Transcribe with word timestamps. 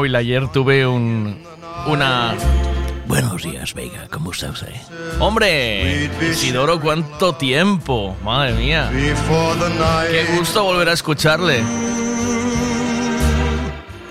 Hoy 0.00 0.14
ayer 0.14 0.46
tuve 0.52 0.86
un 0.86 1.42
una 1.88 2.32
Buenos 3.08 3.42
días, 3.42 3.74
Vega, 3.74 4.06
¿cómo 4.08 4.30
está 4.30 4.50
usted? 4.50 4.72
hombre 5.18 6.08
Isidoro 6.22 6.80
cuánto 6.80 7.34
tiempo 7.34 8.14
madre 8.22 8.52
mía 8.52 8.92
qué 8.92 10.24
gusto 10.36 10.62
volver 10.62 10.90
a 10.90 10.92
escucharle 10.92 11.64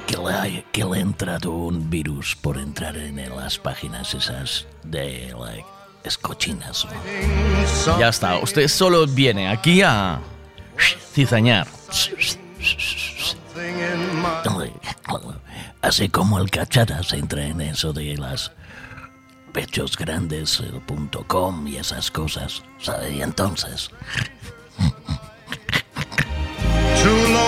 Que 0.05 0.17
le, 0.17 0.33
ha- 0.33 0.61
que 0.73 0.83
le 0.83 0.97
ha 0.97 0.99
entrado 0.99 1.51
un 1.53 1.89
virus 1.89 2.35
por 2.35 2.57
entrar 2.57 2.97
en 2.97 3.15
las 3.33 3.57
páginas 3.57 4.13
esas 4.13 4.67
de 4.83 5.33
like, 5.39 5.65
escochinas. 6.03 6.85
¿no? 7.85 7.97
ya 7.97 8.09
está 8.09 8.35
usted 8.39 8.67
solo 8.67 9.07
viene 9.07 9.47
aquí 9.47 9.81
a 9.83 10.19
cizañar 11.13 11.65
Así 15.87 16.09
como 16.09 16.37
el 16.39 16.51
cacharas 16.51 17.13
entra 17.13 17.45
en 17.45 17.61
eso 17.61 17.93
de 17.93 18.17
las 18.17 18.51
pechosgrandes.com 19.53 21.65
y 21.65 21.77
esas 21.77 22.11
cosas. 22.11 22.61
¿sabe? 22.77 23.15
Y 23.15 23.21
entonces, 23.21 23.89
no 27.31 27.39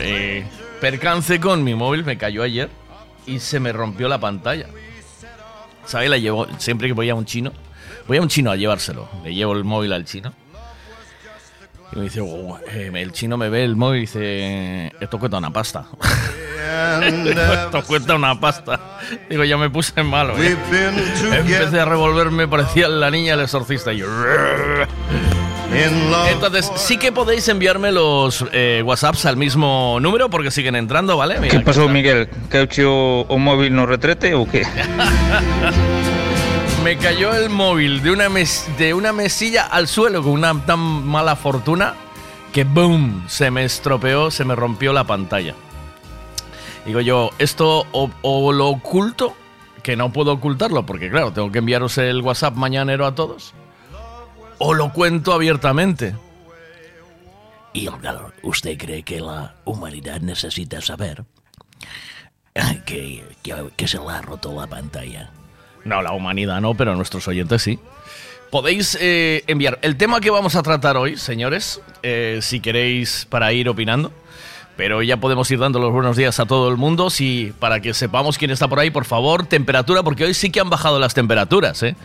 eh, 0.00 0.44
percance 0.80 1.38
con 1.38 1.62
mi 1.62 1.76
móvil 1.76 2.04
me 2.04 2.18
cayó 2.18 2.42
ayer 2.42 2.68
y 3.26 3.38
se 3.38 3.60
me 3.60 3.72
rompió 3.72 4.08
la 4.08 4.18
pantalla 4.18 4.66
¿Sabe? 5.84 6.08
La 6.08 6.18
llevo 6.18 6.48
siempre 6.58 6.88
que 6.88 6.94
voy 6.94 7.10
a 7.10 7.14
un 7.14 7.26
chino. 7.26 7.52
Voy 8.08 8.16
a 8.16 8.22
un 8.22 8.28
chino 8.28 8.50
a 8.50 8.56
llevárselo. 8.56 9.08
Le 9.22 9.34
llevo 9.34 9.52
el 9.52 9.62
móvil 9.62 9.92
al 9.92 10.04
chino. 10.04 10.32
Y 11.92 11.96
me 11.96 12.04
dice, 12.04 12.20
"Oh, 12.20 12.58
eh, 12.72 12.90
el 12.94 13.12
chino 13.12 13.36
me 13.36 13.48
ve 13.48 13.64
el 13.64 13.74
móvil 13.76 13.98
y 13.98 14.00
dice, 14.02 14.92
esto 15.00 15.18
cuesta 15.18 15.38
una 15.38 15.50
pasta. 15.50 15.86
Digo, 17.24 17.40
esto 17.40 17.82
cuesta 17.84 18.14
una 18.14 18.38
pasta. 18.38 18.78
Digo, 19.28 19.42
ya 19.44 19.56
me 19.56 19.70
puse 19.70 20.02
malo. 20.02 20.34
¿eh? 20.38 20.56
Empecé 21.32 21.80
a 21.80 21.84
revolverme, 21.84 22.46
parecía 22.46 22.88
la 22.88 23.10
niña 23.10 23.32
del 23.36 23.44
exorcista. 23.46 23.92
Y 23.92 23.98
yo, 23.98 24.06
entonces, 26.28 26.70
sí 26.76 26.98
que 26.98 27.12
podéis 27.12 27.48
enviarme 27.48 27.92
los 27.92 28.44
eh, 28.52 28.82
WhatsApps 28.84 29.24
al 29.26 29.36
mismo 29.36 29.98
número 30.00 30.28
porque 30.28 30.50
siguen 30.50 30.74
entrando, 30.74 31.16
¿vale? 31.16 31.38
Mira, 31.38 31.56
¿Qué 31.58 31.60
pasó. 31.60 31.88
Miguel? 31.88 32.28
¿Que 32.50 32.58
ha 32.58 32.62
hecho 32.62 33.22
un 33.24 33.44
móvil 33.44 33.74
no 33.74 33.86
retrete 33.86 34.34
o 34.34 34.48
qué? 34.48 34.62
Me 36.84 36.96
cayó 36.96 37.34
el 37.34 37.50
móvil 37.50 38.02
de 38.02 38.10
una, 38.10 38.28
de 38.78 38.94
una 38.94 39.12
mesilla 39.12 39.66
al 39.66 39.86
suelo 39.86 40.22
con 40.22 40.32
una 40.32 40.64
tan 40.64 40.80
mala 40.80 41.36
fortuna 41.36 41.94
que 42.52 42.64
¡boom! 42.64 43.24
Se 43.28 43.50
me 43.50 43.64
estropeó, 43.64 44.30
se 44.30 44.44
me 44.44 44.56
rompió 44.56 44.92
la 44.92 45.04
pantalla. 45.04 45.54
Digo 46.86 47.00
yo, 47.00 47.30
esto 47.38 47.86
o, 47.92 48.10
o 48.22 48.52
lo 48.52 48.68
oculto, 48.68 49.36
que 49.82 49.94
no 49.94 50.10
puedo 50.12 50.32
ocultarlo 50.32 50.86
porque 50.86 51.10
claro, 51.10 51.32
tengo 51.32 51.52
que 51.52 51.58
enviaros 51.58 51.98
el 51.98 52.22
WhatsApp 52.22 52.54
mañanero 52.54 53.04
a 53.04 53.14
todos, 53.14 53.52
o 54.58 54.72
lo 54.72 54.92
cuento 54.92 55.34
abiertamente. 55.34 56.16
y 57.74 57.86
claro, 57.86 58.32
¿usted 58.42 58.78
cree 58.78 59.02
que 59.02 59.20
la 59.20 59.54
humanidad 59.64 60.20
necesita 60.22 60.80
saber 60.80 61.24
que, 62.86 63.22
que, 63.42 63.70
que 63.76 63.86
se 63.86 63.98
le 63.98 64.08
ha 64.08 64.22
roto 64.22 64.52
la 64.58 64.66
pantalla? 64.66 65.30
No, 65.84 66.02
la 66.02 66.12
humanidad 66.12 66.60
no, 66.60 66.74
pero 66.74 66.94
nuestros 66.94 67.26
oyentes 67.28 67.62
sí. 67.62 67.78
Podéis 68.50 68.98
eh, 69.00 69.44
enviar 69.46 69.78
el 69.82 69.96
tema 69.96 70.20
que 70.20 70.30
vamos 70.30 70.56
a 70.56 70.62
tratar 70.62 70.96
hoy, 70.96 71.16
señores, 71.16 71.80
eh, 72.02 72.40
si 72.42 72.60
queréis 72.60 73.26
para 73.30 73.52
ir 73.52 73.68
opinando. 73.68 74.12
Pero 74.76 75.02
ya 75.02 75.18
podemos 75.18 75.50
ir 75.50 75.58
dando 75.58 75.78
los 75.78 75.92
buenos 75.92 76.16
días 76.16 76.40
a 76.40 76.46
todo 76.46 76.70
el 76.70 76.78
mundo. 76.78 77.10
Si, 77.10 77.52
para 77.58 77.80
que 77.80 77.92
sepamos 77.92 78.38
quién 78.38 78.50
está 78.50 78.66
por 78.66 78.80
ahí, 78.80 78.90
por 78.90 79.04
favor, 79.04 79.44
temperatura, 79.44 80.02
porque 80.02 80.24
hoy 80.24 80.32
sí 80.32 80.50
que 80.50 80.58
han 80.58 80.70
bajado 80.70 80.98
las 80.98 81.12
temperaturas. 81.12 81.82
¿eh? 81.82 81.96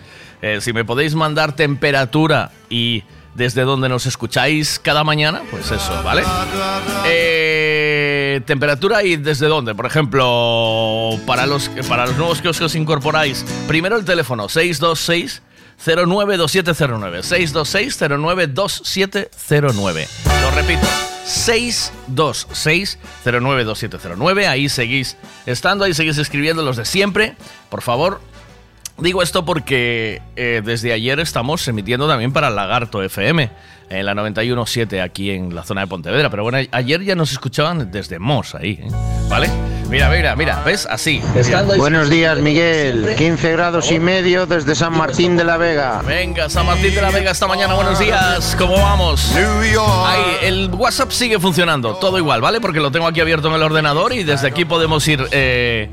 Eh, 0.41 0.59
si 0.59 0.73
me 0.73 0.83
podéis 0.83 1.15
mandar 1.15 1.55
temperatura 1.55 2.51
y 2.69 3.03
desde 3.35 3.63
donde 3.63 3.89
nos 3.89 4.05
escucháis 4.05 4.79
cada 4.79 5.03
mañana, 5.03 5.41
pues 5.51 5.69
eso, 5.69 6.01
¿vale? 6.03 6.23
Eh, 7.05 8.41
temperatura 8.45 9.03
y 9.03 9.17
desde 9.17 9.47
dónde. 9.47 9.75
Por 9.75 9.85
ejemplo, 9.85 11.11
para 11.27 11.45
los, 11.45 11.69
para 11.87 12.07
los 12.07 12.17
nuevos 12.17 12.41
que 12.41 12.49
os 12.49 12.75
incorporáis, 12.75 13.45
primero 13.67 13.97
el 13.97 14.05
teléfono 14.05 14.49
626 14.49 15.43
092709. 15.77 17.23
626 17.23 17.99
092709. 17.99 20.07
Lo 20.41 20.51
repito. 20.51 20.87
626 21.25 22.99
092709. 23.25 24.47
Ahí 24.47 24.69
seguís 24.69 25.17
estando, 25.45 25.83
ahí 25.85 25.93
seguís 25.93 26.17
escribiendo 26.17 26.63
los 26.63 26.77
de 26.77 26.85
siempre. 26.85 27.35
Por 27.69 27.81
favor, 27.81 28.21
Digo 28.97 29.21
esto 29.21 29.43
porque 29.43 30.21
eh, 30.37 30.61
desde 30.63 30.93
ayer 30.93 31.19
estamos 31.19 31.67
emitiendo 31.67 32.07
también 32.07 32.31
para 32.31 32.49
Lagarto 32.49 33.03
FM, 33.03 33.49
en 33.89 34.05
la 34.05 34.13
91.7 34.13 35.03
aquí 35.03 35.31
en 35.31 35.53
la 35.53 35.63
zona 35.63 35.81
de 35.81 35.87
Pontevedra. 35.87 36.29
Pero 36.29 36.43
bueno, 36.43 36.59
ayer 36.71 37.03
ya 37.03 37.13
nos 37.13 37.33
escuchaban 37.33 37.91
desde 37.91 38.19
Mos 38.19 38.55
ahí, 38.55 38.79
¿eh? 38.81 38.87
¿vale? 39.29 39.49
Mira, 39.89 40.09
mira, 40.09 40.35
mira, 40.35 40.63
¿ves? 40.65 40.87
Así. 40.89 41.21
Buenos 41.77 42.09
días, 42.09 42.39
Miguel. 42.39 43.15
15 43.17 43.51
grados 43.51 43.91
y 43.91 43.99
medio 43.99 44.45
desde 44.45 44.73
San 44.73 44.97
Martín 44.97 45.37
de 45.37 45.43
la 45.43 45.57
Vega. 45.57 46.01
Venga, 46.01 46.49
San 46.49 46.65
Martín 46.65 46.95
de 46.95 47.01
la 47.01 47.11
Vega 47.11 47.31
esta 47.31 47.47
mañana, 47.47 47.75
buenos 47.75 47.99
días, 47.99 48.55
¿cómo 48.57 48.75
vamos? 48.75 49.35
Ahí, 49.35 50.23
el 50.41 50.69
WhatsApp 50.73 51.11
sigue 51.11 51.39
funcionando, 51.39 51.95
todo 51.95 52.17
igual, 52.17 52.41
¿vale? 52.41 52.59
Porque 52.59 52.79
lo 52.79 52.91
tengo 52.91 53.07
aquí 53.07 53.19
abierto 53.19 53.49
en 53.49 53.55
el 53.55 53.61
ordenador 53.63 54.13
y 54.13 54.23
desde 54.23 54.47
aquí 54.47 54.65
podemos 54.65 55.07
ir, 55.07 55.23
eh, 55.31 55.89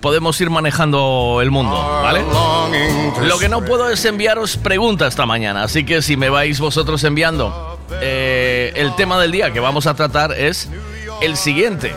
podemos 0.00 0.40
ir 0.40 0.50
manejando 0.50 1.40
el 1.42 1.50
mundo, 1.50 1.76
¿vale? 2.02 2.22
Lo 3.26 3.38
que 3.38 3.48
no 3.48 3.64
puedo 3.64 3.90
es 3.90 4.04
enviaros 4.04 4.56
preguntas 4.56 5.08
esta 5.08 5.26
mañana, 5.26 5.62
así 5.62 5.84
que 5.84 6.02
si 6.02 6.16
me 6.16 6.28
vais 6.28 6.60
vosotros 6.60 7.02
enviando 7.04 7.78
eh, 8.00 8.72
el 8.76 8.94
tema 8.96 9.20
del 9.20 9.32
día 9.32 9.52
que 9.52 9.60
vamos 9.60 9.86
a 9.86 9.94
tratar 9.94 10.32
es 10.32 10.68
el 11.20 11.36
siguiente. 11.36 11.94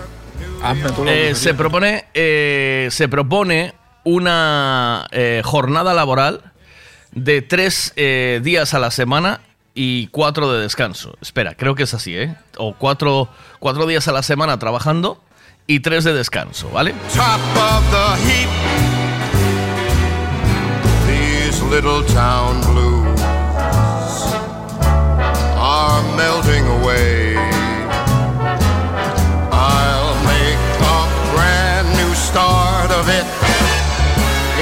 Eh, 1.06 1.34
se 1.36 1.54
propone 1.54 2.06
eh, 2.14 2.88
se 2.92 3.08
propone 3.08 3.74
una 4.04 5.08
eh, 5.12 5.42
jornada 5.46 5.94
laboral 5.94 6.52
de 7.12 7.42
tres 7.42 7.94
días 7.96 8.74
a 8.74 8.80
la 8.80 8.92
semana 8.92 9.42
y 9.74 10.08
cuatro 10.08 10.52
de 10.52 10.62
descanso. 10.62 11.16
Espera, 11.22 11.56
creo 11.56 11.76
que 11.76 11.84
es 11.84 11.94
así, 11.94 12.18
¿eh? 12.18 12.36
O 12.58 12.74
cuatro, 12.76 13.30
cuatro 13.60 13.86
días 13.86 14.08
a 14.08 14.12
la 14.12 14.24
semana 14.24 14.60
trabajando 14.60 15.22
y 15.68 15.82
tres 15.82 16.06
de 16.06 16.14
descanso, 16.14 16.70
¿vale? 16.70 16.94
top 17.14 17.42
of 17.58 17.84
the 17.92 18.16
heap. 18.26 18.50
These 21.06 21.62
little 21.64 22.04
town 22.06 22.62
blues 22.62 23.22
are 25.58 26.02
melting 26.16 26.66
away. 26.68 27.36
I'll 29.52 30.16
make 30.24 30.58
a 30.80 31.02
brand 31.36 31.88
new 31.98 32.16
start 32.16 32.90
of 32.92 33.10
it 33.10 33.26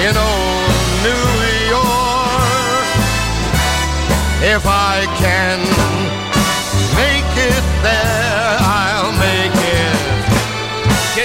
in 0.02 0.18
old 0.18 0.72
New 1.06 1.28
York. 1.70 2.86
If 4.42 4.66
I 4.66 5.06
can 5.20 5.65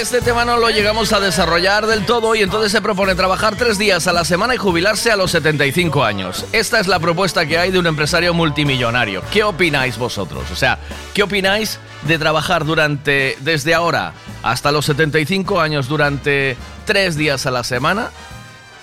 este 0.01 0.19
tema 0.19 0.45
no 0.45 0.57
lo 0.57 0.71
llegamos 0.71 1.13
a 1.13 1.19
desarrollar 1.19 1.85
del 1.85 2.07
todo 2.07 2.33
y 2.33 2.41
entonces 2.41 2.71
se 2.71 2.81
propone 2.81 3.13
trabajar 3.13 3.55
tres 3.55 3.77
días 3.77 4.07
a 4.07 4.13
la 4.13 4.25
semana 4.25 4.55
y 4.55 4.57
jubilarse 4.57 5.11
a 5.11 5.15
los 5.15 5.29
75 5.29 6.03
años. 6.03 6.43
Esta 6.53 6.79
es 6.79 6.87
la 6.87 6.99
propuesta 6.99 7.45
que 7.45 7.59
hay 7.59 7.69
de 7.69 7.77
un 7.77 7.85
empresario 7.85 8.33
multimillonario. 8.33 9.21
¿Qué 9.31 9.43
opináis 9.43 9.99
vosotros? 9.99 10.49
O 10.51 10.55
sea, 10.55 10.79
¿qué 11.13 11.21
opináis 11.21 11.77
de 12.07 12.17
trabajar 12.17 12.65
durante, 12.65 13.37
desde 13.41 13.75
ahora 13.75 14.13
hasta 14.41 14.71
los 14.71 14.85
75 14.85 15.61
años 15.61 15.87
durante 15.87 16.57
tres 16.85 17.15
días 17.15 17.45
a 17.45 17.51
la 17.51 17.63
semana? 17.63 18.09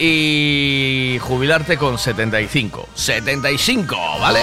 y 0.01 1.19
jubilarte 1.23 1.77
con 1.77 1.99
75. 1.99 2.89
75, 2.95 3.97
¿vale? 4.21 4.39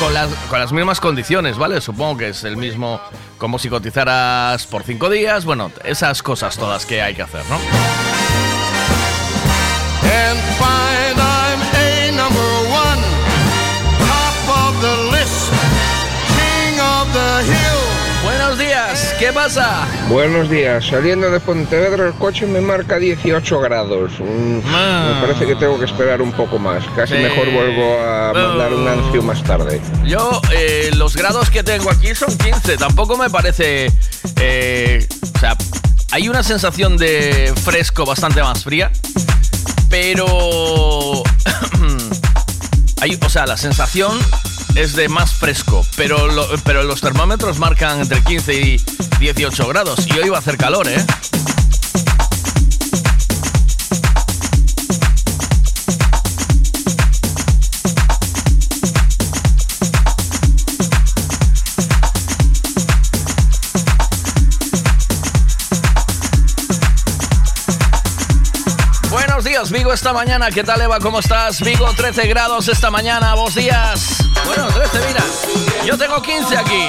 Con 0.00 0.14
las, 0.14 0.30
con 0.48 0.58
las 0.58 0.72
mismas 0.72 0.98
condiciones, 0.98 1.58
¿vale? 1.58 1.82
Supongo 1.82 2.16
que 2.16 2.28
es 2.28 2.42
el 2.44 2.56
mismo 2.56 2.98
como 3.38 3.58
si 3.58 3.68
cotizaras 3.68 4.66
por 4.66 4.82
5 4.82 5.08
días. 5.10 5.44
Bueno, 5.44 5.72
esas 5.84 6.22
cosas 6.22 6.56
todas 6.56 6.84
que 6.84 7.00
hay 7.00 7.14
que 7.14 7.22
hacer, 7.22 7.42
¿no? 7.48 7.58
¿Qué 19.18 19.32
pasa? 19.32 19.86
Buenos 20.08 20.48
días, 20.48 20.84
saliendo 20.86 21.30
de 21.30 21.40
Pontevedra 21.40 22.06
el 22.06 22.14
coche 22.14 22.46
me 22.46 22.60
marca 22.60 22.98
18 22.98 23.60
grados. 23.60 24.12
Mm, 24.20 24.58
Ah. 24.66 25.12
Me 25.14 25.20
parece 25.26 25.46
que 25.46 25.56
tengo 25.56 25.78
que 25.78 25.86
esperar 25.86 26.22
un 26.22 26.32
poco 26.32 26.58
más. 26.58 26.84
Casi 26.94 27.14
Sí. 27.14 27.22
mejor 27.22 27.50
vuelvo 27.50 27.98
a 28.00 28.32
mandar 28.32 28.72
un 28.72 28.86
anuncio 28.86 29.22
más 29.22 29.42
tarde. 29.42 29.80
Yo, 30.04 30.40
eh, 30.52 30.90
los 30.94 31.16
grados 31.16 31.50
que 31.50 31.62
tengo 31.64 31.90
aquí 31.90 32.14
son 32.14 32.36
15. 32.36 32.76
Tampoco 32.76 33.16
me 33.16 33.28
parece. 33.30 33.90
eh, 34.36 35.06
o 35.34 35.38
sea, 35.38 35.56
hay 36.12 36.28
una 36.28 36.42
sensación 36.42 36.96
de 36.96 37.52
fresco 37.64 38.04
bastante 38.04 38.42
más 38.42 38.62
fría, 38.62 38.90
pero... 39.90 40.26
hay, 43.00 43.18
o 43.24 43.28
sea, 43.28 43.46
la 43.46 43.56
sensación 43.56 44.18
es 44.74 44.94
de 44.94 45.08
más 45.08 45.34
fresco, 45.34 45.86
pero, 45.96 46.16
pero 46.64 46.82
los 46.82 47.00
termómetros 47.00 47.58
marcan 47.58 48.00
entre 48.00 48.22
15 48.22 48.54
y 48.54 48.80
18 49.20 49.66
grados 49.68 50.06
y 50.06 50.12
hoy 50.18 50.28
va 50.28 50.36
a 50.36 50.40
hacer 50.40 50.56
calor, 50.56 50.88
¿eh? 50.88 51.04
Esta 69.92 70.12
mañana. 70.12 70.50
¿Qué 70.50 70.62
tal, 70.62 70.82
Eva? 70.82 70.98
¿Cómo 71.00 71.20
estás? 71.20 71.62
Vigo, 71.62 71.90
13 71.96 72.26
grados 72.26 72.68
esta 72.68 72.90
mañana. 72.90 73.34
Vos 73.34 73.54
días. 73.54 74.18
Bueno, 74.44 74.66
13, 74.66 75.06
mira. 75.06 75.22
Yo 75.86 75.96
tengo 75.96 76.20
15 76.20 76.56
aquí. 76.58 76.88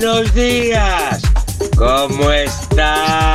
Buenos 0.00 0.32
días. 0.32 1.20
¿Cómo 1.76 2.30
estás? 2.30 3.29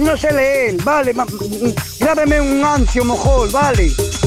No 0.00 0.16
sé 0.16 0.32
leer, 0.32 0.76
vale, 0.82 1.14
grábeme 1.98 2.40
un 2.40 2.64
ancio 2.64 3.04
mojol, 3.04 3.50
vale. 3.50 4.19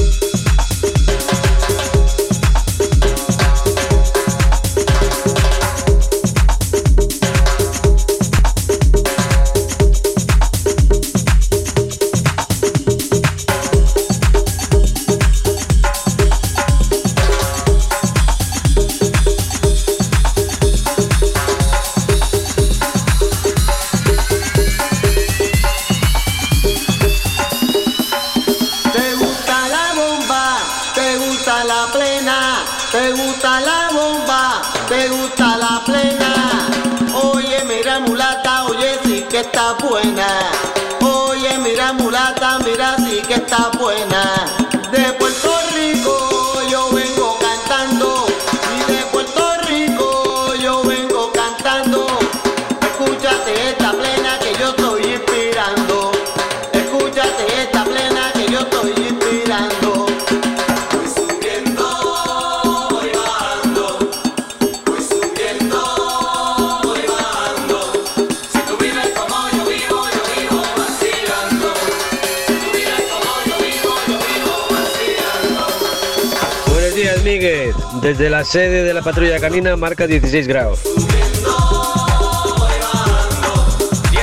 Desde 78.04 78.28
la 78.28 78.44
sede 78.44 78.82
de 78.82 78.92
la 78.92 79.00
patrulla 79.00 79.40
canina 79.40 79.74
marca 79.76 80.06
16 80.06 80.46
grados. 80.46 80.80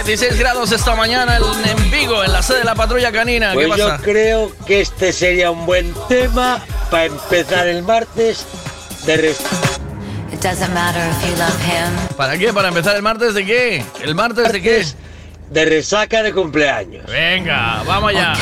16 0.06 0.38
grados 0.38 0.72
esta 0.72 0.96
mañana 0.96 1.38
en 1.38 1.90
Vigo, 1.90 2.24
en 2.24 2.32
la 2.32 2.44
sede 2.44 2.60
de 2.60 2.66
la 2.66 2.76
patrulla 2.76 3.12
canina. 3.12 3.54
Pues 3.56 3.76
yo 3.76 3.98
creo 4.04 4.52
que 4.68 4.82
este 4.82 5.12
sería 5.12 5.50
un 5.50 5.66
buen 5.66 5.96
tema 6.08 6.64
para 6.92 7.06
empezar 7.06 7.68
el 7.68 7.82
martes 7.82 8.46
de 9.08 9.36
¿Para 12.16 12.38
qué? 12.38 12.54
¿Para 12.54 12.68
empezar 12.68 12.96
el 12.96 13.02
martes 13.02 13.34
de 13.34 13.46
qué? 13.48 13.84
¿El 14.04 14.14
martes, 14.14 14.52
de 14.52 14.62
qué? 14.62 14.86
De 15.50 15.66
resaca 15.66 16.22
de 16.22 16.32
cumpleaños. 16.34 17.08
Venga, 17.08 17.82
vamos 17.88 18.12
allá. 18.12 18.36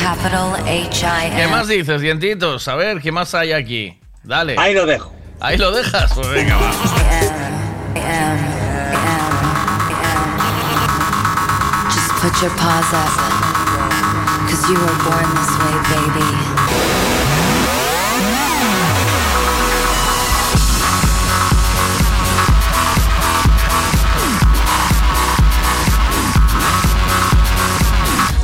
¿Qué 1.34 1.46
más 1.46 1.66
dices, 1.66 2.02
dientitos? 2.02 2.68
A 2.68 2.74
ver, 2.74 3.00
¿qué 3.00 3.10
más 3.10 3.34
hay 3.34 3.52
aquí? 3.52 3.98
Dale. 4.22 4.56
Ahí 4.58 4.74
lo 4.74 4.84
dejo. 4.84 5.18
Ahí 5.42 5.56
lo 5.56 5.72
dejas, 5.72 6.12
pues 6.12 6.28
venga, 6.28 6.54
va. 6.54 6.70
Just 11.90 12.10
put 12.20 12.42
your 12.42 12.50
paws 12.58 12.92
up, 12.92 13.08
cause 14.50 14.68
you 14.68 14.76
were 14.76 14.98
born 15.02 15.34
this 15.34 15.52
way, 15.58 15.76
baby. 15.88 16.28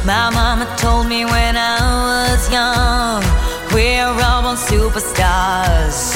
My 0.07 0.31
mama 0.31 0.67
told 0.79 1.09
me 1.09 1.27
when 1.27 1.57
I 1.59 1.79
was 2.33 2.51
young, 2.51 3.23
we're 3.75 4.07
all 4.25 4.57
superstars. 4.57 6.16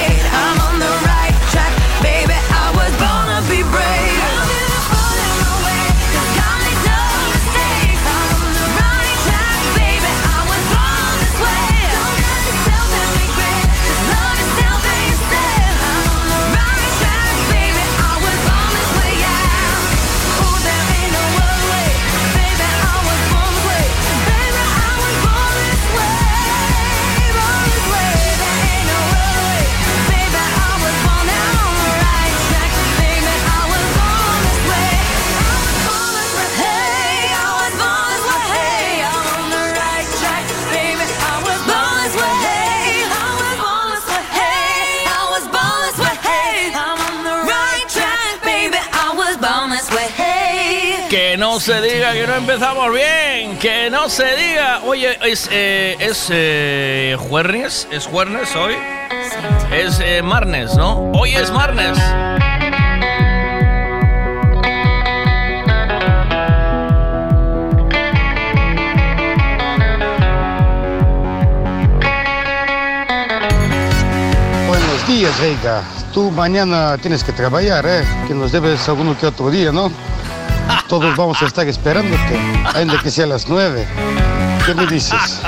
no 51.51 51.59
se 51.59 51.81
diga 51.81 52.13
que 52.13 52.25
no 52.25 52.35
empezamos 52.35 52.93
bien, 52.93 53.57
que 53.57 53.89
no 53.89 54.07
se 54.07 54.37
diga. 54.37 54.79
Oye, 54.85 55.17
es, 55.29 55.49
eh, 55.51 55.97
es 55.99 56.29
eh, 56.31 57.17
jueves, 57.19 57.89
es 57.91 58.07
jueves 58.07 58.55
hoy. 58.55 58.73
Es 59.69 59.99
eh, 59.99 60.21
marnes, 60.23 60.75
¿no? 60.77 61.11
Hoy 61.11 61.31
es 61.31 61.51
marnes. 61.51 61.97
Buenos 74.69 75.07
días, 75.07 75.37
Reika. 75.41 75.83
Tú 76.13 76.31
mañana 76.31 76.97
tienes 76.97 77.25
que 77.25 77.33
trabajar, 77.33 77.85
¿eh? 77.85 78.05
Que 78.25 78.33
nos 78.33 78.53
debes 78.53 78.87
alguno 78.87 79.17
que 79.17 79.27
otro 79.27 79.51
día, 79.51 79.73
¿no? 79.73 79.91
Todos 80.91 81.15
vamos 81.15 81.41
a 81.41 81.45
estar 81.45 81.65
esperándote, 81.69 82.37
ainda 82.73 83.01
que 83.01 83.09
sea 83.09 83.23
a 83.23 83.27
las 83.27 83.47
nueve. 83.47 83.87
¿Qué 84.65 84.75
me 84.75 84.85
dices? 84.87 85.39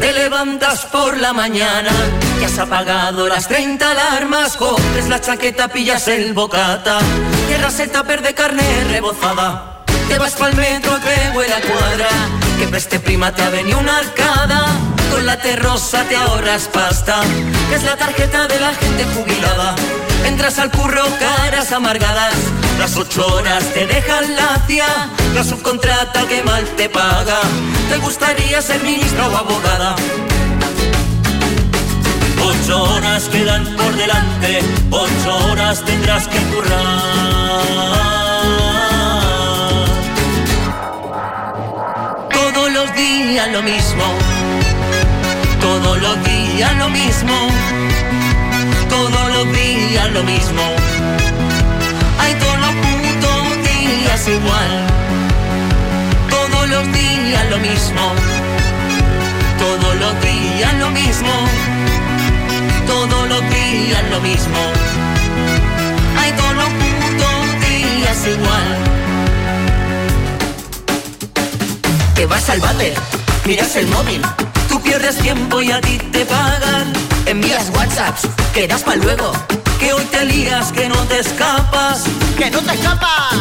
Te 0.00 0.12
levantas 0.12 0.84
por 0.84 1.16
la 1.16 1.32
mañana, 1.32 1.92
ya 2.38 2.46
has 2.46 2.58
apagado 2.58 3.26
las 3.26 3.48
30 3.48 3.90
alarmas, 3.90 4.54
coges 4.58 5.08
la 5.08 5.18
chaqueta, 5.18 5.68
pillas 5.68 6.08
el 6.08 6.34
bocata, 6.34 6.98
cierras 7.46 7.80
el 7.80 7.90
tupper 7.90 8.20
de 8.20 8.34
carne 8.34 8.84
rebozada, 8.90 9.77
vas 10.18 10.34
pa'l 10.34 10.54
metro 10.56 10.98
que 11.00 11.36
huele 11.36 11.54
a 11.54 11.60
cuadra, 11.60 12.08
que 12.58 12.66
preste 12.66 12.98
prima 12.98 13.32
te 13.32 13.42
ha 13.42 13.50
venido 13.50 13.78
una 13.78 13.98
arcada, 13.98 14.66
con 15.10 15.24
la 15.24 15.38
terrosa 15.38 16.02
te 16.04 16.16
ahorras 16.16 16.68
pasta, 16.72 17.20
que 17.68 17.74
es 17.76 17.84
la 17.84 17.96
tarjeta 17.96 18.46
de 18.48 18.58
la 18.58 18.74
gente 18.74 19.04
jubilada. 19.14 19.74
Entras 20.24 20.58
al 20.58 20.70
curro, 20.70 21.04
caras 21.20 21.72
amargadas, 21.72 22.34
las 22.78 22.96
ocho 22.96 23.26
horas 23.34 23.64
te 23.72 23.86
dejan 23.86 24.36
lacia, 24.36 24.86
la 25.34 25.44
subcontrata 25.44 26.26
que 26.26 26.42
mal 26.42 26.64
te 26.76 26.88
paga, 26.88 27.40
te 27.88 27.96
gustaría 27.98 28.60
ser 28.60 28.82
ministra 28.82 29.28
o 29.28 29.36
abogada. 29.36 29.94
Ocho 32.42 32.82
horas 32.82 33.28
quedan 33.28 33.64
por 33.76 33.94
delante, 33.94 34.60
ocho 34.90 35.36
horas 35.50 35.84
tendrás 35.84 36.26
que 36.26 36.38
currar. 36.38 38.07
Días 42.98 43.48
lo 43.52 43.62
mismo, 43.62 44.02
todos 45.60 46.02
los 46.02 46.16
días 46.24 46.74
lo 46.78 46.88
mismo, 46.88 47.36
todos 48.88 49.26
los 49.34 49.46
días 49.52 50.10
lo 50.10 50.24
mismo. 50.24 50.62
Hay 52.20 52.34
todos 52.34 52.58
los 52.58 52.74
putos 52.84 53.44
días 53.70 54.28
igual, 54.28 54.72
todos 56.28 56.68
los 56.68 56.92
días 56.92 57.44
lo 57.50 57.58
mismo, 57.58 58.04
todos 59.62 59.94
los 60.02 60.14
días 60.20 60.74
lo 60.74 60.90
mismo, 60.90 61.34
todos 62.88 63.28
los 63.28 63.42
días 63.50 64.02
lo 64.10 64.20
mismo. 64.20 64.60
Hay 66.20 66.32
todos 66.32 66.54
los 66.56 66.70
putos 66.80 67.38
días 67.62 68.26
igual. 68.26 68.97
Te 72.18 72.26
vas 72.26 72.50
al 72.50 72.58
váter, 72.58 72.94
miras 73.44 73.76
el 73.76 73.86
móvil, 73.86 74.20
tú 74.68 74.82
pierdes 74.82 75.18
tiempo 75.18 75.62
y 75.62 75.70
a 75.70 75.80
ti 75.80 75.98
te 76.10 76.24
pagan. 76.24 76.92
Envías 77.26 77.70
WhatsApps, 77.70 78.26
quedas 78.52 78.82
para 78.82 78.96
luego, 78.96 79.30
que 79.78 79.92
hoy 79.92 80.02
te 80.06 80.24
lías, 80.24 80.72
que 80.72 80.88
no 80.88 80.96
te 81.04 81.20
escapas. 81.20 82.02
¡Que 82.36 82.50
no 82.50 82.58
te 82.58 82.74
escapas! 82.74 83.36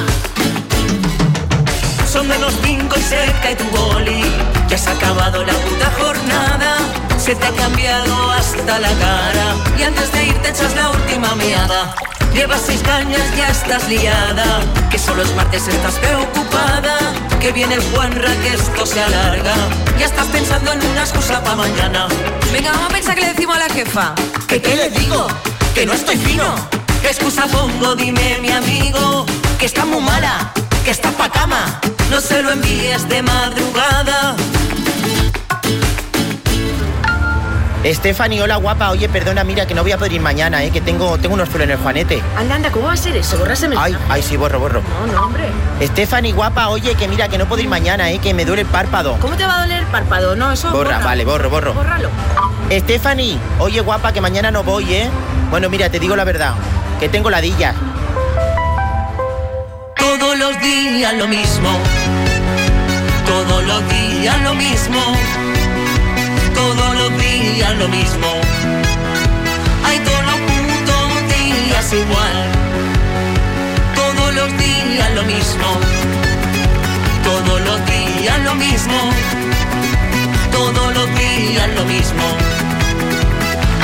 Son 2.07 2.27
menos 2.27 2.53
cinco 2.63 2.95
y 2.99 3.01
se 3.01 3.17
cae 3.41 3.55
tu 3.55 3.63
boli. 3.75 4.21
Ya 4.69 4.77
se 4.77 4.89
ha 4.89 4.93
acabado 4.93 5.43
la 5.43 5.53
puta 5.53 5.91
jornada. 5.99 6.77
Se 7.17 7.33
te 7.33 7.47
ha 7.47 7.51
cambiado 7.53 8.31
hasta 8.31 8.77
la 8.77 8.89
cara. 8.89 9.55
Y 9.79 9.83
antes 9.85 10.11
de 10.11 10.27
irte 10.27 10.49
echas 10.49 10.75
la 10.75 10.91
última 10.91 11.33
meada. 11.33 11.95
Llevas 12.31 12.61
seis 12.63 12.83
cañas, 12.83 13.23
ya 13.35 13.49
estás 13.49 13.89
liada. 13.89 14.61
Que 14.91 14.99
solo 14.99 15.23
es 15.23 15.33
martes, 15.33 15.67
estás 15.67 15.95
preocupada. 15.95 17.06
Que 17.39 17.51
viene 17.51 17.75
el 17.75 17.81
Juanra, 17.91 18.31
que 18.41 18.53
esto 18.53 18.85
se 18.85 19.01
alarga. 19.01 19.53
Ya 19.99 20.05
estás 20.05 20.27
pensando 20.27 20.73
en 20.73 20.85
una 20.85 21.01
excusa 21.01 21.41
para 21.43 21.55
mañana. 21.55 22.07
Venga, 22.51 22.71
vamos 22.71 22.89
a 22.89 22.93
pensar 22.93 23.15
que 23.15 23.21
le 23.21 23.27
decimos 23.27 23.55
a 23.55 23.59
la 23.59 23.69
jefa. 23.69 24.15
¿Que 24.47 24.61
qué 24.61 24.75
le 24.75 24.89
digo? 24.89 25.27
Que 25.73 25.85
no 25.85 25.93
estoy 25.93 26.17
fino. 26.17 26.55
¿Qué 27.01 27.07
excusa 27.07 27.45
pongo? 27.47 27.95
Dime, 27.95 28.39
mi 28.41 28.51
amigo. 28.51 29.25
Que 29.59 29.67
está 29.67 29.85
muy 29.85 30.01
mala, 30.01 30.51
que 30.83 30.91
está 30.91 31.11
pa' 31.11 31.29
cama. 31.29 31.79
No 32.09 32.19
se 32.21 32.41
lo 32.41 32.51
envíes 32.51 33.07
de 33.07 33.21
madrugada. 33.21 34.35
Stephanie, 37.93 38.41
hola 38.41 38.57
guapa. 38.57 38.89
Oye, 38.89 39.07
perdona, 39.07 39.43
mira 39.43 39.65
que 39.65 39.73
no 39.73 39.81
voy 39.81 39.91
a 39.93 39.97
poder 39.97 40.13
ir 40.13 40.21
mañana, 40.21 40.61
¿eh? 40.63 40.71
que 40.71 40.81
tengo, 40.81 41.17
tengo 41.17 41.35
unos 41.35 41.47
pelos 41.47 41.65
en 41.65 41.71
el 41.71 41.77
juanete. 41.77 42.21
Anda, 42.35 42.55
anda, 42.55 42.71
¿cómo 42.71 42.87
va 42.87 42.93
a 42.93 42.97
ser 42.97 43.15
eso? 43.15 43.37
Borráseme. 43.37 43.75
Ay, 43.79 43.95
ay, 44.09 44.21
sí, 44.21 44.35
borro, 44.35 44.59
borro. 44.59 44.81
No, 44.81 45.13
no, 45.13 45.25
hombre. 45.25 45.45
Stephanie, 45.81 46.33
guapa, 46.33 46.67
oye, 46.69 46.95
que 46.95 47.07
mira 47.07 47.29
que 47.29 47.37
no 47.37 47.45
puedo 47.45 47.61
ir 47.61 47.69
mañana, 47.69 48.11
¿eh? 48.11 48.19
que 48.19 48.33
me 48.33 48.43
duele 48.43 48.63
el 48.63 48.67
párpado. 48.67 49.17
¿Cómo 49.21 49.35
te 49.37 49.45
va 49.45 49.59
a 49.59 49.61
doler 49.61 49.79
el 49.79 49.85
párpado? 49.87 50.35
No, 50.35 50.51
eso 50.51 50.69
Borra, 50.71 50.95
borra. 50.97 51.05
vale, 51.05 51.23
borro, 51.25 51.49
borro. 51.49 51.73
Bórralo. 51.73 52.09
Stephanie, 52.71 53.37
oye, 53.59 53.79
guapa, 53.79 54.11
que 54.11 54.19
mañana 54.19 54.51
no 54.51 54.63
voy, 54.63 54.93
¿eh? 54.93 55.09
Bueno, 55.49 55.69
mira, 55.69 55.89
te 55.89 55.99
digo 55.99 56.15
la 56.15 56.25
verdad, 56.25 56.55
que 56.99 57.07
tengo 57.07 57.29
ladilla. 57.29 57.73
Todos 59.95 60.37
los 60.37 60.59
días 60.59 61.13
lo 61.13 61.27
mismo. 61.27 61.69
Todos 63.25 63.63
los 63.63 63.81
días 63.89 64.41
lo 64.41 64.53
mismo. 64.55 64.99
Todos 66.77 66.95
los 66.95 67.17
días 67.17 67.75
lo 67.77 67.87
mismo. 67.87 68.27
Hay 69.83 69.99
todos 69.99 70.23
los 70.29 70.39
putos 70.47 71.09
días 71.33 71.93
igual. 71.93 72.37
Todos 73.95 74.33
los 74.35 74.57
días 74.57 75.11
lo 75.15 75.23
mismo. 75.23 75.67
Todos 77.23 77.61
los 77.61 77.79
días 77.85 78.39
lo 78.43 78.55
mismo. 78.55 78.99
Todos 80.51 80.93
los 80.93 81.07
días 81.15 81.69
lo 81.75 81.83
mismo. 81.85 82.25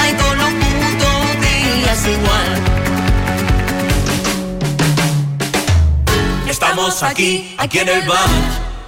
Hay 0.01 0.13
todos 0.13 0.37
los 0.37 0.51
putos 0.61 1.25
días 1.41 2.07
igual. 2.15 2.49
Estamos 6.47 7.03
aquí, 7.03 7.55
aquí 7.57 7.79
en 7.79 7.89
el 7.89 8.07
bar. 8.07 8.29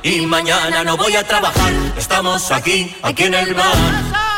Y 0.04 0.26
mañana 0.28 0.84
no 0.84 0.98
voy 0.98 1.16
a 1.16 1.24
trabajar. 1.24 1.74
Estamos 1.98 2.52
aquí, 2.52 2.96
aquí 3.02 3.24
en 3.24 3.34
el 3.34 3.56
bar. 3.56 3.95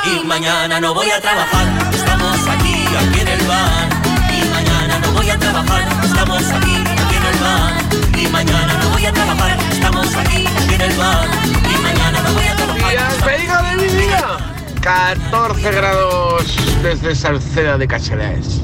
Y 0.10 0.26
mañana 0.26 0.80
no 0.80 0.94
voy 0.94 1.10
a 1.10 1.20
trabajar. 1.20 1.68
Estamos 1.94 2.48
aquí, 2.48 2.86
aquí 2.86 3.20
en 3.20 3.28
el 3.28 3.48
bar. 3.48 3.90
Y 4.32 4.50
mañana 4.50 5.00
no 5.00 5.12
voy 5.12 5.30
a 5.30 5.38
trabajar. 5.38 5.88
Estamos 6.04 6.44
aquí, 6.52 6.76
aquí 6.76 7.16
en 7.16 7.26
el 7.26 7.40
bar. 7.40 7.74
Y 8.18 8.28
mañana 8.28 8.74
no 8.82 8.90
voy 8.90 9.06
a 9.06 9.14
trabajar. 9.14 9.58
Estamos 9.72 10.16
aquí, 10.16 10.46
aquí 10.46 10.74
en 10.76 10.82
el 10.82 10.98
bar. 10.98 11.28
Y 11.64 11.78
mañana 11.82 12.22
no 12.22 12.34
voy 12.34 12.46
a 12.46 12.56
trabajar. 12.56 13.12
¡Despedida 13.12 13.62
de 13.64 13.76
mi 13.76 14.06
vida! 14.06 14.38
14 14.82 15.72
grados 15.72 16.58
desde 16.82 17.16
Salceda 17.16 17.78
de 17.78 17.88
Caselas. 17.88 18.62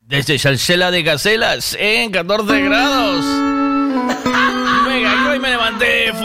Desde 0.00 0.38
Salsela 0.38 0.90
de 0.90 1.04
Caselas, 1.04 1.76
en 1.78 2.12
14 2.12 2.60
grados. 2.60 3.65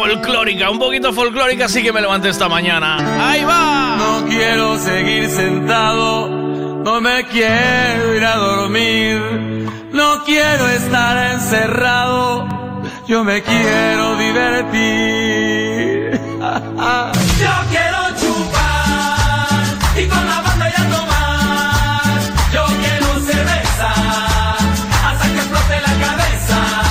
Folclórica, 0.02 0.72
un 0.72 0.80
poquito 0.80 1.14
folclórica, 1.14 1.70
sí 1.70 1.84
que 1.84 1.94
me 1.94 2.02
levanté 2.02 2.30
esta 2.30 2.50
mañana. 2.50 2.98
¡Ahí 3.30 3.44
va! 3.44 3.98
No 3.98 4.26
quiero 4.28 4.80
seguir 4.80 5.30
sentado, 5.30 6.28
no 6.84 7.00
me 7.02 7.24
quiero 7.26 8.16
ir 8.16 8.26
a 8.26 8.36
dormir, 8.36 9.22
no 9.92 10.24
quiero 10.26 10.68
estar 10.70 11.34
encerrado, 11.34 12.48
yo 13.08 13.24
me 13.24 13.44
quiero 13.44 14.18
divertir. 14.18 15.92
Yo 17.40 17.54
quiero 17.70 18.00
chupar 18.20 19.62
y 19.96 20.08
con 20.08 20.26
la 20.26 20.42
banda 20.42 20.68
ya 20.76 20.84
tomar. 20.90 22.20
Yo 22.52 22.66
quiero 22.82 23.08
cerveza 23.20 23.90
hasta 25.06 25.26
que 25.34 25.38
explote 25.38 25.82
la 25.88 25.94
cabeza. 26.06 26.91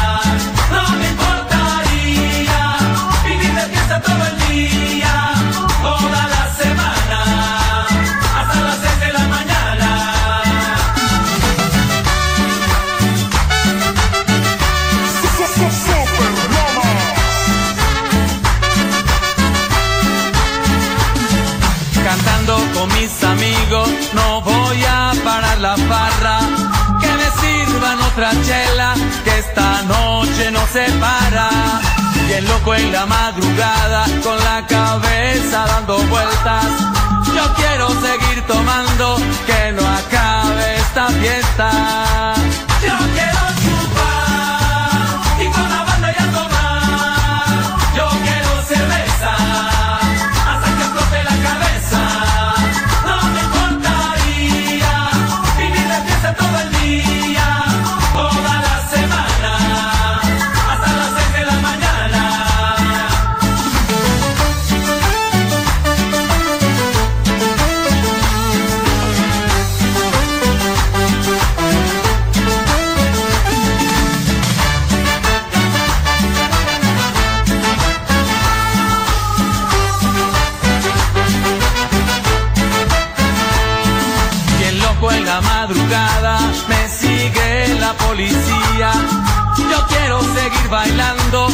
Que 27.00 27.06
me 27.06 27.30
sirvan 27.40 28.00
otra 28.00 28.30
chela, 28.42 28.94
que 29.24 29.38
esta 29.38 29.82
noche 29.82 30.50
no 30.50 30.66
se 30.66 30.90
para. 30.98 31.48
Bien 32.30 32.46
loco 32.46 32.76
en 32.76 32.92
la 32.92 33.06
madrugada, 33.06 34.04
con 34.22 34.38
la 34.44 34.64
cabeza 34.64 35.66
dando 35.66 35.98
vueltas. 35.98 36.64
Yo 37.34 37.54
quiero 37.56 37.88
seguir 37.88 38.46
tomando, 38.46 39.16
que 39.46 39.72
no 39.72 39.82
acabe 39.84 40.76
esta 40.76 41.08
fiesta. 41.08 42.34
Bailando, 90.70 91.49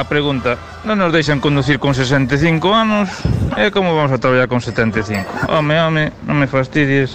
a 0.00 0.08
pregunta. 0.08 0.56
Non 0.88 0.96
nos 0.96 1.12
deixan 1.12 1.38
conducir 1.44 1.76
con 1.76 1.92
65 1.92 2.72
anos? 2.72 3.12
E 3.60 3.68
como 3.68 3.92
vamos 3.92 4.10
a 4.10 4.18
traballar 4.18 4.48
con 4.48 4.64
75? 4.64 5.52
Home, 5.52 5.76
home, 5.76 6.04
non 6.24 6.40
me 6.40 6.48
fastidies. 6.48 7.14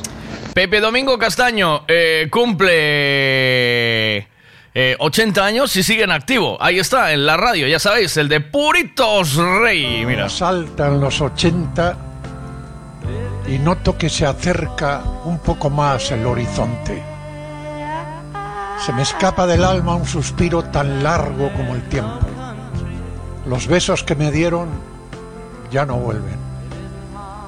Pepe 0.53 0.79
Domingo 0.79 1.17
Castaño 1.17 1.83
eh, 1.89 2.29
cumple 2.31 4.17
eh, 4.77 4.95
80 4.99 5.43
años 5.43 5.75
y 5.75 5.83
sigue 5.83 6.03
en 6.03 6.11
activo. 6.11 6.57
Ahí 6.61 6.79
está, 6.79 7.11
en 7.11 7.25
la 7.25 7.35
radio, 7.35 7.67
ya 7.67 7.79
sabéis, 7.79 8.15
el 8.17 8.29
de 8.29 8.39
Puritos 8.39 9.35
Rey. 9.35 10.05
Mira. 10.05 10.29
Saltan 10.29 11.01
los 11.01 11.19
80 11.19 11.97
y 13.47 13.57
noto 13.59 13.97
que 13.97 14.09
se 14.09 14.25
acerca 14.25 15.01
un 15.25 15.39
poco 15.39 15.69
más 15.69 16.11
el 16.11 16.25
horizonte. 16.25 17.03
Se 18.79 18.93
me 18.93 19.01
escapa 19.01 19.47
del 19.47 19.63
alma 19.63 19.95
un 19.95 20.05
suspiro 20.05 20.63
tan 20.63 21.03
largo 21.03 21.51
como 21.53 21.75
el 21.75 21.83
tiempo. 21.89 22.44
Los 23.45 23.67
besos 23.67 24.03
que 24.03 24.15
me 24.15 24.31
dieron 24.31 24.69
ya 25.71 25.85
no 25.85 25.97
vuelven. 25.97 26.37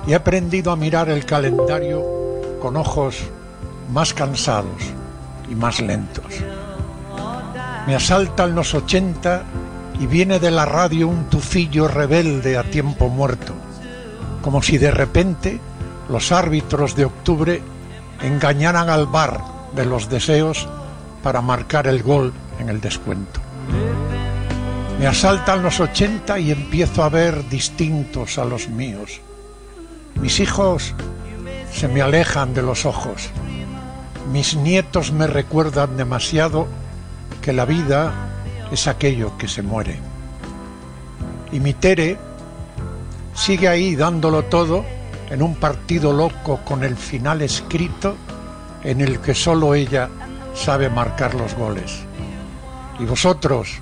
Y 0.05 0.11
he 0.11 0.15
aprendido 0.15 0.71
a 0.71 0.75
mirar 0.75 1.09
el 1.09 1.25
calendario 1.25 2.03
con 2.61 2.77
ojos 2.77 3.23
más 3.91 4.13
cansados 4.13 4.81
y 5.49 5.55
más 5.55 5.79
lentos. 5.81 6.25
Me 7.87 7.95
asaltan 7.95 8.53
los 8.53 8.73
80 8.73 9.43
y 9.99 10.05
viene 10.05 10.39
de 10.39 10.51
la 10.51 10.65
radio 10.65 11.07
un 11.07 11.25
tufillo 11.25 11.87
rebelde 11.87 12.57
a 12.57 12.63
tiempo 12.63 13.09
muerto, 13.09 13.53
como 14.41 14.61
si 14.61 14.77
de 14.77 14.91
repente 14.91 15.59
los 16.09 16.31
árbitros 16.31 16.95
de 16.95 17.05
octubre 17.05 17.61
engañaran 18.21 18.89
al 18.89 19.07
bar 19.07 19.41
de 19.75 19.85
los 19.85 20.09
deseos 20.09 20.67
para 21.23 21.41
marcar 21.41 21.87
el 21.87 22.03
gol 22.03 22.33
en 22.59 22.69
el 22.69 22.81
descuento. 22.81 23.41
Me 24.99 25.05
asaltan 25.05 25.61
los 25.61 25.79
80 25.79 26.39
y 26.39 26.51
empiezo 26.51 27.03
a 27.03 27.09
ver 27.09 27.47
distintos 27.49 28.39
a 28.39 28.45
los 28.45 28.67
míos. 28.67 29.21
Mis 30.19 30.39
hijos 30.39 30.95
se 31.71 31.87
me 31.87 32.01
alejan 32.01 32.55
de 32.55 32.63
los 32.63 32.83
ojos. 32.85 33.29
Mis 34.31 34.55
nietos 34.55 35.11
me 35.11 35.27
recuerdan 35.27 35.97
demasiado 35.97 36.67
que 37.43 37.53
la 37.53 37.65
vida 37.65 38.11
es 38.71 38.87
aquello 38.87 39.37
que 39.37 39.47
se 39.47 39.61
muere. 39.61 39.99
Y 41.51 41.59
mi 41.59 41.73
Tere 41.73 42.17
sigue 43.35 43.67
ahí 43.67 43.95
dándolo 43.95 44.45
todo 44.45 44.83
en 45.29 45.43
un 45.43 45.55
partido 45.55 46.11
loco 46.11 46.61
con 46.65 46.83
el 46.83 46.97
final 46.97 47.43
escrito 47.43 48.15
en 48.83 49.01
el 49.01 49.19
que 49.19 49.35
solo 49.35 49.75
ella 49.75 50.09
sabe 50.55 50.89
marcar 50.89 51.35
los 51.35 51.53
goles. 51.53 51.99
Y 52.99 53.05
vosotros, 53.05 53.79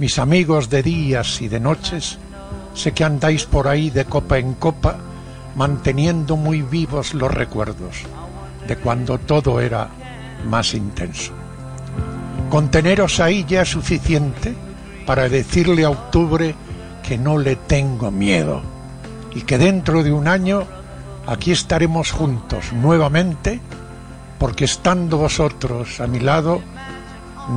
mis 0.00 0.18
amigos 0.18 0.70
de 0.70 0.82
días 0.82 1.42
y 1.42 1.48
de 1.48 1.60
noches, 1.60 2.16
sé 2.72 2.92
que 2.92 3.04
andáis 3.04 3.44
por 3.44 3.68
ahí 3.68 3.90
de 3.90 4.06
copa 4.06 4.38
en 4.38 4.54
copa, 4.54 4.96
manteniendo 5.56 6.38
muy 6.38 6.62
vivos 6.62 7.12
los 7.12 7.30
recuerdos 7.30 7.96
de 8.66 8.76
cuando 8.76 9.18
todo 9.18 9.60
era 9.60 9.90
más 10.46 10.72
intenso. 10.72 11.32
Con 12.48 12.70
teneros 12.70 13.20
ahí 13.20 13.44
ya 13.46 13.60
es 13.60 13.68
suficiente 13.68 14.54
para 15.04 15.28
decirle 15.28 15.84
a 15.84 15.90
octubre 15.90 16.54
que 17.06 17.18
no 17.18 17.36
le 17.36 17.56
tengo 17.56 18.10
miedo 18.10 18.62
y 19.34 19.42
que 19.42 19.58
dentro 19.58 20.02
de 20.02 20.12
un 20.14 20.28
año 20.28 20.64
aquí 21.26 21.52
estaremos 21.52 22.10
juntos 22.10 22.72
nuevamente 22.72 23.60
porque 24.38 24.64
estando 24.64 25.18
vosotros 25.18 26.00
a 26.00 26.06
mi 26.06 26.20
lado 26.20 26.62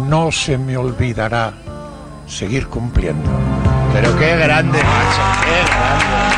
no 0.10 0.30
se 0.34 0.58
me 0.58 0.76
olvidará 0.76 1.54
seguir 2.34 2.68
cumpliendo. 2.68 3.30
Pero 3.94 4.18
qué 4.18 4.36
grande, 4.36 4.80
macho, 4.84 5.22
qué 5.46 5.64
grande. 5.70 6.34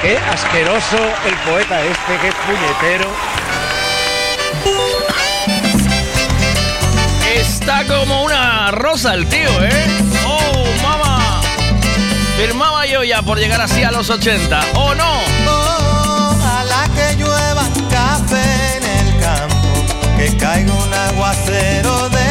Qué 0.00 0.18
asqueroso 0.32 0.96
el 1.26 1.34
poeta 1.50 1.82
este, 1.82 2.16
qué 2.22 2.32
puñetero. 2.46 3.10
Está 7.36 7.84
como 7.86 8.24
una 8.24 8.70
rosa 8.70 9.12
el 9.14 9.28
tío, 9.28 9.50
¿eh? 9.62 9.86
¡Oh, 10.26 10.64
mamá! 10.82 11.42
Firmaba 12.38 12.86
yo 12.86 13.04
ya 13.04 13.20
por 13.20 13.38
llegar 13.38 13.60
así 13.60 13.82
a 13.82 13.90
los 13.90 14.08
80, 14.08 14.60
¿o 14.74 14.94
no? 14.94 15.20
Ojalá 15.46 16.88
que 16.94 17.16
llueva 17.16 17.68
café 17.90 18.78
en 18.78 18.84
el 18.84 19.20
campo, 19.20 20.16
que 20.16 20.34
caiga 20.38 20.72
un 20.72 20.94
aguacero 20.94 22.08
de 22.08 22.29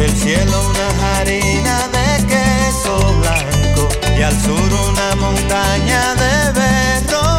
del 0.00 0.16
cielo 0.16 0.70
una 0.70 1.18
harina 1.18 1.86
de 1.88 2.26
queso 2.26 2.96
blanco 3.20 3.88
y 4.16 4.22
al 4.22 4.40
sur 4.40 4.72
una 4.88 5.14
montaña 5.16 6.14
de 6.14 6.52
berro 6.58 7.29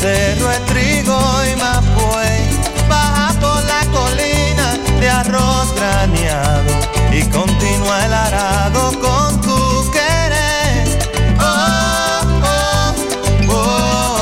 cerro 0.00 0.48
de 0.48 0.58
trigo 0.60 1.18
y 1.50 1.56
mapuey, 1.56 2.40
baja 2.88 3.34
por 3.40 3.62
la 3.64 3.80
colina 3.92 4.76
de 5.00 5.08
arroz 5.08 5.74
graneado 5.74 6.70
y 7.12 7.22
continúa 7.24 8.06
el 8.06 8.12
arado 8.12 8.92
con 9.00 9.40
tu 9.40 9.90
querer. 9.90 10.98
Oh, 11.40 12.20
oh, 12.42 12.94
oh, 13.48 14.16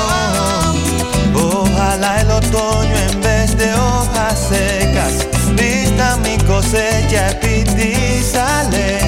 oh. 1.34 1.62
Ojalá 1.62 2.20
el 2.22 2.30
otoño 2.30 2.96
en 3.10 3.20
vez 3.20 3.56
de 3.56 3.74
hojas 3.74 4.38
secas 4.48 5.26
vista 5.54 6.16
mi 6.18 6.36
cosecha 6.38 7.38
y 7.42 8.22
sale. 8.22 8.98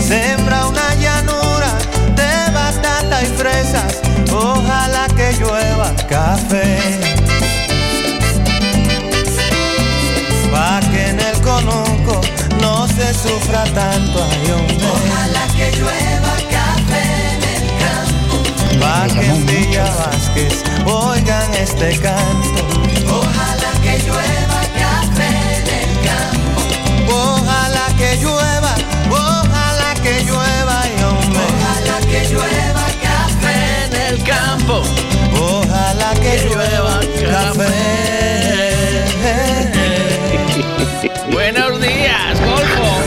Sembra 0.00 0.66
una 0.66 0.94
llanura 0.94 1.70
de 2.16 2.52
batata 2.52 3.22
y 3.22 3.26
fresas. 3.26 4.00
Ojalá 4.32 4.67
que 5.30 5.44
llueva 5.44 5.94
café. 6.08 6.78
Pa' 10.52 10.80
que 10.90 11.08
en 11.10 11.20
el 11.20 11.40
conuco 11.42 12.20
no 12.60 12.86
se 12.88 13.12
sufra 13.12 13.64
tanto 13.64 14.26
ay, 14.30 14.50
hombre. 14.52 14.86
Ojalá 14.86 15.46
que 15.56 15.70
llueva 15.76 16.34
café 16.56 17.04
en 17.34 17.42
el 17.56 17.66
campo. 17.84 18.36
Pa' 18.80 19.06
que 19.14 19.26
en 19.26 19.46
Villa 19.46 19.84
Vázquez 20.00 20.64
oigan 20.86 21.54
este 21.54 21.98
canto. 21.98 22.62
Ojalá 23.20 23.72
que 23.82 23.98
llueva 24.06 24.60
café 24.84 25.30
en 25.58 25.66
el 25.82 25.92
campo. 26.08 26.60
Ojalá 27.12 27.86
que 27.98 28.16
llueva, 28.16 28.74
ojalá 29.10 29.94
que 30.02 30.24
llueva 30.24 30.78
y 30.96 31.02
hombre. 31.02 31.40
Ojalá 31.48 31.96
que 32.10 32.28
llueva 32.30 32.86
café 33.02 33.84
en 33.86 33.94
el 34.08 34.22
campo. 34.24 35.17
Que 36.14 36.48
llueva 36.48 37.00
café. 37.30 37.68
Buenos 41.32 41.80
días, 41.80 42.40
Golfo. 42.40 43.02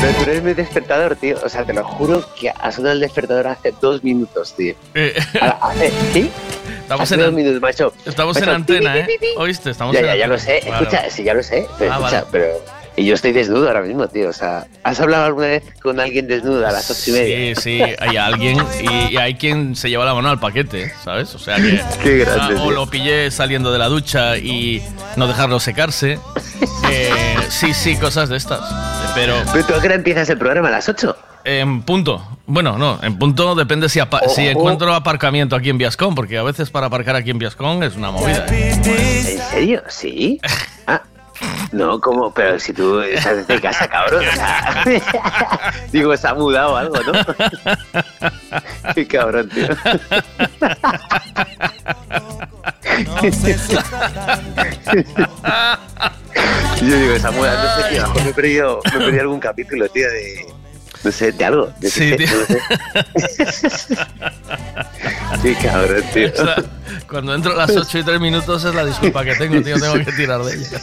Pero, 0.00 0.22
eres 0.22 0.42
mi 0.42 0.54
despertador, 0.54 1.16
tío. 1.16 1.36
O 1.44 1.48
sea, 1.48 1.64
te 1.64 1.72
lo 1.72 1.84
juro 1.84 2.24
que 2.38 2.50
ha 2.50 2.72
sonado 2.72 2.94
el 2.94 3.00
despertador 3.00 3.46
hace 3.48 3.72
dos 3.80 4.02
minutos, 4.02 4.54
tío. 4.54 4.74
Ahora, 5.40 5.58
hace, 5.60 5.92
¿Sí? 6.12 6.30
Estamos 6.82 7.02
hace 7.02 7.14
en 7.14 7.20
dos 7.20 7.28
an- 7.28 7.34
minutos, 7.34 7.60
macho. 7.60 7.92
Estamos 8.04 8.36
en 8.36 8.42
Macho, 8.44 8.54
antena, 8.54 8.92
pi, 8.94 8.98
¿eh? 8.98 9.04
pi, 9.06 9.12
pi, 9.12 9.18
pi. 9.26 9.26
¿Oíste? 9.36 9.70
Estamos 9.70 9.92
Ya, 9.94 10.00
en 10.00 10.06
ya, 10.06 10.16
ya 10.16 10.24
antena. 10.24 10.34
lo 10.34 10.38
sé. 10.38 10.60
Vale, 10.64 10.76
Escucha, 10.82 10.96
vale. 10.98 11.10
sí, 11.10 11.24
ya 11.24 11.34
lo 11.34 11.42
sé. 11.42 11.66
Pero, 11.78 11.92
Ah, 11.92 11.96
escucha, 11.96 12.16
vale. 12.24 12.26
pero. 12.32 12.46
Y 12.98 13.04
yo 13.04 13.14
estoy 13.14 13.32
desnudo 13.32 13.66
ahora 13.68 13.82
mismo, 13.82 14.08
tío. 14.08 14.30
O 14.30 14.32
sea, 14.32 14.66
¿has 14.82 14.98
hablado 15.00 15.26
alguna 15.26 15.48
vez 15.48 15.62
con 15.82 16.00
alguien 16.00 16.26
desnudo 16.26 16.66
a 16.66 16.72
las 16.72 16.90
ocho 16.90 17.10
y 17.10 17.12
media? 17.12 17.54
Sí, 17.54 17.60
sí, 17.62 17.82
hay 17.98 18.16
alguien 18.16 18.58
y, 18.80 19.12
y 19.12 19.16
hay 19.18 19.34
quien 19.34 19.76
se 19.76 19.90
lleva 19.90 20.06
la 20.06 20.14
mano 20.14 20.30
al 20.30 20.40
paquete, 20.40 20.92
¿sabes? 21.04 21.34
O 21.34 21.38
sea 21.38 21.56
que. 21.56 21.80
Qué 22.02 22.18
grande, 22.18 22.54
o 22.54 22.62
tío. 22.62 22.70
lo 22.70 22.86
pillé 22.86 23.30
saliendo 23.30 23.70
de 23.70 23.78
la 23.78 23.88
ducha 23.88 24.38
y 24.38 24.82
no 25.16 25.26
dejarlo 25.26 25.60
secarse. 25.60 26.18
Eh, 26.88 27.10
sí, 27.48 27.74
sí, 27.74 27.96
cosas 27.96 28.28
de 28.28 28.36
estas. 28.36 28.60
Pero. 29.14 29.34
¿Pero 29.52 29.64
tú 29.66 29.74
a 29.74 29.80
qué 29.80 29.86
hora 29.88 29.96
empiezas 29.96 30.30
el 30.30 30.38
programa? 30.38 30.68
¿A 30.68 30.70
las 30.70 30.88
8? 30.88 31.16
En 31.44 31.82
punto. 31.82 32.24
Bueno, 32.46 32.78
no, 32.78 33.00
en 33.02 33.18
punto 33.18 33.56
depende 33.56 33.88
si, 33.88 33.98
apa- 33.98 34.20
si 34.28 34.46
encuentro 34.46 34.94
aparcamiento 34.94 35.56
aquí 35.56 35.68
en 35.68 35.78
Viascón, 35.78 36.14
porque 36.14 36.38
a 36.38 36.44
veces 36.44 36.70
para 36.70 36.86
aparcar 36.86 37.16
aquí 37.16 37.30
en 37.30 37.38
Viascón 37.38 37.82
es 37.82 37.96
una 37.96 38.12
movida. 38.12 38.46
¿eh? 38.50 38.72
¿En 38.72 39.38
serio? 39.40 39.82
¿Sí? 39.88 40.40
Ah, 40.86 41.02
No, 41.72 42.00
como, 42.00 42.32
pero 42.32 42.58
si 42.58 42.72
tú 42.72 43.00
estás 43.00 43.36
desde 43.36 43.60
casa, 43.60 43.88
cabrón. 43.88 44.24
digo, 45.92 46.16
se 46.16 46.28
ha 46.28 46.34
mudado 46.34 46.76
algo, 46.76 46.96
¿no? 47.02 47.12
Qué 48.94 49.06
cabrón, 49.06 49.48
tío. 49.48 49.68
Yo 56.82 56.96
digo, 56.96 57.12
esa 57.14 57.30
muda, 57.30 57.62
no 57.62 57.82
sé, 57.82 57.94
tío, 57.94 58.14
me 58.14 58.30
he 58.30 58.34
perdido, 58.34 58.80
me 58.84 58.90
he 58.90 58.98
perdido 58.98 59.22
algún 59.22 59.40
capítulo, 59.40 59.88
tío, 59.88 60.08
de. 60.08 60.46
No 61.06 61.12
sé, 61.12 61.30
de 61.30 61.44
algo. 61.44 61.72
De 61.78 61.88
Sí, 61.88 62.16
tío. 62.16 62.26
no 62.26 62.46
sé. 62.50 62.58
Qué 65.40 65.54
cabrón, 65.62 66.02
tío. 66.12 66.32
O 66.32 66.36
sea, 66.36 66.56
cuando 67.08 67.32
entro 67.32 67.52
a 67.52 67.56
las 67.64 67.76
8 67.76 67.98
y 67.98 68.02
3 68.02 68.20
minutos 68.20 68.64
es 68.64 68.74
la 68.74 68.84
disculpa 68.84 69.22
que 69.24 69.36
tengo, 69.36 69.62
tío. 69.62 69.78
Tengo 69.78 70.04
que 70.04 70.10
tirar 70.10 70.42
de 70.42 70.54
ella. 70.56 70.80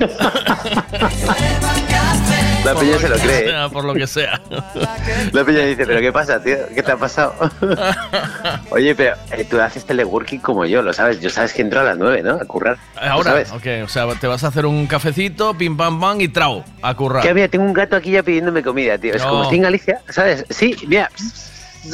La 2.64 2.74
peña 2.74 2.98
se 2.98 3.08
lo 3.08 3.16
cree. 3.16 3.44
sea, 3.48 3.68
por 3.68 3.84
lo 3.84 3.94
que 3.94 4.06
sea. 4.06 4.40
La 5.32 5.44
peña 5.44 5.60
dice, 5.60 5.86
¿pero 5.86 6.00
qué 6.00 6.12
pasa, 6.12 6.42
tío? 6.42 6.56
¿Qué 6.74 6.82
te 6.82 6.92
ha 6.92 6.96
pasado? 6.96 7.34
Oye, 8.70 8.94
pero 8.94 9.16
eh, 9.32 9.44
tú 9.48 9.60
haces 9.60 9.84
teleworking 9.86 10.40
como 10.40 10.66
yo, 10.66 10.82
lo 10.82 10.92
sabes. 10.92 11.20
Yo 11.20 11.30
sabes 11.30 11.52
que 11.52 11.62
entro 11.62 11.80
a 11.80 11.84
las 11.84 11.96
9, 11.98 12.22
¿no? 12.22 12.34
A 12.34 12.44
currar. 12.44 12.78
¿Lo 12.96 13.00
Ahora, 13.02 13.30
sabes? 13.30 13.52
ok, 13.52 13.66
o 13.84 13.88
sea, 13.88 14.06
te 14.20 14.26
vas 14.26 14.44
a 14.44 14.48
hacer 14.48 14.66
un 14.66 14.86
cafecito, 14.86 15.54
pim 15.54 15.76
pam 15.76 16.00
pam 16.00 16.20
y 16.20 16.28
trao, 16.28 16.64
a 16.82 16.94
currar. 16.94 17.22
Que 17.22 17.32
mira, 17.34 17.48
tengo 17.48 17.64
un 17.64 17.72
gato 17.72 17.96
aquí 17.96 18.10
ya 18.10 18.22
pidiéndome 18.22 18.62
comida, 18.62 18.98
tío. 18.98 19.14
Es 19.14 19.22
como 19.22 19.42
estoy 19.42 19.58
en 19.58 19.62
Galicia, 19.64 20.00
¿sabes? 20.08 20.44
Sí, 20.50 20.76
mira. 20.86 21.10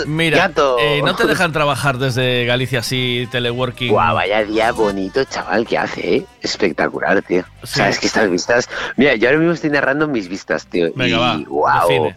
Mira, 0.07 0.39
gato. 0.49 0.79
eh, 0.81 1.01
no 1.05 1.15
te 1.15 1.27
dejan 1.27 1.53
trabajar 1.53 1.99
desde 1.99 2.45
Galicia 2.45 2.81
así, 2.81 3.29
teleworking. 3.31 3.91
Guau, 3.93 4.15
vaya 4.17 4.43
día 4.45 4.73
bonito, 4.73 5.23
chaval, 5.25 5.67
que 5.67 5.79
hace, 5.79 6.17
¿eh? 6.17 6.27
Espectacular, 6.43 7.23
tío. 7.23 7.45
Sabes 7.63 7.99
que 8.01 8.07
estas 8.07 8.29
vistas. 8.31 8.69
Mira, 8.97 9.15
yo 9.15 9.29
ahora 9.29 9.39
mismo 9.39 9.53
estoy 9.55 9.71
narrando 9.71 10.09
mis 10.09 10.29
vistas, 10.29 10.67
tío. 10.67 10.89
Venga, 10.97 11.37
y, 11.37 11.45
va, 11.45 11.83
define. 11.83 12.17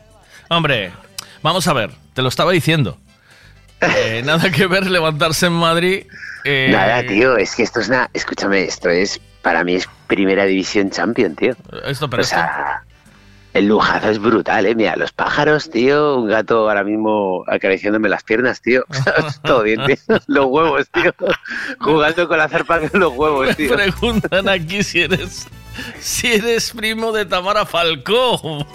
Hombre, 0.50 0.92
vamos 1.44 1.68
a 1.68 1.74
ver, 1.74 1.92
te 2.14 2.22
lo 2.24 2.30
estaba 2.30 2.52
diciendo. 2.52 2.98
Eh, 3.82 4.22
nada 4.26 4.50
que 4.52 4.66
ver 4.68 4.90
levantarse 4.90 5.46
en 5.46 5.54
Madrid. 5.54 6.06
eh, 6.46 6.70
Nada, 6.72 7.04
tío, 7.04 7.38
es 7.38 7.56
que 7.56 7.64
esto 7.64 7.80
es 7.82 7.88
una. 7.90 8.10
Escúchame, 8.14 8.64
esto 8.64 8.90
es. 8.90 9.22
Para 9.42 9.64
mí 9.64 9.76
es 9.76 9.88
primera 10.08 10.44
división 10.46 10.90
champion, 10.90 11.36
tío. 11.36 11.56
Esto, 11.86 12.10
pero 12.10 12.24
o 12.24 12.26
sea, 12.26 12.84
el 13.60 13.68
lujazo 13.68 14.10
es 14.10 14.20
brutal, 14.20 14.66
eh. 14.66 14.74
Mira, 14.76 14.96
los 14.96 15.12
pájaros, 15.12 15.70
tío. 15.70 16.18
Un 16.18 16.28
gato 16.28 16.68
ahora 16.70 16.84
mismo 16.84 17.44
acariciándome 17.48 18.10
las 18.10 18.24
piernas, 18.24 18.62
tío. 18.62 18.84
Todo 19.44 19.64
bien, 19.64 19.82
tío. 19.86 19.96
Los 20.28 20.46
huevos, 20.48 20.90
tío. 20.90 21.14
Jugando 21.80 22.28
con 22.28 22.38
la 22.38 22.48
zarpa 22.50 22.80
con 22.80 23.00
los 23.00 23.14
huevos, 23.14 23.48
Me 23.48 23.56
tío. 23.56 23.76
preguntan 23.76 24.50
aquí 24.50 24.82
si 24.84 25.02
eres 25.02 25.48
si 26.00 26.34
eres 26.34 26.72
primo 26.72 27.12
de 27.12 27.26
Tamara 27.26 27.66
Falcó. 27.66 28.40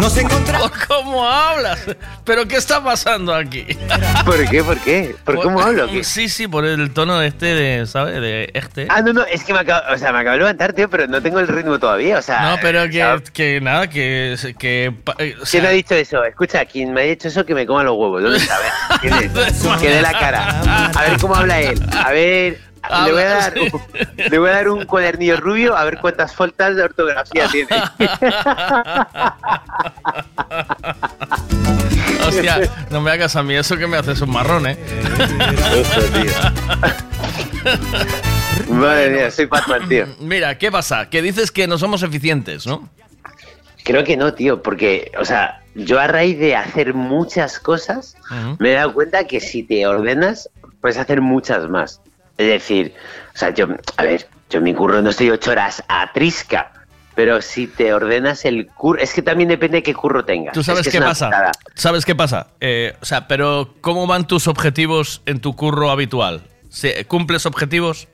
Nos 0.00 0.16
encontramos. 0.16 0.70
¿Cómo 0.88 1.28
hablas? 1.28 1.80
¿Pero 2.24 2.46
qué 2.46 2.56
está 2.56 2.82
pasando 2.82 3.34
aquí? 3.34 3.66
¿Por 4.24 4.48
qué? 4.48 4.64
¿Por 4.64 4.78
qué? 4.78 5.16
¿Por 5.24 5.42
cómo 5.42 5.60
hablo? 5.60 5.88
Sí, 6.02 6.28
sí, 6.28 6.48
por 6.48 6.64
el 6.64 6.92
tono 6.92 7.20
este 7.22 7.46
de, 7.46 7.86
¿sabes? 7.86 8.20
De 8.20 8.50
este. 8.54 8.86
Ah, 8.90 9.02
no, 9.02 9.12
no, 9.12 9.24
es 9.24 9.44
que 9.44 9.52
me 9.52 9.60
acabo, 9.60 9.92
o 9.92 9.98
sea, 9.98 10.12
me 10.12 10.20
acabo 10.20 10.32
de 10.32 10.38
levantar, 10.38 10.72
tío, 10.72 10.88
pero 10.88 11.06
no 11.06 11.22
tengo 11.22 11.40
el 11.40 11.48
ritmo 11.48 11.78
todavía, 11.78 12.18
o 12.18 12.22
sea. 12.22 12.50
No, 12.50 12.56
pero 12.60 12.88
que, 12.88 13.22
que 13.32 13.60
nada, 13.60 13.88
que. 13.88 14.36
que 14.58 14.94
eh, 15.18 15.36
¿Quién 15.50 15.66
ha 15.66 15.70
dicho 15.70 15.94
eso? 15.94 16.24
Escucha, 16.24 16.64
quien 16.64 16.92
me 16.92 17.02
ha 17.02 17.04
dicho 17.04 17.28
eso 17.28 17.44
que 17.44 17.54
me 17.54 17.66
coma 17.66 17.84
los 17.84 17.96
huevos. 17.96 18.22
¿Dónde 18.22 18.38
está? 18.38 18.56
A 18.56 18.60
ver, 18.60 18.72
¿quién 19.00 19.14
es? 19.14 19.64
Que 19.80 19.90
dé 19.90 20.02
la 20.02 20.12
cara. 20.12 20.90
A 20.94 21.02
ver 21.02 21.20
cómo 21.20 21.34
habla 21.34 21.60
él. 21.60 21.80
A 21.92 22.10
ver, 22.12 22.60
le 23.04 23.12
voy 23.12 23.22
a 23.22 23.28
dar, 23.28 23.54
le 24.30 24.38
voy 24.38 24.50
a 24.50 24.52
dar 24.52 24.68
un 24.68 24.84
cuadernillo 24.84 25.36
rubio 25.38 25.76
a 25.76 25.84
ver 25.84 25.98
cuántas 25.98 26.34
faltas 26.34 26.76
de 26.76 26.82
ortografía 26.82 27.48
tiene. 27.52 27.82
Hostia, 32.26 32.60
no 32.90 33.00
me 33.00 33.10
hagas 33.10 33.36
a 33.36 33.42
mí 33.42 33.54
eso 33.54 33.76
que 33.76 33.86
me 33.86 33.96
haces 33.96 34.20
un 34.20 34.30
marrón, 34.30 34.66
¿eh? 34.66 34.78
Madre 38.68 39.10
mía, 39.10 39.30
soy 39.30 39.46
Batman, 39.46 39.88
tío. 39.88 40.06
Mira, 40.20 40.56
¿qué 40.58 40.70
pasa? 40.70 41.08
Que 41.10 41.22
dices 41.22 41.50
que 41.50 41.66
no 41.66 41.78
somos 41.78 42.02
eficientes, 42.02 42.66
¿no? 42.66 42.88
Creo 43.84 44.04
que 44.04 44.16
no, 44.16 44.32
tío, 44.32 44.62
porque, 44.62 45.12
o 45.18 45.24
sea, 45.24 45.62
yo 45.74 46.00
a 46.00 46.06
raíz 46.06 46.38
de 46.38 46.56
hacer 46.56 46.94
muchas 46.94 47.58
cosas, 47.58 48.16
me 48.58 48.70
he 48.70 48.74
dado 48.74 48.94
cuenta 48.94 49.26
que 49.26 49.40
si 49.40 49.62
te 49.62 49.86
ordenas, 49.86 50.48
puedes 50.80 50.96
hacer 50.96 51.20
muchas 51.20 51.68
más. 51.68 52.00
Es 52.38 52.46
decir, 52.48 52.94
o 53.34 53.38
sea, 53.38 53.50
yo, 53.50 53.68
a 53.96 54.02
ver, 54.02 54.26
yo 54.50 54.58
en 54.58 54.64
mi 54.64 54.74
curro 54.74 55.00
no 55.02 55.10
estoy 55.10 55.30
ocho 55.30 55.50
horas 55.52 55.82
a 55.88 56.12
trisca, 56.12 56.72
pero 57.14 57.40
si 57.40 57.66
te 57.68 57.94
ordenas 57.94 58.44
el 58.44 58.66
curro, 58.66 59.00
es 59.00 59.12
que 59.14 59.22
también 59.22 59.48
depende 59.48 59.78
de 59.78 59.82
qué 59.84 59.94
curro 59.94 60.24
tengas. 60.24 60.52
¿Tú 60.54 60.60
Es 60.60 60.66
sabes 60.66 60.84
que 60.84 60.90
qué 60.92 61.00
pasa? 61.00 61.26
putada. 61.26 61.52
¿Sabes 61.74 62.04
qué 62.04 62.14
pasa? 62.16 62.48
Eh, 62.60 62.94
o 63.00 63.04
sea, 63.04 63.28
pero 63.28 63.74
¿cómo 63.80 64.06
van 64.08 64.26
tus 64.26 64.48
objetivos 64.48 65.22
en 65.26 65.40
tu 65.40 65.54
curro 65.54 65.90
habitual? 65.90 66.42
¿Se- 66.70 67.04
¿Cumples 67.06 67.46
objetivos? 67.46 68.08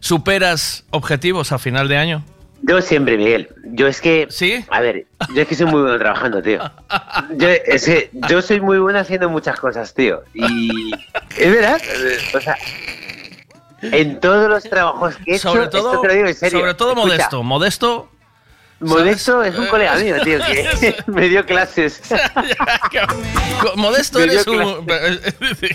¿Superas 0.00 0.84
objetivos 0.90 1.52
a 1.52 1.58
final 1.58 1.88
de 1.88 1.96
año? 1.98 2.24
Yo 2.62 2.80
siempre, 2.82 3.16
Miguel. 3.16 3.48
Yo 3.72 3.86
es 3.86 4.00
que. 4.00 4.26
¿Sí? 4.30 4.64
A 4.70 4.80
ver, 4.80 5.06
yo 5.34 5.42
es 5.42 5.48
que 5.48 5.54
soy 5.54 5.66
muy 5.66 5.82
bueno 5.82 5.98
trabajando, 5.98 6.42
tío. 6.42 6.58
Yo, 7.36 7.48
es 7.48 7.84
que 7.84 8.10
yo 8.28 8.42
soy 8.42 8.60
muy 8.60 8.78
bueno 8.78 8.98
haciendo 8.98 9.28
muchas 9.30 9.60
cosas, 9.60 9.94
tío. 9.94 10.22
Y. 10.34 10.90
Es 11.38 11.52
verdad. 11.52 11.80
O 12.34 12.40
sea. 12.40 12.56
En 13.82 14.20
todos 14.20 14.48
los 14.48 14.62
trabajos 14.70 15.16
que 15.16 15.32
he 15.32 15.36
hecho, 15.36 15.52
Sobre 15.52 15.68
todo, 15.68 15.90
esto 15.90 16.00
te 16.02 16.08
lo 16.08 16.14
digo 16.14 16.26
en 16.28 16.34
serio. 16.34 16.58
sobre 16.58 16.74
todo 16.74 16.90
Escucha, 16.90 17.06
modesto. 17.06 17.42
Modesto. 17.42 18.08
Modesto 18.80 19.32
¿sabes? 19.32 19.54
es 19.54 19.58
un 19.58 19.66
colega 19.66 19.96
mío, 19.96 20.16
tío, 20.22 20.38
que 20.38 20.96
me 21.08 21.28
dio 21.28 21.44
clases. 21.44 22.00
Modesto 23.74 24.20
eres 24.20 24.46
un. 24.46 24.86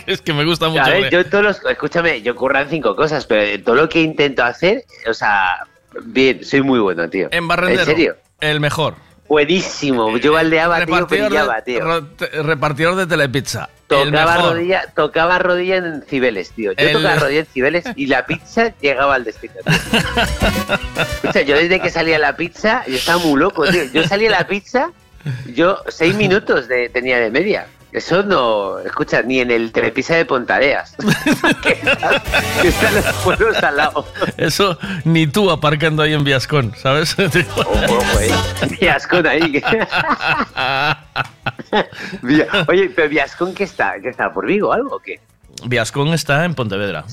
Es 0.08 0.22
que 0.22 0.34
me 0.34 0.46
gusta 0.46 0.70
mucho. 0.70 0.84
A 0.84 0.90
ver, 0.90 1.10
yo 1.10 1.26
todos 1.26 1.44
los. 1.44 1.66
Escúchame, 1.66 2.22
yo 2.22 2.34
curran 2.36 2.70
cinco 2.70 2.96
cosas, 2.96 3.26
pero 3.26 3.62
todo 3.64 3.76
lo 3.76 3.90
que 3.90 4.02
intento 4.02 4.44
hacer, 4.44 4.86
o 5.10 5.14
sea, 5.14 5.66
bien, 6.06 6.44
soy 6.46 6.62
muy 6.62 6.80
bueno, 6.80 7.10
tío. 7.10 7.28
En 7.32 7.48
Barrendero. 7.48 7.82
¿En 7.82 7.88
serio? 7.88 8.16
El 8.40 8.60
mejor. 8.62 8.96
Buenísimo. 9.34 10.16
Yo 10.18 10.34
baldeaba, 10.34 10.86
tío, 10.86 11.08
brillaba, 11.08 11.56
de, 11.62 11.62
tío. 11.64 12.44
repartidor 12.44 12.96
de 12.96 13.08
telepizza. 13.08 13.68
el 13.90 14.12
Tocaba 14.12 14.38
rodilla, 14.38 14.86
tocaba 14.96 15.40
rodilla 15.40 15.78
en 15.78 16.04
Cibeles, 16.04 16.52
tío. 16.52 16.72
Yo 16.74 16.78
El- 16.78 16.94
tocaba 16.94 17.16
rodilla 17.16 17.40
en 17.40 17.46
Cibeles 17.48 17.84
y 17.96 18.06
la 18.06 18.28
pizza 18.28 18.72
llegaba 18.80 19.16
al 19.16 19.24
destino, 19.24 19.56
yo 21.48 21.58
desde 21.58 21.80
que 21.80 21.90
salía 21.90 22.20
la 22.20 22.36
pizza, 22.38 22.84
yo 22.86 22.94
estaba 22.96 23.18
muy 23.18 23.40
loco, 23.40 23.66
tío. 23.66 23.86
Yo 23.92 24.04
salía 24.04 24.30
la 24.30 24.46
pizza, 24.46 24.92
yo 25.48 25.80
seis 25.88 26.16
minutos 26.16 26.68
de, 26.68 26.90
tenía 26.90 27.18
de 27.18 27.32
media. 27.32 27.66
Eso 27.94 28.24
no, 28.24 28.80
escucha, 28.80 29.22
ni 29.22 29.40
en 29.40 29.52
el 29.52 29.72
telepizza 29.72 30.16
de 30.16 30.26
Pontareas. 30.26 30.96
que, 31.62 31.80
que 32.62 32.68
están 32.68 32.96
los 32.96 33.14
pueblos 33.24 33.56
al 33.64 33.78
lado. 33.78 34.06
Eso 34.38 34.78
ni 35.06 35.28
tú 35.28 35.52
aparcando 35.52 36.02
ahí 36.04 36.14
en 36.14 36.24
Viascón, 36.24 36.74
¿sabes? 36.76 37.16
Ojo, 37.20 38.02
eh. 38.20 38.32
Viascón 38.82 39.28
ahí. 39.28 39.62
Oye, 42.68 42.90
pero 42.96 43.10
Viascón, 43.10 43.54
¿qué 43.54 43.64
está? 43.64 44.00
¿Qué 44.02 44.10
está? 44.10 44.32
¿Por 44.34 44.46
Vigo 44.46 44.74
algo 44.74 44.96
o 44.96 45.00
qué? 45.00 45.20
Viascón 45.66 46.10
está 46.10 46.46
en 46.46 46.56
Pontevedra. 46.56 47.06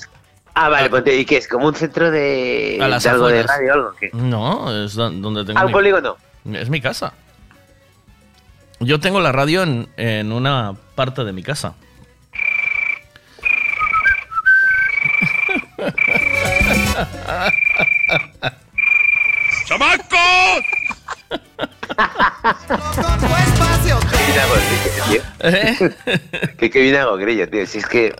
Ah, 0.54 0.68
vale, 0.68 0.90
ponte, 0.90 1.14
¿y 1.16 1.24
qué 1.24 1.36
es? 1.36 1.46
¿Como 1.46 1.68
un 1.68 1.74
centro 1.74 2.10
de, 2.10 2.78
A 2.80 2.88
las 2.88 3.04
de 3.04 3.10
algo 3.10 3.28
de 3.28 3.42
radio 3.44 3.70
o 3.70 3.74
algo? 3.74 3.92
¿qué? 3.98 4.10
No, 4.12 4.84
es 4.84 4.94
do- 4.94 5.10
donde 5.10 5.44
tengo. 5.44 5.58
Ah, 5.58 5.62
un 5.62 5.68
mi- 5.68 5.72
polígono. 5.72 6.16
Es 6.52 6.68
mi 6.68 6.80
casa. 6.80 7.12
Yo 8.80 8.98
tengo 8.98 9.20
la 9.20 9.30
radio 9.30 9.62
en, 9.62 9.88
en 9.96 10.32
una 10.32 10.74
parte 10.94 11.22
de 11.24 11.32
mi 11.32 11.42
casa. 11.42 11.74
¡Chamacos! 19.66 20.64
Qué 24.10 24.26
bien 24.26 24.38
hago 24.40 24.54
grillo, 24.54 24.90
tío. 25.08 25.22
¿Eh? 25.40 26.50
Qué, 26.58 26.70
qué 26.70 26.80
bien 26.80 26.96
hago 26.96 27.16
grillo, 27.16 27.48
tío. 27.48 27.66
Si 27.66 27.78
es 27.78 27.86
que. 27.86 28.14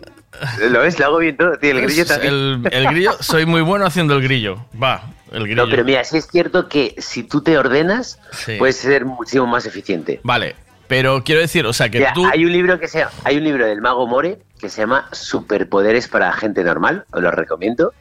¿Lo 0.69 0.79
ves? 0.81 0.97
Lo 0.99 1.05
hago 1.05 1.17
bien 1.17 1.37
todo, 1.37 1.57
tío. 1.57 1.71
El 1.71 1.81
grillo 1.81 2.05
también. 2.05 2.33
el, 2.33 2.61
el 2.71 2.87
grillo, 2.87 3.11
soy 3.19 3.45
muy 3.45 3.61
bueno 3.61 3.85
haciendo 3.85 4.15
el 4.15 4.21
grillo. 4.23 4.65
Va, 4.81 5.03
el 5.31 5.43
grillo. 5.43 5.65
No, 5.65 5.69
pero 5.69 5.83
mira, 5.83 6.03
sí 6.03 6.17
es 6.17 6.27
cierto 6.27 6.67
que 6.69 6.95
si 6.97 7.23
tú 7.23 7.41
te 7.41 7.57
ordenas, 7.57 8.19
Sí. 8.31 8.55
puedes 8.57 8.77
ser 8.77 9.05
muchísimo 9.05 9.45
más 9.47 9.65
eficiente. 9.65 10.19
Vale, 10.23 10.55
pero 10.87 11.23
quiero 11.23 11.41
decir, 11.41 11.65
o 11.65 11.73
sea, 11.73 11.89
que 11.89 11.99
Mira, 11.99 12.13
tú. 12.13 12.25
hay 12.31 12.45
un 12.45 12.51
libro 12.51 12.79
que 12.79 12.87
se 12.87 13.05
hay 13.23 13.37
un 13.37 13.43
libro 13.43 13.65
del 13.65 13.81
mago 13.81 14.07
More 14.07 14.39
que 14.59 14.69
se 14.69 14.81
llama 14.81 15.07
Superpoderes 15.11 16.07
para 16.07 16.31
gente 16.33 16.63
normal, 16.63 17.05
os 17.11 17.21
lo 17.21 17.31
recomiendo. 17.31 17.93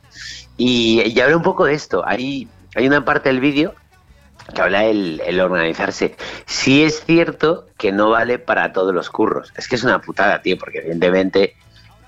Y, 0.57 1.03
y 1.07 1.19
habla 1.21 1.37
un 1.37 1.43
poco 1.43 1.65
de 1.65 1.75
esto. 1.75 2.07
Hay, 2.07 2.49
hay 2.75 2.87
una 2.87 3.05
parte 3.05 3.29
del 3.31 3.41
vídeo 3.41 3.75
que 4.55 4.61
habla 4.61 4.85
el, 4.85 5.23
el 5.27 5.41
organizarse. 5.41 6.17
Sí 6.47 6.83
es 6.83 7.03
cierto 7.05 7.67
que 7.79 7.93
no 7.93 8.11
vale 8.11 8.39
para 8.39 8.73
todos 8.73 8.95
los 8.95 9.09
curros. 9.09 9.53
Es 9.57 9.69
que 9.69 9.77
es 9.77 9.85
una 9.85 10.01
putada, 10.01 10.43
tío, 10.43 10.59
porque 10.59 10.79
evidentemente 10.79 11.55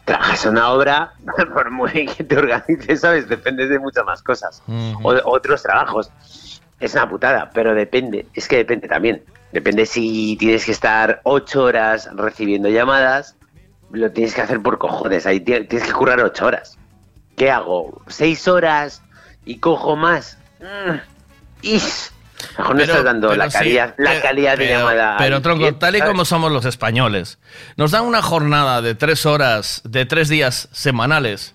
trabajas 0.04 0.44
una 0.46 0.70
obra, 0.70 1.12
por 1.54 1.70
muy 1.70 2.06
que 2.06 2.24
te 2.24 2.36
organices, 2.36 3.00
¿sabes? 3.00 3.28
Depende 3.28 3.66
de 3.68 3.78
muchas 3.78 4.04
más 4.04 4.22
cosas. 4.22 4.62
O 5.02 5.12
de 5.14 5.22
otros 5.24 5.62
trabajos. 5.62 6.10
Es 6.80 6.94
una 6.94 7.08
putada, 7.08 7.50
pero 7.54 7.74
depende. 7.74 8.26
Es 8.34 8.48
que 8.48 8.56
depende 8.56 8.88
también. 8.88 9.24
Depende 9.52 9.86
si 9.86 10.36
tienes 10.38 10.64
que 10.64 10.72
estar 10.72 11.20
ocho 11.24 11.64
horas 11.64 12.08
recibiendo 12.14 12.68
llamadas, 12.68 13.36
lo 13.90 14.10
tienes 14.10 14.34
que 14.34 14.40
hacer 14.40 14.60
por 14.60 14.78
cojones. 14.78 15.26
Ahí 15.26 15.38
ti- 15.40 15.64
tienes 15.66 15.86
que 15.86 15.92
currar 15.94 16.20
ocho 16.20 16.46
horas. 16.46 16.78
¿Qué 17.36 17.50
hago? 17.50 18.02
¿Seis 18.08 18.48
horas 18.48 19.02
y 19.44 19.58
cojo 19.58 19.94
más? 19.94 20.38
Mm. 20.60 20.96
Mejor 22.58 22.76
no 22.76 22.82
estás 22.82 23.04
dando 23.04 23.34
la 23.34 23.50
sí, 23.50 23.58
calidad, 23.58 23.94
la 23.98 24.10
pero- 24.10 24.22
calidad 24.22 24.50
de 24.58 24.66
pero- 24.66 24.78
llamada. 24.78 25.16
Pero 25.18 25.36
al 25.36 25.42
tronco, 25.42 25.74
tal 25.76 25.96
y 25.96 26.00
como 26.00 26.24
somos 26.24 26.50
los 26.52 26.64
españoles, 26.64 27.38
nos 27.76 27.90
dan 27.90 28.04
una 28.04 28.22
jornada 28.22 28.82
de 28.82 28.94
tres 28.94 29.26
horas, 29.26 29.80
de 29.84 30.04
tres 30.06 30.28
días 30.28 30.68
semanales. 30.72 31.54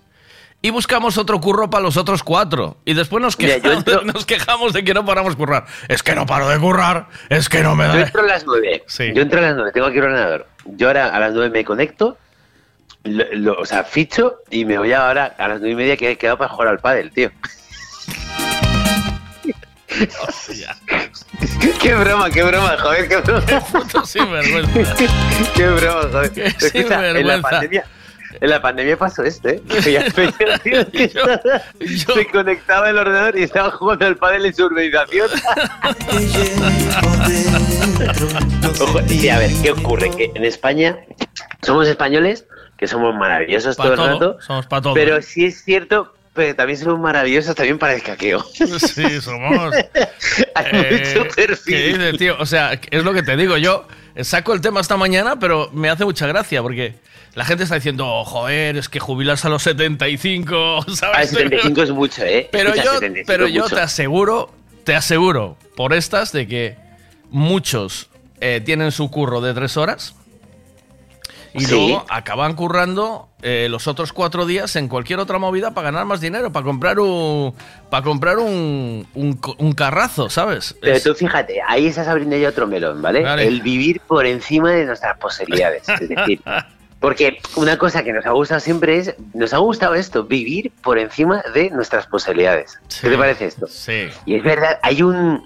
Y 0.60 0.70
buscamos 0.70 1.18
otro 1.18 1.40
curro 1.40 1.70
para 1.70 1.84
los 1.84 1.96
otros 1.96 2.24
cuatro. 2.24 2.78
Y 2.84 2.94
después 2.94 3.22
nos 3.22 3.38
Mira, 3.38 3.58
yo 3.58 3.62
quejamos, 3.62 3.84
entro- 3.84 4.02
nos 4.12 4.26
quejamos 4.26 4.72
de 4.72 4.82
que 4.82 4.92
no 4.92 5.04
paramos 5.04 5.34
de 5.34 5.36
currar. 5.38 5.66
Es 5.86 6.02
que 6.02 6.16
no 6.16 6.26
paro 6.26 6.48
de 6.48 6.58
currar. 6.58 7.06
Es 7.28 7.48
que 7.48 7.62
no 7.62 7.76
me 7.76 7.86
Yo 7.86 7.92
da. 7.94 8.00
entro 8.00 8.22
a 8.22 8.26
las 8.26 8.44
nueve. 8.44 8.84
Yo 9.14 9.22
entro 9.22 9.38
a 9.38 9.42
las 9.42 9.54
nueve, 9.54 9.70
tengo 9.72 9.86
aquí 9.86 9.98
el 9.98 10.04
ordenador. 10.04 10.48
Yo 10.64 10.88
ahora 10.88 11.14
a 11.14 11.20
las 11.20 11.32
nueve 11.32 11.50
me 11.50 11.64
conecto, 11.64 12.18
lo- 13.04 13.24
lo- 13.34 13.54
o 13.60 13.64
sea, 13.64 13.84
ficho 13.84 14.38
y 14.50 14.64
me 14.64 14.76
voy 14.78 14.92
ahora 14.92 15.32
a 15.38 15.46
las 15.46 15.60
nueve 15.60 15.74
y 15.74 15.76
media 15.76 15.96
que 15.96 16.10
he 16.10 16.18
quedado 16.18 16.38
para 16.38 16.50
jugar 16.50 16.66
al 16.68 16.80
pádel, 16.80 17.12
tío. 17.12 17.30
Qué 21.80 21.94
broma, 21.94 22.30
qué 22.30 22.42
broma, 22.42 22.76
joder, 22.78 23.08
qué 23.08 23.16
broma. 23.16 23.42
sinvergüenza. 24.04 24.94
qué 25.54 25.68
broma, 25.68 26.02
joder. 26.12 26.32
Qué 26.32 26.46
Escucha, 26.66 27.08
en 27.10 27.26
la 27.26 27.40
pandemia, 27.40 27.84
en 28.40 28.50
la 28.50 28.60
pandemia 28.60 28.96
pasó 28.96 29.22
esto, 29.24 29.48
¿eh? 29.48 29.62
Que 29.68 31.08
Se 32.14 32.26
conectaba 32.26 32.90
el 32.90 32.98
ordenador 32.98 33.38
y 33.38 33.42
estaba 33.42 33.70
jugando 33.70 34.06
al 34.06 34.16
pádel 34.16 34.46
en 34.46 34.54
su 34.54 34.66
urbanización. 34.66 35.30
Ojo, 38.80 39.00
sí, 39.08 39.28
a 39.28 39.38
ver, 39.38 39.50
¿qué 39.62 39.70
ocurre? 39.72 40.10
Que 40.10 40.30
en 40.34 40.44
España 40.44 40.98
somos 41.62 41.88
españoles, 41.88 42.46
que 42.76 42.86
somos 42.86 43.14
maravillosos 43.14 43.76
Pa' 43.76 43.84
todo 43.84 43.92
el 43.92 43.98
rato, 43.98 44.36
somos 44.40 44.66
pa' 44.66 44.80
todo. 44.80 44.94
pero 44.94 45.20
sí 45.22 45.46
es 45.46 45.64
cierto, 45.64 46.14
pero 46.38 46.54
también 46.54 46.78
somos 46.78 47.00
maravillosos 47.00 47.54
también 47.56 47.78
para 47.80 47.94
el 47.94 48.02
caqueo. 48.02 48.44
Sí, 48.54 49.20
somos. 49.20 49.74
Hay 50.54 50.64
Eh, 50.72 51.14
mucho 51.16 51.28
perfil. 51.34 52.36
O 52.38 52.46
sea, 52.46 52.78
es 52.90 53.02
lo 53.04 53.12
que 53.12 53.22
te 53.24 53.36
digo. 53.36 53.56
Yo 53.56 53.86
saco 54.22 54.54
el 54.54 54.60
tema 54.60 54.80
esta 54.80 54.96
mañana, 54.96 55.38
pero 55.40 55.68
me 55.72 55.90
hace 55.90 56.04
mucha 56.04 56.28
gracia 56.28 56.62
porque 56.62 56.94
la 57.34 57.44
gente 57.44 57.64
está 57.64 57.74
diciendo, 57.74 58.06
"Oh, 58.06 58.24
joder, 58.24 58.76
es 58.76 58.88
que 58.88 59.00
jubilarse 59.00 59.48
a 59.48 59.50
los 59.50 59.64
75, 59.64 60.84
¿sabes? 60.94 61.18
A 61.18 61.26
75 61.26 61.82
es 61.82 61.90
mucho, 61.90 62.22
¿eh? 62.24 62.48
Pero 62.52 62.68
Escucha, 62.70 62.84
yo, 62.84 62.92
75 62.94 63.26
pero 63.26 63.48
yo 63.48 63.62
mucho. 63.64 63.74
te 63.74 63.82
aseguro, 63.82 64.54
te 64.84 64.94
aseguro, 64.94 65.56
por 65.76 65.92
estas, 65.92 66.30
de 66.32 66.46
que 66.46 66.76
muchos 67.30 68.08
eh, 68.40 68.62
tienen 68.64 68.92
su 68.92 69.10
curro 69.10 69.40
de 69.40 69.52
tres 69.54 69.76
horas 69.76 70.14
y 71.58 71.64
Sí. 71.64 71.74
luego 71.74 72.06
acaban 72.08 72.54
currando 72.54 73.28
eh, 73.42 73.68
los 73.70 73.86
otros 73.86 74.12
cuatro 74.12 74.46
días 74.46 74.74
en 74.76 74.88
cualquier 74.88 75.18
otra 75.20 75.38
movida 75.38 75.72
para 75.72 75.90
ganar 75.90 76.06
más 76.06 76.20
dinero, 76.20 76.50
para 76.50 76.64
comprar 76.64 76.98
un, 76.98 77.54
para 77.90 78.02
comprar 78.02 78.38
un, 78.38 79.06
un, 79.14 79.72
carrazo, 79.74 80.28
¿sabes? 80.28 80.74
Pero 80.80 81.00
tú 81.00 81.14
fíjate, 81.14 81.60
ahí 81.66 81.86
estás 81.86 82.08
abriendo 82.08 82.36
ya 82.36 82.48
otro 82.48 82.66
melón, 82.66 83.00
¿vale? 83.00 83.22
Vale. 83.22 83.46
El 83.46 83.62
vivir 83.62 84.00
por 84.00 84.26
encima 84.26 84.72
de 84.72 84.86
nuestras 84.86 85.16
posibilidades. 85.18 85.88
Es 85.88 86.08
decir, 86.08 86.40
porque 87.00 87.38
una 87.54 87.78
cosa 87.78 88.02
que 88.02 88.12
nos 88.12 88.26
ha 88.26 88.30
gustado 88.30 88.58
siempre 88.60 88.98
es, 88.98 89.14
nos 89.34 89.54
ha 89.54 89.58
gustado 89.58 89.94
esto, 89.94 90.24
vivir 90.24 90.72
por 90.82 90.98
encima 90.98 91.42
de 91.54 91.70
nuestras 91.70 92.06
posibilidades. 92.08 92.78
¿Qué 93.00 93.08
te 93.08 93.16
parece 93.16 93.46
esto? 93.46 93.68
Sí. 93.68 94.08
Y 94.26 94.34
es 94.34 94.42
verdad, 94.42 94.78
hay 94.82 95.02
un... 95.02 95.44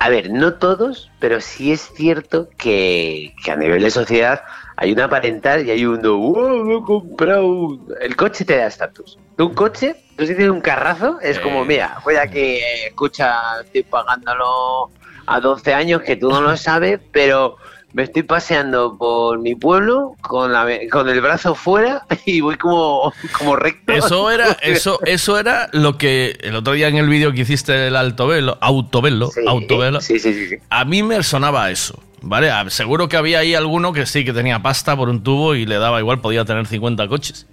A 0.00 0.10
ver, 0.10 0.30
no 0.30 0.54
todos, 0.54 1.10
pero 1.18 1.40
sí 1.40 1.72
es 1.72 1.90
cierto 1.96 2.48
que, 2.56 3.34
que 3.44 3.50
a 3.50 3.56
nivel 3.56 3.82
de 3.82 3.90
sociedad 3.90 4.42
hay 4.80 4.92
un 4.92 5.00
aparentar 5.00 5.64
y 5.64 5.72
hay 5.72 5.84
un... 5.84 6.00
¡Wow, 6.00 6.64
me 6.64 6.76
he 6.76 6.82
comprado! 6.82 7.80
El 8.00 8.14
coche 8.14 8.44
te 8.44 8.56
da 8.56 8.68
estatus. 8.68 9.18
Tú 9.36 9.46
un 9.46 9.54
coche, 9.54 9.96
tú 10.16 10.24
si 10.24 10.36
tienes 10.36 10.50
un 10.50 10.60
carrazo, 10.60 11.18
es 11.20 11.40
como, 11.40 11.64
mira, 11.64 11.98
voy 12.04 12.14
aquí, 12.14 12.58
escucha, 12.86 13.60
estoy 13.64 13.82
pagándolo 13.82 14.90
a 15.26 15.40
12 15.40 15.74
años 15.74 16.02
que 16.02 16.14
tú 16.14 16.30
no 16.30 16.40
lo 16.40 16.56
sabes, 16.56 17.00
pero 17.10 17.56
me 17.92 18.04
estoy 18.04 18.22
paseando 18.22 18.96
por 18.96 19.40
mi 19.40 19.56
pueblo 19.56 20.14
con, 20.20 20.52
la, 20.52 20.64
con 20.92 21.08
el 21.08 21.20
brazo 21.22 21.56
fuera 21.56 22.06
y 22.24 22.40
voy 22.40 22.56
como, 22.56 23.12
como 23.36 23.56
recto. 23.56 23.92
Eso 23.92 24.30
era, 24.30 24.52
eso, 24.62 25.00
eso 25.06 25.40
era 25.40 25.70
lo 25.72 25.98
que 25.98 26.38
el 26.40 26.54
otro 26.54 26.74
día 26.74 26.86
en 26.86 26.98
el 26.98 27.08
vídeo 27.08 27.32
que 27.32 27.40
hiciste 27.40 27.72
del 27.72 27.96
Altovelo, 27.96 28.58
Autovelo, 28.60 29.32
Autovelo, 29.44 30.00
sí, 30.00 30.20
sí, 30.20 30.32
sí, 30.32 30.50
sí. 30.50 30.56
a 30.70 30.84
mí 30.84 31.02
me 31.02 31.20
sonaba 31.24 31.68
eso. 31.68 32.00
¿Vale? 32.22 32.50
A- 32.50 32.68
Seguro 32.70 33.08
que 33.08 33.16
había 33.16 33.40
ahí 33.40 33.54
alguno 33.54 33.92
que 33.92 34.06
sí, 34.06 34.24
que 34.24 34.32
tenía 34.32 34.60
pasta 34.60 34.96
por 34.96 35.08
un 35.08 35.22
tubo 35.22 35.54
y 35.54 35.66
le 35.66 35.76
daba 35.78 36.00
igual, 36.00 36.20
podía 36.20 36.44
tener 36.44 36.66
50 36.66 37.06
coches. 37.08 37.46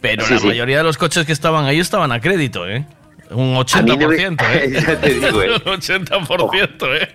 Pero 0.00 0.24
Sí, 0.26 0.34
la 0.34 0.40
sí. 0.40 0.46
mayoría 0.46 0.78
de 0.78 0.84
los 0.84 0.98
coches 0.98 1.24
que 1.26 1.32
estaban 1.32 1.64
ahí 1.64 1.78
estaban 1.80 2.12
a 2.12 2.20
crédito, 2.20 2.68
¿eh? 2.68 2.86
Un 3.30 3.56
A 3.56 3.82
mí 3.82 3.96
no 3.96 4.08
me- 4.08 4.16
80%, 4.16 4.44
¿eh? 4.52 4.70
Ya 4.86 5.00
te 5.00 5.14
digo, 5.14 5.42
¿eh? 5.42 5.50
Un 5.64 5.80
80%, 5.80 7.00
¿eh? 7.00 7.08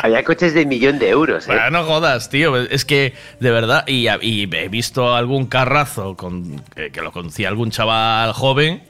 Había 0.00 0.22
coches 0.24 0.52
de 0.54 0.66
millón 0.66 0.98
de 0.98 1.08
euros, 1.10 1.44
¿eh? 1.44 1.52
Bueno, 1.52 1.70
no 1.70 1.84
jodas, 1.84 2.28
tío. 2.28 2.56
Es 2.56 2.84
que, 2.84 3.14
de 3.40 3.50
verdad, 3.50 3.84
y, 3.86 4.08
y 4.20 4.48
he 4.52 4.68
visto 4.68 5.14
algún 5.14 5.46
carrazo 5.46 6.16
con, 6.16 6.60
que, 6.74 6.90
que 6.90 7.00
lo 7.02 7.12
conocía 7.12 7.48
algún 7.48 7.70
chaval 7.70 8.32
joven. 8.32 8.82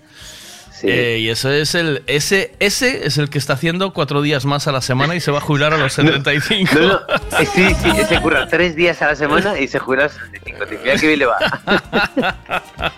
Eh, 0.83 1.19
y 1.21 1.29
eso 1.29 1.51
es 1.51 1.75
el. 1.75 2.03
Ese, 2.07 2.53
ese 2.59 3.07
es 3.07 3.19
el 3.19 3.31
que 3.31 3.39
está 3.39 3.55
haciendo 3.55 3.93
cuatro 3.93 4.23
días 4.23 4.45
más 4.45 4.67
a 4.69 4.73
la 4.73 4.81
semana 4.81 5.15
y 5.15 5.21
se 5.21 5.31
va 5.31 5.39
a 5.39 5.41
jubilar 5.41 5.75
a 5.75 5.79
los 5.79 5.93
75. 5.95 6.75
No, 6.75 6.87
no, 6.89 6.99
eh, 7.39 7.47
sí, 7.55 7.75
sí, 7.83 7.91
se 8.09 8.21
curra 8.21 8.47
tres 8.49 8.77
días 8.77 9.01
a 9.03 9.09
la 9.09 9.17
semana 9.17 9.59
y 9.59 9.69
se 9.69 9.79
jubila 9.79 10.05
a 10.05 10.07
los 10.07 10.15
65. 10.15 10.67
Tío, 10.67 10.79
Mira 10.83 10.97
qué 10.97 11.07
bien 11.07 11.19
le 11.19 11.27
va. 11.27 11.37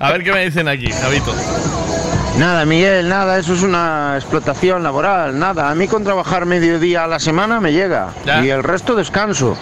A 0.00 0.12
ver 0.12 0.24
qué 0.24 0.32
me 0.32 0.44
dicen 0.44 0.68
aquí, 0.68 0.90
Javito. 0.90 1.34
Nada, 2.38 2.66
Miguel, 2.66 3.08
nada, 3.08 3.38
eso 3.38 3.54
es 3.54 3.62
una 3.62 4.12
explotación 4.16 4.82
laboral, 4.82 5.38
nada. 5.38 5.70
A 5.70 5.74
mí 5.74 5.88
con 5.88 6.04
trabajar 6.04 6.44
medio 6.44 6.78
día 6.78 7.04
a 7.04 7.06
la 7.06 7.18
semana 7.18 7.60
me 7.60 7.72
llega 7.72 8.12
y 8.42 8.48
el 8.48 8.62
resto 8.62 8.94
descanso. 8.94 9.56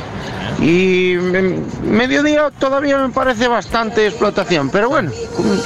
Y 0.61 1.17
mm, 1.17 1.89
mediodía 1.89 2.51
todavía 2.59 2.99
me 2.99 3.11
parece 3.11 3.49
bastante 3.49 4.07
explotación, 4.07 4.71
pero 4.71 4.89
bueno, 4.89 5.11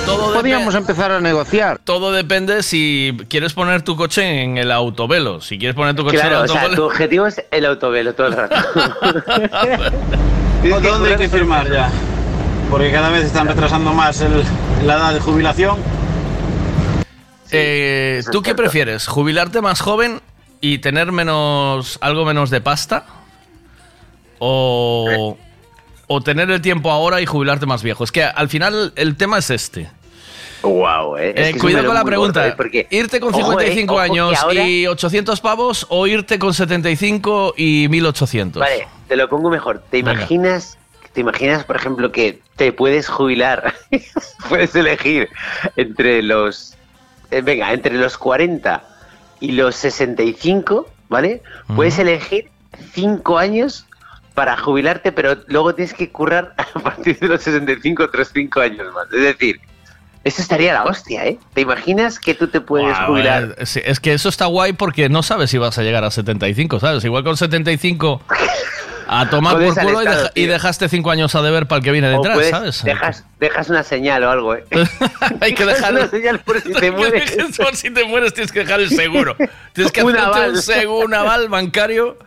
podríamos 0.06 0.74
empezar 0.74 1.12
a 1.12 1.20
negociar. 1.20 1.78
Todo 1.84 1.97
depende 2.12 2.62
si 2.62 3.16
quieres 3.28 3.52
poner 3.52 3.82
tu 3.82 3.96
coche 3.96 4.42
en 4.42 4.56
el 4.58 4.70
autovelo. 4.72 5.40
Si 5.40 5.58
quieres 5.58 5.74
poner 5.76 5.94
tu 5.96 6.04
coche 6.04 6.16
Claro, 6.18 6.36
en 6.36 6.40
o 6.40 6.44
el 6.44 6.48
sea, 6.50 6.60
tu 6.60 6.66
autovelo. 6.66 6.86
objetivo 6.86 7.26
es 7.26 7.44
el 7.50 7.64
autovelo 7.66 8.14
todo 8.14 8.26
el 8.28 8.32
rato. 8.34 8.56
¿Dónde 10.82 11.10
hay 11.10 11.16
que 11.16 11.28
firmar 11.28 11.70
ya? 11.70 11.90
Porque 12.70 12.90
cada 12.90 13.10
vez 13.10 13.24
están 13.24 13.46
retrasando 13.48 13.92
más 13.92 14.20
el- 14.20 14.42
la 14.86 14.94
edad 14.96 15.14
de 15.14 15.20
jubilación. 15.20 15.76
Eh, 17.50 18.22
¿Tú 18.30 18.42
qué 18.42 18.54
prefieres? 18.54 19.06
¿Jubilarte 19.06 19.60
más 19.62 19.80
joven 19.80 20.20
y 20.60 20.78
tener 20.78 21.12
menos 21.12 21.98
algo 22.02 22.24
menos 22.24 22.50
de 22.50 22.60
pasta? 22.60 23.06
¿O, 24.38 25.36
o 26.06 26.20
tener 26.20 26.50
el 26.50 26.60
tiempo 26.60 26.90
ahora 26.90 27.20
y 27.20 27.26
jubilarte 27.26 27.64
más 27.66 27.82
viejo? 27.82 28.04
Es 28.04 28.12
que 28.12 28.22
al 28.24 28.48
final 28.48 28.92
el 28.96 29.16
tema 29.16 29.38
es 29.38 29.50
este. 29.50 29.90
Wow, 30.68 31.16
eh. 31.16 31.32
Eh, 31.36 31.54
cuidado 31.58 31.86
con 31.86 31.94
la 31.94 32.04
pregunta. 32.04 32.46
¿eh? 32.48 32.54
Porque, 32.56 32.86
¿Irte 32.90 33.20
con 33.20 33.34
ojo, 33.34 33.38
eh, 33.60 33.66
55 33.72 33.94
ojo 33.94 34.02
que 34.02 34.10
años 34.10 34.38
ahora- 34.42 34.68
y 34.68 34.86
800 34.86 35.40
pavos 35.40 35.86
o 35.88 36.06
irte 36.06 36.38
con 36.38 36.54
75 36.54 37.54
y 37.56 37.88
1800? 37.88 38.60
Vale, 38.60 38.86
te 39.08 39.16
lo 39.16 39.28
pongo 39.28 39.50
mejor. 39.50 39.82
¿Te 39.90 39.98
Venga. 39.98 40.12
imaginas, 40.12 40.78
te 41.12 41.20
imaginas, 41.20 41.64
por 41.64 41.76
ejemplo, 41.76 42.12
que 42.12 42.40
te 42.56 42.72
puedes 42.72 43.08
jubilar? 43.08 43.74
puedes 44.48 44.74
elegir 44.74 45.28
entre 45.76 46.22
los, 46.22 46.74
eh, 47.30 47.40
venga, 47.40 47.72
entre 47.72 47.94
los 47.94 48.18
40 48.18 48.82
y 49.40 49.52
los 49.52 49.74
65, 49.76 50.88
¿vale? 51.08 51.42
Puedes 51.76 51.98
elegir 51.98 52.48
5 52.92 53.38
años 53.38 53.86
para 54.34 54.56
jubilarte, 54.56 55.10
pero 55.12 55.36
luego 55.46 55.74
tienes 55.74 55.94
que 55.94 56.10
currar 56.10 56.54
a 56.74 56.78
partir 56.80 57.18
de 57.18 57.28
los 57.28 57.42
65 57.42 58.04
otros 58.04 58.30
5 58.34 58.60
años 58.60 58.92
más. 58.94 59.06
Es 59.12 59.22
decir, 59.22 59.60
eso 60.28 60.42
estaría 60.42 60.72
la 60.72 60.84
hostia, 60.84 61.24
¿eh? 61.26 61.38
¿Te 61.54 61.60
imaginas 61.62 62.18
que 62.18 62.34
tú 62.34 62.48
te 62.48 62.60
puedes 62.60 62.88
Guau, 62.96 63.06
jubilar? 63.08 63.54
eh, 63.58 63.66
sí, 63.66 63.80
es 63.84 64.00
que 64.00 64.12
eso 64.12 64.28
está 64.28 64.46
guay 64.46 64.72
porque 64.72 65.08
no 65.08 65.22
sabes 65.22 65.50
si 65.50 65.58
vas 65.58 65.76
a 65.78 65.82
llegar 65.82 66.04
a 66.04 66.10
75, 66.10 66.80
¿sabes? 66.80 67.04
Igual 67.04 67.24
con 67.24 67.36
75 67.36 68.22
a 69.10 69.30
tomar 69.30 69.54
por 69.54 69.74
culo 69.74 70.02
y, 70.02 70.04
Estado, 70.04 70.22
deja- 70.24 70.32
y 70.34 70.46
dejaste 70.46 70.88
5 70.90 71.10
años 71.10 71.34
a 71.34 71.40
deber 71.42 71.66
para 71.66 71.78
el 71.78 71.84
que 71.84 71.92
viene 71.92 72.08
detrás, 72.10 72.34
puedes- 72.34 72.50
¿sabes? 72.50 72.84
Dejas, 72.84 73.24
dejas 73.40 73.70
una 73.70 73.82
señal 73.82 74.22
o 74.24 74.30
algo, 74.30 74.54
¿eh? 74.54 74.64
Hay 75.40 75.54
que 75.54 75.64
dejar 75.64 75.94
una 75.94 76.08
señal 76.08 76.40
por 76.40 76.60
si 76.60 76.72
te 76.72 76.90
mueres. 76.92 77.36
Por 77.56 77.74
si 77.74 77.90
te 77.90 78.04
mueres 78.04 78.34
tienes 78.34 78.52
que 78.52 78.60
dejar 78.60 78.80
el 78.80 78.90
seguro. 78.90 79.34
Tienes 79.72 79.92
que 79.92 80.02
Un 80.04 80.14
hacerte 80.16 80.36
aval. 80.36 80.50
un 80.50 80.62
seguro, 80.62 81.06
un 81.06 81.14
aval 81.14 81.48
bancario 81.48 82.18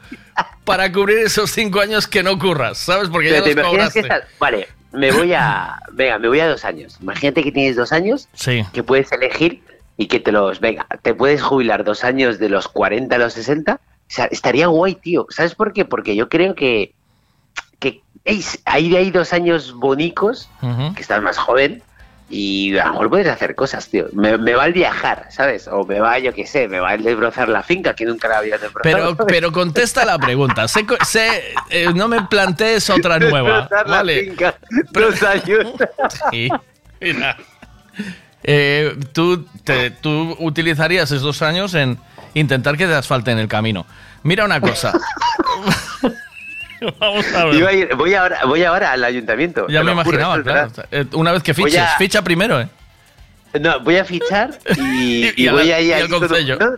para 0.66 0.92
cubrir 0.92 1.20
esos 1.20 1.52
5 1.52 1.80
años 1.82 2.08
que 2.08 2.24
no 2.24 2.40
curras, 2.40 2.80
¿sabes? 2.80 3.10
Porque 3.10 3.30
Pero 3.30 3.40
ya 3.40 3.44
te 3.44 3.54
los 3.56 3.64
que 3.66 3.70
cobraste. 3.70 4.00
estás, 4.00 4.22
vale, 4.40 4.68
me 4.92 5.12
voy 5.12 5.34
a. 5.34 5.80
Venga, 5.94 6.20
me 6.20 6.28
voy 6.28 6.40
a 6.40 6.48
dos 6.48 6.66
años. 6.66 6.98
Imagínate 7.02 7.44
que 7.44 7.52
tienes 7.52 7.76
dos 7.76 7.92
años, 7.92 8.28
Sí. 8.34 8.66
que 8.74 8.84
puedes 8.84 9.12
elegir 9.12 9.64
y 9.98 10.08
que 10.08 10.20
te 10.20 10.32
los. 10.32 10.60
Venga, 10.60 10.86
te 11.02 11.14
puedes 11.14 11.42
jubilar 11.42 11.84
dos 11.84 12.04
años 12.04 12.40
de 12.40 12.50
los 12.50 12.68
40 12.68 13.16
a 13.16 13.20
los 13.20 13.34
60. 13.34 13.76
O 13.76 13.80
sea, 14.08 14.26
estaría 14.26 14.68
guay, 14.68 14.96
tío. 14.96 15.26
¿Sabes 15.30 15.56
por 15.56 15.74
qué? 15.74 15.86
Porque 15.86 16.16
yo 16.16 16.28
creo 16.30 16.56
que. 16.56 16.94
que 17.80 18.02
hay, 18.66 18.94
hay 18.96 19.12
dos 19.12 19.34
años 19.34 19.74
bonicos, 19.74 20.50
que 20.96 21.02
estás 21.02 21.22
más 21.22 21.38
joven. 21.38 21.82
Y 22.34 22.78
a 22.78 22.86
lo 22.86 22.92
mejor 22.94 23.10
puedes 23.10 23.28
hacer 23.28 23.56
cosas, 23.56 23.90
tío. 23.90 24.06
Me, 24.14 24.38
me 24.38 24.56
va 24.56 24.66
el 24.66 24.72
viajar, 24.74 25.28
¿sabes? 25.32 25.68
O 25.68 25.84
me 25.86 26.00
va, 26.00 26.18
yo 26.18 26.34
qué 26.34 26.48
sé, 26.48 26.68
me 26.70 26.80
va 26.80 26.94
el 26.94 27.04
desbrozar 27.04 27.50
la 27.50 27.62
finca, 27.62 27.94
que 27.94 28.06
nunca 28.06 28.30
la 28.30 28.38
había 28.38 28.58
desbrozado. 28.58 28.82
Pero, 28.84 29.16
¿sabes? 29.16 29.26
pero 29.28 29.52
contesta 29.52 30.06
la 30.06 30.18
pregunta. 30.18 30.68
Sé, 30.70 30.86
sé, 31.06 31.44
eh, 31.70 31.88
no 31.94 32.08
me 32.08 32.22
plantees 32.24 32.90
otra 32.90 33.20
nueva. 33.20 33.62
Desbrozar 33.62 33.90
la 33.90 33.98
Vale. 33.98 34.24
finca, 34.26 34.56
dos 34.92 35.22
años. 35.24 35.68
Sí, 36.32 36.50
mira. 37.02 37.36
Eh, 38.44 38.96
tú, 39.14 39.46
te- 39.64 39.92
tú 39.92 40.36
utilizarías 40.40 41.12
esos 41.12 41.42
años 41.42 41.74
en 41.74 41.98
intentar 42.34 42.78
que 42.78 42.88
te 42.88 42.94
asfalten 42.96 43.38
el 43.40 43.48
camino. 43.50 43.86
Mira 44.24 44.46
una 44.46 44.62
cosa. 44.62 44.94
Vamos 47.00 47.26
a 47.34 47.46
ver. 47.46 47.56
Iba 47.56 47.70
a 47.70 47.74
ir- 47.74 47.96
voy, 47.96 48.14
ahora, 48.16 48.40
voy 48.46 48.64
ahora 48.64 48.92
al 48.92 49.04
ayuntamiento. 49.04 49.68
Ya 49.68 49.84
me 49.84 49.92
juro, 50.04 50.18
imaginaba, 50.20 50.42
claro. 50.44 50.72
Eh, 50.92 51.06
Una 51.14 51.32
vez 51.32 51.44
que 51.44 51.54
fiches, 51.54 51.80
a- 51.80 51.98
ficha 51.98 52.22
primero, 52.24 52.60
¿eh? 52.60 52.68
No, 53.60 53.82
voy 53.82 53.98
a 53.98 54.06
fichar 54.06 54.52
y, 54.78 55.26
Y 55.36 55.44
y 55.44 55.48
a 55.48 55.52
voy 55.52 55.68
la- 55.68 55.76
a 55.76 55.82
ir 55.82 55.94
al 55.94 56.08
todo-. 56.08 56.28
¿no? 56.60 56.72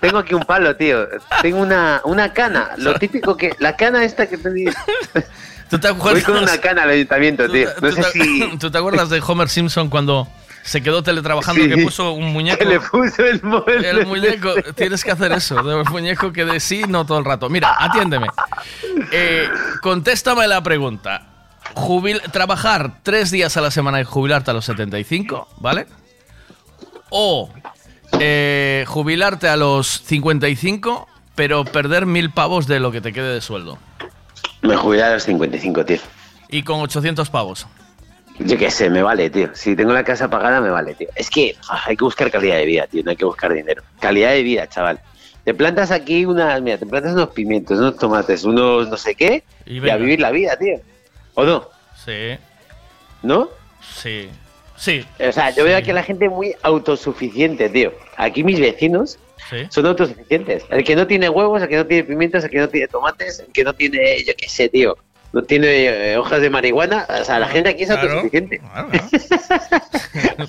Tengo 0.00 0.18
aquí 0.18 0.34
un 0.34 0.44
palo, 0.44 0.74
tío. 0.76 1.08
Tengo 1.42 1.58
una, 1.60 2.00
una 2.04 2.32
cana. 2.32 2.70
Lo 2.78 2.94
típico 2.94 3.36
que. 3.36 3.50
La 3.58 3.76
cana 3.76 4.04
esta 4.04 4.26
que 4.28 4.38
te 4.38 4.52
digo. 4.52 4.72
¿Tú 5.68 5.78
te 5.78 5.90
Voy 5.90 6.20
con 6.22 6.36
una 6.36 6.58
cana 6.58 6.82
al 6.84 6.90
ayuntamiento, 6.90 7.48
tío. 7.48 7.68
No 7.80 7.88
¿Tú 7.88 7.96
sé 7.96 8.02
si. 8.12 8.56
tú 8.58 8.70
te 8.70 8.78
acuerdas 8.78 9.08
de 9.10 9.20
Homer 9.26 9.48
Simpson 9.48 9.88
cuando 9.88 10.28
se 10.62 10.82
quedó 10.82 11.02
teletrabajando 11.02 11.62
Sí. 11.62 11.68
que 11.68 11.76
puso 11.82 12.12
un 12.12 12.32
muñeco? 12.32 12.64
Le 12.64 12.80
puso 12.80 13.24
el. 13.24 13.40
El 13.84 14.06
muñeco, 14.06 14.54
tienes 14.74 15.02
que 15.04 15.10
hacer 15.10 15.32
eso, 15.32 15.62
del 15.62 15.84
muñeco 15.90 16.32
que 16.32 16.44
de 16.44 16.60
sí, 16.60 16.82
no 16.88 17.04
todo 17.06 17.18
el 17.18 17.24
rato. 17.24 17.48
Mira, 17.48 17.74
atiéndeme. 17.78 18.28
Eh, 19.12 19.48
contéstame 19.82 20.46
la 20.46 20.62
pregunta. 20.62 21.26
Jubil- 21.74 22.20
trabajar 22.32 22.98
tres 23.02 23.30
días 23.30 23.56
a 23.56 23.60
la 23.60 23.70
semana 23.70 24.00
y 24.00 24.04
jubilarte 24.04 24.50
a 24.50 24.54
los 24.54 24.64
75, 24.64 25.48
¿vale? 25.58 25.86
O 27.10 27.50
eh, 28.20 28.84
jubilarte 28.88 29.48
a 29.48 29.56
los 29.56 30.02
55, 30.04 31.08
pero 31.34 31.64
perder 31.64 32.06
mil 32.06 32.30
pavos 32.30 32.66
de 32.66 32.80
lo 32.80 32.92
que 32.92 33.00
te 33.00 33.12
quede 33.12 33.34
de 33.34 33.40
sueldo. 33.40 33.78
Me 34.60 34.76
jubilé 34.76 35.02
a 35.02 35.12
los 35.14 35.22
55, 35.24 35.84
tío. 35.84 35.98
Y 36.48 36.62
con 36.62 36.80
800 36.80 37.30
pavos. 37.30 37.66
Yo 38.44 38.58
qué 38.58 38.70
sé, 38.70 38.88
me 38.90 39.02
vale, 39.02 39.30
tío. 39.30 39.50
Si 39.54 39.76
tengo 39.76 39.92
la 39.92 40.04
casa 40.04 40.28
pagada, 40.28 40.60
me 40.60 40.70
vale, 40.70 40.94
tío. 40.94 41.08
Es 41.14 41.30
que 41.30 41.56
ah, 41.68 41.82
hay 41.86 41.96
que 41.96 42.04
buscar 42.04 42.30
calidad 42.30 42.56
de 42.56 42.66
vida, 42.66 42.86
tío. 42.86 43.02
No 43.04 43.10
hay 43.10 43.16
que 43.16 43.24
buscar 43.24 43.52
dinero. 43.52 43.82
Calidad 44.00 44.30
de 44.32 44.42
vida, 44.42 44.68
chaval. 44.68 45.00
Te 45.44 45.54
plantas 45.54 45.90
aquí 45.90 46.24
unas, 46.24 46.60
mira, 46.62 46.78
te 46.78 46.86
plantas 46.86 47.12
unos 47.14 47.30
pimientos, 47.30 47.78
unos 47.78 47.98
tomates, 47.98 48.44
unos 48.44 48.88
no 48.88 48.96
sé 48.96 49.14
qué, 49.14 49.42
Y 49.66 49.88
a 49.88 49.96
vivir 49.96 50.20
la 50.20 50.30
vida, 50.30 50.56
tío. 50.56 50.80
¿O 51.34 51.44
no? 51.44 51.68
Sí, 52.04 52.36
¿No? 53.22 53.48
sí, 53.80 54.28
sí. 54.76 55.04
O 55.18 55.32
sea, 55.32 55.50
yo 55.50 55.64
veo 55.64 55.76
aquí 55.76 55.90
a 55.90 55.94
la 55.94 56.02
gente 56.02 56.28
muy 56.28 56.54
autosuficiente, 56.62 57.68
tío. 57.68 57.92
Aquí 58.16 58.44
mis 58.44 58.60
vecinos 58.60 59.18
Sí. 59.50 59.66
son 59.70 59.86
autosuficientes. 59.86 60.64
El 60.70 60.84
que 60.84 60.94
no 60.94 61.06
tiene 61.06 61.28
huevos, 61.28 61.60
el 61.62 61.68
que 61.68 61.76
no 61.76 61.86
tiene 61.86 62.04
pimientos, 62.04 62.44
el 62.44 62.50
que 62.50 62.58
no 62.58 62.68
tiene 62.68 62.86
tomates, 62.86 63.40
el 63.40 63.52
que 63.52 63.64
no 63.64 63.72
tiene, 63.74 64.22
yo 64.24 64.32
qué 64.36 64.48
sé, 64.48 64.68
tío. 64.68 64.96
No 65.32 65.42
tiene 65.42 66.12
eh, 66.12 66.16
hojas 66.18 66.40
de 66.42 66.50
marihuana. 66.50 67.06
O 67.20 67.24
sea, 67.24 67.38
la 67.38 67.48
gente 67.48 67.70
aquí 67.70 67.82
es 67.84 67.88
Claro, 67.88 68.02
autosuficiente. 68.02 68.60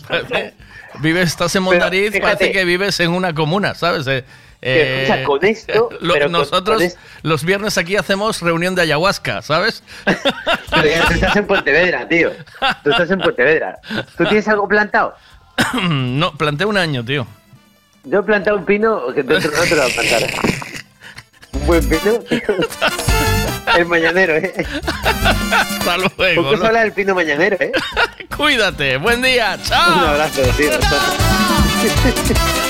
Parece- 0.08 0.54
Vives, 1.00 1.30
estás 1.30 1.56
en 1.56 1.64
Pero, 1.64 1.72
Mondariz, 1.72 2.12
fíjate. 2.12 2.22
parece 2.22 2.52
que 2.52 2.66
vives 2.66 3.00
en 3.00 3.10
una 3.12 3.34
comuna, 3.34 3.74
¿sabes? 3.74 4.06
Eh, 4.08 4.24
eh, 4.62 5.24
con 5.26 5.44
esto, 5.44 5.90
lo- 6.02 6.14
pero 6.14 6.26
con- 6.26 6.34
nosotros 6.34 6.78
con 6.78 6.86
esto- 6.86 7.00
los 7.24 7.44
viernes 7.44 7.78
aquí 7.80 7.96
hacemos 7.96 8.42
reunión 8.42 8.76
de 8.76 8.84
ayahuasca, 8.84 9.42
¿sabes? 9.42 9.84
Pero 10.06 10.88
ya 10.88 11.06
tú 11.08 11.14
estás 11.16 11.36
en 11.36 11.48
Pontevedra, 11.48 12.08
tío. 12.08 12.32
Tú 12.84 12.92
estás 12.92 13.10
en 13.12 13.20
Pontevedra. 13.20 13.80
¿Tú 14.18 14.24
tienes 14.26 14.48
algo 14.48 14.68
plantado? 14.68 15.16
no, 15.84 16.32
planté 16.38 16.64
un 16.66 16.78
año, 16.78 17.04
tío. 17.04 17.26
Yo 18.06 18.20
he 18.20 18.24
plantado 18.24 18.58
un 18.58 18.66
pino 18.66 19.08
que 19.14 19.24
tú 19.24 19.34
no 19.34 19.40
te 19.40 19.48
lo 19.76 19.82
vas 19.82 19.92
a 19.92 20.02
plantar. 20.02 20.30
Un 21.54 21.68
buen 21.68 21.88
pino. 21.90 22.20
El 23.78 23.86
mañanero, 23.86 24.36
¿eh? 24.36 24.54
Hasta 25.52 25.98
luego. 25.98 26.44
Poco 26.44 26.56
se 26.56 26.62
¿no? 26.62 26.66
habla 26.66 26.82
del 26.82 26.94
pino 26.94 27.16
mañanero, 27.16 27.58
¿eh? 27.60 27.72
Cuídate, 28.38 28.98
buen 28.98 29.22
día, 29.22 29.58
chao. 29.64 29.98
Un 29.98 30.04
abrazo, 30.10 30.42
tío. 30.58 30.72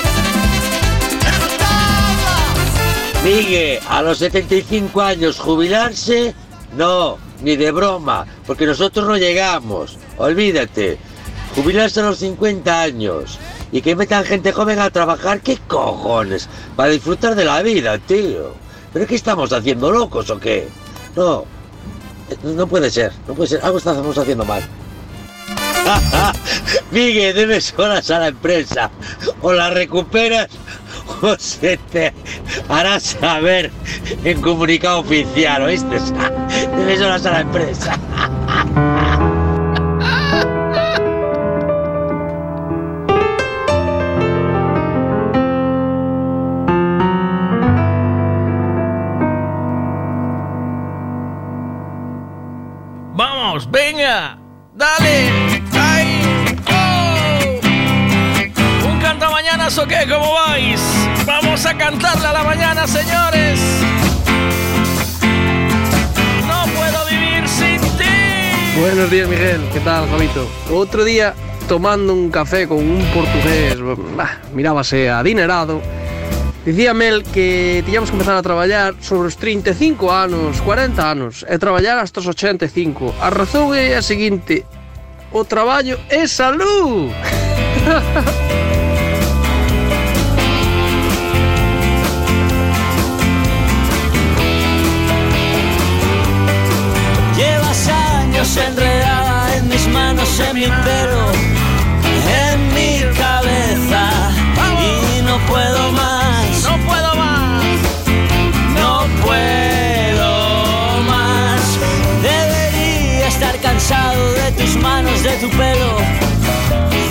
Migue, 3.24 3.80
a 3.88 4.02
los 4.02 4.18
75 4.18 5.00
años 5.00 5.38
jubilarse, 5.38 6.34
no, 6.76 7.16
ni 7.40 7.56
de 7.56 7.70
broma, 7.70 8.26
porque 8.46 8.66
nosotros 8.66 9.06
no 9.06 9.16
llegamos. 9.16 9.96
Olvídate. 10.18 10.98
Jubilarse 11.54 12.00
a 12.00 12.04
los 12.04 12.18
50 12.18 12.82
años 12.82 13.38
y 13.72 13.80
que 13.80 13.96
metan 13.96 14.24
gente 14.24 14.52
joven 14.52 14.78
a 14.78 14.90
trabajar, 14.90 15.40
¿qué 15.40 15.56
cojones? 15.66 16.48
Para 16.76 16.90
disfrutar 16.90 17.34
de 17.34 17.46
la 17.46 17.62
vida, 17.62 17.96
tío. 17.98 18.54
¿Pero 18.92 19.06
qué 19.06 19.14
estamos 19.14 19.52
haciendo, 19.52 19.90
locos 19.90 20.28
o 20.30 20.38
qué? 20.38 20.68
No, 21.16 21.44
eh, 22.30 22.36
no 22.42 22.66
puede 22.66 22.90
ser, 22.90 23.12
no 23.28 23.34
puede 23.34 23.50
ser. 23.50 23.64
Algo 23.64 23.78
estamos 23.78 24.18
haciendo 24.18 24.44
mal. 24.44 24.62
Miguel, 26.90 27.34
debes 27.34 27.74
horas 27.76 28.10
a 28.10 28.18
la 28.20 28.28
empresa. 28.28 28.90
O 29.42 29.52
la 29.52 29.70
recuperas 29.70 30.48
o 31.22 31.36
se 31.38 31.76
te 31.76 32.12
hará 32.68 32.98
saber 33.00 33.70
en 34.24 34.40
comunicado 34.40 35.00
oficial, 35.00 35.62
¿oíste? 35.62 36.00
Debes 36.76 37.00
horas 37.00 37.26
a 37.26 37.30
la 37.32 37.40
empresa. 37.40 37.98
venga, 53.74 54.38
dale, 54.72 55.28
ahí, 55.72 56.22
oh. 56.70 57.60
Un 58.88 59.00
canta 59.00 59.28
mañanas 59.28 59.76
o 59.78 59.86
qué, 59.86 60.06
¿cómo 60.08 60.32
vais? 60.32 60.80
Vamos 61.26 61.66
a 61.66 61.76
cantarle 61.76 62.28
a 62.28 62.32
la 62.32 62.44
mañana, 62.44 62.86
señores. 62.86 63.60
No 66.46 66.66
puedo 66.72 67.04
vivir 67.10 67.48
sin 67.48 67.80
ti. 67.98 68.78
Buenos 68.78 69.10
días, 69.10 69.28
Miguel. 69.28 69.68
¿Qué 69.72 69.80
tal, 69.80 70.08
Javito? 70.08 70.48
Otro 70.70 71.02
día, 71.02 71.34
tomando 71.68 72.12
un 72.12 72.30
café 72.30 72.68
con 72.68 72.78
un 72.78 73.04
portugués, 73.12 73.78
bah, 74.16 74.38
mirábase 74.52 75.10
adinerado, 75.10 75.82
Dicía 76.64 76.94
Mel 76.94 77.24
que 77.24 77.82
tiñamos 77.84 78.08
que 78.08 78.16
empezar 78.16 78.36
a 78.36 78.42
traballar 78.42 78.94
sobre 79.00 79.28
os 79.28 79.36
35 79.36 80.10
anos, 80.10 80.62
40 80.64 80.96
anos, 80.96 81.44
e 81.44 81.60
traballar 81.60 82.00
hasta 82.00 82.24
os 82.24 82.26
85. 82.26 83.12
A 83.20 83.28
razón 83.28 83.76
é 83.76 83.92
a 83.92 84.00
seguinte, 84.00 84.64
o 85.28 85.44
traballo 85.44 86.00
é 86.08 86.24
salud. 86.24 87.12
Llevas 97.36 97.88
años 97.92 98.56
enredada 98.56 99.56
en 99.60 99.68
mis 99.68 99.84
manos, 99.92 100.40
en 100.40 100.56
mi 100.56 100.64
pelo 100.64 101.43
tus 114.64 114.76
manos, 114.82 115.22
de 115.22 115.36
tu 115.36 115.48
pelo. 115.50 115.98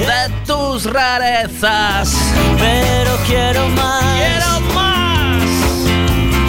De 0.09 0.23
tus 0.45 0.85
rarezas. 0.85 2.15
Pero 2.57 3.11
quiero 3.27 3.67
más. 3.69 4.03
Quiero 4.21 4.59
más. 4.73 5.43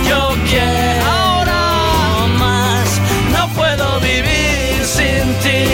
Yo 0.08 0.34
quiero 0.48 2.28
más. 2.38 2.86
No 3.32 3.48
puedo 3.54 4.00
vivir 4.00 4.84
sin 4.84 5.24
ti. 5.42 5.64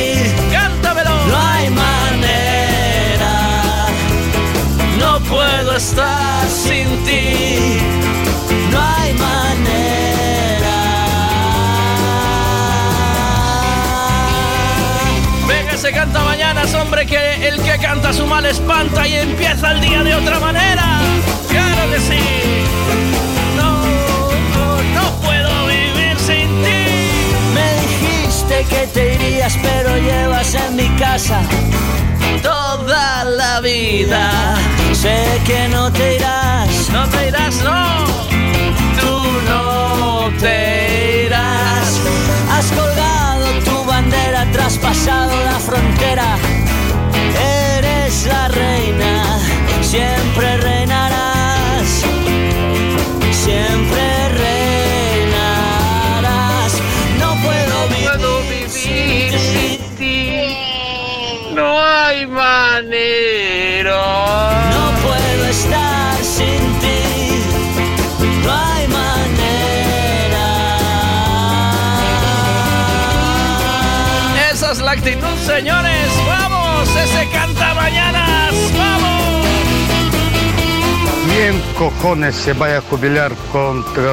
Cántamelo. 0.53 1.15
No 1.27 1.37
hay 1.39 1.71
manera. 1.71 3.35
No 4.99 5.21
puedo 5.21 5.77
estar 5.77 6.49
sin 6.49 6.89
ti. 7.05 7.79
No 8.73 8.79
hay 8.81 9.13
manera. 9.13 9.50
Este 15.91 16.03
canta 16.03 16.23
mañanas, 16.23 16.73
hombre, 16.75 17.05
que 17.05 17.49
el 17.49 17.61
que 17.63 17.77
canta 17.79 18.13
su 18.13 18.25
mal 18.25 18.47
espanta 18.47 19.09
y 19.09 19.15
empieza 19.15 19.73
el 19.73 19.81
día 19.81 20.05
de 20.05 20.15
otra 20.15 20.39
manera. 20.39 20.85
Claro 21.49 21.91
que 21.91 21.99
sí. 21.99 22.21
No, 23.57 23.73
no, 24.55 24.83
no 24.95 25.21
puedo 25.21 25.67
vivir 25.67 26.17
sin 26.19 26.47
ti. 26.63 26.83
Me 27.55 27.69
dijiste 27.83 28.67
que 28.69 28.87
te 28.95 29.15
irías, 29.15 29.59
pero 29.61 29.97
llevas 29.97 30.55
en 30.55 30.77
mi 30.77 30.89
casa 30.91 31.41
toda 32.41 33.25
la 33.25 33.61
vida. 33.61 34.59
Sé 34.93 35.41
que 35.45 35.67
no 35.69 35.91
te 35.93 36.17
irás, 36.17 36.91
No 36.91 37.09
te 37.09 37.29
irás, 37.29 37.57
no. 37.65 38.05
Tú 39.01 39.23
no 39.49 40.31
te 40.39 41.25
irás. 41.27 42.01
has 42.53 42.71
traspasado 45.01 45.45
la 45.45 45.59
frontera. 45.59 46.37
Eres 47.77 48.27
la 48.27 48.49
reina, 48.49 49.39
siempre 49.81 50.57
reinarás, 50.59 52.05
siempre 53.31 54.29
reinarás. 55.09 55.83
No 57.19 57.35
puedo 57.43 57.89
vivir, 58.43 59.39
sin 59.39 59.81
ti. 59.97 60.57
No 61.55 61.81
hay 61.81 62.27
manera. 62.27 64.01
No 64.73 64.80
la 74.91 74.97
actitud, 74.97 75.37
señores. 75.47 76.09
¡Vamos! 76.27 76.89
Ese 76.97 77.29
canta 77.31 77.75
mañanas. 77.75 78.55
¡Vamos! 78.77 79.47
Bien 81.29 81.63
cojones 81.79 82.35
se 82.35 82.53
vaya 82.55 82.79
a 82.79 82.81
jubilar 82.81 83.33
contra 83.53 84.13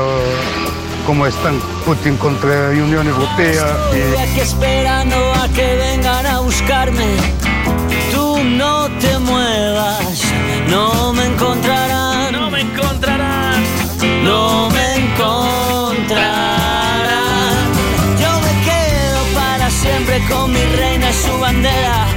como 1.05 1.25
están 1.25 1.59
Putin 1.85 2.17
contra 2.17 2.73
la 2.73 2.83
Unión 2.83 3.07
Europea 3.07 3.77
y 3.93 3.97
Estoy 3.97 4.23
aquí 4.23 4.39
esperando 4.41 5.33
a 5.33 5.47
que 5.49 5.75
vengan 5.75 6.25
a 6.25 6.39
buscarme. 6.39 7.56
Con 20.29 20.51
mi 20.51 20.63
reina 20.75 21.09
y 21.09 21.13
su 21.13 21.39
bandera. 21.39 22.16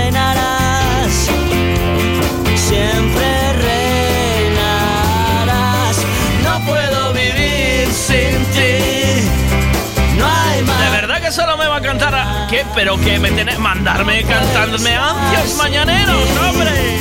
Cantar? 11.91 12.15
a- 12.15 12.47
¿Qué? 12.49 12.65
¿Pero 12.73 12.97
que 12.97 13.19
me 13.19 13.31
tiene 13.31 13.57
mandarme 13.57 14.23
cantándome 14.23 14.95
ansios 14.95 15.57
mañaneros, 15.57 16.23
hombre? 16.47 16.99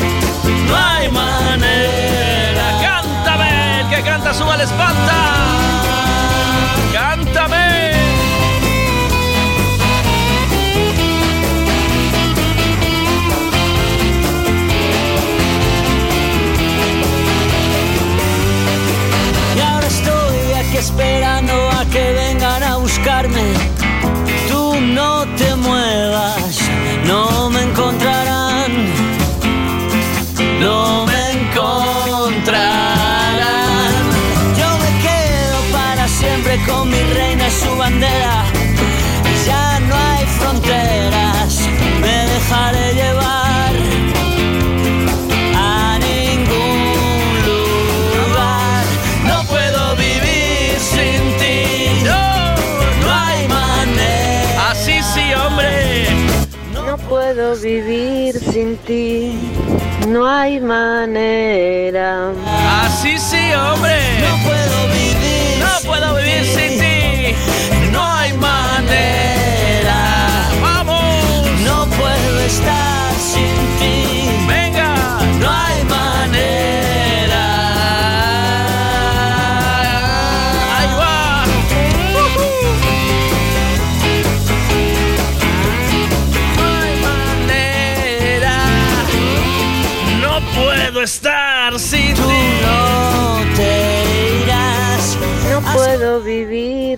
No 0.67 0.77
hay 0.77 1.09
manera. 1.11 2.65
Cántame, 2.83 3.81
el 3.83 3.89
que 3.89 4.03
canta 4.03 4.35
suba 4.35 4.57
la 4.57 4.65
espanta. 4.65 5.15
No 60.11 60.27
hay 60.27 60.59
manera. 60.59 62.33
Así 62.83 63.17
sí, 63.17 63.53
hombre. 63.53 63.97
No 64.21 64.43
puedo 64.45 64.70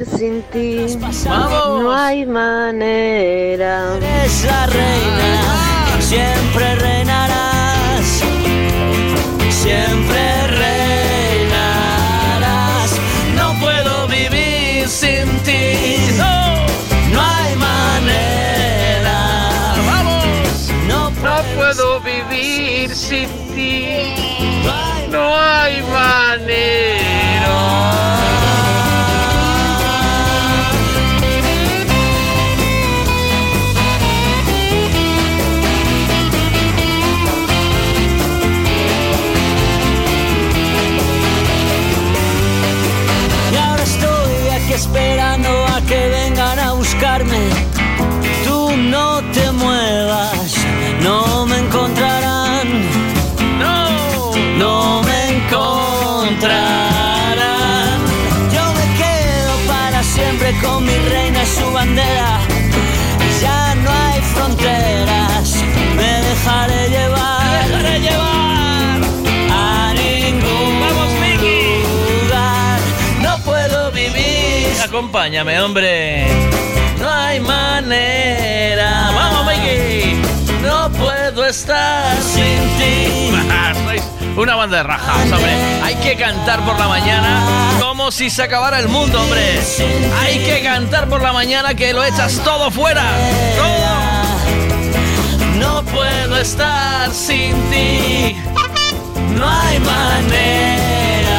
sin 0.00 0.42
ti. 0.50 0.86
No 1.26 1.92
hay 1.92 2.24
manera. 2.24 3.98
Esa 4.24 4.66
reina 4.66 5.42
siempre 6.00 6.74
reinarás. 6.76 8.22
Siempre 9.50 10.46
reinarás. 10.62 11.80
No 13.36 13.54
puedo 13.60 14.08
vivir 14.08 14.88
sin 14.88 15.28
ti. 15.44 15.98
No, 16.16 16.66
no 17.12 17.20
hay 17.20 17.54
manera. 17.56 19.18
Vamos. 19.86 20.70
No 20.88 21.10
no 21.22 21.42
puedo 21.54 22.00
vivir 22.00 22.94
sin 22.94 23.28
ti. 23.54 24.14
No 25.10 25.36
hay 25.36 25.82
manera. 25.82 27.01
Acompáñame, 75.02 75.60
hombre. 75.60 76.28
No 77.00 77.10
hay 77.10 77.40
manera. 77.40 79.10
Vamos, 79.12 79.46
Mikey. 79.46 80.14
No 80.62 80.92
puedo 80.92 81.44
estar 81.44 82.16
sin 82.22 82.60
ti. 82.78 83.32
Una 84.36 84.54
banda 84.54 84.76
de 84.76 84.82
rajas, 84.84 85.32
hombre. 85.32 85.52
Hay 85.82 85.96
que 85.96 86.14
cantar 86.14 86.64
por 86.64 86.78
la 86.78 86.86
mañana 86.86 87.40
como 87.80 88.12
si 88.12 88.30
se 88.30 88.44
acabara 88.44 88.78
el 88.78 88.88
mundo, 88.88 89.20
hombre. 89.20 89.60
Hay 90.20 90.38
que 90.38 90.62
cantar 90.62 91.08
por 91.08 91.20
la 91.20 91.32
mañana 91.32 91.74
que 91.74 91.92
lo 91.92 92.04
echas 92.04 92.38
todo 92.44 92.70
fuera. 92.70 93.02
Todo. 93.56 93.96
No 95.58 95.82
puedo 95.82 96.36
estar 96.36 97.10
sin 97.10 97.60
ti. 97.70 98.36
No 99.36 99.50
hay 99.50 99.80
manera. 99.80 101.31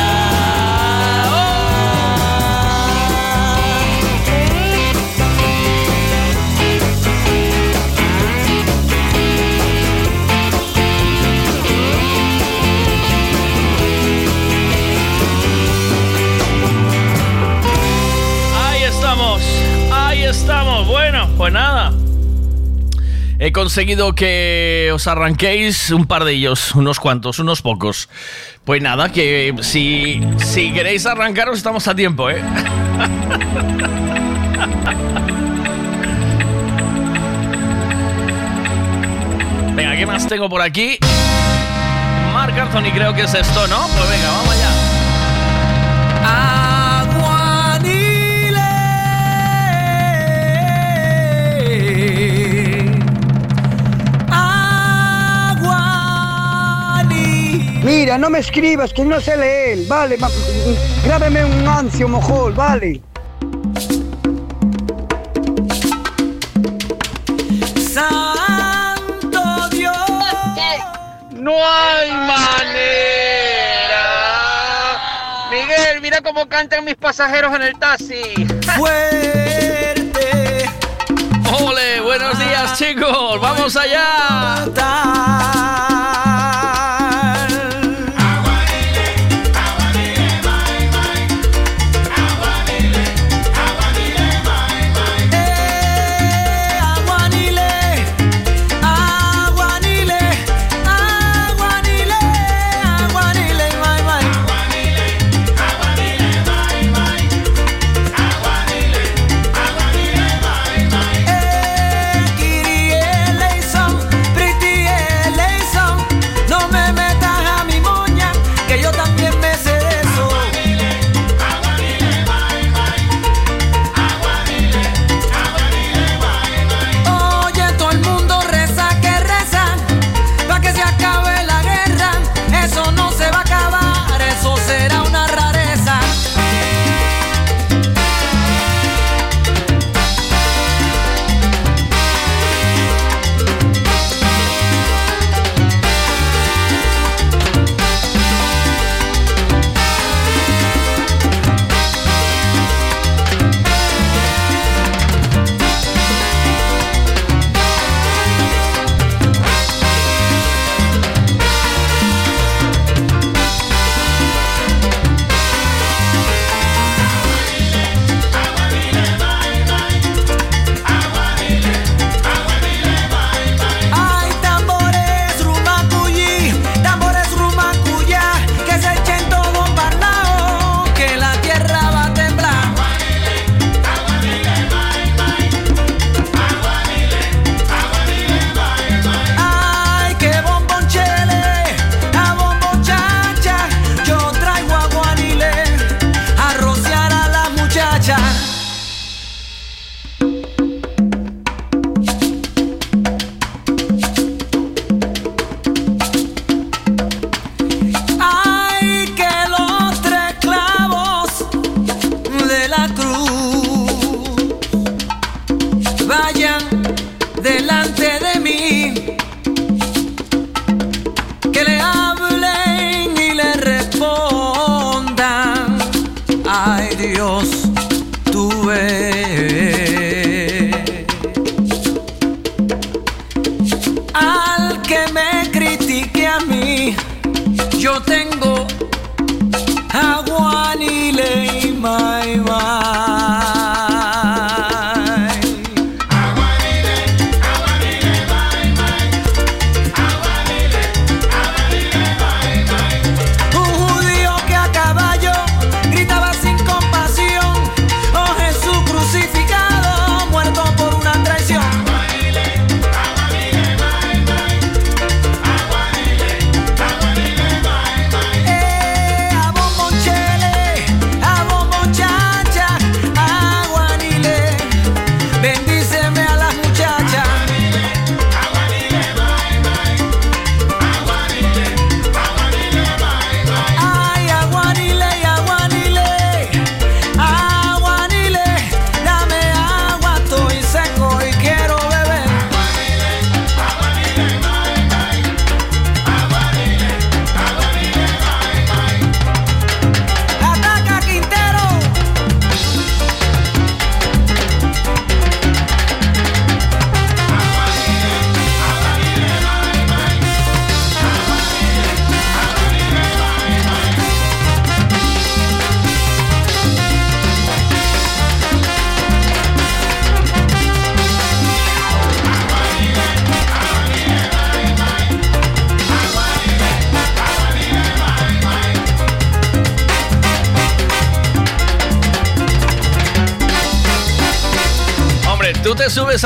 Pues 21.38 21.54
nada. 21.54 21.94
He 23.40 23.52
conseguido 23.52 24.14
que 24.14 24.92
os 24.94 25.08
arranquéis 25.08 25.90
un 25.90 26.06
par 26.06 26.24
de 26.24 26.34
ellos, 26.34 26.76
unos 26.76 27.00
cuantos, 27.00 27.40
unos 27.40 27.62
pocos. 27.62 28.08
Pues 28.64 28.82
nada, 28.82 29.12
que 29.12 29.54
si, 29.62 30.22
si 30.38 30.72
queréis 30.72 31.06
arrancaros 31.06 31.58
estamos 31.58 31.88
a 31.88 31.96
tiempo, 31.96 32.30
¿eh? 32.30 32.42
Venga, 39.76 39.98
¿qué 39.98 40.06
más 40.06 40.28
tengo 40.28 40.48
por 40.48 40.62
aquí? 40.62 41.00
Mark 42.32 42.58
Anthony 42.60 42.92
creo 42.94 43.14
que 43.14 43.24
es 43.24 43.34
esto, 43.34 43.68
¿no? 43.68 43.88
Pues 43.88 44.10
venga, 44.10 44.28
vamos 44.32 44.54
allá. 44.54 44.93
Mira, 57.84 58.18
no 58.18 58.30
me 58.30 58.40
escribas, 58.40 58.94
que 58.94 59.04
no 59.04 59.20
sé 59.20 59.36
leer, 59.38 59.80
vale. 59.88 60.18
ma- 60.18 60.30
Grábeme 61.06 61.44
un 61.46 61.68
ancio, 61.68 62.08
mojol, 62.08 62.54
vale. 62.54 63.02
Santo 67.94 69.70
Dios. 69.72 69.96
No 71.32 71.52
hay 71.54 72.12
manera. 72.12 72.70
Miguel, 75.52 76.02
mira 76.02 76.22
cómo 76.22 76.48
cantan 76.48 76.86
mis 76.86 76.96
pasajeros 76.96 77.54
en 77.56 77.62
el 77.64 77.78
taxi. 77.78 78.22
Fuerte. 78.78 80.70
Ole, 81.62 82.02
buenos 82.02 82.38
días 82.40 82.78
chicos, 82.78 83.40
vamos 83.42 83.76
allá. 83.76 84.66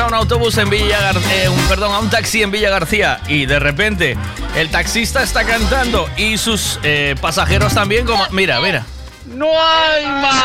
Un 0.08 0.14
autobús 0.14 0.56
en 0.56 0.70
Villa 0.70 0.98
García, 1.00 1.50
perdón, 1.68 1.94
a 1.94 1.98
un 1.98 2.08
taxi 2.08 2.42
en 2.42 2.50
Villa 2.50 2.70
García 2.70 3.20
y 3.28 3.44
de 3.44 3.58
repente 3.58 4.16
el 4.56 4.70
taxista 4.70 5.22
está 5.22 5.44
cantando 5.44 6.08
y 6.16 6.38
sus 6.38 6.80
eh, 6.82 7.14
pasajeros 7.20 7.74
también 7.74 8.06
como... 8.06 8.24
Mira, 8.30 8.58
mira. 8.62 8.86
¡No 9.26 9.48
hay 9.60 10.06
manera! 10.06 10.38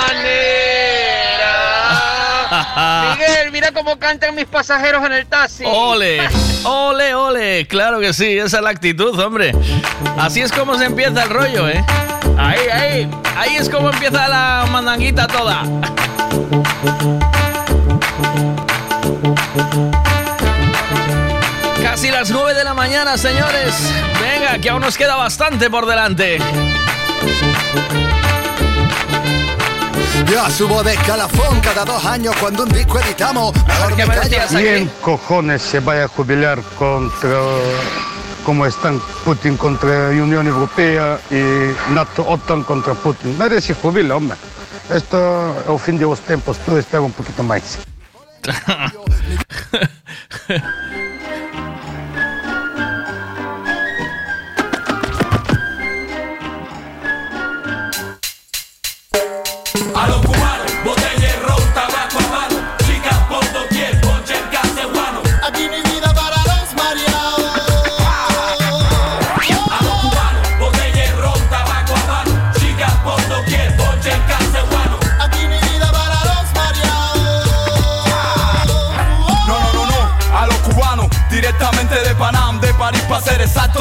Miguel, 3.17 3.51
mira 3.53 3.71
cómo 3.71 3.97
cantan 3.97 4.35
mis 4.35 4.47
pasajeros 4.47 5.01
en 5.05 5.13
el 5.13 5.25
taxi. 5.27 5.63
Ole, 5.65 6.27
ole, 6.65 7.15
ole. 7.15 7.65
Claro 7.65 8.01
que 8.01 8.11
sí, 8.11 8.37
esa 8.37 8.57
es 8.57 8.63
la 8.63 8.69
actitud, 8.69 9.17
hombre. 9.17 9.53
Así 10.17 10.41
es 10.41 10.51
como 10.51 10.77
se 10.77 10.83
empieza 10.85 11.23
el 11.23 11.29
rollo, 11.29 11.69
¿eh? 11.69 11.81
Ahí, 12.37 12.67
ahí. 12.69 13.09
Ahí 13.37 13.55
es 13.55 13.69
como 13.69 13.89
empieza 13.89 14.27
la 14.27 14.65
mandanguita 14.69 15.25
toda. 15.27 15.63
Casi 21.81 22.09
las 22.09 22.31
9 22.31 22.53
de 22.53 22.63
la 22.63 22.73
mañana, 22.73 23.17
señores. 23.17 23.75
Venga, 24.21 24.57
que 24.59 24.69
aún 24.69 24.81
nos 24.81 24.97
queda 24.97 25.15
bastante 25.15 25.69
por 25.69 25.85
delante. 25.85 26.39
Yo 30.25 30.49
subo 30.49 30.81
de 30.81 30.93
escalafón 30.93 31.59
cada 31.59 31.85
dos 31.85 32.03
años 32.05 32.35
cuando 32.39 32.63
un 32.63 32.69
disco 32.69 32.99
editamos. 32.99 33.53
Mejor 33.67 33.95
me 33.97 34.07
callo. 34.07 34.37
¿Quién 34.49 34.91
cojones 35.01 35.61
se 35.61 35.79
vaya 35.79 36.05
a 36.05 36.07
jubilar 36.07 36.59
contra 36.79 37.39
como 38.43 38.65
están 38.65 38.99
Putin 39.23 39.55
contra 39.55 40.09
Unión 40.09 40.47
Europea 40.47 41.19
y 41.29 41.93
NATO, 41.93 42.25
OTAN 42.27 42.63
contra 42.63 42.93
Putin? 42.95 43.37
Nadie 43.37 43.61
se 43.61 43.75
jubila, 43.75 44.15
hombre. 44.15 44.37
Esto, 44.89 45.17
ao 45.67 45.77
fin 45.77 45.97
de 45.97 46.05
los 46.05 46.19
tiempos, 46.19 46.57
todo 46.65 46.77
espera 46.77 47.01
un 47.01 47.11
poquito 47.11 47.43
más. 47.43 47.79
呵 50.29 50.83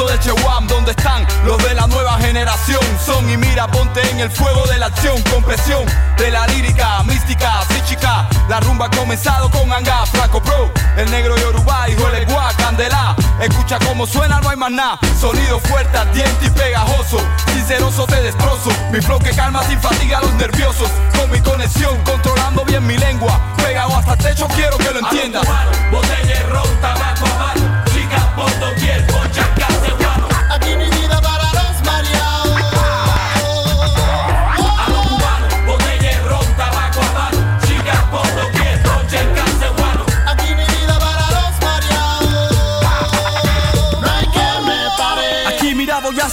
de 0.01 0.19
Chewam, 0.19 0.65
donde 0.67 0.91
están 0.91 1.25
los 1.45 1.57
de 1.63 1.75
la 1.75 1.85
nueva 1.85 2.17
generación. 2.17 2.81
Son 3.05 3.29
y 3.29 3.37
mira, 3.37 3.67
ponte 3.67 4.01
en 4.09 4.19
el 4.19 4.31
fuego 4.31 4.65
de 4.65 4.79
la 4.79 4.87
acción, 4.87 5.21
con 5.31 5.43
presión 5.43 5.85
de 6.17 6.31
la 6.31 6.47
lírica, 6.47 7.03
mística, 7.03 7.61
psíquica. 7.69 8.27
La 8.49 8.59
rumba 8.59 8.87
ha 8.87 8.89
comenzado 8.89 9.51
con 9.51 9.71
Anga, 9.71 10.05
Flaco 10.07 10.41
Pro, 10.41 10.71
el 10.97 11.09
negro 11.11 11.37
Yoruba, 11.37 11.87
hijo 11.89 12.09
de 12.09 12.25
Gua, 12.25 12.51
Candela. 12.57 13.15
Escucha 13.39 13.77
cómo 13.87 14.07
suena, 14.07 14.41
no 14.41 14.49
hay 14.49 14.57
más 14.57 14.71
nada. 14.71 14.99
Sonido 15.19 15.59
fuerte, 15.59 15.95
ardiente 15.95 16.47
y 16.47 16.49
pegajoso. 16.49 17.17
Sinceroso 17.53 18.07
te 18.07 18.21
destrozo. 18.23 18.71
Mi 18.91 18.99
flow 18.99 19.19
que 19.19 19.31
calma 19.35 19.63
sin 19.63 19.79
fatiga 19.79 20.17
a 20.17 20.21
los 20.21 20.33
nerviosos. 20.33 20.89
Con 21.15 21.29
mi 21.29 21.39
conexión, 21.39 21.95
controlando 22.03 22.65
bien 22.65 22.85
mi 22.85 22.97
lengua. 22.97 23.39
Pegado 23.57 23.95
hasta 23.95 24.13
el 24.13 24.17
techo, 24.19 24.47
quiero 24.55 24.77
que 24.77 24.91
lo 24.91 24.99
entiendas. 24.99 25.43
Botella 25.91 26.43
ron, 26.49 26.81
tabaco 26.81 27.25
a 27.25 27.37
mano, 27.37 27.83
chicas 27.93 28.23
por 28.35 28.59
doquier, 28.59 29.05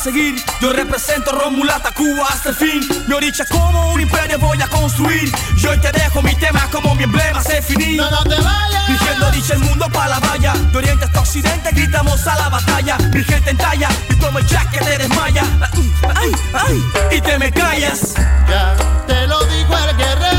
seguir, 0.03 0.43
yo 0.61 0.73
represento 0.73 1.31
Romulata 1.33 1.93
Cuba 1.93 2.27
hasta 2.31 2.51
el 2.51 2.55
fin. 2.55 3.05
Mi 3.07 3.15
oricha 3.15 3.45
como 3.45 3.93
un 3.93 4.01
imperio 4.01 4.39
voy 4.39 4.61
a 4.63 4.67
construir. 4.69 5.31
Y 5.57 5.67
hoy 5.67 5.79
te 5.79 5.93
dejo 5.93 6.23
mi 6.23 6.35
tema 6.37 6.67
como 6.73 6.95
mi 6.95 7.05
emblema 7.05 7.43
se 7.43 7.61
finí. 7.61 7.97
No, 7.97 8.11
no 8.11 8.23
te 8.25 8.37
vayas. 8.37 8.87
Dirigiendo 8.87 9.31
dicha 9.31 9.55
el 9.55 9.61
mundo 9.61 9.87
para 9.93 10.09
la 10.09 10.21
valla. 10.21 10.55
De 10.55 10.79
oriente 10.79 11.05
hasta 11.05 11.21
occidente 11.21 11.71
gritamos 11.73 12.27
a 12.27 12.35
la 12.37 12.49
batalla. 12.49 12.97
Mi 13.13 13.23
gente 13.23 13.51
en 13.51 13.59
talla 13.59 13.89
y 14.09 14.15
como 14.15 14.39
el 14.39 14.47
jack 14.47 14.71
que 14.71 14.79
te 14.79 14.99
desmaya. 14.99 15.45
Ay, 16.17 16.33
ay, 16.55 16.85
y 17.17 17.21
te 17.21 17.39
me 17.39 17.53
callas. 17.53 18.15
Ya 18.49 18.77
te 19.07 19.27
lo 19.27 19.45
dijo 19.45 19.77
el 19.77 19.97
guerrero. 19.97 20.30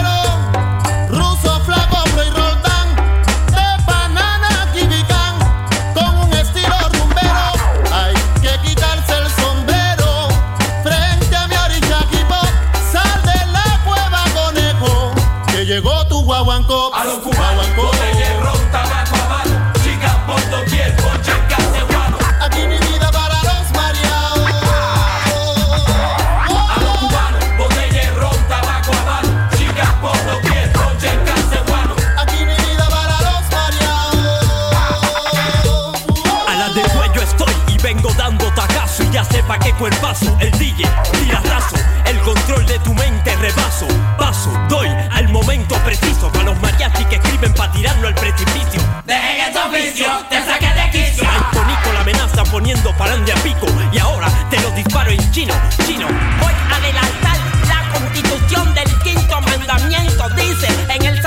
Sepa 39.52 39.60
qué 39.60 39.74
cuerpazo 39.74 40.38
el 40.40 40.52
DJ 40.52 40.86
tira 41.12 41.42
raso 41.42 41.76
el 42.06 42.20
control 42.20 42.66
de 42.66 42.80
tu 42.80 42.94
mente 42.94 43.36
rebaso 43.38 43.88
paso 44.18 44.52
doy 44.70 44.88
al 45.12 45.30
momento 45.30 45.76
preciso 45.84 46.32
para 46.32 46.46
los 46.46 46.62
mariachis 46.62 47.06
que 47.08 47.16
escriben 47.16 47.54
para 47.54 47.72
tirarlo 47.72 48.08
al 48.08 48.16
precipicio 48.16 48.82
Dejen 49.06 49.50
ese 49.50 49.60
oficio, 49.60 50.08
te 50.30 50.46
saqué 50.46 50.68
de 50.68 50.90
quicio. 50.92 51.24
Nico 51.24 51.94
la 51.94 52.02
amenaza 52.02 52.44
poniendo 52.46 52.96
palandia 52.98 53.34
a 53.36 53.38
pico 53.40 53.68
y 53.92 53.98
ahora 53.98 54.28
te 54.50 54.60
lo 54.62 54.72
disparo 54.72 55.12
en 55.12 55.32
chino 55.32 55.54
chino 55.86 56.08
Voy 56.08 56.54
a 56.72 56.76
adelantar 56.76 57.38
la 57.68 58.00
constitución 58.00 58.74
del 58.74 59.00
quinto 59.00 59.42
mandamiento. 59.42 60.30
Dice 60.30 60.68
en 60.90 61.06
el 61.06 61.22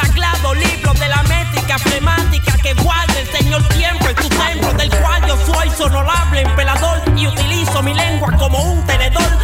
flemática 1.78 2.56
que 2.62 2.74
guarde 2.74 3.20
el 3.20 3.26
Señor 3.28 3.62
tiempo 3.68 4.08
en 4.08 4.16
su 4.16 4.28
templo, 4.28 4.72
del 4.74 4.90
cual 4.90 5.26
yo 5.26 5.36
soy 5.44 5.68
honorable 5.84 6.40
emperador 6.40 7.02
y 7.16 7.26
utilizo 7.26 7.82
mi 7.82 7.94
lengua 7.94 8.32
como 8.38 8.58
un 8.58 8.86
tenedor 8.86 9.43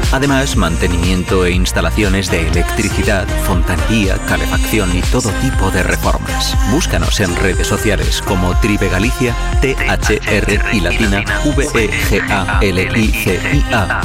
Además, 0.11 0.57
mantenimiento 0.57 1.45
e 1.45 1.51
instalaciones 1.51 2.29
de 2.29 2.47
electricidad, 2.47 3.25
fontanería, 3.45 4.17
calefacción 4.27 4.93
y 4.95 5.01
todo 5.03 5.29
tipo 5.41 5.71
de 5.71 5.83
reformas. 5.83 6.57
Búscanos 6.69 7.19
en 7.21 7.33
redes 7.37 7.67
sociales 7.67 8.21
como 8.21 8.53
Tribe 8.59 8.89
Galicia, 8.89 9.33
T-H-R 9.61 10.59
y 10.73 10.81
latina, 10.81 11.23
V-E-G-A-L-I-C-I-A. 11.55 12.31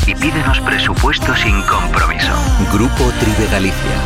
Y 0.06 0.14
pídenos 0.14 0.60
presupuesto 0.60 1.34
sin 1.34 1.60
compromiso. 1.62 2.32
Grupo 2.72 3.12
Tribe 3.18 3.48
Galicia. 3.50 3.96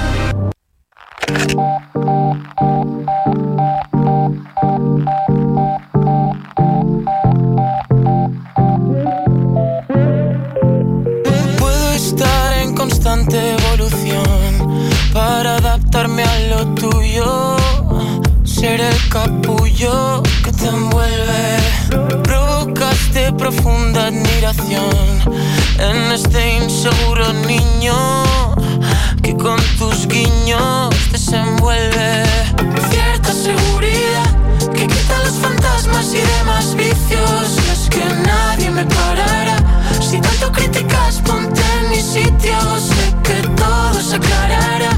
Ser 18.61 18.79
el 18.79 19.09
capullo 19.09 20.23
que 20.45 20.53
te 20.53 20.67
envuelve. 20.67 21.57
Provocaste 22.23 23.33
profunda 23.33 24.09
admiración 24.09 24.95
en 25.79 26.13
este 26.13 26.59
inseguro 26.59 27.33
niño 27.33 27.97
que 29.23 29.35
con 29.35 29.59
tus 29.79 30.07
guiños 30.07 30.95
desenvuelve. 31.11 32.25
Cierta 32.91 33.33
seguridad 33.33 34.30
que 34.91 34.97
quita 34.97 35.19
los 35.25 35.37
fantasmas 35.39 36.15
y 36.15 36.21
demás 36.39 36.75
vicios. 36.75 37.57
Y 37.67 37.71
es 37.71 37.89
que 37.89 38.05
nadie 38.27 38.71
me 38.71 38.85
parará. 38.85 39.57
Si 40.01 40.21
tanto 40.21 40.53
criticas, 40.53 41.21
ponte 41.25 41.63
en 41.81 41.91
mi 41.91 42.01
sitio. 42.01 42.59
Sé 42.79 43.15
que 43.23 43.49
todo 43.57 44.01
se 44.01 44.17
aclarará 44.17 44.91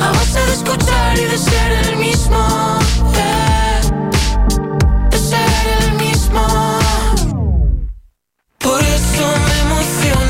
a 0.00 0.12
base 0.12 0.40
de 0.46 0.52
escuchar 0.52 1.18
y 1.18 1.24
de 1.24 1.38
ser 1.38 1.72
el 1.88 1.96
mismo. 1.96 2.78
de 5.10 5.18
ser 5.18 5.66
el 5.80 5.92
mismo. 6.04 6.46
Por 8.58 8.80
eso 8.82 9.26
me 9.46 9.56
emociona 9.66 10.25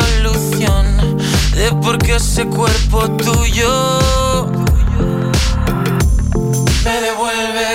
solución 0.00 0.84
de 1.54 1.70
por 1.80 1.98
qué 1.98 2.16
ese 2.16 2.44
cuerpo 2.46 3.08
tuyo 3.10 4.48
me 6.84 7.00
devuelve. 7.06 7.68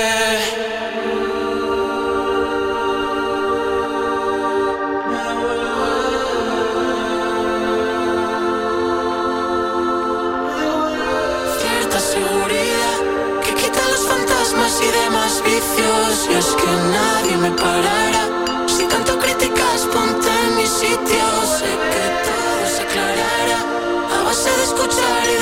Cierta 11.61 11.99
seguridad 11.99 12.97
que 13.45 13.53
quita 13.53 13.81
los 13.91 14.03
fantasmas 14.11 14.73
y 14.81 14.89
demás 15.03 15.41
vicios. 15.45 16.27
Y 16.29 16.33
es 16.33 16.47
que 16.47 16.71
nadie 16.91 17.37
me 17.37 17.51
parará. 17.51 18.08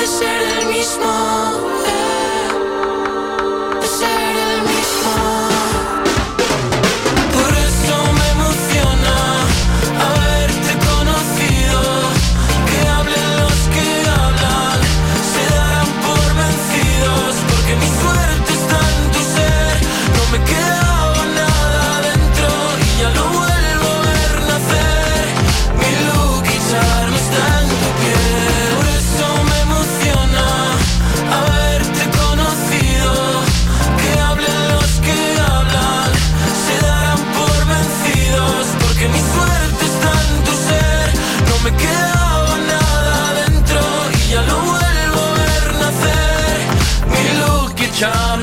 Ser 0.08 0.40
el 0.40 0.66
mismo. 0.68 1.77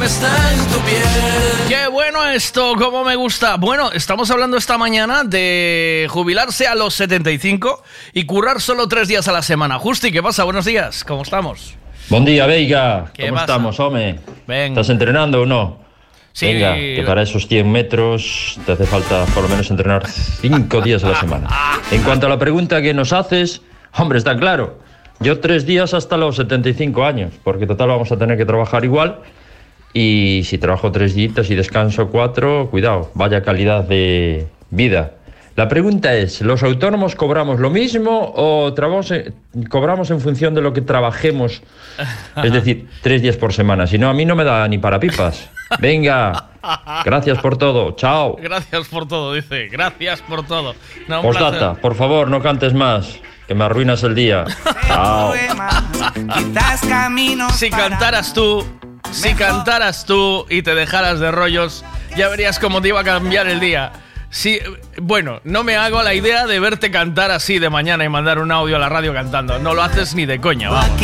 Está 0.06 0.54
en 0.54 0.60
tu 0.68 0.80
piel. 0.82 1.02
Qué 1.68 1.88
bueno 1.88 2.24
esto, 2.30 2.76
cómo 2.78 3.04
me 3.04 3.16
gusta. 3.16 3.58
Bueno, 3.58 3.92
estamos 3.92 4.30
hablando 4.30 4.56
esta 4.56 4.78
mañana 4.78 5.24
de 5.24 6.06
jubilarse 6.12 6.68
a 6.68 6.76
los 6.76 6.94
75 6.94 7.82
y 8.14 8.26
currar 8.28 8.62
solo 8.62 8.88
tres 8.88 9.08
días 9.08 9.28
a 9.28 9.32
la 9.32 9.42
semana. 9.42 9.80
Justi, 9.80 10.12
¿qué 10.12 10.22
pasa? 10.22 10.44
Buenos 10.44 10.66
días, 10.66 11.04
¿cómo 11.04 11.24
estamos? 11.24 11.74
Buen 12.10 12.24
día, 12.24 12.46
Veiga. 12.46 13.06
¿Qué 13.14 13.24
¿Cómo 13.24 13.34
pasa? 13.34 13.46
estamos, 13.46 13.80
hombre? 13.80 14.20
Venga. 14.46 14.80
¿Estás 14.80 14.90
entrenando 14.90 15.42
o 15.42 15.46
no? 15.48 15.80
Sí. 16.34 16.46
Venga, 16.46 16.76
que 16.76 17.04
para 17.04 17.24
esos 17.24 17.48
100 17.48 17.72
metros 17.72 18.60
te 18.64 18.74
hace 18.74 18.86
falta 18.86 19.26
por 19.34 19.42
lo 19.42 19.50
menos 19.50 19.72
entrenar 19.72 20.08
5 20.08 20.82
días 20.82 21.04
a 21.04 21.10
la 21.10 21.20
semana. 21.20 21.50
En 21.90 22.04
cuanto 22.04 22.28
a 22.28 22.30
la 22.30 22.38
pregunta 22.38 22.80
que 22.80 22.94
nos 22.94 23.12
haces, 23.12 23.64
hombre, 23.94 24.20
está 24.20 24.38
claro. 24.38 24.80
Yo 25.20 25.40
tres 25.40 25.66
días 25.66 25.96
hasta 25.96 26.16
los 26.16 26.36
75 26.36 27.04
años, 27.06 27.34
porque 27.44 27.66
total 27.66 27.88
vamos 27.88 28.12
a 28.12 28.18
tener 28.18 28.38
que 28.38 28.46
trabajar 28.46 28.86
igual. 28.86 29.22
Y 29.98 30.42
si 30.44 30.58
trabajo 30.58 30.92
tres 30.92 31.16
días 31.16 31.50
y 31.50 31.56
descanso 31.56 32.10
cuatro, 32.10 32.68
cuidado, 32.70 33.12
vaya 33.14 33.42
calidad 33.44 33.86
de 33.86 34.46
vida. 34.70 35.14
La 35.56 35.70
pregunta 35.70 36.14
es, 36.14 36.42
¿los 36.42 36.64
autónomos 36.64 37.16
cobramos 37.16 37.62
lo 37.62 37.70
mismo 37.70 38.34
o 38.36 38.76
cobramos 39.70 40.12
en 40.12 40.20
función 40.20 40.54
de 40.54 40.62
lo 40.62 40.74
que 40.74 40.82
trabajemos? 40.82 41.62
Es 42.44 42.52
decir, 42.52 42.90
tres 43.02 43.22
días 43.22 43.38
por 43.38 43.54
semana. 43.54 43.88
Si 43.88 43.98
no, 43.98 44.10
a 44.10 44.14
mí 44.14 44.26
no 44.26 44.36
me 44.36 44.44
da 44.44 44.68
ni 44.68 44.80
para 44.80 45.00
pipas. 45.00 45.50
Venga, 45.80 46.50
gracias 47.06 47.38
por 47.38 47.58
todo. 47.58 47.96
Chao. 47.96 48.36
Gracias 48.36 48.90
por 48.90 49.08
todo, 49.08 49.34
dice. 49.34 49.70
Gracias 49.70 50.22
por 50.24 50.46
todo. 50.46 50.76
No, 51.08 51.22
Postdata, 51.22 51.76
por 51.76 51.96
favor, 51.96 52.30
no 52.30 52.42
cantes 52.42 52.74
más, 52.74 53.18
que 53.48 53.56
me 53.56 53.64
arruinas 53.64 54.04
el 54.04 54.14
día. 54.14 54.44
Chao. 54.88 55.34
Si 57.54 57.70
cantaras 57.70 58.34
tú, 58.34 58.66
si 59.12 59.34
cantaras 59.34 60.06
tú 60.06 60.46
y 60.50 60.62
te 60.62 60.76
dejaras 60.76 61.20
de 61.20 61.32
rollos, 61.32 61.84
ya 62.16 62.28
verías 62.30 62.60
cómo 62.60 62.82
te 62.82 62.90
iba 62.90 63.02
a 63.02 63.04
cambiar 63.04 63.48
el 63.48 63.60
día. 63.60 63.92
Sí, 64.30 64.60
bueno, 64.98 65.40
no 65.46 65.64
me 65.64 65.78
hago 65.78 66.04
la 66.04 66.14
idea 66.14 66.46
de 66.46 66.60
verte 66.60 66.92
cantar 66.92 67.32
así 67.32 67.58
de 67.58 67.70
mañana 67.70 68.04
y 68.04 68.10
mandar 68.10 68.40
un 68.40 68.52
audio 68.52 68.76
a 68.76 68.80
la 68.80 68.90
radio 68.90 69.14
cantando. 69.14 69.60
No 69.60 69.74
lo 69.74 69.82
haces 69.82 70.14
ni 70.14 70.26
de 70.26 70.42
coña, 70.42 70.70
vamos. 70.70 71.00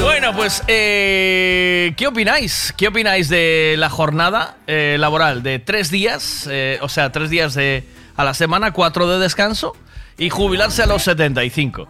Bueno, 0.00 0.32
pues, 0.36 0.62
eh, 0.68 1.94
¿qué 1.96 2.06
opináis? 2.06 2.72
¿Qué 2.76 2.86
opináis 2.88 3.28
de 3.28 3.74
la 3.76 3.90
jornada 3.90 4.56
eh, 4.68 4.96
laboral 5.00 5.42
de 5.42 5.58
tres 5.58 5.90
días? 5.90 6.48
eh, 6.48 6.78
o 6.80 6.88
sea, 6.88 7.10
tres 7.10 7.28
días 7.28 7.54
de, 7.54 7.84
a 8.16 8.22
la 8.22 8.34
semana, 8.34 8.70
cuatro 8.72 9.08
de 9.08 9.18
descanso 9.18 9.74
y 10.16 10.30
jubilarse 10.30 10.82
a 10.82 10.86
los 10.86 11.02
75. 11.02 11.88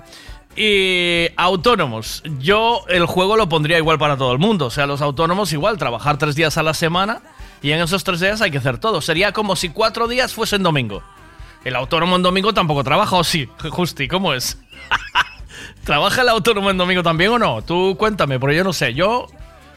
Y 0.61 1.31
autónomos, 1.37 2.21
yo 2.41 2.83
el 2.89 3.07
juego 3.07 3.37
lo 3.37 3.49
pondría 3.49 3.79
igual 3.79 3.97
para 3.97 4.17
todo 4.17 4.33
el 4.33 4.41
mundo. 4.41 4.67
O 4.67 4.71
sea, 4.71 4.89
los 4.89 5.01
autónomos 5.01 5.53
igual, 5.53 5.79
trabajar 5.79 6.19
tres 6.19 6.35
días 6.35 6.59
a 6.59 6.65
la 6.65 6.75
semana 6.75 7.21
y 7.63 7.71
en 7.71 7.81
esos 7.81 8.03
tres 8.03 8.19
días 8.19 8.41
hay 8.41 8.51
que 8.51 8.59
hacer 8.59 8.79
todo. 8.79 9.01
Sería 9.01 9.31
como 9.31 9.55
si 9.55 9.69
cuatro 9.69 10.09
días 10.09 10.35
fuesen 10.35 10.65
domingo. 10.65 11.01
El 11.65 11.77
autónomo 11.77 12.17
en 12.17 12.25
domingo 12.25 12.53
tampoco 12.55 12.83
trabaja, 12.83 13.15
¿o 13.15 13.23
sí? 13.23 13.49
Justi, 13.71 14.09
¿cómo 14.09 14.35
es? 14.35 14.59
¿Trabaja 15.85 16.23
el 16.23 16.29
autónomo 16.29 16.71
en 16.71 16.77
domingo 16.77 17.05
también 17.05 17.31
o 17.31 17.39
no? 17.39 17.63
Tú 17.63 17.95
cuéntame, 17.97 18.41
porque 18.41 18.57
yo 18.57 18.65
no 18.65 18.73
sé. 18.73 18.95
Yo, 18.95 19.29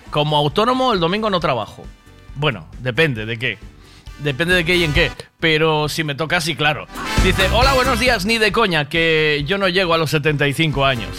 como 0.09 0.35
autónomo, 0.35 0.93
el 0.93 0.99
domingo 0.99 1.29
no 1.29 1.39
trabajo. 1.39 1.83
Bueno, 2.33 2.65
depende 2.79 3.27
de 3.27 3.37
qué. 3.37 3.59
Depende 4.23 4.53
de 4.55 4.65
qué 4.65 4.75
y 4.75 4.83
en 4.83 4.93
qué. 4.93 5.11
Pero 5.39 5.89
si 5.89 6.03
me 6.03 6.15
toca, 6.15 6.41
sí, 6.41 6.55
claro. 6.55 6.87
Dice, 7.23 7.47
hola, 7.51 7.73
buenos 7.73 7.99
días, 7.99 8.25
ni 8.25 8.37
de 8.37 8.51
coña, 8.51 8.87
que 8.87 9.43
yo 9.47 9.57
no 9.57 9.67
llego 9.67 9.93
a 9.93 9.97
los 9.97 10.11
75 10.11 10.85
años. 10.85 11.09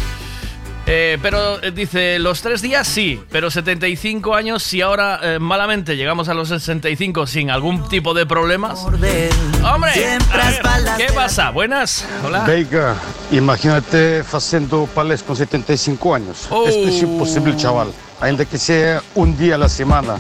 Eh, 0.87 1.19
pero 1.23 1.63
eh, 1.63 1.71
dice, 1.71 2.19
los 2.19 2.43
tres 2.43 2.61
días 2.61 2.89
sí, 2.89 3.21
pero 3.31 3.51
75 3.51 4.35
años, 4.35 4.65
si 4.65 4.81
ahora 4.81 5.21
eh, 5.23 5.39
malamente 5.39 5.97
llegamos 5.97 6.29
a 6.29 6.35
los 6.35 6.49
65 6.49 7.27
sin 7.29 7.51
algún 7.51 7.89
tipo 7.89 8.15
de 8.15 8.27
problemas. 8.27 8.81
Hombre, 8.81 9.31
a 9.63 9.79
ver, 9.79 10.63
¿qué 10.97 11.13
pasa? 11.15 11.51
Buenas, 11.51 12.05
hola. 12.25 12.45
Veiga, 12.45 12.97
imagínate 13.31 14.25
haciendo 14.33 14.87
palés 14.87 15.23
con 15.23 15.37
75 15.37 16.15
años. 16.17 16.49
Oh. 16.51 16.67
Esto 16.67 16.89
es 16.89 17.03
imposible, 17.03 17.57
chaval. 17.57 17.93
Ainda 18.21 18.45
que 18.45 18.59
sea 18.59 19.03
un 19.15 19.37
día 19.37 19.55
a 19.55 19.59
la 19.59 19.69
semana, 19.69 20.19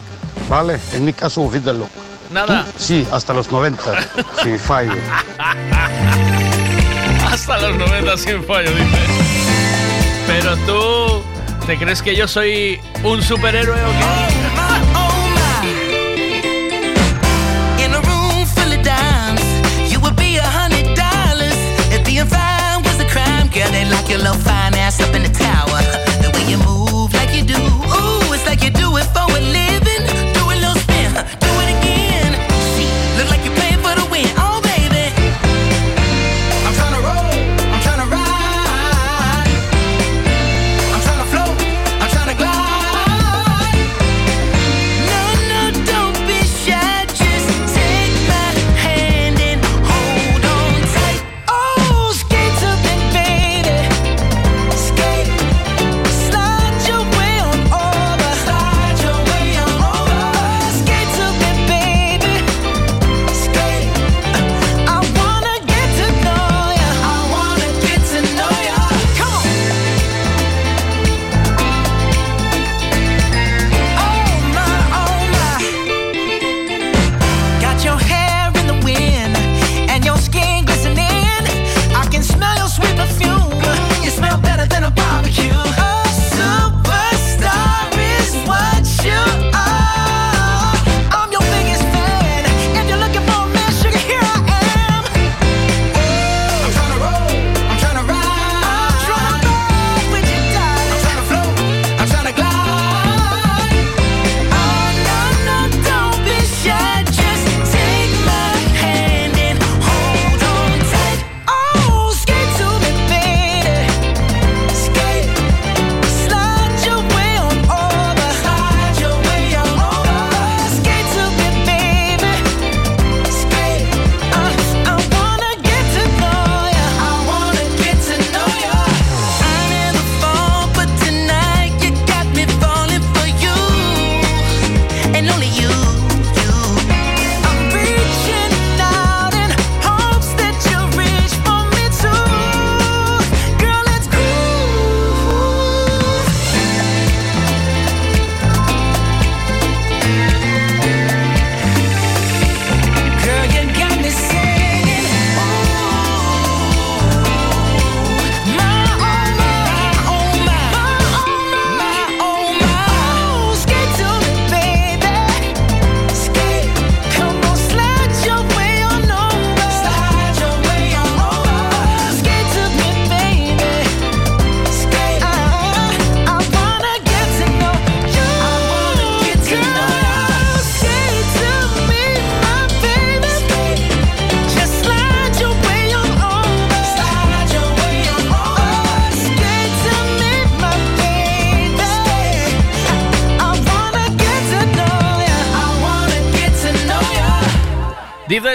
¿vale? 0.48 0.78
En 0.92 1.04
mi 1.04 1.12
caso, 1.12 1.42
olvídalo. 1.42 1.88
Nada. 2.32 2.66
Sí, 2.78 3.06
hasta 3.12 3.34
los 3.34 3.50
90, 3.52 3.82
sin 4.42 4.58
fallo. 4.58 4.92
Hasta 7.30 7.58
los 7.58 7.76
90 7.76 8.16
sin 8.16 8.44
fallo, 8.44 8.70
dice. 8.70 8.98
Pero 10.26 10.56
tú, 10.58 11.22
¿te 11.66 11.78
crees 11.78 12.02
que 12.02 12.16
yo 12.16 12.26
soy 12.28 12.80
un 13.02 13.22
superhéroe 13.22 13.82
o 13.82 13.88
In 17.82 17.94
a 17.94 18.00
room 18.00 18.22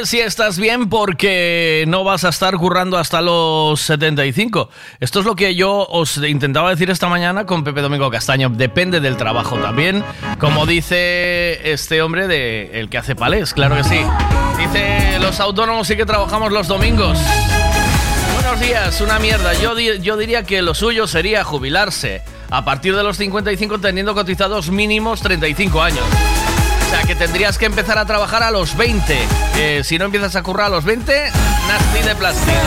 si 0.07 0.21
estás 0.21 0.57
bien 0.57 0.87
porque 0.87 1.83
no 1.87 2.05
vas 2.05 2.23
a 2.23 2.29
estar 2.29 2.55
currando 2.55 2.97
hasta 2.97 3.21
los 3.21 3.81
75. 3.81 4.69
Esto 5.01 5.19
es 5.19 5.25
lo 5.25 5.35
que 5.35 5.53
yo 5.53 5.85
os 5.89 6.15
intentaba 6.17 6.69
decir 6.69 6.89
esta 6.89 7.09
mañana 7.09 7.45
con 7.45 7.65
Pepe 7.65 7.81
Domingo 7.81 8.09
Castaño. 8.09 8.49
Depende 8.49 9.01
del 9.01 9.17
trabajo 9.17 9.57
también. 9.57 10.05
Como 10.39 10.65
dice 10.65 11.73
este 11.73 12.01
hombre 12.01 12.27
de 12.27 12.79
el 12.79 12.89
que 12.89 12.97
hace 12.97 13.15
palés, 13.15 13.53
claro 13.53 13.75
que 13.75 13.83
sí. 13.83 13.99
Dice 14.57 15.19
los 15.19 15.41
autónomos 15.41 15.85
sí 15.87 15.97
que 15.97 16.05
trabajamos 16.05 16.53
los 16.53 16.69
domingos. 16.69 17.19
Buenos 18.35 18.61
días, 18.61 19.01
una 19.01 19.19
mierda. 19.19 19.53
Yo, 19.55 19.77
yo 19.77 20.15
diría 20.15 20.43
que 20.43 20.61
lo 20.61 20.73
suyo 20.73 21.07
sería 21.07 21.43
jubilarse 21.43 22.21
a 22.49 22.63
partir 22.63 22.95
de 22.95 23.03
los 23.03 23.17
55 23.17 23.79
teniendo 23.79 24.13
cotizados 24.13 24.71
mínimos 24.71 25.21
35 25.21 25.81
años. 25.81 26.05
O 26.87 26.89
sea, 26.89 27.03
que 27.03 27.15
tendrías 27.15 27.57
que 27.57 27.65
empezar 27.65 27.97
a 27.97 28.05
trabajar 28.05 28.43
a 28.43 28.51
los 28.51 28.77
20. 28.77 29.17
Eh, 29.57 29.81
si 29.83 29.97
no 29.97 30.05
empiezas 30.05 30.37
a 30.37 30.43
currar 30.43 30.67
a 30.67 30.69
los 30.69 30.85
20, 30.85 31.31
nasty 31.67 32.07
de 32.07 32.15
plástico. 32.15 32.57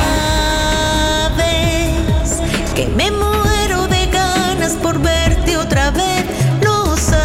Sabes 1.39 2.43
que 2.75 2.87
me 2.89 3.11
muero 3.11 3.87
de 3.87 4.07
ganas 4.09 4.73
por 4.73 4.99
verte 5.01 5.57
otra 5.57 5.91
vez, 5.93 6.27
lo 6.61 6.99
sabes. 6.99 7.17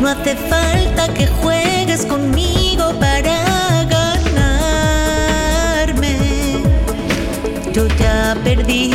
No 0.00 0.08
hace 0.08 0.36
falta 0.36 1.12
que 1.12 1.26
juegues 1.26 2.06
conmigo 2.06 2.94
para 3.00 3.84
ganarme. 5.84 6.62
Yo 7.72 7.88
ya 7.88 8.36
perdí 8.44 8.91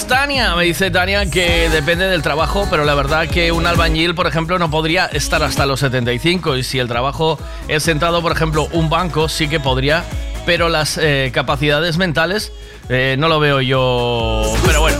Tania. 0.00 0.56
Me 0.56 0.64
dice 0.64 0.90
Tania 0.90 1.30
que 1.30 1.68
depende 1.68 2.06
del 2.08 2.22
trabajo, 2.22 2.66
pero 2.70 2.86
la 2.86 2.94
verdad 2.94 3.28
que 3.28 3.52
un 3.52 3.66
albañil, 3.66 4.14
por 4.14 4.26
ejemplo, 4.26 4.58
no 4.58 4.70
podría 4.70 5.04
estar 5.06 5.42
hasta 5.42 5.66
los 5.66 5.80
75. 5.80 6.56
Y 6.56 6.62
si 6.62 6.78
el 6.78 6.88
trabajo 6.88 7.38
es 7.68 7.82
sentado, 7.82 8.22
por 8.22 8.32
ejemplo, 8.32 8.68
un 8.72 8.88
banco, 8.88 9.28
sí 9.28 9.48
que 9.48 9.60
podría, 9.60 10.02
pero 10.46 10.70
las 10.70 10.98
eh, 10.98 11.30
capacidades 11.34 11.98
mentales 11.98 12.52
eh, 12.88 13.16
no 13.18 13.28
lo 13.28 13.38
veo 13.38 13.60
yo. 13.60 14.54
Pero 14.64 14.80
bueno. 14.80 14.96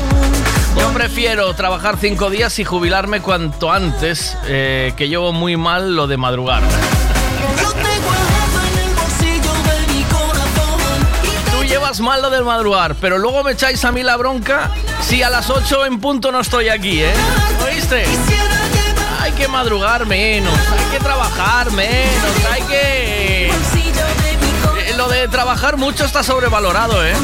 Yo 0.79 0.93
prefiero 0.93 1.55
trabajar 1.55 1.97
cinco 1.99 2.29
días 2.29 2.59
y 2.59 2.65
jubilarme 2.65 3.21
cuanto 3.21 3.73
antes, 3.73 4.37
eh, 4.47 4.93
que 4.97 5.09
llevo 5.09 5.33
muy 5.33 5.57
mal 5.57 5.97
lo 5.97 6.07
de 6.07 6.19
madrugar. 6.19 6.63
Mal 12.01 12.23
lo 12.23 12.31
del 12.31 12.45
madrugar, 12.45 12.95
pero 13.01 13.19
luego 13.19 13.45
me 13.45 13.53
echáis 13.53 13.85
a 13.85 13.93
mí 13.93 14.03
la 14.03 14.17
bronca 14.17 14.71
si 15.03 15.23
a 15.23 15.29
las 15.31 15.51
8 15.51 15.85
en 15.87 16.01
punto 16.01 16.33
no 16.33 16.41
estoy 16.41 16.69
aquí, 16.69 17.03
¿eh? 17.03 17.13
Hay 19.21 19.33
que 19.33 19.47
madrugar 19.47 20.07
menos, 20.07 20.53
hay 20.55 20.99
que 20.99 21.05
trabajar 21.05 21.71
menos, 21.73 22.45
hay 22.51 22.63
que... 22.63 23.49
Eh, 23.49 24.95
Lo 24.97 25.09
de 25.09 25.29
trabajar 25.29 25.77
mucho 25.77 26.05
está 26.05 26.23
sobrevalorado, 26.23 27.05
¿eh? 27.07 27.15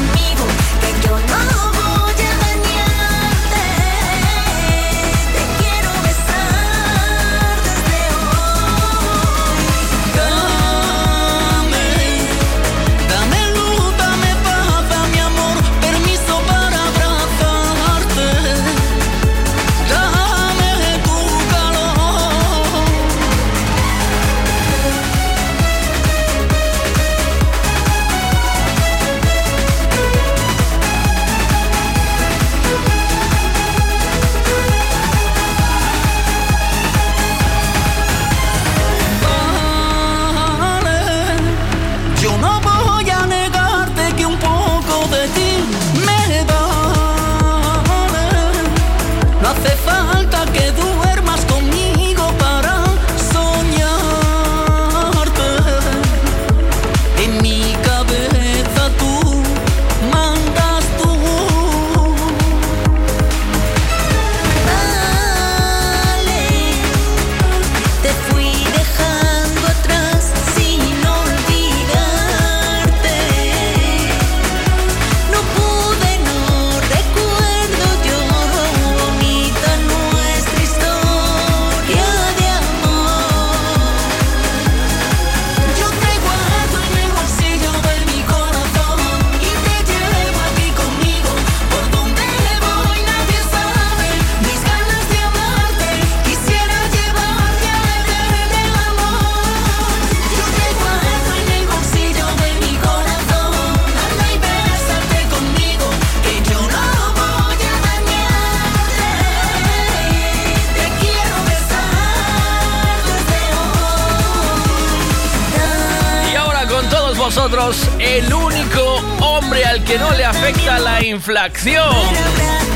Inflación. 121.29 121.85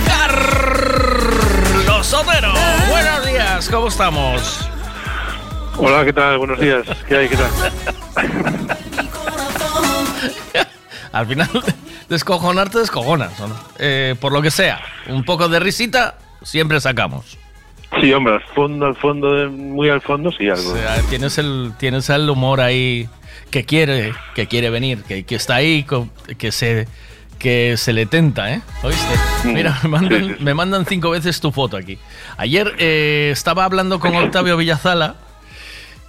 Carlos 0.06 2.14
Otero. 2.14 2.54
Buenos 2.88 3.26
días, 3.26 3.68
¿cómo 3.70 3.88
estamos? 3.88 4.70
Hola, 5.78 6.06
¿qué 6.06 6.14
tal? 6.14 6.38
Buenos 6.38 6.60
días. 6.60 6.86
¿Qué 7.08 7.18
hay? 7.18 7.30
¿Qué 7.30 7.36
tal? 7.36 7.50
Al 11.12 11.26
final, 11.28 11.50
descojonarte 12.10 12.78
descojonas, 12.80 13.40
¿o 13.40 13.48
no? 13.48 13.56
Eh, 13.80 14.14
por 14.22 14.32
lo 14.32 14.42
que 14.44 14.52
sea, 14.52 14.80
un 15.08 15.24
poco 15.24 15.50
de 15.50 15.60
risita 15.60 16.16
siempre 16.44 16.80
sacamos. 16.80 17.38
Sí, 18.02 18.14
hombre, 18.14 18.36
al 18.36 18.44
fondo, 18.56 18.86
al 18.86 18.96
fondo, 18.96 19.34
de- 19.34 19.48
muy 19.48 19.90
al 19.90 20.02
fondo, 20.02 20.32
sí, 20.32 20.48
algo. 20.50 20.74
O 20.74 20.76
sea, 20.76 20.98
tienes 21.10 21.38
el, 21.40 21.74
tienes 21.80 22.08
el 22.12 22.30
humor 22.30 22.62
ahí 22.62 23.08
que 23.50 23.66
quiere, 23.66 24.14
que 24.36 24.48
quiere 24.48 24.70
venir, 24.72 25.02
que, 25.04 25.24
que 25.24 25.36
está 25.36 25.56
ahí, 25.56 25.86
que 26.38 26.52
se, 26.52 26.88
que 27.44 27.76
se 27.78 27.92
le 27.94 28.06
tenta, 28.06 28.54
¿eh? 28.54 28.62
¿Oíste? 28.82 29.14
Mira, 29.44 29.78
me 29.84 29.90
mandan, 30.54 30.86
me 30.86 30.86
cinco 30.86 31.10
veces 31.12 31.40
tu 31.42 31.52
foto 31.52 31.76
aquí. 31.78 32.00
Ayer 32.38 32.74
eh, 32.80 33.30
estaba 33.34 33.66
hablando 33.66 34.00
con 34.00 34.16
Octavio 34.16 34.56
Villazala 34.58 35.16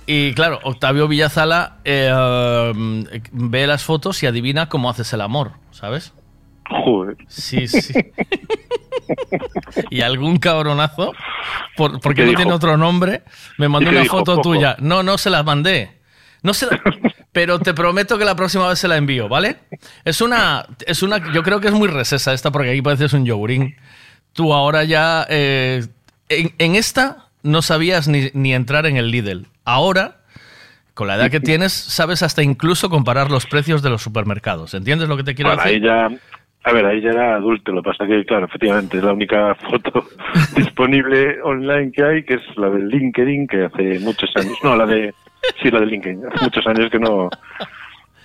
y 0.07 0.33
claro, 0.35 0.61
Octavio 0.63 1.09
Villazala 1.09 1.79
eh, 1.85 2.73
ve 3.33 3.67
las 3.67 3.83
fotos 3.83 4.23
y 4.23 4.27
adivina 4.27 4.69
cómo 4.69 4.89
haces 4.89 5.13
el 5.13 5.21
amor, 5.23 5.53
¿sabes? 5.73 6.13
Joder. 6.71 7.17
Sí, 7.27 7.67
sí. 7.67 7.93
y 9.91 10.01
algún 10.03 10.39
cabronazo, 10.39 11.13
por- 11.77 12.01
porque 12.01 12.23
no 12.23 12.29
dijo? 12.29 12.37
tiene 12.39 12.53
otro 12.53 12.77
nombre, 12.77 13.23
me 13.59 13.69
mandó 13.69 13.89
¿Y 13.89 13.91
qué 13.91 13.97
una 13.97 14.03
dijo, 14.03 14.19
foto 14.19 14.37
Poco? 14.37 14.43
tuya. 14.55 14.77
No, 14.79 15.03
no 15.03 15.19
se 15.19 15.31
la 15.31 15.43
mandé. 15.43 15.99
No 16.45 16.55
se 16.55 16.67
la- 16.67 16.81
pero 17.33 17.59
te 17.59 17.75
prometo 17.75 18.17
que 18.17 18.25
la 18.25 18.37
próxima 18.37 18.69
vez 18.69 18.79
se 18.79 18.87
la 18.87 18.97
envío, 18.97 19.29
¿vale? 19.29 19.57
Es 20.05 20.21
una, 20.21 20.65
es 20.87 21.03
una, 21.03 21.33
yo 21.33 21.43
creo 21.43 21.61
que 21.61 21.67
es 21.67 21.75
muy 21.75 21.89
resesa 21.89 22.33
esta 22.33 22.53
porque 22.53 22.71
aquí 22.71 22.81
pareces 22.83 23.13
un 23.13 23.25
yogurín. 23.27 23.75
Tú 24.33 24.55
ahora 24.55 24.85
ya, 24.85 25.27
eh, 25.29 25.85
en, 26.29 26.55
en 26.59 26.77
esta 26.77 27.27
no 27.43 27.61
sabías 27.63 28.07
ni, 28.07 28.31
ni 28.35 28.55
entrar 28.55 28.87
en 28.87 28.97
el 28.97 29.11
Lidl. 29.11 29.47
Ahora, 29.65 30.19
con 30.95 31.09
la 31.09 31.17
edad 31.17 31.31
que 31.31 31.41
tienes, 31.41 31.73
sabes 31.73 32.23
hasta 32.23 32.43
incluso 32.45 32.89
comparar 32.89 33.31
los 33.31 33.47
precios 33.47 33.83
de 33.83 33.91
los 33.91 34.03
supermercados. 34.03 34.75
¿Entiendes 34.75 35.09
lo 35.09 35.17
que 35.17 35.25
te 35.25 35.35
quiero 35.35 35.51
Bueno, 35.51 35.65
decir? 35.65 35.83
ya, 35.83 36.09
A 36.67 36.73
ver, 36.73 36.87
ahí 36.87 37.03
ya 37.03 37.11
era 37.11 37.35
adulto, 37.37 37.73
lo 37.73 37.83
que 37.83 37.91
pasa 37.91 38.07
que, 38.07 38.25
claro, 38.25 38.47
efectivamente, 38.47 38.97
es 38.97 39.05
la 39.05 39.13
única 39.13 39.55
foto 39.55 40.07
disponible 40.57 41.41
online 41.43 41.93
que 41.93 42.03
hay, 42.03 42.25
que 42.25 42.35
es 42.35 42.43
la 42.57 42.71
del 42.71 42.89
LinkedIn, 42.89 43.47
que 43.47 43.65
hace 43.67 43.99
muchos 44.01 44.31
años, 44.37 44.57
no, 44.63 44.75
la 44.75 44.87
de, 44.87 45.15
sí, 45.63 45.71
la 45.71 45.81
de 45.81 45.87
LinkedIn, 45.87 46.23
hace 46.33 46.43
muchos 46.45 46.67
años 46.67 46.91
que 46.91 46.99
no, 46.99 47.29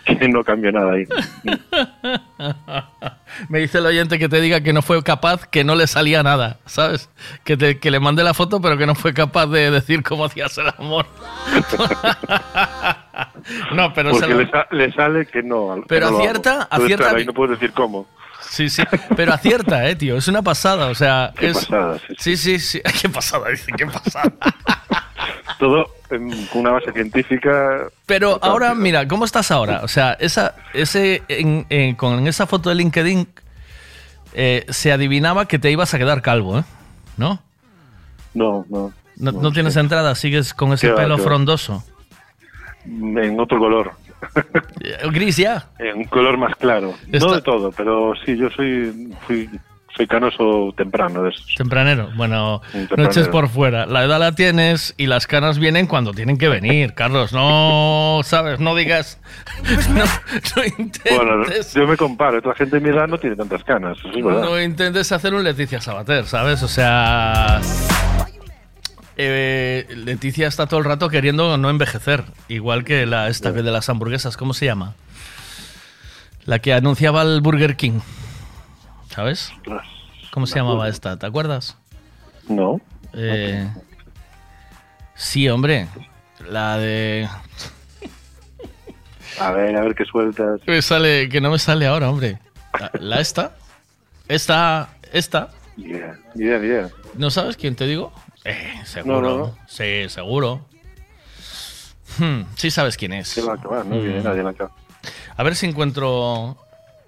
que 0.05 0.27
no 0.29 0.41
cambió 0.43 0.71
nada 0.71 0.93
ahí. 0.93 1.03
Me 3.49 3.59
dice 3.59 3.77
el 3.79 3.85
oyente 3.85 4.17
que 4.19 4.29
te 4.29 4.39
diga 4.41 4.61
que 4.61 4.71
no 4.73 4.81
fue 4.81 5.03
capaz, 5.03 5.45
que 5.45 5.63
no 5.65 5.75
le 5.75 5.85
salía 5.87 6.23
nada, 6.23 6.59
¿sabes? 6.65 7.09
Que, 7.43 7.57
te- 7.57 7.77
que 7.79 7.91
le 7.91 7.99
mandé 7.99 8.23
la 8.23 8.33
foto, 8.33 8.61
pero 8.61 8.77
que 8.77 8.85
no 8.85 8.95
fue 8.95 9.13
capaz 9.13 9.47
de 9.47 9.69
decir 9.69 10.01
cómo 10.01 10.23
hacías 10.25 10.57
el 10.57 10.67
amor. 10.77 11.05
no, 13.73 13.93
pero 13.93 14.13
se 14.13 14.19
Porque 14.21 14.35
le, 14.35 14.49
sa- 14.49 14.67
le 14.71 14.91
sale 14.93 15.25
que 15.25 15.43
no. 15.43 15.75
que 15.75 15.81
Pero 15.87 16.05
no 16.07 16.11
lo 16.11 16.17
hago. 16.17 16.23
acierta, 16.25 16.67
acierta 16.71 17.09
que- 17.11 17.15
ahí 17.17 17.25
no 17.25 17.33
puedes 17.33 17.59
decir 17.59 17.73
cómo. 17.73 18.07
Sí, 18.49 18.69
sí, 18.69 18.81
pero 19.15 19.33
acierta, 19.33 19.87
eh, 19.87 19.95
tío, 19.95 20.17
es 20.17 20.27
una 20.27 20.41
pasada, 20.41 20.87
o 20.87 20.95
sea, 20.95 21.31
Qué 21.37 21.49
es... 21.49 21.57
pasada, 21.65 21.99
sí, 22.17 22.35
sí, 22.35 22.59
sí, 22.59 22.81
qué 23.01 23.07
pasada, 23.09 23.49
dice, 23.49 23.71
qué 23.77 23.85
pasada. 23.85 24.31
Todo 25.59 25.87
con 26.07 26.31
una 26.53 26.71
base 26.71 26.91
científica. 26.93 27.87
Pero 28.05 28.39
ahora, 28.41 28.73
mira, 28.73 29.07
¿cómo 29.07 29.25
estás 29.25 29.51
ahora? 29.51 29.81
O 29.83 29.87
sea, 29.87 30.13
esa, 30.13 30.55
ese, 30.73 31.21
en- 31.27 31.65
en- 31.69 31.95
con 31.95 32.25
esa 32.27 32.47
foto 32.47 32.69
de 32.69 32.75
LinkedIn 32.75 33.27
eh, 34.33 34.65
se 34.69 34.91
adivinaba 34.91 35.45
que 35.47 35.59
te 35.59 35.69
ibas 35.69 35.93
a 35.93 35.97
quedar 35.97 36.21
calvo, 36.21 36.59
¿eh? 36.59 36.63
¿No? 37.17 37.41
No, 38.33 38.65
no. 38.69 38.93
No, 39.17 39.31
no 39.33 39.51
tienes 39.51 39.75
entrada, 39.75 40.15
sigues 40.15 40.53
con 40.53 40.71
ese 40.71 40.89
pelo 40.93 41.17
frondoso. 41.17 41.83
En 42.85 43.37
otro 43.39 43.59
color. 43.59 43.91
Gris 45.11 45.37
ya. 45.37 45.69
En 45.79 45.97
un 45.97 46.03
color 46.05 46.37
más 46.37 46.55
claro. 46.55 46.93
Está- 47.11 47.25
No 47.27 47.35
de 47.35 47.41
todo, 47.41 47.71
pero 47.71 48.13
sí, 48.25 48.37
yo 48.37 48.49
soy, 48.49 49.13
fui, 49.27 49.49
soy 49.95 50.07
canoso 50.07 50.73
temprano 50.77 51.23
de 51.23 51.29
esos. 51.31 51.55
Tempranero. 51.55 52.09
Bueno, 52.15 52.61
Un 52.73 52.81
no 52.81 52.87
tempranero. 52.87 53.11
eches 53.11 53.27
por 53.27 53.49
fuera. 53.49 53.85
La 53.85 54.03
edad 54.05 54.19
la 54.19 54.33
tienes 54.33 54.93
y 54.97 55.07
las 55.07 55.27
canas 55.27 55.57
vienen 55.59 55.87
cuando 55.87 56.13
tienen 56.13 56.37
que 56.37 56.47
venir, 56.47 56.93
Carlos. 56.93 57.33
No, 57.33 58.21
¿sabes? 58.23 58.59
No 58.59 58.75
digas. 58.75 59.19
No, 59.89 60.05
no 60.55 60.63
intentes, 60.65 61.15
Bueno, 61.15 61.43
yo 61.75 61.87
me 61.87 61.97
comparo, 61.97 62.37
otra 62.39 62.55
gente 62.55 62.79
de 62.79 62.81
mi 62.81 62.95
edad 62.95 63.07
no 63.07 63.17
tiene 63.17 63.35
tantas 63.35 63.63
canas, 63.63 63.97
eso 63.99 64.09
es 64.09 64.23
verdad. 64.23 64.41
no 64.43 64.61
intentes 64.61 65.11
hacer 65.11 65.33
un 65.33 65.43
Leticia 65.43 65.81
Sabater, 65.81 66.25
¿sabes? 66.25 66.63
O 66.63 66.67
sea. 66.67 67.59
Eh, 69.21 69.85
Leticia 69.97 70.47
está 70.47 70.65
todo 70.65 70.79
el 70.79 70.85
rato 70.85 71.09
queriendo 71.09 71.57
no 71.57 71.69
envejecer. 71.69 72.23
Igual 72.47 72.85
que 72.85 73.05
la 73.05 73.27
esta 73.27 73.53
que 73.53 73.61
de 73.61 73.71
las 73.71 73.89
hamburguesas, 73.89 74.37
¿cómo 74.37 74.53
se 74.53 74.65
llama? 74.65 74.95
La 76.45 76.59
que 76.59 76.73
anunciaba 76.73 77.21
el 77.23 77.41
Burger 77.41 77.75
King. 77.75 77.99
¿Sabes? 79.09 79.51
¿Cómo 80.31 80.47
se 80.47 80.55
llamaba 80.55 80.87
esta? 80.87 81.17
¿Te 81.19 81.25
acuerdas? 81.25 81.77
No. 82.47 82.79
Eh, 83.13 83.69
sí, 85.15 85.49
hombre. 85.49 85.89
La 86.49 86.77
de. 86.77 87.27
A 89.37 89.51
ver, 89.51 89.75
a 89.75 89.81
ver 89.81 89.95
qué 89.95 90.05
sueltas. 90.05 90.61
Que, 90.61 90.71
me 90.71 90.81
sale, 90.81 91.27
que 91.27 91.41
no 91.41 91.51
me 91.51 91.59
sale 91.59 91.87
ahora, 91.87 92.09
hombre. 92.09 92.39
La, 92.79 92.91
la 92.93 93.19
esta. 93.19 93.57
Esta. 94.29 94.89
Esta. 95.11 95.49
Yeah, 95.75 96.17
yeah, 96.35 96.61
yeah. 96.61 96.89
¿No 97.15 97.29
sabes 97.29 97.57
quién 97.57 97.75
te 97.75 97.85
digo? 97.85 98.13
Eh, 98.45 98.81
seguro. 98.85 99.21
No, 99.21 99.29
no, 99.29 99.37
no. 99.47 99.57
Sí, 99.67 100.07
seguro. 100.09 100.61
Hmm, 102.17 102.41
sí 102.55 102.71
sabes 102.71 102.97
quién 102.97 103.13
es. 103.13 103.33
¿Qué 103.35 103.41
va 103.41 103.53
a 103.53 103.55
acabar? 103.55 103.85
No 103.85 103.95
Mm. 103.95 104.23
nadie 104.23 104.43
ver 105.43 105.55
si 105.55 105.65
encuentro. 105.67 106.57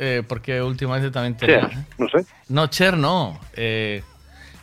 eh, 0.04 0.24
porque 0.28 0.62
últimamente 0.62 1.12
también 1.12 1.36
te. 1.38 1.46
Cher, 1.46 1.70
no 2.00 2.10
sé. 2.10 2.26
No, 2.50 2.66
Cher 2.68 2.98
no. 2.98 3.40
Eh, 3.54 4.04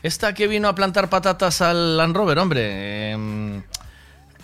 esta 0.02 0.34
que 0.34 0.48
vino 0.48 0.66
a 0.68 0.74
plantar 0.74 1.08
patatas 1.08 1.60
al 1.62 1.96
Land 1.96 2.16
Rover, 2.16 2.38
hombre. 2.40 3.12
em, 3.12 3.62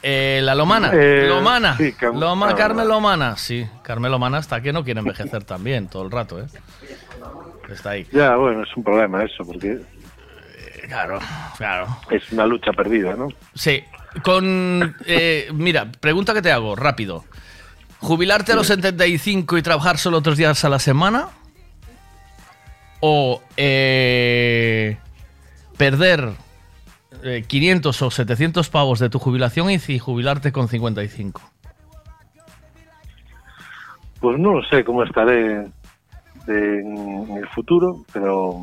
eh, 0.03 0.41
la 0.43 0.55
Lomana. 0.55 0.91
Eh, 0.93 1.27
Lomana. 1.29 1.77
sí, 1.77 1.93
Cam- 1.95 2.17
Loma- 2.19 2.51
ah, 2.51 2.55
Carmen 2.55 2.87
Lomana. 2.87 3.37
Sí, 3.37 3.67
Carmen 3.83 4.13
Lomana 4.13 4.39
hasta 4.39 4.61
que 4.61 4.73
no 4.73 4.85
quiere 4.85 5.01
envejecer 5.01 5.43
también 5.45 5.89
todo 5.89 6.03
el 6.05 6.11
rato, 6.13 6.41
¿eh? 6.41 6.47
Está 7.69 7.91
ahí. 7.91 8.07
Ya, 8.13 8.37
bueno, 8.37 8.63
es 8.63 8.77
un 8.77 8.85
problema 8.85 9.25
eso, 9.25 9.45
porque 9.45 9.81
Claro, 10.89 11.19
claro. 11.57 11.87
es 12.11 12.31
una 12.33 12.47
lucha 12.47 12.73
perdida, 12.73 13.15
¿no? 13.15 13.29
Sí. 13.55 13.83
Con. 14.23 14.95
eh, 15.07 15.49
mira, 15.53 15.91
pregunta 16.01 16.35
que 16.35 16.43
te 16.43 16.53
hago, 16.53 16.77
rápido. 16.77 17.25
¿Jubilarte 17.99 18.53
a 18.53 18.57
los 18.57 18.67
75 18.67 19.59
y 19.59 19.63
trabajar 19.63 19.99
solo 19.99 20.21
tres 20.21 20.37
días 20.37 20.65
a 20.65 20.69
la 20.69 20.79
semana? 20.79 21.29
¿O 23.01 23.43
eh, 23.57 24.99
perder 25.77 26.33
eh, 27.23 27.45
500 27.47 28.03
o 28.03 28.11
700 28.11 28.69
pavos 28.69 28.99
de 28.99 29.09
tu 29.09 29.19
jubilación 29.19 29.71
y 29.71 29.99
jubilarte 29.99 30.53
con 30.53 30.69
55? 30.69 31.41
Pues 34.21 34.39
no 34.39 34.55
lo 34.55 34.65
sé 34.69 34.85
cómo 34.85 35.03
estaré 35.03 35.67
en 36.47 37.37
el 37.37 37.49
futuro, 37.49 38.05
pero 38.13 38.63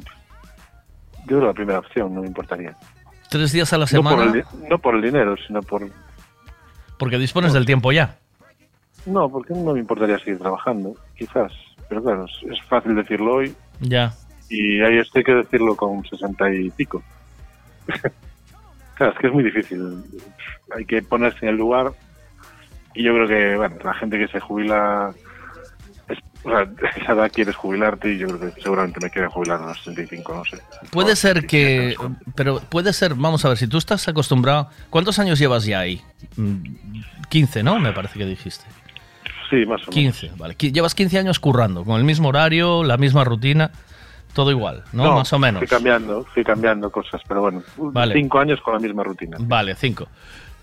yo 1.27 1.37
creo 1.37 1.45
la 1.47 1.53
primera 1.53 1.79
opción, 1.79 2.13
no 2.13 2.21
me 2.21 2.27
importaría. 2.27 2.75
Tres 3.29 3.51
días 3.51 3.71
a 3.73 3.77
la 3.77 3.85
No 3.91 4.03
por, 4.03 4.11
semana 4.11 4.33
el, 4.33 4.69
no 4.69 4.77
por 4.79 4.95
el 4.95 5.01
dinero, 5.01 5.35
sino 5.47 5.61
por... 5.61 5.87
porque 6.97 7.17
dispones 7.17 7.53
del 7.53 7.65
tiempo 7.65 7.91
ya. 7.91 8.17
No, 9.05 9.29
porque 9.29 9.53
no 9.53 9.73
me 9.73 9.79
importaría 9.79 10.17
seguir 10.19 10.39
trabajando, 10.39 10.95
quizás. 11.17 11.51
Pero 11.89 12.03
claro, 12.03 12.25
es, 12.25 12.51
es 12.51 12.61
fácil 12.67 12.95
decirlo 12.95 13.35
hoy 13.35 13.55
Ya. 13.79 14.13
y 14.49 14.79
hay 14.81 14.97
esto 14.99 15.17
hay 15.17 15.23
que 15.23 15.33
decirlo 15.35 15.75
con 15.75 16.03
sesenta 16.05 16.53
y 16.53 16.69
pico. 16.71 17.01
claro, 18.95 19.13
es 19.13 19.19
que 19.19 19.27
es 19.27 19.33
muy 19.33 19.43
difícil. 19.43 20.03
Hay 20.75 20.85
que 20.85 21.01
ponerse 21.01 21.39
en 21.45 21.49
el 21.49 21.55
lugar 21.57 21.91
y 22.93 23.03
yo 23.03 23.13
creo 23.13 23.27
que, 23.27 23.55
bueno, 23.57 23.75
la 23.83 23.93
gente 23.93 24.19
que 24.19 24.27
se 24.27 24.39
jubila, 24.39 25.13
o 26.43 26.49
sea, 26.49 26.67
esa 27.01 27.13
edad 27.13 27.31
quieres 27.31 27.55
jubilarte 27.55 28.13
y 28.13 28.17
yo 28.17 28.27
creo 28.27 28.53
que 28.53 28.61
seguramente 28.61 28.99
me 29.01 29.09
quiero 29.09 29.29
jubilar 29.29 29.61
a 29.61 29.67
los 29.67 29.77
65, 29.79 30.33
no 30.33 30.45
sé. 30.45 30.57
Puede 30.91 31.15
ser 31.15 31.45
que. 31.45 31.95
Pero 32.35 32.59
puede 32.59 32.93
ser, 32.93 33.15
vamos 33.15 33.43
a 33.45 33.49
ver, 33.49 33.57
si 33.57 33.67
tú 33.67 33.77
estás 33.77 34.07
acostumbrado. 34.07 34.69
¿Cuántos 34.89 35.19
años 35.19 35.39
llevas 35.39 35.65
ya 35.65 35.79
ahí? 35.79 36.01
Mm, 36.35 37.01
15, 37.29 37.63
¿no? 37.63 37.79
Me 37.79 37.93
parece 37.93 38.19
que 38.19 38.25
dijiste. 38.25 38.65
Sí, 39.49 39.65
más 39.65 39.81
o 39.87 39.91
menos. 39.91 40.15
15, 40.19 40.31
vale. 40.37 40.55
Llevas 40.57 40.95
15 40.95 41.19
años 41.19 41.39
currando, 41.39 41.83
con 41.83 41.97
el 41.97 42.05
mismo 42.05 42.29
horario, 42.29 42.83
la 42.83 42.97
misma 42.97 43.23
rutina, 43.23 43.71
todo 44.33 44.49
igual, 44.49 44.83
¿no? 44.93 45.15
Más 45.15 45.33
o 45.33 45.39
menos. 45.39 45.59
Fui 45.59 45.67
cambiando, 45.67 46.23
fui 46.33 46.43
cambiando 46.43 46.89
cosas, 46.89 47.21
pero 47.27 47.41
bueno, 47.41 47.61
Vale. 47.77 48.13
cinco 48.13 48.39
años 48.39 48.61
con 48.61 48.73
la 48.73 48.79
misma 48.79 49.03
rutina. 49.03 49.37
Vale, 49.39 49.75
5. 49.75 50.07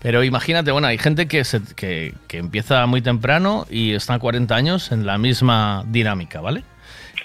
Pero 0.01 0.23
imagínate, 0.23 0.71
bueno, 0.71 0.87
hay 0.87 0.97
gente 0.97 1.27
que, 1.27 1.43
se- 1.43 1.61
que, 1.75 2.13
que 2.27 2.37
empieza 2.37 2.85
muy 2.85 3.01
temprano 3.01 3.65
y 3.69 3.91
está 3.93 4.13
a 4.13 4.19
40 4.19 4.55
años 4.55 4.91
en 4.91 5.05
la 5.05 5.17
misma 5.17 5.83
dinámica, 5.87 6.39
¿vale? 6.41 6.63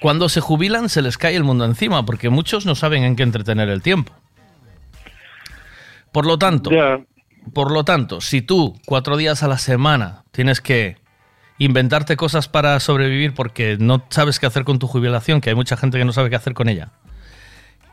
Cuando 0.00 0.28
se 0.28 0.40
jubilan 0.40 0.88
se 0.88 1.00
les 1.00 1.16
cae 1.16 1.36
el 1.36 1.44
mundo 1.44 1.64
encima 1.64 2.04
porque 2.04 2.28
muchos 2.30 2.66
no 2.66 2.74
saben 2.74 3.04
en 3.04 3.14
qué 3.16 3.22
entretener 3.22 3.68
el 3.68 3.80
tiempo. 3.80 4.12
Por 6.12 6.26
lo 6.26 6.38
tanto, 6.38 6.70
por 7.52 7.70
lo 7.72 7.84
tanto, 7.84 8.20
si 8.20 8.42
tú 8.42 8.78
cuatro 8.86 9.16
días 9.16 9.42
a 9.42 9.48
la 9.48 9.58
semana 9.58 10.24
tienes 10.30 10.60
que 10.60 10.96
inventarte 11.58 12.16
cosas 12.16 12.48
para 12.48 12.78
sobrevivir 12.80 13.34
porque 13.34 13.76
no 13.78 14.04
sabes 14.10 14.38
qué 14.38 14.46
hacer 14.46 14.64
con 14.64 14.78
tu 14.78 14.86
jubilación, 14.86 15.40
que 15.40 15.50
hay 15.50 15.56
mucha 15.56 15.76
gente 15.76 15.98
que 15.98 16.04
no 16.04 16.12
sabe 16.12 16.30
qué 16.30 16.36
hacer 16.36 16.54
con 16.54 16.68
ella, 16.68 16.90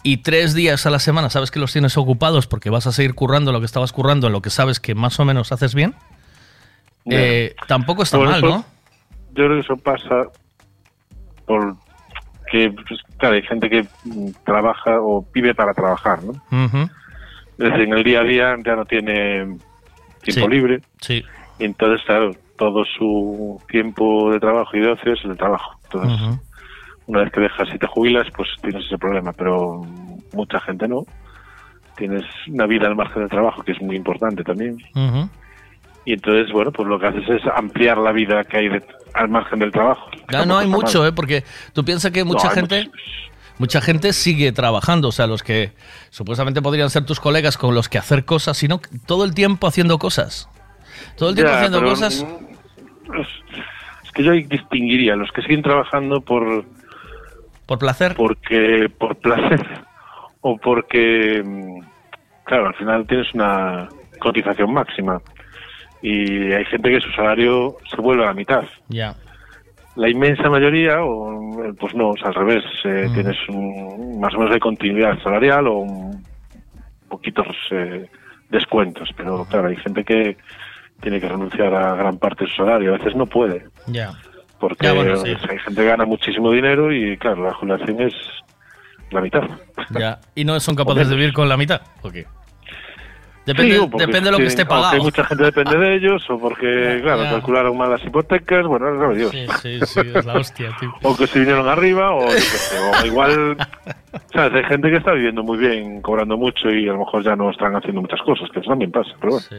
y 0.03 0.17
tres 0.17 0.53
días 0.53 0.85
a 0.85 0.89
la 0.89 0.99
semana 0.99 1.29
sabes 1.29 1.51
que 1.51 1.59
los 1.59 1.71
tienes 1.71 1.97
ocupados 1.97 2.47
porque 2.47 2.69
vas 2.69 2.87
a 2.87 2.91
seguir 2.91 3.13
currando 3.15 3.51
lo 3.51 3.59
que 3.59 3.65
estabas 3.65 3.91
currando 3.93 4.27
en 4.27 4.33
lo 4.33 4.41
que 4.41 4.49
sabes 4.49 4.79
que 4.79 4.95
más 4.95 5.19
o 5.19 5.25
menos 5.25 5.51
haces 5.51 5.75
bien, 5.75 5.93
eh, 7.05 7.55
tampoco 7.67 8.03
está 8.03 8.17
mal, 8.17 8.37
eso- 8.37 8.47
¿no? 8.47 8.65
Yo 9.33 9.45
creo 9.45 9.49
que 9.55 9.59
eso 9.59 9.77
pasa 9.77 10.23
por 11.45 11.75
que, 12.51 12.69
pues, 12.69 12.99
claro, 13.17 13.35
hay 13.35 13.43
gente 13.43 13.69
que 13.69 13.83
mm, 14.03 14.31
trabaja 14.45 14.99
o 14.99 15.25
vive 15.33 15.55
para 15.55 15.73
trabajar, 15.73 16.19
¿no? 16.23 16.33
Es 17.57 17.69
decir, 17.69 17.81
en 17.81 17.93
el 17.93 18.03
día 18.03 18.19
a 18.19 18.23
día 18.23 18.55
ya 18.65 18.75
no 18.75 18.85
tiene 18.85 19.57
tiempo 20.21 20.45
Sí. 20.45 20.47
libre. 20.49 20.81
Sí. 20.99 21.23
Y 21.59 21.63
entonces, 21.65 22.05
claro, 22.05 22.35
todo 22.57 22.83
su 22.85 23.61
tiempo 23.69 24.31
de 24.31 24.39
trabajo 24.39 24.75
y 24.75 24.81
de 24.81 24.91
ocio 24.91 25.13
es 25.13 25.23
el 25.23 25.29
de 25.31 25.35
trabajo. 25.37 25.79
Entonces, 25.85 26.21
Ujú. 26.21 26.39
Una 27.11 27.23
vez 27.23 27.31
que 27.33 27.41
dejas 27.41 27.67
y 27.73 27.77
te 27.77 27.87
jubilas, 27.87 28.25
pues 28.35 28.47
tienes 28.61 28.85
ese 28.85 28.97
problema, 28.97 29.33
pero 29.33 29.85
mucha 30.33 30.59
gente 30.61 30.87
no. 30.87 31.05
Tienes 31.97 32.23
una 32.47 32.65
vida 32.65 32.87
al 32.87 32.95
margen 32.95 33.19
del 33.23 33.29
trabajo, 33.29 33.63
que 33.63 33.73
es 33.73 33.81
muy 33.81 33.97
importante 33.97 34.43
también. 34.43 34.77
Y 36.05 36.13
entonces, 36.13 36.51
bueno, 36.53 36.71
pues 36.71 36.87
lo 36.87 36.97
que 36.99 37.07
haces 37.07 37.27
es 37.29 37.41
ampliar 37.53 37.97
la 37.97 38.13
vida 38.13 38.43
que 38.45 38.57
hay 38.57 38.69
de- 38.69 38.83
al 39.13 39.27
margen 39.27 39.59
del 39.59 39.71
trabajo. 39.71 40.09
Ya 40.31 40.45
no 40.45 40.57
hay 40.57 40.67
mucho, 40.67 41.05
¿eh? 41.05 41.11
Porque 41.11 41.43
tú 41.73 41.83
piensas 41.83 42.11
que 42.11 42.23
mucha 42.23 42.49
gente... 42.49 42.89
Mucha 43.57 43.79
gente 43.81 44.11
sigue 44.13 44.51
trabajando, 44.53 45.09
o 45.09 45.11
sea, 45.11 45.27
los 45.27 45.43
que 45.43 45.71
supuestamente 46.09 46.63
podrían 46.63 46.89
ser 46.89 47.05
tus 47.05 47.19
colegas 47.19 47.57
con 47.57 47.75
los 47.75 47.89
que 47.89 47.99
hacer 47.99 48.25
cosas, 48.25 48.57
sino 48.57 48.81
todo 49.05 49.23
el 49.23 49.35
tiempo 49.35 49.67
haciendo 49.67 49.99
cosas. 49.99 50.49
Todo 51.15 51.29
el 51.29 51.35
tiempo 51.35 51.51
Ya, 51.51 51.57
haciendo 51.59 51.83
cosas. 51.83 52.25
Es, 53.19 54.11
que 54.13 54.23
yo 54.23 54.31
distinguiría 54.31 55.15
los 55.15 55.31
que 55.31 55.43
siguen 55.43 55.61
trabajando 55.61 56.21
por 56.21 56.65
¿Por 57.71 57.79
placer? 57.79 58.15
Porque 58.17 58.91
por 58.99 59.15
placer 59.15 59.65
o 60.41 60.57
porque, 60.57 61.41
mm, 61.41 61.79
claro, 62.43 62.67
al 62.67 62.75
final 62.75 63.07
tienes 63.07 63.33
una 63.33 63.87
cotización 64.19 64.73
máxima 64.73 65.21
y 66.01 66.51
hay 66.51 66.65
gente 66.65 66.89
que 66.89 66.99
su 66.99 67.09
salario 67.11 67.77
se 67.89 68.01
vuelve 68.01 68.23
a 68.23 68.27
la 68.27 68.33
mitad. 68.33 68.63
Ya. 68.89 69.15
La 69.95 70.09
inmensa 70.09 70.49
mayoría, 70.49 71.01
o, 71.01 71.63
eh, 71.63 71.73
pues 71.79 71.95
no, 71.95 72.13
es 72.15 72.23
al 72.25 72.33
revés. 72.33 72.63
eh, 72.83 73.07
Mm. 73.07 73.13
Tienes 73.13 73.37
un- 73.47 74.19
más 74.19 74.33
o 74.33 74.39
menos 74.39 74.53
de 74.53 74.59
continuidad 74.59 75.17
salarial 75.23 75.67
o 75.67 75.75
un- 75.77 76.25
poquitos 77.07 77.47
eh, 77.71 78.05
descuentos. 78.49 79.09
Pero 79.15 79.45
claro, 79.45 79.69
hay 79.69 79.77
gente 79.77 80.03
que 80.03 80.35
tiene 81.01 81.21
que 81.21 81.29
renunciar 81.29 81.73
a 81.73 81.95
gran 81.95 82.17
parte 82.17 82.43
de 82.43 82.49
su 82.49 82.57
salario. 82.57 82.93
A 82.93 82.97
veces 82.97 83.15
no 83.15 83.25
puede, 83.27 83.63
Ya. 83.87 84.11
Porque 84.61 84.85
Ya, 84.87 84.93
bueno, 84.93 85.17
sí. 85.17 85.29
hay 85.49 85.57
gente 85.59 85.81
que 85.81 85.85
gana 85.85 86.05
muchísimo 86.05 86.51
dinero 86.51 86.93
y 86.93 87.17
claro, 87.17 87.43
la 87.43 87.53
jubilación 87.53 87.99
es 88.01 88.13
la 89.09 89.19
mitad. 89.19 89.41
Ya. 89.89 90.19
¿Y 90.35 90.45
no 90.45 90.57
son 90.61 90.75
capaces 90.75 91.09
de 91.09 91.15
vivir 91.17 91.33
con 91.33 91.49
la 91.49 91.57
mitad? 91.57 91.81
¿O 92.03 92.09
qué? 92.09 92.25
Depende, 93.43 93.73
Sí, 93.73 94.23
de 94.23 94.31
lo 94.31 94.37
que 94.37 94.45
esté 94.45 94.65
pagado. 94.67 95.01
mucha 95.01 95.23
gente 95.25 95.43
depende 95.45 95.75
de 95.75 95.95
ellos, 95.95 96.23
o 96.29 96.37
porque, 96.37 96.99
claro, 97.01 97.23
ya. 97.23 97.31
calcularon 97.31 97.75
mal 97.75 97.89
las 97.89 98.05
hipotecas, 98.05 98.67
bueno, 98.67 98.91
no 98.91 99.13
Dios. 99.15 99.31
Sí, 99.31 99.47
sí, 99.63 99.79
sí, 99.83 99.99
es 100.13 100.25
la 100.25 100.35
hostia, 100.35 100.69
tío. 100.79 100.93
o 101.01 101.17
que 101.17 101.25
se 101.25 101.39
vinieron 101.39 101.67
arriba, 101.67 102.11
o, 102.11 102.27
o 102.27 103.05
igual, 103.05 103.57
¿sabes? 104.31 104.53
Hay 104.53 104.63
gente 104.65 104.91
que 104.91 104.97
está 104.97 105.13
viviendo 105.13 105.41
muy 105.41 105.57
bien, 105.57 106.03
cobrando 106.03 106.37
mucho 106.37 106.69
y 106.69 106.87
a 106.87 106.93
lo 106.93 106.99
mejor 106.99 107.23
ya 107.23 107.35
no 107.35 107.49
están 107.49 107.75
haciendo 107.75 108.01
muchas 108.01 108.21
cosas, 108.21 108.47
que 108.51 108.59
eso 108.59 108.69
también 108.69 108.91
pasa, 108.91 109.09
pero 109.19 109.31
bueno. 109.33 109.47
Sí, 109.49 109.55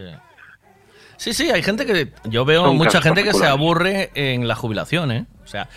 sí, 1.33 1.51
hay 1.51 1.63
gente 1.63 1.87
que. 1.87 2.13
Yo 2.25 2.45
veo 2.45 2.65
Son 2.65 2.77
mucha 2.77 3.01
gente 3.01 3.23
que 3.23 3.33
se 3.33 3.47
aburre 3.47 4.11
en 4.15 4.49
la 4.49 4.57
jubilación, 4.57 5.13
¿eh? 5.13 5.27
O 5.45 5.47
sea, 5.47 5.69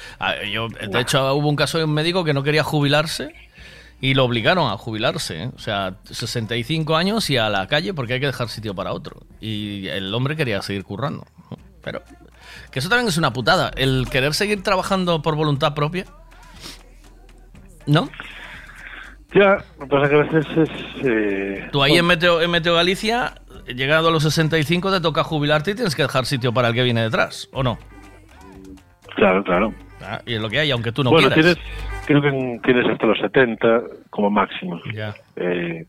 yo, 0.52 0.70
de 0.70 1.00
hecho, 1.00 1.36
hubo 1.36 1.48
un 1.48 1.56
caso 1.56 1.78
de 1.78 1.84
un 1.84 1.94
médico 1.94 2.24
que 2.24 2.34
no 2.34 2.42
quería 2.42 2.64
jubilarse 2.64 3.34
y 4.02 4.14
lo 4.14 4.26
obligaron 4.26 4.72
a 4.72 4.78
jubilarse. 4.78 5.44
¿eh? 5.44 5.52
O 5.56 5.60
sea, 5.60 5.98
65 6.10 6.96
años 6.96 7.30
y 7.30 7.38
a 7.38 7.50
la 7.50 7.68
calle 7.68 7.94
porque 7.94 8.14
hay 8.14 8.20
que 8.20 8.26
dejar 8.26 8.50
sitio 8.50 8.74
para 8.74 8.92
otro. 8.92 9.22
Y 9.40 9.88
el 9.88 10.14
hombre 10.14 10.36
quería 10.36 10.62
seguir 10.62 10.84
currando. 10.84 11.26
Pero. 11.84 12.02
Que 12.72 12.80
eso 12.80 12.90
también 12.90 13.08
es 13.08 13.18
una 13.18 13.32
putada. 13.32 13.72
El 13.76 14.08
querer 14.10 14.34
seguir 14.34 14.64
trabajando 14.64 15.22
por 15.22 15.36
voluntad 15.36 15.74
propia. 15.74 16.06
¿No? 17.86 18.10
Ya, 19.34 19.58
lo 19.80 19.86
que 19.86 19.88
pasa 19.88 20.10
que 20.10 20.16
a 20.16 20.24
veces 20.24 20.46
es... 20.58 20.70
eh, 21.06 21.68
Tú 21.72 21.84
ahí 21.84 21.98
en 21.98 22.06
Meteo, 22.06 22.42
en 22.42 22.50
Meteo 22.52 22.76
Galicia, 22.76 23.34
llegado 23.68 24.08
a 24.08 24.12
los 24.12 24.24
65, 24.24 24.92
te 24.92 25.02
toca 25.02 25.24
jubilarte 25.24 25.72
y 25.72 25.76
tienes 25.76 25.96
que 25.96 26.04
dejar 26.04 26.26
sitio 26.26 26.54
para 26.54 26.70
el 26.70 26.74
que 26.74 26.84
viene 26.84 27.02
detrás, 27.02 27.50
¿o 27.52 27.62
no? 27.64 27.78
Claro, 29.16 29.44
claro. 29.44 29.74
Ah, 30.02 30.22
y 30.26 30.36
es 30.36 30.42
lo 30.42 30.50
que 30.50 30.60
hay, 30.60 30.72
aunque 30.72 30.92
tú 30.92 31.04
no 31.04 31.10
bueno, 31.10 31.30
quieras. 31.30 31.56
tienes, 31.58 32.06
creo 32.06 32.22
que 32.22 32.28
en- 32.30 32.62
tienes 32.62 32.86
hasta 32.88 33.06
los 33.08 33.18
70 33.20 33.82
como 34.10 34.30
máximo. 34.30 34.80
Ya. 34.94 35.14
Eh, 35.36 35.86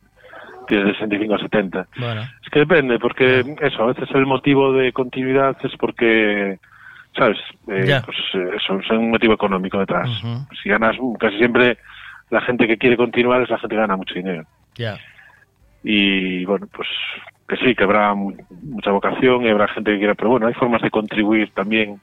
tienes 0.69 0.87
de 0.87 0.93
65 0.95 1.35
a 1.35 1.39
70. 1.39 1.87
Bueno. 1.99 2.23
Es 2.23 2.51
que 2.51 2.61
depende, 2.61 2.99
porque 2.99 3.45
eso, 3.61 3.83
a 3.83 3.87
veces 3.87 4.09
el 4.15 4.27
motivo 4.27 4.73
de 4.73 4.93
continuidad 4.93 5.57
es 5.63 5.73
porque, 5.79 6.59
¿sabes? 7.17 7.37
Eh, 7.69 7.85
Ya. 7.87 8.03
Pues 8.03 8.17
eh, 8.35 8.57
eso, 8.57 8.79
es 8.81 8.91
un 8.91 9.11
motivo 9.11 9.35
económico 9.35 9.79
detrás. 9.79 10.09
Si 10.63 10.69
ganas, 10.69 10.97
casi 11.21 11.37
siempre 11.39 11.79
la 12.31 12.41
gente 12.41 12.67
que 12.67 12.77
quiere 12.79 12.97
continuar 12.97 13.43
es 13.43 13.51
la 13.51 13.59
gente 13.59 13.75
que 13.75 13.81
gana 13.81 13.97
mucho 13.97 14.15
dinero. 14.15 14.45
Ya. 14.77 14.99
Y 15.83 16.45
bueno, 16.45 16.67
pues 16.75 16.89
que 17.49 17.57
sí, 17.59 17.75
que 17.77 17.85
habrá 17.85 18.13
mu- 18.15 18.35
mucha 18.63 18.91
vocación 18.91 19.45
y 19.45 19.51
habrá 19.51 19.69
gente 19.69 19.93
que 19.93 19.99
quiera, 19.99 20.15
pero 20.17 20.31
bueno, 20.31 20.49
hay 20.49 20.55
formas 20.55 20.83
de 20.83 20.91
contribuir 20.91 21.51
también, 21.55 22.01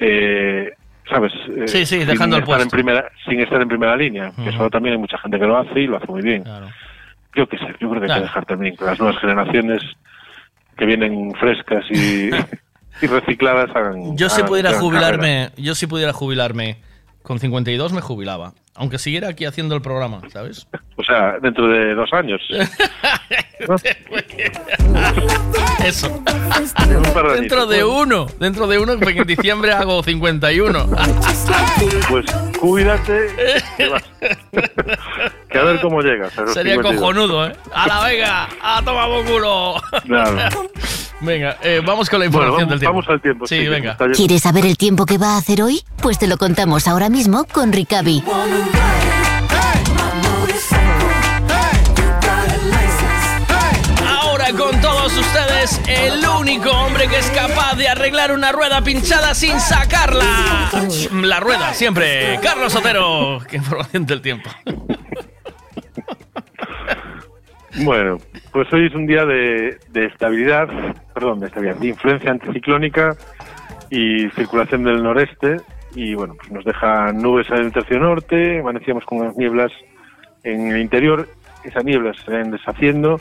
eh, 0.00 0.72
¿sabes? 1.08 1.32
Eh, 1.56 1.68
Sí, 1.68 1.86
sí, 1.86 1.98
sin 1.98 2.06
dejando 2.08 2.36
el 2.36 2.42
estar 2.42 2.56
en 2.60 2.68
puesto. 2.68 2.70
primera, 2.76 3.08
sin 3.28 3.40
estar 3.40 3.62
en 3.62 3.68
primera 3.68 3.96
línea, 3.96 4.32
que 4.36 4.48
eso 4.50 4.68
también 4.70 4.94
hay 4.94 4.98
mucha 5.00 5.18
gente 5.18 5.38
que 5.38 5.46
lo 5.46 5.56
hace 5.56 5.80
y 5.80 5.86
lo 5.86 5.98
hace 5.98 6.06
muy 6.08 6.22
bien. 6.22 6.42
Yo 7.36 7.46
qué 7.48 7.58
sé, 7.58 7.66
yo 7.80 7.90
creo 7.90 7.92
que 7.92 7.98
hay 7.98 8.06
Claro. 8.06 8.20
que 8.22 8.26
dejar 8.26 8.46
también 8.46 8.76
que 8.76 8.84
las 8.84 8.98
nuevas 8.98 9.20
generaciones 9.20 9.82
que 10.76 10.84
vienen 10.86 11.32
frescas 11.34 11.84
y, 11.90 12.30
y 13.02 13.06
recicladas 13.06 13.70
hagan. 13.76 14.16
Yo 14.16 14.28
si 14.28 14.40
hagan- 14.40 14.48
pudiera 14.48 14.70
hagan 14.70 14.80
jubilarme, 14.82 15.50
yo 15.56 15.74
si 15.76 15.86
pudiera 15.86 16.12
jubilarme 16.12 16.78
con 17.22 17.38
52 17.38 17.92
me 17.92 18.00
jubilaba, 18.00 18.52
aunque 18.76 18.98
siguiera 18.98 19.28
aquí 19.28 19.44
haciendo 19.44 19.74
el 19.74 19.82
programa, 19.82 20.20
¿sabes? 20.32 20.66
O 20.96 21.04
sea, 21.04 21.38
dentro 21.40 21.68
de 21.68 21.94
dos 21.94 22.12
años. 22.12 22.40
Eso. 25.84 26.22
Dentro 27.34 27.66
de 27.66 27.84
uno, 27.84 28.26
dentro 28.38 28.66
de 28.66 28.78
uno, 28.78 28.98
porque 28.98 29.20
en 29.20 29.26
diciembre 29.26 29.72
hago 29.72 30.02
51. 30.02 30.88
Pues 32.08 32.24
cuídate. 32.58 33.28
que 35.50 35.58
a 35.58 35.62
ver 35.64 35.80
cómo 35.80 36.00
llegas. 36.00 36.36
a 36.38 36.46
Sería 36.48 36.74
52. 36.74 36.94
cojonudo, 36.94 37.46
¿eh? 37.46 37.52
¡A 37.74 37.86
la 37.86 38.04
venga! 38.04 38.48
¡A 38.62 38.82
tomar 38.82 39.08
por 39.08 39.24
culo! 39.26 39.74
Claro. 40.04 40.36
Venga, 41.20 41.56
eh, 41.62 41.80
vamos 41.84 42.10
con 42.10 42.20
la 42.20 42.26
información 42.26 42.54
Bueno, 42.56 42.70
del 42.70 42.80
tiempo. 42.80 42.94
vamos 42.94 43.08
al 43.10 43.20
tiempo. 43.20 43.46
Sí, 43.46 43.66
venga. 43.68 43.96
¿Quieres 44.14 44.42
saber 44.42 44.66
el 44.66 44.76
tiempo 44.76 45.06
que 45.06 45.18
va 45.18 45.34
a 45.34 45.38
hacer 45.38 45.62
hoy? 45.62 45.82
Pues 46.02 46.18
te 46.18 46.26
lo 46.26 46.36
contamos 46.36 46.86
ahora 46.88 47.08
mismo 47.08 47.44
con 47.44 47.72
Ricavi. 47.72 48.22
Ahora 54.06 54.46
con 54.52 54.80
todos 54.80 55.16
ustedes, 55.16 55.80
el 55.88 56.26
único 56.26 56.70
hombre 56.70 57.08
que 57.08 57.18
es 57.18 57.30
capaz 57.30 57.74
de 57.76 57.88
arreglar 57.88 58.32
una 58.32 58.52
rueda 58.52 58.82
pinchada 58.82 59.34
sin 59.34 59.58
sacarla. 59.60 60.70
La 61.12 61.40
rueda, 61.40 61.74
siempre. 61.74 62.38
Carlos 62.42 62.74
Otero. 62.74 63.40
Qué 63.48 63.56
información 63.56 64.06
del 64.06 64.20
tiempo. 64.20 64.50
Bueno, 67.84 68.18
pues 68.52 68.72
hoy 68.72 68.86
es 68.86 68.94
un 68.94 69.06
día 69.06 69.26
de, 69.26 69.78
estabilidad, 69.94 70.66
perdón, 71.12 71.40
de 71.40 71.46
estabilidad, 71.46 71.76
de 71.76 71.88
influencia 71.88 72.30
anticiclónica 72.30 73.16
y 73.90 74.30
circulación 74.30 74.84
del 74.84 75.02
noreste. 75.02 75.58
Y 75.96 76.14
bueno, 76.14 76.34
pues 76.36 76.52
nos 76.52 76.62
deja 76.62 77.10
nubes 77.10 77.48
en 77.48 77.56
el 77.56 77.72
tercio 77.72 77.98
norte, 77.98 78.60
amanecíamos 78.60 79.02
con 79.06 79.20
unas 79.20 79.34
nieblas 79.34 79.72
en 80.44 80.70
el 80.70 80.82
interior, 80.82 81.26
esas 81.64 81.84
nieblas 81.84 82.18
se 82.22 82.30
van 82.30 82.50
deshaciendo 82.50 83.18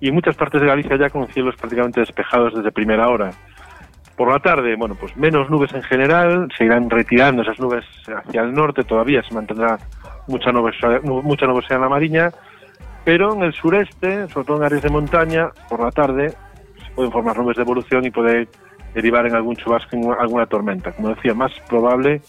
y 0.00 0.08
en 0.08 0.14
muchas 0.14 0.34
partes 0.34 0.60
de 0.60 0.66
Galicia 0.66 0.96
ya 0.98 1.08
con 1.08 1.28
cielos 1.28 1.54
prácticamente 1.54 2.00
despejados 2.00 2.52
desde 2.52 2.72
primera 2.72 3.08
hora. 3.08 3.30
Por 4.16 4.28
la 4.28 4.40
tarde, 4.40 4.74
bueno, 4.76 4.96
pues 4.98 5.16
menos 5.16 5.48
nubes 5.50 5.72
en 5.72 5.84
general, 5.84 6.48
se 6.58 6.64
irán 6.64 6.90
retirando 6.90 7.42
esas 7.42 7.60
nubes 7.60 7.84
hacia 8.12 8.42
el 8.42 8.52
norte, 8.52 8.82
todavía 8.82 9.22
se 9.22 9.32
mantendrá 9.32 9.78
mucha 10.26 10.50
nubosidad, 10.50 11.00
mucha 11.02 11.46
nubosidad 11.46 11.76
en 11.76 11.82
la 11.82 11.88
Mariña, 11.88 12.30
pero 13.04 13.34
en 13.34 13.44
el 13.44 13.52
sureste, 13.52 14.26
sobre 14.30 14.46
todo 14.48 14.56
en 14.56 14.64
áreas 14.64 14.82
de 14.82 14.90
montaña, 14.90 15.50
por 15.68 15.80
la 15.80 15.92
tarde 15.92 16.30
se 16.30 16.90
pueden 16.96 17.12
formar 17.12 17.38
nubes 17.38 17.56
de 17.56 17.62
evolución 17.62 18.04
y 18.04 18.10
puede 18.10 18.48
derivar 18.94 19.26
en 19.26 19.34
algún 19.34 19.56
chubasco, 19.56 19.96
en 19.96 20.12
alguna 20.12 20.46
tormenta. 20.46 20.92
Como 20.92 21.10
decía, 21.10 21.34
más 21.34 21.52
probable 21.68 22.20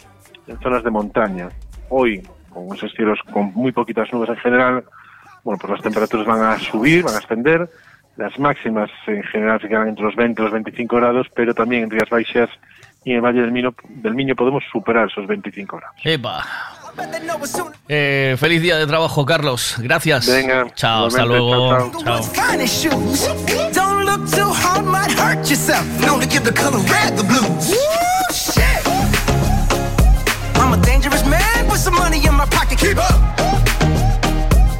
en 0.48 0.60
zonas 0.60 0.84
de 0.84 0.92
montaña. 0.92 1.50
Hoy, 1.90 2.22
con 2.50 2.76
esos 2.76 2.92
cielos 2.94 3.20
con 3.32 3.54
muy 3.54 3.72
poquitas 3.72 4.12
nubes 4.12 4.30
en 4.30 4.38
general, 4.38 4.84
bueno, 5.44 5.58
pues 5.60 5.72
las 5.72 5.82
temperaturas 5.82 6.26
van 6.26 6.44
a 6.44 6.60
subir, 6.60 7.04
van 7.04 7.16
a 7.16 7.20
ascender. 7.20 7.70
Las 8.18 8.38
máximas 8.38 8.90
en 9.08 9.24
general 9.24 9.60
se 9.62 9.68
quedan 9.68 9.88
entre 9.88 10.06
los 10.06 10.16
20 10.16 10.42
y 10.42 10.44
los 10.44 10.54
25 10.54 10.96
grados, 10.96 11.28
pero 11.34 11.54
también 11.54 11.84
en 11.84 11.90
Rías 11.90 12.10
Baixas 12.10 12.50
y 13.04 13.12
en 13.12 13.18
el 13.18 13.22
Valle 13.22 13.42
del 13.42 13.52
Miño, 13.52 13.74
del 13.90 14.14
Miño 14.14 14.36
podemos 14.36 14.64
superar 14.72 15.08
esos 15.08 15.26
25 15.26 15.78
grados. 15.78 15.96
Eh, 17.88 18.35
feliz 18.39 18.61
día 18.61 18.77
de 18.77 18.88
trabajo, 18.88 19.26
Carlos. 19.26 19.76
Gracias. 19.77 20.27
Venga, 20.27 20.68
Chao, 20.76 21.07
hasta 21.07 21.26
luego. 21.26 21.69
chao, 21.69 22.03
Chao. 22.03 22.23
finest 22.23 22.81
shoes. 22.84 23.27
Don't 23.73 24.05
look 24.05 24.30
too 24.30 24.51
hard, 24.51 24.85
might 24.85 25.11
hurt 25.11 25.47
yourself. 25.49 25.85
Known 26.05 26.19
to 26.22 26.27
give 26.27 26.43
the 26.43 26.53
color 26.53 26.80
red 26.89 27.15
the 27.18 27.23
blues. 27.23 27.69
Woo, 27.69 28.34
shit. 28.34 28.88
I'm 30.55 30.73
a 30.73 30.77
dangerous 30.85 31.26
man 31.26 31.68
with 31.69 31.80
some 31.80 31.95
money 31.95 32.26
in 32.26 32.34
my 32.34 32.45
pocket. 32.45 32.77
Keep 32.80 32.97
up. 32.97 33.19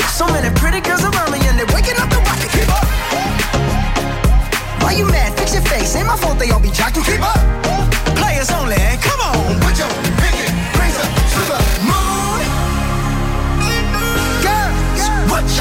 So 0.09 0.25
many 0.27 0.49
pretty 0.55 0.81
girls 0.81 1.03
around 1.03 1.31
me 1.31 1.39
and 1.47 1.57
they're 1.57 1.65
waking 1.75 1.97
up 1.99 2.09
the 2.09 2.19
rocket. 2.19 2.49
Keep 2.51 2.69
up. 2.69 2.85
Why 4.83 4.93
you 4.93 5.05
mad? 5.05 5.33
Fix 5.38 5.53
your 5.53 5.63
face. 5.63 5.95
Ain't 5.95 6.07
my 6.07 6.15
fault 6.17 6.38
they 6.39 6.51
all 6.51 6.59
be 6.61 6.69
jocking. 6.69 7.03
Keep 7.05 7.21
up. 7.21 7.39
Players 8.15 8.51
only. 8.51 8.75
Come 9.01 9.20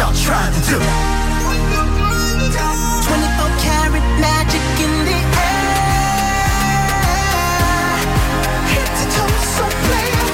y'all 0.01 0.14
trying 0.14 0.52
to 0.55 0.60
do? 0.60 0.78
24 3.05 3.52
karat 3.60 4.06
magic 4.24 4.64
in 4.85 4.93
the 5.09 5.18
air. 5.44 6.01
Head 8.72 8.90
to 8.98 9.05
toe, 9.14 9.36
so 9.55 9.64
player. 9.85 10.24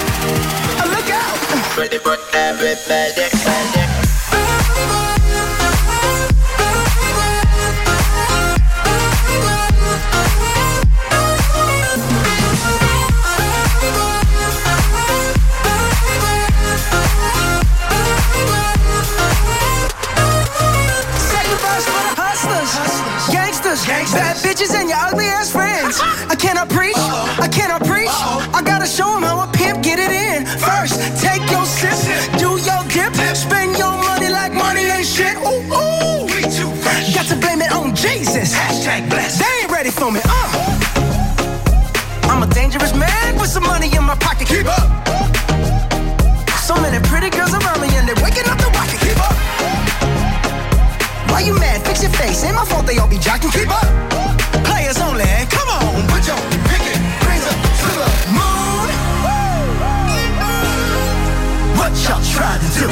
Uh, 0.79 0.87
Look 0.95 1.11
out. 1.11 1.37
Ready 1.77 1.99
for 1.99 2.17
everybody. 24.15 24.47
preach. 25.87 25.99
I 26.31 26.37
cannot 26.37 26.69
preach. 26.69 26.97
I 26.97 27.49
cannot 27.49 27.85
preach. 27.85 28.17
I 28.55 28.63
gotta 28.63 28.87
show 28.87 29.17
'em 29.17 29.23
how 29.23 29.41
a 29.41 29.47
pimp 29.53 29.83
get 29.83 29.99
it 29.99 30.11
in. 30.11 30.47
First, 30.47 30.95
take 31.21 31.43
your 31.51 31.67
sip, 31.67 31.97
do 32.39 32.59
your 32.69 32.83
dip, 32.95 33.15
spend 33.37 33.79
your 33.79 33.95
money 34.09 34.29
like 34.29 34.53
money 34.53 34.85
ain't 34.85 35.07
shit. 35.07 35.37
Ooh, 35.39 35.63
ooh. 35.73 36.27
Got 37.15 37.27
to 37.29 37.37
blame 37.37 37.63
it 37.63 37.73
on 37.73 37.95
Jesus. 37.95 38.55
Hashtag 38.55 39.09
blessed. 39.09 39.39
They 39.41 39.63
ain't 39.63 39.71
ready 39.71 39.91
for 39.91 40.11
me. 40.11 40.21
Uh. 40.25 40.47
I'm 42.31 42.43
a 42.43 42.47
dangerous 42.47 42.95
man 42.95 43.39
with 43.39 43.51
some 43.51 43.65
money 43.65 43.89
in 43.95 44.05
my 44.05 44.17
pocket. 44.17 44.49
Keep 44.49 44.67
up. 44.67 45.06
Your 52.07 52.15
face. 52.19 52.45
Ain't 52.45 52.55
my 52.55 52.65
fault 52.65 52.87
they 52.87 52.99
all 52.99 53.09
be 53.09 53.17
jocking. 53.19 53.53
Keep 53.53 53.71
up. 53.71 53.87
Players 54.65 54.99
only. 55.01 55.25
Come 55.51 55.69
on, 55.69 56.07
put 56.09 56.27
your 56.27 56.39
pinky 56.69 56.95
rings 57.27 57.47
up 57.51 57.59
to 57.81 57.89
the 58.01 58.09
moon. 58.37 58.89
What 61.79 61.93
y'all 62.05 62.23
trying 62.35 62.61
to 62.63 62.71
do? 62.79 62.87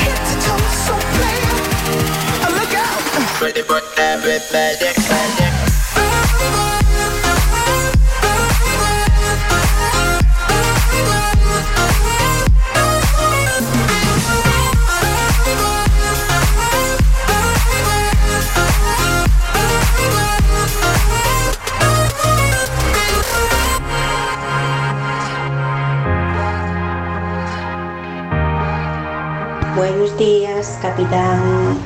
Head 0.01 0.19
to 0.27 0.35
toe, 0.45 0.67
so 0.85 0.93
player. 1.15 1.55
Uh, 2.45 2.51
Look 2.57 2.73
out. 2.75 3.41
Ready 3.41 3.61
for 3.63 3.81
everybody. 3.97 5.46
Buenos 29.77 30.17
días, 30.17 30.79
capitán. 30.81 31.77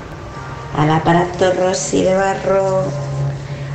Al 0.78 0.92
aparato 0.92 1.52
Rossi 1.60 2.04
de 2.04 2.16
Barro. 2.16 2.84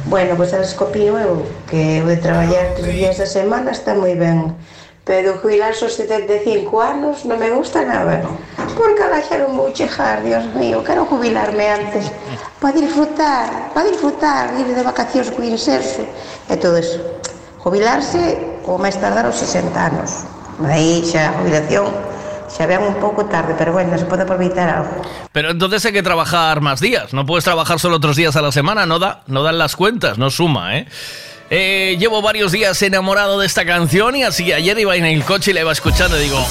Bueno, 0.06 0.36
pues, 0.36 0.52
sabes 0.52 0.72
que 0.72 0.84
opino 0.84 1.20
eu 1.20 1.44
que 1.68 1.98
eu 2.00 2.06
de 2.08 2.16
traballar 2.16 2.72
tres 2.80 2.96
días 2.96 3.20
da 3.20 3.28
semana 3.28 3.76
está 3.76 3.92
moi 3.92 4.16
ben 4.16 4.56
pero 5.04 5.36
jubilar 5.44 5.76
aos 5.76 5.92
75 5.92 6.64
anos 6.80 7.28
non 7.28 7.36
me 7.36 7.52
gusta 7.52 7.84
nada. 7.84 8.24
Porque 8.72 9.04
a 9.04 9.20
xa 9.20 9.36
non 9.36 9.52
vou 9.52 9.68
chejar, 9.76 10.24
Dios 10.24 10.48
mío 10.56 10.80
quero 10.80 11.04
jubilarme 11.04 11.68
antes. 11.68 12.08
Para 12.56 12.72
disfrutar, 12.72 13.76
para 13.76 13.84
disfrutar 13.84 14.56
ir 14.56 14.64
de 14.64 14.80
vacacións 14.80 15.28
cuinserse 15.28 16.08
e 16.48 16.56
todo 16.56 16.80
eso. 16.80 17.04
Jubilarse 17.60 18.64
ou 18.64 18.80
máis 18.80 18.96
tardar 18.96 19.28
aos 19.28 19.36
60 19.36 19.76
anos 19.76 20.24
aí 20.64 21.04
xa 21.04 21.28
a 21.28 21.36
jubilación. 21.36 22.15
Xa 22.48 22.66
ven 22.66 22.82
un 22.82 22.94
pouco 22.96 23.26
tarde 23.26 23.54
pero 23.58 23.72
bueno, 23.72 23.96
se 23.98 24.04
pode 24.04 24.22
aproveitar 24.22 24.68
algo. 24.68 25.02
Pero 25.32 25.50
entonces 25.50 25.84
hay 25.84 25.92
que 25.92 26.02
trabajar 26.02 26.60
más 26.60 26.80
días. 26.80 27.12
No 27.12 27.26
puedes 27.26 27.44
trabajar 27.44 27.78
solo 27.78 27.96
otros 27.96 28.16
días 28.16 28.36
a 28.36 28.42
la 28.42 28.52
semana. 28.52 28.86
No, 28.86 28.98
da, 28.98 29.22
no 29.26 29.42
dan 29.42 29.58
las 29.58 29.76
cuentas, 29.76 30.18
no 30.18 30.30
suma, 30.30 30.76
¿eh? 30.78 30.86
Eh, 31.48 31.96
llevo 32.00 32.22
varios 32.22 32.50
días 32.50 32.80
enamorado 32.82 33.38
de 33.38 33.46
esta 33.46 33.64
canción 33.64 34.16
y 34.16 34.24
así 34.24 34.52
ayer 34.52 34.76
iba 34.80 34.96
en 34.96 35.04
el 35.04 35.22
coche 35.24 35.52
y 35.52 35.54
la 35.54 35.60
iba 35.60 35.70
escuchando 35.70 36.18
y 36.18 36.24
digo, 36.24 36.44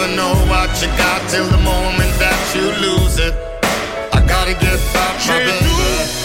never 0.02 0.16
know 0.16 0.34
what 0.50 0.70
you 0.82 0.88
got 0.98 1.22
till 1.30 1.46
the 1.48 1.58
moment 1.58 2.14
that 2.18 2.40
you 2.56 2.66
lose 2.82 3.20
it. 3.20 3.34
I 4.14 4.26
gotta 4.26 4.54
get 4.54 4.80
back, 4.94 5.16
my 5.28 5.38
baby. 5.40 5.62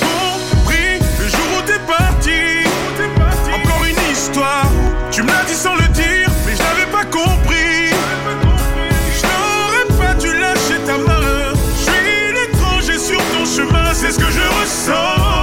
compris 0.01 0.99
le 1.19 1.29
jour 1.29 1.49
où 1.59 1.63
t'es 1.63 1.81
parti. 1.87 2.65
Encore 3.53 3.85
une 3.85 4.13
histoire, 4.13 4.71
tu 5.11 5.23
me 5.23 5.29
l'as 5.29 5.45
dit 5.45 5.55
sans 5.55 5.75
le 5.75 5.89
dire, 5.89 6.29
mais 6.47 6.55
je 6.57 6.63
n'avais 6.63 6.91
pas 6.91 7.05
compris. 7.05 7.91
Je 9.17 9.23
n'aurais 9.29 9.89
pas 9.99 10.15
dû 10.15 10.33
lâcher 10.39 10.79
ta 10.87 10.97
main. 10.99 11.53
Je 11.79 11.91
suis 11.91 12.33
l'étranger 12.33 12.99
sur 12.99 13.19
ton 13.33 13.45
chemin, 13.45 13.93
c'est 13.95 14.13
ce 14.13 14.19
que 14.19 14.31
je 14.31 14.47
ressens. 14.61 15.36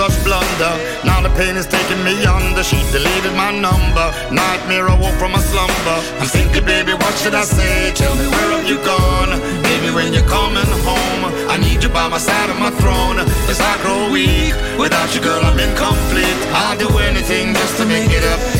Such 0.00 0.24
blunder? 0.24 0.74
Now 1.04 1.20
the 1.20 1.28
pain 1.36 1.56
is 1.60 1.66
taking 1.66 2.00
me 2.08 2.24
under. 2.24 2.62
She 2.64 2.78
deleted 2.90 3.34
my 3.36 3.52
number. 3.52 4.06
Nightmare, 4.32 4.88
I 4.88 4.96
woke 4.96 5.18
from 5.20 5.34
a 5.34 5.42
slumber. 5.50 5.98
I'm 6.20 6.28
thinking, 6.36 6.64
baby, 6.64 6.94
what 6.94 7.14
should 7.20 7.34
I 7.34 7.44
say? 7.44 7.92
Tell 7.92 8.14
me 8.16 8.26
where 8.32 8.50
have 8.56 8.66
you 8.72 8.78
gone? 8.80 9.32
Baby, 9.62 9.92
when 9.92 10.14
you're 10.14 10.30
coming 10.38 10.70
home, 10.88 11.22
I 11.52 11.56
need 11.60 11.82
you 11.84 11.90
by 11.90 12.08
my 12.08 12.18
side 12.18 12.48
of 12.48 12.58
my 12.58 12.72
throne. 12.80 13.18
As 13.52 13.60
I 13.60 13.74
grow 13.82 14.10
weak, 14.10 14.54
without 14.78 15.12
you, 15.14 15.20
girl, 15.20 15.42
I'm 15.44 15.58
incomplete. 15.58 16.40
I'll 16.56 16.78
do 16.78 16.88
anything 17.10 17.52
just 17.52 17.76
to 17.78 17.84
make 17.84 18.08
it 18.08 18.24
up. 18.24 18.59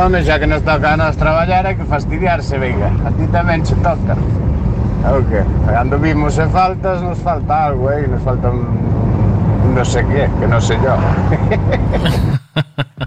Home, 0.00 0.24
xa 0.24 0.38
que 0.38 0.46
nos 0.46 0.62
toca 0.62 0.94
a 0.94 0.96
nos 0.96 1.14
traballar 1.20 1.66
hai 1.68 1.76
que 1.76 1.84
fastidiarse, 1.84 2.56
venga. 2.56 2.88
A 3.04 3.12
ti 3.12 3.28
tamén 3.28 3.60
che 3.60 3.76
toca. 3.84 4.16
O 5.04 5.20
que? 5.28 5.44
Cando 5.68 6.00
vimos 6.00 6.40
e 6.40 6.48
faltas, 6.48 7.04
nos 7.04 7.20
falta 7.20 7.68
algo, 7.68 7.92
eh? 7.92 8.08
Nos 8.08 8.24
falta 8.24 8.48
un... 8.48 8.64
no 9.76 9.84
sé 9.84 10.00
qué, 10.08 10.24
que 10.40 10.46
no 10.48 10.56
sé 10.56 10.80
yo. 10.80 10.96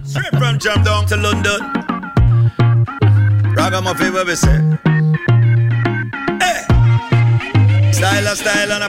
Straight 0.06 0.38
from 0.38 0.62
to 0.62 1.18
London. 1.18 1.62
Ragamuffin 3.58 4.14
where 4.14 4.26
we 4.30 4.36
say. 4.38 4.62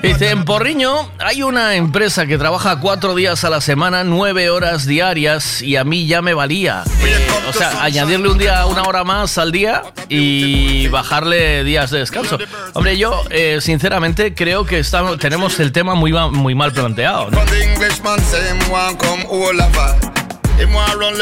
Dice, 0.02 0.30
en 0.30 0.44
Porriño 0.44 1.10
hay 1.18 1.42
una 1.42 1.74
empresa 1.74 2.26
que 2.26 2.38
trabaja 2.38 2.80
cuatro 2.80 3.14
días 3.14 3.44
a 3.44 3.50
la 3.50 3.60
semana, 3.60 4.04
nueve 4.04 4.50
horas 4.50 4.86
diarias 4.86 5.62
y 5.62 5.76
a 5.76 5.84
mí 5.84 6.06
ya 6.06 6.22
me 6.22 6.34
valía. 6.34 6.84
Eh, 7.04 7.26
o 7.48 7.52
sea, 7.52 7.82
añadirle 7.82 8.28
un 8.28 8.38
día, 8.38 8.66
una 8.66 8.82
hora 8.82 9.04
más 9.04 9.36
al 9.38 9.52
día 9.52 9.82
y 10.08 10.88
bajarle 10.88 11.64
días 11.64 11.90
de 11.90 11.98
descanso. 12.00 12.38
Hombre, 12.74 12.96
yo 12.98 13.22
eh, 13.30 13.58
sinceramente 13.60 14.34
creo 14.34 14.66
que 14.66 14.78
estamos, 14.78 15.18
tenemos 15.18 15.58
el 15.60 15.72
tema 15.72 15.94
muy, 15.94 16.12
muy 16.12 16.54
mal 16.54 16.72
planteado. 16.72 17.30
¿no? 17.30 17.40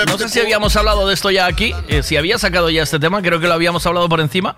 No 0.07 0.19
sé 0.19 0.29
si 0.29 0.41
habíamos 0.41 0.77
hablado 0.77 1.09
de 1.09 1.15
esto 1.15 1.31
ya 1.31 1.47
aquí, 1.47 1.75
eh, 1.89 2.03
si 2.03 2.17
había 2.17 2.39
sacado 2.39 2.69
ya 2.71 2.83
este 2.83 2.99
tema, 2.99 3.23
creo 3.23 3.41
que 3.41 3.47
lo 3.47 3.55
habíamos 3.55 3.87
hablado 3.87 4.09
por 4.09 4.21
encima. 4.21 4.57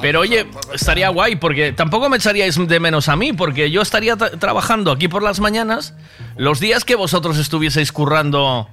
Pero 0.00 0.20
oye, 0.20 0.46
estaría 0.74 1.08
guay 1.10 1.36
porque 1.36 1.72
tampoco 1.72 2.08
me 2.08 2.16
echaríais 2.16 2.56
de 2.66 2.80
menos 2.80 3.08
a 3.08 3.16
mí, 3.16 3.32
porque 3.32 3.70
yo 3.70 3.82
estaría 3.82 4.16
tra- 4.16 4.36
trabajando 4.38 4.90
aquí 4.90 5.06
por 5.08 5.22
las 5.22 5.38
mañanas 5.38 5.94
los 6.36 6.60
días 6.60 6.84
que 6.84 6.94
vosotros 6.96 7.38
estuvieseis 7.38 7.92
currando 7.92 8.68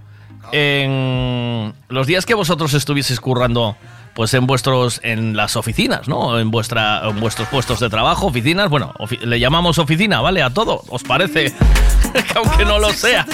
en 0.52 1.74
los 1.90 2.08
días 2.08 2.26
que 2.26 2.34
vosotros 2.34 2.74
estuvieseis 2.74 3.20
currando 3.20 3.76
pues 4.20 4.34
en 4.34 4.46
vuestros 4.48 5.00
en 5.02 5.38
las 5.38 5.56
oficinas, 5.56 6.10
¿no? 6.10 6.38
En 6.38 6.52
vuestra 6.52 7.08
en 7.08 7.22
vuestros 7.22 7.48
puestos 7.48 7.80
de 7.80 7.90
trabajo, 7.90 8.28
oficinas, 8.28 8.70
bueno, 8.70 8.94
le 9.22 9.40
llamamos 9.40 9.80
oficina, 9.80 10.20
¿vale? 10.20 10.44
A 10.44 10.50
todo, 10.50 10.84
¿os 10.90 11.04
parece? 11.04 11.56
Aunque 12.36 12.66
no 12.66 12.80
lo 12.80 12.90
sea. 12.90 13.26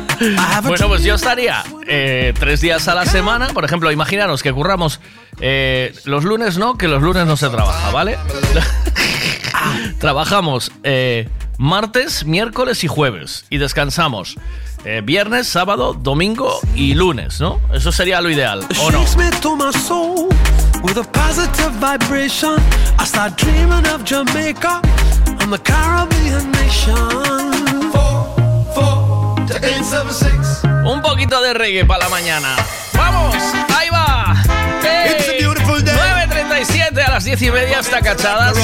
bueno, 0.62 0.88
pues 0.88 1.04
yo 1.04 1.16
estaría 1.16 1.62
eh, 1.86 2.32
tres 2.40 2.62
días 2.62 2.88
a 2.88 2.94
la 2.94 3.04
semana. 3.04 3.48
Por 3.48 3.66
ejemplo, 3.66 3.92
imaginaros 3.92 4.42
que 4.42 4.50
curramos 4.50 4.98
eh, 5.42 5.92
los 6.06 6.24
lunes, 6.24 6.56
no, 6.56 6.78
que 6.78 6.88
los 6.88 7.02
lunes 7.02 7.26
no 7.26 7.36
se 7.36 7.50
trabaja, 7.50 7.90
¿vale? 7.90 8.16
Trabajamos 9.98 10.72
eh, 10.84 11.28
martes, 11.60 12.24
miércoles 12.24 12.82
y 12.84 12.88
jueves. 12.88 13.44
Y 13.50 13.58
descansamos 13.58 14.36
eh, 14.84 15.02
viernes, 15.04 15.46
sábado, 15.46 15.92
domingo 15.92 16.58
y 16.74 16.94
lunes, 16.94 17.38
¿no? 17.38 17.60
Eso 17.72 17.92
sería 17.92 18.20
lo 18.22 18.30
ideal, 18.30 18.66
¿o 18.80 18.90
no? 18.90 19.04
Shakes 19.04 19.16
me 19.16 19.30
to 19.40 19.54
my 19.54 19.70
soul 19.72 20.28
with 20.82 20.96
a 20.96 21.04
positive 21.12 21.70
vibration. 21.78 22.56
I 22.98 23.04
start 23.04 23.36
dreaming 23.36 23.86
of 23.88 24.04
Jamaica 24.04 24.80
and 25.40 25.52
the 25.52 25.58
Caribbean 25.62 26.50
nation. 26.52 27.50
Un 30.84 31.02
poquito 31.02 31.42
de 31.42 31.52
reggae 31.52 31.84
para 31.84 32.04
la 32.04 32.08
mañana. 32.08 32.56
¡Vamos! 32.94 33.36
¡Ahí 33.76 33.90
va! 33.90 34.34
¡Hey! 34.82 35.44
9.37 35.44 37.06
a 37.06 37.10
las 37.10 37.24
10 37.24 37.42
y 37.42 37.50
media 37.50 37.80
hasta 37.80 38.00
cachadas. 38.00 38.56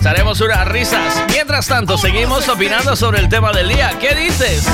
Echaremos 0.00 0.40
unas 0.40 0.66
risas. 0.66 1.22
Mientras 1.28 1.66
tanto, 1.66 1.98
seguimos 1.98 2.48
opinando 2.48 2.96
sobre 2.96 3.20
el 3.20 3.28
tema 3.28 3.52
del 3.52 3.68
día. 3.68 3.90
¿Qué 4.00 4.14
dices? 4.14 4.64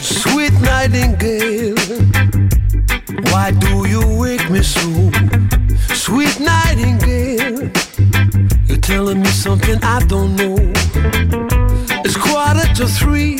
Sweet 0.00 0.52
nightingale, 0.60 1.74
why 3.30 3.52
do 3.52 3.86
you 3.86 4.00
wake 4.16 4.48
me 4.48 4.62
so? 4.62 4.80
Sweet 5.92 6.40
nightingale, 6.40 7.70
you're 8.66 8.80
telling 8.80 9.20
me 9.20 9.28
something 9.28 9.78
I 9.82 10.02
don't 10.06 10.34
know. 10.36 10.56
It's 12.02 12.16
quarter 12.16 12.66
to 12.76 12.86
three. 12.86 13.36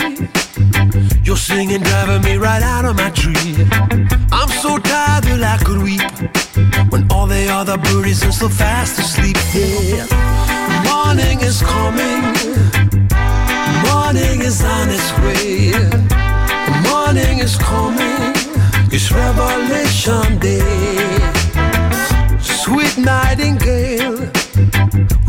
You're 1.24 1.36
singing, 1.36 1.82
driving 1.82 2.23
me 2.23 2.36
right 2.36 2.62
out 2.62 2.85
of 2.85 2.97
my 2.97 3.10
tree. 3.10 3.56
I'm 4.32 4.48
so 4.48 4.78
tired 4.78 5.24
that 5.24 5.43
I 5.43 5.65
could 5.65 5.82
weep 5.82 6.02
when 6.90 7.10
all 7.12 7.27
the 7.27 7.48
other 7.48 7.77
birdies 7.77 8.24
are 8.24 8.32
so 8.32 8.48
fast 8.48 8.98
asleep. 8.98 9.36
Yeah, 9.55 10.06
morning 10.89 11.40
is 11.40 11.60
coming. 11.62 12.23
Morning 13.86 14.40
is 14.40 14.62
on 14.65 14.89
its 14.89 15.10
way. 15.24 15.73
Morning 16.90 17.39
is 17.40 17.56
coming. 17.56 18.32
It's 18.90 19.10
Revelation 19.12 20.39
Day. 20.39 21.19
Sweet 22.40 22.97
nightingale. 22.98 23.97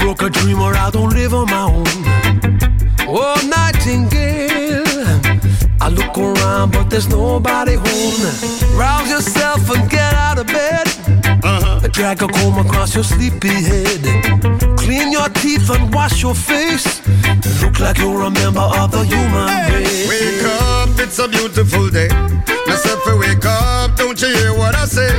Broke 0.00 0.22
a 0.22 0.30
dream 0.30 0.60
or 0.60 0.74
I 0.74 0.90
don't 0.90 1.12
live 1.12 1.34
on 1.34 1.46
my 1.46 1.64
own. 1.64 1.84
Oh, 3.06 3.36
Nightingale. 3.46 4.82
I 5.78 5.88
look 5.88 6.16
around, 6.16 6.72
but 6.72 6.88
there's 6.88 7.08
nobody 7.08 7.74
home. 7.74 8.78
Rouse 8.78 9.10
yourself 9.10 9.68
and 9.70 9.90
get 9.90 10.14
out 10.14 10.38
of 10.38 10.46
bed. 10.46 10.86
Uh-huh. 11.44 11.86
Drag 11.88 12.22
a 12.22 12.28
comb 12.28 12.58
across 12.64 12.94
your 12.94 13.04
sleepy 13.04 13.48
head. 13.48 14.02
Clean 14.78 15.12
your 15.12 15.28
teeth 15.40 15.68
and 15.68 15.92
wash 15.94 16.22
your 16.22 16.34
face. 16.34 17.00
Look 17.62 17.78
like 17.78 17.98
you're 17.98 18.22
a 18.22 18.30
member 18.30 18.60
of 18.80 18.90
the 18.90 19.04
human 19.04 19.48
race. 19.72 20.08
Wake 20.08 20.44
up, 20.44 20.98
it's 20.98 21.18
a 21.18 21.28
beautiful 21.28 21.88
day. 21.90 22.08
Myself, 22.66 23.04
wake 23.18 23.44
up, 23.44 23.96
don't 23.96 24.20
you 24.20 24.28
hear 24.28 24.54
what 24.56 24.74
I 24.74 24.86
say? 24.86 25.12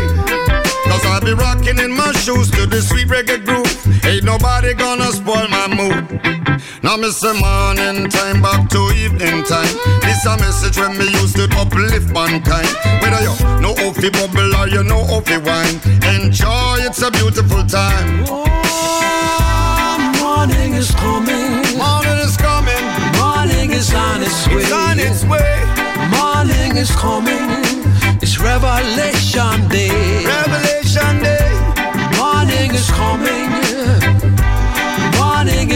Cause 0.89 1.05
I'll 1.05 1.21
be 1.21 1.33
rocking 1.33 1.77
in 1.77 1.91
my 1.91 2.11
shoes 2.13 2.49
to 2.51 2.65
the 2.65 2.81
sweet 2.81 3.07
reggae 3.07 3.45
groove. 3.45 3.80
Ain't 4.11 4.25
nobody 4.25 4.73
gonna 4.73 5.09
spoil 5.13 5.47
my 5.47 5.67
mood. 5.69 6.03
Now, 6.83 6.97
miss 6.97 7.21
the 7.21 7.33
morning 7.33 8.09
time 8.09 8.41
back 8.41 8.69
to 8.71 8.91
evening 8.91 9.41
time. 9.45 9.73
This 10.01 10.25
a 10.25 10.35
message 10.35 10.77
when 10.77 10.97
me 10.97 11.05
used 11.21 11.37
to 11.37 11.47
uplift 11.55 12.11
mankind. 12.11 12.67
Whether 12.99 13.21
you 13.23 13.33
know 13.63 13.71
off 13.87 13.95
the 13.95 14.11
bubble 14.11 14.53
or 14.53 14.67
you 14.67 14.83
know 14.83 14.99
off 15.15 15.23
the 15.23 15.39
wine. 15.39 15.79
Enjoy, 16.13 16.83
it's 16.83 17.01
a 17.01 17.09
beautiful 17.09 17.63
time. 17.63 18.25
Oh, 18.27 18.43
morning 20.19 20.73
is 20.73 20.91
coming. 20.91 21.63
Morning 21.79 22.19
is 22.19 22.35
coming. 22.35 22.83
Morning 23.15 23.71
is 23.71 23.93
on 23.93 24.23
its 24.23 24.45
way. 24.49 24.59
It's 24.59 24.73
on 24.73 24.99
its 24.99 25.23
way. 25.23 25.63
Morning 26.11 26.75
is 26.75 26.91
coming. 26.91 27.47
It's 28.21 28.37
Revelation 28.37 29.69
Day. 29.69 30.25
Revelation 30.25 31.23
Day. 31.23 31.40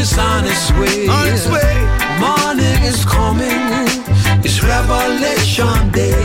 Is 0.06 0.18
on 0.19 0.45
its 0.45 0.72
way. 0.73 1.07
On 1.07 1.27
its 1.27 1.48
way. 1.48 1.76
Morning 2.19 2.80
is 2.84 3.03
coming. 3.06 3.61
It's 4.45 4.61
Revelation 4.64 5.91
Day. 5.91 6.24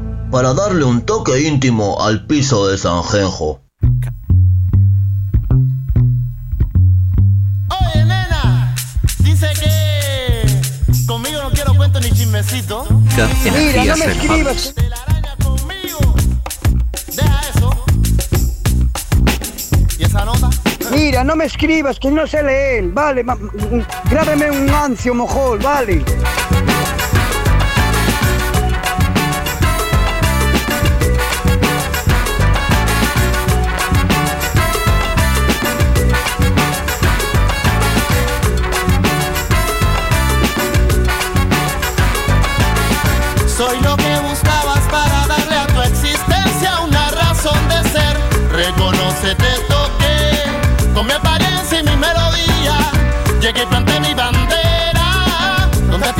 para 0.31 0.53
darle 0.53 0.85
un 0.85 1.01
toque 1.01 1.41
íntimo 1.41 2.01
al 2.01 2.25
piso 2.25 2.67
de 2.67 2.77
Sanjenjo. 2.77 3.61
Oye, 7.69 8.05
nena, 8.05 8.73
dice 9.19 9.49
que 9.59 11.05
conmigo 11.05 11.41
no 11.43 11.49
quiero 11.51 11.75
cuento 11.75 11.99
ni 11.99 12.09
chismecito. 12.11 12.85
Mira, 13.43 13.83
no 13.83 13.97
me 13.97 14.05
escribas. 14.05 14.73
Deja 17.13 17.41
eso. 17.53 17.83
¿Y 19.99 20.03
esa 20.03 20.23
nota? 20.25 20.49
Mira, 20.91 21.25
no 21.25 21.35
me 21.35 21.45
escribas, 21.45 21.99
que 21.99 22.09
no 22.09 22.25
sé 22.25 22.41
leer. 22.41 22.85
Vale, 22.91 23.25
grábeme 24.09 24.49
un 24.49 24.69
ancio 24.69 25.13
mojol, 25.13 25.59
vale. 25.59 26.05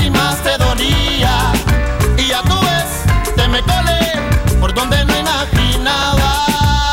Te 0.10 0.58
dolía. 0.58 1.52
Y 2.18 2.28
ya 2.28 2.42
tú 2.44 2.60
ves, 2.62 3.36
te 3.36 3.48
me 3.48 3.62
colé 3.62 4.14
por 4.60 4.74
donde 4.74 5.06
no 5.06 5.18
imaginaba. 5.18 6.46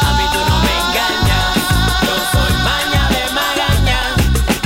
A 0.09 0.13
mí 0.19 0.25
tú 0.33 0.41
no 0.51 0.59
me 0.67 0.73
engañas, 0.85 1.57
yo 2.03 2.15
soy 2.33 2.53
maña 2.63 3.09
de 3.09 3.23
magaña. 3.39 4.01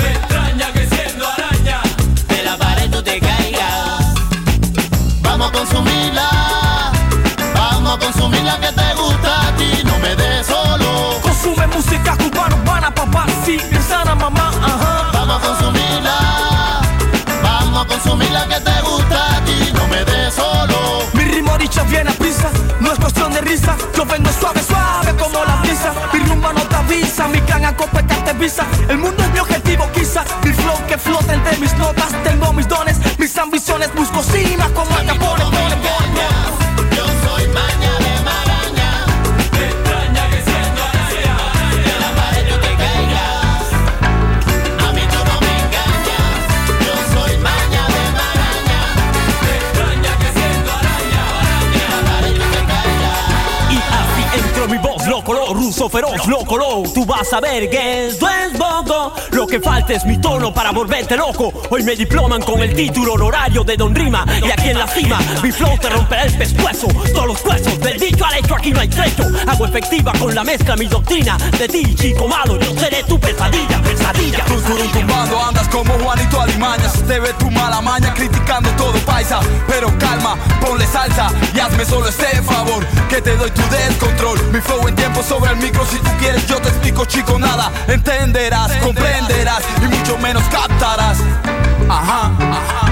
Me 0.03 0.11
extraña 0.13 0.73
que 0.73 0.87
siendo 0.89 1.27
araña 1.29 1.81
de 2.29 2.43
la 2.43 2.57
pared 2.57 2.91
tú 2.91 3.03
te 3.03 3.21
caigas. 3.21 4.15
Vamos 5.23 5.49
a 5.49 5.53
consumirla, 5.53 6.31
vamos 7.55 7.95
a 7.95 7.99
consumirla 7.99 8.59
que 8.59 8.73
te 8.73 8.95
gusta 8.95 9.49
a 9.49 9.57
ti, 9.57 9.83
no 9.85 9.99
me 9.99 10.17
des 10.17 10.47
solo. 10.47 11.21
Consume 11.23 11.67
música 11.69 12.17
cubana, 12.17 12.57
urbana, 12.57 12.95
papá, 12.95 13.27
sí, 13.45 13.59
sana 13.89 14.15
mamá, 14.15 14.51
ajá. 14.63 14.82
Viene 21.89 22.11
a 22.11 22.13
prisa, 22.15 22.51
no 22.81 22.93
es 22.93 22.99
cuestión 22.99 23.33
de 23.33 23.41
risa. 23.41 23.77
Yo 23.95 24.05
vengo 24.05 24.31
suave, 24.39 24.63
suave 24.63 25.15
como 25.19 25.45
la 25.45 25.57
brisa. 25.57 25.93
Mi 26.13 26.21
rumba 26.21 26.53
no 26.53 26.63
te 26.63 26.77
avisa, 26.77 27.29
mi 27.29 27.41
clan 27.41 27.65
a 27.65 27.77
te 27.77 28.33
visa. 28.35 28.67
El 28.89 28.99
mundo 28.99 29.23
es 29.23 29.31
mi 29.33 29.39
objetivo, 29.39 29.87
quizá. 29.93 30.25
Mi 30.45 30.53
flow 30.53 30.77
que 30.87 30.97
flota 30.97 31.35
entre 31.35 31.57
mis 31.59 31.75
notas. 31.77 32.13
Tengo 32.25 32.53
mis 32.53 32.69
dones, 32.69 32.97
mis 33.19 33.37
ambiciones. 33.37 33.95
Busco 33.95 34.23
cima 34.23 34.69
como 34.75 34.99
el 34.99 35.07
Capone, 35.07 35.45
entro 55.03 55.09
mi 55.09 55.09
voz, 55.09 55.09
loco, 55.09 55.33
lo 55.33 55.55
ruso 55.55 55.89
feroz, 55.89 56.27
loco, 56.27 56.57
lo. 56.57 56.83
Tú 56.93 57.05
vas 57.05 57.33
a 57.33 57.41
ver 57.41 57.69
que 57.71 58.09
esto 58.09 58.29
es. 58.29 58.53
Lo 59.33 59.47
que 59.47 59.61
falta 59.61 59.95
es 59.95 60.05
mi 60.05 60.19
tono 60.19 60.53
para 60.53 60.73
volverte 60.73 61.17
loco. 61.17 61.53
Hoy 61.71 61.83
me 61.83 61.97
diploman 61.97 62.43
con 62.43 62.61
el 62.61 62.75
título 62.75 63.15
honorario 63.15 63.65
de 63.65 63.79
Don 63.79 63.95
Rima. 63.95 64.27
Y 64.47 64.51
aquí 64.51 64.69
en 64.69 64.79
la 64.79 64.87
cima, 64.87 65.19
mi 65.43 65.51
flow 65.51 65.79
te 65.79 65.89
romperá 65.89 66.25
el 66.25 66.37
pescuezo. 66.37 66.87
Todos 67.15 67.27
los 67.27 67.45
huesos, 67.45 67.81
del 67.81 67.99
dicho 67.99 68.25
al 68.27 68.35
hecho, 68.35 68.55
aquí 68.55 68.73
no 68.73 68.81
hay 68.81 68.89
trecho. 68.89 69.25
Hago 69.47 69.67
efectiva 69.67 70.13
con 70.19 70.35
la 70.35 70.45
mezcla 70.45 70.77
mi 70.77 70.87
doctrina. 70.87 71.39
De 71.59 71.67
ti, 71.67 71.95
chico 71.95 72.29
malo, 72.29 72.59
yo 72.61 72.79
seré 72.79 73.03
tu 73.05 73.19
pesadilla, 73.19 73.81
pesadilla. 73.83 74.45
Turum, 74.45 74.93
tumbando, 74.93 75.43
andas 75.43 75.69
como 75.69 75.95
Juanito 75.95 76.39
Alimañas. 76.39 76.93
Te 77.03 77.19
ve 77.19 77.33
tu 77.39 77.51
mala 77.51 77.81
maña 77.81 78.13
criticando 78.13 78.69
todo 78.73 78.99
paisa. 79.07 79.41
Pero 79.67 79.97
calma, 79.99 80.37
ponle 80.61 80.87
salsa 80.87 81.33
y 81.55 81.59
hazme 81.59 81.87
solo 81.87 82.07
este 82.09 82.43
favor. 82.43 82.87
Que 83.09 83.23
te 83.23 83.35
doy 83.37 83.51
tu 83.51 83.63
descontrol. 83.71 84.39
Mi 84.53 84.61
flow 84.61 84.87
en 84.89 84.95
tiempo 84.95 85.23
sobre 85.23 85.53
el 85.53 85.57
micro. 85.57 85.87
Si 85.87 85.97
tú 85.97 86.11
quieres, 86.21 86.47
yo 86.47 86.61
te 86.61 86.69
explico, 86.69 87.07
chico, 87.07 87.39
nada. 87.39 87.73
Entenderás, 87.89 88.73
comprenderás 88.77 89.22
y 89.83 89.87
mucho 89.87 90.19
menos 90.19 90.43
captarás. 90.45 91.19
Ajá. 91.89 92.92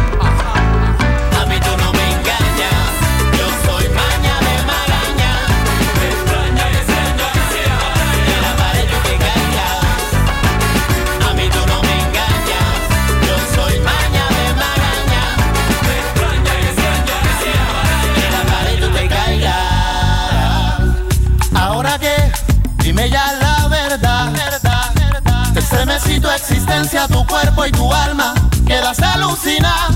Estremecí 26.00 26.20
tu 26.20 26.30
existencia, 26.30 27.06
tu 27.08 27.26
cuerpo 27.26 27.66
y 27.66 27.72
tu 27.72 27.92
alma. 27.92 28.34
Quedas 28.66 28.98
alucinada. 29.00 29.88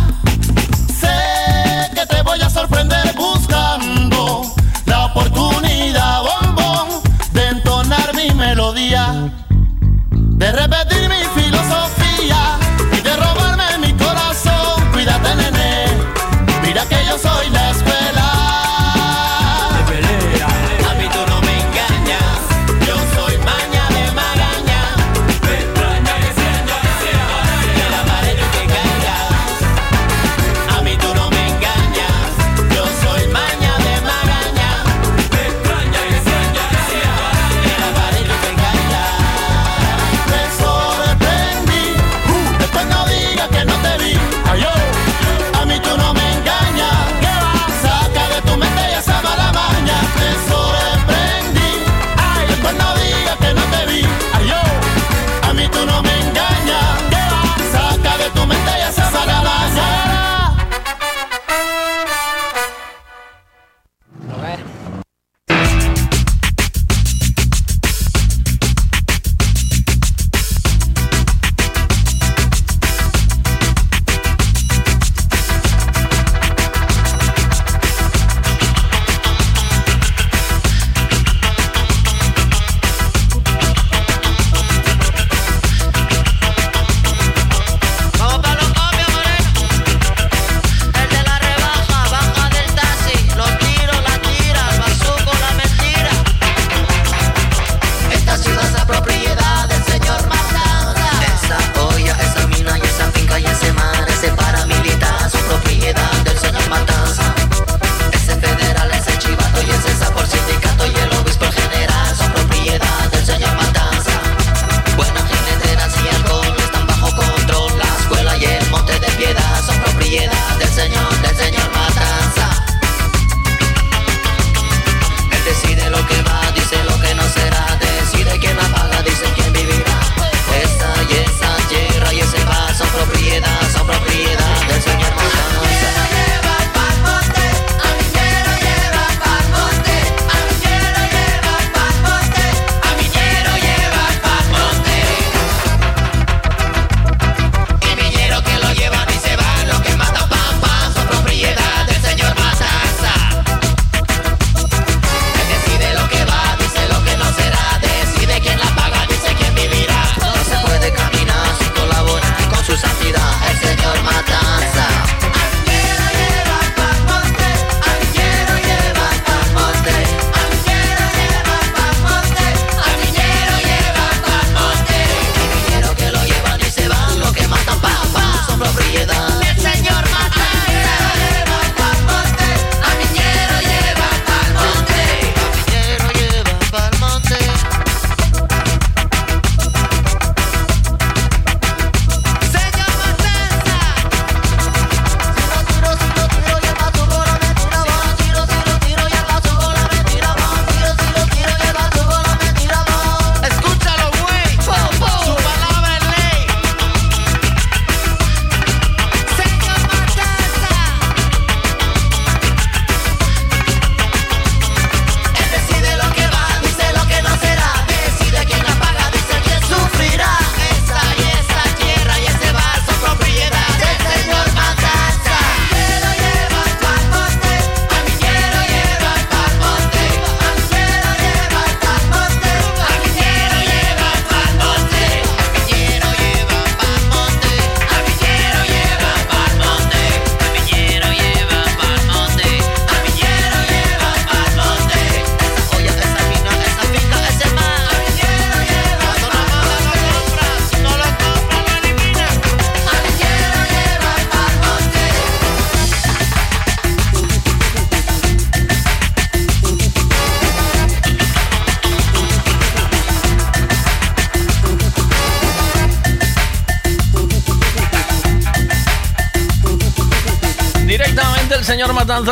Sé 1.00 1.90
que 1.94 2.06
te 2.06 2.22
voy 2.22 2.40
a 2.42 2.50
sorprender 2.50 3.14
buscando 3.16 4.42
la 4.84 5.06
oportunidad, 5.06 6.22
bombón, 6.22 7.02
de 7.32 7.48
entonar 7.48 8.14
mi 8.14 8.30
melodía, 8.32 9.32
de 10.10 10.52
repetir 10.52 11.08
mi 11.08 11.13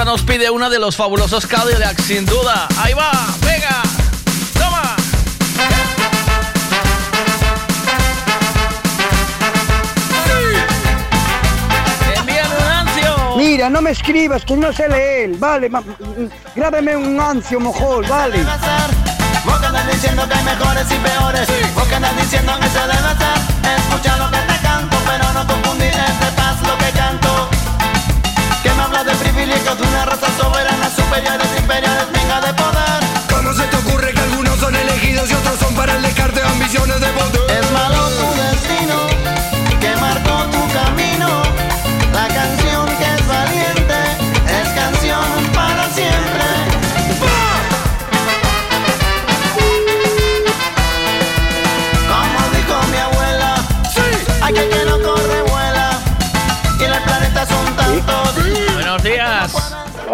Matanza 0.02 0.04
nos 0.04 0.22
pide 0.22 0.50
una 0.50 0.68
de 0.68 0.80
los 0.80 0.96
fabulosos 0.96 1.46
Cadillacs, 1.46 2.02
sin 2.04 2.26
duda. 2.26 2.66
Ahí 2.78 2.92
va, 2.92 3.12
venga, 3.44 3.82
toma. 4.54 4.96
Un 12.58 12.68
ancio. 12.68 13.36
Mira, 13.36 13.70
no 13.70 13.80
me 13.80 13.90
escribas 13.90 14.44
que 14.44 14.56
no 14.56 14.72
sé 14.72 14.88
leer, 14.88 15.30
vale, 15.38 15.68
ma- 15.68 15.80
mm, 15.80 16.28
grábeme 16.56 16.96
un 16.96 17.18
ancio, 17.20 17.60
mojol, 17.60 18.06
vale. 18.06 18.44
Vos 19.44 19.58
que 19.58 19.66
andas 19.66 19.86
diciendo 19.92 20.28
que 20.28 20.34
hay 20.34 20.44
mejores 20.44 20.86
y 20.88 20.94
peores 20.98 21.48
Vos 21.74 21.82
que 21.88 21.94
andas 21.96 22.16
diciendo 22.16 22.52
que 22.60 22.68
se 22.68 22.78
debe 22.78 22.92
hacer 22.92 23.76
Escucha 23.76 24.16
lo 24.16 24.30
que 24.30 24.36
te 24.38 24.56
canto 24.62 24.96
Pero 25.04 25.32
no 25.32 25.44
confundir 25.48 25.88
este 25.88 26.31
hablas 29.52 29.78
de 29.78 29.86
una 29.86 30.04
raza 30.06 30.26
soberana 30.38 30.90
Superiores, 30.90 31.48
imperiales, 31.58 32.06
venga 32.12 32.40
de 32.40 32.54
poder. 32.54 33.00
¿Cómo 33.30 33.52
se 33.52 33.64
te 33.64 33.76
ocurre 33.76 34.12
que 34.12 34.20
algunos 34.20 34.58
son 34.58 34.74
elegidos 34.74 35.30
y 35.30 35.34
otros 35.34 35.58
son 35.58 35.74
para 35.74 35.94
el 35.96 36.02
descarte 36.02 36.40
de 36.40 36.46
ambiciones 36.46 37.00
de 37.00 37.08
poder? 37.08 37.58
Es 37.58 37.70
malo 37.72 38.08
tu 38.10 38.42
destino 38.42 38.71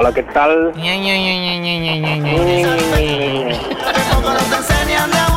Hola, 0.00 0.14
¿qué 0.14 0.22
tal? 0.22 0.72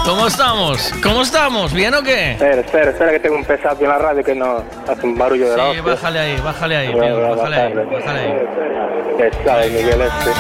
¿Cómo 0.06 0.28
estamos? 0.28 0.94
¿Cómo 1.02 1.24
estamos? 1.24 1.74
¿Bien 1.74 1.96
o 1.96 2.04
qué? 2.04 2.34
Espera, 2.34 2.62
espera, 2.62 2.92
espera 2.92 3.12
que 3.12 3.20
tengo 3.22 3.38
un 3.38 3.44
pesado 3.44 3.82
en 3.82 3.90
la 3.90 3.98
radio 3.98 4.24
que 4.24 4.36
no 4.36 4.64
hace 4.88 5.04
un 5.04 5.18
barullo 5.18 5.50
de 5.50 5.58
la 5.58 5.74
Sí, 5.74 5.80
bájale 5.80 6.20
ahí, 6.20 6.40
bájale 6.42 6.78
ahí, 6.78 6.94
Miguel, 6.94 7.14
bájale 7.14 7.56
ahí, 7.56 7.74
bájale 7.74 8.20
ahí. 8.20 8.34
Pesado 9.18 9.62
el 9.62 9.72
Miguel 9.72 10.02
este. 10.02 10.32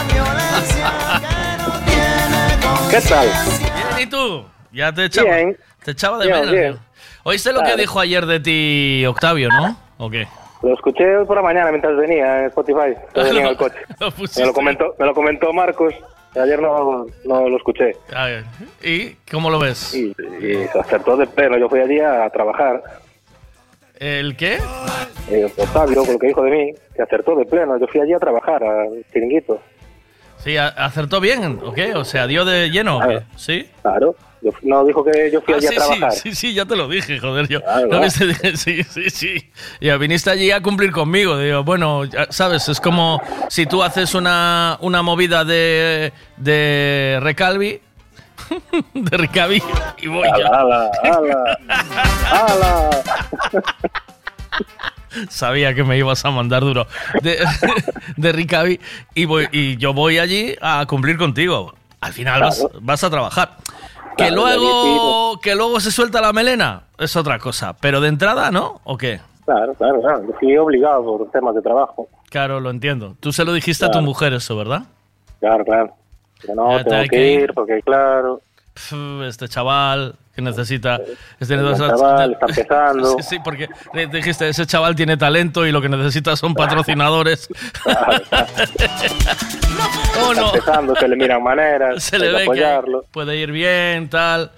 ¿Qué 2.91 3.02
tal? 3.02 3.27
Bien, 3.57 4.02
¿y 4.02 4.06
tú? 4.06 4.45
Ya 4.72 4.93
te 4.93 5.06
echaba, 5.06 5.31
te 5.84 5.91
echaba 5.91 6.19
de 6.19 6.31
menos. 6.31 6.80
¿Oíste 7.23 7.52
lo 7.53 7.64
que 7.64 7.76
dijo 7.76 7.99
ayer 7.99 8.27
de 8.27 8.39
ti 8.39 9.03
Octavio, 9.07 9.49
no? 9.49 9.76
¿O 9.98 10.11
qué? 10.11 10.27
Lo 10.61 10.73
escuché 10.73 11.17
hoy 11.17 11.25
por 11.25 11.35
la 11.35 11.41
mañana 11.41 11.71
mientras 11.71 11.95
venía 11.97 12.39
en 12.39 12.45
Spotify. 12.45 12.95
que 13.13 13.23
venía 13.23 13.41
en 13.41 13.47
el 13.47 13.57
coche. 13.57 13.77
Lo. 13.99 14.11
Me 14.38 14.45
lo 14.45 14.53
comentó, 14.53 14.95
me 14.99 15.05
lo 15.05 15.13
comentó 15.13 15.53
Marcos. 15.53 15.93
Ayer 16.33 16.61
no, 16.61 17.05
no 17.25 17.49
lo 17.49 17.57
escuché. 17.57 17.91
A 18.15 18.25
ver, 18.25 18.45
¿Y 18.81 19.15
cómo 19.29 19.49
lo 19.49 19.59
ves? 19.59 19.93
Y, 19.93 20.15
y 20.39 20.67
se 20.71 20.79
acertó 20.79 21.17
de 21.17 21.27
pleno. 21.27 21.57
Yo 21.57 21.67
fui 21.67 21.81
allí 21.81 21.99
a 21.99 22.29
trabajar. 22.29 22.81
¿El 24.01 24.35
qué? 24.35 24.57
Y 25.29 25.43
Octavio, 25.43 26.03
con 26.03 26.13
lo 26.13 26.19
que 26.19 26.27
dijo 26.27 26.41
de 26.43 26.51
mí, 26.51 26.73
se 26.95 27.03
acertó 27.03 27.35
de 27.35 27.45
pleno. 27.45 27.77
Yo 27.77 27.85
fui 27.88 28.01
allí 28.01 28.13
a 28.13 28.19
trabajar, 28.19 28.63
al 28.63 29.05
chiringuito. 29.11 29.59
Sí, 30.38 30.57
¿acertó 30.57 31.19
bien 31.19 31.59
o 31.63 31.71
qué? 31.71 31.93
O 31.93 32.03
sea, 32.03 32.25
¿dio 32.25 32.43
de 32.43 32.71
lleno 32.71 32.99
qué? 33.07 33.21
¿Sí? 33.35 33.69
Claro. 33.83 34.15
Yo, 34.43 34.51
no, 34.63 34.84
dijo 34.85 35.03
que 35.03 35.30
yo 35.31 35.39
fui 35.41 35.53
Ah, 35.53 35.57
allí 35.57 35.68
sí, 35.68 35.73
a 35.76 35.77
trabajar. 35.77 36.11
sí, 36.13 36.19
sí, 36.30 36.35
sí, 36.35 36.53
ya 36.53 36.65
te 36.65 36.76
lo 36.76 36.88
dije, 36.88 37.19
joder, 37.19 37.47
yo. 37.47 37.61
Claro, 37.61 37.81
¿No 37.84 37.88
claro. 37.89 38.03
viste? 38.05 38.26
Dije, 38.27 38.57
Sí, 38.57 38.84
sí, 38.84 39.09
sí. 39.09 39.51
Ya 39.80 39.97
viniste 39.97 40.30
allí 40.31 40.49
a 40.51 40.61
cumplir 40.61 40.91
conmigo. 40.91 41.38
Digo, 41.38 41.63
bueno, 41.63 42.05
ya 42.05 42.26
sabes, 42.31 42.68
es 42.69 42.80
como 42.80 43.22
si 43.49 43.65
tú 43.68 43.84
haces 43.84 44.15
una, 44.15 44.77
una 44.81 45.01
movida 45.03 45.45
de, 45.45 46.11
de 46.38 47.19
Recalvi, 47.22 47.80
de 48.95 49.18
Ricavi, 49.18 49.61
y 50.01 50.07
voy 50.07 50.27
yo. 50.27 50.47
¡Hala, 50.53 50.89
hala! 51.03 51.57
¡Hala! 52.31 52.89
Sabía 55.30 55.73
que 55.76 55.84
me 55.84 55.97
ibas 55.97 56.23
a 56.23 56.31
mandar 56.31 56.61
duro. 56.61 56.88
De, 57.22 57.38
de 58.18 58.31
Ricavi, 58.31 58.80
y, 59.13 59.26
voy, 59.26 59.47
y 59.51 59.77
yo 59.77 59.93
voy 59.93 60.18
allí 60.19 60.55
a 60.61 60.85
cumplir 60.88 61.18
contigo. 61.18 61.76
Al 61.99 62.13
final 62.13 62.41
vas, 62.41 62.65
vas 62.81 63.03
a 63.03 63.09
trabajar. 63.09 63.57
Que 64.17 64.27
Claro, 64.27 64.35
luego, 64.35 65.39
que 65.41 65.55
luego 65.55 65.79
se 65.79 65.91
suelta 65.91 66.21
la 66.21 66.33
melena 66.33 66.83
es 66.97 67.15
otra 67.15 67.39
cosa. 67.39 67.73
Pero 67.79 68.01
de 68.01 68.09
entrada, 68.09 68.51
¿no? 68.51 68.81
¿O 68.83 68.97
qué? 68.97 69.19
Claro, 69.45 69.73
claro, 69.73 70.01
claro. 70.01 70.23
Yo 70.27 70.33
fui 70.39 70.57
obligado 70.57 71.03
por 71.03 71.31
temas 71.31 71.55
de 71.55 71.61
trabajo. 71.61 72.07
Claro, 72.29 72.59
lo 72.59 72.69
entiendo. 72.69 73.15
Tú 73.19 73.31
se 73.31 73.43
lo 73.45 73.53
dijiste 73.53 73.85
a 73.85 73.91
tu 73.91 74.01
mujer 74.01 74.33
eso, 74.33 74.55
¿verdad? 74.55 74.83
Claro, 75.39 75.63
claro. 75.65 75.93
Que 76.39 76.53
no, 76.53 76.77
Ya 76.77 76.83
tengo 76.83 77.03
que 77.09 77.31
ir. 77.33 77.53
porque, 77.53 77.81
claro, 77.83 78.41
este 79.25 79.47
chaval 79.47 80.15
que 80.35 80.41
necesita... 80.41 80.99
Este 81.39 81.53
el 81.55 81.75
chaval 81.75 82.31
está 82.33 82.45
empezando. 82.47 83.15
Sí, 83.17 83.23
sí, 83.29 83.39
porque 83.43 83.69
dijiste, 84.11 84.49
ese 84.49 84.65
chaval 84.65 84.95
tiene 84.95 85.17
talento 85.17 85.65
y 85.65 85.71
lo 85.71 85.81
que 85.81 85.89
necesita 85.89 86.35
son 86.35 86.53
patrocinadores. 86.53 87.49
¿Cómo 90.13 90.31
está 90.31 90.45
empezando, 90.45 90.95
se 90.95 91.07
le 91.07 91.15
miran 91.15 91.41
maneras, 91.43 92.03
Se 92.03 92.19
le 92.19 92.31
ve 92.31 92.47
que 92.53 92.81
puede 93.11 93.37
ir 93.37 93.51
bien, 93.51 94.09
tal. 94.09 94.51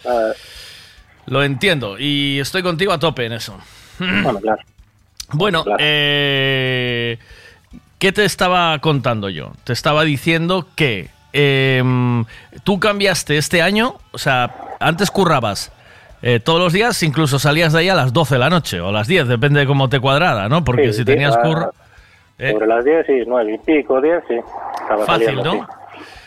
Lo 1.26 1.44
entiendo 1.44 1.98
y 1.98 2.40
estoy 2.40 2.64
contigo 2.64 2.92
a 2.92 3.00
tope 3.00 3.26
en 3.26 3.34
eso. 3.34 3.58
Bueno, 4.00 4.40
claro. 4.42 4.62
Bueno, 5.32 5.64
eh, 5.80 7.18
¿qué 7.98 8.12
te 8.12 8.26
estaba 8.26 8.78
contando 8.80 9.30
yo? 9.30 9.54
Te 9.64 9.74
estaba 9.74 10.04
diciendo 10.04 10.68
que 10.76 11.10
em, 11.32 12.26
tú 12.64 12.80
cambiaste 12.80 13.38
este 13.38 13.62
año, 13.62 13.96
o 14.12 14.18
sea, 14.18 14.54
antes 14.88 15.10
currabas 15.12 15.72
eh, 16.22 16.40
todos 16.40 16.60
los 16.60 16.72
días, 16.74 17.02
incluso 17.04 17.40
salías 17.40 17.74
de 17.74 17.80
ahí 17.80 17.90
a 17.90 17.96
las 17.96 18.14
12 18.14 18.36
de 18.36 18.40
la 18.40 18.50
noche 18.50 18.80
o 18.80 18.90
a 18.90 18.92
las 18.92 19.08
10, 19.08 19.28
depende 19.28 19.60
de 19.60 19.66
cómo 19.68 19.90
te 19.90 20.00
cuadrara, 20.00 20.48
¿no? 20.50 20.64
Porque 20.64 20.92
Sí, 20.94 21.00
si 21.00 21.06
tenías 21.06 21.38
curro... 21.38 21.74
eh, 22.38 22.52
Sobre 22.54 22.68
las 22.68 22.86
10, 22.86 23.06
sí, 23.06 23.14
9 23.28 23.54
y 23.54 23.58
pico, 23.60 24.00
10, 24.02 24.24
sí. 24.28 24.36
Estaba 24.82 25.06
Fácil, 25.06 25.26
saliendo, 25.26 25.54
¿no? 25.56 25.68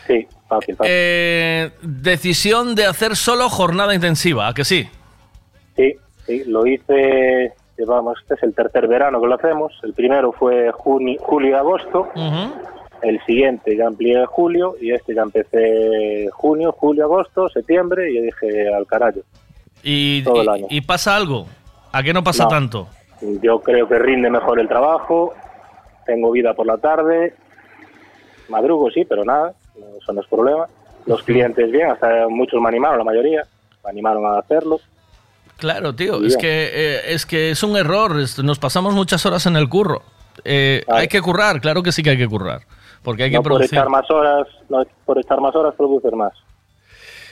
Sí, 0.06 0.14
sí 0.22 0.28
fácil, 0.48 0.76
fácil. 0.76 0.92
eh, 0.94 1.70
decisión 1.82 2.74
de 2.74 2.86
hacer 2.86 3.16
solo 3.16 3.48
jornada 3.48 3.94
intensiva, 3.94 4.48
¿a 4.48 4.54
que 4.54 4.64
sí? 4.64 4.88
Sí, 5.76 5.94
sí, 6.26 6.42
lo 6.46 6.66
hice, 6.66 7.52
llevamos, 7.78 8.18
este 8.22 8.34
es 8.34 8.42
el 8.42 8.54
tercer 8.54 8.86
verano 8.88 9.20
que 9.20 9.26
lo 9.26 9.34
hacemos. 9.34 9.72
El 9.82 9.92
primero 9.94 10.32
fue 10.32 10.70
juni- 10.72 11.18
julio 11.20 11.50
y 11.50 11.54
agosto. 11.54 12.08
El 13.02 13.20
siguiente 13.26 13.76
ya 13.76 13.86
amplié 13.86 14.24
julio 14.26 14.74
y 14.80 14.92
este 14.92 15.14
ya 15.14 15.22
empecé 15.22 16.28
junio, 16.32 16.72
julio, 16.72 17.04
agosto, 17.04 17.48
septiembre 17.48 18.10
y 18.10 18.16
yo 18.16 18.22
dije 18.22 18.74
al 18.74 18.86
carajo. 18.86 19.20
Y, 19.82 20.22
Todo 20.22 20.42
el 20.42 20.48
año. 20.48 20.66
y 20.70 20.80
pasa 20.80 21.14
algo? 21.16 21.46
¿A 21.92 22.02
qué 22.02 22.12
no 22.12 22.24
pasa 22.24 22.44
No. 22.44 22.48
tanto? 22.48 22.88
Yo 23.42 23.60
creo 23.60 23.88
que 23.88 23.98
rinde 23.98 24.28
mejor 24.30 24.60
el 24.60 24.68
trabajo, 24.68 25.32
tengo 26.04 26.30
vida 26.30 26.54
por 26.54 26.66
la 26.66 26.78
tarde, 26.78 27.34
madrugo 28.48 28.90
sí, 28.90 29.04
pero 29.04 29.24
nada, 29.24 29.54
eso 30.00 30.12
no 30.12 30.20
es 30.20 30.26
problema. 30.26 30.66
Los 31.06 31.22
clientes 31.22 31.70
bien, 31.70 31.90
hasta 31.90 32.28
muchos 32.28 32.60
me 32.60 32.68
animaron, 32.68 32.98
la 32.98 33.04
mayoría, 33.04 33.42
me 33.84 33.90
animaron 33.90 34.26
a 34.26 34.38
hacerlo. 34.38 34.80
Claro, 35.56 35.94
tío, 35.94 36.22
es 36.24 36.36
que, 36.36 36.70
eh, 36.72 37.00
es 37.14 37.24
que 37.24 37.50
es 37.50 37.62
un 37.62 37.76
error. 37.76 38.12
Nos 38.44 38.58
pasamos 38.58 38.94
muchas 38.94 39.24
horas 39.24 39.46
en 39.46 39.56
el 39.56 39.68
curro. 39.68 40.02
Eh, 40.44 40.82
Hay 40.88 41.08
que 41.08 41.22
currar, 41.22 41.60
claro 41.62 41.82
que 41.82 41.92
sí 41.92 42.02
que 42.02 42.10
hay 42.10 42.18
que 42.18 42.28
currar. 42.28 42.60
Porque 43.06 43.22
hay 43.22 43.30
que 43.30 43.36
no 43.36 43.42
por 43.44 43.52
producir. 43.52 43.78
echar 43.78 43.88
más 43.88 44.10
horas, 44.10 44.48
no 44.68 44.84
por 45.04 45.16
echar 45.16 45.40
más 45.40 45.54
horas 45.54 45.74
producer 45.76 46.12
más. 46.16 46.32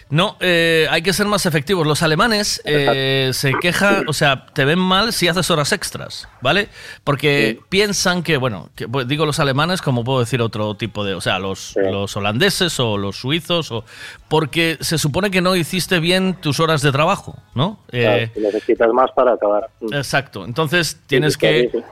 No, 0.08 0.36
eh, 0.38 0.86
hay 0.90 1.02
que 1.02 1.12
ser 1.12 1.26
más 1.26 1.46
efectivos. 1.46 1.84
Los 1.86 2.02
alemanes 2.02 2.62
eh, 2.64 3.30
se 3.32 3.54
quejan, 3.60 4.04
o 4.06 4.12
sea, 4.12 4.46
te 4.52 4.64
ven 4.64 4.78
mal 4.78 5.12
si 5.12 5.26
haces 5.26 5.50
horas 5.50 5.72
extras, 5.72 6.28
¿vale? 6.42 6.68
Porque 7.02 7.58
piensan 7.70 8.22
que, 8.22 8.36
bueno, 8.36 8.68
que, 8.76 8.86
pues, 8.86 9.08
digo 9.08 9.26
los 9.26 9.40
alemanes 9.40 9.82
como 9.82 10.04
puedo 10.04 10.20
decir 10.20 10.42
otro 10.42 10.76
tipo 10.76 11.04
de, 11.04 11.14
o 11.14 11.20
sea, 11.20 11.40
los, 11.40 11.74
los 11.76 12.16
holandeses 12.16 12.78
o 12.78 12.96
los 12.98 13.16
suizos, 13.16 13.72
o 13.72 13.84
porque 14.28 14.76
se 14.80 14.98
supone 14.98 15.30
que 15.32 15.40
no 15.40 15.56
hiciste 15.56 15.98
bien 15.98 16.34
tus 16.34 16.60
horas 16.60 16.82
de 16.82 16.92
trabajo, 16.92 17.36
¿no? 17.56 17.80
Claro, 17.88 18.22
Eh, 18.22 18.30
si 18.34 18.40
necesitas 18.40 18.92
más 18.92 19.10
para 19.10 19.32
acabar. 19.32 19.68
Exacto. 19.90 20.44
Entonces 20.44 21.00
tienes 21.08 21.32
sí, 21.32 21.38
que 21.40 21.70
sí, 21.72 21.78
sí. 21.78 21.84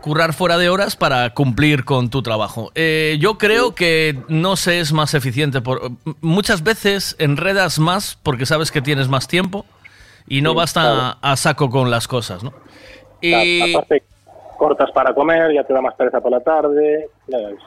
Currar 0.00 0.32
fuera 0.32 0.58
de 0.58 0.68
horas 0.68 0.96
para 0.96 1.30
cumplir 1.34 1.84
con 1.84 2.10
tu 2.10 2.22
trabajo. 2.22 2.70
Eh, 2.74 3.16
yo 3.20 3.38
creo 3.38 3.74
que 3.74 4.18
no 4.28 4.56
se 4.56 4.80
es 4.80 4.92
más 4.92 5.14
eficiente. 5.14 5.60
Por, 5.60 5.90
muchas 6.20 6.62
veces 6.62 7.16
enredas 7.18 7.78
más 7.78 8.18
porque 8.22 8.46
sabes 8.46 8.70
que 8.70 8.80
tienes 8.80 9.08
más 9.08 9.28
tiempo 9.28 9.64
y 10.26 10.42
no 10.42 10.50
Sí, 10.50 10.56
basta 10.56 10.80
claro. 10.80 11.16
a, 11.22 11.36
saco 11.36 11.70
con 11.70 11.90
las 11.90 12.08
cosas, 12.08 12.42
¿no? 12.42 12.52
Y 13.20 13.74
Aparte, 13.74 14.02
cortas 14.58 14.90
para 14.92 15.14
comer, 15.14 15.52
ya 15.54 15.64
te 15.64 15.72
da 15.72 15.80
más 15.80 15.94
pereza 15.94 16.20
por 16.20 16.30
la 16.30 16.40
tarde. 16.40 17.08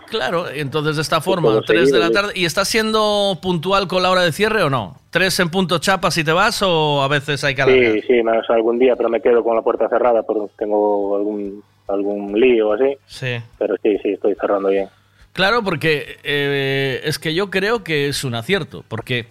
claro, 0.07 0.49
entonces 0.49 0.97
de 0.97 1.01
esta 1.01 1.21
forma, 1.21 1.49
todo 1.49 1.61
tres 1.61 1.81
de 1.81 1.87
seguido, 1.87 2.07
la 2.07 2.11
tarde. 2.11 2.33
¿Y 2.35 2.45
estás 2.45 2.67
siendo 2.67 3.39
puntual 3.41 3.87
con 3.87 4.03
la 4.03 4.11
hora 4.11 4.21
de 4.21 4.31
cierre 4.31 4.63
o 4.63 4.69
no? 4.69 4.97
¿Tres 5.09 5.39
en 5.39 5.49
punto 5.49 5.79
chapas 5.79 6.17
y 6.17 6.23
te 6.23 6.31
vas 6.31 6.61
o 6.61 7.01
a 7.01 7.07
veces 7.07 7.43
hay 7.43 7.55
que 7.55 7.61
alargar? 7.63 7.93
Sí, 7.93 8.01
sí, 8.01 8.23
menos 8.23 8.49
algún 8.49 8.77
día, 8.77 8.95
pero 8.95 9.09
me 9.09 9.21
quedo 9.21 9.43
con 9.43 9.55
la 9.55 9.61
puerta 9.61 9.89
cerrada 9.89 10.23
porque 10.23 10.53
tengo 10.57 11.15
algún 11.15 11.63
algún 11.87 12.39
lío 12.39 12.73
así. 12.73 12.97
Sí. 13.05 13.37
Pero 13.57 13.75
sí, 13.81 13.97
sí, 14.01 14.09
estoy 14.09 14.35
cerrando 14.35 14.69
bien. 14.69 14.89
Claro, 15.33 15.63
porque 15.63 16.17
eh, 16.23 17.01
es 17.03 17.17
que 17.19 17.33
yo 17.33 17.49
creo 17.49 17.83
que 17.83 18.07
es 18.07 18.23
un 18.23 18.35
acierto. 18.35 18.83
Porque, 18.87 19.27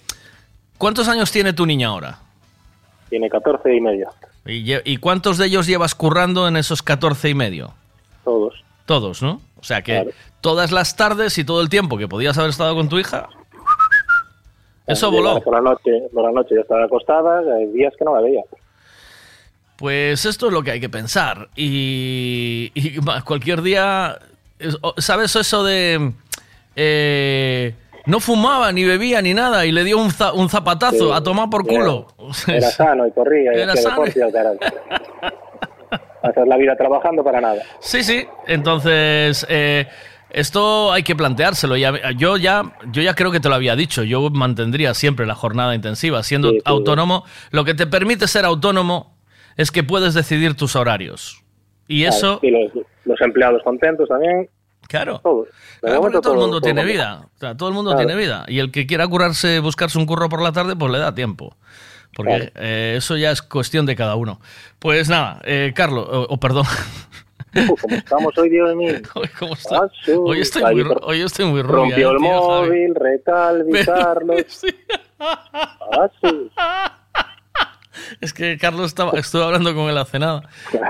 ¿cuántos 0.79 1.09
años 1.09 1.31
tiene 1.31 1.53
tu 1.53 1.67
niña 1.67 1.89
ahora? 1.89 2.19
Tiene 3.09 3.29
14 3.29 3.75
y 3.75 3.81
medio. 3.81 4.09
¿Y, 4.47 4.97
cuántos 4.97 5.37
de 5.39 5.47
ellos 5.47 5.67
llevas 5.67 5.95
currando 5.95 6.49
en 6.49 6.57
esos 6.57 6.83
14 6.83 7.29
y 7.29 7.35
medio? 7.35 7.75
Todos. 8.25 8.65
Todos, 8.87 9.23
¿no? 9.23 9.41
O 9.61 9.65
sea 9.65 9.83
que 9.83 9.93
Claro. 9.93 10.11
todas 10.41 10.73
las 10.73 10.97
tardes 10.97 11.37
y 11.39 11.45
todo 11.45 11.61
el 11.61 11.69
tiempo 11.69 11.99
que 11.99 12.09
podías 12.09 12.39
haber 12.39 12.51
estado 12.51 12.75
con 12.75 12.89
tu 12.89 12.99
hija, 12.99 13.29
eso 14.87 15.11
voló. 15.11 15.41
Por 15.41 15.55
la 15.55 15.61
noche, 15.61 15.91
por 16.13 16.25
la 16.25 16.33
noche 16.33 16.55
ya 16.55 16.63
estaba 16.63 16.85
acostada, 16.85 17.41
hay 17.55 17.67
días 17.67 17.93
que 17.99 18.05
no 18.05 18.15
la 18.15 18.23
veía. 18.23 18.43
Pues 19.81 20.25
esto 20.27 20.49
es 20.49 20.53
lo 20.53 20.63
que 20.63 20.73
hay 20.73 20.81
que 20.81 20.91
pensar. 20.91 21.49
Y, 21.57 22.71
y 22.75 22.99
cualquier 23.25 23.63
día, 23.63 24.19
¿sabes 24.99 25.35
eso 25.35 25.65
de... 25.65 26.13
eh, 26.77 27.75
no 28.07 28.21
fumaba, 28.21 28.73
ni 28.73 28.85
bebía, 28.85 29.21
ni 29.23 29.33
nada, 29.35 29.65
y 29.67 29.73
le 29.73 29.83
dio 29.85 29.97
un, 29.99 30.11
za- 30.11 30.33
un 30.35 30.49
zapatazo 30.51 31.09
Sí. 31.09 31.11
a 31.15 31.23
tomar 31.23 31.49
por 31.51 31.67
culo. 31.67 32.09
Era 32.47 32.71
sano 32.71 33.07
y 33.07 33.11
corría 33.13 33.53
Era 33.53 33.75
sano. 33.77 34.03
Hacer 36.23 36.47
la 36.47 36.57
vida 36.57 36.77
trabajando 36.77 37.25
para 37.25 37.41
nada. 37.41 37.63
Sí, 37.81 38.03
sí. 38.03 38.27
Entonces, 38.47 39.47
eh, 39.49 39.87
esto 40.31 40.93
hay 40.93 41.03
que 41.03 41.17
planteárselo. 41.17 41.77
Ya- 41.77 42.11
yo, 42.17 42.37
ya, 42.37 42.73
yo 42.93 43.01
ya 43.03 43.15
creo 43.15 43.31
que 43.33 43.41
te 43.41 43.49
lo 43.49 43.55
había 43.55 43.77
dicho. 43.77 44.03
Yo 44.03 44.29
mantendría 44.31 44.93
siempre 44.95 45.27
la 45.27 45.35
jornada 45.35 45.75
intensiva. 45.75 46.23
Siendo 46.23 46.51
Sí, 46.51 46.57
sí, 46.57 46.63
autónomo, 46.67 47.25
lo 47.51 47.65
que 47.65 47.73
te 47.75 47.87
permite 47.87 48.29
ser 48.29 48.45
autónomo 48.45 49.15
es 49.61 49.71
que 49.71 49.83
puedes 49.83 50.15
decidir 50.15 50.55
tus 50.55 50.77
horarios. 50.77 51.43
Y 51.89 52.03
Claro, 52.03 52.17
eso, 52.17 52.41
Y 52.43 52.51
los, 52.51 52.73
los 53.05 53.21
empleados 53.21 53.63
contentos 53.63 54.09
también. 54.09 54.49
Claro. 54.89 55.21
Todos. 55.23 55.49
Claro, 55.81 55.81
porque 55.81 55.97
momento 55.99 56.21
todo 56.21 56.33
el 56.33 56.37
todo- 56.39 56.47
mundo 56.47 56.61
todo 56.61 56.67
tiene 56.67 56.85
bien. 56.85 56.97
vida. 56.97 57.21
O 57.35 57.39
sea, 57.39 57.57
todo 57.57 57.69
el 57.69 57.75
mundo 57.75 57.91
Claro. 57.93 58.07
tiene 58.07 58.21
vida. 58.21 58.45
Y 58.49 58.59
el 58.59 58.71
que 58.73 58.87
quiera 58.87 59.07
curarse, 59.07 59.61
buscarse 59.61 59.99
un 59.99 60.07
curro 60.07 60.29
por 60.29 60.43
la 60.43 60.53
tarde, 60.53 60.75
pues 60.77 60.91
le 60.93 60.99
da 60.99 61.15
tiempo. 61.15 61.57
Porque 62.17 62.53
eh, 62.57 62.95
eso 62.97 63.17
ya 63.17 63.31
es 63.31 63.41
cuestión 63.43 63.87
de 63.87 63.95
cada 63.95 64.17
uno. 64.17 64.41
Pues 64.81 65.09
nada, 65.09 65.41
eh, 65.45 65.73
Carlos, 65.77 66.07
o, 66.11 66.23
o 66.29 66.41
perdón. 66.41 66.65
Como 67.55 67.77
estamos 67.97 68.37
hoy, 68.39 68.49
Dios 68.51 68.75
mío. 68.75 68.95
¿Cómo 69.39 69.53
está? 69.55 69.77
Ah, 69.85 69.89
sí. 70.05 70.13
Hoy 70.17 70.41
estoy 70.41 70.63
muy, 70.75 70.85
hoy 71.03 71.21
estoy 71.23 71.47
muy 71.47 71.63
rubia. 71.63 71.97
Rompió 71.97 72.11
eh, 72.11 72.13
el 72.15 72.19
tío, 72.19 72.29
Javi. 72.51 72.69
móvil, 72.69 72.95
retal, 72.97 73.67
Pero- 73.71 73.93
Carlos. 73.93 74.63
Ah. 76.57 76.97
Es 78.21 78.33
que 78.33 78.57
Carlos 78.59 78.87
estaba, 78.87 79.13
estuve 79.19 79.45
hablando 79.45 79.75
con 79.75 79.89
él 79.91 79.99
hace 79.99 80.19
nada. 80.19 80.43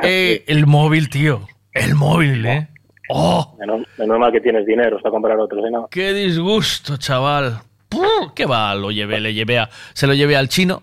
Eh, 0.03 0.45
el 0.47 0.67
móvil, 0.67 1.09
tío. 1.11 1.47
El 1.73 1.95
móvil, 1.95 2.45
¿eh? 2.47 2.69
¡Oh! 3.09 3.57
Menos, 3.59 3.83
menos 3.99 4.19
mal 4.19 4.31
que 4.33 4.41
tienes 4.41 4.65
dinero 4.67 4.99
para 4.99 5.11
comprar 5.11 5.39
otro, 5.39 5.63
si 5.65 5.71
no. 5.73 5.89
¡Qué 5.91 6.13
disgusto, 6.13 6.97
chaval! 6.97 7.61
¡Puh! 7.89 8.33
¿Qué 8.35 8.47
va? 8.47 8.75
Lo 8.75 8.91
llevé, 8.91 9.21
le 9.21 9.35
llevé 9.35 9.59
a, 9.59 9.69
se 9.95 10.07
lo 10.07 10.15
llevé 10.15 10.37
al 10.37 10.49
chino. 10.49 10.83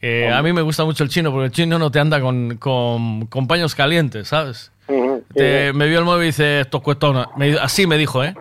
Eh, 0.00 0.30
a 0.32 0.42
mí 0.42 0.52
me 0.52 0.62
gusta 0.62 0.84
mucho 0.84 1.02
el 1.04 1.10
chino 1.10 1.30
porque 1.30 1.46
el 1.46 1.52
chino 1.52 1.78
no 1.78 1.90
te 1.90 1.98
anda 1.98 2.20
con, 2.20 2.56
con, 2.58 3.26
con 3.26 3.46
paños 3.48 3.74
calientes, 3.74 4.28
¿sabes? 4.28 4.70
Te- 5.34 5.72
me 5.72 5.88
vio 5.88 5.98
el 5.98 6.04
móvil 6.04 6.24
y 6.24 6.26
dice, 6.26 6.60
esto 6.60 6.80
cuesta 6.80 7.08
una... 7.10 7.28
me- 7.36 7.58
así 7.58 7.86
me 7.86 7.96
dijo, 7.98 8.22
¿eh? 8.22 8.34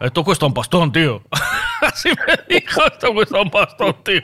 Esto 0.00 0.24
cuesta 0.24 0.46
un 0.46 0.54
pastón, 0.54 0.90
tío. 0.92 1.22
así 1.82 2.08
me 2.10 2.56
dijo, 2.56 2.82
esto 2.86 3.12
cuesta 3.14 3.40
un 3.40 3.50
pastón, 3.50 3.94
tío. 4.04 4.20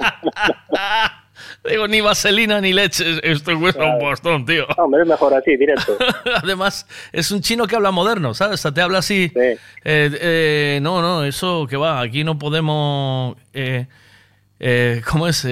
Digo, 1.68 1.88
ni 1.88 2.00
vaselina 2.00 2.60
ni 2.60 2.72
leche, 2.72 3.20
esto 3.22 3.58
cuesta 3.58 3.84
un 3.84 3.98
pastón, 4.00 4.44
tío. 4.46 4.66
Hombre, 4.76 5.02
es 5.02 5.08
mejor 5.08 5.34
así, 5.34 5.56
directo. 5.56 5.96
Además, 6.42 6.86
es 7.12 7.30
un 7.30 7.40
chino 7.40 7.66
que 7.66 7.76
habla 7.76 7.90
moderno, 7.90 8.34
¿sabes? 8.34 8.54
O 8.54 8.62
sea, 8.62 8.72
te 8.72 8.80
habla 8.80 8.98
así. 8.98 9.30
eh, 9.34 9.58
eh, 9.84 10.78
no, 10.82 11.02
no, 11.02 11.24
eso 11.24 11.66
que 11.68 11.76
va, 11.76 12.00
aquí 12.00 12.24
no 12.24 12.38
podemos. 12.38 13.36
Eh, 13.52 13.86
¿Cómo 15.10 15.26
es? 15.26 15.44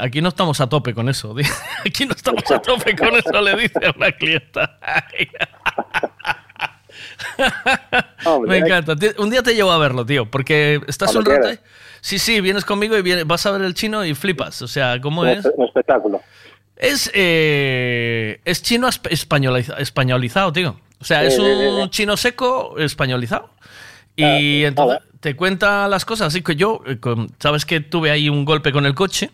Aquí 0.00 0.20
no 0.20 0.28
estamos 0.28 0.60
a 0.60 0.68
tope 0.68 0.94
con 0.94 1.08
eso. 1.08 1.34
Aquí 1.84 2.06
no 2.06 2.12
estamos 2.14 2.48
a 2.50 2.60
tope 2.60 2.94
con 2.96 3.14
eso, 3.16 3.40
le 3.40 3.56
dice 3.56 3.78
a 3.84 3.92
una 3.96 4.12
clienta. 4.12 4.78
Me 8.46 8.58
encanta. 8.58 8.94
Un 9.18 9.30
día 9.30 9.42
te 9.42 9.54
llevo 9.54 9.72
a 9.72 9.78
verlo, 9.78 10.04
tío, 10.06 10.30
porque 10.30 10.80
estás 10.86 11.14
un 11.14 11.24
rato. 11.24 11.48
ahí. 11.48 11.58
Sí, 12.00 12.18
sí, 12.18 12.40
vienes 12.40 12.64
conmigo 12.64 12.96
y 12.96 13.02
vienes- 13.02 13.26
vas 13.26 13.44
a 13.46 13.50
ver 13.52 13.62
el 13.62 13.74
chino 13.74 14.04
y 14.04 14.14
flipas. 14.14 14.62
O 14.62 14.68
sea, 14.68 15.00
¿cómo 15.00 15.24
es? 15.26 15.44
un 15.56 15.66
espectáculo. 15.66 16.20
Es, 16.76 17.10
eh, 17.14 18.40
es 18.44 18.62
chino 18.62 18.88
esp- 18.88 19.10
españoliza- 19.10 19.78
españolizado, 19.78 20.52
tío. 20.52 20.80
O 21.00 21.04
sea, 21.04 21.24
es 21.24 21.38
un 21.38 21.90
chino 21.90 22.16
seco 22.16 22.76
españolizado. 22.78 23.50
Y 24.16 24.64
entonces 24.64 24.98
te 25.20 25.34
cuenta 25.36 25.88
las 25.88 26.04
cosas. 26.04 26.28
Así 26.28 26.42
que 26.42 26.56
yo, 26.56 26.82
eh, 26.86 26.98
sabes 27.38 27.64
que 27.64 27.80
tuve 27.80 28.10
ahí 28.10 28.28
un 28.28 28.44
golpe 28.44 28.72
con 28.72 28.84
el 28.86 28.94
coche, 28.94 29.30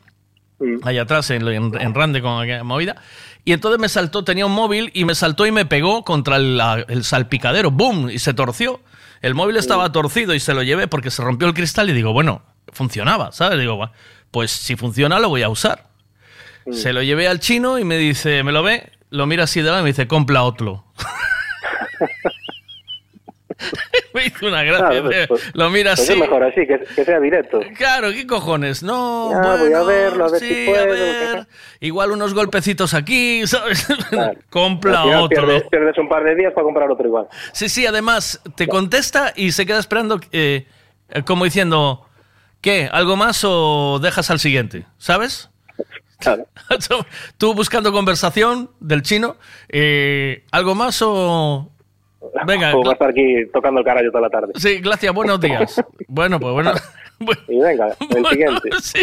ahí 0.84 0.98
atrás 0.98 1.30
en, 1.30 1.46
en, 1.48 1.72
en 1.80 1.94
Rande 1.94 2.20
con 2.22 2.40
aquella 2.42 2.64
movida. 2.64 2.96
Y 3.44 3.52
entonces 3.52 3.80
me 3.80 3.88
saltó, 3.88 4.24
tenía 4.24 4.46
un 4.46 4.52
móvil 4.52 4.90
y 4.94 5.04
me 5.04 5.14
saltó 5.14 5.46
y 5.46 5.52
me 5.52 5.66
pegó 5.66 6.02
contra 6.04 6.36
el, 6.36 6.60
el 6.88 7.04
salpicadero. 7.04 7.70
¡Boom! 7.70 8.10
Y 8.10 8.18
se 8.18 8.34
torció. 8.34 8.80
El 9.22 9.34
móvil 9.34 9.56
estaba 9.56 9.90
torcido 9.92 10.34
y 10.34 10.40
se 10.40 10.52
lo 10.54 10.62
llevé 10.62 10.88
porque 10.88 11.10
se 11.10 11.22
rompió 11.22 11.46
el 11.48 11.54
cristal 11.54 11.88
y 11.90 11.92
digo, 11.92 12.12
bueno, 12.12 12.42
funcionaba, 12.72 13.32
¿sabes? 13.32 13.58
Digo, 13.58 13.76
"Bueno, 13.76 13.92
pues 14.30 14.50
si 14.50 14.76
funciona 14.76 15.18
lo 15.18 15.28
voy 15.28 15.42
a 15.42 15.48
usar. 15.48 15.84
Se 16.72 16.92
lo 16.92 17.00
llevé 17.02 17.28
al 17.28 17.38
chino 17.38 17.78
y 17.78 17.84
me 17.84 17.96
dice, 17.96 18.42
me 18.42 18.50
lo 18.50 18.64
ve, 18.64 18.90
lo 19.10 19.26
mira 19.26 19.44
así 19.44 19.60
de 19.62 19.68
lado 19.68 19.80
y 19.80 19.82
me 19.84 19.90
dice, 19.90 20.08
compra 20.08 20.42
otro. 20.42 20.84
me 24.14 24.26
hizo 24.26 24.46
una 24.46 24.62
gracia. 24.64 25.02
Claro, 25.02 25.26
pues- 25.28 25.54
lo 25.54 25.70
mira 25.70 25.90
pues 25.94 26.00
así. 26.00 26.12
es 26.14 26.18
mejor 26.18 26.42
así, 26.42 26.66
que, 26.66 26.80
que 26.94 27.04
sea 27.04 27.20
directo. 27.20 27.60
Claro, 27.76 28.10
¿qué 28.10 28.26
cojones? 28.26 28.82
No, 28.82 29.28
bueno, 29.28 29.58
voy 29.58 29.72
a 29.72 29.82
verlo, 29.82 30.24
a 30.26 30.30
ver 30.30 30.40
sí, 30.40 30.48
si 30.48 30.66
puedo. 30.66 30.82
a 30.82 30.86
ver. 30.86 31.46
Igual 31.80 32.10
unos 32.10 32.34
golpecitos 32.34 32.94
aquí, 32.94 33.42
¿sabes? 33.46 33.86
Compra 34.50 35.04
otro. 35.04 35.28
Pierdes, 35.28 35.62
pierdes 35.70 35.98
un 35.98 36.08
par 36.08 36.24
de 36.24 36.34
días 36.34 36.52
para 36.52 36.64
comprar 36.64 36.90
otro 36.90 37.06
igual. 37.06 37.28
Sí, 37.52 37.68
sí, 37.68 37.86
además 37.86 38.40
te 38.56 38.66
contesta 38.66 39.32
y 39.36 39.52
se 39.52 39.64
queda 39.66 39.78
esperando 39.78 40.18
eh, 40.32 40.66
como 41.24 41.44
diciendo, 41.44 42.05
¿qué? 42.66 42.88
¿Algo 42.90 43.14
más 43.14 43.42
o 43.44 44.00
dejas 44.02 44.28
al 44.32 44.40
siguiente? 44.40 44.86
¿Sabes? 44.98 45.48
Tú 47.38 47.54
buscando 47.54 47.92
conversación 47.92 48.72
del 48.80 49.02
chino, 49.02 49.36
eh, 49.68 50.42
¿algo 50.50 50.74
más 50.74 51.00
o...? 51.00 51.70
Venga, 52.44 52.74
O 52.74 52.82
va 52.82 52.90
a 52.90 52.92
estar 52.94 53.10
aquí 53.10 53.36
tocando 53.52 53.78
el 53.78 53.86
carajo 53.86 54.08
toda 54.10 54.22
la 54.22 54.30
tarde. 54.30 54.52
sí, 54.56 54.80
gracias, 54.80 55.14
buenos 55.14 55.40
días. 55.40 55.80
Bueno, 56.08 56.40
pues 56.40 56.52
bueno. 56.54 56.72
Y 57.48 57.58
venga, 57.58 57.96
el 58.10 58.26
siguiente. 58.30 58.68
Sí. 58.82 58.98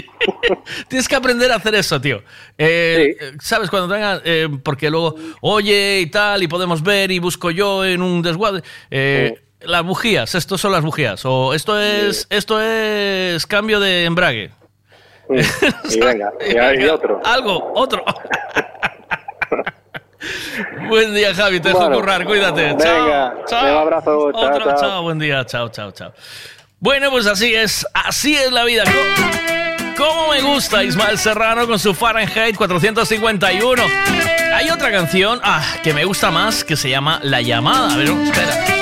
Tienes 0.88 1.08
que 1.08 1.16
aprender 1.16 1.52
a 1.52 1.56
hacer 1.56 1.74
eso, 1.74 2.00
tío. 2.00 2.18
Eh, 2.60 3.16
eh, 3.20 3.32
¿Sabes? 3.40 3.72
Cuando 3.72 3.92
tenga. 3.92 4.22
eh, 4.24 4.48
porque 4.62 4.92
luego, 4.92 5.16
oye 5.42 6.02
y 6.02 6.06
tal, 6.12 6.44
y 6.44 6.48
podemos 6.48 6.84
ver, 6.84 7.10
y 7.10 7.18
busco 7.18 7.50
yo 7.50 7.84
en 7.84 8.04
un 8.04 8.22
desguadre. 8.22 8.62
Eh, 8.92 9.34
Las 9.66 9.84
bujías, 9.84 10.36
esto 10.36 10.58
son 10.58 10.72
las 10.72 10.82
bujías. 10.82 11.26
O 11.26 11.54
esto 11.54 11.80
es, 11.80 12.28
esto 12.30 12.62
es 12.62 13.46
cambio 13.46 13.80
de 13.80 14.06
embrague. 14.06 14.52
Y 15.90 16.00
venga, 16.00 16.32
y, 16.46 16.58
hay 16.58 16.86
otro. 16.86 17.22
Algo, 17.24 17.72
otro. 17.76 18.04
Buen 20.90 21.14
día, 21.14 21.34
Javi. 21.34 21.60
Te 21.60 21.70
dejo 21.70 21.92
currar. 21.92 22.26
Cuídate. 22.26 22.74
venga, 22.74 22.78
chao. 22.78 23.46
Chao. 23.48 23.72
un 23.72 23.78
abrazo, 23.78 24.32
chao, 24.32 24.42
Otro, 24.42 24.66
chao. 24.66 24.80
chao. 24.80 25.02
Buen 25.04 25.20
día. 25.20 25.46
Chao, 25.46 25.70
chao, 25.70 25.92
chao. 25.92 26.14
Bueno, 26.80 27.10
pues 27.10 27.26
así 27.26 27.54
es. 27.56 27.86
Así 27.94 28.36
es 28.36 28.52
la 28.52 28.64
vida. 28.66 28.84
¿Cómo, 28.86 28.98
cómo 29.98 30.32
me 30.32 30.42
gusta 30.42 30.84
Ismael 30.84 31.18
Serrano 31.18 31.68
con 31.68 31.80
su 31.80 31.94
Fahrenheit 31.94 32.58
451? 32.58 33.84
Hay 34.54 34.70
otra 34.70 34.92
canción 34.92 35.40
ah, 35.44 35.64
que 35.82 35.94
me 35.94 36.06
gusta 36.06 36.32
más 36.32 36.64
que 36.64 36.76
se 36.76 36.90
llama 36.90 37.20
La 37.24 37.42
llamada. 37.42 37.94
A 37.94 37.98
ver, 37.98 38.10
espera. 38.10 38.73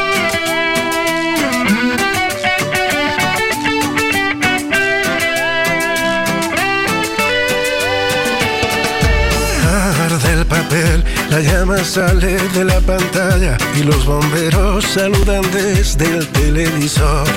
La 11.32 11.40
llama 11.40 11.82
sale 11.82 12.38
de 12.50 12.66
la 12.66 12.80
pantalla 12.82 13.58
y 13.80 13.84
los 13.84 14.06
bomberos 14.06 14.84
saludan 14.84 15.42
desde 15.54 16.06
el 16.06 16.28
televisor. 16.28 17.28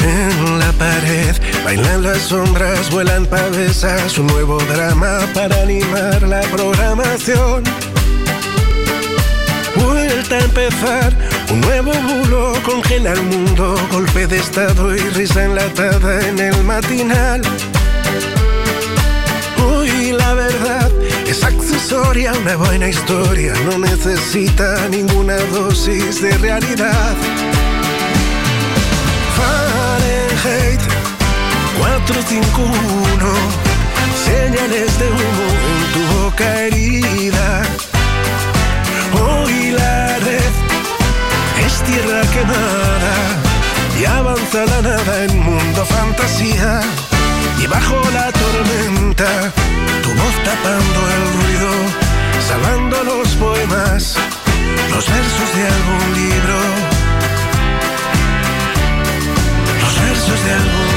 En 0.00 0.58
la 0.60 0.70
pared 0.72 1.34
bailan 1.64 2.04
las 2.04 2.18
sombras, 2.18 2.90
vuelan 2.90 3.26
pavesas, 3.26 4.16
un 4.18 4.28
nuevo 4.28 4.58
drama 4.72 5.18
para 5.34 5.62
animar 5.62 6.22
la 6.22 6.42
programación. 6.42 7.64
Vuelta 9.74 10.36
a 10.36 10.44
empezar, 10.44 11.12
un 11.50 11.60
nuevo 11.60 11.92
bulo 11.92 12.52
congela 12.64 13.12
el 13.12 13.22
mundo, 13.22 13.74
golpe 13.90 14.28
de 14.28 14.38
estado 14.38 14.94
y 14.94 15.00
risa 15.00 15.44
enlatada 15.44 16.28
en 16.28 16.38
el 16.38 16.62
matinal. 16.62 17.42
Es 21.30 21.44
accesoria 21.44 22.32
una 22.32 22.56
buena 22.56 22.88
historia, 22.88 23.52
no 23.70 23.78
necesita 23.78 24.88
ninguna 24.88 25.36
dosis 25.54 26.20
de 26.20 26.36
realidad. 26.38 27.14
Fahrenheit 29.36 30.80
451, 31.78 33.32
señales 34.24 34.98
de 34.98 35.06
humo 35.08 35.46
en 35.70 35.82
tu 35.94 36.02
boca 36.20 36.62
herida. 36.62 37.62
Hoy 39.22 39.70
la 39.70 40.18
red 40.18 40.52
es 41.64 41.82
tierra 41.82 42.22
quemada 42.32 43.14
y 44.00 44.04
avanza 44.04 44.64
la 44.66 44.82
nada 44.82 45.24
en 45.24 45.38
mundo 45.38 45.84
fantasía. 45.84 46.80
Y 47.62 47.66
bajo 47.66 47.96
la 48.12 48.32
tormenta, 48.32 49.52
tu 50.02 50.10
voz 50.10 50.34
tapando 50.44 51.00
el 51.16 51.24
ruido, 51.38 51.70
salvando 52.48 53.04
los 53.04 53.28
poemas, 53.36 54.16
los 54.92 55.04
versos 55.08 55.48
de 55.56 55.66
algún 55.66 56.14
libro. 56.14 56.58
Los 59.82 59.94
versos 60.02 60.44
de 60.44 60.52
algún 60.52 60.89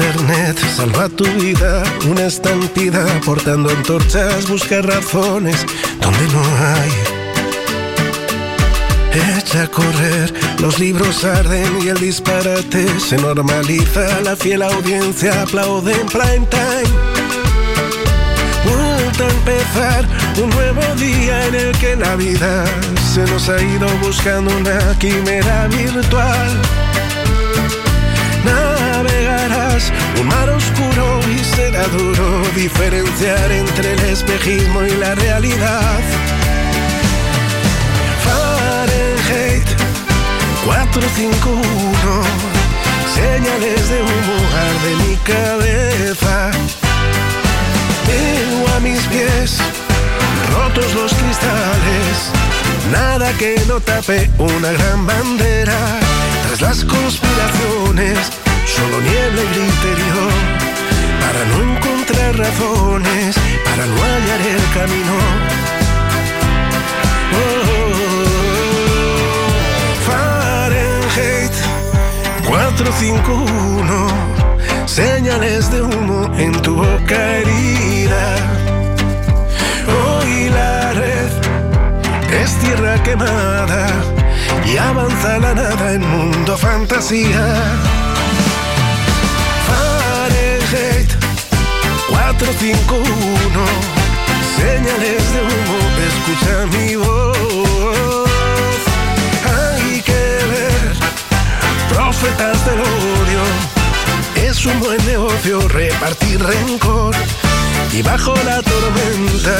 internet, 0.00 0.58
salva 0.76 1.08
tu 1.08 1.24
vida, 1.40 1.82
una 2.08 2.26
estampida 2.26 3.04
portando 3.24 3.68
antorchas, 3.68 4.48
busca 4.48 4.80
razones 4.80 5.66
donde 6.00 6.26
no 6.28 6.42
hay. 6.58 6.90
Echa 9.38 9.64
a 9.64 9.68
correr, 9.68 10.32
los 10.60 10.78
libros 10.78 11.24
arden 11.24 11.82
y 11.82 11.88
el 11.88 11.98
disparate 11.98 12.86
se 12.98 13.18
normaliza, 13.18 14.20
la 14.22 14.36
fiel 14.36 14.62
audiencia 14.62 15.42
aplaude 15.42 15.92
en 15.92 16.06
prime 16.06 16.46
time. 16.48 17.20
A 19.20 19.22
empezar 19.22 20.06
un 20.42 20.48
nuevo 20.48 20.80
día 20.94 21.46
en 21.48 21.54
el 21.54 21.76
que 21.76 21.94
la 21.94 22.16
vida 22.16 22.64
se 23.12 23.20
nos 23.26 23.50
ha 23.50 23.60
ido 23.60 23.86
buscando 24.02 24.56
una 24.56 24.98
quimera 24.98 25.66
virtual. 25.66 26.48
Un 30.20 30.26
mar 30.28 30.48
oscuro 30.50 31.20
y 31.34 31.38
será 31.44 31.86
duro 31.88 32.42
diferenciar 32.54 33.50
entre 33.52 33.92
el 33.94 34.00
espejismo 34.00 34.82
y 34.82 34.90
la 34.96 35.14
realidad. 35.14 36.00
Fahrenheit 38.24 39.68
451, 40.64 42.22
señales 43.14 43.88
de 43.88 44.02
humo 44.02 44.36
arde 44.66 44.96
mi 45.04 45.16
cabeza. 45.16 46.50
Tengo 48.06 48.76
a 48.76 48.80
mis 48.80 49.00
pies 49.06 49.58
rotos 50.52 50.94
los 50.94 51.12
cristales, 51.14 52.30
nada 52.92 53.32
que 53.38 53.60
no 53.68 53.80
tape 53.80 54.30
una 54.38 54.72
gran 54.72 55.06
bandera. 55.06 55.78
Tras 56.46 56.60
las 56.60 56.84
conspiraciones, 56.84 58.18
solo 58.76 58.96
niebla 59.00 59.42
y 59.42 59.48
griterío, 59.54 60.24
para 61.20 61.40
no 61.50 61.56
encontrar 61.70 62.30
razones, 62.36 63.30
para 63.64 63.84
no 63.86 63.96
hallar 63.96 64.40
el 64.54 64.64
camino. 64.78 65.16
Oh, 67.40 68.24
Fahrenheit 70.06 71.54
451, 72.46 73.96
señales 74.86 75.62
de 75.70 75.78
humo 75.82 76.20
en 76.36 76.52
tu 76.62 76.72
boca 76.76 77.18
herida. 77.38 78.24
Hoy 79.88 80.48
la 80.50 80.92
red 80.92 81.30
es 82.42 82.50
tierra 82.60 83.02
quemada 83.02 83.88
y 84.64 84.76
avanza 84.76 85.38
la 85.38 85.54
nada 85.54 85.92
en 85.92 86.08
mundo 86.08 86.56
fantasía. 86.56 87.44
451, 92.10 93.64
señales 94.56 95.32
de 95.32 95.40
humo, 95.40 95.78
escucha 96.10 96.66
mi 96.76 96.96
voz. 96.96 98.26
Hay 99.46 100.02
que 100.02 100.22
ver, 100.52 100.96
profetas 101.88 102.64
del 102.66 102.80
odio, 102.80 103.42
es 104.48 104.66
un 104.66 104.80
buen 104.80 105.04
negocio 105.06 105.68
repartir 105.68 106.42
rencor. 106.42 107.14
Y 107.92 108.02
bajo 108.02 108.34
la 108.44 108.60
tormenta, 108.62 109.56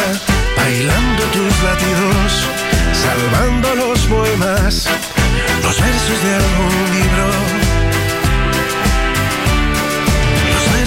bailando 0.57 1.23
tus 1.33 1.63
latidos, 1.63 2.49
salvando 2.93 3.75
los 3.75 4.01
poemas, 4.01 4.89
los 5.63 5.81
versos 5.81 6.23
de 6.25 6.35
algún 6.35 6.91
libro. 6.95 7.60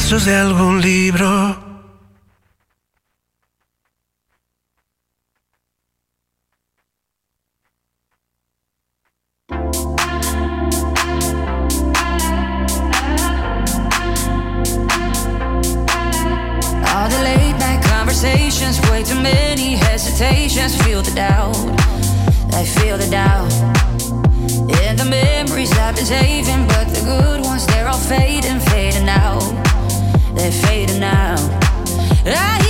Versos 0.04 0.26
de 0.26 0.36
algún 0.36 0.82
libro. 0.82 1.26
All 16.86 17.10
the 17.10 17.22
late 17.24 17.58
night 17.60 17.82
conversations, 17.84 18.82
way 18.90 19.04
too 19.04 19.16
many 19.22 19.76
hesitations. 19.76 20.76
Feel 20.84 21.02
the 21.02 21.12
doubt, 21.12 21.56
I 22.52 22.66
feel 22.66 22.98
the 22.98 23.08
doubt. 23.10 23.54
And 24.84 25.00
the 25.00 25.06
memories 25.06 25.72
I've 25.78 25.96
been 25.96 26.06
saving, 26.06 26.68
but 26.68 26.90
the 26.90 27.02
good 27.06 27.42
ones, 27.42 27.66
they're 27.68 27.88
all 27.88 27.98
fading, 27.98 28.60
fading 28.60 29.08
out. 29.08 29.23
They're 30.44 30.52
fading 30.52 31.04
out. 31.04 31.40
I 32.26 32.63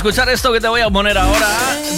escuchar 0.00 0.30
esto 0.30 0.50
que 0.50 0.62
te 0.62 0.68
voy 0.68 0.80
a 0.80 0.88
poner 0.88 1.18
ahora. 1.18 1.46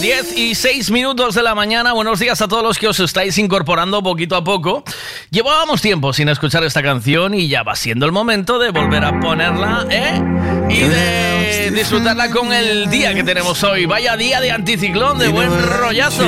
10 0.01 0.37
y 0.37 0.55
6 0.55 0.91
minutos 0.91 1.35
de 1.35 1.41
la 1.41 1.55
mañana. 1.55 1.93
Buenos 1.93 2.19
días 2.19 2.41
a 2.41 2.49
todos 2.49 2.61
los 2.61 2.77
que 2.77 2.89
os 2.89 2.99
estáis 2.99 3.37
incorporando 3.37 4.03
poquito 4.03 4.35
a 4.35 4.43
poco. 4.43 4.83
Llevábamos 5.29 5.81
tiempo 5.81 6.11
sin 6.11 6.27
escuchar 6.27 6.65
esta 6.65 6.83
canción 6.83 7.33
y 7.33 7.47
ya 7.47 7.63
va 7.63 7.77
siendo 7.77 8.05
el 8.05 8.11
momento 8.11 8.59
de 8.59 8.71
volver 8.71 9.05
a 9.05 9.17
ponerla, 9.21 9.87
¿eh? 9.89 10.21
Y 10.69 10.79
de 10.79 11.71
disfrutarla 11.71 12.29
con 12.29 12.51
el 12.51 12.89
día 12.89 13.13
que 13.13 13.23
tenemos 13.23 13.63
hoy. 13.63 13.85
Vaya 13.85 14.17
día 14.17 14.41
de 14.41 14.51
anticiclón, 14.51 15.17
de 15.17 15.29
buen 15.29 15.49
rollazo. 15.65 16.27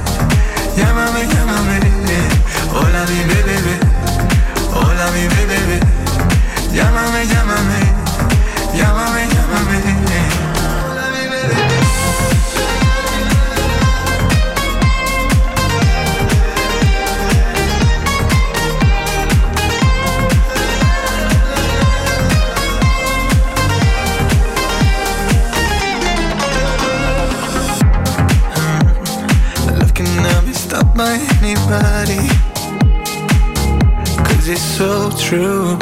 So 34.81 35.11
true. 35.29 35.77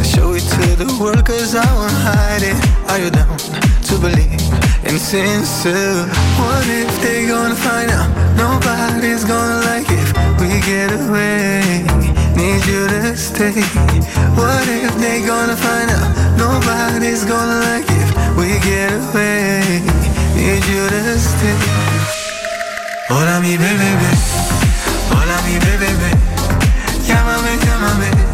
I 0.00 0.02
show 0.02 0.34
it 0.34 0.42
to 0.54 0.66
the 0.82 0.90
world 0.98 1.24
cause 1.24 1.54
I 1.54 1.68
won't 1.78 1.98
hide 2.08 2.42
it. 2.42 2.58
Are 2.90 2.98
you 2.98 3.10
down 3.18 3.38
to 3.88 3.94
believe 4.02 4.42
in 4.82 4.98
sincere? 4.98 6.10
What 6.42 6.66
if 6.66 6.90
they 7.04 7.28
gonna 7.30 7.54
find 7.54 7.90
out? 7.98 8.10
Nobody's 8.34 9.22
gonna 9.22 9.62
like 9.70 9.86
if 10.00 10.08
we 10.40 10.58
get 10.66 10.90
away. 10.90 11.86
Need 12.34 12.62
you 12.66 12.82
to 12.94 13.16
stay. 13.16 13.62
What 14.34 14.66
if 14.66 14.92
they 14.98 15.22
gonna 15.22 15.58
find 15.66 15.90
out? 15.94 16.10
Nobody's 16.36 17.22
gonna 17.24 17.58
like 17.68 17.86
if 18.02 18.10
we 18.38 18.58
get 18.66 18.90
away. 18.90 19.62
Need 20.34 20.64
you 20.66 20.82
to 20.94 21.02
stay. 21.30 21.58
Hola 23.08 23.38
mi 23.38 23.54
bebé, 23.56 23.90
hola 25.12 25.36
mi 25.46 25.54
bebé, 25.64 26.23
coming 27.94 28.33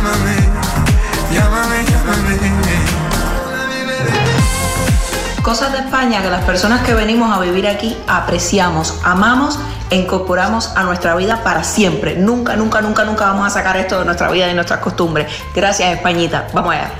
Cosas 5.51 5.73
de 5.73 5.79
España 5.79 6.21
que 6.21 6.29
las 6.29 6.45
personas 6.45 6.81
que 6.85 6.93
venimos 6.93 7.37
a 7.37 7.41
vivir 7.41 7.67
aquí 7.67 7.97
apreciamos, 8.07 8.97
amamos 9.03 9.59
e 9.89 9.97
incorporamos 9.97 10.71
a 10.77 10.83
nuestra 10.83 11.13
vida 11.17 11.43
para 11.43 11.65
siempre. 11.65 12.15
Nunca, 12.15 12.55
nunca, 12.55 12.79
nunca, 12.79 13.03
nunca 13.03 13.25
vamos 13.25 13.47
a 13.47 13.49
sacar 13.49 13.75
esto 13.75 13.99
de 13.99 14.05
nuestra 14.05 14.31
vida 14.31 14.49
y 14.49 14.53
nuestras 14.53 14.79
costumbres. 14.79 15.27
Gracias 15.53 15.93
Españita. 15.93 16.47
Vamos 16.53 16.73
allá. 16.73 16.91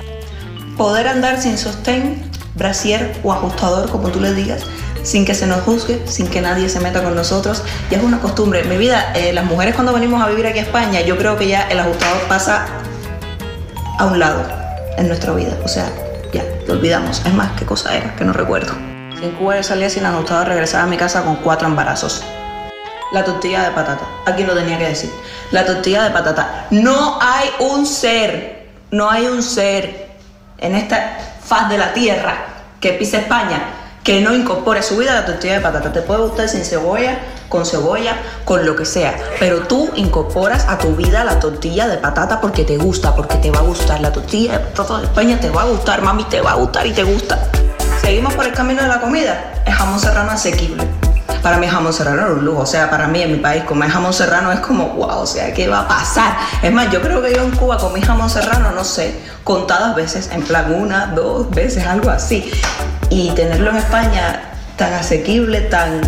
Poder 0.76 1.08
andar 1.08 1.42
sin 1.42 1.58
sostén, 1.58 2.30
brasier 2.56 3.18
o 3.24 3.32
ajustador, 3.32 3.90
como 3.90 4.10
tú 4.10 4.20
le 4.20 4.34
digas, 4.34 4.64
sin 5.02 5.24
que 5.24 5.34
se 5.34 5.48
nos 5.48 5.62
juzgue, 5.62 6.06
sin 6.06 6.28
que 6.28 6.42
nadie 6.42 6.68
se 6.68 6.82
meta 6.82 7.02
con 7.02 7.16
nosotros. 7.16 7.64
Ya 7.90 8.00
es 8.00 8.04
una 8.04 8.20
costumbre. 8.20 8.66
Mi 8.66 8.76
vida, 8.76 9.14
eh, 9.16 9.32
las 9.32 9.46
mujeres 9.46 9.76
cuando 9.76 9.94
venimos 9.94 10.22
a 10.22 10.28
vivir 10.28 10.46
aquí 10.46 10.60
a 10.60 10.64
España, 10.64 11.00
yo 11.00 11.18
creo 11.18 11.38
que 11.38 11.48
ya 11.48 11.70
el 11.70 11.80
ajustador 11.80 12.20
pasa 12.28 12.66
a 13.98 14.08
un 14.08 14.20
lado 14.20 14.44
en 14.98 15.08
nuestra 15.08 15.32
vida. 15.32 15.58
O 15.64 15.70
sea, 15.70 15.90
olvidamos. 16.72 17.22
Es 17.26 17.34
más, 17.34 17.52
¿qué 17.58 17.66
cosa 17.66 17.96
era? 17.96 18.16
Que 18.16 18.24
no 18.24 18.34
recuerdo. 18.34 18.74
En 19.22 19.32
Cuba 19.38 19.58
yo 19.58 19.64
salía 19.64 19.90
sin 19.90 20.06
ajustador, 20.06 20.48
regresaba 20.48 20.84
a 20.84 20.88
mi 20.88 20.98
casa 20.98 21.24
con 21.24 21.36
cuatro 21.38 21.68
embarazos. 21.68 22.24
La 23.12 23.24
tortilla 23.24 23.64
de 23.64 23.72
patata. 23.72 24.06
Aquí 24.26 24.44
lo 24.44 24.56
tenía 24.56 24.78
que 24.78 24.88
decir. 24.88 25.12
La 25.52 25.66
tortilla 25.66 26.04
de 26.04 26.12
patata. 26.12 26.68
No 26.72 27.20
hay 27.22 27.50
un 27.60 27.86
ser, 27.86 28.70
no 28.90 29.10
hay 29.10 29.28
un 29.28 29.44
ser 29.44 30.10
en 30.58 30.76
esta 30.76 31.18
faz 31.44 31.70
de 31.70 31.78
la 31.78 31.94
tierra 31.94 32.36
que 32.80 32.94
pise 32.94 33.18
España 33.18 33.62
que 34.04 34.22
no 34.22 34.34
incorpore 34.34 34.80
a 34.80 34.84
su 34.84 34.98
vida 34.98 35.14
la 35.14 35.26
tortilla 35.26 35.56
de 35.56 35.60
patata. 35.60 35.92
Te 35.92 36.02
puede 36.02 36.22
gustar 36.22 36.50
sin 36.50 36.64
cebolla, 36.64 37.20
con 37.52 37.66
cebolla, 37.66 38.16
con 38.46 38.66
lo 38.66 38.76
que 38.76 38.86
sea. 38.86 39.16
Pero 39.38 39.68
tú 39.68 39.92
incorporas 39.96 40.66
a 40.68 40.78
tu 40.78 40.96
vida 40.96 41.24
la 41.26 41.40
tortilla 41.40 41.88
de 41.88 41.98
patata 41.98 42.40
porque 42.40 42.64
te 42.64 42.78
gusta, 42.78 43.14
porque 43.14 43.36
te 43.36 43.52
va 43.52 43.60
a 43.60 43.64
gustar. 43.64 44.00
La 44.00 44.12
tortilla 44.12 44.54
de 44.54 44.60
patata 44.60 45.00
de 45.00 45.04
España 45.04 45.38
te 45.40 45.50
va 45.50 45.64
a 45.64 45.66
gustar, 45.66 46.02
mami, 46.02 46.24
te 46.24 46.40
va 46.40 46.54
a 46.54 46.56
gustar 46.56 46.88
y 46.88 46.94
te 46.94 47.04
gusta. 47.04 47.38
Seguimos 48.02 48.34
por 48.34 48.46
el 48.46 48.54
camino 48.54 48.82
de 48.82 48.88
la 48.88 49.02
comida. 49.02 49.62
El 49.66 49.74
jamón 49.74 50.00
serrano 50.00 50.32
asequible. 50.32 50.88
Para 51.44 51.58
mí 51.58 51.68
jamón 51.68 51.92
serrano 51.92 52.28
es 52.28 52.34
un 52.38 52.46
lujo, 52.46 52.62
o 52.62 52.66
sea, 52.68 52.90
para 52.90 53.08
mí 53.08 53.22
en 53.22 53.32
mi 53.32 53.40
país 53.40 53.64
comer 53.64 53.90
jamón 53.90 54.14
serrano 54.14 54.52
es 54.52 54.60
como, 54.60 54.90
wow, 54.90 55.22
o 55.22 55.26
sea, 55.26 55.52
¿qué 55.54 55.68
va 55.68 55.82
a 55.82 55.88
pasar? 55.88 56.38
Es 56.62 56.72
más, 56.72 56.92
yo 56.92 57.02
creo 57.02 57.20
que 57.22 57.34
yo 57.34 57.42
en 57.42 57.50
Cuba 57.52 57.78
comí 57.78 58.00
jamón 58.00 58.30
serrano, 58.30 58.72
no 58.72 58.84
sé, 58.84 59.16
contadas 59.44 59.96
veces, 59.96 60.30
en 60.32 60.44
plan 60.44 60.72
una, 60.72 61.08
dos 61.08 61.50
veces, 61.50 61.86
algo 61.88 62.12
así. 62.12 62.52
Y 63.10 63.32
tenerlo 63.32 63.72
en 63.72 63.78
España 63.78 64.42
tan 64.78 64.94
asequible, 64.94 65.62
tan... 65.62 66.02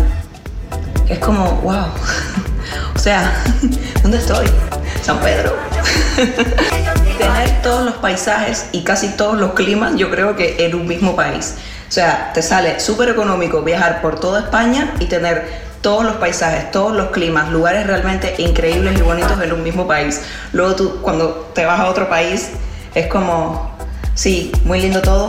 Es 1.08 1.18
como, 1.18 1.44
wow. 1.62 1.86
O 2.94 2.98
sea, 2.98 3.44
¿dónde 4.02 4.18
estoy? 4.18 4.46
San 5.02 5.18
Pedro. 5.20 5.54
Tener 7.18 7.62
todos 7.62 7.84
los 7.84 7.94
paisajes 7.94 8.66
y 8.72 8.82
casi 8.82 9.08
todos 9.08 9.36
los 9.38 9.52
climas, 9.52 9.96
yo 9.96 10.10
creo 10.10 10.36
que 10.36 10.64
en 10.64 10.74
un 10.74 10.86
mismo 10.86 11.14
país. 11.14 11.56
O 11.88 11.92
sea, 11.92 12.32
te 12.32 12.40
sale 12.40 12.80
súper 12.80 13.10
económico 13.10 13.62
viajar 13.62 14.00
por 14.00 14.18
toda 14.18 14.40
España 14.40 14.94
y 15.00 15.06
tener 15.06 15.46
todos 15.82 16.04
los 16.04 16.16
paisajes, 16.16 16.70
todos 16.70 16.96
los 16.96 17.10
climas, 17.10 17.50
lugares 17.50 17.86
realmente 17.86 18.34
increíbles 18.38 18.98
y 18.98 19.02
bonitos 19.02 19.40
en 19.42 19.52
un 19.52 19.62
mismo 19.62 19.86
país. 19.86 20.22
Luego 20.52 20.74
tú, 20.74 20.98
cuando 21.02 21.50
te 21.54 21.66
vas 21.66 21.78
a 21.78 21.88
otro 21.88 22.08
país, 22.08 22.50
es 22.94 23.06
como, 23.08 23.76
sí, 24.14 24.50
muy 24.64 24.80
lindo 24.80 25.02
todo, 25.02 25.28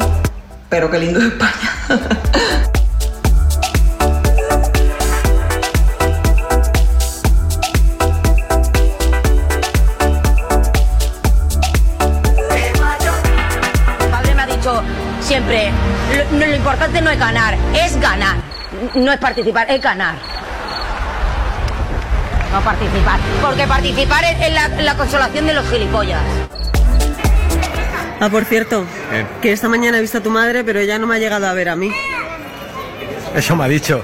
pero 0.70 0.90
qué 0.90 1.00
lindo 1.00 1.20
es 1.20 1.26
España. 1.26 2.82
No, 16.40 16.46
lo 16.46 16.56
importante 16.56 17.02
no 17.02 17.10
es 17.10 17.20
ganar, 17.20 17.56
es 17.74 18.00
ganar. 18.00 18.36
No 18.94 19.12
es 19.12 19.20
participar, 19.20 19.70
es 19.70 19.82
ganar. 19.82 20.16
No 22.52 22.62
participar. 22.62 23.20
Porque 23.42 23.68
participar 23.68 24.24
es 24.24 24.42
es 24.42 24.54
la, 24.54 24.68
la 24.68 24.96
consolación 24.96 25.48
de 25.48 25.54
los 25.54 25.70
gilipollas. 25.70 26.22
Ah, 28.20 28.30
por 28.30 28.46
cierto, 28.46 28.86
que 29.42 29.52
esta 29.52 29.68
mañana 29.68 29.98
he 29.98 30.02
visto 30.02 30.20
a 30.20 30.22
tu 30.22 30.30
madre, 30.30 30.64
pero 30.64 30.80
ella 30.80 30.98
no 30.98 31.06
me 31.08 31.16
ha 31.16 31.20
llegado 31.20 31.48
a 31.48 31.54
ver 31.54 31.70
a 31.70 31.76
mí. 31.76 31.92
Eso 33.36 33.56
me 33.56 33.66
ha 33.66 33.68
dicho. 33.68 34.04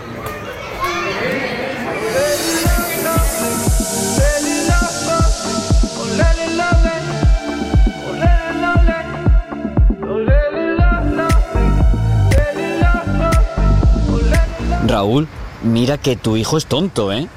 Raúl, 14.91 15.27
mira 15.63 15.97
que 15.97 16.15
tu 16.15 16.35
hijo 16.35 16.57
es 16.57 16.65
tonto, 16.65 17.13
¿eh? 17.13 17.27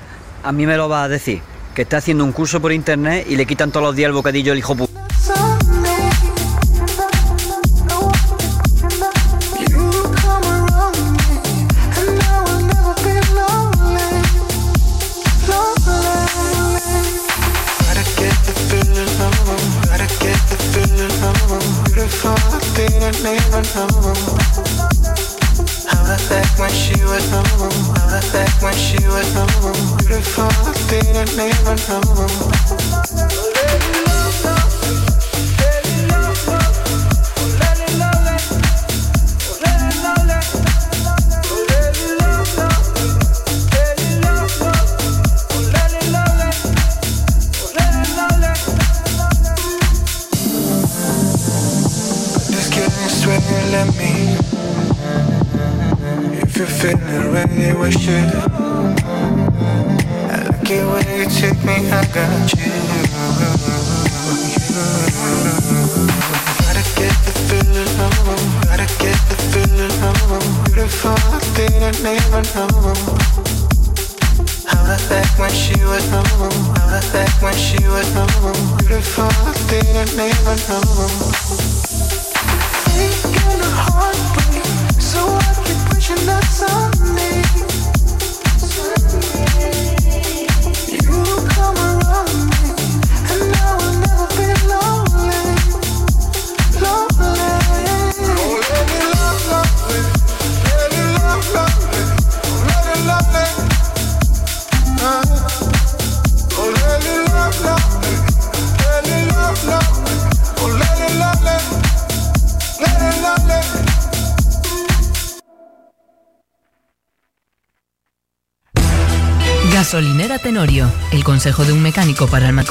A 0.43 0.53
mí 0.53 0.67
me 0.67 0.77
lo 0.77 0.89
va 0.89 1.05
a 1.05 1.09
decir. 1.09 1.41
Que 1.75 1.83
está 1.83 1.99
haciendo 1.99 2.25
un 2.25 2.33
curso 2.33 2.61
por 2.61 2.73
internet 2.73 3.27
y 3.29 3.37
le 3.37 3.47
quitan 3.47 3.71
todos 3.71 3.87
los 3.87 3.97
días 3.97 4.09
el 4.09 4.15
bocadillo 4.15 4.53
al 4.53 4.59
hijo 4.59 4.75
pu... 4.75 4.94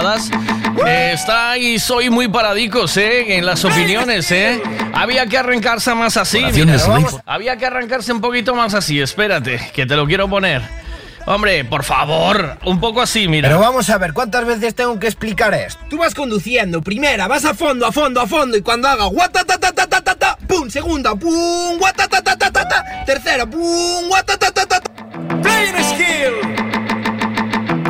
cachadas. 0.00 0.30
Eh, 0.86 1.12
estáis 1.14 1.90
hoy 1.90 2.10
muy 2.10 2.28
paradicos, 2.28 2.96
¿eh? 2.96 3.36
En 3.36 3.46
las 3.46 3.64
opiniones, 3.64 4.30
¿eh? 4.30 4.60
Había 4.94 5.26
que 5.26 5.38
arrancarse 5.38 5.94
más 5.94 6.16
así. 6.16 6.44
Mira, 6.52 6.76
vamos, 6.86 7.16
había 7.26 7.56
que 7.56 7.66
arrancarse 7.66 8.12
un 8.12 8.20
poquito 8.20 8.54
más 8.54 8.74
así. 8.74 9.00
Espérate, 9.00 9.60
que 9.74 9.86
te 9.86 9.96
lo 9.96 10.06
quiero 10.06 10.28
poner. 10.28 10.62
Hombre, 11.26 11.64
por 11.64 11.84
favor, 11.84 12.56
un 12.64 12.80
poco 12.80 13.02
así, 13.02 13.28
mira. 13.28 13.48
Pero 13.48 13.60
vamos 13.60 13.90
a 13.90 13.98
ver, 13.98 14.14
¿cuántas 14.14 14.44
veces 14.46 14.74
tengo 14.74 14.98
que 14.98 15.06
explicar 15.06 15.52
esto? 15.52 15.78
Tú 15.90 15.98
vas 15.98 16.14
conduciendo, 16.14 16.80
primera, 16.80 17.28
vas 17.28 17.44
a 17.44 17.52
fondo, 17.52 17.86
a 17.86 17.92
fondo, 17.92 18.20
a 18.22 18.26
fondo, 18.26 18.56
y 18.56 18.62
cuando 18.62 18.88
haga 18.88 19.04
guatatatatata, 19.04 20.38
pum, 20.48 20.70
segunda, 20.70 21.14
pum, 21.14 21.78
guatatatatata, 21.78 23.04
tercera, 23.04 23.46
pum, 23.46 24.08
guatatatatata. 24.08 24.80
Playing 25.42 25.76
a 25.76 25.82
skill. 25.84 26.69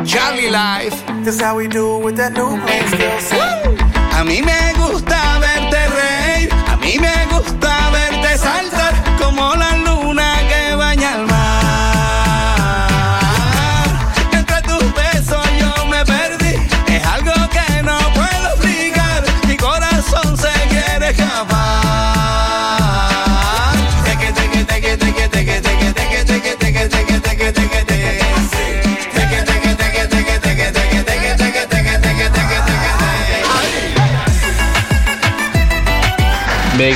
Charlie 0.05 0.49
Life. 0.49 1.03
This 1.23 1.39
how 1.39 1.55
we 1.55 1.67
do 1.67 1.97
with 1.99 2.15
that 2.17 2.33
new 2.33 2.57
play 2.65 2.81
skill. 3.19 3.77
A 4.17 4.23
mí 4.23 4.41
me 4.41 4.73
gusta 4.77 5.30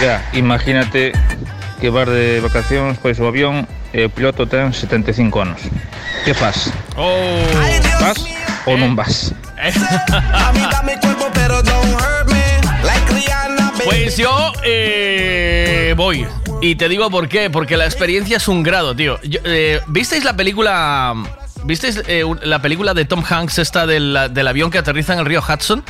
Veiga, 0.06 0.23
imagínate 0.34 1.14
que 1.82 1.90
vas 1.90 2.06
de 2.06 2.38
vacacións 2.38 3.02
pois 3.02 3.18
o 3.18 3.26
avión 3.26 3.65
e 3.90 4.06
o 4.06 4.10
piloto 4.14 4.45
ten 4.45 4.69
75 4.69 5.18
anos. 5.41 5.57
Que 6.22 6.38
faz? 6.38 6.69
Oh. 6.94 7.41
Vas 7.98 8.22
ou 8.69 8.77
non 8.77 8.94
vas? 8.94 9.34
Pues 13.82 14.14
yo 14.14 14.53
eh, 14.61 15.98
voy. 15.98 16.30
Y 16.61 16.77
te 16.77 16.86
digo 16.86 17.10
por 17.10 17.26
qué. 17.26 17.49
Porque 17.49 17.73
la 17.73 17.90
experiencia 17.90 18.38
es 18.38 18.45
un 18.48 18.61
grado, 18.61 18.94
tío. 18.94 19.18
Yo, 19.26 19.41
eh, 19.41 19.82
¿Visteis 19.90 20.22
la 20.22 20.38
película... 20.38 21.18
¿Visteis 21.65 22.06
eh, 22.06 22.22
la 22.44 22.61
película 22.61 22.94
de 22.94 23.06
Tom 23.06 23.23
Hanks 23.27 23.57
esta 23.57 23.88
del, 23.88 24.30
del 24.30 24.48
avión 24.48 24.69
que 24.69 24.77
aterriza 24.77 25.14
en 25.14 25.19
el 25.19 25.26
río 25.26 25.41
Hudson? 25.41 25.84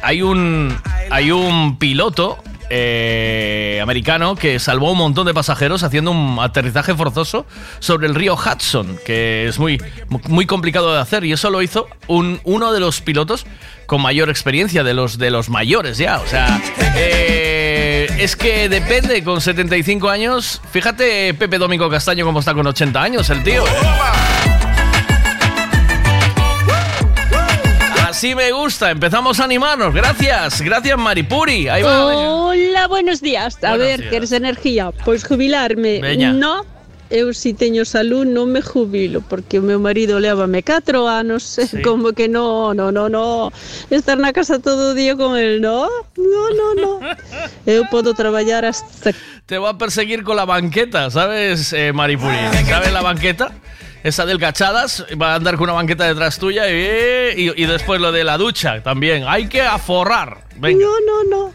Hay 0.00 0.22
un, 0.22 0.74
hay 1.10 1.30
un 1.30 1.76
piloto 1.76 2.42
eh, 2.70 3.80
americano 3.82 4.36
que 4.36 4.58
salvó 4.58 4.92
un 4.92 4.98
montón 4.98 5.26
de 5.26 5.34
pasajeros 5.34 5.82
haciendo 5.82 6.12
un 6.12 6.38
aterrizaje 6.40 6.94
forzoso 6.94 7.46
sobre 7.80 8.06
el 8.06 8.14
río 8.14 8.34
Hudson, 8.34 8.98
que 9.04 9.48
es 9.48 9.58
muy, 9.58 9.82
muy 10.28 10.46
complicado 10.46 10.94
de 10.94 11.00
hacer. 11.00 11.24
Y 11.24 11.32
eso 11.32 11.50
lo 11.50 11.62
hizo 11.62 11.88
un, 12.06 12.40
uno 12.44 12.72
de 12.72 12.80
los 12.80 13.00
pilotos 13.00 13.46
con 13.86 14.00
mayor 14.02 14.30
experiencia, 14.30 14.84
de 14.84 14.94
los, 14.94 15.18
de 15.18 15.30
los 15.30 15.48
mayores 15.48 15.98
ya. 15.98 16.20
O 16.20 16.26
sea, 16.26 16.62
eh, 16.96 18.08
es 18.18 18.36
que 18.36 18.68
depende, 18.68 19.24
con 19.24 19.40
75 19.40 20.08
años, 20.08 20.60
fíjate 20.70 21.34
Pepe 21.34 21.58
Domingo 21.58 21.90
Castaño 21.90 22.24
como 22.24 22.38
está 22.38 22.54
con 22.54 22.66
80 22.66 23.02
años, 23.02 23.30
el 23.30 23.42
tío. 23.42 23.66
¿eh? 23.66 24.39
Así 28.20 28.34
me 28.34 28.52
gusta, 28.52 28.90
empezamos 28.90 29.40
a 29.40 29.44
animarnos. 29.44 29.94
Gracias, 29.94 30.60
gracias 30.60 30.98
Maripuri. 30.98 31.68
Ahí 31.68 31.82
va. 31.82 32.04
Hola, 32.04 32.86
buenos 32.86 33.22
días. 33.22 33.56
A 33.64 33.70
Buenos 33.70 33.78
ver, 33.86 34.00
días. 34.00 34.10
queres 34.12 34.32
energía? 34.32 34.90
Pois 35.06 35.24
jubilarme. 35.24 36.02
Veña. 36.02 36.30
No, 36.34 36.66
eu 37.08 37.32
si 37.32 37.54
teño 37.54 37.86
salud 37.88 38.28
non 38.28 38.52
me 38.52 38.60
jubilo 38.60 39.24
porque 39.24 39.56
o 39.56 39.64
meu 39.64 39.80
marido 39.80 40.20
lévame 40.20 40.60
4 40.60 41.08
anos 41.08 41.42
Sí. 41.72 41.80
como 41.80 42.12
que 42.12 42.28
no, 42.28 42.74
no, 42.76 42.92
no, 42.92 43.08
no 43.08 43.48
estar 43.88 44.20
na 44.20 44.36
casa 44.36 44.60
todo 44.60 44.92
o 44.92 44.94
día 44.94 45.16
con 45.16 45.40
el 45.40 45.64
no, 45.64 45.88
no, 46.20 46.42
no, 46.52 46.66
no 46.76 46.90
eu 47.64 47.88
podo 47.88 48.12
traballar 48.12 48.68
hasta 48.68 49.16
Te 49.48 49.56
va 49.56 49.70
a 49.72 49.78
perseguir 49.80 50.24
con 50.28 50.36
la 50.36 50.44
banqueta, 50.44 51.08
¿sabes, 51.08 51.72
eh, 51.72 51.94
Maripuri? 51.96 52.36
¿Sabes 52.68 52.92
la 52.92 53.00
banqueta? 53.00 53.56
Esa 54.02 54.24
del 54.24 54.38
cachadas, 54.38 55.04
va 55.20 55.32
a 55.32 55.34
andar 55.36 55.56
con 55.56 55.64
una 55.64 55.74
banqueta 55.74 56.04
detrás 56.04 56.38
tuya 56.38 56.68
y, 56.70 56.74
y, 57.36 57.52
y 57.56 57.66
después 57.66 58.00
lo 58.00 58.12
de 58.12 58.24
la 58.24 58.38
ducha 58.38 58.82
también. 58.82 59.24
Hay 59.28 59.46
que 59.48 59.60
aforrar. 59.62 60.38
Venga. 60.56 60.80
No, 60.84 60.92
no, 61.00 61.24
no. 61.28 61.52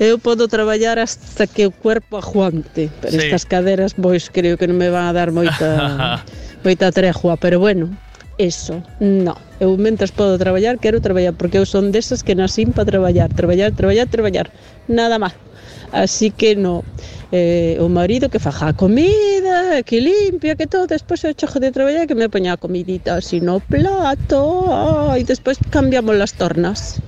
Eu 0.00 0.18
podo 0.18 0.48
traballar 0.48 0.98
hasta 0.98 1.46
que 1.46 1.66
o 1.66 1.70
cuerpo 1.70 2.18
aguante, 2.18 2.90
pero 3.00 3.12
Sí. 3.14 3.30
estas 3.30 3.46
caderas 3.46 3.94
pois 3.94 4.26
creo 4.26 4.58
que 4.58 4.66
non 4.66 4.74
me 4.74 4.90
van 4.90 5.06
a 5.06 5.14
dar 5.14 5.30
moita 5.30 6.18
moita 6.66 6.90
tregua, 6.90 7.38
pero 7.38 7.62
bueno, 7.62 7.94
eso, 8.34 8.82
no. 8.98 9.38
Eu 9.62 9.78
mentres 9.78 10.10
podo 10.10 10.34
traballar, 10.34 10.82
quero 10.82 10.98
traballar, 10.98 11.38
porque 11.38 11.62
eu 11.62 11.66
son 11.66 11.94
desas 11.94 12.26
que 12.26 12.34
nasín 12.34 12.74
para 12.74 12.90
traballar, 12.90 13.30
traballar, 13.30 13.70
traballar, 13.70 14.10
traballar, 14.10 14.46
nada 14.90 15.22
máis. 15.22 15.38
Así 15.92 16.30
que 16.30 16.56
no, 16.56 16.84
eh, 17.32 17.78
o 17.80 17.88
marido 17.88 18.28
que 18.28 18.38
faja 18.38 18.72
comida, 18.72 19.82
que 19.82 20.00
limpia, 20.00 20.54
que 20.54 20.66
todo, 20.66 20.86
despois 20.86 21.24
eu 21.24 21.34
chojo 21.34 21.58
de 21.58 21.72
traballar 21.72 22.06
que 22.06 22.14
me 22.14 22.28
poña 22.28 22.54
a 22.54 22.56
comidita 22.56 23.16
así 23.16 23.40
no 23.40 23.58
plato, 23.58 25.10
e 25.18 25.24
despois 25.24 25.58
cambiamos 25.70 26.14
las 26.14 26.34
tornas. 26.34 27.02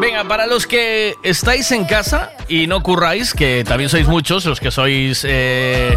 Venga, 0.00 0.24
para 0.24 0.46
los 0.46 0.66
que 0.66 1.14
estáis 1.22 1.72
en 1.72 1.84
casa 1.84 2.30
y 2.48 2.66
no 2.66 2.82
curráis, 2.82 3.34
que 3.34 3.64
también 3.66 3.90
sois 3.90 4.06
muchos, 4.06 4.46
los 4.46 4.60
que 4.60 4.70
sois 4.70 5.26
eh, 5.28 5.94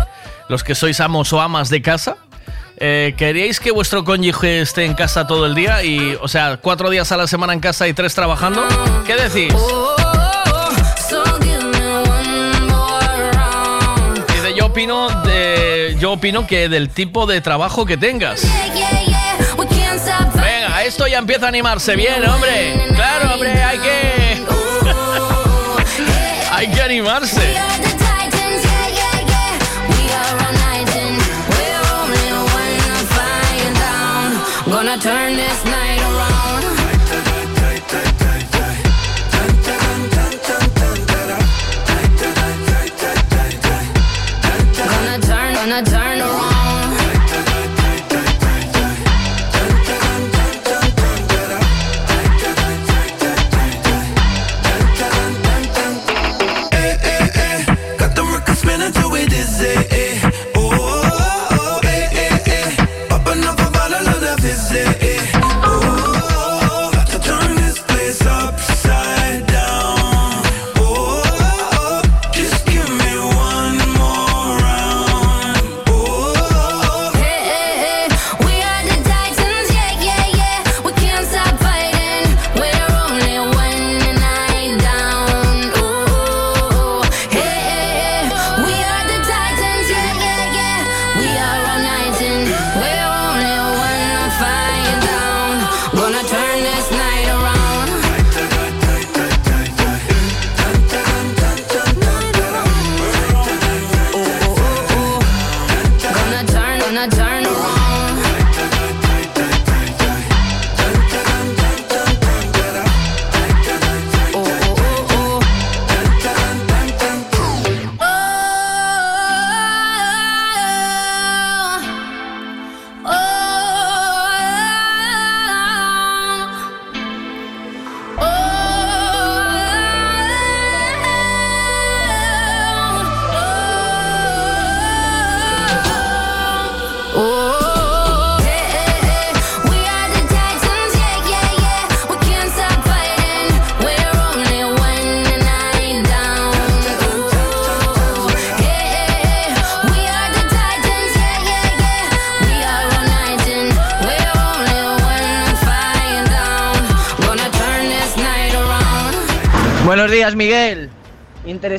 los 0.49 0.63
que 0.65 0.75
sois 0.75 0.99
amos 0.99 1.31
o 1.31 1.39
amas 1.39 1.69
de 1.69 1.81
casa, 1.81 2.17
eh, 2.83 3.13
¿queríais 3.15 3.59
que 3.59 3.69
vuestro 3.71 4.03
cónyuge 4.03 4.61
esté 4.61 4.85
en 4.85 4.95
casa 4.95 5.27
todo 5.27 5.45
el 5.45 5.53
día 5.53 5.83
y, 5.83 6.17
o 6.19 6.27
sea, 6.27 6.57
cuatro 6.57 6.89
días 6.89 7.11
a 7.11 7.17
la 7.17 7.27
semana 7.27 7.53
en 7.53 7.59
casa 7.59 7.87
y 7.87 7.93
tres 7.93 8.15
trabajando? 8.15 8.63
¿Qué 9.05 9.15
decís? 9.15 9.53
Yo 14.57 14.65
opino 14.65 15.07
yo 15.99 16.11
opino 16.13 16.47
que 16.47 16.67
del 16.69 16.89
tipo 16.89 17.27
de 17.27 17.41
trabajo 17.41 17.85
que 17.85 17.97
tengas. 17.97 18.41
Venga, 20.35 20.83
esto 20.83 21.05
ya 21.05 21.19
empieza 21.19 21.45
a 21.45 21.49
animarse 21.49 21.95
bien, 21.95 22.27
hombre. 22.27 22.87
Claro, 22.95 23.35
hombre, 23.35 23.63
hay 23.63 23.77
que. 23.77 24.45
hay 26.51 26.67
que 26.67 26.81
animarse. 26.81 27.70
Gonna 34.81 34.97
turn 34.97 35.35
this 35.35 35.63
night 35.65 35.80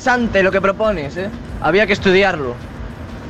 Interesante 0.02 0.42
lo 0.42 0.50
que 0.50 0.60
propones, 0.60 1.16
¿eh? 1.16 1.30
Había 1.60 1.86
que 1.86 1.92
estudiarlo. 1.92 2.56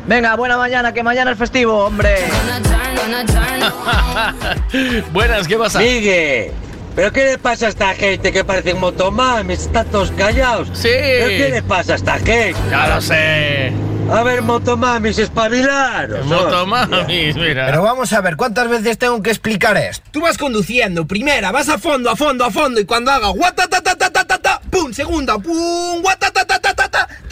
Venga, 0.07 0.35
buena 0.37 0.57
mañana, 0.57 0.95
que 0.95 1.03
mañana 1.03 1.33
es 1.33 1.37
festivo, 1.37 1.85
hombre. 1.85 2.17
Buenas, 5.13 5.47
¿qué 5.47 5.59
pasa? 5.59 5.81
Miguel, 5.81 6.53
¿pero 6.97 7.13
qué 7.13 7.27
le 7.27 7.37
pasa 7.37 7.67
a 7.67 7.69
esta 7.69 7.93
gente 7.93 8.33
que 8.33 8.43
parecen 8.43 8.81
motomames? 8.81 9.67
¿Están 9.67 9.87
todos 9.89 10.13
callados? 10.13 10.71
Sí. 10.73 10.89
¿Pero 10.91 11.29
qué 11.29 11.49
le 11.51 11.63
pasa 11.63 11.93
a 11.93 11.97
esta 11.97 12.15
gente? 12.15 12.55
Ya 12.71 12.89
lo 12.89 13.03
sé. 13.03 13.75
A 14.11 14.23
ver, 14.23 14.43
motomamis, 14.43 15.19
espabilaros. 15.19 16.27
Motomamis, 16.27 17.37
mira. 17.37 17.67
Pero 17.67 17.83
vamos 17.83 18.13
a 18.13 18.21
ver, 18.21 18.37
¿cuántas 18.37 18.69
veces 18.69 18.99
tengo 18.99 19.23
que 19.23 19.31
explicar 19.31 19.77
esto? 19.77 20.05
Tú 20.11 20.21
vas 20.21 20.37
conduciendo, 20.37 21.07
primera, 21.07 21.53
vas 21.53 21.69
a 21.69 21.79
fondo, 21.79 22.11
a 22.11 22.17
fondo, 22.17 22.45
a 22.45 22.51
fondo, 22.51 22.81
y 22.81 22.85
cuando 22.85 23.11
haga 23.11 23.29
guatatatatata, 23.29 24.61
pum, 24.71 24.93
segunda, 24.93 25.39
pum, 25.39 26.03
guatatatatata, 26.03 26.32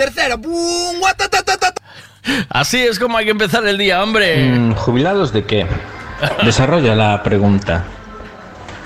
tercera, 0.01 0.39
pum, 0.39 0.99
guatatatatata. 0.99 1.75
Así 2.49 2.79
es 2.79 2.99
como 2.99 3.19
hay 3.19 3.27
que 3.27 3.33
empezar 3.33 3.67
el 3.67 3.77
día, 3.77 4.03
hombre. 4.03 4.49
Mm, 4.49 4.73
¿Jubilados 4.73 5.31
de 5.33 5.45
qué? 5.45 5.67
Desarrolla 6.43 6.95
la 6.95 7.23
pregunta. 7.23 7.85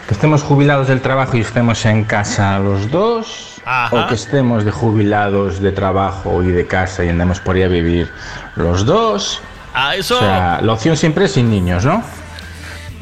¿Que 0.09 0.15
estemos 0.15 0.43
jubilados 0.43 0.89
del 0.89 1.01
trabajo 1.01 1.37
y 1.37 1.41
estemos 1.41 1.85
en 1.87 2.03
casa 2.03 2.59
los 2.59 2.91
dos? 2.91 3.61
Ajá. 3.65 3.95
¿O 3.95 4.09
que 4.09 4.17
estemos 4.17 4.65
de 4.65 4.73
jubilados 4.73 5.61
de 5.61 5.71
trabajo 5.71 6.43
y 6.43 6.49
de 6.49 6.67
casa 6.67 7.05
y 7.05 7.09
andemos 7.09 7.39
por 7.39 7.55
ahí 7.55 7.63
a 7.63 7.69
vivir 7.69 8.11
los 8.57 8.85
dos? 8.85 9.41
Ah, 9.73 9.95
eso, 9.95 10.17
O 10.17 10.19
sea, 10.19 10.61
la 10.63 10.73
opción 10.73 10.97
siempre 10.97 11.27
es 11.27 11.33
sin 11.33 11.49
niños, 11.49 11.85
¿no? 11.85 12.03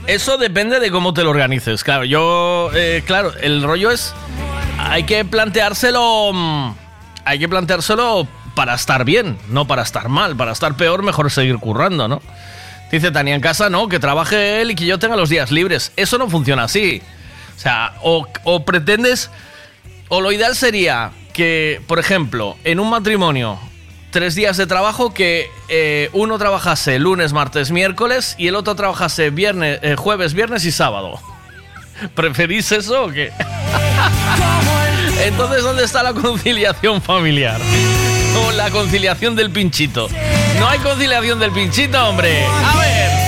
eso 0.07 0.37
depende 0.37 0.81
de 0.81 0.91
cómo 0.91 1.15
te 1.15 1.23
lo 1.23 1.31
organices. 1.31 1.85
Claro, 1.85 2.05
yo, 2.05 2.71
eh, 2.75 3.03
claro, 3.07 3.33
el 3.41 3.63
rollo 3.63 3.91
es, 3.91 4.13
hay 4.79 5.05
que 5.05 5.25
planteárselo, 5.25 6.33
mm, 6.33 6.75
hay 7.25 7.39
que 7.39 7.49
planteárselo 7.49 8.27
para 8.55 8.75
estar 8.75 9.05
bien, 9.05 9.39
no 9.49 9.67
para 9.67 9.83
estar 9.83 10.09
mal. 10.09 10.37
Para 10.37 10.53
estar 10.53 10.77
peor, 10.77 11.03
mejor 11.03 11.31
seguir 11.31 11.59
currando, 11.59 12.09
¿no? 12.09 12.21
Dice 12.91 13.11
Tania 13.11 13.35
en 13.35 13.41
casa, 13.41 13.71
no, 13.71 13.89
que 13.89 13.99
trabaje 13.99 14.61
él 14.61 14.73
y 14.73 14.75
que 14.75 14.85
yo 14.85 14.99
tenga 14.99 15.17
los 15.17 15.31
días 15.31 15.51
libres. 15.51 15.93
Eso 15.97 16.19
no 16.19 16.29
funciona 16.29 16.65
así. 16.65 17.03
O 17.57 17.61
sea, 17.61 17.95
o, 18.03 18.65
pretendes, 18.65 19.31
o 20.09 20.21
lo 20.21 20.31
ideal 20.31 20.55
sería 20.55 21.11
que, 21.33 21.81
por 21.87 21.99
ejemplo, 21.99 22.57
en 22.65 22.81
un 22.81 22.91
matrimonio, 22.91 23.59
tres 24.11 24.35
días 24.35 24.59
de 24.59 24.67
trabajo, 24.67 25.15
que 25.15 25.49
eh, 25.69 26.11
uno 26.13 26.39
trabajase 26.39 26.99
lunes, 26.99 27.33
martes, 27.33 27.71
miércoles 27.71 28.35
y 28.37 28.49
el 28.49 28.57
otro 28.57 28.75
trabajase 28.75 29.31
viernes, 29.31 29.79
eh, 29.83 29.97
jueves, 29.97 30.35
viernes 30.35 30.67
y 30.67 30.73
sábado. 30.73 31.19
¿Preferís 32.15 32.71
eso 32.73 33.05
o 33.05 33.11
qué? 33.11 33.33
Entonces, 35.25 35.63
¿dónde 35.63 35.85
está 35.85 36.03
la 36.03 36.13
conciliación 36.13 37.01
familiar? 37.01 37.61
O 38.45 38.51
la 38.53 38.71
conciliación 38.71 39.37
del 39.37 39.51
pinchito. 39.51 40.09
No 40.59 40.69
hay 40.69 40.79
conciliación 40.81 41.39
del 41.39 41.53
pinchito, 41.53 42.09
hombre. 42.09 42.45
A 42.45 42.77
ver. 42.79 43.23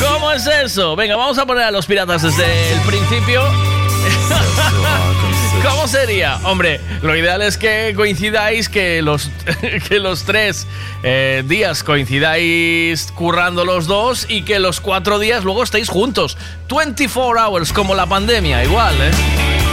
¿Cómo 0.00 0.32
es 0.32 0.46
eso? 0.46 0.94
Venga, 0.94 1.16
vamos 1.16 1.38
a 1.38 1.46
poner 1.46 1.64
a 1.64 1.70
los 1.70 1.86
piratas 1.86 2.22
desde 2.22 2.72
el 2.72 2.80
principio. 2.82 3.42
¿Cómo 5.62 5.88
sería? 5.88 6.36
Hombre, 6.44 6.80
lo 7.02 7.16
ideal 7.16 7.42
es 7.42 7.56
que 7.56 7.92
coincidáis, 7.96 8.68
que 8.68 9.02
los, 9.02 9.30
que 9.88 9.98
los 9.98 10.24
tres 10.24 10.66
eh, 11.02 11.42
días 11.46 11.82
coincidáis 11.82 13.10
currando 13.14 13.64
los 13.64 13.86
dos 13.86 14.26
y 14.28 14.42
que 14.42 14.58
los 14.58 14.80
cuatro 14.80 15.18
días 15.18 15.44
luego 15.44 15.62
estéis 15.62 15.88
juntos. 15.88 16.36
24 16.68 17.46
hours, 17.46 17.72
como 17.72 17.94
la 17.94 18.06
pandemia, 18.06 18.64
igual, 18.64 18.94
¿eh? 19.00 19.65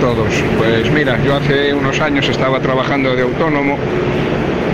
Todos. 0.00 0.32
Pues 0.58 0.90
mira, 0.92 1.18
yo 1.24 1.36
hace 1.36 1.74
unos 1.74 2.00
años 2.00 2.28
estaba 2.28 2.60
trabajando 2.60 3.14
de 3.14 3.22
autónomo 3.22 3.78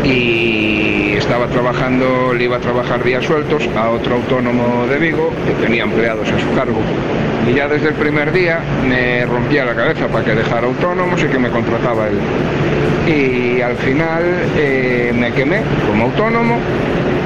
y 0.04 1.14
estaba 1.16 1.46
trabajando, 1.46 2.34
le 2.34 2.44
iba 2.44 2.56
a 2.56 2.60
trabajar 2.60 3.02
días 3.04 3.24
sueltos 3.24 3.68
a 3.76 3.90
otro 3.90 4.16
autónomo 4.16 4.86
de 4.86 4.98
Vigo 4.98 5.32
que 5.46 5.52
tenía 5.64 5.84
empleados 5.84 6.28
a 6.30 6.38
su 6.38 6.54
cargo. 6.54 6.80
Y 7.48 7.54
ya 7.54 7.68
desde 7.68 7.88
el 7.88 7.94
primer 7.94 8.32
día 8.32 8.60
me 8.88 9.24
rompía 9.26 9.64
la 9.64 9.74
cabeza 9.74 10.08
para 10.08 10.24
que 10.24 10.34
dejara 10.34 10.66
autónomos 10.66 11.22
y 11.22 11.26
que 11.26 11.38
me 11.38 11.50
contrataba 11.50 12.08
él. 12.08 12.18
Y 13.06 13.60
al 13.60 13.76
final 13.76 14.22
eh, 14.56 15.12
me 15.14 15.32
quemé 15.32 15.62
como 15.88 16.04
autónomo 16.04 16.58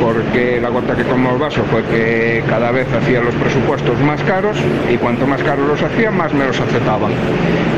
porque 0.00 0.60
la 0.60 0.68
gota 0.68 0.94
que 0.94 1.04
tomó 1.04 1.32
el 1.32 1.38
vaso 1.38 1.62
fue 1.70 1.82
que 1.84 2.42
cada 2.48 2.70
vez 2.70 2.86
hacía 2.92 3.20
los 3.20 3.34
presupuestos 3.34 3.98
más 4.00 4.22
caros 4.22 4.56
y 4.92 4.96
cuanto 4.96 5.26
más 5.26 5.42
caros 5.42 5.66
los 5.68 5.82
hacía, 5.82 6.10
más 6.10 6.32
me 6.32 6.46
los 6.46 6.58
aceptaban. 6.60 7.12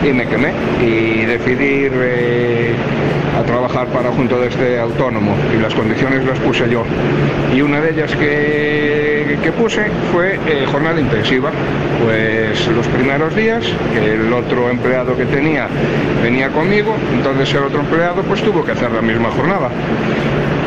Y 0.05 0.13
me 0.13 0.27
quemé 0.27 0.53
y 0.81 1.25
decidí 1.25 1.89
eh, 1.91 2.75
a 3.39 3.43
trabajar 3.43 3.87
para 3.89 4.11
junto 4.11 4.41
de 4.41 4.49
este 4.49 4.79
autónomo 4.79 5.35
y 5.57 5.61
las 5.61 5.75
condiciones 5.75 6.25
las 6.25 6.39
puse 6.41 6.69
yo. 6.69 6.85
Y 7.55 7.61
una 7.61 7.81
de 7.81 7.91
ellas 7.91 8.15
que, 8.17 9.39
que 9.43 9.53
puse 9.53 9.87
fue 10.13 10.39
eh, 10.47 10.67
jornada 10.71 11.01
intensiva. 11.01 11.51
Pues 12.05 12.67
los 12.69 12.87
primeros 12.89 13.35
días, 13.35 13.65
el 14.01 14.33
otro 14.33 14.71
empleado 14.71 15.17
que 15.17 15.25
tenía 15.27 15.69
venía 16.23 16.49
conmigo, 16.51 16.95
entonces 17.13 17.53
el 17.55 17.65
otro 17.65 17.81
empleado 17.81 18.23
pues 18.23 18.43
tuvo 18.43 18.65
que 18.65 18.73
hacer 18.73 18.91
la 18.93 19.03
misma 19.03 19.31
jornada 19.31 19.69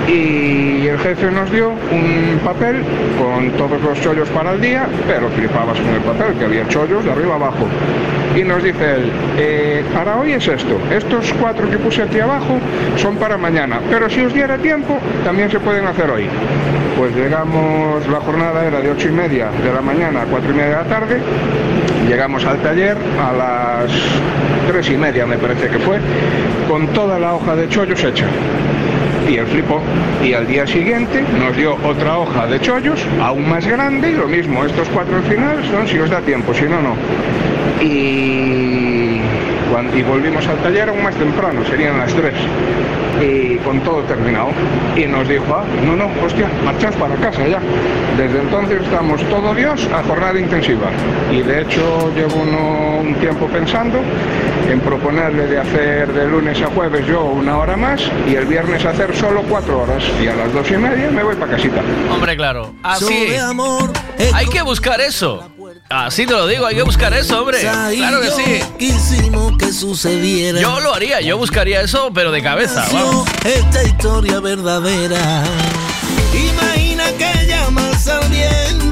y 0.08 0.88
el 0.88 0.98
jefe 1.00 1.32
nos 1.32 1.52
dio 1.52 1.70
un 1.70 2.40
papel 2.44 2.78
con 3.18 3.52
todos 3.52 3.82
los 3.82 4.00
chollos 4.02 4.30
para 4.30 4.54
el 4.54 4.62
día, 4.62 4.88
pero 5.08 5.30
flipabas 5.30 5.78
con 5.80 5.90
el 5.90 6.02
papel, 6.02 6.34
que 6.38 6.46
había 6.46 6.68
chollos 6.68 7.04
de 7.06 7.12
arriba 7.12 7.36
abajo. 7.36 7.68
Y 8.36 8.44
nos 8.44 8.64
dice 8.64 8.96
él, 8.96 9.12
"Eh, 9.38 9.84
para 9.94 10.18
hoy 10.18 10.34
es 10.34 10.48
esto, 10.48 10.80
estos 10.90 11.34
cuatro 11.34 11.70
que 11.70 11.78
puse 11.78 12.04
aquí 12.04 12.20
abajo 12.20 12.60
son 12.96 13.18
para 13.18 13.38
mañana, 13.38 13.80
pero 13.90 14.10
si 14.10 14.22
os 14.22 14.34
diera 14.34 14.58
tiempo, 14.58 14.98
también 15.24 15.52
se 15.52 15.60
pueden 15.60 15.86
hacer 15.86 16.10
hoy. 16.10 16.26
Pues 16.98 17.16
llegamos, 17.16 18.08
la 18.08 18.20
jornada 18.22 18.66
era 18.66 18.80
de 18.80 18.90
ocho 18.92 19.10
y 19.10 19.12
media 19.12 19.48
de 19.64 19.74
la 19.74 19.82
mañana 19.82 20.22
a 20.22 20.26
cuatro 20.26 20.52
y 20.52 20.54
media 20.54 20.70
de 20.70 20.76
la 20.84 20.90
tarde, 20.90 21.18
llegamos 22.08 22.46
al 22.46 22.58
taller 22.60 22.96
a 23.20 23.34
las 23.34 23.92
tres 24.68 24.90
y 24.90 24.98
media 24.98 25.26
me 25.26 25.38
parece 25.38 25.68
que 25.68 25.80
fue, 25.80 25.98
con 26.70 26.88
toda 26.88 27.20
la 27.20 27.34
hoja 27.34 27.56
de 27.56 27.68
chollos 27.68 28.04
hecha 28.04 28.26
y 29.32 29.38
él 29.38 29.48
flipó. 29.48 29.82
Y 30.24 30.34
al 30.34 30.46
día 30.46 30.68
siguiente 30.68 31.24
nos 31.40 31.56
dio 31.56 31.78
otra 31.86 32.18
hoja 32.18 32.48
de 32.48 32.60
chollos, 32.60 33.00
aún 33.22 33.48
más 33.48 33.66
grande, 33.66 34.12
y 34.12 34.16
lo 34.16 34.28
mismo, 34.28 34.66
estos 34.66 34.88
cuatro 34.90 35.18
al 35.18 35.24
final 35.24 35.64
son 35.72 35.88
si 35.88 35.98
os 36.00 36.10
da 36.10 36.22
tiempo, 36.22 36.54
si 36.54 36.66
no, 36.66 36.82
no. 36.82 36.96
Y, 37.82 38.91
y 39.96 40.02
volvimos 40.04 40.46
al 40.48 40.58
taller 40.58 40.90
aún 40.90 41.04
más 41.04 41.16
temprano, 41.16 41.62
serían 41.66 41.98
las 41.98 42.14
tres, 42.14 42.34
y 43.22 43.58
con 43.58 43.80
todo 43.82 44.02
terminado. 44.04 44.50
Y 44.96 45.06
nos 45.06 45.28
dijo, 45.28 45.46
ah, 45.56 45.64
no, 45.86 45.96
no, 45.96 46.10
hostia, 46.26 46.48
marchad 46.64 46.94
para 46.96 47.16
casa 47.16 47.48
ya. 47.48 47.60
Desde 48.18 48.40
entonces 48.40 48.82
estamos 48.82 49.22
todo 49.30 49.54
Dios 49.54 49.88
a 49.94 50.04
jornada 50.04 50.40
intensiva. 50.40 50.88
Y 51.32 51.42
de 51.42 51.62
hecho 51.62 52.12
llevo 52.16 52.36
uno- 52.42 53.00
un 53.02 53.16
tiempo 53.16 53.48
pensando 53.48 54.00
en 54.70 54.80
proponerle 54.80 55.48
de 55.48 55.60
hacer 55.60 56.12
de 56.14 56.28
lunes 56.28 56.62
a 56.62 56.68
jueves 56.68 57.06
yo 57.08 57.24
una 57.26 57.58
hora 57.58 57.76
más 57.76 58.02
y 58.30 58.36
el 58.36 58.46
viernes 58.46 58.86
hacer 58.86 59.16
solo 59.16 59.42
cuatro 59.50 59.82
horas. 59.82 60.04
Y 60.22 60.28
a 60.28 60.36
las 60.36 60.54
dos 60.54 60.70
y 60.72 60.78
media 60.78 61.10
me 61.12 61.24
voy 61.24 61.36
para 61.36 61.52
casita. 61.54 61.82
Hombre, 62.12 62.36
claro. 62.38 62.72
Así. 62.84 63.06
Hay 64.34 64.48
que 64.48 64.62
buscar 64.62 65.02
eso. 65.02 65.51
Así 65.94 66.26
te 66.26 66.34
lo 66.34 66.48
digo, 66.48 66.66
hay 66.66 66.76
que 66.76 66.84
buscar 66.84 67.14
eso, 67.14 67.42
hombre. 67.42 67.60
Claro 67.60 68.22
que 68.22 68.32
sí. 68.32 68.60
Quisimos 68.80 69.58
que 69.58 69.74
sucediera. 69.74 70.60
Yo 70.60 70.80
lo 70.80 70.94
haría, 70.94 71.22
yo 71.22 71.38
buscaría 71.38 71.82
eso, 71.82 72.12
pero 72.14 72.32
de 72.32 72.42
cabeza, 72.42 72.86
vamos. 72.92 73.28
Esta 73.44 73.84
historia 73.84 74.40
verdadera. 74.40 75.44
Imagina 76.34 77.12
que 77.18 77.46
llamas 77.48 78.08
al 78.08 78.30
viento 78.30 78.91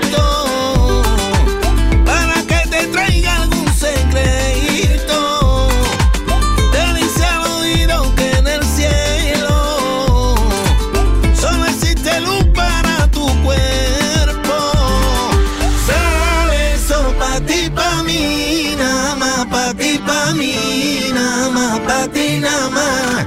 ti, 22.68 22.68
nada 22.68 22.70
más. 22.70 23.26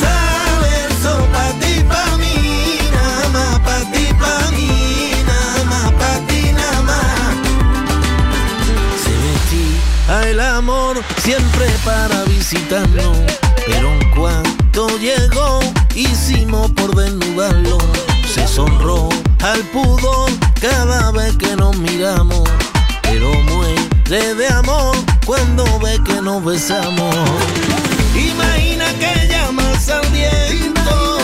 Sale 0.00 0.70
eso 0.88 1.14
pa' 1.32 1.52
ti, 3.92 4.04
pa' 4.18 4.50
mí, 4.52 4.68
nada 5.30 5.60
más 5.70 5.90
nada 6.52 6.82
nada. 6.82 6.98
Se 9.02 9.10
metía 9.24 10.30
el 10.30 10.40
amor 10.40 11.02
siempre 11.22 11.66
para 11.84 12.24
visitarnos, 12.24 13.18
pero 13.66 13.92
en 13.92 14.10
cuanto 14.10 14.88
llegó 14.98 15.60
hicimos 15.94 16.70
por 16.72 16.94
desnudarlo. 16.94 17.78
Se 18.32 18.46
sonró 18.46 19.08
al 19.42 19.60
pudor 19.72 20.30
cada 20.60 21.10
vez 21.12 21.36
que 21.36 21.56
nos 21.56 21.76
miramos, 21.76 22.48
muere 24.10 24.34
de 24.34 24.48
amor 24.48 24.96
cuando 25.24 25.64
ve 25.78 25.96
que 26.04 26.20
nos 26.20 26.44
besamos. 26.44 27.14
Imagina 28.16 28.86
que 28.94 29.28
llamas 29.28 29.88
al 29.88 30.04
viento 30.08 31.18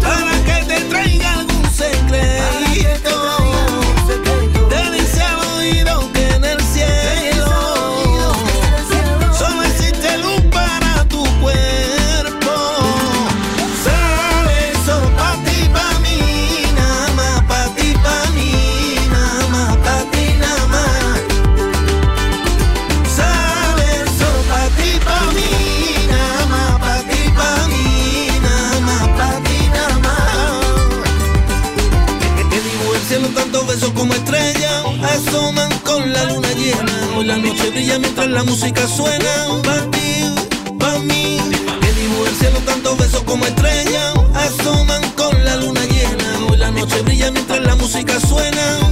para 0.00 0.32
que 0.44 0.64
te 0.66 0.80
traiga 0.82 1.32
algún 1.32 1.64
secreto. 1.72 3.43
Besos 33.74 33.90
como 33.90 34.14
estrellas 34.14 34.84
asoman 35.02 35.68
con 35.80 36.12
la 36.12 36.24
luna 36.26 36.48
llena. 36.52 36.92
Hoy 37.16 37.24
la 37.24 37.36
noche 37.36 37.70
brilla 37.70 37.98
mientras 37.98 38.28
la 38.28 38.44
música 38.44 38.86
suena. 38.86 39.32
Pa' 39.64 39.90
ti, 39.90 40.32
pa' 40.78 40.98
mí. 41.00 41.38
Que 41.80 41.92
dibuja 42.00 42.30
el 42.30 42.36
cielo 42.36 42.58
tantos 42.60 42.96
besos 42.98 43.22
como 43.24 43.44
estrellas 43.44 44.14
asoman 44.34 45.02
con 45.16 45.44
la 45.44 45.56
luna 45.56 45.84
llena. 45.86 46.46
Hoy 46.48 46.56
la 46.56 46.70
noche 46.70 47.02
brilla 47.02 47.32
mientras 47.32 47.60
la 47.62 47.74
música 47.74 48.20
suena. 48.20 48.83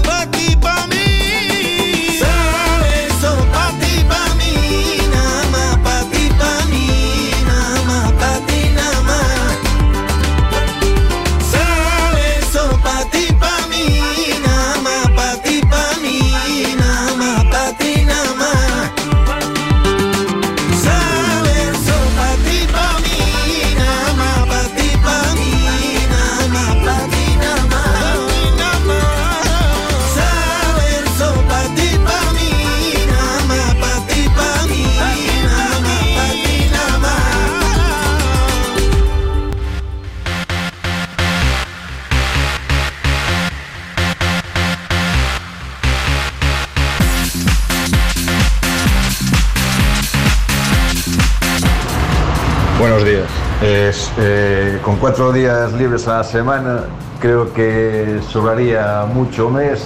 Cuatro 55.03 55.33
días 55.33 55.73
libres 55.73 56.07
a 56.07 56.19
la 56.19 56.23
semana, 56.23 56.85
creo 57.19 57.53
que 57.53 58.21
sobraría 58.31 59.05
mucho 59.13 59.51
mes 59.51 59.85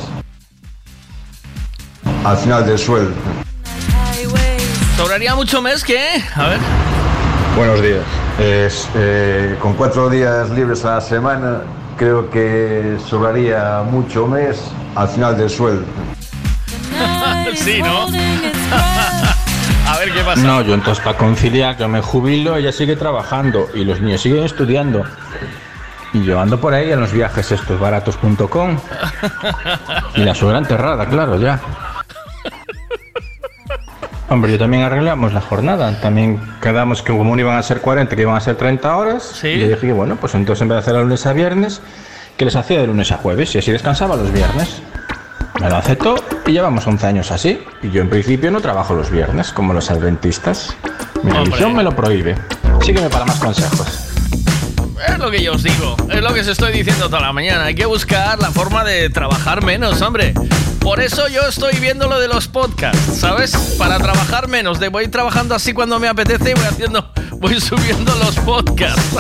al 2.23 2.37
final 2.37 2.67
del 2.67 2.79
sueldo. 2.79 3.15
¿Sobraría 4.95 5.35
mucho 5.35 5.63
mes 5.63 5.83
qué? 5.83 6.23
A 6.35 6.49
ver. 6.49 6.59
Buenos 7.57 7.81
días. 7.81 8.03
Es, 8.39 8.91
eh, 8.95 9.57
con 9.63 9.73
cuatro 9.73 10.11
días 10.11 10.51
libres 10.51 10.85
a 10.85 10.97
la 10.97 11.01
semana, 11.01 11.63
creo 11.97 12.29
que 12.29 12.99
sobraría 13.09 13.85
mucho 13.91 14.27
mes 14.27 14.71
al 14.97 15.09
final 15.09 15.39
del 15.39 15.49
sueldo. 15.49 15.87
sí, 17.55 17.81
¿no? 17.81 18.07
Pasa. 20.27 20.43
No, 20.43 20.61
yo 20.61 20.75
entonces 20.75 21.05
para 21.05 21.17
conciliar, 21.17 21.79
yo 21.79 21.87
me 21.89 22.01
jubilo, 22.01 22.57
ella 22.57 22.73
sigue 22.73 22.97
trabajando 22.97 23.69
y 23.73 23.85
los 23.85 24.01
niños 24.01 24.21
siguen 24.21 24.43
estudiando. 24.43 25.05
Y 26.13 26.25
yo 26.25 26.41
ando 26.41 26.61
por 26.61 26.75
ahí 26.75 26.91
en 26.91 27.01
los 27.01 27.13
viajes 27.13 27.53
estos 27.53 27.79
baratos.com. 27.79 28.77
Y 30.17 30.21
la 30.23 30.35
suegra 30.35 30.59
enterrada, 30.59 31.07
claro, 31.07 31.39
ya. 31.39 31.61
Hombre, 34.29 34.51
yo 34.51 34.59
también 34.59 34.83
arreglamos 34.83 35.33
la 35.33 35.41
jornada. 35.41 36.01
También 36.01 36.41
quedamos 36.61 37.03
que 37.03 37.13
como 37.13 37.39
iban 37.39 37.57
a 37.57 37.63
ser 37.63 37.81
40, 37.81 38.17
que 38.17 38.23
iban 38.23 38.35
a 38.35 38.41
ser 38.41 38.57
30 38.57 38.97
horas. 38.97 39.45
Y 39.45 39.61
yo 39.61 39.69
dije, 39.69 39.93
bueno, 39.93 40.17
pues 40.17 40.35
entonces 40.35 40.63
en 40.63 40.69
vez 40.69 40.77
de 40.77 40.81
hacer 40.81 40.95
de 40.95 41.03
lunes 41.03 41.25
a 41.27 41.33
viernes, 41.33 41.81
que 42.37 42.45
les 42.45 42.57
hacía 42.57 42.81
de 42.81 42.89
lunes 42.89 43.13
a 43.13 43.19
jueves 43.19 43.55
y 43.55 43.59
así 43.59 43.71
descansaba 43.71 44.17
los 44.17 44.33
viernes. 44.33 44.83
Me 45.61 45.71
lo 45.71 45.77
aceptó 45.77 46.17
y 46.47 46.53
llevamos 46.53 46.87
11 46.87 47.07
años 47.07 47.31
así. 47.31 47.59
Y 47.83 47.91
yo 47.91 48.03
en 48.03 48.11
principio 48.11 48.51
no 48.51 48.61
trabajo 48.61 48.95
los 48.95 49.11
viernes, 49.11 49.53
como 49.53 49.73
los 49.73 49.91
adventistas. 49.91 50.77
Mi 51.23 51.31
Hombre. 51.31 51.45
religión 51.45 51.75
me 51.75 51.83
lo 51.83 51.95
prohíbe. 51.95 52.35
Sígueme 52.83 53.09
para 53.09 53.25
más 53.25 53.39
consejos. 53.39 53.87
Es 55.09 55.19
lo 55.19 55.31
que 55.31 55.43
yo 55.43 55.53
os 55.55 55.63
digo, 55.63 55.97
es 56.11 56.23
lo 56.23 56.33
que 56.33 56.41
os 56.41 56.47
estoy 56.47 56.73
diciendo 56.73 57.07
toda 57.07 57.21
la 57.21 57.33
mañana. 57.33 57.65
Hay 57.65 57.75
que 57.75 57.87
buscar 57.87 58.39
la 58.39 58.51
forma 58.51 58.85
de 58.85 59.11
trabajar 59.11 59.65
menos, 59.65 60.01
hombre. 60.03 60.35
Por 60.81 61.01
eso 61.01 61.27
yo 61.29 61.43
estoy 61.49 61.77
viendo 61.81 62.07
lo 62.07 62.21
de 62.21 62.29
los 62.29 62.49
podcasts, 62.49 63.19
¿sabes? 63.19 63.57
Para 63.79 63.99
trabajar 63.99 64.49
menos. 64.49 64.79
De 64.79 64.89
voy 64.89 65.09
trabajando 65.09 65.55
así 65.55 65.73
cuando 65.73 65.99
me 65.99 66.09
apetece 66.09 66.51
y 66.53 66.55
voy 66.55 66.65
haciendo, 66.65 67.11
voy 67.33 67.61
subiendo 67.61 68.15
los 68.17 68.37
podcasts. 68.37 69.17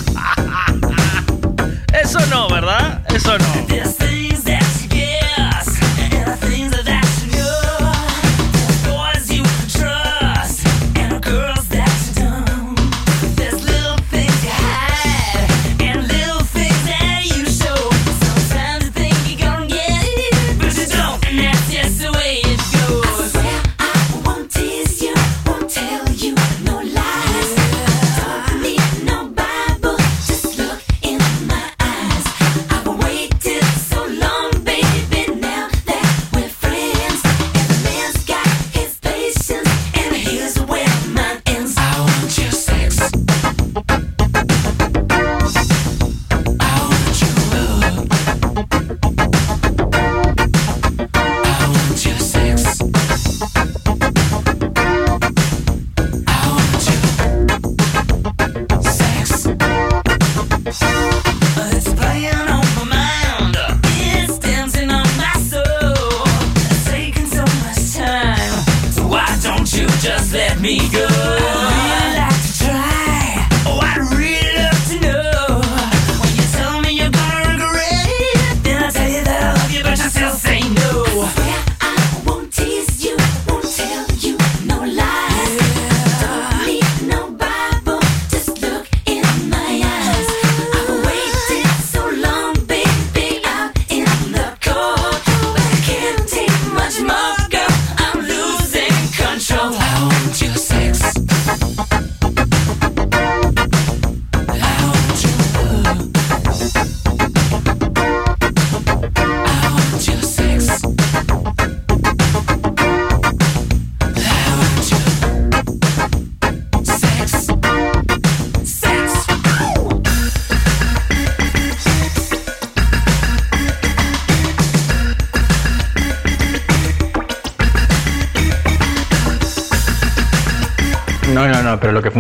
Eso 2.02 2.20
no, 2.26 2.48
¿verdad? 2.48 3.02
Eso 3.08 3.36
no. 3.39 4.06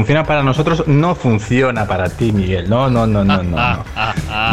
Funciona 0.06 0.24
para 0.24 0.44
nosotros 0.44 0.84
no 0.86 1.16
funciona 1.16 1.84
para 1.84 2.08
ti, 2.08 2.30
Miguel. 2.30 2.70
No, 2.70 2.88
no, 2.88 3.08
no, 3.08 3.24
no, 3.24 3.42
no. 3.42 3.56
no. 3.56 3.84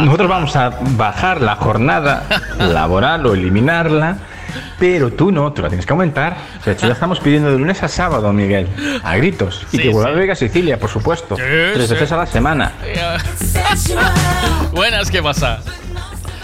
Nosotros 0.04 0.28
vamos 0.28 0.56
a 0.56 0.70
bajar 0.96 1.40
la 1.40 1.54
jornada 1.54 2.24
laboral 2.58 3.24
o 3.24 3.34
eliminarla, 3.34 4.16
pero 4.80 5.12
tú 5.12 5.30
no, 5.30 5.52
tú 5.52 5.62
la 5.62 5.68
tienes 5.68 5.86
que 5.86 5.92
aumentar. 5.92 6.36
De 6.64 6.72
hecho, 6.72 6.88
ya 6.88 6.92
estamos 6.94 7.20
pidiendo 7.20 7.52
de 7.52 7.58
lunes 7.58 7.80
a 7.84 7.88
sábado, 7.88 8.32
Miguel, 8.32 8.66
a 9.04 9.14
gritos. 9.14 9.64
Y 9.70 9.76
Sí, 9.76 9.82
que 9.84 9.88
vuelva 9.90 10.10
sí. 10.10 10.16
a 10.16 10.18
Vega 10.18 10.34
Sicilia, 10.34 10.76
por 10.76 10.90
supuesto. 10.90 11.36
Tres 11.36 11.86
sí. 11.86 11.94
veces 11.94 12.10
a 12.10 12.16
la 12.16 12.26
semana. 12.26 12.72
Buenas, 14.72 15.08
¿qué 15.08 15.22
pasa? 15.22 15.60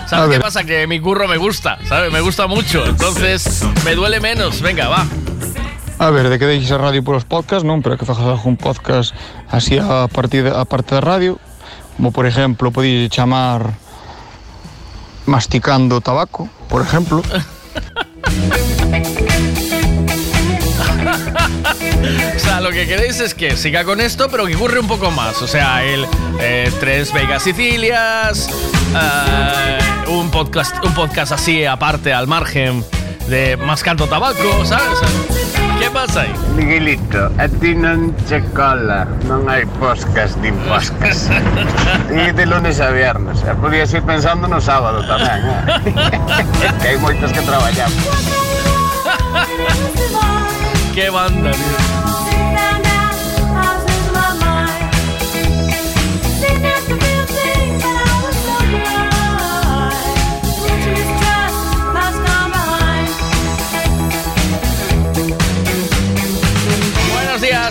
A 0.05 0.09
¿Sabes 0.09 0.37
qué 0.37 0.41
pasa? 0.41 0.63
Que 0.63 0.87
mi 0.87 1.01
curro 1.01 1.27
me 1.27 1.37
gusta, 1.37 1.79
¿sabes? 1.89 2.13
Me 2.13 2.21
gusta 2.21 2.47
mucho. 2.47 2.87
Entonces, 2.87 3.65
me 3.85 3.97
duele 3.97 4.21
menos. 4.21 4.63
Venga, 4.63 4.87
va. 4.89 5.05
A 6.01 6.09
ver, 6.09 6.31
de 6.31 6.39
que 6.39 6.47
deixes 6.47 6.73
a 6.73 6.79
radio 6.81 7.05
polos 7.05 7.29
podcast, 7.29 7.61
non? 7.61 7.85
Pero 7.85 8.01
que 8.01 8.09
fagas 8.09 8.25
algún 8.25 8.57
podcast 8.57 9.13
así 9.53 9.77
a 9.77 10.09
partir 10.09 10.49
de, 10.49 10.51
parte 10.65 10.97
radio, 10.97 11.37
como 12.01 12.09
por 12.09 12.25
exemplo, 12.25 12.73
podías 12.73 13.13
chamar 13.13 13.77
masticando 15.29 16.01
tabaco, 16.01 16.49
por 16.73 16.81
exemplo. 16.81 17.21
O 22.01 22.39
sea, 22.39 22.61
lo 22.61 22.71
que 22.71 22.87
queréis 22.87 23.21
es 23.21 23.35
que 23.35 23.57
siga 23.57 23.85
con 23.85 24.01
esto, 24.01 24.29
pero 24.31 24.47
que 24.47 24.57
ocurre 24.57 24.81
un 24.81 24.89
poco 24.89 25.11
más. 25.11 25.43
O 25.43 25.47
sea, 25.47 25.85
el 25.85 26.07
eh, 26.41 26.73
tres 26.81 27.13
Vegas 27.13 27.43
Sicilias, 27.43 28.49
eh, 28.97 29.79
un 30.09 30.31
podcast, 30.31 30.75
un 30.83 30.95
podcast 30.95 31.33
así 31.33 31.65
aparte 31.67 32.13
al 32.13 32.27
margen 32.27 32.85
de 33.31 33.57
Mascando 33.57 34.09
Tabaco, 34.09 34.65
¿sabes? 34.65 34.99
¿Qué 35.79 35.89
pasa 35.91 36.23
aí? 36.23 36.35
Miguelito, 36.57 37.31
a 37.39 37.47
ti 37.49 37.75
non 37.75 38.13
che 38.27 38.43
cola, 38.53 39.07
non 39.25 39.49
hai 39.49 39.65
podcast 39.79 40.37
nin 40.43 40.59
podcast. 40.67 41.31
E 42.11 42.33
de 42.35 42.45
lunes 42.45 42.81
a 42.81 42.91
viernes, 42.91 43.41
e 43.47 43.55
podías 43.55 43.95
ir 43.95 44.03
pensando 44.03 44.51
no 44.51 44.59
sábado 44.61 45.07
tamén, 45.07 45.47
eh? 45.47 45.63
que 46.83 46.89
hai 46.91 46.99
moitos 46.99 47.31
que 47.31 47.41
traballamos. 47.47 48.03
Qué 50.93 51.07
banda, 51.09 51.55
tío. 51.55 51.90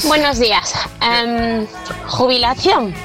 Buenos 0.10 0.40
días. 0.40 0.74
Em, 1.02 1.68
jubilación. 2.08 2.96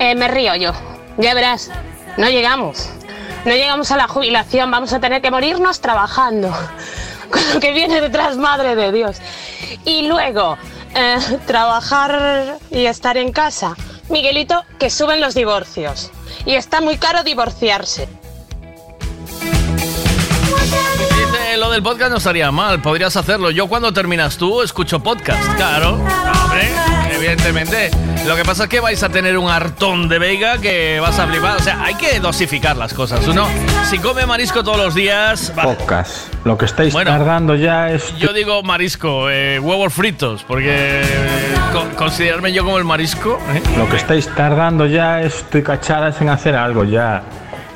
Eh, 0.00 0.16
me 0.16 0.26
río 0.26 0.56
yo. 0.56 0.72
Ya 1.18 1.34
verás, 1.34 1.70
no 2.16 2.28
llegamos. 2.28 2.88
No 3.44 3.52
llegamos 3.52 3.92
a 3.92 3.96
la 3.96 4.08
jubilación, 4.08 4.68
vamos 4.72 4.92
a 4.92 4.98
tener 4.98 5.22
que 5.22 5.30
morirnos 5.30 5.80
trabajando. 5.80 6.48
Con 7.30 7.54
lo 7.54 7.60
que 7.60 7.70
viene 7.72 8.00
detrás, 8.00 8.36
madre 8.38 8.74
de 8.74 8.90
Dios. 8.90 9.18
Y 9.84 10.08
luego, 10.08 10.58
eh, 10.96 11.16
trabajar 11.46 12.58
y 12.72 12.86
estar 12.86 13.16
en 13.16 13.30
casa. 13.30 13.76
Miguelito, 14.08 14.64
que 14.80 14.90
suben 14.90 15.20
los 15.20 15.36
divorcios. 15.36 16.10
Y 16.44 16.56
está 16.56 16.80
muy 16.80 16.98
caro 16.98 17.22
divorciarse. 17.22 18.08
Dice, 21.56 21.66
lo 21.66 21.72
del 21.72 21.82
podcast 21.82 22.10
no 22.10 22.18
estaría 22.18 22.50
mal, 22.50 22.82
podrías 22.82 23.16
hacerlo. 23.16 23.50
Yo 23.50 23.66
cuando 23.66 23.90
terminas 23.90 24.36
tú 24.36 24.60
escucho 24.60 25.02
podcast, 25.02 25.42
claro. 25.56 25.92
Hombre, 25.94 26.68
evidentemente. 27.14 27.90
Lo 28.26 28.36
que 28.36 28.44
pasa 28.44 28.64
es 28.64 28.68
que 28.68 28.78
vais 28.80 29.02
a 29.02 29.08
tener 29.08 29.38
un 29.38 29.48
hartón 29.48 30.06
de 30.08 30.18
vega 30.18 30.58
que 30.58 30.98
vas 31.00 31.18
a 31.18 31.26
flipar. 31.26 31.56
O 31.56 31.62
sea, 31.62 31.82
hay 31.82 31.94
que 31.94 32.20
dosificar 32.20 32.76
las 32.76 32.92
cosas. 32.92 33.26
Uno, 33.26 33.46
si 33.88 33.98
come 34.00 34.26
marisco 34.26 34.62
todos 34.62 34.76
los 34.76 34.94
días. 34.94 35.50
va- 35.58 35.62
Pocas. 35.62 36.28
Lo 36.44 36.58
que 36.58 36.66
estáis 36.66 36.92
Bueno. 36.92 37.10
tardando 37.10 37.54
ya 37.54 37.90
es. 37.90 38.14
Yo 38.18 38.32
digo 38.34 38.62
marisco, 38.62 39.30
eh, 39.30 39.58
huevos 39.58 39.94
fritos, 39.94 40.44
porque 40.46 41.00
eh, 41.02 41.54
co- 41.72 41.86
considerarme 41.96 42.52
yo 42.52 42.64
como 42.64 42.76
el 42.78 42.84
marisco. 42.84 43.38
¿eh? 43.54 43.62
Lo 43.78 43.88
que 43.88 43.96
estáis 43.96 44.28
tardando 44.34 44.84
ya 44.86 45.22
estoy 45.22 45.62
cachadas 45.62 46.20
en 46.20 46.28
hacer 46.28 46.54
algo 46.54 46.84
ya. 46.84 47.22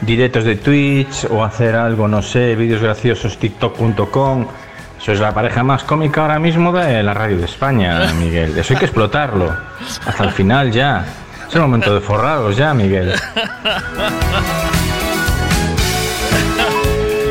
Directos 0.03 0.45
de 0.45 0.57
Twitch 0.57 1.27
o 1.31 1.45
hacer 1.45 1.75
algo, 1.77 2.09
no 2.09 2.23
sé, 2.23 2.57
vídeos 2.57 2.81
graciosos, 2.83 3.37
tiktok.com. 3.39 4.47
Eso 5.01 5.13
es 5.13 5.21
la 5.21 5.33
pareja 5.35 5.63
más 5.63 5.83
cómica 5.85 6.23
ahora 6.23 6.39
mismo 6.39 6.73
de 6.73 7.03
la 7.03 7.15
radio 7.15 7.37
de 7.39 7.45
España, 7.45 8.13
Miguel. 8.15 8.57
Eso 8.59 8.73
hay 8.75 8.79
que 8.81 8.85
explotarlo. 8.87 9.55
Hasta 10.07 10.25
el 10.25 10.31
final 10.31 10.71
ya. 10.73 11.05
Es 11.49 11.55
el 11.55 11.63
momento 11.63 11.95
de 11.95 12.01
forraros 12.01 12.57
ya, 12.57 12.73
Miguel. 12.75 13.15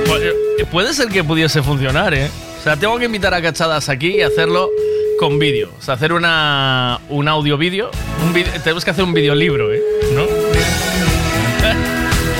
Pu- 0.06 0.20
eh, 0.60 0.66
Puede 0.72 0.94
ser 0.94 1.08
que 1.10 1.24
pudiese 1.24 1.62
funcionar, 1.64 2.14
¿eh? 2.14 2.30
O 2.60 2.64
sea, 2.64 2.76
tengo 2.76 2.98
que 2.98 3.06
invitar 3.06 3.34
a 3.34 3.42
cachadas 3.42 3.90
aquí 3.90 4.18
y 4.18 4.22
hacerlo 4.22 4.70
con 5.20 5.40
vídeo. 5.40 5.72
O 5.78 5.82
sea, 5.82 5.94
hacer 5.96 6.14
una, 6.14 7.00
un 7.10 7.28
audio-vídeo. 7.28 7.90
Un 8.26 8.34
tenemos 8.64 8.84
que 8.84 8.92
hacer 8.92 9.04
un 9.04 9.14
videolibro, 9.14 9.72
¿eh? 9.74 9.82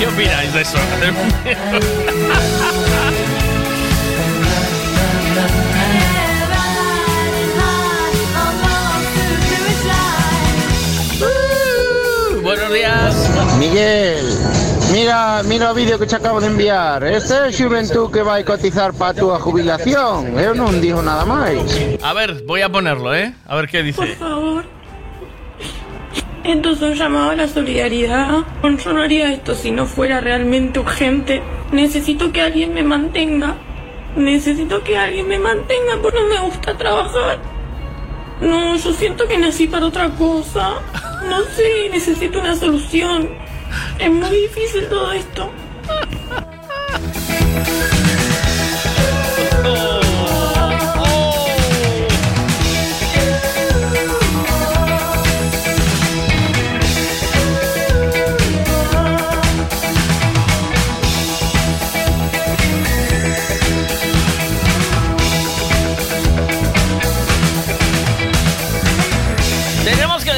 ¿Qué 0.00 0.06
opináis 0.06 0.52
de 0.54 0.62
eso? 0.62 0.78
Buenos 12.42 12.72
días. 12.72 13.30
Miguel, 13.58 14.24
mira, 14.92 15.42
mira 15.44 15.70
o 15.70 15.74
vídeo 15.74 15.98
que 15.98 16.06
te 16.06 16.16
acabo 16.16 16.40
de 16.40 16.46
enviar. 16.46 17.04
Este 17.04 17.34
é 17.34 17.48
a 17.48 17.52
xuventud 17.52 18.10
que 18.10 18.22
vai 18.22 18.42
cotizar 18.42 18.94
para 18.94 19.10
a 19.10 19.14
túa 19.14 19.38
jubilación. 19.38 20.32
Eu 20.40 20.54
non 20.56 20.80
digo 20.80 21.02
nada 21.04 21.28
máis. 21.28 21.60
A 22.02 22.14
ver, 22.16 22.42
voy 22.48 22.62
a 22.62 22.72
ponerlo, 22.72 23.14
¿eh? 23.14 23.34
A 23.46 23.54
ver 23.54 23.68
qué 23.68 23.82
dice. 23.84 24.00
Por 24.00 24.16
favor. 24.16 24.79
Esto 26.50 26.70
es 26.70 26.82
un 26.82 26.94
llamado 26.94 27.30
a 27.30 27.36
la 27.36 27.46
solidaridad. 27.46 28.44
Yo 28.84 28.92
no 28.92 29.02
haría 29.02 29.32
esto 29.32 29.54
si 29.54 29.70
no 29.70 29.86
fuera 29.86 30.20
realmente 30.20 30.80
urgente. 30.80 31.40
Necesito 31.70 32.32
que 32.32 32.40
alguien 32.40 32.74
me 32.74 32.82
mantenga. 32.82 33.54
Necesito 34.16 34.82
que 34.82 34.98
alguien 34.98 35.28
me 35.28 35.38
mantenga 35.38 35.98
porque 36.02 36.18
no 36.20 36.26
me 36.26 36.40
gusta 36.40 36.76
trabajar. 36.76 37.38
No, 38.40 38.74
yo 38.74 38.92
siento 38.92 39.28
que 39.28 39.38
nací 39.38 39.68
para 39.68 39.86
otra 39.86 40.10
cosa. 40.10 40.72
No 41.28 41.40
sé, 41.54 41.88
necesito 41.92 42.40
una 42.40 42.56
solución. 42.56 43.28
Es 44.00 44.10
muy 44.10 44.30
difícil 44.30 44.88
todo 44.88 45.12
esto. 45.12 45.52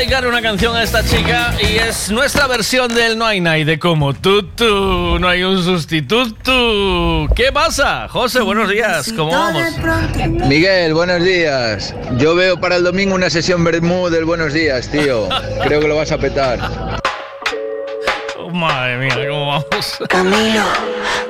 Una 0.03 0.43
canción 0.43 0.75
a 0.75 0.83
esta 0.83 1.05
chica 1.05 1.55
y 1.61 1.77
es 1.77 2.11
nuestra 2.11 2.49
versión 2.49 2.93
del 2.93 3.17
No 3.17 3.25
hay 3.25 3.41
nadie 3.41 3.79
como 3.79 4.13
tú, 4.13 4.43
tú, 4.43 5.17
no 5.21 5.29
hay 5.29 5.45
un 5.45 5.63
sustituto. 5.63 7.29
¿Qué 7.37 7.53
pasa? 7.53 8.09
José, 8.09 8.41
buenos 8.41 8.69
días, 8.69 9.13
¿cómo 9.17 9.31
vamos? 9.31 9.63
Miguel, 10.49 10.93
buenos 10.93 11.23
días. 11.23 11.95
Yo 12.19 12.35
veo 12.35 12.59
para 12.59 12.77
el 12.77 12.83
domingo 12.83 13.15
una 13.15 13.31
sesión 13.31 13.63
Bermú 13.63 14.09
del 14.11 14.25
Buenos 14.25 14.53
Días, 14.53 14.89
tío. 14.89 15.29
Creo 15.65 15.81
que 15.81 15.87
lo 15.87 15.95
vas 15.95 16.11
a 16.11 16.19
petar. 16.19 16.59
Oh, 18.39 18.51
madre 18.51 18.99
mía, 18.99 19.17
¿cómo 19.29 19.47
vamos? 19.47 19.99
Camilo, 20.09 20.65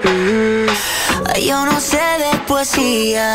mm, 0.03 1.41
yo 1.47 1.67
no 1.67 1.79
sé 1.79 1.99
de 1.99 2.39
poesía 2.49 3.35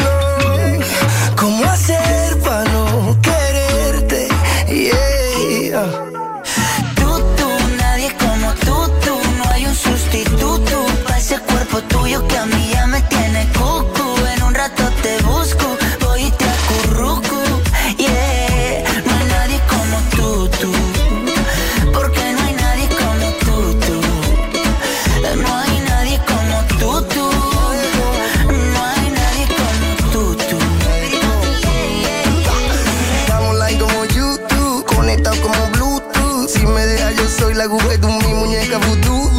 La 37.61 37.65
aguja 37.65 38.01
tu 38.01 38.07
mi 38.07 38.33
muñeca 38.33 38.77
vudú. 38.79 39.29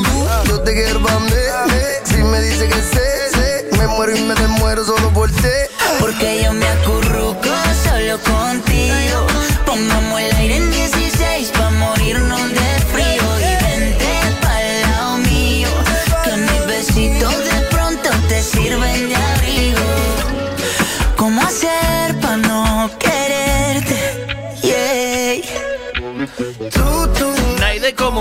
Yo 0.46 0.60
te 0.60 0.72
quiero 0.74 1.02
pa' 1.02 1.18
mí. 1.18 1.30
Si 2.04 2.22
me 2.22 2.40
dice 2.40 2.68
que 2.68 2.80
sé, 2.92 3.06
sé, 3.34 3.68
me 3.78 3.86
muero 3.88 4.16
y 4.16 4.20
me 4.20 4.34
desmuero 4.34 4.84
solo 4.84 5.08
por 5.12 5.28
ti. 5.30 5.56
Porque 5.98 6.42
yo 6.44 6.52
me 6.52 6.66
acurruco 6.68 7.01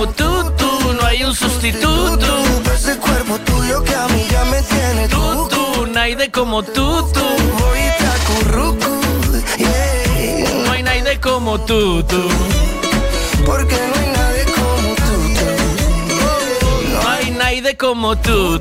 como 0.02 0.14
tú, 0.14 0.52
tú, 0.58 0.94
no 0.94 1.06
hay 1.06 1.24
un 1.24 1.36
sustituto. 1.36 2.26
ese 2.74 2.98
cuerpo 2.98 3.38
tuyo 3.46 3.84
que 3.84 3.94
a 3.94 4.08
mí 4.08 4.26
ya 4.32 4.44
me 4.46 4.60
tiene 4.64 5.08
Tú, 5.08 5.48
tú, 5.48 5.86
nadie 5.86 6.32
como 6.32 6.64
tú, 6.64 7.08
tú. 7.14 7.20
Voy 7.60 7.80
yeah. 9.60 10.64
No 10.66 10.72
hay 10.72 10.82
nadie 10.82 11.20
como 11.20 11.60
tú, 11.62 12.04
tú. 12.04 12.30
Porque 13.46 13.76
no 13.76 13.96
hay 14.00 14.08
nadie 14.18 14.46
como 14.56 14.96
tú, 14.96 15.14
tú. 15.38 16.94
No 16.94 17.10
hay 17.12 17.32
nadie 17.32 17.78
como 17.78 18.16
tú, 18.18 18.60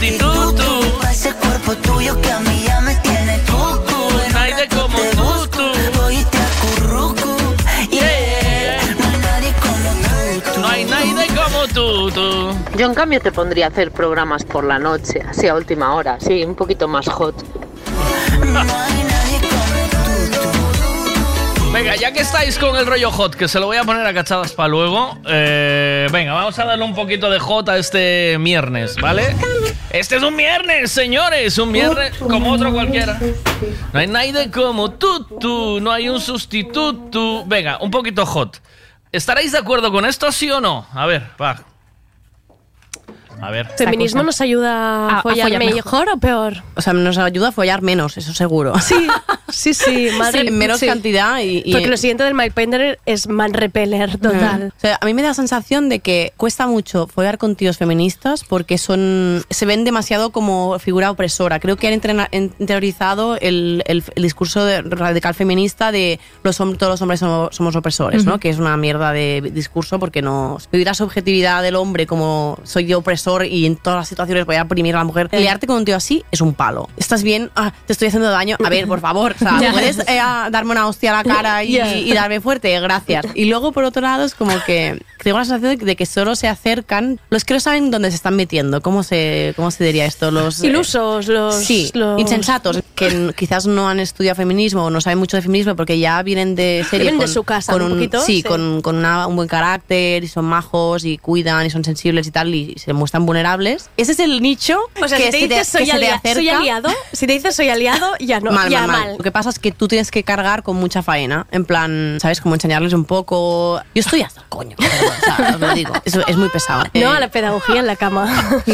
no 0.00 0.06
hay 0.06 0.12
un 0.12 0.56
sustituto. 0.58 0.98
Pa' 1.00 1.10
ese 1.12 1.32
cuerpo 1.34 1.74
tuyo 1.76 2.20
que 2.20 2.32
a 2.32 2.40
mí 2.40 2.64
ya 2.66 2.80
me 2.80 2.94
tiene 2.96 3.38
cucu. 3.46 4.20
En 4.20 4.26
un 4.26 4.32
Nadie 4.32 4.54
rato 4.54 4.76
como 4.82 4.98
te 4.98 5.08
tú, 5.10 5.22
busco, 5.22 5.48
tú. 5.48 6.00
Voy 6.00 6.16
y 6.16 6.24
te 6.24 6.38
acurruco. 6.38 7.36
Yeah. 7.90 8.80
No 8.98 9.08
hay 9.08 9.18
nadie 9.18 9.52
como 9.60 10.42
tú, 10.44 10.52
tú. 10.52 10.60
No 10.60 10.68
hay 10.68 10.84
nadie 10.84 11.26
como 11.28 11.66
tú, 11.68 12.10
tú. 12.10 12.78
Yo 12.78 12.86
en 12.86 12.94
cambio 12.94 13.20
te 13.20 13.32
pondría 13.32 13.66
a 13.66 13.68
hacer 13.68 13.90
programas 13.92 14.44
por 14.44 14.64
la 14.64 14.78
noche, 14.78 15.22
así 15.28 15.48
a 15.48 15.54
última 15.54 15.94
hora, 15.94 16.18
sí, 16.20 16.44
un 16.44 16.54
poquito 16.54 16.88
más 16.88 17.06
hot. 17.08 17.34
Venga, 21.72 21.94
ya 21.96 22.12
que 22.12 22.20
estáis 22.20 22.58
con 22.58 22.74
el 22.76 22.86
rollo 22.86 23.10
hot, 23.10 23.34
que 23.34 23.48
se 23.48 23.60
lo 23.60 23.66
voy 23.66 23.76
a 23.76 23.84
poner 23.84 24.04
a 24.06 24.12
cachadas 24.12 24.52
para 24.52 24.68
luego, 24.68 25.18
eh, 25.28 26.08
venga, 26.10 26.32
vamos 26.32 26.58
a 26.58 26.64
darle 26.64 26.84
un 26.84 26.94
poquito 26.94 27.30
de 27.30 27.38
hot 27.38 27.68
a 27.68 27.78
este 27.78 28.36
viernes, 28.38 28.96
¿vale? 28.96 29.36
Este 29.90 30.16
es 30.16 30.22
un 30.22 30.36
viernes, 30.36 30.92
señores, 30.92 31.58
un 31.58 31.72
viernes 31.72 32.16
como 32.18 32.52
otro 32.52 32.72
cualquiera. 32.72 33.18
No 33.92 33.98
hay 33.98 34.06
nadie 34.06 34.50
como 34.50 34.92
tú, 34.92 35.24
tú, 35.40 35.80
no 35.80 35.90
hay 35.90 36.08
un 36.08 36.20
sustituto. 36.20 37.44
Venga, 37.44 37.78
un 37.80 37.90
poquito 37.90 38.24
hot. 38.24 38.62
¿Estaréis 39.10 39.50
de 39.50 39.58
acuerdo 39.58 39.90
con 39.90 40.06
esto, 40.06 40.30
sí 40.30 40.48
o 40.50 40.60
no? 40.60 40.86
A 40.94 41.06
ver, 41.06 41.24
va. 41.40 41.64
A 43.40 43.50
ver. 43.50 43.66
¿Feminismo 43.76 44.22
nos 44.22 44.40
ayuda 44.40 44.72
a, 44.74 45.08
A- 45.08 45.18
a 45.18 45.22
follar, 45.22 45.46
follar 45.46 45.58
mejor, 45.64 45.74
mejor. 45.74 46.08
o 46.14 46.18
peor? 46.18 46.62
O 46.76 46.82
sea, 46.82 46.92
nos 46.92 47.18
ayuda 47.18 47.48
a 47.48 47.52
follar 47.52 47.82
menos, 47.82 48.16
eso 48.16 48.32
seguro. 48.34 48.78
Sí, 48.80 49.06
sí, 49.48 49.74
sí. 49.74 50.08
Mal 50.18 50.32
Sí, 50.32 50.50
menos 50.50 50.80
sí. 50.80 50.86
cantidad 50.86 51.38
y, 51.40 51.62
y- 51.64 51.72
Porque 51.72 51.86
lo 51.88 51.96
siguiente 51.96 52.24
del 52.24 52.34
My 52.34 52.50
Painter 52.50 52.98
es 53.06 53.28
man 53.28 53.52
repeler 53.54 54.18
total. 54.18 54.72
O 54.76 54.80
sea, 54.80 54.98
a 55.00 55.06
mí 55.06 55.14
me 55.14 55.22
da 55.22 55.28
la 55.28 55.34
sensación 55.34 55.88
de 55.88 56.00
que 56.00 56.32
cuesta 56.36 56.66
mucho 56.66 57.06
follar 57.06 57.38
con 57.38 57.56
tíos 57.56 57.78
feministas 57.78 58.44
porque 58.44 58.78
son 58.78 59.42
se 59.50 59.66
ven 59.66 59.84
demasiado 59.84 60.30
como 60.30 60.78
figura 60.78 61.10
opresora. 61.10 61.60
Creo 61.60 61.76
que 61.76 61.88
han 61.88 61.94
entrena- 61.94 62.28
interiorizado 62.32 63.36
el, 63.36 63.82
el- 63.86 64.04
el 64.14 64.22
discurso 64.22 64.64
de- 64.64 64.82
radical 64.82 65.34
feminista 65.34 65.92
de 65.92 66.20
los 66.42 66.56
todos 66.56 66.78
los 66.90 67.02
hombres 67.02 67.20
somos, 67.20 67.56
somos 67.56 67.74
opresores, 67.76 68.24
¿no? 68.26 68.38
Que 68.38 68.50
es 68.50 68.58
una 68.58 68.76
mierda 68.76 69.12
de 69.12 69.50
discurso 69.52 69.98
porque 69.98 70.20
no 70.22 70.58
vivir 70.70 70.86
la 70.86 70.94
subjetividad 70.94 71.62
del 71.62 71.76
hombre 71.76 72.06
como 72.06 72.58
soy 72.64 72.84
yo 72.86 72.98
opresor 72.98 73.29
y 73.44 73.66
en 73.66 73.76
todas 73.76 73.98
las 74.00 74.08
situaciones 74.08 74.44
voy 74.46 74.56
a 74.56 74.62
oprimir 74.62 74.94
a 74.94 74.98
la 74.98 75.04
mujer. 75.04 75.28
Liarte 75.32 75.66
con 75.66 75.76
un 75.76 75.84
tío 75.84 75.96
así 75.96 76.24
es 76.30 76.40
un 76.40 76.54
palo. 76.54 76.88
¿Estás 76.96 77.22
bien? 77.22 77.50
Ah, 77.56 77.72
te 77.86 77.92
estoy 77.92 78.08
haciendo 78.08 78.30
daño. 78.30 78.56
A 78.64 78.68
ver, 78.68 78.86
por 78.86 79.00
favor, 79.00 79.34
o 79.34 79.38
sea, 79.38 79.58
Ya. 79.60 79.72
¿puedes 79.72 79.98
eh, 80.00 80.18
a- 80.20 80.48
darme 80.50 80.72
una 80.72 80.86
hostia 80.88 81.10
a 81.18 81.22
la 81.22 81.24
cara 81.34 81.64
y, 81.64 81.72
Ya. 81.72 81.94
y 81.96 82.12
darme 82.12 82.40
fuerte? 82.40 82.78
Gracias. 82.80 83.26
Y 83.34 83.46
luego, 83.46 83.72
por 83.72 83.84
otro 83.84 84.02
lado, 84.02 84.24
es 84.24 84.34
como 84.34 84.52
que 84.66 85.00
tengo 85.22 85.38
la 85.38 85.44
sensación 85.44 85.78
de 85.86 85.96
que 85.96 86.06
solo 86.06 86.34
se 86.34 86.48
acercan 86.48 87.20
los 87.30 87.44
que 87.44 87.54
no 87.54 87.60
saben 87.60 87.90
dónde 87.90 88.10
se 88.10 88.16
están 88.16 88.36
metiendo. 88.36 88.80
¿Cómo 88.80 89.02
se, 89.02 89.52
cómo 89.56 89.70
se 89.70 89.84
diría 89.84 90.06
esto? 90.06 90.30
Los 90.30 90.62
eh, 90.62 90.66
Ilusos, 90.68 91.28
los... 91.28 91.54
Sí, 91.56 91.90
los- 91.94 92.20
insensatos, 92.20 92.80
que 92.94 93.32
quizás 93.36 93.66
no 93.66 93.88
han 93.88 94.00
estudiado 94.00 94.36
feminismo 94.36 94.84
o 94.84 94.90
no 94.90 95.00
saben 95.00 95.18
mucho 95.18 95.36
de 95.36 95.42
feminismo 95.42 95.76
porque 95.76 95.98
ya 95.98 96.22
vienen 96.22 96.54
de 96.54 96.84
serie 96.88 97.04
Vienen 97.04 97.20
de 97.20 97.26
con, 97.26 97.34
su 97.34 97.42
casa, 97.44 97.72
con 97.72 97.82
un 97.82 97.90
poquito, 97.92 98.20
sí, 98.22 98.36
sí. 98.36 98.42
con, 98.42 98.80
con 98.82 98.96
una- 98.96 99.26
un 99.26 99.36
buen 99.36 99.48
carácter 99.48 100.24
y 100.24 100.28
son 100.28 100.44
majos 100.46 101.04
y 101.04 101.18
cuidan 101.18 101.66
y 101.66 101.70
son 101.70 101.84
sensibles 101.84 102.26
y 102.26 102.30
tal 102.30 102.54
y 102.54 102.74
se 102.78 102.92
muestran 102.92 103.19
vulnerables. 103.26 103.90
Ese 103.96 104.12
es 104.12 104.20
el 104.20 104.40
nicho 104.42 104.78
O 105.02 105.08
sea, 105.08 105.18
que 105.18 105.26
si 105.32 105.46
te 105.46 105.48
dices 105.48 105.68
soy, 105.68 105.86
se 105.86 105.92
te 105.92 105.96
alia- 105.98 106.14
acerca. 106.16 106.34
soy 106.34 106.48
aliado, 106.48 106.88
si 107.12 107.26
te 107.26 107.32
dices 107.32 107.54
soy 107.56 107.68
aliado, 107.68 108.12
ya 108.20 108.40
no, 108.40 108.52
mal, 108.52 108.68
ya 108.70 108.80
mal, 108.80 108.86
mal. 108.88 109.00
mal. 109.08 109.16
Lo 109.18 109.24
que 109.24 109.30
pasa 109.32 109.50
es 109.50 109.58
que 109.58 109.72
tú 109.72 109.88
tienes 109.88 110.10
que 110.10 110.22
cargar 110.24 110.62
con 110.62 110.76
mucha 110.76 111.02
faena. 111.02 111.46
En 111.50 111.64
plan, 111.64 112.18
¿sabes? 112.20 112.40
Como 112.40 112.54
enseñarles 112.54 112.92
un 112.92 113.04
poco. 113.04 113.80
Yo 113.94 114.00
estoy 114.00 114.22
hasta 114.22 114.40
el 114.40 114.46
coño. 114.48 114.76
O 114.78 115.24
sea, 115.24 115.50
os 115.54 115.60
lo 115.60 115.74
digo. 115.74 115.92
Eso 116.04 116.26
es 116.26 116.36
muy 116.36 116.48
pesado. 116.48 116.84
No 116.94 117.12
Eh, 117.12 117.16
a 117.16 117.20
la 117.20 117.28
pedagogía 117.28 117.80
en 117.80 117.86
la 117.86 117.96
cama. 117.96 118.62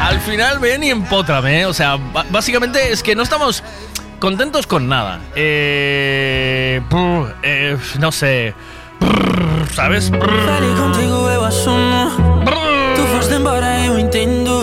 Al 0.00 0.20
final 0.20 0.58
ven 0.58 0.82
y 0.84 0.90
empótrame, 0.90 1.60
¿eh? 1.60 1.66
O 1.66 1.72
sea, 1.72 1.96
básicamente 2.30 2.92
es 2.92 3.02
que 3.02 3.14
no 3.14 3.22
estamos 3.22 3.62
contentos 4.18 4.66
con 4.66 4.88
nada. 4.88 5.20
Eh, 5.36 6.80
eh, 7.42 7.76
no 7.98 8.12
sé. 8.12 8.54
¿Sabes? 9.74 10.10
Falei 10.10 10.74
contigo, 10.74 11.28
eu 11.30 11.44
assumo. 11.44 12.10
Tu 12.94 13.02
foste 13.14 13.34
embora, 13.34 13.84
eu 13.86 13.98
entendo. 13.98 14.62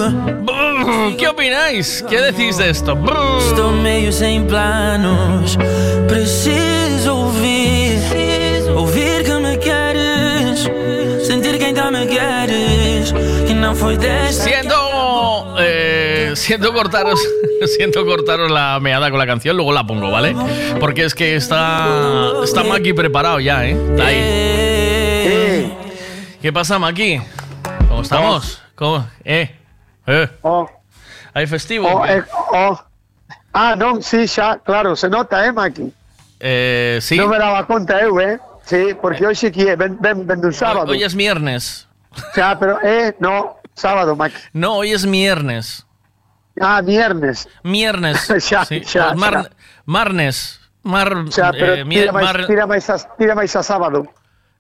¿Qué 1.18 1.28
opináis? 1.28 2.04
¿Qué 2.08 2.22
decís 2.22 2.58
de 2.58 2.70
esto? 2.70 2.98
Estou 3.40 3.72
meio 3.72 4.12
sem 4.12 4.46
planos. 4.46 5.58
Preciso 6.08 7.16
ouvir. 7.16 8.00
Ouvir 8.76 9.24
que 9.24 9.34
me 9.40 9.58
queres. 9.58 10.70
Sentir 11.26 11.58
que 11.58 11.66
ainda 11.66 11.92
me 11.92 12.06
queres. 12.06 13.12
Que 13.48 13.54
não 13.54 13.76
foi 13.76 13.98
desta. 13.98 14.44
Siento, 14.44 14.74
eh, 14.74 14.79
siento 16.50 16.74
cortaros, 16.74 17.20
siento 17.78 18.04
cortaros 18.08 18.50
la 18.50 18.80
meada 18.80 19.12
con 19.12 19.20
la 19.20 19.28
canción, 19.28 19.56
luego 19.56 19.72
la 19.72 19.86
pongo, 19.86 20.10
¿vale? 20.10 20.36
Porque 20.80 21.06
es 21.06 21.14
que 21.14 21.36
está, 21.36 22.32
está 22.44 22.64
Maki 22.64 22.94
preparado 22.94 23.40
ya, 23.40 23.68
¿eh? 23.68 23.78
Está 23.92 24.08
ahí. 24.08 25.78
¿Qué 26.42 26.52
pasa, 26.52 26.80
Maki? 26.80 27.22
¿Cómo 27.88 28.02
estamos? 28.02 28.64
¿Cómo? 28.74 29.08
Eh, 29.24 29.56
eh. 30.08 30.28
¿Hay 31.36 31.46
festivo? 31.46 31.88
Oh, 31.88 32.04
eh, 32.08 32.24
oh. 32.52 32.82
Ah, 33.54 33.76
non, 33.76 34.02
sí, 34.02 34.28
xa, 34.28 34.58
claro, 34.58 34.96
se 34.96 35.08
nota, 35.08 35.46
eh, 35.46 35.54
Maki? 35.54 35.94
Eh, 36.40 36.98
sí. 37.02 37.18
Non 37.18 37.30
me 37.30 37.38
daba 37.38 37.62
eu, 38.02 38.18
eh? 38.22 38.40
Sí, 38.66 38.98
porque 38.98 39.26
hoxe 39.26 39.52
que 39.52 39.70
é, 39.70 39.76
ven, 39.76 39.98
ven, 40.02 40.26
ven 40.26 40.42
dun 40.42 40.54
sábado. 40.54 40.90
Hoy 40.90 41.04
es 41.04 41.14
viernes. 41.14 41.86
Xa, 42.34 42.58
pero, 42.58 42.82
eh, 42.82 43.14
no, 43.20 43.62
sábado, 43.76 44.16
Maki. 44.16 44.38
No, 44.54 44.78
hoy 44.82 44.94
es 44.94 45.06
viernes. 45.06 45.86
Ah, 46.60 46.82
viernes. 46.82 47.48
Viernes. 47.64 48.18
Sí. 48.68 48.82
xa, 48.84 49.14
Mar- 49.16 49.50
xa. 49.50 49.50
Marnes. 49.86 50.60
Mar, 50.84 51.26
Xa, 51.30 51.52
pero 51.52 51.74
eh, 51.76 51.86
tira 51.86 52.12
máis, 52.12 52.24
mar- 52.26 52.48
tira 52.48 52.64
a, 52.64 52.98
tira 53.18 53.34
a 53.36 53.64
sábado. 53.64 54.08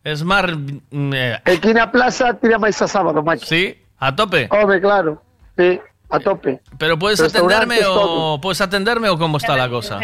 es 0.03 0.23
mar. 0.23 0.51
mm, 0.91 1.13
eh, 1.13 1.41
Aquí 1.45 1.73
na 1.73 1.87
plaza 1.91 2.33
tira 2.35 2.59
máis 2.59 2.75
a 2.81 2.87
sábado, 2.87 3.23
Maki. 3.23 3.45
¿Sí? 3.47 3.63
¿A 3.99 4.11
tope? 4.15 4.47
Home, 4.51 4.79
claro. 4.81 5.21
Sí, 5.57 5.79
a 6.09 6.19
tope. 6.19 6.59
Pero 6.77 6.99
puedes 6.99 7.19
atenderme 7.21 7.79
o 7.87 8.39
puedes 8.41 8.59
atenderme 8.61 9.07
o 9.09 9.17
cómo 9.17 9.37
está 9.37 9.55
la 9.55 9.69
cosa. 9.69 9.99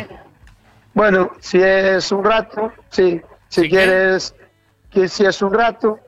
Bueno, 0.94 1.32
si 1.40 1.60
es 1.62 2.12
un 2.12 2.24
rato, 2.24 2.72
sí. 2.90 3.22
Si 3.50 3.70
quieres, 3.70 4.34
que 4.92 5.08
si 5.08 5.26
es 5.26 5.42
un 5.42 5.54
rato, 5.54 6.00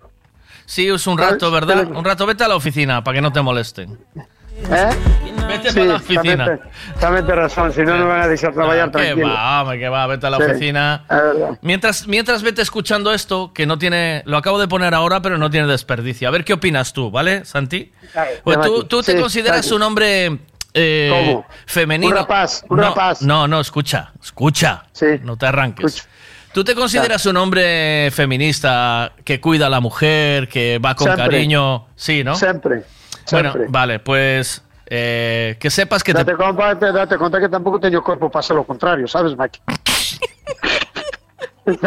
Sí, 0.66 0.88
es 0.90 1.08
un 1.08 1.18
rato, 1.18 1.50
¿verdad? 1.50 1.88
Un 1.88 2.04
rato 2.04 2.26
vete 2.26 2.44
a 2.44 2.48
la 2.50 2.56
oficina 2.58 3.02
para 3.02 3.16
que 3.16 3.22
no 3.22 3.32
te 3.32 3.42
molesten. 3.42 3.98
¿Eh? 4.72 4.90
Vete 5.48 5.70
Sí, 5.72 5.76
para 5.80 5.86
la 5.88 5.96
oficina. 5.96 6.46
tamén 6.46 6.60
te- 6.60 7.00
tamén 7.00 7.24
te 7.26 7.34
razón, 7.36 7.72
si 7.72 7.82
no, 7.88 7.96
no 7.98 8.08
van 8.08 8.22
a 8.22 8.28
deixar 8.28 8.52
traballar 8.54 8.92
Que 8.92 8.98
tranquilo. 9.16 9.28
va, 9.32 9.62
hombre, 9.62 9.80
que 9.80 9.88
va, 9.90 10.08
vete 10.08 10.28
a 10.28 10.30
la 10.30 10.38
Sí, 10.38 10.44
oficina. 10.44 11.06
Mientras, 11.62 12.08
mientras 12.08 12.44
vete 12.44 12.62
escuchando 12.62 13.14
esto, 13.14 13.52
que 13.54 13.66
no 13.66 13.78
tiene, 13.78 14.24
lo 14.26 14.36
acabo 14.36 14.60
de 14.60 14.68
poner 14.68 14.94
ahora, 14.94 15.22
pero 15.22 15.38
no 15.38 15.50
tiene 15.50 15.68
desperdicio. 15.68 16.28
A 16.28 16.32
ver 16.32 16.44
qué 16.44 16.54
opinas 16.54 16.92
tú, 16.92 17.10
¿vale, 17.12 17.46
Santi? 17.46 17.92
Pues 18.44 18.60
tú, 18.62 18.84
tú 18.86 19.02
te 19.04 19.20
consideras 19.20 19.72
un 19.72 19.84
hombre 19.84 20.40
eh, 20.74 21.10
¿Cómo? 21.10 21.46
femenino. 21.66 22.12
Un 22.12 22.18
rapaz, 22.18 22.64
un 22.70 22.78
no, 22.78 22.84
rapaz. 22.84 23.22
No, 23.22 23.48
no, 23.48 23.62
escucha, 23.62 24.12
escucha. 24.22 24.84
No 25.24 25.38
te 25.38 25.46
arranques. 25.46 26.08
¿Tú 26.54 26.64
te 26.64 26.76
consideras 26.76 27.26
un 27.26 27.38
hombre 27.38 28.10
feminista 28.12 29.14
que 29.24 29.40
cuida 29.40 29.68
a 29.68 29.70
la 29.70 29.80
mujer, 29.80 30.50
que 30.50 30.80
va 30.80 30.94
con 30.96 31.06
Siempre. 31.06 31.26
cariño? 31.26 31.86
Sí, 31.96 32.24
¿no? 32.24 32.36
Sempre, 32.36 32.84
Bueno, 33.32 33.54
vale, 33.70 34.00
pues 34.00 34.62
eh, 34.86 35.58
que 35.60 35.70
sepas 35.70 36.04
que 36.04 36.14
te... 36.14 36.24
Date 36.24 36.36
conta, 36.36 36.74
date 36.76 37.18
conta 37.18 37.40
que 37.40 37.50
tampouco 37.50 37.80
teño 37.80 38.02
corpo 38.02 38.30
para 38.30 38.44
ser 38.44 38.56
lo 38.56 38.64
contrario, 38.64 39.08
sabes, 39.08 39.36
Maki? 39.36 39.60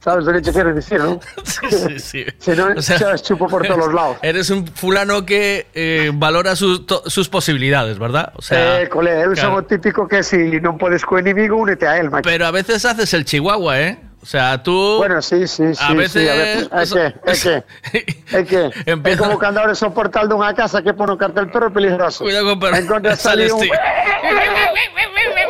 sabes 0.00 0.24
lo 0.24 0.32
que 0.32 0.40
te 0.40 0.52
quero 0.52 0.74
dicir, 0.74 1.00
non? 1.00 1.20
Sí, 1.44 1.98
sí. 1.98 2.24
Si 2.38 2.50
non, 2.52 2.78
O 2.78 2.82
sea, 2.82 3.16
chupo 3.18 3.46
por 3.48 3.66
todos 3.66 3.78
los 3.78 3.94
lados. 3.94 4.16
Eres 4.22 4.50
un 4.50 4.66
fulano 4.66 5.26
que 5.26 5.66
eh, 5.74 6.10
valora 6.14 6.56
sus, 6.56 6.86
to- 6.86 7.02
sus 7.06 7.28
posibilidades, 7.28 7.98
¿verdad? 7.98 8.32
O 8.36 8.42
sea, 8.42 8.82
eh, 8.82 8.88
cole, 8.88 9.10
eu 9.22 9.32
claro. 9.34 9.56
o 9.56 9.64
típico 9.64 10.08
que 10.08 10.22
si 10.22 10.60
non 10.62 10.78
podes 10.78 11.04
co 11.04 11.18
enemigo, 11.18 11.56
únete 11.58 11.86
a 11.86 11.98
él, 11.98 12.08
Maki. 12.10 12.24
Pero 12.24 12.46
a 12.46 12.52
veces 12.52 12.84
haces 12.84 13.12
el 13.12 13.24
chihuahua, 13.24 13.80
¿eh? 13.80 13.98
O 14.26 14.28
sea, 14.28 14.60
tú... 14.60 14.96
Bueno, 14.98 15.22
sí, 15.22 15.46
sí, 15.46 15.72
sí. 15.72 15.80
A 15.80 15.92
veces... 15.94 16.20
sí, 16.20 16.28
a 16.28 16.34
veces 16.34 16.68
é 16.72 16.84
que, 16.90 17.30
é 17.30 17.34
que, 17.38 18.34
é 18.36 18.42
que, 18.42 18.90
é 19.14 19.16
como 19.16 19.38
cando 19.38 19.60
abres 19.60 19.78
o 19.86 19.90
portal 19.94 20.26
dunha 20.26 20.50
casa 20.50 20.82
que 20.82 20.90
pone 20.98 21.14
o 21.14 21.16
cartel 21.16 21.46
perro 21.46 21.70
peligroso. 21.70 22.24
Cuidado 22.26 22.42
con 22.50 22.58
perro. 22.58 22.74
Encontras 22.74 23.20
Sales 23.22 23.54
ali 23.54 23.54
un... 23.54 23.60
ti. 23.62 23.70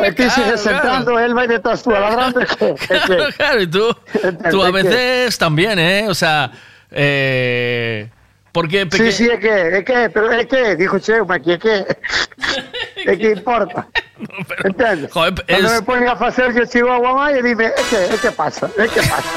E 0.05 0.13
ti 0.13 0.29
sigues 0.29 0.61
entrando, 0.67 1.17
él 1.19 1.33
vai 1.33 1.49
detrás 1.49 1.81
tú 1.83 1.89
ladrando. 1.89 2.37
Que, 2.45 2.75
que, 2.77 3.01
Claro, 3.01 3.25
claro, 3.35 3.61
y 3.63 3.67
tú, 3.67 3.97
tú 4.53 4.63
a 4.63 4.69
es 4.69 4.73
que- 4.75 4.83
veces 4.83 5.39
también, 5.39 5.79
¿eh? 5.79 6.05
O 6.11 6.15
sea, 6.15 6.53
eh, 6.91 8.11
porque... 8.57 8.89
Sí, 8.91 8.97
peque- 8.97 9.13
sí, 9.13 9.29
é 9.29 9.37
que, 9.39 9.53
é 9.79 9.83
que, 9.85 10.09
pero 10.09 10.33
é 10.33 10.45
que, 10.49 10.77
dijo 10.81 10.97
Cheo, 10.99 11.27
Maki, 11.27 11.53
é 11.53 11.59
que, 11.59 11.75
é 13.05 13.13
que 13.21 13.29
importa. 13.37 13.87
Entendes? 14.65 15.13
Joder, 15.13 15.35
Cando 15.45 15.67
es- 15.69 15.73
me 15.75 15.83
ponen 15.83 16.09
a 16.09 16.17
facer 16.17 16.55
yo 16.57 16.65
chihuahua 16.65 17.13
mai, 17.13 17.39
e 17.39 17.43
dime, 17.43 17.67
é 17.67 17.83
que, 17.91 17.97
é 18.15 18.17
que 18.17 18.31
pasa, 18.33 18.71
é 18.81 18.89
que 18.89 19.03
pasa. 19.05 19.35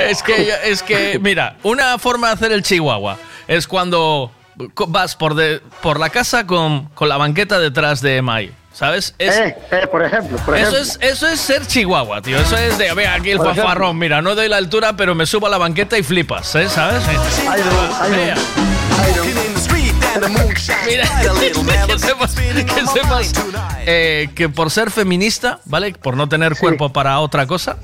Es 0.00 0.22
que, 0.22 0.52
es 0.64 0.82
que, 0.82 1.18
mira, 1.22 1.56
una 1.62 1.96
forma 1.98 2.26
de 2.28 2.32
hacer 2.34 2.50
el 2.52 2.62
chihuahua 2.62 3.16
es 3.46 3.66
cuando 3.68 4.32
vas 4.88 5.14
por, 5.14 5.34
de- 5.36 5.60
por 5.80 6.00
la 6.00 6.10
casa 6.10 6.44
con, 6.46 6.86
con 6.94 7.08
la 7.08 7.16
banqueta 7.16 7.58
detrás 7.60 8.00
de 8.00 8.20
Mai. 8.22 8.52
¿Sabes? 8.78 9.12
Es, 9.18 9.34
Eh, 9.36 9.56
eh, 9.72 9.86
por 9.90 10.04
ejemplo, 10.04 10.38
por 10.38 10.56
eso, 10.56 10.76
ejemplo. 10.76 10.78
es, 11.04 11.12
eso 11.12 11.26
es 11.26 11.40
ser 11.40 11.66
chihuahua, 11.66 12.22
tío. 12.22 12.38
Eso 12.38 12.56
es 12.56 12.78
de, 12.78 12.94
ve 12.94 13.08
aquí 13.08 13.32
el 13.32 13.38
fanfarrón. 13.38 13.98
Mira, 13.98 14.22
no 14.22 14.36
doy 14.36 14.48
la 14.48 14.56
altura, 14.56 14.92
pero 14.96 15.16
me 15.16 15.26
subo 15.26 15.48
a 15.48 15.50
la 15.50 15.58
banqueta 15.58 15.98
y 15.98 16.04
flipas, 16.04 16.54
¿eh? 16.54 16.68
¿sabes? 16.68 17.02
Vea. 18.08 18.36
Mira, 20.86 21.04
que 21.86 21.98
sepas, 21.98 22.34
que, 22.34 22.86
sepas, 22.92 23.32
eh, 23.86 24.28
que 24.34 24.48
por 24.48 24.70
ser 24.70 24.90
feminista, 24.90 25.58
¿vale? 25.64 25.92
Por 25.92 26.16
no 26.16 26.28
tener 26.28 26.56
cuerpo 26.56 26.92
para 26.92 27.18
otra 27.20 27.46
cosa, 27.46 27.76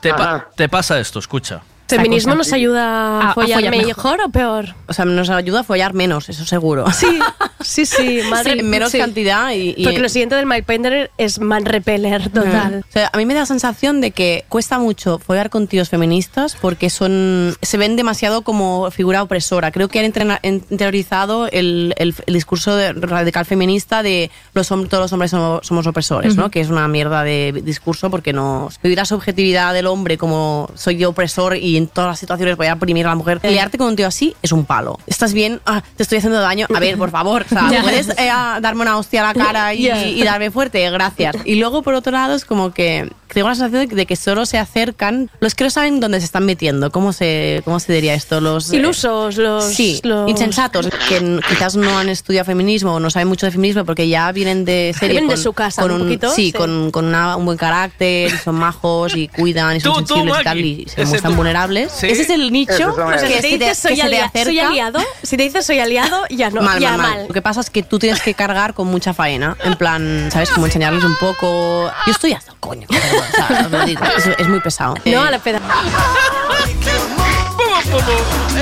te, 0.00 0.12
pa- 0.12 0.48
te 0.54 0.68
pasa 0.68 0.98
esto, 1.00 1.18
escucha. 1.18 1.62
¿Feminismo 1.86 2.34
nos 2.34 2.52
ayuda 2.52 2.84
a, 2.84 3.20
A- 3.20 3.30
a 3.30 3.34
follar, 3.34 3.58
follar 3.60 3.76
mejor 3.76 4.20
o 4.22 4.28
peor? 4.30 4.74
O 4.88 4.92
sea, 4.92 5.04
nos 5.04 5.28
ayuda 5.30 5.60
a 5.60 5.64
follar 5.64 5.92
menos, 5.94 6.28
eso 6.28 6.44
seguro. 6.44 6.90
Sí, 6.92 7.18
sí, 7.60 7.84
sí. 7.86 8.20
Madre, 8.30 8.54
Sí, 8.54 8.58
en 8.60 8.70
menos 8.70 8.90
sí. 8.92 8.98
cantidad 8.98 9.50
y- 9.52 9.74
y- 9.76 9.84
Porque 9.84 9.98
lo 10.00 10.08
siguiente 10.08 10.34
del 10.34 10.46
MyPainter 10.46 11.10
es 11.18 11.38
man 11.40 11.64
repeler 11.64 12.30
total. 12.30 12.84
O 12.88 12.92
sea, 12.92 13.10
a 13.12 13.16
mí 13.18 13.26
me 13.26 13.34
da 13.34 13.40
la 13.40 13.46
sensación 13.46 14.00
de 14.00 14.10
que 14.12 14.44
cuesta 14.48 14.78
mucho 14.78 15.18
follar 15.18 15.50
con 15.50 15.66
tíos 15.66 15.88
feministas 15.90 16.56
porque 16.60 16.88
son 16.90 17.54
se 17.60 17.76
ven 17.76 17.96
demasiado 17.96 18.42
como 18.42 18.90
figura 18.90 19.22
opresora. 19.22 19.70
Creo 19.70 19.88
que 19.88 19.98
han 20.00 20.06
interiorizado 20.42 21.48
el, 21.50 21.94
el- 21.98 22.14
el 22.26 22.34
discurso 22.34 22.76
de- 22.76 22.92
radical 22.92 23.44
feminista 23.44 24.02
de 24.02 24.30
los 24.54 24.68
todos 24.68 24.92
los 24.92 25.12
hombres 25.12 25.30
somos, 25.30 25.66
somos 25.66 25.86
opresores, 25.86 26.36
¿no? 26.36 26.50
Que 26.50 26.60
es 26.60 26.68
una 26.70 26.88
mierda 26.88 27.22
de 27.22 27.60
discurso 27.64 28.10
porque 28.10 28.32
nos 28.32 28.80
vivir 28.82 28.98
la 28.98 29.04
subjetividad 29.04 29.72
del 29.74 29.86
hombre 29.86 30.18
como 30.18 30.70
soy 30.74 30.96
yo 30.96 31.10
opresor 31.10 31.56
y 31.56 31.83
en 31.84 31.88
todas 31.88 32.08
las 32.08 32.18
situaciones 32.18 32.56
voy 32.56 32.66
a 32.66 32.74
oprimir 32.74 33.06
a 33.06 33.10
la 33.10 33.14
mujer. 33.14 33.40
Liarte 33.42 33.78
con 33.78 33.88
un 33.88 33.96
tío 33.96 34.06
así 34.06 34.34
es 34.42 34.52
un 34.52 34.64
palo. 34.64 34.98
¿Estás 35.06 35.32
bien? 35.32 35.60
Ah, 35.66 35.82
te 35.96 36.02
estoy 36.02 36.18
haciendo 36.18 36.40
daño. 36.40 36.66
A 36.74 36.80
ver, 36.80 36.96
por 36.96 37.10
favor, 37.10 37.44
o 37.46 37.48
sea. 37.48 37.68
¿puedes 37.82 38.08
eh, 38.10 38.30
darme 38.60 38.82
una 38.82 38.96
hostia 38.96 39.22
a 39.28 39.32
la 39.32 39.44
cara 39.44 39.74
y 39.74 40.22
darme 40.22 40.50
fuerte? 40.50 40.88
Gracias. 40.90 41.36
Y 41.44 41.56
luego, 41.56 41.82
por 41.82 41.94
otro 41.94 42.12
lado, 42.12 42.34
es 42.34 42.44
como 42.44 42.72
que 42.72 43.10
tengo 43.34 43.48
la 43.48 43.54
sensación 43.54 43.88
de 43.96 44.06
que 44.06 44.16
solo 44.16 44.46
se 44.46 44.56
acercan 44.58 45.30
los 45.40 45.54
que 45.54 45.64
no 45.64 45.70
saben 45.70 46.00
dónde 46.00 46.20
se 46.20 46.26
están 46.26 46.46
metiendo. 46.46 46.90
¿Cómo 46.90 47.12
se, 47.12 47.60
cómo 47.64 47.78
se 47.80 47.92
diría 47.92 48.14
esto? 48.14 48.40
Los 48.40 48.72
eh, 48.72 48.76
Ilusos, 48.76 49.36
los... 49.36 49.64
Sí, 49.64 50.00
los- 50.04 50.28
insensatos, 50.30 50.88
que 51.08 51.40
quizás 51.48 51.76
no 51.76 51.98
han 51.98 52.08
estudiado 52.08 52.46
feminismo 52.46 52.94
o 52.94 53.00
no 53.00 53.10
saben 53.10 53.28
mucho 53.28 53.46
de 53.46 53.52
feminismo 53.52 53.84
porque 53.84 54.08
ya 54.08 54.30
vienen 54.32 54.64
de 54.64 54.94
serie 54.98 55.20
Vienen 55.20 55.28
de 55.30 55.36
su 55.36 55.52
casa, 55.52 55.82
con 55.82 55.90
un 55.92 55.98
poquito, 56.00 56.30
sí, 56.30 56.46
sí. 56.46 56.52
con, 56.52 56.90
con 56.90 57.04
una- 57.06 57.36
un 57.36 57.44
buen 57.44 57.58
carácter, 57.58 58.32
y 58.32 58.36
son 58.38 58.54
majos 58.56 59.14
y 59.16 59.28
cuidan 59.28 59.76
y 59.76 59.80
son 59.80 59.92
Tú, 59.94 60.00
tú, 60.02 60.06
sensibles 60.14 60.40
y 60.40 60.44
tal 60.44 60.58
y 60.60 60.86
se 60.88 61.04
muestran 61.04 61.32
tú. 61.32 61.36
vulnerables. 61.36 61.92
Sí. 61.92 62.06
Ese 62.08 62.22
es 62.22 62.30
el 62.30 62.52
nicho 62.52 62.94
Si 63.18 63.26
te 63.26 63.48
dices 63.48 63.80
que 63.82 64.44
soy 64.44 64.58
aliado, 64.60 65.00
si 65.22 65.36
te 65.36 65.42
dices 65.42 65.66
soy 65.66 65.78
aliado, 65.80 66.22
ya 66.30 66.50
no, 66.50 66.62
Mal, 66.62 66.78
ya 66.80 66.90
mal, 66.92 66.98
mal. 66.98 67.16
mal. 67.18 67.26
Lo 67.28 67.34
que 67.34 67.42
pasa 67.42 67.60
es 67.60 67.70
que 67.70 67.82
tú 67.82 67.98
tienes 67.98 68.20
que 68.22 68.34
cargar 68.34 68.74
con 68.74 68.86
mucha 68.86 69.12
faena. 69.12 69.56
En 69.64 69.76
plan, 69.76 70.28
¿sabes? 70.32 70.50
Como 70.50 70.66
enseñarles 70.66 71.04
un 71.04 71.16
poco. 71.16 71.90
Yo 72.06 72.12
estoy 72.12 72.32
hasta 72.32 72.52
el 72.52 72.58
coño. 72.58 72.86
O 73.32 73.46
sea, 73.48 73.68
lo 73.68 73.84
digo, 73.84 74.02
es, 74.16 74.26
es 74.26 74.48
muy 74.48 74.60
pesado. 74.60 74.94
No 75.04 75.24
Eh, 75.24 75.28
a 75.28 75.30
la 75.30 75.38
peda. 75.38 75.60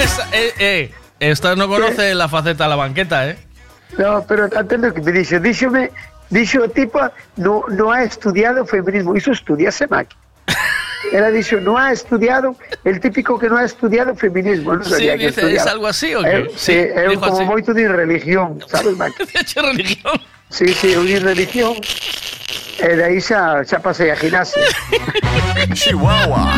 Esa- 0.03 0.29
eh, 0.33 0.53
eh, 0.59 0.91
esta 1.21 1.55
no 1.57 1.69
conoce 1.69 2.15
la 2.15 2.29
faceta 2.29 2.65
de 2.65 2.71
la 2.71 2.77
banqueta, 2.77 3.29
¿eh? 3.29 3.39
No, 3.99 4.25
pero 4.27 4.45
atento 4.47 4.89
lo 4.89 4.95
que 4.95 5.01
me 5.03 5.13
dice. 5.13 5.39
Díxome, 5.41 5.91
dixo 6.31 6.63
o 6.63 6.69
tipo, 6.69 6.99
no, 7.37 7.63
no 7.69 7.93
ha 7.93 8.03
estudiado 8.05 8.65
feminismo. 8.67 9.15
Iso 9.17 9.33
estudiase 9.33 9.87
Maki. 9.87 10.17
Era 11.13 11.31
dicho, 11.31 11.61
no 11.61 11.77
ha 11.77 11.93
estudiado, 11.93 12.57
el 12.85 13.01
típico 13.01 13.39
que 13.39 13.49
no 13.49 13.57
ha 13.59 13.65
estudiado 13.65 14.15
feminismo. 14.17 14.75
Non 14.77 14.85
Sí, 14.85 15.05
que 15.05 15.17
dice, 15.19 15.29
estudiaba. 15.29 15.61
¿es 15.61 15.67
algo 15.67 15.87
así 15.89 16.15
o 16.15 16.25
Eh, 16.25 16.49
qué? 16.49 16.51
sí, 16.57 16.73
Sí, 16.73 16.79
é 16.79 17.09
dijo 17.09 17.21
como 17.21 17.37
así. 17.37 17.45
moito 17.45 17.75
de 17.75 17.89
religión, 17.89 18.59
sabes, 18.67 18.97
Maki? 18.97 19.25
De 19.55 19.63
religión. 19.63 20.17
Sí, 20.49 20.69
sí, 20.75 20.93
de 20.95 21.21
religión. 21.21 21.75
E 22.83 22.97
de 22.99 23.03
aí 23.05 23.21
xa, 23.23 23.63
xa 23.63 23.79
pasei 23.79 24.11
a 24.11 24.17
gimnasia. 24.19 24.67
Chihuahua. 25.75 26.51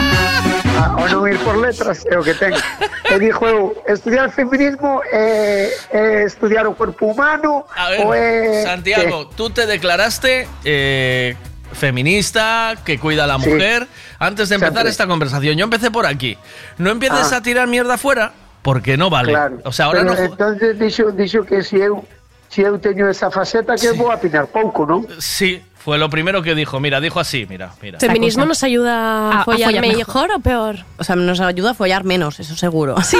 Ah, 0.74 0.96
o 0.98 1.04
non 1.06 1.28
ir 1.28 1.36
por 1.44 1.60
letras 1.60 2.02
é 2.08 2.16
o 2.16 2.24
que 2.24 2.32
ten. 2.34 2.56
E 2.56 3.14
dixo 3.20 3.44
eu, 3.44 3.76
estudiar 3.86 4.32
feminismo 4.32 5.04
é, 5.12 5.68
é 5.92 6.24
estudiar 6.24 6.66
o 6.66 6.72
corpo 6.74 7.12
humano 7.12 7.68
A 7.76 7.90
ver, 7.92 8.00
ou 8.00 8.10
é... 8.16 8.64
Santiago, 8.64 9.28
tú 9.36 9.50
te 9.52 9.68
declaraste 9.68 10.48
eh, 10.64 11.36
feminista, 11.76 12.74
que 12.84 12.98
cuida 12.98 13.24
a 13.24 13.26
la 13.28 13.38
mujer. 13.38 13.86
Antes 14.18 14.48
de 14.48 14.56
empezar 14.56 14.88
Siempre. 14.88 14.90
esta 14.90 15.06
conversación, 15.06 15.56
yo 15.60 15.64
empecé 15.64 15.90
por 15.90 16.06
aquí. 16.06 16.38
No 16.78 16.90
empieces 16.90 17.32
Ah. 17.32 17.36
a 17.38 17.42
tirar 17.42 17.68
mierda 17.68 17.94
afuera 17.94 18.32
porque 18.62 18.96
no 18.96 19.10
vale. 19.10 19.32
Claro. 19.32 19.58
O 19.64 19.72
sea, 19.72 19.86
ahora 19.86 20.00
Pero 20.02 20.14
no. 20.14 20.20
Entonces 20.20 20.78
dixo, 20.78 21.12
dixo 21.12 21.44
que 21.44 21.62
si 21.62 21.76
eu, 21.76 22.02
si 22.48 22.62
eu 22.62 22.78
teño 22.80 23.06
esa 23.12 23.30
faceta 23.30 23.76
que 23.76 23.92
vou 23.92 24.10
a 24.10 24.16
opinar 24.16 24.48
pouco, 24.48 24.86
non? 24.88 25.04
Sí, 25.20 25.60
fue 25.84 25.98
lo 25.98 26.08
primero 26.08 26.42
que 26.42 26.54
dijo. 26.54 26.80
Mira, 26.80 27.00
dijo 27.00 27.20
así, 27.20 27.46
mira, 27.48 27.70
mira. 27.82 27.98
¿Feminismo 28.00 28.46
nos 28.46 28.62
ayuda 28.62 28.94
a, 28.96 29.30
A- 29.32 29.40
a 29.42 29.44
follar, 29.44 29.72
mejor. 29.80 29.96
mejor. 29.96 30.30
o 30.32 30.40
peor? 30.40 30.76
O 30.98 31.04
sea, 31.04 31.14
nos 31.16 31.40
ayuda 31.40 31.72
a 31.72 31.74
follar 31.74 32.04
menos, 32.04 32.40
eso 32.40 32.56
seguro. 32.56 32.94
Sí, 33.02 33.18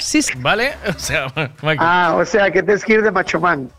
sí, 0.00 0.22
sí. 0.22 0.32
¿Vale? 0.38 0.74
O 0.96 0.98
sea, 0.98 1.26
Maki. 1.62 1.78
Ah, 1.80 2.14
o 2.16 2.24
sea, 2.26 2.50
que 2.50 2.62
tens 2.62 2.84
que 2.84 2.94
ir 2.94 3.02
de 3.02 3.10
machomán. 3.12 3.70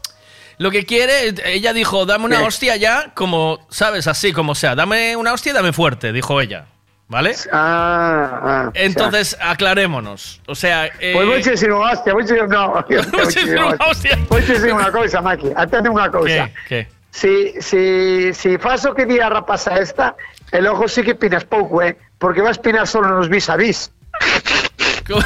Lo 0.58 0.72
que 0.72 0.86
quiere, 0.86 1.34
ella 1.46 1.74
dijo, 1.74 2.06
dame 2.06 2.26
una 2.26 2.38
Sí. 2.40 2.44
hostia 2.46 2.76
ya, 2.78 3.12
como, 3.16 3.60
¿sabes? 3.70 4.08
Así 4.08 4.32
como 4.32 4.54
sea. 4.56 4.76
Dame 4.76 5.16
una 5.16 5.34
hostia 5.34 5.52
y 5.52 5.56
dame 5.56 5.74
fuerte, 5.74 6.14
dijo 6.14 6.40
ella. 6.40 6.66
¿Vale? 7.08 7.36
Ah, 7.52 8.40
ah. 8.42 8.72
Entonces, 8.76 9.36
aclarémonos. 9.42 10.40
O 10.48 10.56
sea, 10.56 10.86
eh, 11.00 11.12
Pois 11.14 11.28
vou 11.28 11.42
che 11.44 11.52
dicir 11.52 11.68
unha 11.74 11.92
hostia, 11.92 12.14
vou 12.16 12.24
che 12.24 12.40
dicir 12.40 12.48
unha 12.48 13.76
hostia. 13.84 14.16
Vou 14.30 14.40
che 14.40 14.54
dicir 14.56 14.72
unha 14.72 14.88
cousa, 14.96 15.20
Maki, 15.20 15.52
atende 15.52 15.90
unha 15.92 16.08
cousa. 16.08 16.48
¿qué? 16.70 16.88
Si, 17.12 17.54
si, 17.62 18.34
si 18.34 18.58
faz 18.58 18.86
o 18.86 18.94
que 18.96 19.06
di 19.06 19.20
a 19.20 19.28
rapaza 19.30 19.76
esta, 19.76 20.16
e 20.52 20.62
logo 20.62 20.88
sí 20.88 21.04
que 21.04 21.14
pinas 21.16 21.44
pouco, 21.44 21.82
eh? 21.84 21.98
Porque 22.18 22.42
vas 22.42 22.58
pinar 22.58 22.88
solo 22.88 23.08
nos 23.10 23.28
vis 23.30 23.50
a 23.50 23.56
vis. 23.58 23.92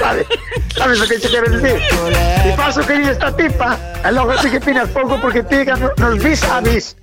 Vale. 0.02 0.26
Sabes 0.76 1.02
o 1.02 1.06
que 1.08 1.20
te 1.20 1.30
quero 1.30 1.46
dicir? 1.52 1.78
Si 2.42 2.52
faz 2.58 2.78
o 2.78 2.82
que 2.86 2.98
di 2.98 3.08
esta 3.10 3.30
tipa, 3.38 3.78
e 4.04 4.10
logo 4.12 4.34
sí 4.42 4.50
que 4.50 4.60
pinas 4.60 4.90
pouco 4.90 5.22
porque 5.22 5.44
ti 5.44 5.62
no- 5.66 5.94
nos 5.98 6.18
vis 6.24 6.42
a 6.44 6.60
vis. 6.62 6.98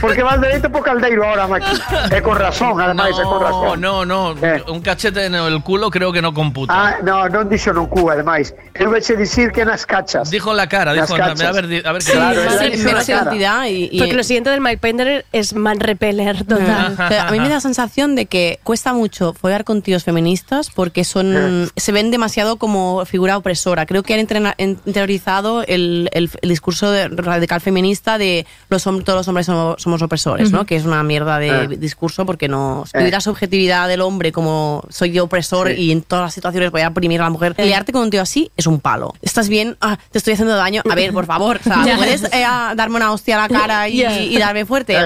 Porque 0.00 0.22
vas 0.22 0.40
dereito 0.40 0.70
po 0.70 0.82
caldeiro 0.82 1.24
ahora, 1.26 1.46
Maki. 1.46 1.66
E 2.16 2.22
con 2.22 2.36
razón, 2.38 2.80
ademais, 2.80 3.16
e 3.18 3.22
con 3.22 3.38
No, 3.40 3.44
razón. 3.44 3.80
no, 3.80 4.04
no. 4.04 4.34
Un 4.72 4.80
cachete 4.80 5.26
en 5.26 5.34
el 5.34 5.62
culo 5.62 5.90
creo 5.90 6.12
que 6.12 6.22
no 6.22 6.32
computa. 6.32 6.72
Ah, 6.72 6.96
no, 7.02 7.28
non 7.28 7.48
dixo 7.48 7.72
no 7.72 7.88
cu, 7.88 8.10
ademais. 8.10 8.54
Eu 8.74 8.90
veche 8.90 9.16
dicir 9.16 9.50
que 9.52 9.64
nas 9.64 9.84
cachas. 9.84 10.30
Dijo 10.30 10.50
en 10.52 10.56
la 10.56 10.68
cara, 10.68 10.92
dijo, 10.94 11.14
cachas. 11.16 11.40
a 11.42 11.52
ver, 11.52 11.86
a 11.86 11.92
ver 11.92 12.02
qué 12.02 12.12
Claro, 12.12 12.40
Sí, 12.72 12.84
na 12.84 13.02
cara. 13.04 13.24
cantidad 13.24 13.66
y, 13.66 13.88
y- 13.92 13.98
Porque 13.98 14.14
lo 14.14 14.22
siguiente 14.24 14.50
del 14.50 14.60
MyPainter 14.60 15.26
es 15.32 15.54
man 15.54 15.80
repeler 15.80 16.44
total. 16.44 16.94
O 16.98 17.08
sea, 17.08 17.28
a 17.28 17.30
mí 17.32 17.38
me 17.40 17.48
da 17.48 17.56
la 17.56 17.60
sensación 17.60 18.14
de 18.14 18.26
que 18.26 18.60
cuesta 18.64 18.92
mucho 18.92 19.32
follar 19.34 19.64
con 19.64 19.82
tíos 19.82 20.04
feministas 20.04 20.70
porque 20.70 21.04
son 21.04 21.70
se 21.76 21.92
ven 21.92 22.10
demasiado 22.10 22.56
como 22.56 23.04
figura 23.04 23.36
opresora. 23.36 23.86
Creo 23.86 24.02
que 24.02 24.14
han 24.14 24.20
entrena- 24.20 24.54
han 24.58 24.78
interiorizado 24.86 25.62
el, 25.66 26.08
el- 26.12 26.30
el 26.40 26.48
discurso 26.48 26.90
de- 26.90 27.08
radical 27.08 27.60
feminista 27.60 28.18
de 28.18 28.46
los 28.68 28.86
hom- 28.86 29.02
todos 29.04 29.18
los 29.18 29.28
hombres 29.28 29.48
somos, 29.58 29.82
somos 29.82 30.02
opresores, 30.02 30.50
¿no? 30.52 30.58
Ujú. 30.58 30.66
Que 30.66 30.76
es 30.76 30.84
una 30.84 31.02
mierda 31.02 31.38
de 31.38 31.50
Ah. 31.50 31.66
discurso 31.66 32.24
porque 32.26 32.48
nos 32.48 32.94
Eh. 32.94 32.98
vivir 32.98 33.12
la 33.12 33.20
subjetividad 33.20 33.88
del 33.88 34.00
hombre 34.00 34.32
como 34.32 34.82
soy 34.88 35.12
yo 35.12 35.24
opresor 35.24 35.68
Sí. 35.68 35.74
y 35.74 35.92
en 35.92 36.02
todas 36.02 36.24
las 36.26 36.34
situaciones 36.34 36.70
voy 36.70 36.82
a 36.82 36.88
oprimir 36.88 37.20
a 37.20 37.24
la 37.24 37.30
mujer. 37.30 37.54
Eh. 37.56 37.66
Liarte 37.66 37.92
con 37.92 38.02
un 38.02 38.10
tío 38.10 38.22
así 38.22 38.50
es 38.56 38.66
un 38.66 38.80
palo. 38.80 39.14
¿Estás 39.22 39.48
bien? 39.48 39.76
Ah, 39.80 39.98
te 40.10 40.18
estoy 40.18 40.34
haciendo 40.34 40.54
daño. 40.56 40.82
A 40.90 40.94
ver, 40.94 41.12
por 41.12 41.26
favor, 41.26 41.58
o 41.60 41.62
sea, 41.62 41.82
Ya. 41.86 41.96
¿puedes 41.96 42.24
eh, 42.24 42.44
darme 42.74 42.96
una 42.96 43.12
hostia 43.12 43.36
a 43.42 43.48
la 43.48 43.58
cara 43.58 43.88
y, 43.88 43.98
Ya. 43.98 44.18
y 44.20 44.38
darme 44.38 44.64
fuerte? 44.64 44.96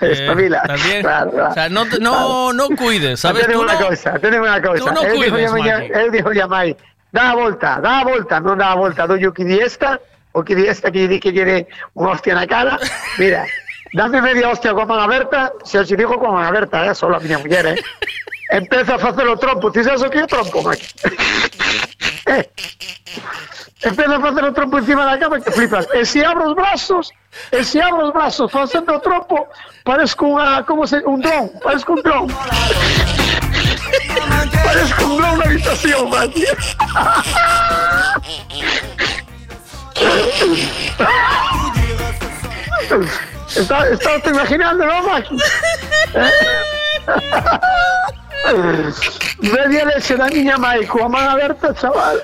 ¿estás 0.00 0.84
bien? 0.86 1.02
Claro, 1.02 1.30
claro. 1.30 1.50
O 1.50 1.54
sea, 1.54 1.68
no, 1.68 1.84
no, 2.00 2.52
no 2.52 2.68
cuides, 2.70 3.20
¿sabes? 3.20 3.44
Atende 3.44 3.54
Tú 3.58 3.62
unha 3.64 3.74
no- 3.78 3.86
cousa, 3.86 4.08
atende 4.16 4.38
unha 4.40 4.58
cousa. 4.60 4.80
tú 4.84 4.86
no 4.92 5.02
eu 5.04 5.14
cuides, 5.16 5.32
dixo 5.36 5.54
a 5.54 5.58
Maki. 5.58 5.92
eu 5.92 6.10
dixo 6.10 6.42
a 6.44 6.48
mai, 6.48 6.68
dá 7.12 7.22
a 7.30 7.34
volta, 7.34 7.70
dá 7.80 7.92
a 8.00 8.04
volta, 8.04 8.34
non 8.40 8.56
dá 8.58 8.68
a 8.72 8.76
volta, 8.76 9.06
dou 9.06 9.16
o 9.20 9.32
que 9.32 9.44
di 9.44 9.58
esta, 9.60 10.00
o 10.36 10.44
que 10.44 10.52
esta 10.68 10.92
que 10.92 11.08
di 11.08 11.18
que 11.18 11.32
lle 11.32 11.64
unha 11.96 12.12
hostia 12.12 12.36
na 12.36 12.44
cara. 12.44 12.76
Mira, 13.16 13.48
dame 13.96 14.20
media 14.20 14.52
hostia 14.52 14.76
coa 14.76 14.84
man 14.84 15.00
aberta, 15.00 15.56
se 15.64 15.80
os 15.80 15.88
digo 15.88 16.20
coa 16.20 16.36
man 16.36 16.44
aberta, 16.44 16.84
eh, 16.84 16.92
solo 16.92 17.16
a 17.16 17.20
miña 17.24 17.40
muller, 17.40 17.72
eh. 17.72 17.80
Empeza 18.52 18.94
a 18.94 19.00
facer 19.00 19.24
o 19.24 19.40
trompo, 19.40 19.72
ti 19.72 19.80
sabes 19.80 20.04
o 20.04 20.12
que 20.12 20.28
trompo, 20.28 20.60
Maki? 20.60 20.84
Eh. 22.28 22.44
Empeza 23.80 24.16
a 24.16 24.20
facer 24.20 24.44
o 24.44 24.52
trompo 24.52 24.76
encima 24.76 25.08
da 25.08 25.16
cama 25.16 25.40
que 25.40 25.50
flipas. 25.50 25.88
E 25.96 26.04
se 26.04 26.20
abro 26.20 26.52
os 26.52 26.54
brazos, 26.54 27.08
e 27.50 27.64
se 27.64 27.80
abro 27.80 28.04
os 28.04 28.12
brazos 28.12 28.52
facendo 28.52 28.92
o 28.92 29.00
trompo, 29.00 29.48
parezco 29.88 30.36
como 30.68 30.84
un 30.84 31.20
dron, 31.24 31.48
parezco 31.64 31.96
un 31.96 32.02
dron. 32.04 32.28
Parezco 34.66 35.06
un 35.06 35.16
dron 35.16 35.38
na 35.38 35.44
habitación, 35.44 36.10
Maki. 36.10 36.44
Está, 43.54 43.88
estás 43.88 44.22
te 44.22 44.30
imaginando, 44.30 44.84
¿no, 44.86 45.02
Maki? 45.04 45.36
Media 49.40 49.84
leche 49.84 50.16
da 50.20 50.26
miña 50.28 50.56
mai 50.58 50.86
coa 50.86 51.08
man 51.08 51.28
aberta, 51.28 51.74
chaval. 51.74 52.20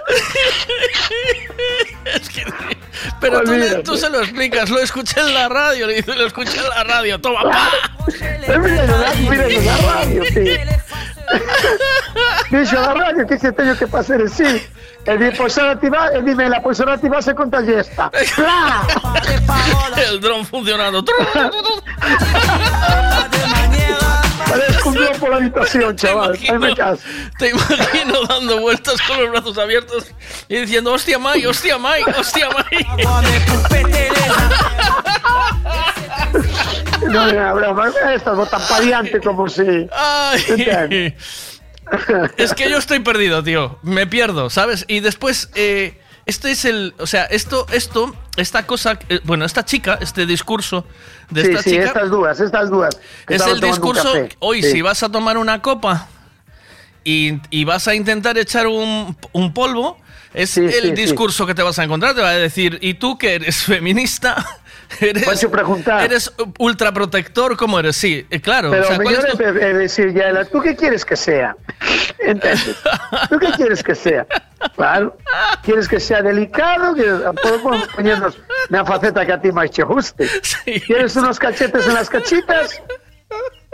Pero 3.21 3.41
tú, 3.43 3.53
le- 3.53 3.57
Olvídate. 3.59 3.83
tú 3.83 3.97
se 3.97 4.09
lo 4.11 4.21
explicas, 4.21 4.71
lo 4.71 4.79
escuché 4.81 5.21
en 5.21 5.35
la 5.35 5.49
radio, 5.49 5.87
le 5.87 5.95
dice, 5.95 6.15
lo 6.15 6.27
escuché 6.27 6.59
en 6.59 6.69
la 6.69 6.85
radio, 6.85 7.21
toma, 7.21 7.43
pa. 7.43 7.71
Mira, 8.59 8.87
la- 8.87 9.15
mira, 9.15 9.49
la 9.49 9.77
radio, 9.95 10.23
sí. 10.33 10.57
Dice 12.51 12.75
la 12.75 12.93
radio 12.93 13.27
che 13.27 13.39
se 13.39 13.53
teño 13.53 13.77
que 13.77 13.87
facer 13.87 14.21
así. 14.23 14.63
E 15.05 15.13
ora 15.59 15.77
ti 15.77 15.89
va, 15.89 16.11
e 16.13 16.23
dime, 16.23 16.49
la 16.49 16.61
pois 16.61 16.79
ora 16.81 16.97
ti 16.97 17.09
vas 17.09 17.27
e 17.27 17.35
contagesta. 17.35 18.11
Pla! 18.37 18.87
El 19.97 20.21
dron 20.21 20.47
funcionando. 20.47 21.05
Parezco 24.47 24.89
un 24.91 24.95
día 24.95 25.13
por 25.19 25.31
la 25.31 25.37
habitación, 25.37 25.97
chaval. 25.97 26.39
Ahí 26.49 26.59
me 26.59 26.75
caso. 26.77 27.03
Te 27.39 27.49
imagino 27.51 28.27
dando 28.29 28.61
vueltas 28.61 29.01
con 29.03 29.19
los 29.19 29.31
brazos 29.31 29.59
abiertos 29.59 30.07
y 30.49 30.57
diciendo, 30.59 30.93
hostia, 30.93 31.19
Mai, 31.19 31.45
hostia, 31.47 31.79
Mai, 31.79 32.03
hostia, 32.17 32.49
Mai. 32.51 32.87
No, 37.09 37.33
no, 37.33 37.55
broma, 37.55 37.91
estás 38.15 38.37
no 38.37 38.47
tan 38.47 38.61
pariante 38.69 39.21
como 39.21 39.49
si... 39.49 39.63
Ay. 39.93 41.15
Es 42.37 42.55
que 42.55 42.71
yo 42.71 42.79
estoy 42.79 43.01
perdido, 43.01 43.43
tío. 43.43 43.79
Me 43.83 44.07
pierdo, 44.07 44.49
¿sabes? 44.51 44.85
Y 44.89 45.01
después, 45.01 45.51
eh, 45.55 46.01
este 46.25 46.51
es 46.53 46.65
el. 46.65 46.95
O 46.99 47.07
sea, 47.07 47.25
esto, 47.25 47.67
esto, 47.73 48.15
esta 48.37 48.67
cosa. 48.67 48.99
eh, 49.09 49.21
bueno, 49.25 49.45
esta 49.45 49.65
chica, 49.65 49.99
este 50.01 50.25
discurso 50.25 50.87
de 51.31 51.43
Sí, 51.45 51.51
esta 51.51 51.63
sí, 51.63 51.71
chica. 51.73 51.85
estas 51.85 52.11
dudas, 52.11 52.41
estas 52.41 52.71
dudas. 52.71 52.99
Es 53.29 53.47
el 53.47 53.61
discurso. 53.61 54.11
Hoy, 54.39 54.63
Sí. 54.63 54.71
si 54.73 54.83
vas 54.83 55.03
a 55.03 55.11
tomar 55.11 55.37
una 55.37 55.61
copa 55.61 56.09
y, 57.05 57.35
y 57.51 57.65
vas 57.65 57.87
a 57.89 57.95
intentar 57.95 58.39
echar 58.39 58.69
un, 58.69 59.17
un 59.33 59.53
polvo, 59.53 59.99
es 60.33 60.57
el 60.57 60.73
sí, 60.73 60.91
discurso 60.93 61.45
que 61.47 61.55
te 61.55 61.63
vas 61.63 61.79
a 61.79 61.85
encontrar. 61.85 62.15
Te 62.15 62.23
va 62.23 62.31
a 62.31 62.35
decir, 62.39 62.79
¿y 62.81 62.95
tú 62.95 63.19
que 63.19 63.35
eres 63.35 63.65
feminista? 63.65 64.47
¿Eres, 65.01 65.27
Vas 65.27 65.43
a 65.45 65.51
preguntar. 65.51 66.05
¿Eres 66.05 66.33
ultraprotector? 66.59 67.57
¿Cómo 67.57 67.79
eres? 67.79 67.97
Sí, 67.97 68.27
eh, 68.31 68.41
claro. 68.41 68.71
Pero 68.71 68.85
o 68.85 68.87
sea, 68.87 68.97
¿cuál 68.99 69.15
es 69.15 69.27
tu- 69.27 69.39
decir, 69.39 70.13
ya, 70.15 70.45
¿tú 70.45 70.61
qué 70.61 70.75
quieres 70.77 71.05
que 71.05 71.17
sea? 71.17 71.57
¿Entiendes? 72.19 72.77
¿Tú 73.29 73.39
qué 73.39 73.49
quieres 73.57 73.83
que 73.83 73.95
sea? 73.95 74.27
Claro. 74.77 75.17
¿Quieres 75.63 75.89
que 75.89 75.99
sea 76.01 76.23
delicado? 76.23 76.95
Podemos 77.43 77.89
ponernos 77.89 78.39
una 78.71 78.85
faceta 78.85 79.27
que 79.27 79.33
a 79.33 79.41
ti 79.41 79.51
más 79.53 79.71
te 79.71 79.83
guste. 79.83 80.29
¿Quieres 80.87 81.17
unos 81.17 81.39
cachetes 81.39 81.87
en 81.87 81.95
las 81.95 82.09
cachitas? 82.09 82.81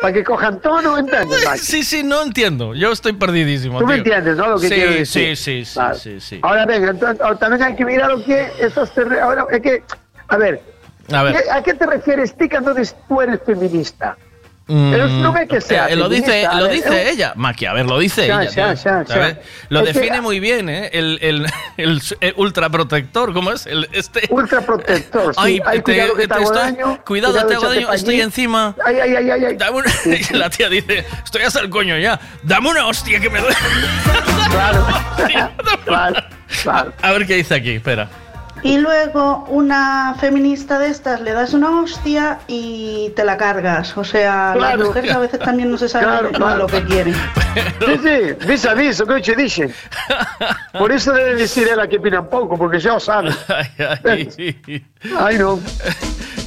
Para 0.00 0.12
que 0.14 0.22
cojan 0.22 0.60
tono, 0.60 0.96
¿entiendes? 0.96 1.44
Mike? 1.44 1.58
Sí, 1.58 1.82
sí, 1.82 2.04
no 2.04 2.22
entiendo. 2.22 2.72
Yo 2.74 2.92
estoy 2.92 3.14
perdidísimo. 3.14 3.80
Tú 3.80 3.86
me 3.86 3.94
tío. 3.94 4.04
entiendes, 4.14 4.36
¿no? 4.36 4.50
Lo 4.50 4.60
que 4.60 4.68
sí, 4.68 4.74
quiero 4.74 4.92
sí, 4.92 4.98
decir. 4.98 5.36
sí, 5.36 5.64
sí, 5.64 5.74
Claro. 5.74 5.94
sí, 5.96 6.20
sí. 6.20 6.38
Ahora 6.42 6.64
venga, 6.66 6.90
entonces, 6.90 7.20
ahora 7.20 7.36
también 7.38 7.62
hay 7.64 7.74
que 7.74 7.84
mirar 7.84 8.08
lo 8.10 8.24
que 8.24 8.48
estos 8.60 8.92
terre- 8.94 9.20
ahora 9.20 9.46
es 9.50 9.60
que 9.60 9.82
a 10.28 10.36
ver, 10.36 10.62
A 11.12 11.22
ver. 11.22 11.34
¿qué- 11.42 11.50
¿a 11.50 11.62
qué 11.62 11.74
te 11.74 11.86
refieres 11.86 12.36
tú 12.36 12.48
cuando 12.48 12.74
dices 12.74 12.96
tú 13.08 13.20
eres 13.22 13.40
feminista? 13.44 14.16
Mm, 14.70 14.90
Pero 14.90 15.08
no 15.08 15.32
ve 15.32 15.48
que 15.48 15.62
sea 15.62 15.86
eh, 15.88 15.96
lo 15.96 16.10
dice, 16.10 16.46
lo 16.54 16.68
dice 16.68 17.04
eh. 17.04 17.10
ella, 17.12 17.32
Maki, 17.36 17.64
a 17.64 17.72
ver, 17.72 17.86
lo 17.86 17.98
dice 17.98 18.26
Ya, 18.26 18.42
ella. 18.42 18.74
ya, 18.74 18.74
ya, 18.74 19.04
ya. 19.06 19.38
Lo 19.70 19.80
Es 19.80 19.86
que- 19.86 19.92
define 20.00 20.20
muy 20.20 20.40
bien, 20.40 20.68
¿eh? 20.68 20.90
El, 20.92 21.18
el, 21.22 21.46
el, 21.78 22.02
el 22.20 22.34
ultraprotector, 22.36 23.32
¿cómo 23.32 23.50
es? 23.52 23.64
El, 23.64 23.88
este... 23.92 24.26
Ultraprotector, 24.28 25.32
sí. 25.34 25.40
Ay, 25.42 25.62
Ay, 25.64 25.78
te- 25.78 25.82
cuidado 25.84 26.14
que 26.16 26.28
te 26.28 26.34
hago 26.34 26.42
estoy- 26.44 26.58
daño, 26.58 27.02
Cuidado, 27.06 27.32
cuidado, 27.32 27.46
te 27.48 27.54
hago 27.54 27.68
daño, 27.70 27.92
estoy 27.94 28.20
encima. 28.20 28.74
Ay, 28.84 28.96
ay, 29.00 29.16
ay, 29.16 29.30
ay, 29.30 29.44
ay. 29.46 29.56
Dame 29.56 29.78
una- 29.78 29.92
y 30.04 30.34
la 30.36 30.50
tía 30.50 30.68
dice, 30.68 31.06
estoy 31.24 31.42
hasta 31.44 31.60
el 31.60 31.70
coño 31.70 31.96
ya. 31.96 32.20
Dame 32.42 32.68
una 32.68 32.86
hostia 32.88 33.18
que 33.20 33.30
me 33.30 33.40
duele. 33.40 33.56
Claro. 34.50 34.86
claro, 35.86 36.22
claro. 36.62 36.92
A 37.00 37.12
ver 37.12 37.26
qué 37.26 37.36
dice 37.36 37.54
aquí, 37.54 37.70
espera. 37.70 38.10
Y 38.62 38.78
luego 38.78 39.44
una 39.48 40.14
feminista 40.20 40.78
de 40.78 40.88
estas 40.88 41.20
le 41.20 41.32
das 41.32 41.54
una 41.54 41.80
hostia 41.80 42.40
y 42.48 43.10
te 43.16 43.24
la 43.24 43.36
cargas. 43.36 43.96
O 43.96 44.04
sea, 44.04 44.52
Claro. 44.56 44.78
las 44.78 44.86
mujeres 44.88 45.12
a 45.14 45.18
veces 45.18 45.38
también 45.40 45.70
no 45.70 45.78
se 45.78 45.88
saben 45.88 46.08
Claro, 46.08 46.30
claro. 46.32 46.58
lo 46.58 46.66
que 46.66 46.84
quieren. 46.84 47.14
Sí, 47.14 48.00
sí, 48.02 48.46
vis 48.46 48.66
a 48.66 48.74
vis, 48.74 49.00
o 49.00 49.06
que 49.06 49.20
te 49.20 49.34
dicen. 49.36 49.72
Por 50.78 50.92
eso 50.92 51.12
debe 51.12 51.36
decir 51.36 51.68
ella 51.72 51.86
que 51.86 51.98
opina 51.98 52.22
poco, 52.28 52.56
porque 52.58 52.78
ya 52.78 52.94
lo 52.94 53.00
sabe. 53.00 53.30
Ay, 55.18 55.38
no. 55.38 55.58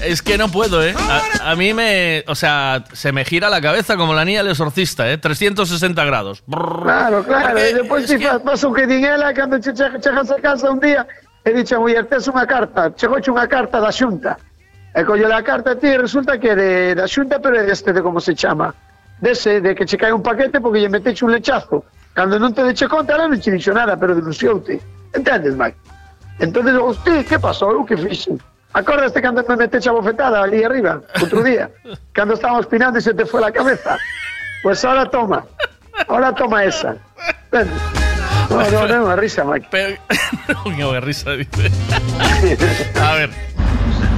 Es 0.03 0.21
que 0.23 0.37
no 0.37 0.49
puedo, 0.49 0.83
¿eh? 0.83 0.95
A, 0.97 1.51
a 1.51 1.55
mí 1.55 1.73
me. 1.75 2.23
O 2.27 2.33
sea, 2.33 2.83
se 2.91 3.11
me 3.11 3.23
gira 3.23 3.49
la 3.49 3.61
cabeza 3.61 3.97
como 3.97 4.13
la 4.15 4.25
niña 4.25 4.41
del 4.41 4.51
exorcista, 4.51 5.09
¿eh? 5.11 5.17
360 5.19 6.03
grados. 6.05 6.43
Claro, 6.49 7.23
claro. 7.23 7.57
E 7.59 7.73
depois 7.73 8.07
si 8.09 8.17
fa- 8.17 8.39
pasa 8.41 8.67
un 8.67 8.73
quedín 8.73 9.05
ela 9.05 9.31
cando 9.33 9.59
che 9.61 9.73
che- 9.73 9.99
chegas 10.01 10.31
a 10.31 10.41
casa 10.41 10.71
un 10.71 10.79
día 10.79 11.05
e 11.43 11.53
dixe 11.53 11.75
a 11.75 11.79
muller, 11.79 12.05
tes 12.05 12.27
unha 12.27 12.45
carta, 12.45 12.93
chegouche 12.93 13.31
unha 13.31 13.47
carta 13.47 13.81
da 13.81 13.91
xunta. 13.91 14.37
E 14.93 15.03
colle 15.03 15.25
a 15.25 15.41
carta 15.41 15.71
a 15.71 15.75
ti 15.75 15.87
e 15.87 15.97
resulta 15.97 16.37
que 16.37 16.53
de, 16.53 16.93
da 16.95 17.07
xunta, 17.07 17.39
pero 17.39 17.55
é 17.55 17.63
deste 17.63 17.93
de 17.93 18.01
como 18.01 18.19
se 18.19 18.35
chama. 18.35 18.75
Dese, 19.21 19.61
de 19.61 19.73
que 19.73 19.85
che 19.85 19.97
cae 19.97 20.11
un 20.11 20.21
paquete 20.21 20.59
porque 20.59 20.79
lle 20.79 20.89
meteche 20.89 21.25
un 21.25 21.31
lechazo. 21.31 21.85
Cando 22.13 22.37
non 22.37 22.53
te 22.53 22.63
deche 22.63 22.87
conta, 22.87 23.15
ela 23.15 23.27
non 23.27 23.39
che 23.39 23.51
dixo 23.51 23.71
nada, 23.71 23.95
pero 23.95 24.13
denuncioute. 24.13 24.81
Entendes, 25.13 25.55
Mike? 25.55 25.77
Entón, 26.39 26.67
hosti, 26.77 27.23
que 27.23 27.39
pasou? 27.39 27.81
O 27.81 27.85
que 27.85 27.95
fixen? 27.95 28.37
Acordaste 28.73 29.21
cando 29.21 29.43
me 29.47 29.55
meteche 29.55 29.89
a 29.89 29.93
bofetada 29.93 30.41
ali 30.41 30.63
arriba, 30.63 31.03
outro 31.19 31.43
día? 31.43 31.71
cando 32.13 32.33
estábamos 32.33 32.65
pinando 32.67 32.97
e 32.97 33.01
se 33.01 33.13
te 33.13 33.25
foi 33.25 33.43
a 33.43 33.51
cabeza. 33.51 33.97
Pois 34.63 34.79
pues 34.79 34.85
ahora 34.85 35.05
toma. 35.09 35.45
Ahora 36.07 36.33
toma 36.33 36.63
esa. 36.63 36.95
Entendes? 37.51 38.10
No, 38.51 38.59
no, 38.69 38.87
no, 38.87 38.95
unha 39.07 39.15
risa, 39.15 39.47
Mike. 39.47 39.67
Pero. 39.71 39.95
no, 40.77 40.99
risa, 40.99 41.31
dice. 41.39 41.71
A 42.99 43.13
ver. 43.15 43.31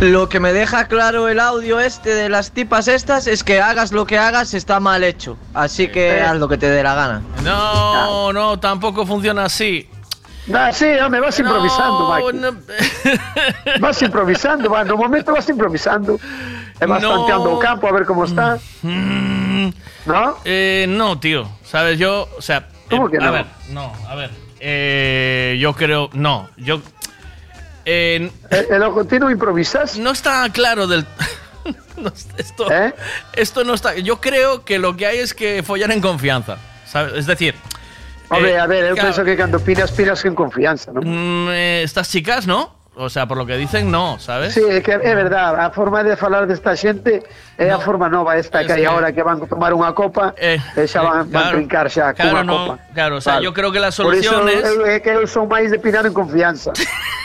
Lo 0.02 0.28
que 0.28 0.40
me 0.42 0.52
deja 0.52 0.88
claro 0.90 1.30
el 1.30 1.40
audio 1.40 1.80
este 1.80 2.14
de 2.14 2.28
las 2.28 2.52
tipas 2.52 2.88
estas 2.90 3.28
es 3.28 3.44
que 3.44 3.62
hagas 3.62 3.92
lo 3.94 4.06
que 4.06 4.18
hagas 4.18 4.54
está 4.54 4.80
mal 4.82 5.04
hecho. 5.04 5.38
Así 5.54 5.88
que 5.88 6.20
haz 6.20 6.36
lo 6.38 6.50
que 6.50 6.58
te 6.58 6.68
dé 6.70 6.82
la 6.84 6.96
gana. 6.96 7.22
No, 7.44 8.34
no, 8.34 8.60
tampoco 8.60 9.06
funciona 9.06 9.46
así. 9.46 9.88
Ah, 10.54 10.74
sí, 10.74 10.88
home, 11.00 11.22
vas 11.22 11.40
improvisando, 11.40 12.12
Mike. 12.12 12.34
no. 12.34 12.52
Vas 13.80 14.02
improvisando, 14.02 14.70
va, 14.70 14.84
no 14.84 14.98
momento 14.98 15.32
vas 15.32 15.48
improvisando. 15.48 16.20
Vas 16.86 17.02
No. 17.02 17.10
tanteando 17.20 17.54
o 17.54 17.60
campo 17.60 17.88
a 17.88 17.94
ver 17.94 18.04
como 18.06 18.26
está. 18.26 18.58
¿No? 18.82 20.38
Eh, 20.44 20.86
no, 20.90 21.18
tío. 21.20 21.48
Sabes, 21.64 21.98
yo, 21.98 22.28
o 22.38 22.42
sea. 22.42 22.68
¿Cómo 22.98 23.10
eh, 23.10 23.18
A 23.22 23.32
ver, 23.32 23.46
no, 23.70 23.94
a 24.08 24.16
ver. 24.16 24.30
Eh, 24.60 25.58
yo 25.60 25.74
creo. 25.74 26.10
No, 26.14 26.50
yo. 26.58 26.82
eh, 27.86 28.32
¿El, 28.50 28.82
el 28.84 28.92
continuo 28.92 29.30
improvisas? 29.30 29.98
no 29.98 30.12
está 30.12 30.48
claro 30.52 30.88
del. 30.88 31.06
No, 31.96 32.12
esto, 32.38 32.70
¿Eh? 32.72 32.94
esto 33.34 33.64
no 33.64 33.76
está. 33.76 33.96
Yo 33.96 34.20
creo 34.20 34.66
que 34.66 34.80
lo 34.80 34.98
que 34.98 35.06
hay 35.06 35.20
es 35.20 35.34
que 35.34 35.62
follar 35.64 35.92
en 35.92 36.02
confianza. 36.02 36.58
¿sabes? 36.88 37.14
Es 37.14 37.26
decir. 37.28 37.56
Home, 38.30 38.50
eh, 38.50 38.60
a 38.60 38.66
ver, 38.66 38.94
claro, 38.94 39.10
penso 39.10 39.24
que 39.24 39.38
cando 39.38 39.60
pinas, 39.60 39.92
pinas 39.92 40.26
en 40.26 40.34
confianza, 40.34 40.92
¿no? 40.92 41.02
mm, 41.04 41.50
estas 41.52 42.10
chicas, 42.10 42.48
¿no? 42.48 42.76
O 42.96 43.10
sea, 43.10 43.26
por 43.26 43.38
lo 43.38 43.46
que 43.48 43.58
dicen, 43.58 43.90
no, 43.90 44.20
¿sabes? 44.20 44.54
Sí, 44.54 44.62
é 44.62 44.82
que 44.86 44.94
é 44.94 45.16
verdad, 45.18 45.58
a 45.58 45.72
forma 45.74 46.04
de 46.06 46.14
falar 46.16 46.46
desta 46.46 46.78
xente 46.78 47.24
é 47.58 47.72
a 47.74 47.80
forma 47.82 48.06
nova 48.08 48.38
esta 48.38 48.62
que 48.62 48.70
hai 48.72 48.82
que- 48.82 48.88
agora 48.88 49.10
que 49.10 49.24
van 49.26 49.42
tomar 49.50 49.74
unha 49.74 49.98
copa 49.98 50.38
e 50.38 50.62
xa 50.86 51.02
van, 51.02 51.26
van 51.26 51.50
claro, 51.50 51.58
trincar 51.58 51.86
xa 51.90 52.14
claro, 52.14 52.30
cunha 52.38 52.44
no, 52.46 52.54
copa. 52.54 52.74
claro, 52.94 53.18
o 53.18 53.22
sea, 53.22 53.42
yo 53.42 53.50
creo 53.50 53.74
que 53.74 53.82
la 53.82 53.90
Por 53.90 54.14
solución 54.14 54.46
es- 54.46 54.62
eu, 54.62 54.86
é 54.86 55.02
que 55.02 55.10
eu 55.10 55.26
son 55.26 55.50
máis 55.50 55.74
de 55.74 55.82
pinar 55.82 56.06
en 56.06 56.14
confianza. 56.14 56.70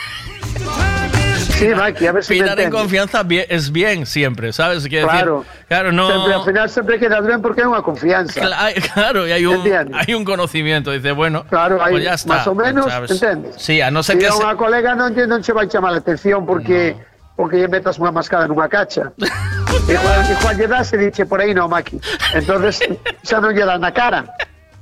sí, 1.59 1.67
Mike, 1.75 2.07
a 2.07 2.11
ver 2.13 2.23
si 2.23 2.33
me 2.33 2.39
Pinar 2.41 2.59
en 2.59 2.69
confianza 2.71 3.23
bien- 3.23 3.45
es 3.49 3.71
bien 3.71 4.05
siempre, 4.05 4.53
¿sabes? 4.53 4.87
Claro. 4.87 5.43
decir, 5.43 5.65
claro, 5.67 5.91
no. 5.91 6.07
Sempre, 6.09 6.33
al 6.33 6.43
final 6.45 6.69
sempre 6.69 6.99
quedas 6.99 7.23
ben 7.27 7.41
porque 7.43 7.61
é 7.61 7.67
unha 7.67 7.83
confianza. 7.83 8.39
Cla- 8.39 8.57
hay- 8.71 8.79
Claro, 8.95 9.27
y 9.27 9.31
hay 9.35 9.45
un, 9.45 9.59
Entiendes? 9.61 9.95
hay 9.99 10.13
un 10.15 10.23
conocimiento. 10.23 10.91
Dice, 10.91 11.11
bueno, 11.11 11.43
Claro, 11.49 11.83
aí, 11.83 11.91
pues 11.99 12.03
ya 12.07 12.13
está. 12.15 12.41
más 12.41 12.47
ou 12.47 12.55
menos, 12.55 12.87
¿sabes? 12.87 13.11
entendes? 13.11 13.55
Sí, 13.59 13.81
a 13.83 13.91
no 13.91 14.01
ser 14.01 14.15
E 14.17 14.19
que. 14.23 14.27
a 14.27 14.31
se- 14.31 14.41
unha 14.41 14.55
colega 14.55 14.95
non 14.95 15.11
lle, 15.13 15.27
non 15.27 15.43
che 15.43 15.51
vai 15.51 15.67
chamar 15.67 15.93
a 15.93 15.99
atención 15.99 16.47
porque 16.47 16.95
porque 17.35 17.55
lle 17.59 17.67
metas 17.71 17.99
unha 17.99 18.11
mascada 18.11 18.47
nunha 18.47 18.67
cacha. 18.67 19.11
igual, 19.87 20.19
igual 20.27 20.55
lle 20.59 20.67
das 20.67 20.91
e 20.91 20.97
diche 20.99 21.23
por 21.27 21.39
aí 21.43 21.53
no, 21.53 21.67
Maki. 21.71 21.99
Entonces 22.35 22.79
xa 23.23 23.37
non 23.43 23.51
lle 23.55 23.63
das 23.67 23.79
na 23.79 23.91
cara. 23.95 24.27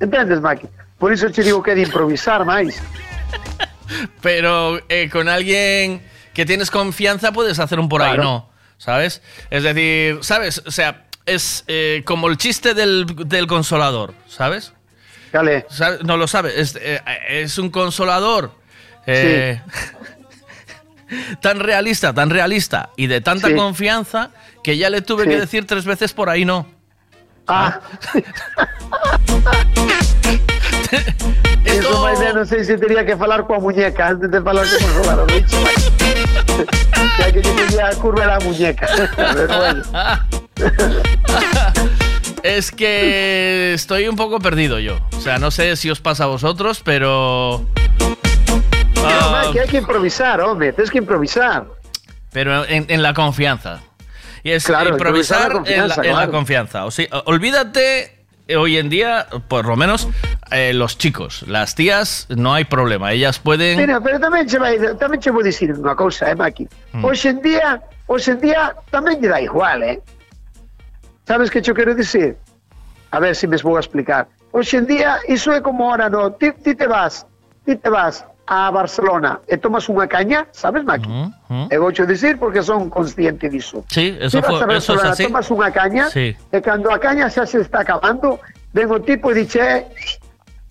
Entendes, 0.02 0.38
Maki? 0.42 0.66
Por 0.98 1.14
iso 1.14 1.30
che 1.30 1.42
digo 1.46 1.62
que 1.62 1.74
de 1.78 1.86
improvisar 1.86 2.42
máis. 2.46 2.82
Pero 4.22 4.80
eh, 4.90 5.10
con 5.10 5.30
alguien 5.30 6.02
que 6.38 6.46
tienes 6.46 6.70
confianza 6.70 7.32
puedes 7.32 7.58
hacer 7.58 7.80
un 7.80 7.90
por 7.90 8.04
ahí, 8.04 8.16
no. 8.18 8.48
¿Sabes? 8.78 9.24
Es 9.50 9.64
decir, 9.64 10.20
¿sabes? 10.22 10.62
O 10.68 10.72
sea, 10.72 11.06
es 11.26 11.64
eh, 11.68 12.04
como 12.06 12.28
el 12.28 12.38
chiste 12.38 12.76
del, 12.76 13.08
del 13.26 13.48
consolador, 13.48 14.14
¿sabes? 14.28 14.72
Dale. 15.34 15.66
¿Sabe? 15.68 15.98
No 16.04 16.16
lo 16.16 16.28
sabe. 16.28 16.62
Es, 16.62 16.78
eh, 16.80 17.02
es 17.28 17.58
un 17.58 17.72
consolador. 17.72 18.52
eh, 19.08 19.60
tan 21.42 21.60
realista, 21.60 22.14
tan 22.14 22.30
realista 22.30 22.90
y 22.98 23.08
de 23.08 23.20
tanta 23.22 23.48
Sí. 23.48 23.56
confianza 23.56 24.30
que 24.64 24.78
ya 24.78 24.92
le 24.92 25.02
tuve 25.02 25.24
Sí. 25.24 25.30
que 25.30 25.40
decir 25.40 25.66
tres 25.66 25.86
veces 25.86 26.14
por 26.14 26.30
ahí 26.30 26.46
no. 26.46 26.68
Ah. 27.48 27.80
Eso 31.68 32.00
máis 32.02 32.20
ben 32.20 32.32
non 32.36 32.48
sei 32.48 32.64
se 32.64 32.78
teria 32.80 33.04
que 33.04 33.16
falar 33.20 33.44
coa 33.44 33.60
muñeca 33.60 34.08
antes 34.16 34.32
de 34.32 34.40
falar 34.42 34.64
con 34.64 34.78
o 34.78 34.80
consolador. 34.88 35.28
Dicho, 35.32 35.58
Maki. 35.62 35.88
Ya 37.18 37.32
que 37.32 37.42
yo 37.42 37.52
tenía 37.54 37.90
curva 37.98 38.26
la 38.26 38.40
muñeca. 38.40 38.86
Es 42.44 42.72
que 42.72 43.74
estoy 43.74 44.08
un 44.08 44.16
poco 44.16 44.40
perdido 44.40 44.80
yo. 44.80 45.00
O 45.18 45.20
sea, 45.22 45.38
no 45.40 45.52
sé 45.52 45.76
si 45.76 45.90
os 45.90 46.00
pasa 46.00 46.24
a 46.26 46.28
vosotros, 46.28 46.82
pero. 46.84 47.66
No, 48.96 49.04
Ah, 49.04 49.30
man, 49.32 49.54
que 49.54 49.62
hay 49.62 49.68
que 49.68 49.78
improvisar, 49.78 50.40
hombre. 50.42 50.74
Tienes 50.74 50.92
que 50.92 50.98
improvisar. 51.00 51.66
pero 52.32 52.66
en, 52.66 52.86
en 52.90 53.02
la 53.04 53.14
confianza. 53.14 53.82
Y 54.44 54.52
es 54.52 54.66
Claro, 54.66 54.92
improvisar, 54.92 55.52
improvisar 55.52 55.66
la 55.66 55.84
en, 55.84 55.88
la, 55.90 55.96
confianza, 55.96 56.02
en 56.02 56.08
la 56.08 56.14
claro. 56.18 56.32
confianza. 56.32 56.86
O 56.86 56.92
sea, 56.92 57.08
olvídate 57.26 58.17
hoy 58.56 58.77
en 58.77 58.90
día, 58.90 59.27
por 59.48 59.66
lo 59.66 59.76
menos, 59.76 60.08
eh, 60.51 60.74
los 60.74 60.98
chicos. 60.98 61.43
Las 61.48 61.76
tías, 61.76 62.27
no 62.30 62.53
hay 62.53 62.66
problema. 62.66 63.11
Ellas 63.11 63.40
pueden. 63.40 63.77
Mira, 63.77 64.00
pero 64.00 64.19
tamén 64.19 64.48
che, 64.48 64.59
vai, 64.59 64.80
tamén 64.95 65.19
che 65.19 65.34
vou 65.34 65.43
dicir 65.43 65.76
unha 65.76 65.98
cousa, 65.98 66.32
eh, 66.32 66.35
Maki. 66.35 66.69
Mm. 66.95 67.03
Hoxe 67.03 67.35
en 67.35 67.42
día, 67.43 67.84
hoxe 68.08 68.32
en 68.32 68.40
día 68.40 68.72
tamén 68.93 69.19
lle 69.19 69.27
dá 69.27 69.42
igual, 69.42 69.84
eh. 69.84 70.00
Sabes 71.27 71.51
que 71.51 71.59
che 71.59 71.76
quero 71.76 71.92
dicir? 71.92 72.40
A 73.11 73.19
ver 73.19 73.35
se 73.35 73.48
me 73.48 73.58
vou 73.59 73.76
explicar. 73.76 74.32
Hoxe 74.56 74.80
en 74.80 74.88
día, 74.88 75.19
iso 75.27 75.51
é 75.51 75.59
como 75.59 75.92
ahora, 75.92 76.08
no, 76.08 76.32
ti, 76.32 76.56
ti 76.64 76.72
te 76.72 76.88
vas, 76.88 77.27
ti 77.67 77.76
te 77.76 77.90
vas 77.92 78.24
a 78.48 78.72
Barcelona 78.72 79.43
e 79.43 79.59
tomas 79.59 79.85
unha 79.92 80.08
caña, 80.08 80.48
sabes, 80.56 80.82
Maki? 80.88 81.08
E 81.67 81.76
vou 81.76 81.92
che 81.92 82.08
dicir 82.08 82.40
porque 82.40 82.64
son 82.64 82.88
consciente 82.90 83.51
diso. 83.51 83.84
Sí, 83.92 84.16
eso, 84.19 84.40
Ti 84.40 84.48
vas 84.48 84.64
fue, 84.64 84.77
eso 84.80 84.95
es 84.95 85.03
así. 85.03 85.24
tomas 85.27 85.51
unha 85.51 85.67
caña 85.69 86.08
Sí. 86.08 86.32
e 86.51 86.58
cando 86.64 86.88
a 86.90 86.98
caña 86.98 87.27
xa 87.27 87.43
se 87.43 87.59
está 87.59 87.84
acabando, 87.84 88.40
ven 88.72 88.88
o 88.88 89.03
tipo 89.03 89.35
e 89.35 89.43
eh, 89.43 89.84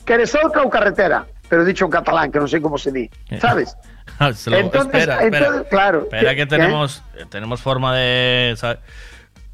queres 0.09 0.33
outra 0.41 0.65
ou 0.65 0.71
carretera? 0.73 1.29
Pero 1.47 1.63
dicho 1.69 1.85
en 1.87 1.93
catalán, 1.95 2.33
que 2.33 2.41
non 2.43 2.49
sei 2.51 2.59
como 2.65 2.75
se 2.81 2.91
di, 2.91 3.07
sabes? 3.39 3.77
Se 4.35 4.49
lo- 4.49 4.57
Entonces- 4.57 4.97
espera, 5.05 5.21
espera. 5.21 5.39
entonces, 5.47 5.63
claro, 5.69 5.99
Espera 6.09 6.31
¿qué- 6.33 6.37
que 6.37 6.47
tenemos, 6.47 7.03
tenemos 7.29 7.61
forma 7.61 7.93
de... 7.95 8.55
¿sabe? 8.57 8.79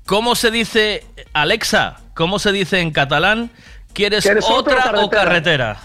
¿Cómo 0.07 0.35
se 0.37 0.51
dice, 0.51 1.03
Alexa, 1.33 1.99
cómo 2.15 2.39
se 2.39 2.53
dice 2.53 2.79
en 2.81 2.93
catalán? 2.93 3.51
¿Quieres, 3.93 4.23
¿Quieres 4.25 4.45
otra 4.49 4.79
otra 4.79 5.01
o 5.01 5.05
o 5.07 5.11
carretera? 5.11 5.77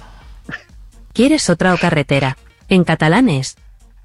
¿Quieres 1.17 1.49
otra 1.49 1.73
o 1.73 1.79
carretera? 1.79 2.37
En 2.69 2.83
catalán 2.83 3.27
es 3.27 3.57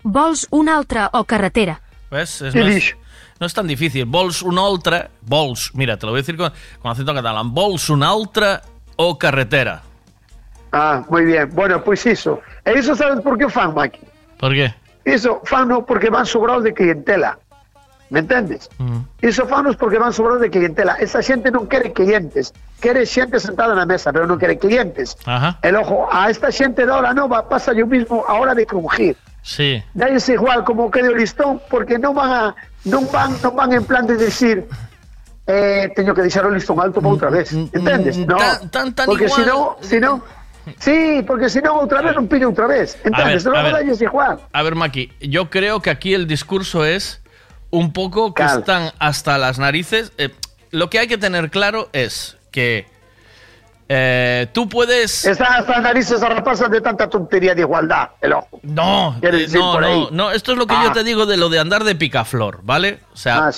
Vols 0.02 0.46
una 0.48 0.78
altra 0.78 1.10
o 1.12 1.24
carretera. 1.24 1.82
¿Ves? 2.10 2.40
Es- 2.40 2.54
¿Qué 2.54 2.60
no, 2.60 2.66
es, 2.68 2.96
no 3.38 3.46
tan 3.50 3.66
difícil. 3.66 4.06
Vols 4.06 4.40
una 4.40 4.64
altra... 4.66 5.10
Vols, 5.20 5.72
mira, 5.74 5.98
te 5.98 6.06
lo 6.06 6.12
voy 6.12 6.20
a 6.20 6.22
decir 6.22 6.38
con, 6.38 6.50
con 6.80 6.90
acento 6.90 7.12
catalán. 7.12 7.52
Vols 7.52 7.90
una 7.90 8.08
altra 8.08 8.62
o 8.96 9.18
carretera. 9.18 9.82
Ah, 10.72 11.04
moi 11.10 11.22
bien. 11.26 11.50
Bueno, 11.52 11.84
pois 11.84 12.00
iso. 12.06 12.40
E 12.64 12.72
iso 12.78 12.96
sabes 12.96 13.20
por 13.20 13.36
que 13.36 13.44
o 13.44 13.50
fan, 13.50 13.74
Maki? 13.74 14.00
¿Por 14.38 14.54
qué? 14.54 14.72
Iso 15.04 15.42
fano 15.44 15.84
porque 15.84 16.08
van 16.08 16.24
sobrados 16.24 16.64
de 16.64 16.72
clientela. 16.72 17.38
Me 18.12 18.20
entendes? 18.20 18.68
Iso 19.22 19.46
fanos 19.48 19.74
porque 19.76 19.96
van 19.96 20.12
sobrados 20.12 20.42
de 20.44 20.50
clientela. 20.52 21.00
Esa 21.00 21.24
xente 21.24 21.48
non 21.48 21.64
quere 21.64 21.96
clientes. 21.96 22.52
Quere 22.76 23.08
xente 23.08 23.40
sentada 23.40 23.72
na 23.72 23.88
mesa, 23.88 24.12
pero 24.12 24.28
non 24.28 24.36
quere 24.36 24.60
clientes. 24.60 25.16
Ajá. 25.24 25.56
El 25.64 25.80
ojo, 25.80 26.12
a 26.12 26.28
esta 26.28 26.52
xente 26.52 26.84
de 26.84 26.92
ahora 26.92 27.16
nova 27.16 27.48
pasa 27.48 27.72
yo 27.72 27.88
mismo 27.88 28.20
a 28.28 28.36
hora 28.36 28.52
de 28.52 28.68
crujir. 28.68 29.16
Sí. 29.40 29.80
Dálles 29.96 30.28
igual 30.28 30.60
como 30.68 30.92
quede 30.92 31.08
o 31.08 31.16
listón 31.16 31.56
porque 31.72 31.96
non 31.96 32.12
van 32.12 32.30
a 32.30 32.42
non 32.84 33.08
van 33.08 33.32
non 33.40 33.56
van 33.56 33.72
en 33.72 33.88
plan 33.88 34.04
de 34.04 34.20
decir 34.20 34.68
eh, 35.48 35.88
teño 35.96 36.12
que 36.12 36.20
deixar 36.20 36.44
o 36.44 36.52
listón 36.52 36.84
alto 36.84 37.00
para 37.00 37.16
outra 37.16 37.30
vez. 37.32 37.48
Entendes? 37.56 38.20
No. 38.28 38.36
tan- 38.36 38.68
tan- 38.68 38.92
tan 38.92 39.06
porque 39.08 39.24
igual. 39.24 39.40
si 39.40 39.48
no, 39.48 39.58
si 39.80 39.96
no 40.04 40.12
Sí, 40.78 41.24
porque 41.26 41.48
si 41.48 41.58
no 41.64 41.80
outra 41.80 42.04
vez 42.04 42.12
non 42.12 42.28
pillo 42.28 42.52
outra 42.52 42.68
vez. 42.68 42.94
Entendes? 43.02 43.42
A 43.48 43.50
ver, 43.50 43.72
a 43.72 43.80
Logo 43.80 44.20
ver. 44.20 44.38
A 44.52 44.60
ver, 44.62 44.74
Maki, 44.76 45.10
yo 45.24 45.48
creo 45.48 45.80
que 45.80 45.88
aquí 45.90 46.12
el 46.14 46.28
discurso 46.28 46.84
es 46.84 47.21
un 47.72 47.92
poco 47.92 48.32
que 48.34 48.44
están 48.44 48.92
hasta 49.00 49.36
las 49.38 49.58
narices. 49.58 50.12
Eh, 50.18 50.28
lo 50.70 50.88
que 50.88 51.00
hay 51.00 51.08
que 51.08 51.18
tener 51.18 51.50
claro 51.50 51.88
es 51.92 52.36
que 52.52 52.86
eh, 53.88 54.46
tú 54.52 54.68
puedes... 54.68 55.24
Están 55.26 55.54
hasta 55.54 55.72
las 55.72 55.82
narices 55.82 56.22
arrapadas 56.22 56.70
de 56.70 56.80
tanta 56.80 57.10
tontería 57.10 57.54
de 57.54 57.62
igualdad, 57.62 58.10
el 58.20 58.32
ojo. 58.34 58.60
No, 58.62 59.18
eh, 59.20 59.46
no, 59.52 59.80
no, 59.80 60.10
no, 60.10 60.30
esto 60.30 60.52
es 60.52 60.58
lo 60.58 60.66
que 60.66 60.74
Ah. 60.74 60.84
yo 60.84 60.92
te 60.92 61.02
digo 61.04 61.26
de 61.26 61.36
lo 61.36 61.48
de 61.48 61.58
andar 61.58 61.82
de 61.84 61.94
picaflor, 61.94 62.60
¿vale? 62.62 63.00
O 63.12 63.16
sea, 63.16 63.50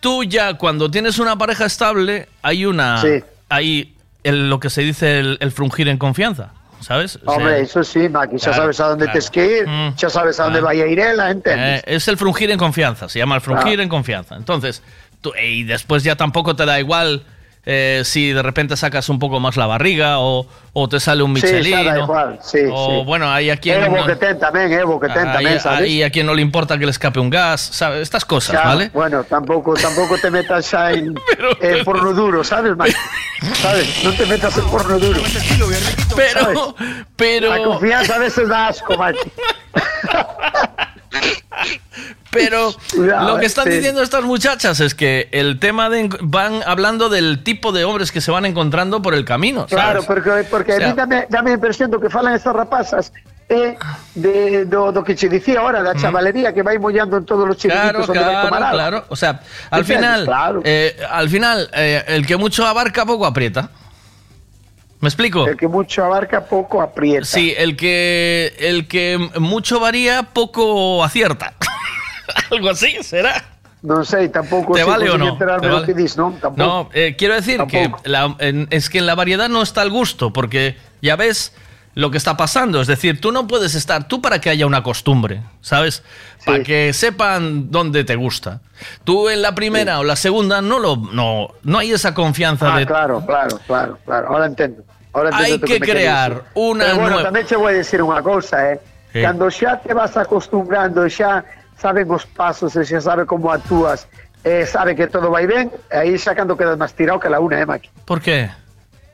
tú 0.00 0.22
ya 0.24 0.54
cuando 0.54 0.90
tienes 0.90 1.18
una 1.18 1.36
pareja 1.36 1.64
estable, 1.64 2.28
hay 2.42 2.64
una... 2.66 3.00
Sí. 3.00 3.24
Hay 3.48 3.94
el- 4.22 4.48
lo 4.50 4.60
que 4.60 4.70
se 4.70 4.82
dice 4.82 5.18
el, 5.18 5.38
el 5.40 5.50
frungir 5.52 5.88
en 5.88 5.98
confianza, 5.98 6.50
¿sabes? 6.82 7.16
O 7.16 7.20
sea, 7.20 7.34
Hombre, 7.34 7.60
eso 7.60 7.82
sí, 7.84 8.08
Maki, 8.08 8.36
ya 8.38 8.44
Claro, 8.48 8.62
sabes 8.62 8.80
a 8.80 8.88
dónde 8.88 9.04
claro. 9.06 9.18
tienes 9.18 9.30
que 9.30 9.58
ir, 9.58 9.66
ya 9.96 10.10
sabes 10.10 10.40
a 10.40 10.44
dónde 10.44 10.60
vaya 10.60 10.84
a 10.84 10.86
ir 10.86 10.98
ella, 11.00 11.30
¿entiendes? 11.30 11.80
Eh, 11.80 11.94
es 11.96 12.08
el 12.08 12.16
frungir 12.16 12.50
en 12.50 12.58
confianza, 12.58 13.08
se 13.08 13.18
llama 13.18 13.36
el 13.36 13.40
frungir 13.40 13.80
en 13.80 13.88
confianza. 13.88 14.36
Entonces, 14.36 14.82
tú- 15.20 15.32
y 15.42 15.64
después 15.64 16.02
ya 16.04 16.16
tampoco 16.16 16.54
te 16.56 16.66
da 16.66 16.78
igual 16.80 17.24
eh, 17.64 18.02
si 18.04 18.32
de 18.32 18.42
repente 18.42 18.76
sacas 18.76 19.08
un 19.08 19.18
poco 19.20 19.38
más 19.38 19.56
la 19.56 19.66
barriga 19.66 20.18
o, 20.18 20.46
o 20.72 20.88
te 20.88 20.98
sale 20.98 21.22
un 21.22 21.36
Sí, 21.36 21.42
Michelin. 21.46 21.72
xa 21.78 21.82
da 21.84 21.94
o- 22.00 22.02
igual, 22.04 22.38
sí, 22.42 22.58
o 22.70 22.86
sí. 23.00 23.06
bueno, 23.06 23.30
hay 23.30 23.50
a 23.50 23.56
quien 23.56 23.82
É 23.82 23.86
o 23.88 23.96
no- 24.02 24.06
que 24.06 24.16
ten 24.16 24.34
tamén, 24.38 24.72
é 24.74 24.82
o 24.82 24.98
que 24.98 25.06
ten 25.08 25.30
sabes? 25.30 25.62
hay 25.64 26.02
a 26.02 26.10
quien 26.10 26.26
no 26.26 26.34
le 26.34 26.42
importa 26.42 26.74
que 26.78 26.86
le 26.86 26.90
escape 26.90 27.20
un 27.22 27.30
gas, 27.30 27.60
¿sabes? 27.62 28.02
Estas 28.02 28.24
cosas, 28.24 28.58
¿vale? 28.64 28.90
Bueno, 28.92 29.22
tampoco, 29.22 29.74
tampoco 29.74 30.18
te 30.18 30.30
metas 30.30 30.66
ya 30.74 30.90
en, 30.90 31.14
en 31.62 31.84
porno 31.86 32.10
duro, 32.12 32.42
¿sabes, 32.42 32.74
Mike? 32.76 32.96
¿Sabes? 33.62 33.86
No 34.02 34.10
te 34.12 34.26
metas 34.26 34.58
en 34.58 34.66
porno 34.66 34.98
duro. 34.98 35.20
Pero, 36.16 36.74
pero... 37.14 37.48
La 37.50 37.62
confianza 37.62 38.16
a 38.16 38.18
veces 38.18 38.48
da 38.48 38.68
asco, 38.68 38.94
Mike. 38.98 39.18
Pero 42.32 42.74
lo 42.96 43.36
que 43.36 43.44
eh, 43.44 43.46
están 43.46 43.64
sí. 43.66 43.70
diciendo 43.72 44.02
estas 44.02 44.24
muchachas 44.24 44.80
es 44.80 44.94
que 44.94 45.28
el 45.32 45.58
tema 45.60 45.90
de 45.90 46.08
van 46.22 46.62
hablando 46.66 47.10
del 47.10 47.44
tipo 47.44 47.72
de 47.72 47.84
hombres 47.84 48.10
que 48.10 48.22
se 48.22 48.30
van 48.30 48.46
encontrando 48.46 49.02
por 49.02 49.12
el 49.14 49.24
camino. 49.26 49.66
¿sabes? 49.68 49.84
Claro, 49.84 50.02
porque, 50.04 50.44
porque 50.50 50.72
O 50.72 50.76
sea, 50.78 50.86
a 50.86 50.90
mí 50.90 50.96
dame, 50.96 51.26
dame 51.28 51.50
a 51.50 51.54
impresión 51.54 51.90
do 51.90 52.00
que 52.00 52.08
falan 52.08 52.32
estas 52.32 52.56
rapazas 52.56 53.12
é 53.52 53.76
de, 54.16 54.64
do, 54.64 54.96
do 54.96 55.04
que 55.04 55.12
che 55.12 55.28
dicía 55.28 55.60
ahora, 55.60 55.84
da 55.84 55.92
chavalería 55.92 56.56
que 56.56 56.64
vai 56.64 56.80
mollando 56.80 57.20
en 57.20 57.28
todos 57.28 57.44
os 57.44 57.56
Claro, 57.60 58.00
chiringuitos 58.00 58.16
claro, 58.16 58.48
algo. 58.48 58.70
claro. 58.72 59.04
O 59.12 59.16
sea, 59.16 59.44
al 59.68 59.84
final, 59.84 60.24
Claro. 60.24 60.62
eh, 60.64 60.96
al 61.04 61.28
final, 61.28 61.68
eh, 61.76 62.02
el 62.16 62.24
que 62.24 62.40
mucho 62.40 62.64
abarca 62.64 63.04
poco 63.04 63.26
aprieta. 63.26 63.68
¿Me 65.00 65.08
explico? 65.08 65.46
El 65.48 65.56
que 65.56 65.66
mucho 65.68 66.04
abarca 66.04 66.46
poco 66.46 66.80
aprieta. 66.80 67.26
Sí, 67.26 67.52
el 67.58 67.76
que 67.76 68.54
el 68.58 68.86
que 68.88 69.18
mucho 69.38 69.80
varía 69.80 70.22
poco 70.32 71.02
acierta. 71.04 71.52
Algo 72.50 72.70
así 72.70 73.02
será. 73.02 73.34
Non 73.82 74.06
sei, 74.06 74.30
tampouco 74.30 74.78
¿Te 74.78 74.86
vale 74.86 75.10
o 75.10 75.18
no? 75.18 75.34
¿Te 75.34 75.42
vale? 75.42 75.82
que 75.82 75.90
dis, 75.94 76.14
non? 76.14 76.38
Tampouco. 76.38 76.62
No, 76.62 76.86
eh, 76.94 77.16
quiero 77.18 77.34
decir 77.34 77.58
que 77.66 77.90
la- 78.06 78.36
en- 78.38 78.70
es 78.70 78.86
que 78.86 78.98
en 79.02 79.06
la 79.10 79.16
variedad 79.18 79.50
no 79.50 79.58
está 79.62 79.82
el 79.82 79.90
gusto, 79.90 80.30
porque 80.32 80.78
ya 81.02 81.16
ves 81.18 81.50
lo 81.98 82.10
que 82.10 82.16
está 82.16 82.36
pasando. 82.38 82.80
Es 82.80 82.86
decir, 82.86 83.20
tú 83.20 83.32
no 83.34 83.48
puedes 83.50 83.74
estar, 83.74 84.06
tú 84.06 84.22
para 84.22 84.40
que 84.40 84.50
haya 84.50 84.66
una 84.70 84.84
costumbre, 84.86 85.42
¿sabes? 85.60 86.04
Para 86.46 86.62
que 86.62 86.92
sepan 86.94 87.70
dónde 87.74 88.04
te 88.04 88.14
gusta. 88.14 88.60
Tú 89.02 89.28
en 89.28 89.42
la 89.42 89.50
primera 89.54 89.98
o 89.98 90.04
la 90.04 90.14
segunda 90.16 90.62
no 90.62 90.78
lo 90.78 90.94
no, 90.96 91.48
no 91.64 91.78
hay 91.78 91.90
esa 91.90 92.14
confianza 92.14 92.72
Ah, 92.74 92.78
de 92.78 92.86
claro, 92.86 93.18
claro, 93.26 93.58
claro, 93.66 93.98
claro. 94.06 94.28
Ahora 94.30 94.46
entendo. 94.46 94.82
Ahora 95.12 95.30
entendo 95.34 95.54
Hay 95.54 95.60
que 95.60 95.78
queres 95.82 95.90
crear 95.90 96.44
una 96.54 96.84
Pero 96.86 96.96
bueno, 97.02 97.16
nueva- 97.18 97.28
tamén 97.34 97.44
che 97.50 97.58
vou 97.58 97.66
dicir 97.74 97.98
unha 97.98 98.22
cousa, 98.22 98.62
eh. 98.72 98.78
Sí. 99.12 99.20
Cando 99.26 99.50
xa 99.50 99.76
te 99.82 99.90
vas 99.92 100.14
acostumbrando, 100.16 101.02
xa 101.10 101.42
saben 101.82 102.06
os 102.14 102.22
pasos, 102.22 102.78
e 102.78 102.86
xa 102.86 103.02
sabe 103.02 103.26
como 103.26 103.50
actúas, 103.50 104.06
eh, 104.46 104.62
sabe 104.70 104.94
que 104.94 105.10
todo 105.10 105.34
vai 105.34 105.50
ben, 105.50 105.66
aí 105.90 106.14
xa 106.14 106.30
cando 106.38 106.54
quedas 106.54 106.78
máis 106.78 106.94
tirado 106.94 107.18
que 107.18 107.26
la 107.26 107.42
una, 107.42 107.58
eh, 107.58 107.66
Maki? 107.66 107.90
¿Por 108.06 108.22
qué? 108.22 108.54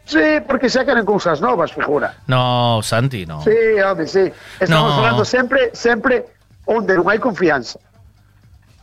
Sí, 0.05 0.40
porque 0.44 0.68
queren 0.84 1.05
cousas 1.08 1.40
novas, 1.40 1.72
figura. 1.72 2.16
No, 2.28 2.80
Santi, 2.84 3.24
no. 3.24 3.40
Sí, 3.44 3.56
home, 3.80 4.05
sí. 4.06 4.28
Estamos 4.60 4.92
No. 4.92 4.97
falando 5.00 5.24
sempre, 5.24 5.70
sempre 5.72 6.24
onde 6.68 6.92
non 6.97 7.08
hai 7.08 7.16
confianza. 7.20 7.80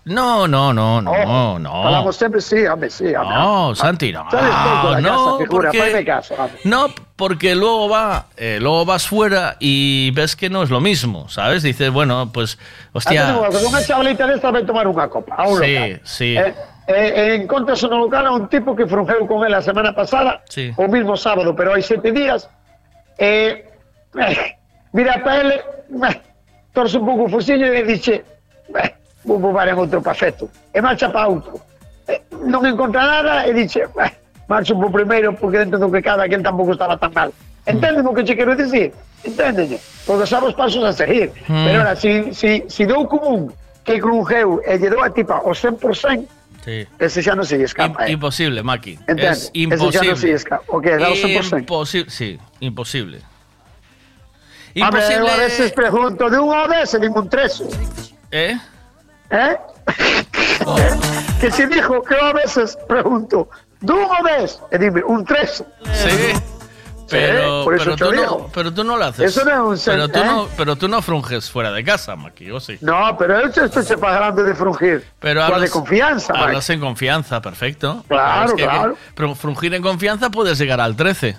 No, 0.05 0.47
no, 0.47 0.71
no, 0.71 1.01
no, 1.01 1.57
no. 1.57 1.83
Falamos 1.83 2.15
sempre, 2.15 2.39
sí, 2.39 2.63
home, 2.67 2.89
sí, 2.91 3.05
home. 3.15 3.27
No, 3.33 3.73
Santi, 3.73 4.11
no. 4.13 4.27
Da 4.31 5.01
no, 5.01 5.39
casa, 5.39 5.49
porque- 5.49 6.05
caso. 6.05 6.35
No, 6.63 6.87
porque 7.15 7.55
luego 7.55 7.89
va, 7.89 8.27
eh, 8.37 8.59
luego 8.61 8.85
vas 8.85 9.07
fuera 9.07 9.57
y 9.59 10.11
ves 10.11 10.35
que 10.35 10.47
no 10.49 10.61
es 10.61 10.69
lo 10.69 10.79
mismo, 10.79 11.27
¿sabes? 11.27 11.63
Dices, 11.63 11.89
bueno, 11.91 12.29
pues, 12.31 12.59
hostia. 12.93 13.35
Hostia. 13.35 13.65
Unha 13.65 13.81
chavalita 13.81 14.29
desta 14.29 14.53
vai 14.53 14.61
tomar 14.61 14.85
unha 14.85 15.09
copa 15.09 15.33
a 15.41 15.49
un 15.49 15.57
Sí, 15.57 15.73
local. 15.73 16.01
sí. 16.05 16.37
Eh, 16.37 16.53
eh, 16.85 17.41
encontras 17.41 17.81
no 17.89 17.97
local 18.05 18.29
a 18.29 18.31
un 18.37 18.45
tipo 18.45 18.75
que 18.77 18.85
frungeu 18.85 19.25
con 19.25 19.41
él 19.41 19.57
a 19.57 19.61
semana 19.65 19.89
pasada, 19.97 20.45
Sí. 20.53 20.69
o 20.77 20.85
mismo 20.85 21.17
sábado, 21.17 21.57
pero 21.57 21.73
hai 21.73 21.81
sete 21.81 22.13
días, 22.13 22.45
eh, 23.17 23.65
eh, 24.21 24.53
mira 24.93 25.17
para 25.25 25.41
ele, 25.41 25.55
eh, 25.97 26.21
torce 26.77 27.01
un 27.01 27.09
pouco 27.09 27.25
o 27.25 27.29
fosillo 27.41 27.65
e 27.73 27.81
dice, 27.81 28.21
eh, 28.69 28.93
vou 29.25 29.41
probar 29.41 29.67
en 29.67 29.75
outro 29.81 29.99
pafeto, 30.01 30.47
e 30.73 30.79
marcha 30.81 31.09
para 31.09 31.27
outro. 31.27 31.57
Eh, 32.07 32.21
non 32.45 32.61
encontra 32.69 33.01
nada 33.01 33.43
e 33.49 33.51
dice, 33.57 33.89
eh, 33.89 34.11
marcho 34.47 34.77
por 34.77 34.93
primeiro 34.93 35.33
porque 35.33 35.57
dentro 35.65 35.81
do 35.81 35.89
que 35.89 35.99
cabe 36.05 36.23
aquel 36.29 36.45
tampouco 36.45 36.77
estaba 36.77 36.95
tan 37.01 37.11
mal. 37.11 37.29
Entenden 37.65 38.05
o 38.05 38.13
que 38.13 38.21
che 38.21 38.37
quero 38.37 38.53
dicir? 38.53 38.93
Enténdeme? 39.25 39.81
Porque 40.05 40.29
sabe 40.29 40.53
os 40.53 40.53
pasos 40.53 40.85
a 40.85 40.93
seguir. 40.93 41.33
Mm. 41.49 41.65
Pero 41.65 41.77
ahora, 41.81 41.97
si, 41.97 42.29
si, 42.29 42.61
si 42.69 42.85
dou 42.85 43.09
común 43.09 43.49
que 43.81 43.97
crujeu 43.97 44.61
e 44.61 44.77
lle 44.77 44.93
dou 44.93 45.01
a 45.01 45.09
tipa 45.09 45.41
o 45.41 45.49
100%, 45.49 46.29
Sí. 46.65 46.81
ese 46.97 47.21
xa 47.21 47.33
non 47.37 47.45
se 47.45 47.57
escapa. 47.61 48.05
eh. 48.05 48.13
Imposible, 48.13 48.61
Maki. 48.65 48.97
Entende? 49.05 49.33
Es 49.33 49.49
Ese 49.53 49.53
ya 49.53 49.65
no 49.69 49.73
imposible. 49.77 50.17
se 50.17 50.29
escapa. 50.33 50.65
O 50.69 50.77
que, 50.81 50.97
dar 50.97 51.09
o 51.09 51.17
100%. 51.17 51.61
Imposible, 51.65 52.09
sí, 52.09 52.37
imposible. 52.61 53.17
Home, 54.77 54.81
eu 54.81 54.85
Imposible. 54.89 55.29
a 55.29 55.37
veces 55.37 55.71
pregunto 55.73 56.29
de 56.29 56.37
unha 56.41 56.65
vez 56.69 56.89
e 56.93 56.99
digo 56.99 57.21
un 57.21 57.29
tres. 57.29 57.61
¿Eh? 58.33 58.57
Eh? 59.29 59.57
que 61.41 61.51
se 61.51 61.67
dijo 61.67 62.01
que 62.03 62.15
a 62.15 62.33
veces 62.33 62.77
pregunto 62.87 63.49
unha 63.85 64.21
vez 64.25 64.57
e 64.73 64.77
dime 64.81 65.03
un 65.05 65.21
tres. 65.25 65.61
Sí. 65.93 66.33
Pero, 67.07 67.65
por 67.65 67.75
eso 67.75 67.83
pero, 67.83 67.95
tú 67.97 68.15
no, 68.15 68.47
pero 68.51 68.73
tú 68.73 68.83
no 68.83 68.97
lo 68.97 69.05
haces. 69.05 69.29
Eso 69.29 69.45
no 69.45 69.73
es 69.75 69.85
un 69.85 69.93
pero, 69.93 70.07
tú 70.09 70.19
sen- 70.19 70.25
no, 70.25 70.45
¿eh? 70.45 70.49
pero 70.57 70.75
tú 70.75 70.87
no 70.87 71.01
frunges 71.03 71.51
fuera 71.51 71.71
de 71.71 71.83
casa, 71.83 72.15
Maki, 72.15 72.49
¿o 72.49 72.59
sí? 72.59 72.79
No, 72.81 73.15
pero 73.15 73.41
eu 73.41 73.47
estoy 73.53 73.83
se 73.83 73.95
pagando 73.95 74.41
de 74.43 74.55
frungir. 74.55 75.05
Pero 75.19 75.41
Coa 75.41 75.49
de 75.49 75.53
hablas, 75.53 75.69
confianza, 75.69 76.33
Mike. 76.33 76.45
hablas 76.45 76.69
en 76.71 76.79
confianza, 76.79 77.41
perfecto. 77.41 78.03
Claro, 78.07 78.45
Es 78.49 78.53
que- 78.55 78.63
claro. 78.63 78.97
Pero 79.13 79.35
frungir 79.35 79.73
en 79.75 79.83
confianza 79.83 80.31
puedes 80.31 80.57
llegar 80.57 80.81
al 80.81 80.95
13. 80.95 81.37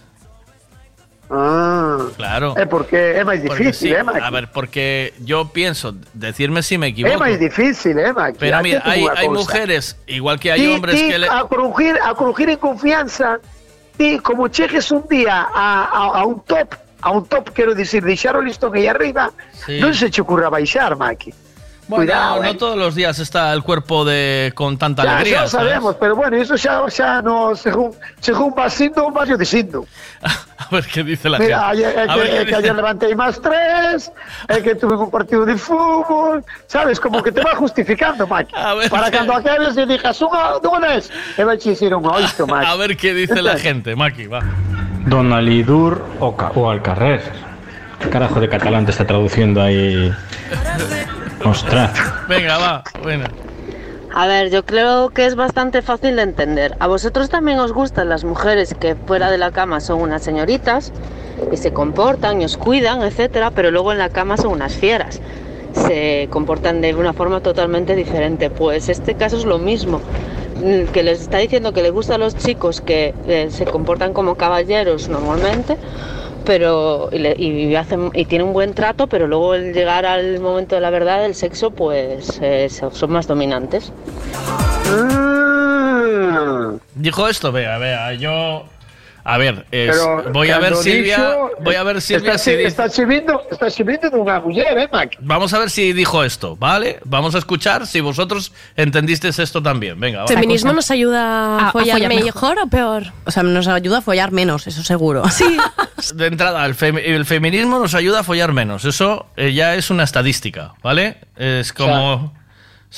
Ah. 1.28 2.06
Claro. 2.16 2.54
É 2.56 2.66
porque 2.66 3.18
máis 3.26 3.42
Porque 3.42 3.74
difícil, 3.74 3.90
sí, 3.90 3.94
eh? 3.94 4.22
A 4.22 4.30
ver, 4.30 4.48
porque 4.52 5.12
yo 5.18 5.50
pienso, 5.50 5.94
decirme 6.14 6.62
si 6.62 6.78
me 6.78 6.88
equivoco. 6.88 7.18
máis 7.18 7.38
difícil, 7.38 7.98
eh, 7.98 8.14
Mike? 8.14 8.38
Pero 8.38 8.62
mira, 8.62 8.82
te 8.82 8.90
hay, 8.90 9.28
mujeres, 9.28 9.98
igual 10.06 10.38
que 10.38 10.52
hay 10.52 10.66
hombres 10.68 11.02
que 11.02 11.18
le... 11.18 11.26
a 11.26 11.42
crujir, 11.48 11.98
a 11.98 12.14
crujir 12.14 12.50
en 12.50 12.58
confianza, 12.58 13.40
ti 13.96 14.18
como 14.20 14.46
cheques 14.48 14.90
un 14.90 15.02
día 15.08 15.48
a, 15.50 15.84
a, 15.90 16.20
a 16.20 16.24
un 16.24 16.40
top, 16.46 16.74
a 17.02 17.10
un 17.10 17.26
top, 17.26 17.50
quero 17.50 17.74
dicir, 17.74 18.04
deixar 18.04 18.36
o 18.36 18.42
listón 18.42 18.74
aí 18.74 18.86
arriba, 18.86 19.32
non 19.82 19.94
se 19.94 20.10
che 20.10 20.22
ocurra 20.22 20.46
baixar, 20.46 20.94
Mike. 20.94 21.34
Bueno, 21.88 22.04
Cuidado, 22.04 22.42
no 22.42 22.48
eh. 22.50 22.54
todos 22.54 22.76
los 22.76 22.96
días 22.96 23.18
está 23.20 23.52
el 23.52 23.62
cuerpo 23.62 24.04
de 24.04 24.50
con 24.56 24.76
tanta 24.76 25.04
Ya, 25.04 25.16
alegría. 25.18 25.38
xa 25.38 25.44
o 25.44 25.48
sabemos, 25.48 25.94
pero 26.00 26.16
bueno, 26.16 26.36
iso 26.36 26.56
xa, 26.58 26.82
xa 26.90 27.22
no, 27.22 27.54
según, 27.54 27.94
según 28.18 28.52
vas 28.56 28.74
sindo, 28.74 29.08
vas 29.12 29.28
yo 29.28 29.38
dicindo. 29.38 29.86
A 30.22 30.66
ver 30.74 30.84
qué 30.92 31.04
dice 31.04 31.28
la 31.30 31.38
Mira, 31.38 31.68
gente. 31.70 31.86
ayer, 31.86 32.10
A 32.10 32.14
que, 32.14 32.20
ver 32.20 32.30
é 32.42 32.44
que 32.44 32.54
ayer 32.58 32.74
levantei 32.74 33.14
máis 33.14 33.38
tres, 33.38 34.10
é 34.50 34.58
que 34.66 34.74
tuve 34.74 34.98
un 34.98 35.10
partido 35.14 35.46
de 35.46 35.54
fútbol, 35.54 36.42
sabes, 36.66 36.98
como 36.98 37.22
que 37.22 37.30
te 37.30 37.38
va 37.46 37.54
justificando, 37.54 38.26
Mike. 38.26 38.50
ver, 38.82 38.90
Para 38.90 39.06
qué- 39.06 39.18
cando 39.22 39.32
acabes 39.38 39.76
e 39.78 39.86
dijas 39.86 40.18
unha, 40.26 40.58
dunha 40.58 40.80
vez, 40.90 41.06
e 41.38 41.42
vai 41.46 41.54
che 41.54 41.70
dicir 41.70 41.94
un 41.94 42.02
oito, 42.02 42.46
Mike. 42.50 42.66
A 42.66 42.74
ver 42.74 42.96
qué 42.98 43.14
dice 43.14 43.38
la 43.42 43.62
gente, 43.62 43.94
Maki, 43.94 44.26
va. 44.26 44.42
Don 45.06 45.30
Alidur 45.32 46.02
o, 46.18 46.34
o 46.34 46.60
Alcarrer. 46.66 47.22
¿Qué 48.02 48.10
carajo 48.10 48.40
de 48.42 48.48
catalán 48.50 48.84
te 48.84 48.90
está 48.90 49.06
traduciendo 49.06 49.62
ahí? 49.62 50.10
Ostras. 51.44 51.92
Venga, 52.28 52.58
va, 52.58 52.82
bueno. 53.02 53.26
A 54.14 54.26
ver, 54.26 54.50
yo 54.50 54.64
creo 54.64 55.10
que 55.10 55.26
es 55.26 55.34
bastante 55.34 55.82
fácil 55.82 56.16
de 56.16 56.22
entender. 56.22 56.74
A 56.80 56.86
vosotros 56.86 57.28
también 57.28 57.58
os 57.58 57.72
gustan 57.72 58.08
las 58.08 58.24
mujeres 58.24 58.74
que 58.74 58.94
fuera 58.94 59.30
de 59.30 59.36
la 59.36 59.50
cama 59.50 59.80
son 59.80 60.00
unas 60.00 60.22
señoritas 60.22 60.90
y 61.52 61.56
se 61.58 61.72
comportan 61.72 62.40
y 62.40 62.46
os 62.46 62.56
cuidan, 62.56 63.02
etcétera, 63.02 63.50
pero 63.50 63.70
luego 63.70 63.92
en 63.92 63.98
la 63.98 64.08
cama 64.08 64.38
son 64.38 64.52
unas 64.52 64.74
fieras. 64.74 65.20
Se 65.74 66.28
comportan 66.30 66.80
de 66.80 66.94
una 66.94 67.12
forma 67.12 67.40
totalmente 67.40 67.94
diferente. 67.94 68.48
Pues 68.48 68.88
este 68.88 69.14
caso 69.16 69.36
es 69.36 69.44
lo 69.44 69.58
mismo. 69.58 70.00
Mm, 70.64 70.86
Que 70.92 71.02
les 71.02 71.20
está 71.20 71.36
diciendo 71.36 71.74
que 71.74 71.82
le 71.82 71.90
gusta 71.90 72.14
a 72.14 72.18
los 72.18 72.34
chicos 72.34 72.80
que 72.80 73.12
eh, 73.26 73.48
se 73.50 73.66
comportan 73.66 74.14
como 74.14 74.36
caballeros 74.36 75.10
normalmente, 75.10 75.76
pero 76.46 77.08
y, 77.12 77.18
le- 77.18 77.34
y 77.36 77.74
hacen 77.74 78.10
y 78.14 78.24
tienen 78.24 78.46
un 78.46 78.52
buen 78.54 78.72
trato, 78.72 79.06
pero 79.08 79.26
luego 79.26 79.52
al 79.52 79.74
llegar 79.74 80.06
al 80.06 80.40
momento 80.40 80.74
de 80.76 80.80
la 80.80 80.90
verdad 80.90 81.20
del 81.22 81.34
sexo, 81.34 81.72
pues 81.72 82.38
eh, 82.42 82.68
son 82.70 82.94
son 82.94 83.10
más 83.10 83.26
dominantes. 83.26 83.92
Dijo 86.94 87.28
esto, 87.28 87.52
vea, 87.52 87.78
vea, 87.78 88.14
yo... 88.14 88.64
A 89.28 89.38
ver, 89.38 89.66
es- 89.72 89.90
Pero 89.90 90.32
voy 90.32 90.50
a 90.50 90.60
ver 90.60 90.76
Silvia, 90.76 91.36
voy 91.60 91.74
a 91.74 91.82
ver 91.82 92.00
Silvia 92.00 92.34
está, 92.34 92.38
si 92.38 92.52
está 92.52 92.88
chivando, 92.88 93.42
está 93.50 93.68
chivando 93.68 94.08
dunha 94.08 94.38
muller, 94.38 94.78
eh, 94.78 94.88
Mike? 94.92 95.18
Vamos 95.20 95.52
a 95.52 95.58
ver 95.58 95.68
si 95.68 95.92
dijo 95.92 96.22
esto, 96.22 96.56
¿vale? 96.56 97.00
Vamos 97.04 97.34
a 97.34 97.38
escuchar 97.38 97.88
si 97.88 98.00
vosotros 98.00 98.52
entendisteis 98.76 99.40
esto 99.40 99.60
también. 99.60 99.98
Venga, 99.98 100.20
va. 100.20 100.26
¿Feminismo 100.28 100.72
nos 100.72 100.92
ayuda 100.92 101.68
a, 101.70 101.72
follar 101.72 101.96
follar 101.98 102.14
mejor 102.14 102.58
o 102.60 102.68
peor? 102.68 103.12
O 103.24 103.32
sea, 103.32 103.42
nos 103.42 103.66
ayuda 103.66 103.98
a 103.98 104.00
follar 104.00 104.30
menos, 104.30 104.68
eso 104.68 104.84
seguro. 104.84 105.28
Sí. 105.28 105.56
De 106.14 106.26
entrada, 106.26 106.64
el, 106.64 106.76
el 106.98 107.26
feminismo 107.26 107.80
nos 107.80 107.94
ayuda 107.94 108.20
a 108.20 108.22
follar 108.22 108.52
menos. 108.52 108.84
Eso 108.84 109.26
eh, 109.36 109.52
ya 109.52 109.74
es 109.74 109.90
una 109.90 110.04
estadística, 110.04 110.74
¿vale? 110.84 111.18
Es 111.36 111.72
como. 111.72 112.32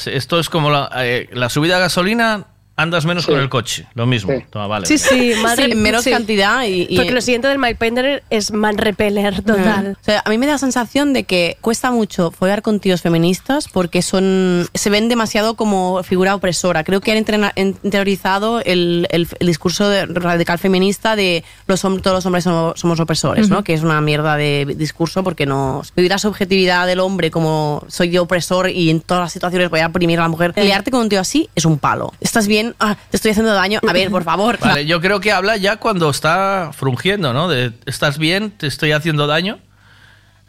Esto 0.05 0.39
es 0.39 0.51
como 0.51 0.71
la, 0.71 0.91
eh, 0.97 1.31
la 1.33 1.49
subida 1.49 1.77
de 1.77 1.81
gasolina, 1.81 2.45
andas 2.79 3.05
menos 3.05 3.27
con 3.27 3.39
el 3.39 3.49
coche. 3.51 3.87
Lo 3.95 4.07
mismo. 4.07 4.33
Toma, 4.51 4.67
vale. 4.67 4.87
Sí, 4.87 4.97
sí, 4.97 5.33
más 5.43 5.57
Sí, 5.59 5.75
menos 5.75 6.05
cantidad 6.05 6.65
y- 6.65 6.87
y- 6.89 6.97
Porque 6.97 7.11
lo 7.13 7.21
siguiente 7.21 7.49
del 7.49 7.59
Mindpender 7.59 8.23
es 8.31 8.53
man 8.53 8.79
repeler 8.79 9.43
total. 9.43 9.99
O 10.01 10.05
sea, 10.05 10.23
a 10.25 10.31
mí 10.31 10.39
me 10.39 10.47
da 10.47 10.53
la 10.53 10.59
sensación 10.59 11.13
de 11.13 11.25
que 11.25 11.59
cuesta 11.61 11.91
mucho 11.91 12.31
follar 12.31 12.63
con 12.63 12.81
tíos 12.81 13.03
feministas 13.03 13.69
porque 13.69 14.01
son 14.01 14.67
se 14.73 14.89
ven 14.91 15.09
demasiado 15.11 15.55
como 15.57 16.03
figura 16.05 16.35
opresora. 16.35 16.85
Creo 16.85 17.01
que 17.01 17.13
han 17.13 17.19
entrena- 17.19 17.53
interiorizado 17.57 18.61
el, 18.61 19.07
el- 19.11 19.29
el 19.41 19.47
discurso 19.47 19.89
de- 19.89 20.07
radical 20.07 20.59
feminista 20.59 21.17
de 21.17 21.45
los 21.67 21.81
todos 21.81 22.05
los 22.07 22.27
hombres 22.27 22.45
somos, 22.45 22.79
somos 22.79 23.01
opresores, 23.01 23.49
¿no? 23.49 23.65
Que 23.65 23.75
es 23.75 23.83
una 23.83 24.01
mierda 24.01 24.37
de 24.37 24.67
discurso 24.77 25.25
porque 25.25 25.47
no 25.47 25.83
vivir 25.97 26.11
la 26.13 26.19
subjetividad 26.19 26.87
del 26.87 27.01
hombre 27.01 27.31
como 27.31 27.85
soy 27.89 28.11
yo 28.11 28.23
opresor 28.23 28.71
y 28.71 28.91
en 28.91 29.01
todas 29.01 29.23
las 29.23 29.33
situaciones 29.33 29.69
voy 29.71 29.81
a 29.81 29.87
oprimir 29.89 30.19
a 30.21 30.23
la 30.23 30.29
mujer. 30.29 30.53
Liarte 30.57 30.91
con 30.91 31.01
un 31.01 31.09
tío 31.09 31.21
así 31.21 31.49
es 31.55 31.65
un 31.65 31.79
palo. 31.79 32.13
Estás 32.21 32.47
bien, 32.47 32.68
ah, 32.79 32.97
te 33.11 33.17
estoy 33.17 33.33
haciendo 33.33 33.55
daño. 33.55 33.81
A 33.89 33.93
ver, 33.93 34.11
por 34.11 34.25
favor. 34.25 34.59
Vale, 34.61 34.87
yo 34.87 35.01
creo 35.01 35.21
que 35.21 35.33
habla 35.33 35.57
ya 35.57 35.77
cuando 35.77 36.11
está 36.11 36.71
frungiendo, 36.73 37.33
¿no? 37.33 37.49
De, 37.49 37.73
¿estás 37.87 38.19
bien? 38.19 38.51
¿Te 38.51 38.67
estoy 38.67 38.93
haciendo 38.93 39.27
daño? 39.27 39.59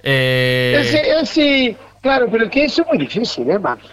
Eh, 0.04 1.20
ese, 1.22 1.78
claro, 2.02 2.28
pero 2.32 2.50
que 2.50 2.66
eso 2.66 2.82
é 2.82 2.86
moi 2.88 2.98
difícil, 2.98 3.50
eh, 3.52 3.60
Max? 3.60 3.84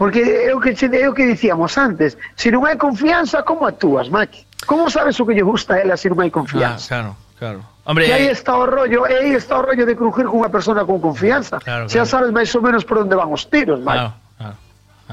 Porque 0.00 0.24
é 0.24 0.54
o 0.56 0.60
que, 0.60 0.72
che- 0.72 0.88
é 0.88 1.04
o 1.04 1.12
que 1.12 1.28
dicíamos 1.28 1.76
antes, 1.76 2.16
se 2.32 2.48
non 2.48 2.64
hai 2.64 2.80
confianza, 2.80 3.44
como 3.44 3.68
actúas, 3.68 4.08
Max? 4.08 4.48
Como 4.64 4.88
sabes 4.88 5.20
o 5.20 5.28
que 5.28 5.36
lle 5.36 5.44
gusta 5.44 5.76
a 5.76 5.96
se 6.00 6.08
non 6.08 6.24
hai 6.24 6.32
ah, 6.32 6.36
confianza? 6.40 6.88
claro, 6.88 7.12
claro. 7.36 7.60
Hombre, 7.84 8.06
que 8.06 8.12
aí 8.12 8.28
eh, 8.28 8.32
está 8.32 8.56
o 8.56 8.64
rollo, 8.64 9.04
aí 9.04 9.36
está 9.36 9.60
o 9.60 9.62
rollo 9.62 9.84
de 9.84 9.92
crujir 9.92 10.24
con 10.24 10.40
unha 10.40 10.48
persona 10.48 10.88
con 10.88 11.04
confianza. 11.04 11.60
Claro, 11.60 11.84
claro. 11.84 12.08
sabes 12.08 12.30
máis 12.32 12.48
ou 12.56 12.64
menos 12.64 12.88
por 12.88 12.96
onde 13.04 13.12
van 13.12 13.28
os 13.28 13.44
tiros, 13.52 13.84
claro, 13.84 14.16
claro. 14.16 14.29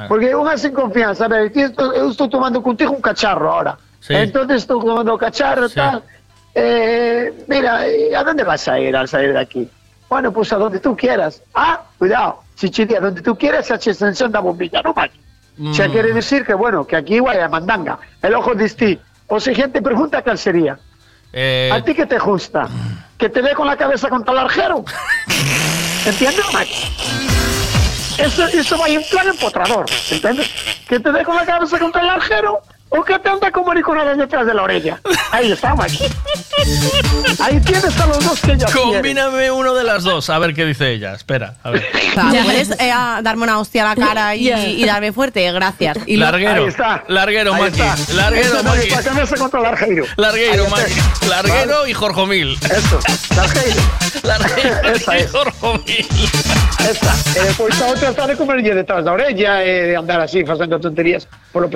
Porque 0.05 0.29
unha 0.37 0.53
sin 0.61 0.77
confianza, 0.77 1.25
a 1.25 1.29
ver, 1.33 1.49
ti 1.49 1.65
esto- 1.65 1.89
eu 1.97 2.13
estou 2.13 2.29
tomando 2.29 2.61
contigo 2.61 2.93
un 2.93 3.01
cacharro 3.01 3.49
ahora. 3.49 3.73
Sí. 3.99 4.13
Entonces 4.13 4.61
estou 4.61 4.77
tomando 4.77 5.09
o 5.13 5.17
cacharro, 5.17 5.65
Sí. 5.67 5.75
tal. 5.75 6.03
Eh, 6.53 7.33
mira, 7.47 7.87
eh, 7.87 8.13
¿a 8.15 8.23
dónde 8.23 8.43
vas 8.43 8.67
a 8.67 8.79
ir 8.79 8.95
al 8.95 9.07
salir 9.07 9.33
de 9.33 9.39
aquí? 9.41 9.69
Bueno, 10.09 10.31
pues 10.31 10.53
a 10.53 10.57
donde 10.57 10.79
tú 10.79 10.95
quieras. 10.95 11.41
Ah, 11.53 11.81
cuidado, 11.97 12.43
si 12.55 12.69
che 12.69 12.85
di 12.85 12.95
a 12.95 12.99
donde 13.01 13.21
tú 13.21 13.35
quieras, 13.37 13.65
xa 13.67 13.77
che 13.77 13.91
extensión 13.91 14.31
da 14.31 14.39
bombilla, 14.39 14.81
non 14.85 14.93
vai. 14.93 15.09
Xa 15.73 15.87
Mm. 15.87 15.91
quere 15.91 16.13
decir 16.13 16.45
que, 16.45 16.53
bueno, 16.53 16.85
que 16.85 16.95
aquí 16.95 17.19
vai 17.19 17.39
a 17.41 17.49
mandanga. 17.49 17.97
El 18.21 18.35
ojo 18.35 18.53
distí. 18.53 18.97
O 19.27 19.39
siguiente 19.41 19.81
pregunta, 19.81 20.21
¿cuál 20.21 20.37
sería? 20.37 20.77
eh, 21.33 21.69
¿A 21.73 21.83
ti 21.83 21.93
qué 21.93 22.05
te 22.05 22.17
gusta? 22.17 22.69
¿Que 23.17 23.27
te 23.29 23.41
dé 23.41 23.53
con 23.53 23.67
la 23.67 23.75
cabeza 23.75 24.07
contra 24.07 24.31
el 24.33 24.39
arjero? 24.39 24.85
¿Entiendes, 26.05 26.45
Max? 26.53 27.26
Eso, 28.17 28.47
eso 28.47 28.77
va 28.77 28.87
en 28.87 29.03
plan 29.03 29.27
empotrador, 29.27 29.85
¿entiendes? 30.09 30.49
Que 30.87 30.99
te 30.99 31.23
con 31.23 31.35
la 31.35 31.45
cabeza 31.45 31.77
contra 31.79 32.01
el 32.01 32.09
arjero 32.09 32.61
o 32.89 33.03
que 33.03 33.19
te 33.19 33.29
anda 33.29 33.51
como 33.51 33.67
mariconadas 33.67 34.17
detrás 34.17 34.45
de 34.45 34.53
la 34.53 34.63
orella. 34.63 34.99
Ahí 35.31 35.51
está, 35.51 35.75
Max. 35.75 35.99
Ahí 37.39 37.59
tienes 37.61 37.99
a 37.99 38.05
los 38.07 38.23
dos 38.23 38.39
que 38.41 38.53
ella 38.53 38.65
quiere. 38.65 38.81
Combíname 38.93 39.51
uno 39.51 39.73
de 39.73 39.83
las 39.83 40.03
dos, 40.03 40.29
a 40.29 40.39
ver 40.39 40.53
qué 40.53 40.65
dice 40.65 40.91
ella. 40.91 41.13
Espera, 41.13 41.55
a 41.63 41.71
ver. 41.71 41.85
Claro, 42.17 42.45
¿Puedes 42.45 42.71
eh, 42.79 42.91
a 42.91 43.19
darme 43.21 43.43
una 43.43 43.59
hostia 43.59 43.83
a 43.91 43.93
la 43.95 44.05
cara 44.07 44.35
y, 44.35 44.45
Ya. 44.45 44.65
y 44.65 44.83
darme 44.85 45.11
fuerte? 45.11 45.51
Gracias. 45.51 45.97
Y 46.07 46.17
Larguero, 46.17 46.63
Ahí 46.63 46.69
está. 46.69 47.03
larguero, 47.07 47.53
Ahí 47.53 47.61
Maki. 47.61 47.79
está. 47.81 48.13
Larguero, 48.13 48.47
Esa 48.47 48.63
Maki. 48.63 48.89
Larguero, 50.17 50.63
Ahí 50.63 50.69
Maki. 50.71 51.27
Larguero 51.29 51.87
y 51.87 51.93
Jorjomil. 51.93 52.57
Eso, 52.63 52.99
largueiro. 53.35 53.81
Larguero 54.23 54.89
Esa 54.95 55.17
y 55.17 55.21
es. 55.21 55.31
Jorjomil. 55.31 56.07
Esta. 56.89 57.13
E 57.39 57.43
depois 57.43 57.81
a 57.81 57.85
outra 57.87 58.09
está 58.09 58.25
de 58.27 58.35
comerlle 58.35 58.73
detrás 58.73 59.03
da 59.05 59.11
orella 59.11 59.61
e 59.63 59.91
de 59.91 59.95
andar 59.95 60.21
así 60.21 60.43
facendo 60.45 60.79
tonterías 60.79 61.27
polo 61.51 61.69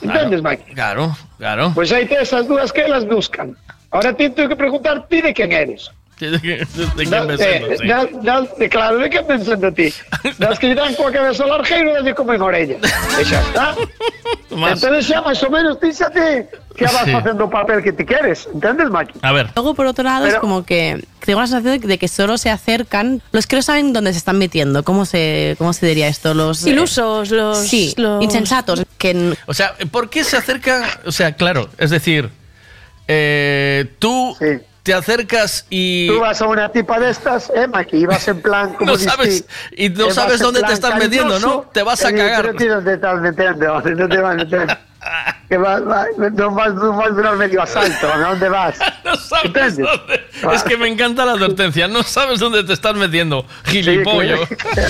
pescozo. 0.00 0.18
Entendes, 0.18 0.42
Mike? 0.42 0.74
Claro, 0.74 1.16
claro. 1.38 1.72
Pois 1.74 1.92
aí 1.92 2.06
tes 2.06 2.32
as 2.32 2.46
dúas 2.46 2.72
que 2.72 2.80
elas 2.80 3.04
buscan. 3.04 3.54
Ahora 3.90 4.14
ti 4.14 4.30
tengo 4.30 4.48
que 4.48 4.56
preguntar 4.56 5.06
ti 5.08 5.20
de 5.20 5.34
quen 5.34 5.52
eres. 5.52 5.90
¿De 6.26 6.66
de 7.06 7.20
me 7.26 7.34
eh? 7.34 7.76
Sí. 7.78 7.86
de, 8.58 8.68
claro, 8.68 8.98
de 8.98 9.08
que 9.14 9.22
pensando 9.22 9.72
ti? 9.72 9.92
Das 10.38 10.58
que 10.58 10.74
dan 10.74 10.94
coa 10.94 11.10
cabeza 11.12 11.44
ao 11.44 11.48
largueiro 11.48 11.90
e 11.90 11.94
dalle 12.02 12.12
como 12.14 12.34
en 12.34 12.42
orella. 12.42 12.76
E 13.16 13.24
xa 13.24 13.40
está. 13.40 13.66
Más. 14.52 14.82
Entón 14.82 15.00
xa 15.00 15.22
máis 15.24 15.40
ou 15.40 15.50
menos 15.50 15.78
ti 15.80 15.88
xa 15.94 16.10
te, 16.10 16.44
que 16.76 16.84
vas 16.84 17.04
Sí. 17.06 17.12
haciendo 17.14 17.44
o 17.46 17.50
papel 17.50 17.80
que 17.82 17.92
te 17.94 18.04
quieres, 18.04 18.48
¿entiendes, 18.52 18.90
Maki? 18.90 19.18
A 19.22 19.32
ver. 19.32 19.48
Luego, 19.54 19.74
por 19.74 19.86
otro 19.86 20.04
lado, 20.04 20.26
es 20.26 20.32
Pero- 20.36 20.40
como 20.42 20.64
que 20.66 21.00
tengo 21.24 21.40
la 21.40 21.46
sensación 21.46 21.80
de 21.80 21.98
que 21.98 22.08
solo 22.08 22.36
se 22.36 22.50
acercan 22.50 23.22
los 23.32 23.46
que 23.46 23.56
no 23.56 23.62
saben 23.62 23.92
dónde 23.92 24.12
se 24.12 24.18
están 24.18 24.38
metiendo. 24.38 24.82
¿Cómo 24.82 25.04
se, 25.06 25.54
cómo 25.56 25.72
se 25.72 25.86
diría 25.86 26.08
esto? 26.08 26.34
Los 26.34 26.66
eh, 26.66 26.70
Ilusos, 26.70 27.30
los... 27.30 27.58
Sí, 27.58 27.94
los- 27.96 28.22
insensatos. 28.22 28.84
Que 28.98 29.34
O 29.46 29.54
sea, 29.54 29.74
¿por 29.90 30.10
qué 30.10 30.24
se 30.24 30.36
acerca? 30.36 30.82
O 31.06 31.12
sea, 31.12 31.32
claro, 31.32 31.70
es 31.78 31.90
decir, 31.90 32.28
eh, 33.08 33.86
tú 33.98 34.36
te 34.82 34.94
acercas 34.94 35.66
y 35.70 36.08
Tú 36.08 36.20
vas 36.20 36.40
a 36.40 36.46
una 36.46 36.70
tipa 36.70 36.98
de 36.98 37.10
estas, 37.10 37.52
Maki, 37.68 37.98
y 37.98 38.06
vas 38.06 38.26
en 38.28 38.40
plan 38.40 38.74
como 38.78 38.92
no 38.92 38.98
sabes 38.98 39.44
y 39.72 39.88
no 39.90 40.10
sabes 40.10 40.40
dónde 40.40 40.62
te 40.62 40.72
estás 40.72 40.96
metiendo, 40.96 41.38
¿no? 41.38 41.62
Te 41.72 41.82
vas 41.82 42.04
a 42.04 42.12
cagar. 42.12 42.46
No 42.46 42.54
te 42.54 42.98
vas 42.98 44.32
a 44.32 44.34
meter. 44.34 44.89
Que 45.48 45.56
vas, 45.56 45.84
vas- 45.84 46.08
no, 46.16 46.50
vas, 46.50 46.74
no 46.74 46.92
vas 46.92 47.06
a 47.06 47.10
durar 47.10 47.36
medio 47.36 47.62
asalto, 47.62 48.12
¿a 48.12 48.18
dónde 48.18 48.48
vas? 48.48 48.78
no 49.04 49.14
sabes 49.16 49.78
dónde. 49.78 50.20
Es 50.52 50.62
que 50.62 50.76
me 50.76 50.88
encanta 50.88 51.24
la 51.24 51.32
advertencia. 51.32 51.88
No 51.88 52.02
sabes 52.02 52.38
dónde 52.38 52.62
te 52.64 52.72
estás 52.74 52.94
metiendo, 52.94 53.44
gilipollo. 53.64 54.38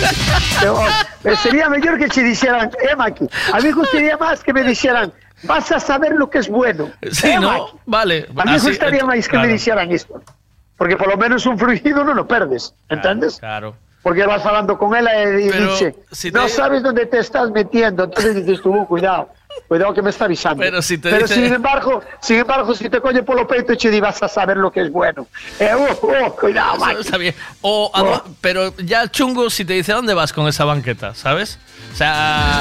Pero, 0.60 0.82
eh, 1.24 1.36
sería 1.36 1.68
mejor 1.68 1.98
que 1.98 2.08
se 2.10 2.22
dijeran, 2.22 2.70
eh, 2.82 2.96
Maki, 2.96 3.26
a 3.52 3.56
mí 3.58 3.62
me 3.64 3.72
gustaría 3.72 4.16
más 4.16 4.42
que 4.42 4.52
me 4.52 4.62
dijeran, 4.64 5.12
vas 5.44 5.70
a 5.72 5.80
saber 5.80 6.12
lo 6.12 6.28
que 6.28 6.38
es 6.38 6.48
bueno. 6.48 6.90
Sí, 7.10 7.28
eh, 7.28 7.38
¿no? 7.40 7.68
Vale. 7.86 8.26
A 8.36 8.44
mí 8.44 8.50
me 8.50 8.56
así, 8.56 8.68
gustaría 8.68 9.00
eh, 9.00 9.04
más 9.04 9.16
que 9.16 9.30
claro, 9.30 9.46
me 9.46 9.52
dijeran 9.52 9.90
esto. 9.92 10.22
Porque 10.76 10.96
por 10.96 11.08
lo 11.08 11.16
menos 11.16 11.46
un 11.46 11.58
fluido 11.58 12.04
no 12.04 12.14
lo 12.14 12.26
perdes, 12.26 12.74
¿entiendes? 12.88 13.38
Claro. 13.38 13.76
Porque 14.02 14.24
vas 14.24 14.44
hablando 14.46 14.78
con 14.78 14.94
él 14.96 15.06
y 15.40 15.50
Pero 15.50 15.72
dice, 15.72 15.94
si 16.10 16.30
no 16.30 16.48
sabes 16.48 16.82
dónde 16.82 17.04
te 17.06 17.18
estás 17.18 17.50
metiendo. 17.50 18.04
Entonces 18.04 18.34
dices 18.34 18.62
tú, 18.62 18.72
"Uh, 18.74 18.86
cuidado, 18.86 19.28
cuidado 19.68 19.94
que 19.94 20.02
me 20.02 20.10
está 20.10 20.24
avisando. 20.26 20.60
Pero 20.62 20.82
si 20.82 20.98
te 20.98 21.16
dice- 21.16 21.34
sin 21.34 21.52
embargo, 21.52 22.02
sin 22.20 22.38
embargo, 22.38 22.74
si 22.74 22.88
te 22.88 23.00
coge 23.00 23.22
por 23.22 23.36
lo 23.36 23.46
peito 23.46 23.72
y 23.72 23.76
te 23.76 24.00
vas 24.00 24.22
a 24.22 24.28
saber 24.28 24.56
lo 24.56 24.70
que 24.70 24.80
es 24.82 24.90
bueno. 24.90 25.26
Eh, 25.58 25.70
uh, 25.74 26.06
uh, 26.06 26.30
cuidado, 26.36 26.74
Eso 26.76 26.84
Maki. 26.84 27.00
está 27.00 27.16
bien. 27.18 27.34
O, 27.60 27.90
a 27.94 28.02
do- 28.02 28.24
pero 28.40 28.76
ya 28.78 29.08
chungo 29.08 29.48
si 29.50 29.64
te 29.64 29.74
dice 29.74 29.92
dónde 29.92 30.14
vas 30.14 30.32
con 30.32 30.46
esa 30.48 30.64
banqueta, 30.64 31.14
¿sabes? 31.14 31.58
O 31.92 31.96
sea, 31.96 32.58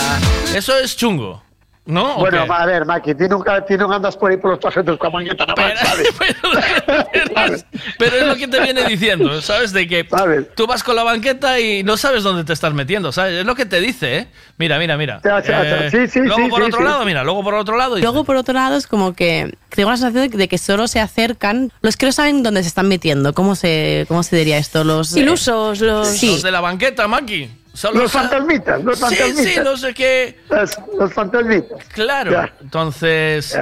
eso 0.56 0.78
es 0.78 0.96
chungo, 0.96 1.42
¿no? 1.90 2.16
¿O 2.18 2.20
Bueno, 2.20 2.46
a 2.50 2.66
ver, 2.66 2.86
Maki, 2.86 3.16
tú 3.16 3.28
nunca, 3.28 3.66
tú 3.66 3.78
nunca 3.78 3.96
andas 3.96 4.16
por 4.16 4.32
ahí 4.32 4.38
por 4.38 4.52
los 4.52 4.60
paseos 4.60 4.98
con 4.98 5.12
mañeta 5.12 5.46
nada 5.46 5.62
más, 5.62 5.80
¿sabes? 5.80 7.66
Pero 7.98 8.16
es 8.18 8.28
lo 8.28 8.36
que 8.36 8.48
te 8.48 8.60
viene 8.62 8.84
diciendo, 8.86 9.42
¿sabes? 9.42 9.74
De 9.74 9.88
que 9.88 10.08
tú 10.56 10.68
vas 10.68 10.84
con 10.84 10.96
la 10.96 11.04
banqueta 11.04 11.60
y 11.60 11.84
no 11.84 11.98
sabes 11.98 12.24
dónde 12.24 12.44
te 12.44 12.54
estás 12.54 12.74
metiendo, 12.74 13.12
¿sabes? 13.12 13.40
Es 13.40 13.46
lo 13.46 13.56
que 13.56 13.66
te 13.66 13.80
dice, 13.82 14.18
¿eh? 14.18 14.28
Mira, 14.58 14.78
mira, 14.78 14.98
mira. 14.98 15.22
Ya, 15.24 15.42
ya, 15.42 15.64
ya. 15.64 15.86
Eh, 15.86 15.90
Sí, 15.92 16.08
sí, 16.08 16.20
luego 16.20 16.44
sí, 16.44 16.50
por 16.50 16.62
sí, 16.62 16.68
otro 16.68 16.80
sí. 16.80 16.86
lado, 16.86 17.06
mira, 17.06 17.24
luego 17.24 17.44
por 17.44 17.54
otro 17.56 17.76
lado. 17.78 17.96
dice, 17.96 18.06
Luego, 18.06 18.24
por 18.24 18.36
otro 18.36 18.54
lado, 18.54 18.78
es 18.78 18.88
como 18.88 19.14
que 19.14 19.56
tengo 19.70 19.90
la 19.90 19.98
sensación 19.98 20.30
de 20.30 20.48
que 20.48 20.58
solo 20.58 20.88
se 20.88 21.00
acercan 21.00 21.72
los 21.82 21.98
que 21.98 22.06
no 22.06 22.12
saben 22.12 22.44
dónde 22.44 22.62
se 22.62 22.68
están 22.70 22.88
metiendo. 22.88 23.34
¿Cómo 23.34 23.56
se, 23.56 24.06
cómo 24.08 24.24
se 24.24 24.36
diría 24.36 24.58
esto? 24.58 24.84
Los 24.84 25.16
Ilusos, 25.16 25.80
los... 25.82 26.08
Sí. 26.08 26.32
Los 26.32 26.44
de 26.44 26.52
la 26.52 26.62
banqueta, 26.62 27.08
Maki. 27.08 27.50
Solo 27.74 28.02
Los 28.02 28.12
fantasmitas, 28.12 28.84
los 28.84 28.98
Sí, 28.98 29.02
fantasmitas. 29.06 29.46
sí, 29.54 29.60
no 29.64 29.78
sé 29.78 29.94
qué. 29.94 30.40
Los, 30.50 30.72
los 30.98 31.14
fantasmitas. 31.14 31.84
Claro. 31.94 32.32
Ya. 32.32 32.54
Entonces. 32.62 33.58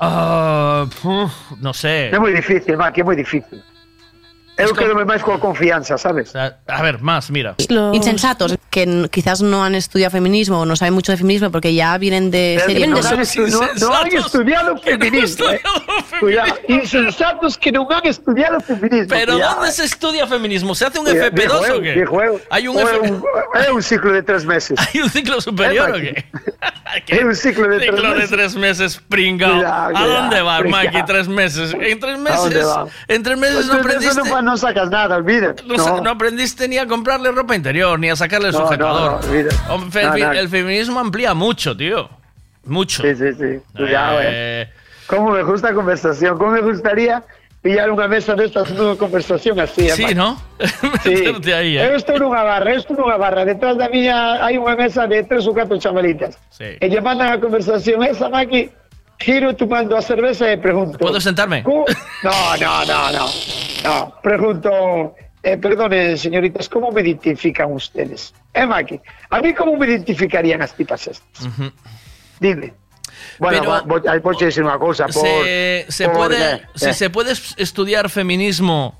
ah, 0.00 0.86
no 1.60 1.72
sé. 1.74 2.10
Es 2.10 2.20
muy 2.20 2.32
difícil, 2.32 2.76
Maki, 2.76 3.00
es 3.00 3.06
muy 3.06 3.16
difícil. 3.16 3.62
Es 4.56 4.68
lo 4.68 4.74
que 4.76 4.94
me 4.94 5.04
más 5.04 5.22
con 5.22 5.40
confianza, 5.40 5.96
¿sabes? 5.96 6.34
A 6.36 6.82
ver, 6.82 7.00
más, 7.00 7.30
mira. 7.30 7.54
insensatos 7.92 8.56
que 8.70 9.08
quizás 9.10 9.40
no 9.42 9.64
han 9.64 9.74
estudiado 9.74 10.10
feminismo 10.10 10.60
o 10.60 10.66
no 10.66 10.76
saben 10.76 10.94
mucho 10.94 11.10
de 11.12 11.18
feminismo 11.18 11.50
porque 11.50 11.74
ya 11.74 11.96
vienen 11.98 12.30
de 12.30 12.56
Eh, 12.56 12.60
serie. 12.60 12.86
no, 12.86 12.98
estu- 12.98 13.48
no- 13.50 13.88
no 13.88 13.94
han 13.96 14.06
estudiado 14.08 14.76
feminismo. 14.78 15.46
eh. 15.50 15.60
Cuidado, 16.20 16.54
insensatos 16.68 17.56
que 17.58 17.72
no 17.72 17.88
han 17.90 18.06
estudiado 18.06 18.60
feminismo. 18.60 19.06
Pero 19.08 19.32
cuidado, 19.34 19.54
¿dónde 19.56 19.70
eh. 19.70 19.72
se 19.72 19.84
estudia 19.84 20.26
feminismo? 20.26 20.74
¿Se 20.74 20.84
hace 20.86 20.98
un 20.98 21.06
Cuidado, 21.06 21.30
FP2 21.30 21.48
juego, 21.58 21.76
o 21.78 21.80
qué? 21.82 21.92
de 21.94 22.06
juego. 22.06 22.40
¿Hay 22.50 22.68
un, 22.68 22.76
O 22.76 22.80
F- 22.80 22.96
es 23.04 23.10
un, 23.68 23.74
un 23.76 23.82
ciclo 23.82 24.12
de 24.12 24.22
tres 24.22 24.44
meses. 24.44 24.78
¿Hay 24.94 25.00
un 25.00 25.10
ciclo 25.10 25.40
superior 25.40 25.90
o 25.90 25.94
qué? 25.94 26.24
Es 27.08 27.24
un 27.24 27.34
ciclo 27.34 27.68
de 27.68 27.78
tres 27.78 27.90
Ciclo 27.90 28.08
de 28.10 28.14
meses. 28.16 28.30
tres 28.30 28.54
meses, 28.56 29.00
pringao. 29.08 29.54
Cuidado, 29.54 29.96
¿A 29.96 30.06
dónde 30.06 30.42
va. 30.42 30.60
Maki? 30.62 31.02
Tres 31.06 31.26
meses. 31.26 31.74
En 31.78 31.98
tres 31.98 32.18
¿A 32.26 32.36
dónde 32.36 32.54
meses. 32.56 32.66
En 33.08 33.22
tres 33.22 33.38
meses 33.38 33.54
Pues 33.56 33.66
no 33.68 33.74
de 33.74 33.80
aprendiste. 33.80 34.14
No, 34.42 34.52
no 34.52 34.56
sacas 34.56 34.90
nada, 34.90 35.16
olvídate. 35.16 35.62
No, 35.64 35.78
sa- 35.78 36.00
no 36.00 36.10
aprendiste 36.10 36.66
ni 36.68 36.78
a 36.78 36.86
comprarle 36.86 37.30
ropa 37.32 37.54
interior, 37.54 37.98
ni 37.98 38.10
a 38.10 38.16
sacarle 38.16 38.48
el 38.48 38.52
No, 38.54 38.60
no, 38.60 38.64
sujetador. 38.66 39.20
no, 39.24 39.28
No, 39.28 39.34
el, 40.14 40.20
no. 40.20 40.32
el 40.32 40.48
feminismo 40.48 41.00
amplía 41.00 41.34
mucho, 41.34 41.76
tío. 41.76 42.08
Mucho. 42.64 43.02
Sí, 43.02 43.14
sí, 43.16 43.32
sí. 43.34 43.60
Cuidado, 43.76 44.20
eh. 44.20 44.26
Eh, 44.30 44.68
¿Cómo 45.06 45.30
me 45.30 45.42
gusta 45.42 45.68
la 45.70 45.74
conversación? 45.74 46.38
¿Cómo 46.38 46.52
me 46.52 46.60
gustaría 46.60 47.22
pillar 47.60 47.90
una 47.90 48.06
mesa 48.08 48.34
de 48.34 48.46
estas 48.46 48.70
una 48.70 48.94
conversación 48.96 49.58
así? 49.60 49.88
Sí? 49.90 50.14
¿no? 50.14 50.40
Sí. 51.02 51.24
Ahí, 51.52 51.76
eh. 51.78 51.86
Eu 51.90 51.96
estou 51.96 52.18
nunha 52.18 52.42
barra, 52.44 52.70
eu 52.72 52.78
estou 52.78 52.96
nunha 52.96 53.16
barra. 53.18 53.44
Detrás 53.44 53.76
da 53.76 53.88
miña 53.88 54.38
hai 54.44 54.58
unha 54.58 54.74
mesa 54.78 55.06
de 55.06 55.22
tres 55.24 55.46
ou 55.46 55.54
catro 55.54 55.78
chamalitas. 55.78 56.38
Sí. 56.50 56.78
E 56.80 56.86
lle 56.88 57.00
mandan 57.02 57.32
a 57.34 57.38
conversación 57.42 58.02
esa, 58.06 58.28
Maki, 58.30 58.70
giro 59.22 59.54
tomando 59.54 59.96
a 59.96 60.02
cerveza 60.02 60.50
e 60.50 60.58
pregunto... 60.58 60.98
¿Puedo 60.98 61.20
sentarme? 61.20 61.62
No, 61.62 61.86
no, 62.60 62.72
no, 62.84 63.00
no. 63.12 63.26
No, 63.84 64.14
pregunto... 64.22 65.14
Eh, 65.44 65.56
perdone, 65.58 66.16
señoritas, 66.16 66.68
¿cómo 66.68 66.92
me 66.92 67.00
identifican 67.02 67.72
ustedes? 67.72 68.32
Eh, 68.54 68.64
Maki, 68.64 69.00
a 69.30 69.40
mí 69.40 69.52
cómo 69.54 69.74
me 69.76 69.86
identificarían 69.90 70.62
as 70.62 70.70
tipas 70.72 71.08
estas? 71.08 71.46
Ujú. 71.46 71.66
Dime. 72.38 72.74
Bueno, 73.40 73.58
Pero- 73.60 73.82
voy, 73.86 74.00
ahí 74.06 74.20
voy 74.20 74.36
a 74.40 74.44
decir 74.46 74.62
una 74.62 74.78
cosa. 74.78 75.06
Por, 75.06 75.14
se, 75.26 75.86
se 75.88 76.04
por- 76.06 76.14
puede, 76.30 76.54
eh, 76.54 76.62
si 76.76 76.90
eh. 76.90 76.94
se 76.94 77.10
puede 77.10 77.32
es- 77.32 77.54
estudiar 77.58 78.06
feminismo, 78.08 78.94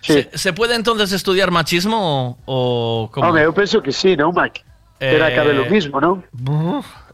se, 0.00 0.30
se 0.34 0.52
puede 0.52 0.74
entonces 0.74 1.12
estudiar 1.12 1.52
machismo 1.52 2.38
o, 2.44 3.04
o 3.06 3.10
cómo? 3.14 3.28
Hombre, 3.30 3.44
eu 3.46 3.54
penso 3.54 3.78
que 3.80 3.92
sí, 3.94 4.16
¿no, 4.16 4.32
Maki? 4.34 4.62
Pero 4.98 5.22
Eh, 5.26 5.30
acabe 5.32 5.54
lo 5.54 5.66
mismo, 5.70 6.00
¿no? 6.00 6.24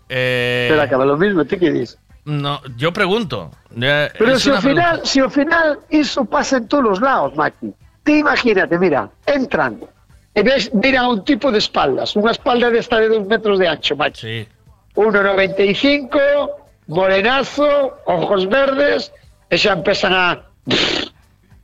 Eh, 0.08 0.68
Pero 0.70 0.80
acaba 0.80 1.04
lo 1.04 1.16
mismo, 1.16 1.44
¿tú 1.44 1.58
qué 1.58 1.70
dices? 1.70 1.98
No, 2.24 2.60
yo 2.76 2.92
pregunto. 2.92 3.50
Pero 3.78 4.38
si 4.38 4.50
al 4.50 4.62
final, 4.62 5.00
si 5.04 5.20
al 5.20 5.30
final 5.30 5.78
eso 5.90 6.24
pasa 6.24 6.58
en 6.58 6.68
todos 6.68 6.84
los 6.84 7.00
lados, 7.00 7.34
Maki. 7.36 7.72
Te 8.04 8.18
imagínate, 8.18 8.78
mira, 8.78 9.08
entran 9.26 9.80
y 10.34 10.42
ves, 10.42 10.72
miran 10.74 11.04
a 11.04 11.08
un 11.10 11.24
tipo 11.24 11.52
de 11.52 11.58
espaldas, 11.58 12.16
una 12.16 12.32
espalda 12.32 12.70
de 12.70 12.78
esta 12.78 12.98
de 12.98 13.08
dos 13.08 13.26
metros 13.26 13.58
de 13.58 13.68
ancho, 13.68 13.96
Maki. 13.96 14.20
Sí. 14.20 14.48
1,95, 14.94 16.50
morenazo, 16.88 17.98
ojos 18.06 18.48
verdes, 18.48 19.12
y 19.50 19.56
ya 19.56 19.72
empiezan 19.72 20.12
a... 20.14 20.42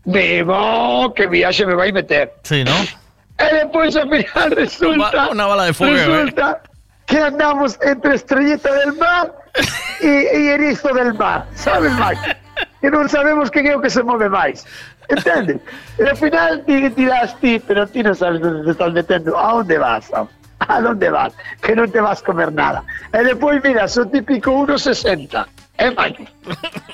Mimo, 0.04 1.12
que 1.14 1.26
viaje 1.26 1.66
me 1.66 1.74
va 1.74 1.84
a 1.84 1.92
meter. 1.92 2.32
Sí, 2.42 2.64
¿no? 2.64 2.72
Y 2.72 3.54
después 3.54 3.94
al 3.96 4.08
final 4.08 4.50
resulta... 4.52 5.28
Una- 5.30 5.46
bala 5.46 5.64
de 5.64 5.74
fuego, 5.74 5.96
¿eh? 5.96 6.06
Resulta 6.06 6.62
que 7.06 7.18
andamos 7.18 7.78
entre 7.82 8.14
Estrellita 8.14 8.72
del 8.72 8.94
Mar 8.94 9.34
y, 10.00 10.06
y 10.38 10.48
Erizo 10.48 10.88
del 10.94 11.14
Mar, 11.14 11.46
¿sabes, 11.54 11.92
Mike? 11.92 12.36
Que 12.80 12.90
no 12.90 13.08
sabemos 13.08 13.50
quién 13.50 13.66
es 13.66 13.74
el 13.74 13.80
que 13.82 13.90
se 13.90 14.02
mueve 14.02 14.28
más. 14.28 14.64
¿Entiendes? 15.08 15.58
Y 15.98 16.02
al 16.02 16.16
final 16.16 16.64
ti- 16.66 16.88
dirás 16.90 17.34
ti, 17.40 17.58
pero 17.66 17.86
ti 17.86 18.02
no 18.02 18.14
sabes 18.14 18.40
dónde 18.40 18.64
te 18.64 18.70
estás 18.72 18.92
metiendo. 18.92 19.38
¿A 19.38 19.52
dónde 19.54 19.78
vas? 19.78 20.04
Sam? 20.06 20.28
¿A 20.60 20.80
dónde 20.80 21.08
vas? 21.10 21.32
Que 21.62 21.74
no 21.74 21.88
te 21.88 22.00
vas 22.00 22.20
a 22.20 22.24
comer 22.24 22.52
nada. 22.52 22.84
Y 23.14 23.24
después, 23.24 23.62
mira, 23.64 23.88
son 23.88 24.10
típico 24.10 24.52
1,60. 24.52 25.46
¿Eh, 25.78 25.94
Mike? 25.96 26.28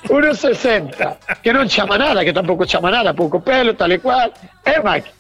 1,60. 0.09 1.17
Que 1.43 1.53
non 1.53 1.67
chama 1.69 1.97
nada, 1.99 2.23
que 2.25 2.33
tampouco 2.33 2.65
chama 2.67 2.91
nada, 2.91 3.13
pouco 3.15 3.41
pelo, 3.41 3.75
tal 3.75 3.93
e 3.93 3.99
cual. 3.99 4.33
Eh, 4.65 4.81
Mike? 4.85 5.11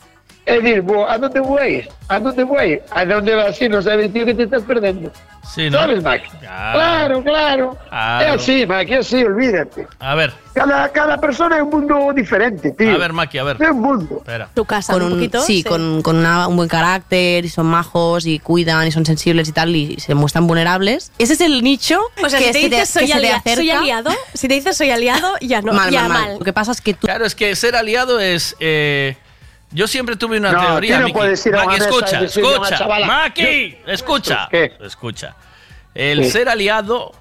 Dir, 0.46 0.82
bo, 0.82 1.08
a 1.08 1.16
dónde 1.18 1.40
voy? 1.40 1.88
A 2.08 2.20
dónde 2.20 2.44
voy? 2.44 2.78
A 2.90 3.04
dónde 3.06 3.34
vas? 3.34 3.56
Si 3.56 3.68
no 3.68 3.80
sabes, 3.80 4.12
tío, 4.12 4.26
que 4.26 4.34
te 4.34 4.42
estás 4.42 4.62
perdiendo. 4.62 5.10
Sí, 5.54 5.68
¿no? 5.70 5.78
¿Sabes, 5.78 6.02
Mike? 6.02 6.24
Claro, 6.40 7.22
claro. 7.22 7.78
Claro. 7.88 8.24
Es 8.36 8.42
así, 8.42 8.66
Mike, 8.66 8.94
es 8.98 9.06
así, 9.06 9.22
olvídate. 9.24 9.86
A 9.98 10.14
ver, 10.14 10.32
Cada, 10.54 10.88
cada 10.90 11.18
persona 11.18 11.56
es 11.56 11.62
un 11.62 11.70
mundo 11.70 12.12
diferente, 12.14 12.70
tío. 12.72 12.92
a 12.94 12.98
ver, 12.98 13.12
Maki, 13.12 13.38
a 13.38 13.44
ver. 13.44 13.56
Es 13.60 13.70
un 13.70 13.80
mundo. 13.80 14.16
Espera. 14.18 14.48
Tu 14.54 14.64
casa, 14.64 14.92
con 14.92 15.02
un, 15.02 15.12
un, 15.12 15.18
poquito. 15.18 15.40
sí, 15.42 15.62
con, 15.64 16.02
con 16.02 16.16
una- 16.16 16.46
un 16.48 16.56
buen 16.56 16.68
carácter 16.68 17.44
y 17.44 17.48
son 17.48 17.66
majos 17.66 18.24
y 18.26 18.38
cuidan 18.38 18.86
y 18.86 18.92
son 18.92 19.04
sensibles 19.06 19.48
y 19.48 19.52
tal 19.52 19.74
y 19.76 19.96
se 19.98 20.14
muestran 20.14 20.46
vulnerables. 20.46 21.10
Ese 21.18 21.34
es 21.34 21.40
el 21.40 21.62
nicho 21.62 22.00
O 22.22 22.28
sea, 22.28 22.38
que 22.38 22.52
si 22.52 22.52
te 22.52 22.60
se 22.60 22.68
dices 22.68 22.92
que 22.92 22.98
soy, 23.00 23.06
se 23.08 23.12
te 23.12 23.18
alia- 23.18 23.36
acerca. 23.36 23.56
soy 23.56 23.70
aliado, 23.70 24.10
si 24.34 24.48
te 24.48 24.54
dices 24.54 24.76
soy 24.76 24.90
aliado, 24.90 25.34
ya 25.40 25.60
no, 25.62 25.72
mal, 25.72 25.90
ya 25.90 26.02
mal, 26.02 26.08
mal. 26.10 26.22
mal. 26.28 26.38
Lo 26.38 26.44
que 26.44 26.52
pasa 26.52 26.72
es 26.72 26.80
que 26.80 26.94
tú 26.94 27.06
Claro, 27.06 27.24
es 27.26 27.34
que 27.34 27.54
ser 27.56 27.76
aliado 27.76 28.18
es. 28.20 28.56
eh, 28.60 29.16
yo 29.74 29.86
siempre 29.86 30.16
tuve 30.16 30.38
una 30.38 30.52
No, 30.52 30.60
teoría. 30.66 31.00
no 31.00 31.08
Maki, 31.08 31.18
y 31.18 31.76
escucha, 31.76 32.20
escucha. 32.22 32.88
Maki, 33.06 33.78
escucha. 33.86 34.48
¿Qué? 34.50 34.72
Escucha. 34.80 35.34
El 35.94 36.24
ser 36.30 36.48
aliado 36.48 37.12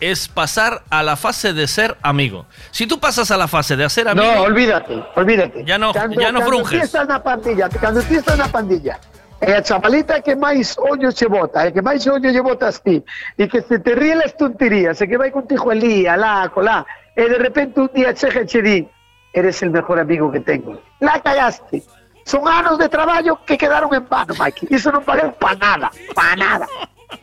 es 0.00 0.28
pasar 0.28 0.82
a 0.90 1.02
la 1.02 1.16
fase 1.16 1.52
de 1.52 1.66
ser 1.66 1.96
amigo. 2.02 2.46
Si 2.70 2.86
tú 2.86 3.00
pasas 3.00 3.30
a 3.30 3.36
la 3.36 3.48
fase 3.48 3.74
de 3.76 3.88
ser 3.88 4.06
amigo. 4.08 4.26
No, 4.34 4.42
olvídate, 4.42 5.02
olvídate. 5.16 5.64
Ya 5.64 5.78
no, 5.78 5.92
Cuando- 5.92 6.20
ya 6.20 6.30
no 6.32 6.40
cuando 6.40 6.56
frunges. 6.56 6.78
tú 6.80 6.84
estás 6.86 7.00
en 7.02 7.06
una 7.10 7.22
pandilla, 7.22 7.68
cuando 7.80 8.02
tú 8.02 8.14
estás 8.14 8.34
en 8.34 8.40
una 8.40 8.52
pandilla, 8.52 8.98
a 9.40 9.62
chavalita 9.62 10.20
que 10.22 10.34
máis 10.36 10.74
ollo 10.78 11.10
che 11.12 11.26
bota, 11.26 11.66
e 11.66 11.72
que 11.72 11.82
máis 11.82 12.06
ollo 12.08 12.30
lle 12.30 12.40
botas 12.40 12.80
ti, 12.82 13.02
e 13.36 13.48
que 13.48 13.60
se 13.62 13.78
te 13.78 13.94
ríe 13.94 14.14
las 14.16 14.36
tonterías, 14.36 15.00
e 15.00 15.06
que 15.06 15.16
vai 15.18 15.30
contigo 15.30 15.70
alí, 15.70 16.06
alá, 16.06 16.48
colá, 16.48 16.84
e 17.14 17.28
de 17.28 17.36
repente 17.38 17.80
un 17.80 17.90
día 17.92 18.14
chega 18.14 18.40
e 18.40 18.46
che 18.46 18.62
di, 18.62 18.88
eres 19.34 19.60
el 19.62 19.70
mejor 19.70 19.98
amigo 20.00 20.30
que 20.32 20.40
tengo. 20.40 20.80
La 21.00 21.20
cagaste. 21.20 21.82
Son 22.24 22.46
anos 22.48 22.78
de 22.78 22.88
traballo 22.88 23.36
que 23.44 23.56
quedaron 23.58 23.92
en 23.94 24.08
vano, 24.08 24.34
Mike. 24.38 24.66
Iso 24.70 24.90
non 24.90 25.04
paguei 25.04 25.28
pa 25.36 25.52
nada, 25.54 25.90
pa 26.16 26.32
nada. 26.36 26.66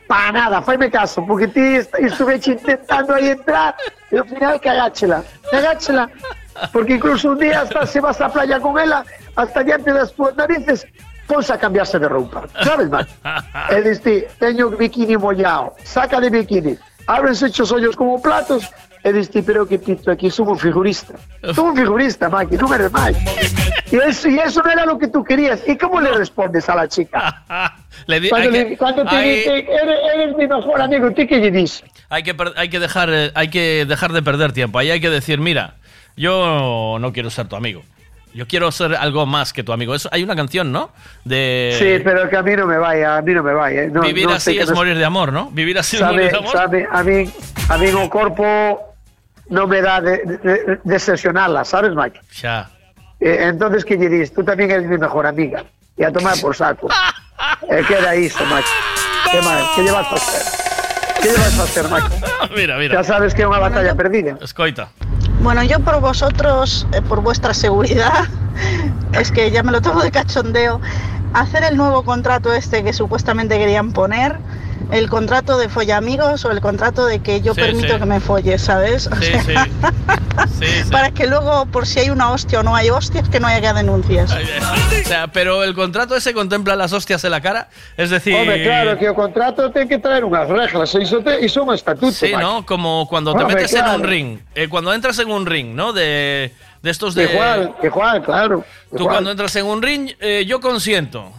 Pa 0.08 0.32
nada, 0.32 0.62
faime 0.62 0.90
caso, 0.92 1.26
porque 1.26 1.50
est- 1.52 1.94
estuve 2.00 2.36
intentando 2.38 3.14
aí 3.14 3.30
entrar 3.34 3.76
e 4.12 4.18
ao 4.20 4.26
final 4.26 4.60
cagáchela, 4.62 5.24
cagáchela. 5.50 6.08
Porque 6.72 6.96
incluso 6.96 7.32
un 7.32 7.40
día 7.40 7.62
hasta 7.64 7.86
se 7.88 8.00
vas 8.00 8.20
á 8.22 8.30
playa 8.30 8.60
con 8.60 8.78
ela, 8.78 9.04
hasta 9.36 9.64
diante 9.64 9.92
das 9.92 10.12
túas 10.14 10.36
narices, 10.36 10.86
ponse 11.28 11.52
a 11.52 11.58
cambiarse 11.58 11.98
de 11.98 12.08
roupa. 12.08 12.44
Sabes, 12.64 12.88
Mike? 12.92 13.10
E 13.72 13.82
diste, 13.82 14.28
teño 14.38 14.68
o 14.68 14.76
bikini 14.76 15.16
mollado, 15.18 15.74
saca 15.84 16.20
de 16.22 16.30
bikini, 16.30 16.78
ábrense 17.08 17.48
os 17.50 17.72
ollos 17.72 17.96
como 17.96 18.22
platos, 18.22 18.68
e 19.04 19.12
diste, 19.14 19.42
pero 19.44 19.66
que 19.68 19.80
pito 19.80 20.12
aquí, 20.12 20.30
son 20.30 20.50
un 20.50 20.60
figurista. 20.60 21.16
Son 21.56 21.70
un 21.70 21.76
figurista, 21.76 22.30
Maki, 22.30 22.56
non 22.58 22.70
eres 22.74 22.92
máis. 22.94 23.18
Y 23.92 23.98
eso, 23.98 24.30
y 24.30 24.38
eso 24.40 24.62
no 24.64 24.70
era 24.72 24.86
lo 24.86 24.98
que 24.98 25.08
tú 25.10 25.24
querías. 25.24 25.60
¿Y 25.68 25.76
cómo 25.76 26.00
le 26.00 26.12
respondes 26.14 26.70
a 26.70 26.76
la 26.76 26.88
chica? 26.88 27.44
Le 28.08 28.20
di- 28.20 28.30
Cuando, 28.30 28.50
le- 28.50 28.68
que, 28.70 28.78
cuando 28.78 29.04
te 29.06 29.16
hay- 29.16 29.36
dice, 29.38 29.60
eres, 29.70 30.00
eres 30.16 30.36
mi 30.38 30.48
mejor 30.48 30.82
amigo, 30.82 31.10
¿tú 31.12 31.22
qué 31.28 31.38
le 31.38 31.52
dices? 31.52 31.84
hay 32.10 32.24
que 32.24 32.36
hay 32.56 32.70
que 32.70 32.80
dejar 32.80 33.10
eh, 33.12 33.32
hay 33.36 33.50
que 33.50 33.86
dejar 33.86 34.12
de 34.14 34.22
perder 34.24 34.54
tiempo. 34.54 34.80
Ahí 34.80 34.90
hay 34.90 35.00
que 35.02 35.10
decir, 35.10 35.40
mira, 35.40 35.76
yo 36.16 36.98
no 37.00 37.12
quiero 37.14 37.30
ser 37.30 37.48
tu 37.48 37.56
amigo. 37.56 37.84
Yo 38.34 38.48
quiero 38.48 38.72
ser 38.72 38.96
algo 38.96 39.26
más 39.26 39.52
que 39.52 39.62
tu 39.62 39.74
amigo. 39.74 39.94
Eso, 39.94 40.08
hay 40.12 40.24
una 40.24 40.36
canción, 40.38 40.72
¿no? 40.72 40.92
De 41.26 41.76
Sí, 41.78 42.02
pero 42.04 42.30
que 42.30 42.38
a 42.38 42.42
mí 42.42 42.56
no 42.56 42.66
me 42.66 42.78
vaya, 42.78 43.18
a 43.18 43.22
mí 43.22 43.34
no 43.34 43.44
me 43.44 43.54
vaya. 43.54 43.88
No, 43.88 44.02
vivir 44.02 44.26
no 44.28 44.34
así 44.36 44.58
es 44.58 44.70
no- 44.70 44.76
morir 44.76 44.98
de 44.98 45.04
amor, 45.06 45.34
¿no? 45.34 45.52
Vivir 45.52 45.78
así 45.78 45.98
es 45.98 46.02
morir 46.02 46.20
Sabe, 46.20 46.32
de 46.32 46.38
amor. 46.38 46.52
sabe, 46.54 46.88
a 46.90 47.04
mí, 47.04 47.30
a 47.70 47.78
mí 47.78 47.88
un 47.90 48.08
cuerpo 48.08 48.91
no 49.52 49.68
me 49.68 49.82
da 49.82 50.02
de, 50.02 50.18
de, 50.44 50.80
de 50.84 51.00
sesionarla, 51.00 51.64
¿sabes, 51.64 51.94
Mike? 51.94 52.20
Ya. 52.42 52.70
Eh, 53.20 53.38
entonces, 53.42 53.86
¿qué 53.86 53.98
dices? 53.98 54.34
Tú 54.34 54.44
también 54.44 54.72
eres 54.72 54.88
mi 54.88 54.98
mejor 54.98 55.28
amiga. 55.28 55.64
Y 55.96 56.04
a 56.04 56.12
tomar 56.12 56.40
por 56.42 56.56
saco. 56.56 56.88
Eh, 57.72 57.84
queda 57.88 58.14
eso, 58.14 58.44
Mike. 58.46 58.68
¿Qué 59.32 59.42
más? 59.42 59.64
¿Qué 59.76 59.82
llevas 59.82 60.06
a 60.12 60.16
hacer? 60.16 61.22
¿Qué 61.24 61.30
llevas 61.30 61.60
a 61.60 61.64
hacer, 61.64 61.86
Mike? 61.90 62.26
mira, 62.56 62.78
mira. 62.78 62.94
Ya 62.96 63.04
sabes 63.04 63.34
que 63.34 63.42
es 63.42 63.48
una 63.48 63.58
batalla 63.58 63.96
perdida. 63.96 64.38
Escoita. 64.42 64.90
Bueno, 65.42 65.64
yo 65.64 65.80
por 65.80 66.00
vosotros, 66.02 66.86
eh, 66.94 67.02
por 67.02 67.22
vuestra 67.22 67.56
seguridad, 67.56 68.26
es 69.14 69.32
que 69.32 69.50
ya 69.50 69.64
me 69.64 69.72
lo 69.72 69.82
tomo 69.82 70.04
de 70.04 70.12
cachondeo, 70.12 70.82
hacer 71.34 71.64
el 71.64 71.78
nuevo 71.78 72.04
contrato 72.04 72.54
este 72.54 72.84
que 72.84 72.94
supuestamente 72.94 73.58
querían 73.58 73.92
poner, 73.92 74.38
el 74.92 75.10
contrato 75.10 75.58
de 75.58 75.70
follamigos 75.70 76.44
o 76.46 76.52
el 76.52 76.62
contrato 76.62 77.06
de 77.06 77.20
que 77.20 77.42
yo 77.42 77.54
Sí, 77.54 77.62
permito 77.62 77.94
sí. 77.94 78.00
que 78.00 78.06
me 78.06 78.20
folles, 78.20 78.62
¿sabes? 78.62 79.08
O 79.08 79.16
Sí, 79.16 79.32
sea, 79.46 79.66
sí. 80.60 80.92
Para 80.92 81.12
que 81.12 81.28
luego, 81.28 81.66
por 81.68 81.88
si 81.88 82.00
hay 82.00 82.10
una 82.10 82.32
hostia 82.32 82.60
o 82.60 82.64
no 82.64 82.76
hay 82.76 82.90
hostias, 82.90 83.28
que 83.30 83.40
no 83.40 83.48
haya 83.48 83.62
que 83.62 83.78
denuncias. 83.78 84.32
O 84.32 85.08
sea, 85.08 85.28
pero 85.28 85.64
el 85.64 85.74
contrato 85.74 86.16
ese 86.16 86.34
contempla 86.34 86.76
las 86.76 86.94
hostias 86.94 87.24
en 87.24 87.32
la 87.32 87.42
cara. 87.42 87.70
Es 87.98 88.10
decir. 88.10 88.36
Hombre, 88.36 88.64
claro, 88.64 88.98
que 88.98 89.06
el 89.08 89.14
contrato 89.16 89.72
tiene 89.72 89.88
que 89.88 89.98
traer 90.00 90.26
unas 90.26 90.48
reglas, 90.50 90.94
eso, 90.96 91.20
te, 91.20 91.44
eso 91.46 91.62
es 91.62 91.68
un 91.68 91.74
estatuto. 91.74 92.12
Sí. 92.12 92.32
¿no? 92.40 92.66
Como 92.66 93.08
cuando 93.08 93.34
te 93.34 93.40
Hombre, 93.44 93.56
metes 93.56 93.74
en 93.74 93.86
un 93.86 94.04
ring. 94.04 94.40
Eh, 94.56 94.68
cuando 94.70 94.94
entras 94.94 95.18
en 95.20 95.30
un 95.32 95.46
ring, 95.46 95.74
¿no? 95.76 95.94
De, 95.94 96.54
de 96.82 96.90
estos 96.90 97.16
de. 97.16 97.32
Igual, 97.32 97.76
igual, 97.82 98.22
claro. 98.24 98.64
Tú 98.90 98.98
igual. 98.98 99.14
cuando 99.16 99.32
entras 99.32 99.56
en 99.56 99.66
un 99.66 99.82
ring, 99.82 100.12
eh, 100.20 100.46
yo 100.48 100.60
consiento. 100.60 101.32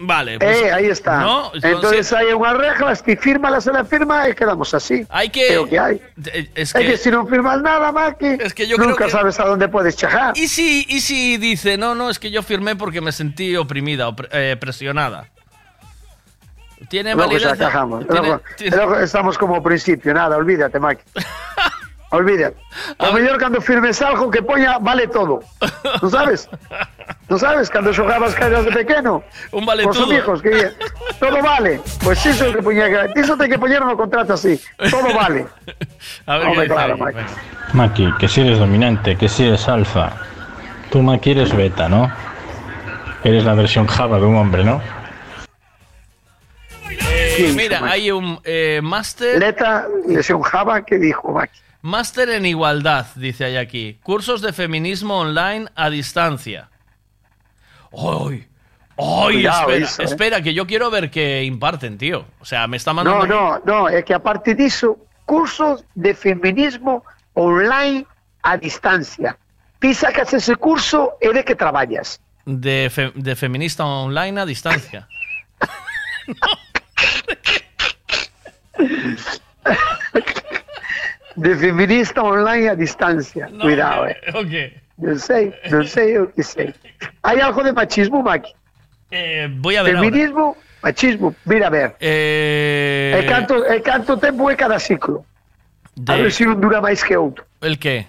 Vale, 0.00 0.38
pues. 0.38 0.56
eh, 0.62 0.70
ahí 0.72 0.86
está. 0.86 1.18
¿no? 1.20 1.50
Entonces 1.60 2.12
hay 2.12 2.32
unas 2.32 2.56
reglas 2.56 3.02
que 3.02 3.16
fírmalas 3.16 3.66
en 3.66 3.72
la 3.72 3.84
firma 3.84 4.28
y 4.28 4.34
quedamos 4.34 4.72
así. 4.72 5.04
Hay 5.10 5.28
que. 5.30 5.48
Creo 5.48 5.68
que 5.68 5.78
hay. 5.78 6.00
Eh, 6.32 6.48
Es 6.54 6.72
Es 6.74 6.86
que 6.86 6.96
si 6.96 7.10
no 7.10 7.26
firmas 7.26 7.60
nada, 7.62 7.90
Maki, 7.90 8.26
Es 8.40 8.54
que 8.54 8.68
yo 8.68 8.76
creo 8.76 8.90
nunca 8.90 9.06
que- 9.06 9.10
sabes 9.10 9.40
a 9.40 9.44
dónde 9.46 9.66
puedes 9.68 9.96
chajar. 9.96 10.34
¿Y 10.36 10.46
si, 10.48 10.86
¿Y 10.88 11.00
si 11.00 11.36
dice, 11.36 11.76
no, 11.76 11.94
no, 11.96 12.10
es 12.10 12.18
que 12.20 12.30
yo 12.30 12.42
firmé 12.44 12.76
porque 12.76 13.00
me 13.00 13.10
sentí 13.10 13.56
oprimida 13.56 14.08
o 14.08 14.14
eh, 14.30 14.56
presionada? 14.60 15.26
¿Tiene 16.88 17.14
Luego 17.14 17.32
validez? 17.32 17.58
ya 17.58 17.66
cajamos. 17.66 18.06
¿Tiene- 18.06 18.20
Luego, 18.28 18.42
tiene- 18.56 18.76
luego 18.76 18.96
estamos 19.00 19.36
como 19.36 19.60
principio, 19.62 20.14
nada, 20.14 20.36
olvídate, 20.36 20.78
Maki. 20.78 21.02
Olvídate. 22.10 22.56
A 22.98 23.12
mejor 23.12 23.38
cuando 23.38 23.60
firmes 23.60 24.00
algo 24.00 24.30
que 24.30 24.42
poña 24.42 24.78
vale 24.78 25.06
todo. 25.08 25.40
¿No 26.02 26.08
sabes? 26.08 26.48
¿No 27.28 27.38
sabes? 27.38 27.68
Cuando 27.68 27.92
jugabas 27.92 28.34
cargas 28.34 28.64
de 28.64 28.72
pequeño. 28.72 29.22
Un 29.52 29.66
vale 29.66 29.84
con 29.84 29.92
sus 29.92 30.04
todo. 30.04 30.14
hijos, 30.14 30.40
que 30.40 30.70
todo 31.20 31.42
vale. 31.42 31.80
Pues 32.02 32.40
lo 32.40 32.52
que 32.52 32.62
ponía 32.62 32.88
que 33.12 33.22
te 33.22 33.48
que 33.48 33.58
poner 33.58 33.82
un 33.82 33.94
contrato 33.94 34.32
así. 34.32 34.58
Todo 34.90 35.14
vale. 35.14 35.46
A 36.26 36.38
ver 36.38 36.48
Hombre, 36.48 36.66
claro, 36.66 36.94
ahí, 36.94 37.00
venga. 37.14 37.26
Maki, 37.74 38.14
que 38.18 38.28
si 38.28 38.40
eres 38.40 38.58
dominante, 38.58 39.16
que 39.16 39.28
si 39.28 39.46
eres 39.46 39.68
alfa. 39.68 40.12
Tú, 40.90 41.02
Maki, 41.02 41.32
eres 41.32 41.54
beta, 41.54 41.90
¿no? 41.90 42.10
Eres 43.22 43.44
la 43.44 43.52
versión 43.52 43.86
Java 43.86 44.18
de 44.18 44.24
un 44.24 44.36
hombre, 44.36 44.64
¿no? 44.64 44.80
Eh, 46.88 47.52
mira, 47.54 47.80
hay 47.84 48.10
un 48.10 48.40
eh, 48.44 48.80
máster. 48.82 49.38
Leta, 49.38 49.86
lesión 50.06 50.40
Java, 50.40 50.82
que 50.82 50.98
dijo 50.98 51.32
Maki. 51.32 51.60
Máster 51.88 52.28
en 52.28 52.44
igualdad, 52.44 53.06
dice 53.14 53.46
ahí 53.46 53.56
aquí. 53.56 53.98
Cursos 54.02 54.42
de 54.42 54.52
feminismo 54.52 55.18
online 55.20 55.68
a 55.74 55.88
distancia. 55.88 56.68
¡Ay! 57.92 58.46
¡Ay! 58.98 59.32
Cuidado 59.36 59.70
espera, 59.70 59.84
eso, 59.86 60.02
eh. 60.02 60.04
espera, 60.04 60.42
que 60.42 60.52
yo 60.52 60.66
quiero 60.66 60.90
ver 60.90 61.10
qué 61.10 61.44
imparten, 61.44 61.96
tío. 61.96 62.26
O 62.40 62.44
sea, 62.44 62.66
me 62.66 62.76
está 62.76 62.90
No, 62.92 62.96
mandando. 63.04 63.26
no, 63.26 63.58
no, 63.64 63.88
es 63.88 64.04
que 64.04 64.12
aparte 64.12 64.54
disso, 64.54 64.98
cursos 65.24 65.82
de 65.94 66.14
feminismo 66.14 67.04
online 67.32 68.06
a 68.42 68.58
distancia. 68.58 69.38
Ti 69.78 69.94
sacas 69.94 70.34
ese 70.34 70.56
curso 70.56 71.16
e 71.22 71.32
de 71.32 71.42
que 71.42 71.54
traballas. 71.54 72.20
De, 72.44 72.90
fe- 72.92 73.12
de 73.14 73.34
feminista 73.34 73.86
online 73.86 74.40
a 74.42 74.44
distancia. 74.44 75.08
De 81.38 81.54
feminista 81.56 82.22
online 82.22 82.68
a 82.70 82.74
distancia. 82.74 83.48
Cuidado, 83.60 84.06
eh. 84.06 84.16
Ok. 84.34 84.54
Non 84.98 85.14
sei, 85.22 85.54
non 85.70 85.86
sei 85.86 86.18
o 86.18 86.26
que 86.34 86.42
sei. 86.42 86.74
Hai 87.22 87.38
algo 87.38 87.62
de 87.62 87.70
machismo, 87.70 88.18
Maki? 88.22 88.50
Eh, 89.14 89.46
voy 89.62 89.76
a 89.78 89.82
ver. 89.86 89.94
ahora. 89.94 90.10
Feminismo, 90.10 90.56
machismo. 90.82 91.34
Mira, 91.46 91.68
a 91.68 91.70
ver. 91.70 91.94
Eh, 92.02 93.14
E 93.14 93.22
canto, 93.30 93.62
e 93.62 93.78
canto 93.80 94.18
tempo 94.18 94.50
é 94.50 94.56
cada 94.58 94.78
ciclo? 94.82 95.22
A 96.02 96.18
de- 96.18 96.22
ver 96.26 96.32
se 96.34 96.42
un 96.50 96.58
dura 96.58 96.82
máis 96.82 96.98
que 97.06 97.14
outro. 97.14 97.46
¿El 97.62 97.78
qué? 97.78 98.06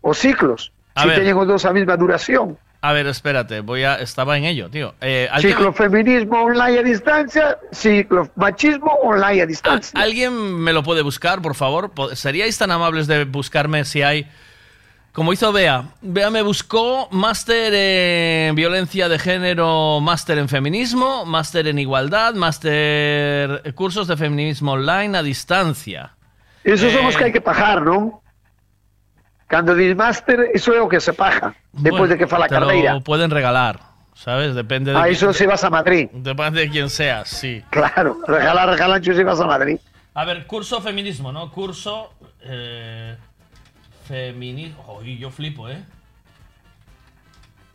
Os 0.00 0.16
ciclos. 0.16 0.72
A 0.96 1.04
si 1.04 1.08
ver. 1.12 1.20
teñen 1.20 1.36
os 1.36 1.44
dos 1.44 1.64
a 1.68 1.72
mesma 1.76 1.96
duración. 2.00 2.56
A 2.84 2.92
ver, 2.92 3.06
espérate, 3.06 3.60
voy 3.60 3.82
a. 3.82 3.94
Estaba 3.94 4.36
en 4.36 4.44
ello, 4.44 4.68
tío. 4.68 4.94
Eh, 5.00 5.26
¿alguien, 5.32 5.54
Ciclo 5.54 5.72
feminismo 5.72 6.42
online 6.42 6.80
a 6.80 6.82
distancia, 6.82 7.58
ciclo 7.72 8.30
machismo 8.36 8.92
online 9.02 9.40
a 9.40 9.46
distancia. 9.46 9.98
¿Alguien 9.98 10.34
me 10.62 10.74
lo 10.74 10.82
puede 10.82 11.00
buscar, 11.00 11.40
por 11.40 11.54
favor? 11.54 11.92
¿Seríais 12.12 12.58
tan 12.58 12.70
amables 12.70 13.06
de 13.06 13.24
buscarme 13.24 13.86
si 13.86 14.02
hay. 14.02 14.28
Como 15.12 15.32
hizo 15.32 15.50
Bea. 15.50 15.94
Bea 16.02 16.28
me 16.28 16.42
buscó 16.42 17.08
máster 17.10 17.72
en 17.72 18.54
violencia 18.54 19.08
de 19.08 19.18
género, 19.18 20.00
máster 20.02 20.36
en 20.36 20.50
feminismo, 20.50 21.24
máster 21.24 21.66
en 21.68 21.78
igualdad, 21.78 22.34
máster. 22.34 23.62
cursos 23.74 24.08
de 24.08 24.18
feminismo 24.18 24.72
online 24.72 25.16
a 25.16 25.22
distancia. 25.22 26.10
Esos 26.64 26.92
son 26.92 27.06
os 27.06 27.14
Eh, 27.14 27.18
que 27.18 27.24
hai 27.24 27.32
que 27.32 27.40
pagar, 27.40 27.80
non? 27.80 28.23
Cando 29.54 29.72
dis 29.78 29.94
máster, 29.94 30.50
iso 30.52 30.74
é 30.74 30.82
o 30.82 30.88
que 30.90 30.98
se 30.98 31.12
paga. 31.12 31.54
Depois 31.70 32.10
Bueno, 32.10 32.14
de 32.14 32.18
que 32.18 32.26
fa 32.26 32.40
la 32.42 32.48
te 32.48 32.58
lo 32.58 32.66
carreira. 32.66 32.98
pueden 32.98 33.30
regalar, 33.30 33.78
¿sabes? 34.12 34.52
Depende 34.52 34.90
de. 34.90 34.98
Ah, 34.98 35.02
quién- 35.06 35.12
iso 35.14 35.32
se 35.32 35.46
vas 35.46 35.62
a 35.62 35.70
Madrid. 35.70 36.08
Depende 36.10 36.58
de 36.62 36.68
quién 36.68 36.90
seas, 36.90 37.28
sí. 37.28 37.62
Claro, 37.70 38.18
regala, 38.26 38.66
regalancho 38.66 39.14
se 39.14 39.22
vas 39.22 39.38
a 39.38 39.46
Madrid. 39.46 39.78
A 40.14 40.24
ver, 40.24 40.44
curso 40.48 40.80
feminismo, 40.82 41.30
¿no? 41.30 41.52
Curso. 41.52 42.10
Eh, 42.42 43.14
feminismo. 44.08 44.98
Uy, 45.00 45.18
yo 45.18 45.30
flipo, 45.30 45.68
¿eh? 45.68 45.78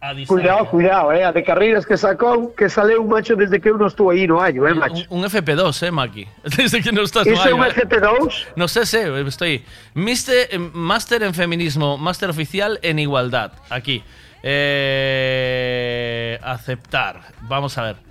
A. 0.02 0.16
Cuidado, 0.26 0.66
cuidado, 0.68 1.12
eh. 1.12 1.26
A 1.26 1.32
de 1.34 1.44
carreiras 1.44 1.86
que 1.86 1.98
sacou, 1.98 2.56
que 2.56 2.70
sale 2.70 2.98
un 2.98 3.10
macho 3.10 3.36
desde 3.36 3.60
que 3.60 3.68
eu 3.68 3.76
non 3.76 3.92
estou 3.92 4.08
aí 4.10 4.24
no 4.24 4.40
hallo, 4.40 4.64
eh, 4.64 4.74
macho. 4.74 5.04
Un, 5.12 5.20
un 5.20 5.28
FP2, 5.28 5.76
¿eh, 5.84 5.92
Maki? 5.92 6.24
Desde 6.56 6.80
que 6.80 6.96
no 6.96 7.04
estás 7.04 7.28
no 7.28 7.34
Iso 7.36 7.44
é 7.44 7.52
hay, 7.52 7.54
un 7.54 7.68
¿eh? 7.68 7.76
FP2? 7.76 8.56
No 8.56 8.68
sé, 8.72 8.88
sé, 8.88 9.12
estoy. 9.28 9.66
Mister, 9.94 10.48
máster 10.72 11.24
en 11.24 11.36
feminismo, 11.36 11.98
máster 12.00 12.30
oficial 12.32 12.80
en 12.82 13.00
igualdad. 13.00 13.52
Aquí. 13.70 14.02
Eh, 14.42 16.40
aceptar. 16.44 17.20
Vamos 17.42 17.78
a 17.78 17.84
ver. 17.84 18.09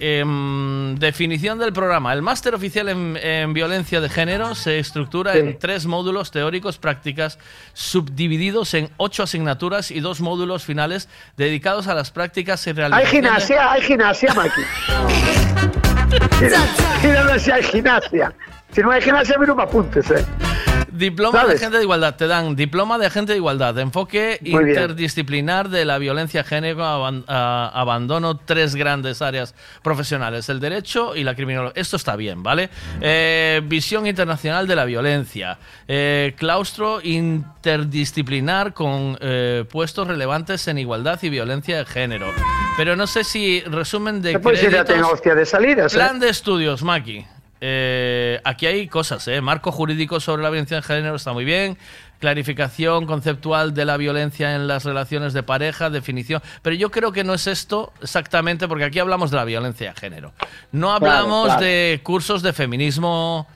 Em, 0.00 0.94
definición 0.96 1.58
del 1.58 1.72
programa. 1.72 2.12
El 2.12 2.22
máster 2.22 2.54
oficial 2.54 2.88
en, 2.88 3.16
en 3.16 3.52
violencia 3.52 4.00
de 4.00 4.08
género 4.08 4.54
se 4.54 4.78
estructura 4.78 5.32
Sí. 5.32 5.38
en 5.40 5.58
tres 5.58 5.86
módulos 5.86 6.30
teóricos 6.30 6.78
prácticas 6.78 7.38
subdivididos 7.74 8.74
en 8.74 8.90
ocho 8.96 9.22
asignaturas 9.22 9.90
y 9.90 10.00
dos 10.00 10.20
módulos 10.20 10.64
finales 10.64 11.08
dedicados 11.36 11.86
a 11.88 11.94
las 11.94 12.10
prácticas 12.10 12.66
y 12.66 12.70
Hay 12.70 12.74
realización 12.76 13.22
de- 13.22 13.28
gimnasia, 13.28 13.72
hay 13.72 13.82
gimnasia, 13.82 14.34
Maki. 14.34 14.60
Mira, 17.02 17.24
no 17.24 17.38
si 17.38 17.50
hay 17.50 17.62
gimnasia. 17.62 18.32
Si 18.72 18.80
no 18.82 18.90
hay 18.90 19.00
gimnasia, 19.02 19.36
a 19.36 19.38
mí 19.38 19.46
no 19.46 19.54
me 19.54 19.62
apuntes, 19.62 20.10
¿eh? 20.10 20.24
Diploma 20.90 21.44
de 21.46 21.54
agente 21.54 21.76
de 21.76 21.82
igualdad. 21.84 22.16
Te 22.16 22.26
dan 22.26 22.56
diploma 22.56 22.98
de 22.98 23.06
agente 23.06 23.32
de 23.32 23.38
igualdad. 23.38 23.78
Enfoque 23.78 24.38
Muy 24.42 24.64
bien. 24.64 24.68
interdisciplinar 24.70 25.68
de 25.68 25.84
la 25.84 25.98
violencia 25.98 26.42
género. 26.42 26.84
aban- 26.84 27.24
a- 27.28 27.70
abandono 27.72 28.36
tres 28.38 28.74
grandes 28.74 29.22
áreas 29.22 29.54
profesionales: 29.82 30.48
el 30.48 30.58
derecho 30.60 31.14
y 31.14 31.22
la 31.24 31.34
criminología. 31.36 31.80
Esto 31.80 31.96
está 31.96 32.16
bien, 32.16 32.42
¿vale? 32.42 32.68
Eh, 33.00 33.60
visión 33.64 34.06
internacional 34.08 34.66
de 34.66 34.74
la 34.76 34.84
violencia. 34.86 35.58
Eh, 35.86 36.34
claustro 36.36 37.00
interdisciplinar 37.02 38.74
con 38.74 39.16
eh, 39.20 39.64
puestos 39.70 40.06
relevantes 40.08 40.66
en 40.68 40.78
igualdad 40.78 41.18
y 41.22 41.28
violencia 41.28 41.78
de 41.78 41.84
género. 41.84 42.26
Pero 42.76 42.96
no 42.96 43.06
sé 43.06 43.22
si 43.24 43.60
resumen 43.60 44.20
de. 44.20 44.32
Después 44.32 44.60
ya 44.60 44.84
tengo 44.84 45.10
hostia 45.12 45.34
de 45.34 45.46
salidas, 45.46 45.92
¿eh? 45.94 45.96
Plan 45.96 46.18
de 46.18 46.28
estudios, 46.28 46.82
Maki. 46.82 47.24
Eh, 47.60 48.40
aquí 48.44 48.66
hay 48.66 48.86
cosas, 48.88 49.26
¿eh? 49.28 49.40
Marco 49.40 49.72
jurídico 49.72 50.20
sobre 50.20 50.42
la 50.42 50.50
violencia 50.50 50.76
de 50.76 50.82
género 50.82 51.16
está 51.16 51.32
muy 51.32 51.44
bien. 51.44 51.76
Clarificación 52.20 53.06
conceptual 53.06 53.74
de 53.74 53.84
la 53.84 53.96
violencia 53.96 54.54
en 54.56 54.66
las 54.66 54.84
relaciones 54.84 55.32
de 55.32 55.42
pareja, 55.44 55.88
definición. 55.90 56.42
Pero 56.62 56.74
yo 56.76 56.90
creo 56.90 57.12
que 57.12 57.22
no 57.24 57.34
es 57.34 57.46
esto 57.46 57.92
exactamente, 58.02 58.66
porque 58.68 58.84
aquí 58.84 58.98
hablamos 58.98 59.30
de 59.30 59.36
la 59.36 59.44
violencia 59.44 59.90
de 59.92 60.00
género. 60.00 60.32
No 60.72 60.92
hablamos 60.92 61.46
claro. 61.46 61.60
de 61.62 62.00
cursos 62.02 62.42
de 62.42 62.52
feminismo, 62.52 63.46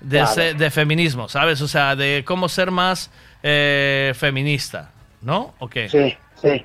de, 0.00 0.18
Claro. 0.18 0.34
se- 0.34 0.54
de 0.54 0.70
feminismo, 0.70 1.28
¿sabes? 1.28 1.60
O 1.62 1.68
sea, 1.68 1.96
de 1.96 2.22
cómo 2.26 2.48
ser 2.50 2.70
más 2.70 3.10
eh, 3.42 4.12
feminista, 4.16 4.90
¿no? 5.22 5.54
¿O 5.58 5.68
qué? 5.68 5.88
Sí, 5.88 6.14
sí. 6.42 6.64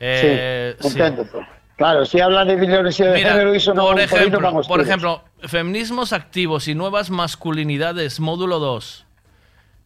Eh, 0.00 0.76
sí, 0.80 0.88
sí. 0.90 0.98
pues. 1.30 1.46
Claro, 1.76 2.04
si 2.04 2.20
hablan 2.20 2.46
de 2.48 2.56
violencia 2.56 3.06
de 3.06 3.14
Mira, 3.16 3.30
género, 3.32 3.54
eso 3.54 3.72
no 3.74 3.84
por 3.84 3.96
no 3.96 4.02
ejemplo, 4.02 4.62
por 4.68 4.80
ejemplo, 4.80 5.24
feminismos 5.48 6.12
activos 6.12 6.68
y 6.68 6.74
nuevas 6.74 7.10
masculinidades, 7.10 8.20
módulo 8.20 8.58
2. 8.58 9.06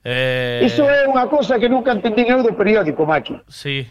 Eh, 0.04 0.60
Iso 0.66 0.84
é 0.84 1.08
unha 1.08 1.24
cousa 1.32 1.56
que 1.56 1.64
nunca 1.64 1.96
entendín 1.96 2.28
eu 2.28 2.44
do 2.44 2.52
periódico, 2.52 3.08
Maki. 3.08 3.40
Sí. 3.48 3.88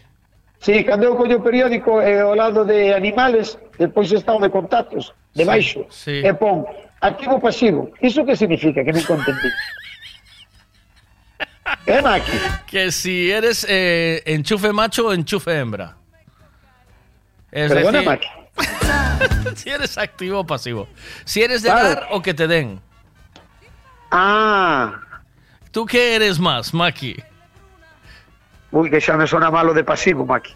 Sí, 0.62 0.86
cando 0.86 1.04
eu 1.04 1.18
collo 1.18 1.36
o 1.36 1.42
periódico 1.42 2.00
eh, 2.00 2.22
ao 2.22 2.38
lado 2.38 2.64
de 2.64 2.94
animales, 2.94 3.58
depois 3.76 4.08
está 4.14 4.32
o 4.32 4.40
de 4.40 4.48
contactos, 4.48 5.12
debaixo, 5.34 5.84
sí. 5.90 6.22
e 6.22 6.32
pon 6.32 6.64
activo 7.02 7.42
pasivo. 7.42 7.90
Iso 8.00 8.24
que 8.24 8.38
significa? 8.38 8.86
Que 8.86 8.94
nunca 8.94 9.18
entendí. 9.18 9.50
eh, 11.90 12.00
Maki? 12.00 12.38
Que 12.70 12.94
si 12.94 13.28
eres 13.28 13.66
eh, 13.68 14.22
enchufe 14.24 14.72
macho 14.72 15.08
o 15.08 15.12
enchufe 15.12 15.50
hembra. 15.50 15.98
Es 17.50 17.74
Perdona, 17.74 18.00
decir, 18.00 18.08
Maki. 18.08 18.28
si 19.56 19.70
eres 19.70 19.96
activo 19.98 20.40
o 20.40 20.46
pasivo. 20.46 20.88
Si 21.24 21.42
eres 21.42 21.62
de 21.62 21.70
Claro. 21.70 21.88
dar 21.88 22.08
o 22.10 22.22
que 22.22 22.34
te 22.34 22.46
den. 22.46 22.80
Ah. 24.10 25.00
¿Tú 25.70 25.86
qué 25.86 26.14
eres 26.16 26.38
más, 26.38 26.72
Maki? 26.72 27.16
Ui, 28.70 28.90
que 28.90 29.00
xa 29.00 29.16
me 29.16 29.26
sona 29.26 29.50
malo 29.50 29.74
de 29.74 29.84
pasivo, 29.84 30.24
Maki. 30.26 30.54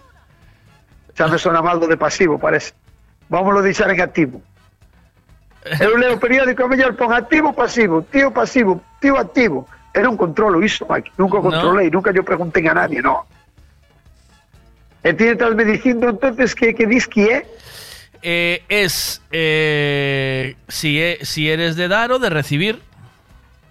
Xa 1.16 1.26
me 1.28 1.38
sona 1.38 1.62
malo 1.62 1.86
de 1.86 1.96
pasivo, 1.96 2.38
parece. 2.38 2.72
Vámonos 3.28 3.62
deixar 3.64 3.90
en 3.90 4.00
activo. 4.00 4.42
Eu 5.80 5.98
leo 5.98 6.14
o 6.14 6.20
periódico, 6.20 6.64
a 6.64 6.68
mellor 6.68 6.94
pon 6.96 7.12
activo 7.12 7.52
pasivo, 7.52 8.02
tío 8.10 8.30
pasivo, 8.32 8.80
tío 9.02 9.18
activo. 9.18 9.66
Eu 9.92 10.06
non 10.06 10.16
controlo 10.16 10.62
iso, 10.62 10.86
Maki. 10.86 11.10
Nunca 11.18 11.38
o 11.38 11.50
No. 11.50 11.74
nunca 11.90 12.10
yo 12.14 12.22
preguntei 12.22 12.62
a 12.68 12.74
nadie, 12.74 13.02
no. 13.02 13.26
E 15.02 15.14
ti 15.14 15.30
estás 15.30 15.54
me 15.54 15.64
dicindo 15.64 16.08
entonces 16.10 16.54
que, 16.54 16.74
que 16.74 16.86
dis 16.86 17.06
que 17.06 17.42
é? 17.42 17.46
Eh, 18.22 18.62
es 18.68 19.22
eh, 19.30 20.56
si, 20.68 20.98
e- 21.00 21.24
si 21.24 21.48
eres 21.50 21.76
de 21.76 21.86
dar 21.88 22.10
o 22.12 22.18
de 22.18 22.30
recibir. 22.30 22.80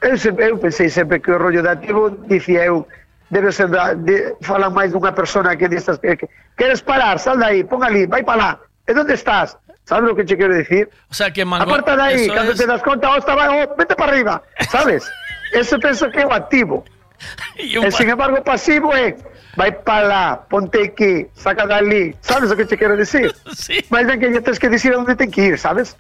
Eu, 0.02 0.18
sempre, 0.18 0.50
eu 0.50 0.58
pensei 0.58 0.90
sempre 0.90 1.20
que 1.20 1.32
o 1.32 1.38
rollo 1.38 1.62
de 1.62 1.70
activo 1.70 2.10
dicía 2.30 2.66
eu 2.66 2.88
debe 3.30 3.52
ser 3.52 3.68
da, 3.68 3.94
de, 3.94 4.36
falan 4.46 4.72
máis 4.72 4.94
dunha 4.94 5.12
persona 5.12 5.58
que 5.58 5.68
destas 5.68 5.98
que, 6.00 6.16
que 6.16 6.28
queres 6.56 6.80
parar, 6.80 7.20
sal 7.20 7.36
de 7.36 7.44
aí, 7.44 7.60
pon 7.66 7.84
ali, 7.84 8.06
vai 8.08 8.24
para 8.24 8.38
lá. 8.38 8.52
E 8.88 8.94
onde 8.96 9.14
estás? 9.18 9.58
Sabes 9.84 10.12
o 10.12 10.16
que 10.16 10.24
che 10.24 10.38
quero 10.38 10.56
dicir? 10.56 10.88
O 11.12 11.16
sea 11.16 11.32
que 11.32 11.44
mango- 11.44 11.64
Aparta 11.68 11.96
de 11.98 12.04
aí, 12.04 12.22
eso 12.28 12.34
cando 12.34 12.52
es- 12.54 12.60
te 12.60 12.68
das 12.68 12.80
conta, 12.84 13.10
oh, 13.12 13.18
está, 13.18 13.36
vai, 13.36 13.50
oh, 13.52 13.76
vete 13.76 13.96
para 13.96 14.12
arriba, 14.14 14.44
sabes? 14.72 15.04
Ese 15.52 15.80
penso 15.80 16.08
que 16.12 16.24
o 16.24 16.32
activo. 16.32 16.86
un 17.82 17.88
e 17.88 17.92
sin 17.92 18.08
embargo, 18.08 18.38
pasivo 18.46 18.94
é 18.94 19.18
vai 19.58 19.72
para 19.72 20.08
lá, 20.08 20.38
ponte 20.38 20.78
aquí, 20.78 21.28
saca 21.34 21.66
dali, 21.66 22.16
sabes 22.22 22.52
o 22.52 22.56
que 22.56 22.66
che 22.68 22.78
quero 22.78 22.96
dicir? 22.96 23.36
Sí. 23.58 23.84
Mas 23.90 24.06
ben 24.06 24.20
que 24.20 24.30
lle 24.30 24.40
tens 24.40 24.60
que 24.60 24.70
dicir 24.70 24.96
onde 24.96 25.16
ten 25.18 25.32
que 25.32 25.42
ir, 25.42 25.58
sabes? 25.58 25.98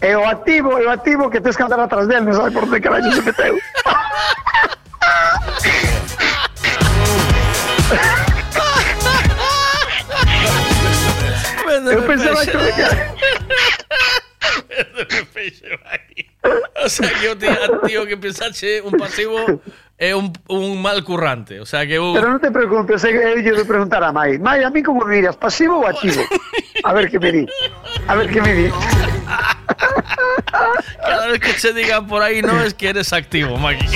E 0.00 0.16
o 0.16 0.24
activo, 0.24 0.80
é 0.80 0.88
o 0.88 0.90
activo 0.90 1.28
que 1.28 1.40
tens 1.40 1.54
que 1.54 1.62
andar 1.62 1.78
atrás 1.78 2.08
del, 2.08 2.24
non 2.24 2.32
sabes 2.32 2.56
por 2.56 2.64
onde 2.64 2.80
carallo 2.80 3.12
se 3.12 3.20
meteu. 3.20 3.60
Eu 11.84 12.02
pensaba 12.08 12.40
que... 12.46 12.56
O 16.84 16.88
sea 16.88 17.08
que 17.08 17.24
yo 17.24 17.38
tío, 17.38 17.56
tío 17.86 18.06
que 18.06 18.16
pensarse 18.16 18.82
un 18.82 18.92
pasivo 18.92 19.38
é 19.96 20.14
un, 20.14 20.32
un 20.48 20.82
mal 20.82 21.02
currante. 21.04 21.60
O 21.60 21.66
sea 21.66 21.86
que. 21.86 21.96
Pero 21.96 22.28
non 22.28 22.40
te 22.40 22.50
preocupes, 22.50 23.00
lle 23.06 23.40
vou 23.54 23.64
preguntar 23.64 24.02
a 24.04 24.12
Mai. 24.12 24.38
Mai, 24.38 24.60
a 24.64 24.70
mí 24.70 24.82
como 24.82 25.04
me 25.06 25.16
dirías, 25.16 25.36
pasivo 25.36 25.80
ou 25.80 25.86
activo? 25.86 26.20
A 26.84 26.92
ver 26.92 27.08
que 27.08 27.18
me 27.18 27.32
di. 27.32 27.46
A 28.08 28.14
ver 28.18 28.28
que 28.28 28.42
me 28.42 28.52
di. 28.52 28.68
Cada 31.00 31.28
vez 31.28 31.40
que 31.40 31.52
se 31.56 31.72
diga 31.72 32.04
por 32.04 32.22
ahí 32.22 32.42
no 32.42 32.60
es 32.60 32.74
que 32.74 32.88
eres 32.90 33.12
activo, 33.12 33.56
Maki. 33.56 33.86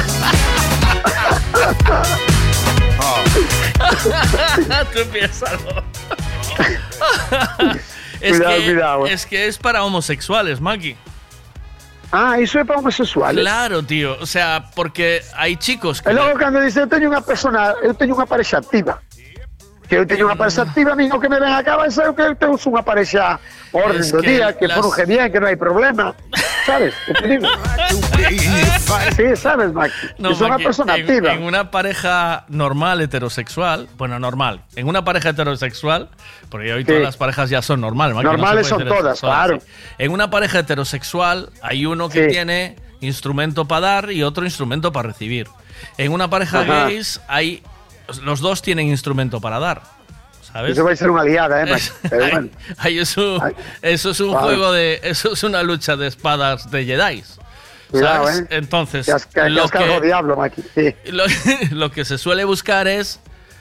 Tú 4.94 5.00
piénsalo. 5.12 5.82
es, 8.20 8.38
Cuidado, 8.38 8.56
que, 8.56 8.64
cuidado, 8.64 9.06
es 9.06 9.26
que 9.26 9.46
es 9.46 9.58
para 9.58 9.84
homosexuales, 9.84 10.60
Maki. 10.60 10.96
Ah, 12.10 12.40
iso 12.40 12.58
é 12.58 12.64
para 12.64 12.78
homosexuales. 12.80 13.40
Claro, 13.42 13.82
tío. 13.82 14.16
O 14.20 14.26
sea, 14.26 14.64
porque 14.74 15.20
hay 15.36 15.56
chicos 15.56 16.00
que... 16.00 16.08
E 16.08 16.14
logo 16.16 16.38
cando 16.40 16.60
dice, 16.60 16.80
eu 16.80 16.88
teño 16.88 17.12
unha 17.12 17.20
persona, 17.20 17.76
eu 17.84 17.92
teño 17.92 18.16
unha 18.16 18.24
parexa 18.24 18.58
activa. 18.64 18.96
Que 19.88 20.00
eu 20.00 20.04
teño 20.08 20.24
unha 20.24 20.36
parexa 20.36 20.64
activa, 20.64 20.92
a 20.92 20.96
mí 20.96 21.08
o 21.12 21.20
que 21.20 21.28
me 21.28 21.36
ven 21.36 21.52
a 21.52 21.60
cabeza 21.60 22.08
é 22.08 22.12
que 22.16 22.24
eu 22.24 22.32
teño 22.32 22.56
unha 22.56 22.80
parexa 22.80 23.36
orden 23.76 24.00
Es 24.00 24.08
do 24.12 24.24
que 24.24 24.40
día, 24.40 24.56
que 24.56 24.64
las- 24.64 24.80
bien, 25.04 25.28
que 25.28 25.36
non 25.40 25.48
hai 25.52 25.56
problema. 25.60 26.16
Sabes? 26.68 26.94
Que 27.06 27.12
te 27.14 27.28
digo? 27.28 27.48
sí, 29.16 29.24
sabes. 29.36 29.72
No, 30.20 30.34
son 30.36 30.52
unha 30.52 30.60
Maki, 30.60 30.64
persona 30.68 30.94
en, 30.96 31.08
activa. 31.08 31.32
en 31.32 31.42
una 31.48 31.70
pareja 31.72 32.44
normal 32.52 33.00
heterosexual, 33.00 33.88
bueno, 33.96 34.18
normal, 34.20 34.62
en 34.76 34.84
una 34.86 35.00
pareja 35.04 35.30
heterosexual, 35.32 36.08
porque 36.52 36.72
hoy 36.72 36.84
todas 36.84 37.02
las 37.02 37.16
parejas 37.16 37.48
ya 37.50 37.62
son 37.62 37.80
normal, 37.80 38.12
Maki, 38.14 38.24
Normales 38.28 38.66
son 38.68 38.84
todas, 38.84 39.20
claro. 39.20 39.60
sí. 39.60 39.66
En 39.96 40.12
una 40.12 40.28
pareja 40.28 40.60
heterosexual 40.60 41.48
hay 41.62 41.86
uno 41.86 42.08
que 42.08 42.28
Sí. 42.28 42.34
tiene 42.36 42.76
instrumento 43.00 43.64
para 43.64 43.80
dar 43.80 44.12
y 44.12 44.22
otro 44.22 44.44
instrumento 44.44 44.92
para 44.92 45.08
recibir. 45.08 45.48
En 45.96 46.12
una 46.12 46.28
pareja 46.28 46.60
Ajá. 46.60 46.84
gays 46.84 47.20
hay 47.28 47.62
los 48.22 48.40
dos 48.40 48.60
tienen 48.62 48.88
instrumento 48.88 49.40
para 49.40 49.58
dar. 49.58 49.82
¿Sabes? 50.52 50.72
Eso 50.72 50.84
vai 50.84 50.96
ser 50.96 51.12
unha 51.12 51.24
liada, 51.28 51.60
eh. 51.60 51.76
Es- 51.76 51.92
Pero 52.08 52.24
bueno. 52.32 52.48
ay, 52.80 52.98
eso, 53.04 53.36
eso 53.82 54.10
es 54.10 54.20
un 54.20 54.32
Vale. 54.32 54.46
juego 54.46 54.72
de. 54.72 55.00
Eso 55.04 55.32
es 55.36 55.42
una 55.44 55.62
lucha 55.62 55.96
de 55.96 56.06
espadas 56.08 56.70
de 56.70 56.84
Jedi. 56.88 57.22
Cuidado, 57.90 58.24
¿sabes? 58.26 58.40
eh. 58.40 58.46
Entonces, 58.56 59.08
has, 59.08 59.26
que, 59.26 59.48
lo, 59.48 59.64
has 59.64 59.70
que, 59.70 60.00
diablo, 60.00 60.36
Maki. 60.36 60.62
Sí. 60.74 60.94
lo, 61.12 61.24
lo 61.72 61.90
que 61.92 62.04
se 62.04 62.16
suele 62.16 62.44
buscar 62.44 62.88
es. 62.88 63.20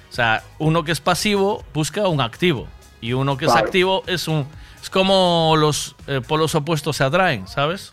O 0.09 0.13
sea, 0.15 0.43
uno 0.59 0.83
que 0.87 0.91
es 0.93 1.01
pasivo 1.01 1.65
busca 1.73 2.07
un 2.07 2.21
activo. 2.21 2.67
Y 3.01 3.11
uno 3.13 3.35
que 3.35 3.45
es 3.45 3.51
Claro. 3.51 3.65
activo 3.67 4.03
es 4.07 4.27
un. 4.27 4.47
Es 4.81 4.89
como 4.89 5.55
los 5.57 5.95
eh, 6.07 6.21
polos 6.25 6.55
opuestos 6.55 6.95
se 6.95 7.03
atraen, 7.03 7.47
¿sabes? 7.47 7.91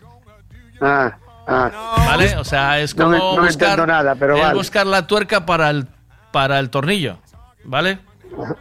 Ah, 0.79 1.17
ah. 1.47 1.71
¿Vale? 2.07 2.37
O 2.37 2.43
sea, 2.45 2.79
es 2.79 2.95
No 2.95 3.05
como 3.11 3.31
me- 3.31 3.37
no 3.37 3.43
buscar, 3.45 3.85
nada, 3.87 4.15
pero 4.15 4.35
es 4.35 4.41
vale. 4.41 4.53
buscar 4.55 4.87
la 4.87 5.05
tuerca 5.05 5.45
para 5.45 5.69
el, 5.69 5.87
para 6.31 6.59
el 6.59 6.69
tornillo. 6.69 7.17
¿Vale? 7.65 7.99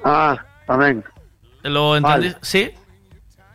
Ah, 0.05 0.36
tamén. 0.67 1.03
¿Lo 1.62 1.97
entendí? 1.97 2.28
Vale. 2.33 2.36
¿Sí? 2.43 2.70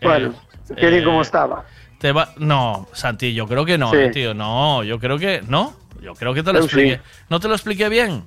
Bueno, 0.01 0.33
Eh, 0.75 0.89
di 0.89 0.97
eh, 0.97 1.03
como 1.03 1.21
estaba. 1.21 1.65
Te 1.99 2.11
va... 2.11 2.29
No, 2.37 2.87
Santi, 2.93 3.33
yo 3.33 3.47
creo 3.47 3.65
que 3.65 3.77
no, 3.77 3.89
Sí. 3.91 3.97
eh, 3.97 4.09
tío. 4.11 4.33
No, 4.33 4.83
yo 4.83 4.99
creo 4.99 5.17
que. 5.17 5.41
¿No? 5.47 5.73
Yo 6.01 6.13
creo 6.13 6.33
que 6.33 6.43
te 6.43 6.53
lo 6.53 6.59
expliqué. 6.59 6.95
sí. 6.97 7.01
¿No 7.29 7.39
te 7.39 7.47
lo 7.47 7.55
expliqué 7.55 7.89
bien? 7.89 8.23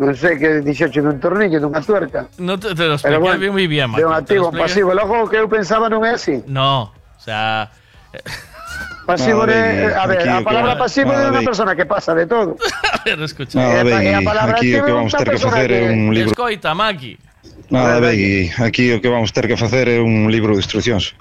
non 0.00 0.16
sei 0.16 0.40
que 0.40 0.64
dixeche 0.64 1.04
dun 1.04 1.20
tornillo, 1.20 1.60
dunha 1.60 1.84
tuerca. 1.84 2.24
No 2.40 2.56
te, 2.56 2.72
te 2.74 2.88
lo 2.88 2.96
expliqué 2.96 3.20
bueno, 3.20 3.52
muy 3.52 3.68
bien, 3.68 3.92
de 3.92 4.02
un 4.08 4.16
activo, 4.16 4.48
un 4.48 4.56
pasivo. 4.56 4.96
Logo, 4.96 5.24
o 5.24 5.28
que 5.28 5.36
eu 5.36 5.46
pensaba 5.52 5.92
non 5.92 6.00
é 6.02 6.16
así. 6.16 6.40
No, 6.48 6.90
o 6.96 7.20
sea... 7.20 7.68
Pasivo 9.06 9.46
no, 9.46 9.52
é, 9.52 9.90
eh, 9.90 9.94
a 9.94 10.06
ver, 10.06 10.28
a 10.28 10.42
palabra 10.42 10.76
pasivo 10.76 11.10
é 11.10 11.26
unha 11.30 11.42
persona 11.42 11.74
que 11.74 11.84
pasa 11.84 12.14
de 12.14 12.26
todo. 12.30 12.54
a 12.94 13.02
ver, 13.02 13.18
escucha. 13.18 13.58
Nada, 13.58 13.82
Begui, 13.82 14.14
eh, 14.14 14.22
aquí 14.22 14.70
eh, 14.74 14.80
o 14.80 14.84
que 14.86 14.92
vamos 14.94 15.12
ter 15.12 15.26
que 15.26 15.38
facer 15.42 15.68
é 15.74 15.90
un 15.90 16.14
libro. 16.14 16.30
Escoita, 16.30 16.70
Maki. 16.70 17.18
Ah, 17.18 17.98
Nada, 17.98 17.98
Begui, 17.98 18.54
aquí 18.62 18.94
o 18.94 19.02
que 19.02 19.10
vamos 19.10 19.34
ter 19.34 19.50
que 19.50 19.58
facer 19.58 19.90
é 19.90 19.98
un 19.98 20.30
libro 20.30 20.54
de 20.54 20.62
instruccións 20.62 21.18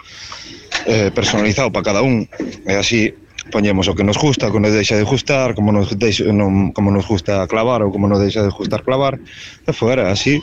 eh, 0.85 1.09
personalizado 1.09 1.73
para 1.73 1.89
cada 1.89 2.01
un. 2.05 2.29
E 2.69 2.77
así 2.77 3.17
poñemos 3.51 3.85
o 3.85 3.93
que 3.93 4.07
nos 4.07 4.15
gusta, 4.17 4.47
o 4.47 4.51
que 4.55 4.63
nos 4.63 4.71
deixa 4.71 4.95
de 4.95 5.03
gustar, 5.03 5.51
como 5.53 5.75
nos, 5.75 5.91
deixa, 5.99 6.23
non, 6.31 6.71
como 6.71 6.89
nos 6.89 7.03
gusta 7.05 7.43
clavar 7.51 7.83
ou 7.83 7.91
como 7.91 8.07
nos 8.07 8.23
deixa 8.23 8.39
de 8.41 8.49
gustar 8.49 8.81
clavar 8.87 9.19
e 9.67 9.71
fuera, 9.75 10.07
así 10.09 10.39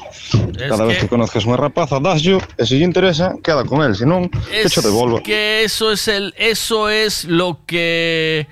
cada 0.68 0.84
vez 0.84 1.00
que 1.00 1.08
conozcas 1.08 1.48
unha 1.48 1.56
rapaza, 1.56 1.96
dasyo 1.98 2.36
e 2.60 2.62
se 2.68 2.76
lle 2.76 2.84
interesa, 2.84 3.32
queda 3.40 3.64
con 3.64 3.80
él, 3.80 3.96
senón, 3.96 4.28
que 4.28 4.68
Es 4.68 4.76
cho 4.76 4.84
devolva 4.84 5.24
que 5.24 5.64
eso 5.64 5.88
es 5.90 6.04
el, 6.12 6.36
eso 6.36 6.92
es 6.92 7.24
lo 7.24 7.64
que 7.64 8.44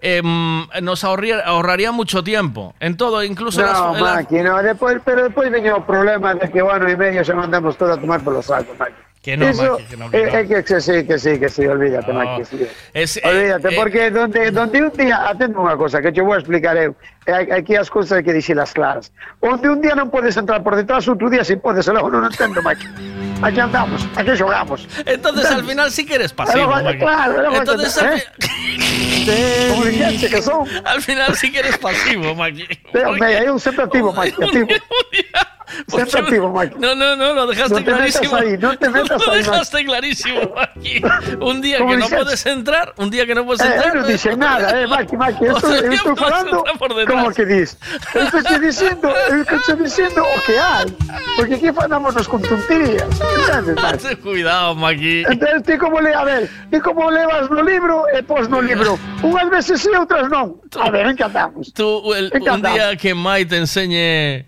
em, 0.00 0.64
nos 0.80 1.02
ahorraría, 1.02 1.40
ahorraría 1.42 1.90
mucho 1.90 2.22
tiempo 2.22 2.74
en 2.78 2.96
todo, 2.96 3.22
incluso 3.26 3.60
las- 3.60 3.74
No, 3.76 3.96
en 3.98 4.04
la- 4.04 4.14
Maki, 4.22 4.36
no, 4.46 4.62
despois, 4.62 4.98
pero 5.04 5.24
despois 5.26 5.50
veño 5.50 5.76
o 5.76 5.82
problema 5.84 6.34
de 6.38 6.46
que 6.48 6.62
o 6.62 6.70
ano 6.70 6.86
e 6.88 6.94
medio 6.96 7.20
se 7.26 7.34
mandamos 7.34 7.76
todo 7.76 7.92
a 7.92 7.98
tomar 7.98 8.22
polo 8.22 8.40
saco, 8.40 8.70
Maki. 8.78 9.07
Que 9.20 9.36
no, 9.36 9.48
Eso, 9.48 9.72
Maki, 9.72 9.84
que 9.84 9.96
no, 9.96 10.10
que 10.10 10.22
no. 10.24 10.38
é 10.38 10.46
que, 10.46 10.62
que 10.62 10.80
sí, 10.80 11.04
que 11.04 11.18
sí, 11.18 11.38
que 11.42 11.48
sí, 11.50 11.66
olvídate, 11.66 12.12
No. 12.12 12.20
Maki, 12.22 12.44
sí. 12.46 12.66
Es, 12.94 13.16
eh, 13.18 13.22
Olvídate, 13.24 13.68
eh, 13.68 13.76
porque 13.76 14.10
donde, 14.10 14.50
donde 14.52 14.80
un 14.82 14.92
día, 14.94 15.26
atendo 15.28 15.58
unha 15.60 15.74
cosa 15.74 15.98
que 16.00 16.12
te 16.14 16.22
vou 16.22 16.38
explicar 16.38 16.78
eu, 16.78 16.94
e 17.26 17.30
hai- 17.34 17.50
aquí 17.50 17.74
as 17.74 17.90
cousas 17.90 18.14
hai 18.14 18.22
que 18.22 18.30
dixelas 18.32 18.70
claras. 18.72 19.10
Onde 19.42 19.66
un 19.68 19.82
día 19.82 19.98
non 19.98 20.06
podes 20.08 20.38
entrar 20.38 20.62
por 20.62 20.78
detrás, 20.78 21.02
outro 21.10 21.26
día 21.28 21.42
si 21.42 21.58
podes, 21.58 21.90
e 21.90 21.92
logo 21.92 22.08
non 22.14 22.30
entendo, 22.30 22.62
Maki. 22.62 22.86
Aquí 23.42 23.58
andamos, 23.58 24.06
aquí 24.14 24.34
xogamos. 24.38 24.86
Entonces 25.06 25.46
al 25.50 25.62
final 25.66 25.90
sí 25.90 26.06
que 26.06 26.14
eres 26.18 26.32
pasivo. 26.32 26.70
Luego, 26.78 26.98
claro, 26.98 27.42
luego, 27.42 27.56
Entonces 27.58 27.98
al, 27.98 28.18
¿eh? 28.18 28.22
Al 30.84 31.02
final 31.02 31.34
sí 31.36 31.52
que 31.52 31.58
eres 31.58 31.78
pasivo, 31.78 32.34
Maki. 32.34 32.66
Pero, 32.92 33.12
me, 33.12 33.44
eu 33.44 33.58
sempre 33.58 33.84
activo, 33.84 34.12
Maki, 34.12 34.42
activo. 34.42 34.68
No, 36.78 36.94
no, 36.94 37.16
no, 37.16 37.34
lo 37.34 37.46
dejaste 37.46 37.74
No 37.74 37.84
te 37.84 37.92
metas 37.92 38.18
clarísimo. 38.18 38.36
ahí, 38.36 38.58
no 38.58 38.78
te 38.78 38.88
metas 38.94 39.26
lo 39.26 39.32
ahí, 39.32 39.38
dejaste 39.38 39.84
clarísimo, 39.84 40.40
Maki. 40.54 41.02
Un 41.40 41.60
día 41.60 41.78
Como 41.78 41.90
que 41.90 41.96
no 41.98 42.04
dices. 42.06 42.18
puedes 42.24 42.46
entrar, 42.46 42.94
un 42.96 43.10
día 43.10 43.26
que 43.26 43.34
no 43.34 43.44
puedes 43.44 43.60
Eh, 43.62 43.74
entrar. 43.74 43.94
non 43.96 44.06
dixen 44.08 44.38
nada, 44.38 44.70
eh, 44.80 44.86
eu 45.44 45.56
estou, 45.56 45.72
eu 45.74 45.92
estou 45.92 46.16
falando 46.16 46.64
como 47.06 47.30
que 47.32 47.44
dicindo, 48.58 49.08
eu 49.30 49.42
estou 49.42 49.58
te 49.60 49.74
dicindo 49.82 50.22
o 50.24 50.38
que 50.46 50.56
hai. 50.58 50.86
Porque 51.36 51.54
aquí 51.54 51.72
falámonos 51.72 52.26
con 52.28 52.40
tonterías? 52.42 53.06
Ten 54.02 54.16
Cuidado, 54.22 54.74
Maki. 54.74 55.24
Entonces, 55.28 55.62
ti 55.64 55.78
como 55.78 56.00
le, 56.00 56.14
a 56.14 56.24
ver, 56.24 56.48
ti 56.70 56.80
como 56.80 57.10
levas 57.10 57.50
no 57.50 57.62
libro 57.62 58.04
e 58.12 58.22
pos 58.22 58.48
no 58.48 58.60
libro. 58.62 58.98
Unhas 59.22 59.48
veces 59.50 59.80
sí, 59.82 59.90
outras 59.94 60.28
non. 60.30 60.56
A 60.80 60.90
ver, 60.90 61.06
encantamos. 61.06 61.72
Tú, 61.74 62.14
el- 62.14 62.30
un 62.32 62.42
Encantado. 62.42 62.74
día 62.74 62.96
que 62.96 63.14
Mai 63.14 63.44
te 63.44 63.56
enseñe 63.58 64.46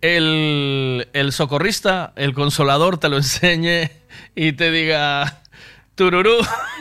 el, 0.00 1.08
el 1.12 1.32
socorrista, 1.32 2.12
el 2.16 2.34
consolador, 2.34 2.98
te 2.98 3.08
lo 3.08 3.16
enseñe 3.16 3.90
y 4.34 4.52
te 4.52 4.70
diga, 4.70 5.42
tururú, 5.94 6.36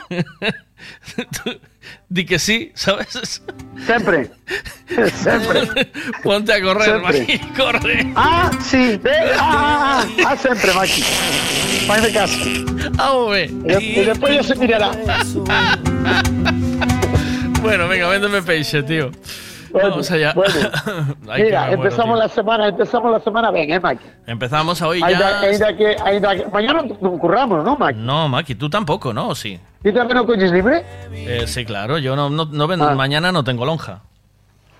di 2.09 2.25
que 2.25 2.39
sí, 2.39 2.71
¿sabes? 2.75 3.41
Sempre. 3.85 4.31
Sempre. 5.13 5.91
Ponte 6.23 6.53
a 6.53 6.61
correr. 6.61 7.01
Maki, 7.01 7.39
corre. 7.55 8.11
Ah, 8.15 8.51
sí, 8.63 8.99
ve, 9.01 9.15
ah, 9.39 9.39
ah, 9.39 10.05
ah, 10.05 10.23
ah, 10.27 10.37
sempre, 10.37 10.73
Maki. 10.73 11.03
Fai 11.87 12.13
caso. 12.13 12.37
Ah, 12.97 13.13
hombre. 13.13 13.49
E, 13.65 14.01
e 14.01 14.05
despois 14.05 14.35
ya 14.35 14.43
se 14.43 14.55
mirará. 14.55 14.91
Bueno, 17.61 17.87
venga, 17.87 18.07
véndeme 18.07 18.41
peixe, 18.43 18.83
tío. 18.83 19.11
Vamos 19.81 20.11
allá. 20.15 20.33
Ay, 21.29 21.43
Mira, 21.43 21.69
qué 21.69 21.75
bueno, 21.75 21.83
empezamos 21.83 22.19
la 22.19 22.27
semana, 22.29 22.67
empezamos 22.67 23.11
la 23.11 23.19
semana 23.19 23.51
ben, 23.51 23.71
eh, 23.71 23.79
Maki. 23.79 24.05
Empezamos 24.25 24.81
hoy 24.81 24.99
ya. 24.99 25.07
Ainda, 25.07 25.39
ainda 25.41 25.67
que, 25.77 25.95
ainda 26.03 26.35
que, 26.35 26.45
mañana 26.51 26.81
non 27.01 27.17
curramos, 27.19 27.63
non, 27.63 27.77
Maki? 27.77 27.99
No, 27.99 28.27
Maki, 28.29 28.55
tú 28.55 28.69
tampoco, 28.69 29.13
¿no? 29.13 29.29
¿O 29.29 29.35
sí? 29.35 29.59
Ti 29.83 29.91
tamén 29.93 30.17
non 30.17 30.25
coñes 30.25 30.51
libre? 30.51 30.81
Eh, 31.13 31.45
sí, 31.47 31.63
claro, 31.65 31.97
yo 32.01 32.15
no, 32.15 32.29
no, 32.29 32.45
no 32.49 32.63
ven- 32.67 32.81
mañana 32.97 33.31
no 33.31 33.43
tengo 33.43 33.63
lonja. 33.65 34.01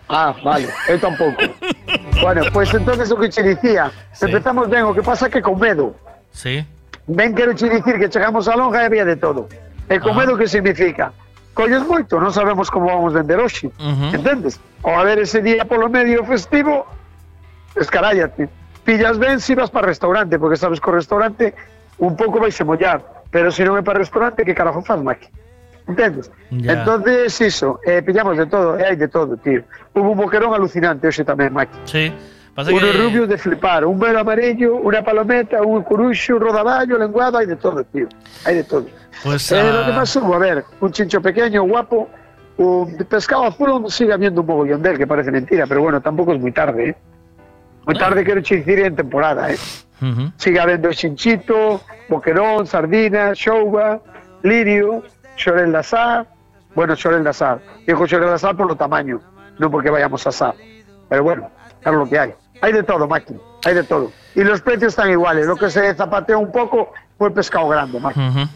Ah, 0.09 0.31
vale, 0.43 0.67
eu 0.89 0.95
tampouco. 0.99 1.43
bueno, 2.23 2.41
pues 2.53 2.73
entonces 2.73 3.11
o 3.11 3.19
que 3.19 3.27
che 3.29 3.43
dicía, 3.43 3.91
empezamos 4.21 4.69
ben, 4.71 4.83
o 4.87 4.93
que 4.95 5.03
pasa 5.03 5.29
que 5.29 5.41
con 5.41 5.59
medo. 5.59 5.93
Sí. 6.31 6.63
Ben 7.07 7.35
quero 7.35 7.53
che 7.55 7.69
dicir 7.69 7.99
que 7.99 8.09
chegamos 8.09 8.47
a 8.47 8.55
longa 8.55 8.81
e 8.83 8.85
había 8.87 9.03
de 9.05 9.15
todo. 9.15 9.47
E 9.87 9.99
con 9.99 10.11
Ah. 10.15 10.23
medo 10.23 10.35
que 10.35 10.47
significa? 10.47 11.11
Colles 11.57 11.81
moito, 11.81 12.21
non 12.21 12.29
sabemos 12.29 12.69
como 12.69 12.85
vamos 12.85 13.17
vender 13.17 13.41
hoxe. 13.41 13.73
Ujú. 13.81 14.13
Entendes? 14.13 14.61
O 14.85 14.93
a 14.93 15.01
ver 15.01 15.17
ese 15.17 15.41
día 15.41 15.65
polo 15.65 15.89
medio 15.89 16.21
festivo, 16.21 16.85
escarállate. 17.73 18.45
Pillas 18.85 19.17
ben 19.17 19.41
si 19.41 19.57
vas 19.57 19.73
para 19.73 19.89
restaurante, 19.89 20.37
porque 20.37 20.53
sabes 20.53 20.77
que 20.77 20.85
o 20.85 20.93
restaurante 20.93 21.57
un 21.97 22.13
pouco 22.13 22.37
vais 22.37 22.53
a 22.61 22.63
mollar, 22.63 23.01
pero 23.33 23.49
se 23.49 23.65
non 23.65 23.73
é 23.73 23.81
para 23.81 23.97
restaurante, 23.97 24.45
que 24.45 24.53
carajo 24.53 24.85
faz, 24.85 25.01
Maki? 25.01 25.33
Entendes? 25.89 26.29
Ya. 26.53 26.77
Entonces, 26.77 27.33
iso, 27.41 27.81
eh, 27.89 28.05
pillamos 28.05 28.37
de 28.37 28.45
todo, 28.45 28.77
e 28.77 28.85
hai 28.85 28.93
de 28.93 29.09
todo, 29.09 29.33
tío. 29.41 29.65
Hubo 29.97 30.13
un 30.13 30.19
boquerón 30.21 30.53
alucinante 30.53 31.09
hoxe 31.09 31.25
tamén, 31.25 31.57
Maki. 31.57 31.73
Sí. 31.89 32.13
Pasa 32.57 32.71
Unos 32.71 32.83
que- 32.85 32.97
rubios 33.03 33.29
de 33.29 33.37
flipar, 33.37 33.85
un 33.85 33.99
velo 33.99 34.17
amarillo, 34.19 34.77
una 34.77 35.03
palometa, 35.03 35.61
un 35.61 35.83
curuxo, 35.83 36.37
un 36.37 36.41
rodaballo, 36.41 36.97
lenguado, 36.97 37.37
hay 37.37 37.45
de 37.45 37.55
todo, 37.55 37.83
tío. 37.83 38.07
Hay 38.45 38.55
de 38.55 38.63
todo. 38.63 38.87
Pues, 39.23 39.51
Eh, 39.51 39.59
ah, 39.59 39.71
lo 39.81 39.85
que 39.85 39.91
más 39.91 40.15
hubo, 40.15 40.33
a 40.33 40.39
ver, 40.39 40.65
un 40.81 40.91
chincho 40.91 41.21
pequeño, 41.21 41.61
guapo, 41.61 42.09
un 42.57 42.97
pescado 43.07 43.43
azul, 43.43 43.85
sigue 43.91 44.11
habiendo 44.11 44.41
un 44.41 44.47
mogollón 44.47 44.81
de 44.81 44.89
él, 44.89 44.97
que 44.97 45.05
parece 45.05 45.29
mentira, 45.29 45.67
pero 45.67 45.83
bueno, 45.83 46.01
tampoco 46.01 46.33
es 46.33 46.39
muy 46.41 46.51
tarde, 46.51 46.89
¿eh? 46.89 46.95
Muy 47.85 47.95
tarde 47.95 48.23
quiero 48.23 48.41
decir 48.41 48.67
en 48.79 48.95
temporada, 48.95 49.51
¿eh? 49.51 49.57
Sigue 50.37 50.59
habiendo 50.59 50.91
chinchito, 50.93 51.79
boquerón, 52.09 52.65
sardina, 52.65 53.33
shouba, 53.35 53.99
lirio, 54.41 55.03
chorel 55.35 55.73
de 55.73 55.77
asar, 55.77 56.25
bueno, 56.73 56.95
chorel 56.95 57.23
de 57.23 57.29
asar. 57.29 57.59
Digo 57.85 58.07
chorel 58.07 58.35
de 58.35 58.53
por 58.55 58.67
lo 58.67 58.75
tamaño, 58.75 59.21
no 59.59 59.69
porque 59.69 59.91
vayamos 59.91 60.25
a 60.25 60.29
asar. 60.29 60.55
Pero 61.07 61.23
bueno, 61.23 61.51
es 61.85 61.91
lo 61.93 62.09
que 62.09 62.17
hay. 62.17 62.33
Hay 62.61 62.73
de 62.73 62.83
todo, 62.83 63.07
Maki, 63.07 63.35
hay 63.65 63.73
de 63.75 63.83
todo. 63.83 64.11
Y 64.35 64.43
los 64.43 64.61
precios 64.61 64.89
están 64.89 65.09
iguales. 65.09 65.45
Lo 65.45 65.55
que 65.55 65.69
se 65.69 65.93
zapatea 65.95 66.37
un 66.37 66.51
poco 66.51 66.93
fue 67.17 67.29
el 67.29 67.33
pescado 67.33 67.67
grande, 67.67 67.99
Maki. 67.99 68.19
Ujú. 68.19 68.49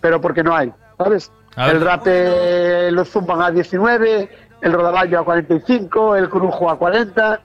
Pero 0.00 0.20
porque 0.20 0.42
no 0.42 0.54
hay, 0.54 0.72
¿sabes? 0.98 1.30
El 1.56 1.80
rape 1.80 2.90
lo 2.90 3.04
zumban 3.04 3.40
a 3.40 3.50
19, 3.50 4.28
el 4.60 4.72
rodaballo 4.72 5.20
a 5.20 5.24
45, 5.24 6.16
el 6.16 6.28
crujo 6.28 6.68
a 6.68 6.78
40. 6.78 7.40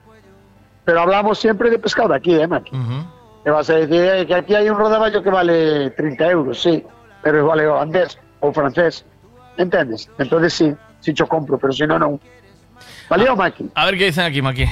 Pero 0.84 1.00
hablamos 1.00 1.38
siempre 1.38 1.70
de 1.70 1.78
pescado 1.78 2.08
de 2.08 2.16
aquí, 2.16 2.34
¿eh, 2.34 2.46
Maki? 2.46 2.74
Ujú. 2.74 3.06
Te 3.44 3.50
vas 3.50 3.70
a 3.70 3.74
decir 3.74 4.02
eh, 4.02 4.26
que 4.26 4.34
aquí 4.34 4.54
hay 4.54 4.68
un 4.68 4.76
rodaballo 4.76 5.22
que 5.22 5.30
vale 5.30 5.90
30 5.90 6.30
euros, 6.30 6.60
sí, 6.60 6.84
pero 7.22 7.46
vale 7.46 7.66
holandés 7.66 8.18
o 8.40 8.52
francés, 8.52 9.04
¿entiendes? 9.56 10.10
Entonces 10.18 10.52
sí, 10.52 10.74
sí 11.00 11.12
yo 11.12 11.26
compro, 11.26 11.58
pero 11.58 11.72
si 11.72 11.86
no, 11.86 11.98
no. 11.98 12.18
¿Valió, 13.08 13.36
Maki? 13.36 13.70
A 13.74 13.86
ver 13.86 13.96
qué 13.96 14.06
dicen 14.06 14.24
aquí, 14.24 14.42
Maki. 14.42 14.66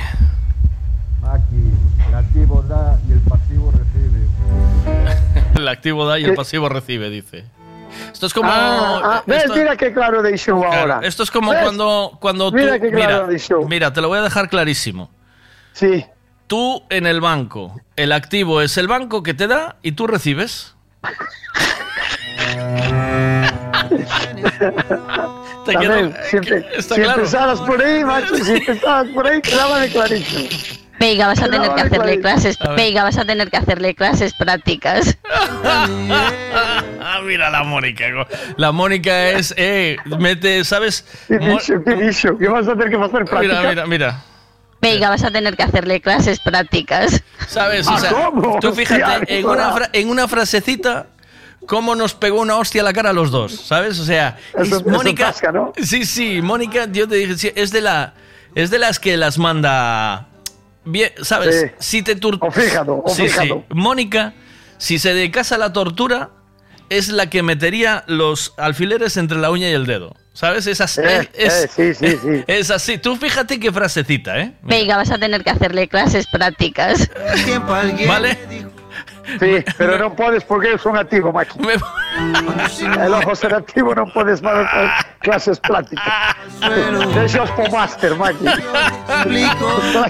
El 2.18 2.24
activo 2.24 2.62
da 2.62 2.98
y 3.08 3.12
el 3.12 3.20
pasivo 3.20 3.70
recibe. 3.72 4.18
El 5.56 5.68
activo 5.68 6.06
da 6.06 6.18
y 6.18 6.24
el 6.24 6.34
pasivo 6.34 6.68
recibe, 6.68 7.10
dice. 7.10 7.44
Esto 8.12 8.26
es 8.26 8.34
como. 8.34 8.50
Ah, 8.50 9.00
ah, 9.05 9.22
ves, 9.26 9.44
esto- 9.44 9.55
mira 9.56 9.76
qué 9.76 9.92
claro 9.92 10.22
de 10.22 10.36
show 10.36 10.60
claro, 10.60 10.94
ahora. 10.94 11.06
esto 11.06 11.22
es 11.22 11.30
como 11.30 11.50
¿Ves? 11.52 11.62
cuando, 11.62 12.16
cuando 12.20 12.50
tú. 12.50 12.56
Mira 12.56 12.78
qué 12.78 12.90
claro 12.90 13.12
mira, 13.14 13.26
de 13.26 13.38
show. 13.38 13.68
mira, 13.68 13.92
te 13.92 14.00
lo 14.00 14.08
voy 14.08 14.18
a 14.18 14.22
dejar 14.22 14.48
clarísimo. 14.48 15.10
Sí. 15.72 16.05
Tú 16.47 16.82
en 16.90 17.06
el 17.06 17.20
banco, 17.20 17.80
el 17.97 18.12
activo 18.12 18.60
es 18.62 18.76
el 18.78 18.88
banco 18.88 19.22
que 19.22 19.34
te 19.34 19.47
da 19.47 19.76
y 19.82 19.92
tú 19.92 20.06
recibes. 20.06 20.74
Te 25.64 25.72
También, 25.74 26.12
quedó- 26.12 26.24
siempre, 26.30 26.66
está 26.76 26.94
si 26.94 27.00
claro. 27.02 27.18
empezaras 27.20 27.60
por 27.60 27.82
ahí, 27.82 28.05
macho, 28.05 28.34
si 28.36 28.52
empezaras 28.52 29.06
por 29.08 29.26
ahí, 29.26 29.40
quedaba 29.42 29.80
de 29.80 29.88
clarísimo. 29.90 30.48
Venga, 30.99 31.27
vas 31.28 31.39
a 31.41 31.47
No, 31.47 31.51
tener 31.52 31.75
que 31.75 31.81
hacerle 31.83 32.20
clases. 32.20 32.59
Venga, 32.77 33.05
vas 33.05 33.17
a 33.18 33.25
tener 33.25 33.51
que 33.51 33.57
hacerle 33.57 33.94
clases 33.94 34.35
prácticas. 34.35 35.17
Ah, 35.31 37.20
mira 37.25 37.51
la 37.51 37.62
Mónica. 37.65 38.05
La 38.57 38.73
Mónica 38.73 39.31
es, 39.31 39.55
eh, 39.57 39.97
mete, 40.18 40.65
¿sabes? 40.65 41.05
¿Qué 41.28 41.39
Mo- 41.39 41.52
dicho? 41.59 41.75
¿Qué 41.85 41.94
dicho? 41.94 42.36
¿Qué 42.39 42.49
vas 42.49 42.67
a 42.67 42.73
tener 42.73 42.91
que 42.91 42.97
hacer 42.97 43.25
práctica? 43.25 43.41
Mira, 43.41 43.68
mira, 43.68 43.86
mira. 43.86 44.23
Venga, 44.81 45.09
vas 45.10 45.25
a 45.25 45.31
tener 45.31 45.57
que 45.57 45.62
hacerle 45.65 46.01
clases 46.01 46.39
prácticas. 46.41 47.23
¿Sabes? 47.49 47.86
O 47.89 47.99
sea, 47.99 48.10
¿cómo? 48.12 48.59
tú 48.60 48.73
fíjate, 48.73 49.39
en 49.39 49.44
una, 49.47 49.57
da. 49.68 49.73
fra- 49.73 49.91
en 49.93 50.09
una 50.09 50.28
frasecita, 50.28 51.07
cómo 51.67 51.97
nos 51.97 52.15
pegó 52.15 52.41
una 52.41 52.57
hostia 52.57 52.83
a 52.83 52.85
la 52.85 52.93
cara 52.93 53.10
a 53.10 53.12
los 53.12 53.31
dos, 53.33 53.52
¿sabes? 53.67 53.99
O 53.99 54.05
sea, 54.05 54.36
Eso- 54.55 54.62
es 54.62 54.68
eso 54.68 54.85
Mónica. 54.89 55.35
¿no? 55.52 55.73
Sí, 55.83 56.05
sí, 56.05 56.41
Mónica, 56.43 56.86
yo 56.91 57.09
te 57.09 57.17
dije, 57.17 57.36
sí, 57.36 57.52
es 57.57 57.73
de 57.73 57.81
la. 57.81 58.15
Es 58.55 58.70
de 58.70 58.78
las 58.78 58.99
que 59.01 59.17
las 59.17 59.36
manda. 59.36 60.27
Bien, 60.91 61.12
¿sabes? 61.23 61.60
Sí. 61.60 61.70
Si 61.78 62.02
te 62.02 62.17
tur- 62.17 62.39
O 62.41 62.50
fíjado, 62.50 63.02
o 63.05 63.08
Sí, 63.08 63.23
sí. 63.23 63.28
fíjado. 63.28 63.65
Mónica, 63.70 64.34
si 64.78 64.99
se 64.99 65.15
dedicase 65.15 65.55
a 65.55 65.58
la 65.58 65.73
tortura, 65.73 66.31
es 66.91 67.08
la 67.08 67.28
que 67.28 67.42
metería 67.42 68.05
los 68.07 68.55
alfileres 68.57 69.17
entre 69.17 69.39
la 69.39 69.50
uña 69.50 69.68
y 69.68 69.73
el 69.75 69.86
dedo. 69.86 70.17
¿Sabes? 70.33 70.67
Es 70.68 70.81
así. 70.81 71.00
Eh, 71.05 71.28
es, 71.34 71.65
eh, 71.65 71.68
sí, 71.75 71.94
sí, 71.94 72.17
sí. 72.23 72.44
es 72.47 72.70
así. 72.70 72.97
Tú 72.99 73.17
fíjate 73.17 73.58
qué 73.58 73.73
frasecita, 73.73 74.39
¿eh? 74.39 74.52
Venga, 74.62 74.97
vas 74.97 75.10
a 75.10 75.18
tener 75.18 75.42
que 75.42 75.50
hacerle 75.50 75.89
clases 75.89 76.26
prácticas. 76.28 77.10
¿Vale? 78.07 78.39
Sí, 79.40 79.65
pero 79.76 79.98
no 79.98 80.15
puedes 80.15 80.44
porque 80.44 80.73
es 80.74 80.84
un 80.86 80.97
activo, 80.97 81.32
Maki. 81.32 81.58
El 83.00 83.15
ojo 83.15 83.34
ser 83.34 83.55
activo 83.55 83.94
no 83.94 84.07
puedes 84.12 84.40
dar 84.40 84.66
clases 85.20 85.60
prácticas. 85.60 86.05
Eso 87.24 87.42
es 87.44 87.50
por 87.52 87.70
máster, 87.70 88.15
Maki. 88.16 88.44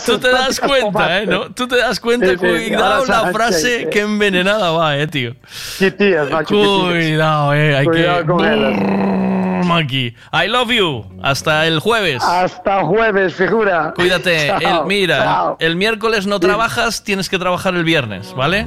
Tú 0.07 0.19
te 0.19 0.29
das 0.31 0.61
cuenta, 0.61 1.21
¿eh? 1.23 1.27
¿no? 1.27 1.51
Tú 1.53 1.67
te 1.67 1.77
das 1.77 2.01
cuenta, 2.01 2.27
Sí, 2.29 2.33
sí, 2.33 2.39
cuidado 2.39 3.05
la 3.07 3.33
frase 3.33 3.79
sí, 3.79 3.85
sí. 3.85 3.91
que 3.91 4.01
envenenada 4.01 4.71
va, 4.71 4.97
eh, 4.97 5.07
tío. 5.07 5.35
Sí, 5.47 5.91
tías, 5.91 6.31
Maki. 6.31 6.55
Cuidado, 6.55 7.55
eh. 7.55 7.77
Hay 7.77 7.87
Cuidado 7.87 8.21
que... 8.21 8.27
con 8.27 8.45
ellas. 8.45 9.67
Maki. 9.67 10.15
I 10.33 10.47
love 10.49 10.71
you. 10.71 11.05
Hasta 11.23 11.67
el 11.67 11.81
jueves. 11.81 12.23
Hasta 12.23 12.83
jueves, 12.85 13.35
figura. 13.35 13.93
Cuídate. 13.95 14.47
Chao, 14.61 14.83
El- 14.83 14.87
mira, 14.87 15.19
chao. 15.25 15.57
el 15.61 15.77
miércoles 15.77 16.27
no 16.27 16.41
trabajas, 16.41 17.03
tienes 17.03 17.29
que 17.29 17.39
trabajar 17.39 17.75
el 17.75 17.85
viernes, 17.85 18.33
¿vale? 18.35 18.67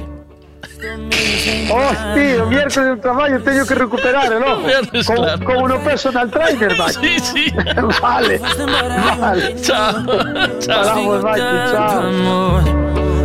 Hostia, 1.70 2.44
miércoles 2.46 2.90
de 2.90 2.96
trabajo 2.96 3.40
tengo 3.44 3.66
que 3.66 3.74
recuperar 3.74 4.32
el 4.32 4.42
ojo. 4.42 4.62
Viernes, 4.62 5.06
Con, 5.06 5.16
claro. 5.16 5.44
con 5.44 5.56
uno 5.62 5.78
personal 5.82 6.30
trainer, 6.30 6.76
Maki. 6.78 7.18
Sí, 7.18 7.18
sí. 7.20 7.54
vale. 8.02 8.40
Vale. 9.18 9.56
Chao. 9.60 9.96
Hablamos, 9.98 11.22
Maki. 11.22 11.40
Chao. 11.40 12.00
amor. 12.00 12.62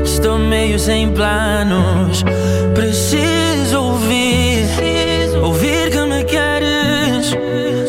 Estou 0.03 0.39
meio 0.39 0.79
sem 0.79 1.13
planos. 1.13 2.23
Preciso 2.73 3.83
ouvir, 3.83 4.65
ouvir 5.41 5.89
que 5.91 6.01
me 6.05 6.23
queres, 6.25 7.35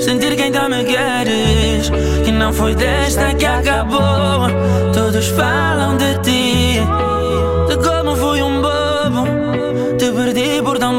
sentir 0.04 0.34
que 0.36 0.42
ainda 0.42 0.68
me 0.68 0.84
queres. 0.84 1.90
Que 2.24 2.32
não 2.32 2.52
foi 2.52 2.74
desta 2.74 3.34
que 3.34 3.46
acabou. 3.46 4.48
Todos 4.92 5.28
falam 5.28 5.96
de 5.96 6.18
ti, 6.20 6.47
Te 10.08 10.14
perdi 10.14 10.62
por 10.62 10.78
tão 10.78 10.98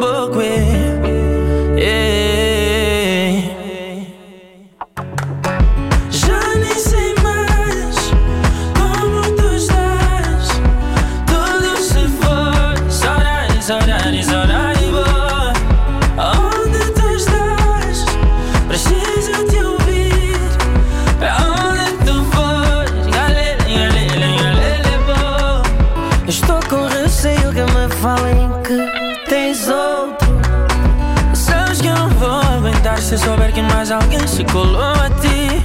se 34.29 34.43
colou 34.45 34.93
a 34.93 35.09
ti. 35.21 35.61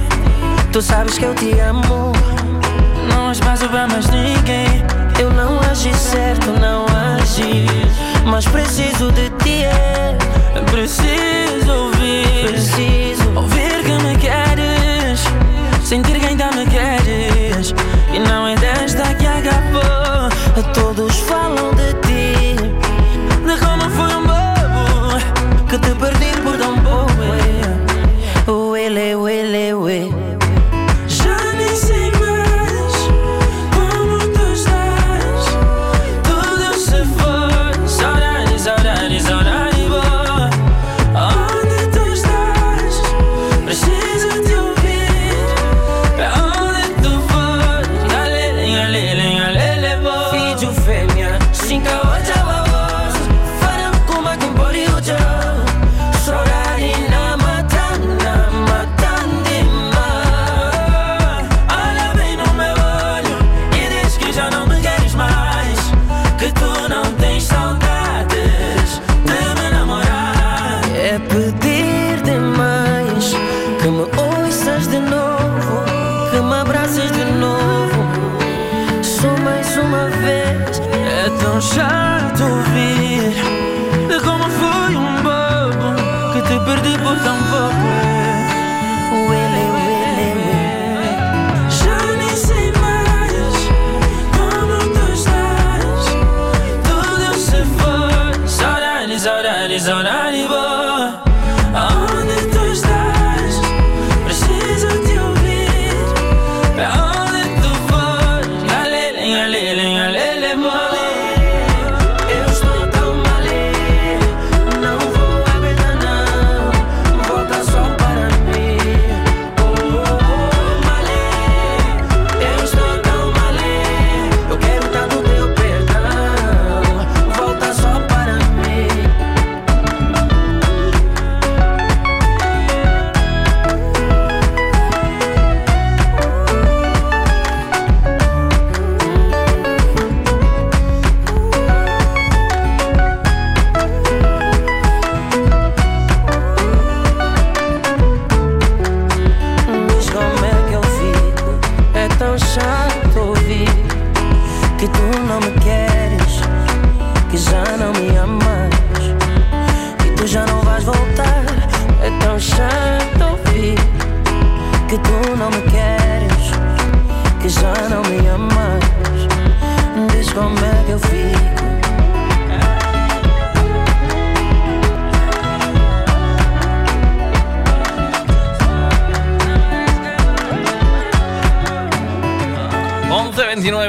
Tu 0.71 0.81
sabes 0.81 1.17
que 1.17 1.25
eu 1.25 1.35
te 1.35 1.51
amo. 1.59 2.11
Não 3.09 3.29
há 3.29 3.31
espaço 3.31 3.69
pra 3.69 3.87
mais 3.87 4.07
ninguém. 4.07 4.83
Eu 5.19 5.31
não 5.31 5.59
agi 5.69 5.93
certo, 5.93 6.51
não 6.59 6.85
agi. 7.15 7.67
Mas 8.25 8.45
preciso 8.45 9.11
de 9.11 9.29
ti, 9.43 9.63
é. 9.63 10.17
Preciso 10.71 11.71
ouvir. 11.71 12.47
Preciso 12.47 13.29
ouvir 13.35 13.83
que 13.83 14.03
me 14.03 14.15
queres. 14.17 15.21
Sentir 15.83 16.19
que 16.19 16.25
ainda 16.25 16.49
me 16.51 16.65
queres. 16.65 17.73
E 18.11 18.19
não 18.19 18.47
é 18.47 18.55
desta 18.55 19.13
que 19.13 19.27
acabou. 19.27 20.73
Todos 20.73 21.15
falam 21.19 21.73
de 21.75 21.93
ti. 21.93 22.04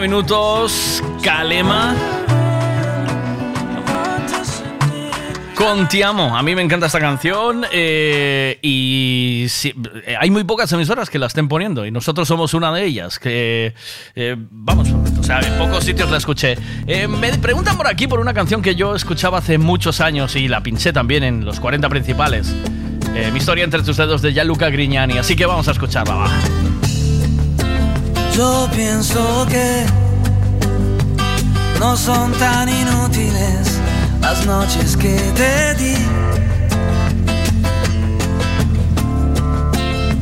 Minutos. 0.08 1.02
Calema. 1.20 1.92
Con. 5.56 5.88
A 6.36 6.42
mí 6.44 6.54
me 6.54 6.62
encanta 6.62 6.86
esta 6.86 7.00
canción 7.00 7.64
eh, 7.72 8.56
y 8.62 9.46
sí, 9.48 9.74
eh, 10.06 10.14
hay 10.16 10.30
muy 10.30 10.44
pocas 10.44 10.70
emisoras 10.70 11.10
que 11.10 11.18
la 11.18 11.26
estén 11.26 11.48
poniendo 11.48 11.84
y 11.84 11.90
nosotros 11.90 12.28
somos 12.28 12.54
una 12.54 12.72
de 12.72 12.84
ellas. 12.84 13.18
Que 13.18 13.74
eh, 14.14 14.36
vamos, 14.38 14.90
o 15.18 15.22
sea, 15.24 15.40
en 15.40 15.58
pocos 15.58 15.82
sitios 15.82 16.08
la 16.08 16.18
escuché. 16.18 16.56
Me 16.86 17.36
preguntan 17.38 17.76
por 17.76 17.88
aquí 17.88 18.06
por 18.06 18.20
una 18.20 18.32
canción 18.32 18.62
que 18.62 18.76
yo 18.76 18.94
escuchaba 18.94 19.38
hace 19.38 19.58
muchos 19.58 20.00
años 20.00 20.36
y 20.36 20.46
la 20.46 20.62
pinché 20.62 20.92
también 20.92 21.24
en 21.24 21.44
los 21.44 21.58
40 21.58 21.88
principales. 21.88 22.54
Mi 23.32 23.38
historia 23.38 23.64
entre 23.64 23.82
tus 23.82 23.96
dedos 23.96 24.22
de 24.22 24.32
Gianluca 24.32 24.70
Grignani. 24.70 25.18
Así 25.18 25.34
que 25.34 25.46
vamos 25.46 25.66
a 25.66 25.72
escucharla. 25.72 26.28
Yo 28.36 28.68
pienso 28.70 29.46
que 29.48 29.86
no 31.80 31.96
son 31.96 32.32
tan 32.32 32.68
inútiles 32.68 33.80
las 34.20 34.44
noches 34.44 34.94
que 34.94 35.16
te 35.34 35.74
di. 35.76 35.94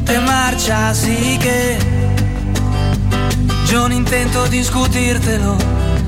Te 0.06 0.20
marchas 0.20 1.08
y 1.08 1.38
que 1.38 1.76
yo 3.68 3.88
no 3.88 3.94
intento 3.96 4.46
discutírtelo, 4.46 5.56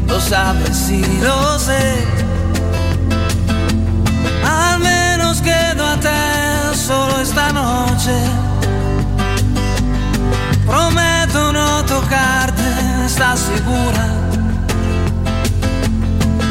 lo 0.07 0.21
sabes 0.21 0.89
y 0.89 1.03
lo 1.25 1.59
sé. 1.59 2.05
Al 4.45 4.79
menos 4.79 5.41
quedo 5.41 5.85
a 5.85 5.97
te 5.99 6.77
solo 6.77 7.19
esta 7.21 7.51
noche. 7.51 8.56
Prometo 10.67 11.53
no 11.53 11.85
tocarte, 11.85 12.63
¿estás 13.07 13.39
segura? 13.39 14.07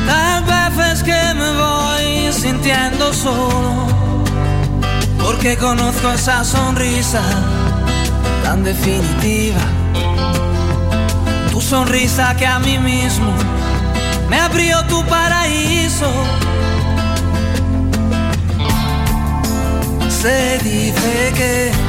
Tal 0.08 0.44
vez 0.46 0.94
es 0.94 1.04
que 1.04 1.34
me 1.34 1.52
voy 1.58 2.32
sintiendo 2.32 3.14
solo, 3.14 3.88
porque 5.22 5.58
conozco 5.58 6.12
esa 6.12 6.44
sonrisa 6.46 7.22
tan 8.44 8.64
definitiva. 8.64 9.62
Tu 11.52 11.60
sonrisa 11.60 12.36
que 12.36 12.46
a 12.46 12.60
mí 12.60 12.78
mismo 12.78 13.34
me 14.30 14.40
abrió 14.40 14.84
tu 14.86 15.04
paraíso. 15.06 16.12
Se 20.10 20.60
dice 20.60 21.34
que 21.36 21.85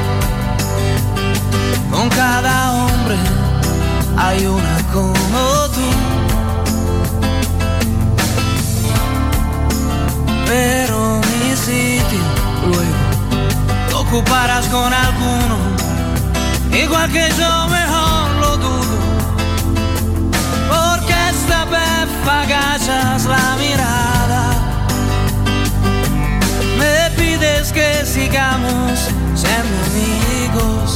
con 1.96 2.10
cada 2.10 2.74
hombre 2.74 3.16
hay 4.18 4.44
una 4.44 4.76
como 4.92 5.68
tú. 5.74 5.88
Pero 10.46 11.20
mi 11.30 11.56
sitio 11.56 12.24
luego 12.66 13.04
lo 13.90 14.00
ocuparás 14.00 14.66
con 14.66 14.92
alguno, 14.92 15.56
igual 16.70 17.10
que 17.10 17.30
yo 17.38 17.52
mejor 17.68 18.30
lo 18.42 18.56
dudo. 18.58 18.96
Porque 20.68 21.14
esta 21.30 21.64
vez 21.64 22.08
agachas 22.40 23.24
la 23.24 23.56
mirada, 23.58 24.44
me 26.78 27.10
pides 27.16 27.72
que 27.72 28.04
sigamos 28.04 29.08
siendo 29.34 29.76
amigos. 29.86 30.95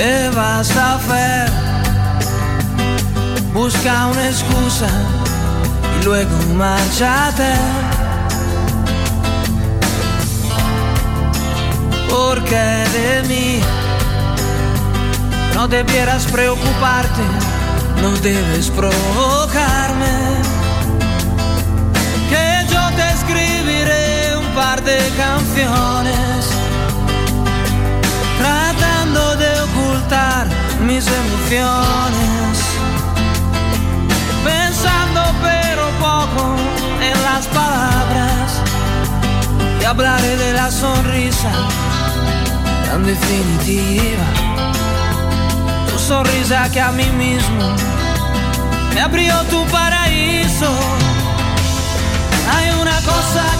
¿Qué 0.00 0.30
vas 0.34 0.74
a 0.78 0.94
hacer? 0.94 1.50
Busca 3.52 4.06
una 4.06 4.28
excusa 4.30 4.88
y 6.00 6.04
luego 6.06 6.30
márchate. 6.54 7.52
Porque 12.08 12.56
de 12.96 13.28
mí 13.28 13.60
no 15.54 15.68
debieras 15.68 16.24
preocuparte, 16.28 17.22
no 18.00 18.10
debes 18.22 18.70
provocarme. 18.70 20.14
Que 22.30 22.72
yo 22.72 22.88
te 22.96 23.06
escribiré 23.10 24.34
un 24.38 24.46
par 24.54 24.82
de 24.82 24.96
canciones 25.18 26.59
mis 30.80 31.06
emociones, 31.06 32.58
pensando 34.44 35.20
pero 35.40 35.88
poco 36.00 36.56
en 37.00 37.22
las 37.22 37.46
palabras. 37.46 38.60
Y 39.80 39.84
hablaré 39.84 40.36
de 40.36 40.52
la 40.54 40.68
sonrisa 40.70 41.52
tan 42.86 43.04
definitiva, 43.04 44.24
tu 45.88 45.98
sonrisa 45.98 46.68
que 46.72 46.80
a 46.80 46.90
mí 46.90 47.06
mismo 47.16 47.76
me 48.94 49.00
abrió 49.00 49.34
tu 49.44 49.64
paraíso. 49.66 50.70
Hay 52.52 52.70
una 52.80 52.96
cosa 53.02 53.44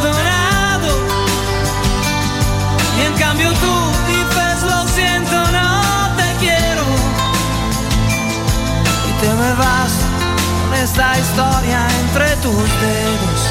esta 10.81 11.17
historia 11.19 11.87
entre 12.01 12.35
tus 12.37 12.53
dedos. 12.53 13.41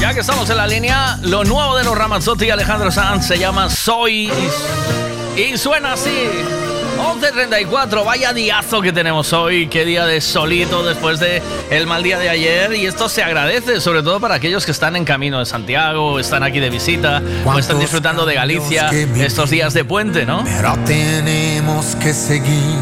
Ya 0.00 0.14
que 0.14 0.20
estamos 0.20 0.48
en 0.50 0.56
la 0.56 0.66
línea, 0.66 1.18
lo 1.22 1.44
nuevo 1.44 1.76
de 1.76 1.84
los 1.84 1.96
Ramazzotti 1.96 2.44
y 2.46 2.50
Alejandro 2.50 2.90
Sanz 2.90 3.26
se 3.26 3.38
llama 3.38 3.70
Soy 3.70 4.30
y 5.36 5.56
suena 5.56 5.94
así. 5.94 6.57
11.34, 7.32 8.04
vaya 8.04 8.32
diazo 8.32 8.80
que 8.80 8.92
tenemos 8.92 9.32
hoy, 9.32 9.68
qué 9.68 9.84
día 9.84 10.06
de 10.06 10.20
solito 10.20 10.82
después 10.82 11.20
de 11.20 11.42
el 11.70 11.86
mal 11.86 12.02
día 12.02 12.18
de 12.18 12.28
ayer 12.28 12.72
y 12.74 12.86
esto 12.86 13.08
se 13.08 13.22
agradece 13.22 13.80
sobre 13.80 14.02
todo 14.02 14.18
para 14.18 14.36
aquellos 14.36 14.64
que 14.64 14.72
están 14.72 14.96
en 14.96 15.04
camino 15.04 15.38
de 15.38 15.46
Santiago, 15.46 16.18
están 16.18 16.42
aquí 16.42 16.58
de 16.58 16.70
visita 16.70 17.22
o 17.44 17.58
están 17.58 17.78
disfrutando 17.78 18.24
de 18.24 18.34
Galicia 18.34 18.90
estos 18.90 19.50
días 19.50 19.74
de 19.74 19.84
puente, 19.84 20.24
¿no? 20.24 20.42
Pero 20.44 20.74
tenemos 20.86 21.96
que 21.96 22.14
seguir 22.14 22.78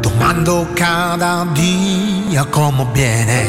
tomando 0.00 0.68
cada 0.76 1.44
día 1.46 2.44
como 2.50 2.86
viene. 2.92 3.46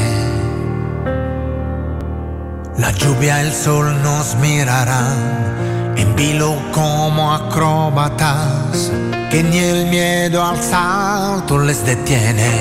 La 2.78 2.92
lluvia, 2.92 3.42
el 3.42 3.54
sol 3.54 4.02
nos 4.04 4.36
mirarán 4.36 5.96
en 5.98 6.16
vilo 6.16 6.56
como 6.72 7.34
acróbatas, 7.34 8.92
que 9.30 9.44
ni 9.44 9.58
el 9.58 9.86
miedo 9.88 10.44
al 10.44 10.62
salto 10.62 11.58
les 11.60 11.86
detiene. 11.86 12.52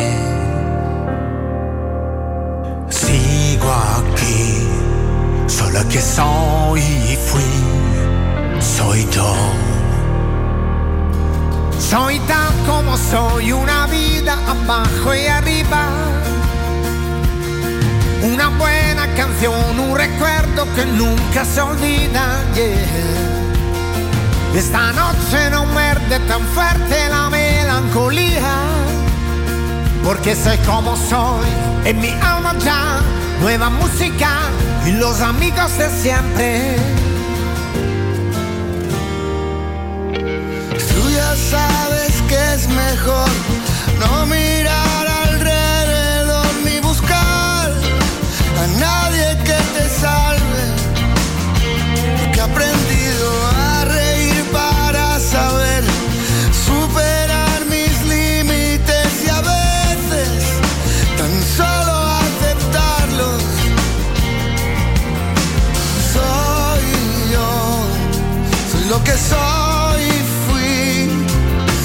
Sigo 2.88 3.72
aquí, 3.98 4.66
solo 5.46 5.80
que 5.88 6.00
soy 6.00 6.80
y 6.80 7.16
fui, 7.16 8.60
soy 8.60 9.06
yo. 9.10 9.34
Soy 11.78 12.18
tal 12.20 12.52
como 12.66 12.96
soy, 12.96 13.52
una 13.52 13.86
vida 13.86 14.36
abajo 14.48 15.14
y 15.14 15.26
arriba. 15.26 15.86
Una 18.24 18.48
buena 18.48 19.06
canción, 19.14 19.78
un 19.78 19.96
recuerdo 19.96 20.66
que 20.74 20.84
nunca 20.84 21.44
se 21.44 21.60
olvida. 21.60 22.42
yeah. 22.54 23.35
Esta 24.56 24.90
noche 24.92 25.50
no 25.50 25.66
muerde 25.66 26.18
tan 26.20 26.40
fuerte 26.54 27.10
la 27.10 27.28
melancolía. 27.28 28.54
Porque 30.02 30.34
sé 30.34 30.58
como 30.64 30.96
soy, 30.96 31.46
en 31.84 32.00
mi 32.00 32.08
alma 32.08 32.54
ya, 32.64 33.00
nueva 33.42 33.68
música 33.68 34.30
y 34.86 34.92
los 34.92 35.20
amigos 35.20 35.76
de 35.76 35.90
siempre. 35.90 36.76
Tú 40.14 41.10
ya 41.10 41.36
sabes 41.36 42.22
que 42.26 42.54
es 42.54 42.66
mejor 42.68 43.28
no 44.00 44.24
mirar 44.24 45.06
alrededor 45.24 46.46
ni 46.64 46.80
buscar 46.80 47.72
a 48.62 48.66
nadie 48.80 49.36
que 49.44 49.58
te 49.78 49.88
salve. 49.90 50.45
Que 69.06 69.16
soy 69.16 70.02
y 70.02 70.20
fui 70.44 71.08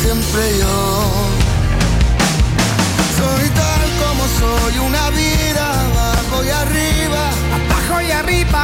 siempre 0.02 0.42
yo. 0.60 0.78
Soy 3.18 3.46
tal 3.62 3.84
como 4.02 4.24
soy, 4.42 4.74
una 4.90 5.10
vida 5.12 5.66
abajo 5.86 6.44
y 6.44 6.50
arriba. 6.64 7.24
Abajo 7.58 8.02
y 8.02 8.12
arriba. 8.12 8.64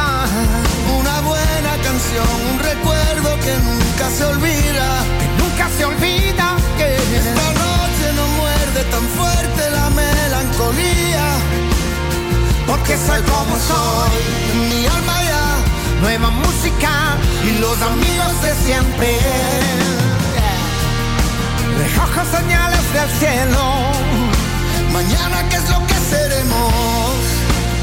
Una 1.00 1.20
buena 1.20 1.72
canción, 1.86 2.30
un 2.52 2.58
recuerdo 2.70 3.28
que 3.44 3.54
nunca 3.68 4.06
se 4.16 4.24
olvida. 4.24 4.86
Que 5.20 5.28
nunca 5.40 5.64
se 5.76 5.84
olvida 5.84 6.46
que 6.78 6.88
Esta 7.20 7.48
noche 7.64 8.06
no 8.18 8.24
muerde 8.40 8.80
tan 8.94 9.04
fuerte 9.18 9.70
la 9.70 9.86
melancolía. 9.90 11.26
Porque 12.66 12.96
soy 13.06 13.22
como 13.22 13.54
soy, 13.70 14.16
mi 14.68 14.86
alma 14.86 15.27
nueva 16.00 16.30
música 16.30 16.90
y 17.44 17.58
los 17.60 17.80
amigos 17.82 18.42
de 18.42 18.54
siempre. 18.64 19.18
Recojo 21.78 22.24
señales 22.36 22.92
del 22.92 23.10
cielo, 23.18 23.62
Mañana 24.92 25.48
qué 25.48 25.56
es 25.56 25.68
lo 25.70 25.86
que 25.86 25.94
seremos. 25.94 26.72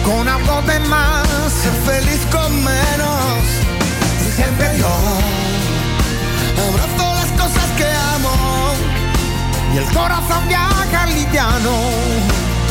con 0.06 0.28
algo 0.28 0.62
de 0.64 0.80
más, 0.82 1.28
Ser 1.62 1.74
feliz 1.86 2.22
con 2.32 2.52
menos. 2.64 3.44
siempre 4.36 4.78
yo. 4.78 4.94
Abrazo 6.68 7.14
las 7.16 7.32
cosas 7.42 7.70
que 7.78 7.86
amo. 8.16 8.74
Y 9.74 9.78
el 9.78 9.86
corazón 9.94 10.48
viaja 10.48 11.06
liviano, 11.08 11.74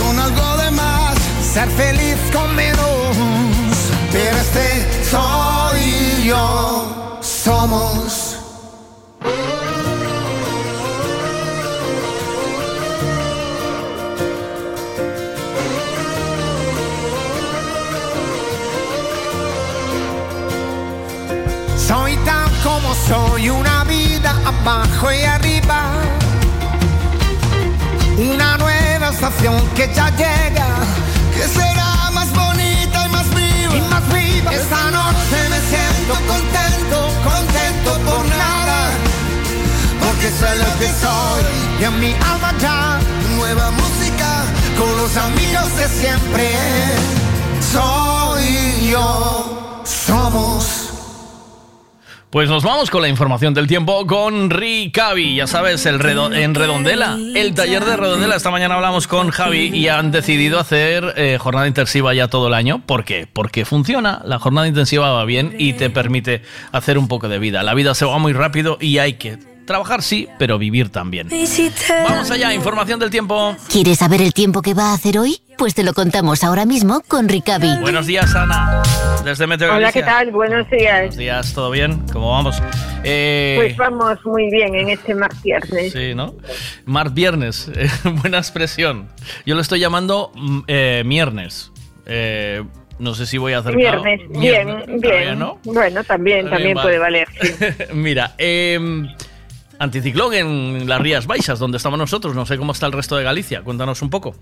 Con 0.03 0.19
algo 0.19 0.57
de 0.63 0.71
más. 0.71 1.15
ser 1.53 1.69
feliz 1.71 2.17
con 2.33 2.55
menos. 2.55 3.17
Pero 4.15 4.37
este 4.37 5.05
soy 5.11 6.29
yo, 6.29 7.19
somos. 7.21 8.37
Soy 21.77 22.17
tan 22.19 22.49
como 22.63 22.95
soy, 22.95 23.51
una 23.51 23.83
vida 23.83 24.31
abajo 24.47 25.11
y 25.11 25.25
arriba. 25.25 25.91
Una 28.17 28.59
nueva 28.59 29.09
estación 29.09 29.61
que 29.75 29.93
ya 29.93 30.09
llega. 30.11 30.94
Esta 34.53 34.91
noche 34.91 35.39
me 35.51 35.61
siento 35.71 36.15
contento, 36.27 36.99
contento 37.25 37.91
por 38.11 38.27
nada. 38.27 38.91
Porque 40.01 40.31
sé 40.31 40.57
lo 40.57 40.79
que 40.79 40.89
soy. 41.03 41.45
Y 41.81 41.85
en 41.85 42.01
mi 42.01 42.13
alma 42.13 42.55
ya, 42.59 42.99
Nueva 43.37 43.71
música 43.73 44.45
con 44.79 44.97
los 44.97 45.17
amigos 45.17 45.77
de 45.77 45.89
siempre. 45.89 46.51
soy 47.73 48.91
yo. 48.91 49.44
Pues 52.35 52.49
nos 52.49 52.65
vamos 52.65 52.91
con 52.91 53.01
la 53.01 53.07
información 53.09 53.55
del 53.55 53.69
tiempo 53.69 54.05
con 54.09 54.51
Ricavi, 54.51 55.37
ya 55.37 55.47
sabes, 55.47 55.87
el 55.87 56.01
redo- 56.01 56.35
en 56.35 56.57
Redondela, 56.57 57.17
el 57.37 57.55
taller 57.55 57.85
de 57.85 57.97
Redondela. 57.97 58.35
Esta 58.35 58.51
mañana 58.51 58.75
hablamos 58.75 59.07
con 59.07 59.31
Javi 59.31 59.71
y 59.73 59.87
han 59.87 60.11
decidido 60.11 60.59
hacer 60.59 61.15
eh, 61.17 61.39
jornada 61.41 61.69
intensiva 61.69 62.13
ya 62.13 62.27
todo 62.27 62.49
el 62.49 62.55
año. 62.55 62.83
¿Por 62.85 63.05
qué? 63.05 63.29
Porque 63.33 63.65
funciona, 63.65 64.21
la 64.25 64.41
jornada 64.41 64.67
intensiva 64.67 65.13
va 65.13 65.25
bien 65.25 65.55
y 65.61 65.75
te 65.75 65.91
permite 65.91 66.43
hacer 66.73 66.99
un 66.99 67.07
poco 67.07 67.29
de 67.29 67.39
vida. 67.39 67.63
La 67.63 67.73
vida 67.73 67.95
se 67.95 68.05
va 68.05 68.19
muy 68.19 68.33
rápido 68.33 68.79
y 68.81 68.99
hay 68.99 69.13
que 69.13 69.39
trabajar 69.67 70.03
sí, 70.03 70.29
pero 70.39 70.59
vivir 70.59 70.89
también. 70.91 71.29
Vamos 72.09 72.31
allá, 72.31 72.53
información 72.53 72.99
del 73.01 73.11
tiempo. 73.11 73.57
¿Quieres 73.71 73.99
saber 73.99 74.23
el 74.23 74.33
tiempo 74.33 74.63
que 74.63 74.75
va 74.75 74.91
a 74.91 74.95
hacer 74.95 75.19
hoy? 75.19 75.39
Pues 75.57 75.75
te 75.75 75.85
lo 75.85 75.93
contamos 75.95 76.43
ahora 76.45 76.67
mismo 76.67 77.01
con 77.07 77.29
Ricavi. 77.29 77.79
Buenos 77.81 78.07
días, 78.07 78.35
Ana, 78.35 78.83
desde 79.25 79.47
Meteo 79.47 79.73
Hola, 79.75 79.93
¿qué 79.93 80.03
tal? 80.03 80.31
Buenos 80.33 80.69
días. 80.69 80.95
Buenos 80.99 81.17
días, 81.17 81.55
¿todo 81.55 81.71
bien? 81.71 82.03
¿Cómo 82.13 82.31
vamos? 82.33 82.61
Eh, 83.05 83.55
Pues 83.57 83.77
vamos 83.77 84.19
muy 84.25 84.51
bien 84.51 84.75
en 84.75 84.89
este 84.91 85.15
mar 85.15 85.31
viernes. 85.43 85.93
Sí, 85.93 86.15
¿no? 86.15 86.35
Mar 86.87 87.11
Viernes, 87.11 87.71
eh, 87.75 87.89
buena 88.21 88.39
expresión. 88.39 89.09
Yo 89.47 89.55
lo 89.55 89.61
estoy 89.61 89.79
llamando 89.81 90.33
mm, 90.35 90.61
eh, 90.67 91.03
Miernes. 91.07 91.71
Eh, 92.07 92.63
no 92.99 93.15
sé 93.15 93.27
si 93.27 93.39
voy 93.39 93.53
a 93.53 93.59
hacer 93.59 93.77
Viernes, 93.77 94.21
bien, 94.29 95.01
bien. 95.01 95.39
¿no? 95.39 95.59
Bueno, 95.65 96.03
también, 96.05 96.49
También 96.49 96.75
también 96.75 96.75
vale. 96.75 96.87
puede 96.87 96.99
valer. 96.99 97.29
sí. 97.41 97.55
Mira, 97.95 98.35
eh, 98.39 98.79
anticiclón 99.79 100.35
en 100.35 100.89
las 100.89 101.01
Rías 101.01 101.27
Baixas, 101.27 101.59
donde 101.59 101.77
estamos 101.77 101.99
nosotros. 101.99 102.35
No 102.35 102.47
sé 102.47 102.57
cómo 102.59 102.73
está 102.73 102.87
el 102.87 102.93
resto 102.93 103.17
de 103.17 103.25
Galicia. 103.25 103.63
Cuéntanos 103.63 104.03
un 104.03 104.11
poco. 104.11 104.35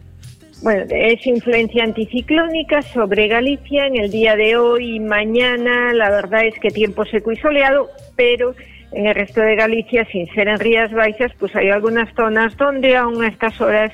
Bueno, 0.63 0.85
es 0.91 1.27
influencia 1.27 1.83
anticiclónica 1.83 2.83
sobre 2.83 3.27
Galicia 3.27 3.87
en 3.87 3.97
el 3.97 4.11
día 4.11 4.37
de 4.37 4.57
hoy 4.57 4.97
y 4.97 5.01
mañana. 5.01 5.93
La 5.93 6.09
verdad 6.11 6.45
es 6.45 6.59
que 6.61 6.71
tiempo 6.71 7.05
seco 7.05 7.33
y 7.33 7.37
soleado, 7.37 7.91
pero 8.15 8.55
en 8.93 9.07
el 9.07 9.15
resto 9.15 9.41
de 9.41 9.57
Galicia, 9.57 10.07
sin 10.13 10.29
ser 10.35 10.49
en 10.49 10.61
Rías 10.61 10.93
Baixas, 10.93 11.33
pues 11.39 11.55
hay 11.57 11.71
algunas 11.71 12.15
zonas 12.15 12.57
donde 12.57 12.97
aún 12.97 13.25
a 13.25 13.29
estas 13.29 13.61
horas 13.61 13.93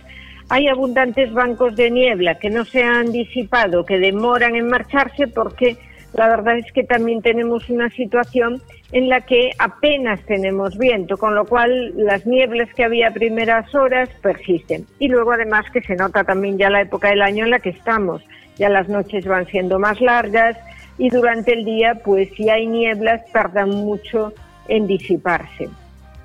hay 0.51 0.69
abundantes 0.69 1.33
bancos 1.33 1.75
de 1.77 1.91
niebla 1.91 2.39
que 2.39 2.51
no 2.51 2.65
se 2.65 2.83
han 2.83 3.13
disipado, 3.13 3.85
que 3.85 3.99
demoran 3.99 4.55
en 4.55 4.69
marcharse 4.69 5.27
porque 5.27 5.77
la 6.15 6.29
verdad 6.29 6.59
es 6.59 6.73
que 6.73 6.85
también 6.85 7.23
tenemos 7.23 7.69
una 7.69 7.91
situación 7.91 8.63
en 8.93 9.09
la 9.09 9.21
que 9.21 9.51
apenas 9.59 10.21
tenemos 10.23 10.79
viento, 10.79 11.17
con 11.17 11.35
lo 11.35 11.45
cual 11.45 11.93
las 11.97 12.27
nieblas 12.27 12.69
que 12.75 12.85
había 12.85 13.11
primeras 13.11 13.75
horas 13.75 14.09
persisten. 14.23 14.87
Y 14.99 15.09
luego 15.09 15.33
además 15.33 15.67
que 15.71 15.83
se 15.83 15.95
nota 15.95 16.25
también 16.25 16.59
ya 16.59 16.71
la 16.71 16.81
época 16.81 17.11
del 17.11 17.23
año 17.23 17.45
en 17.45 17.51
la 17.51 17.59
que 17.61 17.71
estamos. 17.71 18.23
Ya 18.57 18.69
las 18.69 18.89
noches 18.89 19.27
van 19.27 19.47
siendo 19.47 19.79
más 19.79 20.01
largas, 20.01 20.57
y 20.99 21.11
durante 21.11 21.53
el 21.53 21.65
día, 21.65 22.01
pues 22.05 22.29
si 22.37 22.51
hay 22.51 22.67
nieblas, 22.67 23.23
tardan 23.33 23.71
mucho 23.71 24.33
en 24.67 24.87
disiparse. 24.87 25.69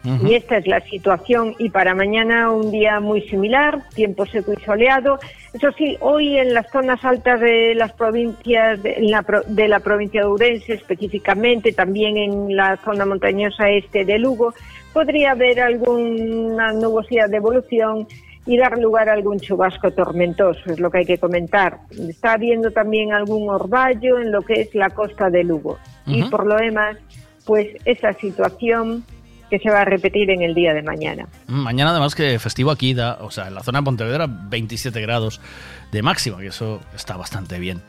Y 0.04 0.36
esta 0.36 0.58
es 0.58 0.68
la 0.68 0.82
situación. 0.82 1.56
Y 1.60 1.70
para 1.70 1.96
mañana 1.96 2.52
un 2.52 2.72
día 2.72 3.00
muy 3.00 3.22
similar, 3.30 3.82
tiempo 3.96 4.26
seco 4.26 4.52
y 4.52 4.62
soleado. 4.64 5.18
Eso 5.54 5.72
sí, 5.78 5.98
hoy 6.02 6.38
en 6.38 6.54
las 6.54 6.70
zonas 6.72 7.04
altas 7.06 7.40
de 7.40 7.74
las 7.76 7.94
provincias, 7.94 8.84
de, 8.84 8.98
la, 9.00 9.26
de 9.48 9.68
la 9.68 9.80
provincia 9.80 10.22
de 10.22 10.28
Ourense 10.28 10.74
específicamente, 10.74 11.72
también 11.72 12.18
en 12.18 12.56
la 12.56 12.78
zona 12.84 13.06
montañosa 13.06 13.70
este 13.70 14.04
de 14.04 14.20
Lugo, 14.20 14.54
podría 14.92 15.32
haber 15.32 15.62
alguna 15.62 16.74
nubosidad 16.74 17.30
de 17.30 17.38
evolución 17.38 18.08
y 18.46 18.58
dar 18.58 18.78
lugar 18.78 19.08
a 19.08 19.14
algún 19.14 19.40
chubasco 19.40 19.92
tormentoso, 19.92 20.60
es 20.70 20.80
lo 20.80 20.92
que 20.92 21.00
hay 21.00 21.06
que 21.06 21.18
comentar. 21.18 21.80
Está 21.92 22.34
habiendo 22.34 22.72
también 22.72 23.14
algún 23.14 23.50
orvallo 23.50 24.20
en 24.20 24.32
lo 24.32 24.42
que 24.42 24.62
es 24.62 24.76
la 24.76 24.90
costa 24.90 25.30
de 25.30 25.46
Lugo. 25.46 25.78
Y 26.06 26.24
por 26.24 26.46
lo 26.46 26.58
demás, 26.58 26.98
pues 27.46 27.70
esa 27.86 28.12
situación 28.14 29.06
que 29.54 29.60
se 29.60 29.70
va 29.70 29.82
a 29.82 29.86
repetir 29.86 30.32
en 30.32 30.42
el 30.42 30.56
día 30.56 30.74
de 30.74 30.82
mañana. 30.82 31.28
Mañana 31.46 31.92
además 31.92 32.16
que 32.16 32.40
festivo 32.40 32.72
aquí 32.72 32.96
da, 32.96 33.20
o 33.22 33.30
sea, 33.30 33.48
en 33.50 33.54
la 33.54 33.62
zona 33.62 33.80
de 33.80 33.86
Pontevedra 33.86 34.26
27 34.28 35.00
grados 35.00 35.40
de 35.92 36.02
máxima, 36.02 36.40
que 36.40 36.48
eso 36.48 36.82
está 36.96 37.18
bastante 37.18 37.60
bien. 37.60 37.82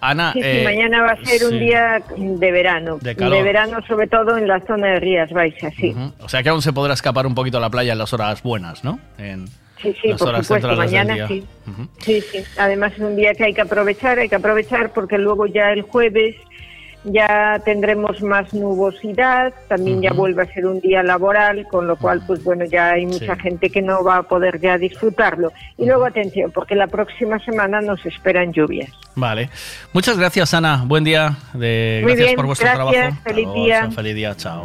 Ana, 0.00 0.32
Sí, 0.32 0.40
sí, 0.42 0.48
eh, 0.48 0.64
mañana 0.64 1.02
va 1.02 1.12
a 1.12 1.24
ser 1.24 1.38
sí. 1.38 1.44
un 1.44 1.60
día 1.60 2.02
de 2.16 2.50
verano. 2.50 2.98
De 3.00 3.14
calor. 3.14 3.44
verano, 3.44 3.78
sobre 3.86 4.08
todo 4.08 4.36
en 4.36 4.48
la 4.48 4.58
zona 4.66 4.88
de 4.94 4.98
Rías 5.00 5.30
Baixas, 5.30 5.72
sí. 5.76 5.94
O 6.18 6.28
sea 6.28 6.42
que 6.42 6.48
aún 6.48 6.60
se 6.60 6.72
podrá 6.72 6.94
escapar 6.94 7.24
un 7.24 7.36
poquito 7.36 7.58
a 7.58 7.60
la 7.60 7.70
playa 7.70 7.92
en 7.92 7.98
las 7.98 8.12
horas 8.12 8.42
buenas, 8.42 8.82
¿no? 8.82 8.98
En 9.16 9.46
Sí, 9.80 9.94
sí, 10.02 10.08
las 10.08 10.18
por 10.18 10.28
horas 10.30 10.46
supuesto, 10.46 10.74
mañana 10.76 11.28
sí. 11.28 11.44
Sí, 12.00 12.20
sí. 12.20 12.38
Además 12.58 12.94
es 12.94 12.98
un 13.00 13.14
día 13.14 13.32
que 13.34 13.44
hay 13.44 13.54
que 13.54 13.60
aprovechar, 13.60 14.18
hay 14.18 14.28
que 14.28 14.34
aprovechar 14.36 14.92
porque 14.92 15.18
luego 15.18 15.46
ya 15.46 15.70
el 15.72 15.82
jueves 15.82 16.34
ya 17.04 17.60
tendremos 17.64 18.22
más 18.22 18.52
nubosidad, 18.54 19.52
también 19.68 20.00
ya 20.02 20.12
vuelve 20.12 20.42
a 20.42 20.46
ser 20.54 20.66
un 20.66 20.80
día 20.80 21.02
laboral, 21.02 21.66
con 21.70 21.86
lo 21.86 21.96
cual, 21.96 22.22
pues 22.26 22.42
bueno, 22.44 22.64
ya 22.64 22.90
hay 22.92 23.06
mucha 23.06 23.34
Sí. 23.34 23.40
gente 23.42 23.70
que 23.70 23.82
no 23.82 24.04
va 24.04 24.18
a 24.18 24.22
poder 24.22 24.60
ya 24.60 24.78
disfrutarlo. 24.78 25.52
Y 25.78 25.86
luego 25.86 26.04
atención, 26.04 26.50
porque 26.52 26.74
la 26.74 26.86
próxima 26.86 27.38
semana 27.40 27.80
nos 27.80 28.04
esperan 28.06 28.52
lluvias. 28.52 28.90
Vale. 29.14 29.50
Muchas 29.92 30.16
gracias, 30.16 30.54
Ana. 30.54 30.82
Buen 30.86 31.04
día. 31.04 31.36
De, 31.52 32.00
Muy 32.02 32.12
gracias 32.12 32.26
bien, 32.28 32.36
por 32.36 32.46
vuestro 32.46 32.66
gracias, 32.68 32.92
trabajo. 32.94 33.16
feliz 33.24 33.44
luego, 33.46 33.64
día. 33.64 33.90
Feliz 33.90 34.14
día, 34.14 34.34
chao. 34.36 34.64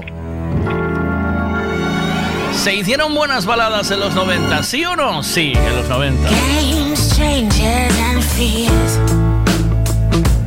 ¿Se 2.54 2.74
hicieron 2.74 3.14
buenas 3.14 3.46
baladas 3.46 3.92
en 3.92 4.00
los 4.00 4.16
90? 4.16 4.64
¿Sí 4.64 4.84
o 4.86 4.96
no? 4.96 5.22
Sí, 5.24 5.54
en 5.56 5.76
los 5.76 5.88
90. 5.90 6.30
Games, 6.30 7.16
changes, 7.16 8.00
and 8.00 8.22
fears. 8.24 9.00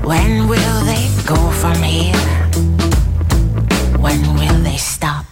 When 0.03 0.49
will 0.49 0.59
they 0.87 1.10
go 1.27 1.51
from 1.51 1.83
here? 1.83 2.15
When 3.99 4.21
will 4.35 4.63
they 4.63 4.77
stop? 4.77 5.27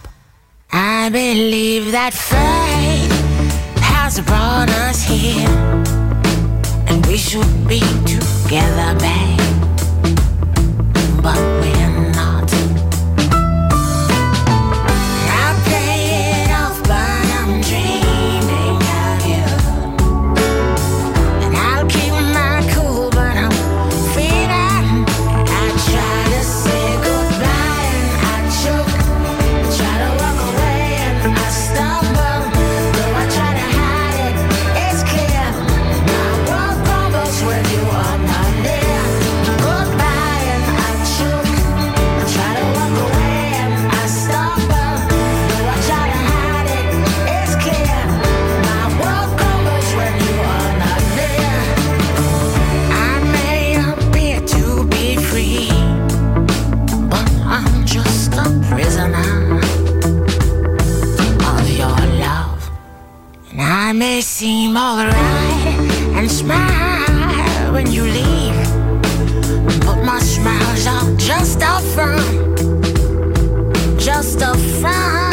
I 0.71 1.09
believe 1.09 1.91
that 1.91 2.13
fate 2.13 3.11
has 3.81 4.19
brought 4.21 4.69
us 4.69 5.01
here, 5.01 5.49
and 6.87 7.05
we 7.07 7.17
should 7.17 7.67
be 7.67 7.79
together, 8.05 8.93
babe. 8.99 9.39
But 11.23 11.39
we're 11.61 11.78
may 63.99 64.21
seem 64.21 64.77
alright 64.77 65.13
and 66.15 66.31
smile 66.31 67.73
when 67.73 67.91
you 67.91 68.03
leave, 68.03 68.69
but 69.81 70.01
my 70.05 70.19
smiles 70.19 70.87
are 70.87 71.13
just 71.17 71.61
a 71.61 71.81
front, 71.93 72.57
just 73.99 74.41
a 74.41 74.55
front. 74.79 75.28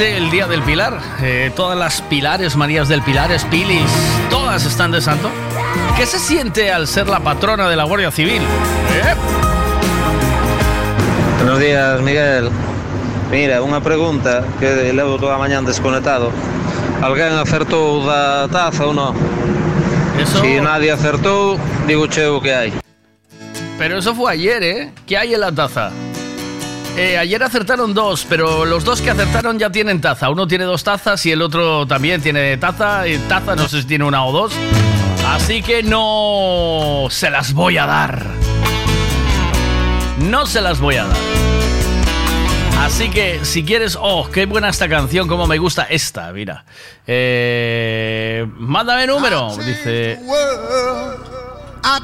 El 0.00 0.30
día 0.30 0.46
del 0.46 0.62
Pilar. 0.62 1.00
Eh, 1.20 1.50
todas 1.56 1.76
las 1.76 2.00
Pilares, 2.02 2.54
Marías 2.54 2.88
del 2.88 3.02
Pilar, 3.02 3.30
Pilis, 3.50 3.90
todas 4.30 4.64
están 4.64 4.92
de 4.92 5.00
santo. 5.00 5.28
¿Qué 5.96 6.06
se 6.06 6.20
siente 6.20 6.70
al 6.70 6.86
ser 6.86 7.08
la 7.08 7.18
patrona 7.18 7.68
de 7.68 7.74
la 7.74 7.82
Guardia 7.82 8.12
Civil? 8.12 8.40
¿Eh? 8.40 9.14
Buenos 11.38 11.58
días, 11.58 12.00
Miguel. 12.00 12.48
Mira, 13.32 13.58
unha 13.60 13.82
pregunta 13.82 14.46
que 14.62 14.94
levo 14.94 15.18
toda 15.18 15.34
a 15.34 15.42
mañán 15.42 15.66
desconectado. 15.66 16.30
Alguén 17.02 17.34
acertou 17.34 18.00
da 18.06 18.46
taza 18.48 18.86
ou 18.86 18.94
non? 18.94 19.12
Eso- 20.16 20.40
Si 20.40 20.62
nadie 20.62 20.94
acertou, 20.94 21.58
digo 21.90 22.06
cheo 22.06 22.38
que 22.40 22.54
hai. 22.54 22.70
Pero 23.76 23.98
eso 23.98 24.14
fue 24.14 24.32
ayer, 24.32 24.62
¿eh? 24.62 24.92
¿Qué 25.06 25.18
hay 25.18 25.34
en 25.34 25.42
la 25.42 25.50
taza? 25.52 25.90
Eh, 27.00 27.16
ayer 27.16 27.40
acertaron 27.40 27.94
dos, 27.94 28.26
pero 28.28 28.64
los 28.64 28.82
dos 28.82 29.00
que 29.00 29.10
acertaron 29.10 29.56
ya 29.56 29.70
tienen 29.70 30.00
taza. 30.00 30.30
Uno 30.30 30.48
tiene 30.48 30.64
dos 30.64 30.82
tazas 30.82 31.24
y 31.26 31.30
el 31.30 31.42
otro 31.42 31.86
también 31.86 32.20
tiene 32.20 32.56
taza. 32.56 33.06
Y 33.06 33.18
taza, 33.18 33.54
no 33.54 33.68
sé 33.68 33.82
si 33.82 33.86
tiene 33.86 34.04
una 34.04 34.24
o 34.24 34.32
dos. 34.32 34.52
Así 35.24 35.62
que 35.62 35.84
no 35.84 37.06
se 37.08 37.30
las 37.30 37.52
voy 37.52 37.78
a 37.78 37.86
dar. 37.86 38.26
No 40.18 40.44
se 40.44 40.60
las 40.60 40.80
voy 40.80 40.96
a 40.96 41.04
dar. 41.04 41.16
Así 42.80 43.10
que 43.10 43.44
si 43.44 43.62
quieres, 43.64 43.96
oh, 44.00 44.28
qué 44.28 44.46
buena 44.46 44.68
esta 44.68 44.88
canción, 44.88 45.28
como 45.28 45.46
me 45.46 45.58
gusta 45.58 45.84
esta, 45.84 46.32
mira. 46.32 46.64
Eh, 47.06 48.44
mándame 48.56 49.06
número, 49.06 49.56
dice. 49.56 50.18
world. 50.24 51.28
I 51.84 52.00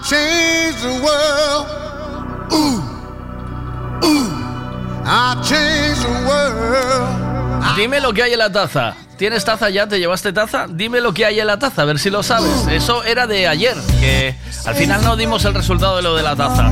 Dime 7.77 8.01
lo 8.01 8.13
que 8.13 8.23
hay 8.23 8.33
en 8.33 8.39
la 8.39 8.51
taza. 8.51 8.95
¿Tienes 9.17 9.45
taza 9.45 9.71
ya? 9.71 9.87
¿Te 9.89 9.99
llevaste 9.99 10.33
taza? 10.33 10.67
Dime 10.69 11.01
lo 11.01 11.15
que 11.15 11.25
hay 11.25 11.39
en 11.39 11.47
la 11.47 11.59
taza, 11.59 11.83
a 11.83 11.85
ver 11.85 11.99
si 11.99 12.11
lo 12.11 12.23
sabes. 12.23 12.67
Eso 12.71 13.05
era 13.05 13.27
de 13.27 13.47
ayer, 13.47 13.77
que 14.01 14.35
al 14.67 14.75
final 14.75 15.05
no 15.05 15.17
dimos 15.17 15.45
el 15.45 15.55
resultado 15.55 15.97
de 15.97 16.03
lo 16.03 16.17
de 16.17 16.23
la 16.23 16.35
taza. 16.35 16.71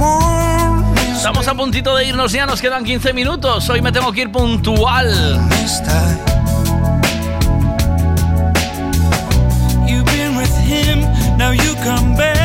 Estamos 1.15 1.47
a 1.47 1.55
puntito 1.55 1.95
de 1.95 2.07
irnos 2.07 2.33
ya, 2.33 2.47
nos 2.47 2.61
quedan 2.61 2.85
15 2.85 3.13
minutos. 3.13 3.69
Hoy 3.71 3.81
me 3.81 3.93
tengo 3.93 4.11
que 4.13 4.23
ir 4.23 4.33
puntual. 4.33 5.39
You've 9.87 10.05
been 10.07 10.37
with 10.37 10.57
him, 10.67 11.03
now 11.37 11.53
you 11.53 11.75
come 11.85 12.17
back, 12.17 12.42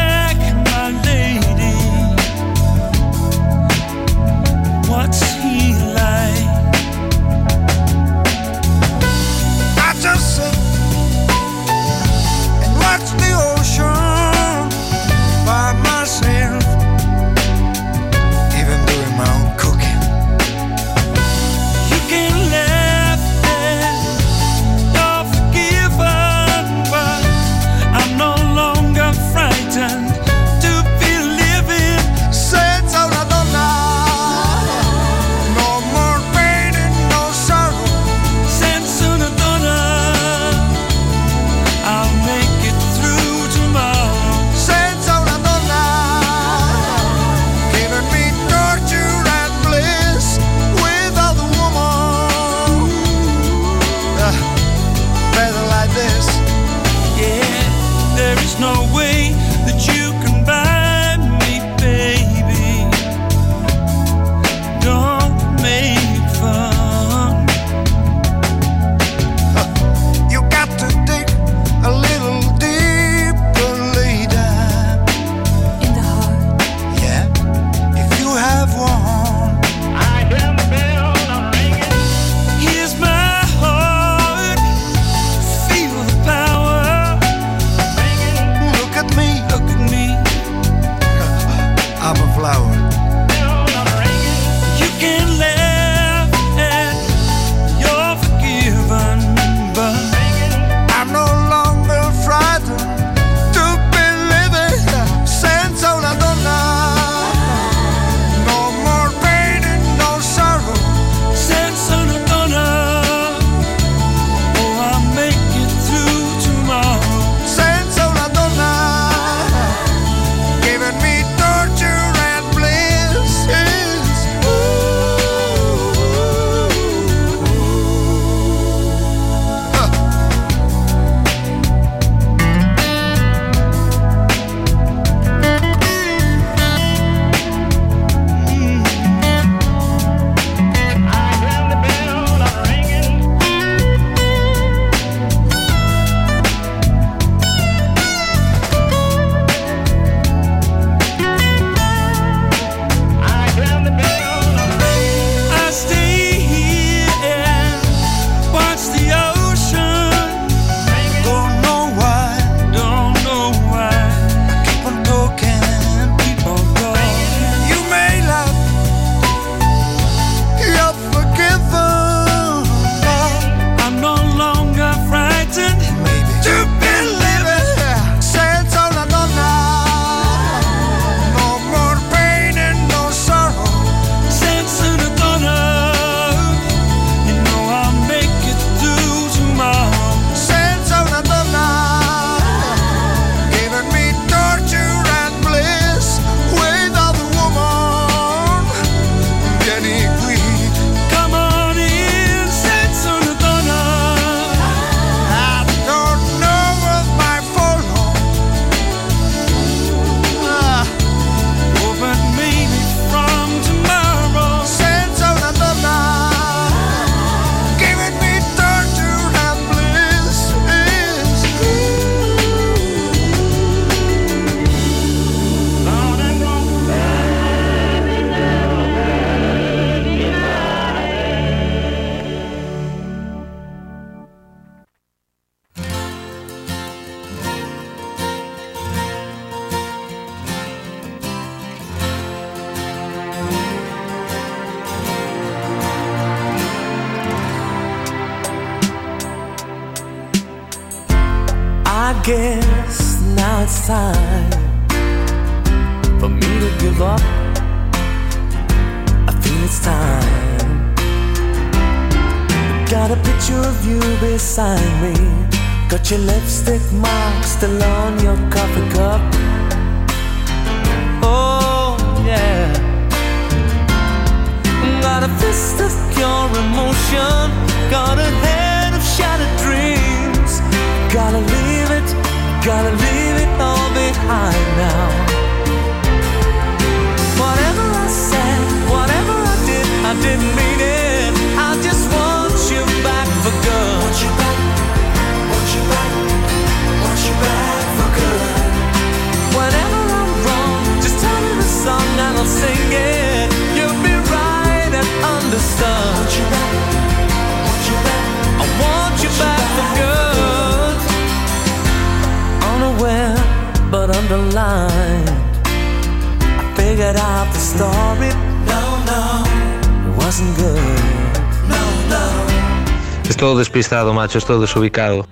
macho, 324.05 324.37
es 324.37 324.45
todo 324.45 324.61
desubicado. 324.61 325.27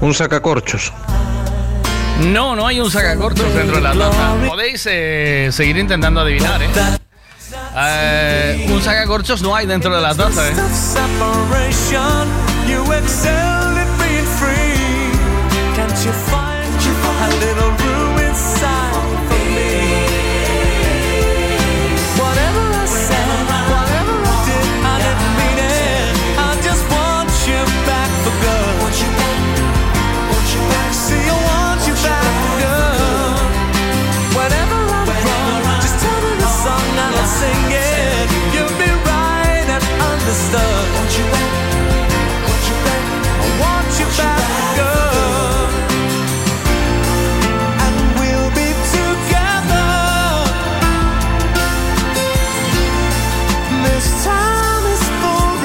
Un 0.00 0.14
sacacorchos. 0.14 0.92
No, 2.20 2.54
no 2.54 2.66
hay 2.66 2.80
un 2.80 2.90
sacacorchos 2.90 3.52
dentro 3.54 3.76
de 3.76 3.82
la 3.82 3.92
taza. 3.92 4.34
Podéis 4.46 4.86
eh, 4.90 5.48
seguir 5.52 5.76
intentando 5.76 6.20
adivinar, 6.20 6.62
¿eh? 6.62 6.68
Eh, 7.76 8.66
un 8.70 8.82
sacacorchos 8.82 9.42
no 9.42 9.54
hay 9.54 9.66
dentro 9.66 9.94
de 9.94 10.00
la 10.00 10.14
taza, 10.14 10.48
¿eh? 10.48 10.52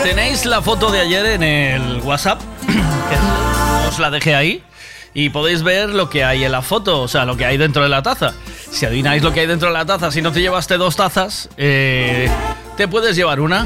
Tenéis 0.04 0.46
la 0.46 0.62
foto 0.62 0.90
de 0.92 1.02
ayer 1.02 1.26
en 1.26 1.44
el 1.44 2.02
WhatsApp, 2.02 2.42
que 2.68 3.88
os 3.88 4.00
la 4.00 4.10
dejé 4.10 4.36
ahí, 4.36 4.64
y 5.14 5.30
podéis 5.30 5.64
ver 5.64 5.90
lo 5.90 6.10
que 6.10 6.24
hay 6.24 6.44
en 6.44 6.52
la 6.52 6.62
foto, 6.62 7.02
o 7.02 7.08
sea, 7.08 7.26
lo 7.26 7.36
que 7.38 7.46
hay 7.46 7.58
dentro 7.58 7.84
de 7.84 7.90
la 7.90 8.02
taza. 8.02 8.34
Si 8.72 8.86
adivináis 8.86 9.24
lo 9.24 9.34
que 9.34 9.42
hay 9.42 9.48
dentro 9.48 9.70
de 9.70 9.74
la 9.74 9.86
taza, 9.86 10.12
si 10.12 10.22
no 10.22 10.32
te 10.32 10.42
llevaste 10.42 10.78
dos 10.78 10.96
tazas, 10.96 11.50
eh, 11.58 12.30
te 12.78 12.88
puedes 12.88 13.16
llevar 13.16 13.40
una. 13.40 13.66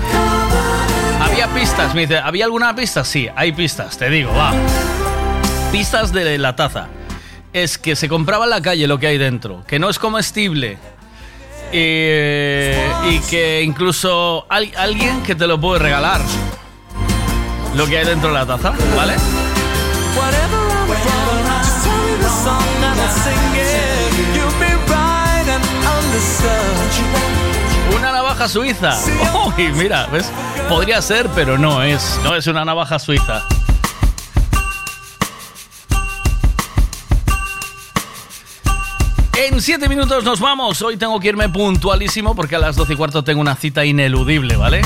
Había 1.42 1.56
pistas, 1.60 1.96
me 1.96 2.02
dice, 2.02 2.20
¿había 2.20 2.46
alguna 2.46 2.76
pista? 2.76 3.04
Sí, 3.04 3.28
hay 3.36 3.52
pistas, 3.52 3.98
te 3.98 4.12
digo, 4.12 4.32
va. 4.32 4.54
Pistas 5.72 6.14
de 6.14 6.38
la 6.38 6.56
taza. 6.56 6.88
Es 7.52 7.80
que 7.80 7.96
se 7.96 8.08
compraba 8.08 8.44
en 8.44 8.52
la 8.52 8.62
calle 8.62 8.86
lo 8.86 9.00
que 9.00 9.08
hay 9.08 9.18
dentro, 9.18 9.64
que 9.66 9.80
no 9.80 9.90
es 9.90 9.98
comestible. 9.98 10.78
eh, 11.72 12.92
y 13.10 13.18
que 13.22 13.64
incluso 13.64 14.46
al- 14.50 14.72
alguien 14.78 15.24
que 15.24 15.34
te 15.34 15.48
lo 15.48 15.60
puede 15.60 15.80
regalar. 15.80 16.22
Lo 17.76 17.88
que 17.88 17.98
hay 17.98 18.06
dentro 18.06 18.28
de 18.30 18.36
la 18.36 18.46
taza, 18.46 18.74
¿vale? 18.96 19.16
Suiza. 28.48 28.98
Uy, 29.58 29.72
mira, 29.74 30.08
¿ves? 30.08 30.32
Podría 30.70 31.02
ser, 31.02 31.30
pero 31.36 31.58
no 31.58 31.84
es. 31.84 32.20
No 32.24 32.36
es 32.36 32.48
una 32.48 32.66
navaja 32.66 33.00
suiza. 33.00 33.44
En 39.38 39.60
siete 39.62 39.90
minutos 39.90 40.24
nos 40.24 40.40
vamos. 40.40 40.82
Hoy 40.82 40.98
tengo 40.98 41.20
que 41.20 41.30
irme 41.30 41.50
puntualísimo 41.50 42.36
porque 42.36 42.56
a 42.56 42.60
las 42.60 42.76
12 42.76 42.94
y 42.94 42.96
cuarto 42.96 43.24
tengo 43.24 43.42
una 43.42 43.56
cita 43.56 43.86
ineludible, 43.86 44.56
¿vale? 44.56 44.82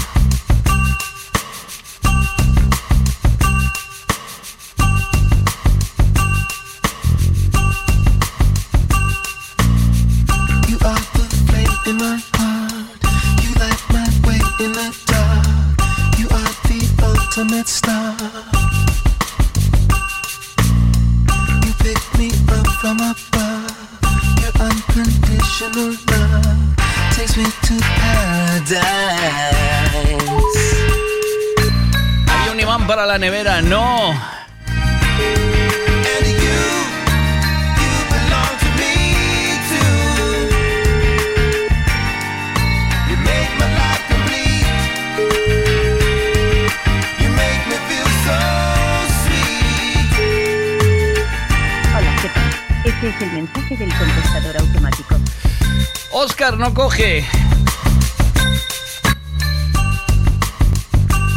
Oscar 56.45 56.59
no 56.59 56.75
coge. 56.75 57.25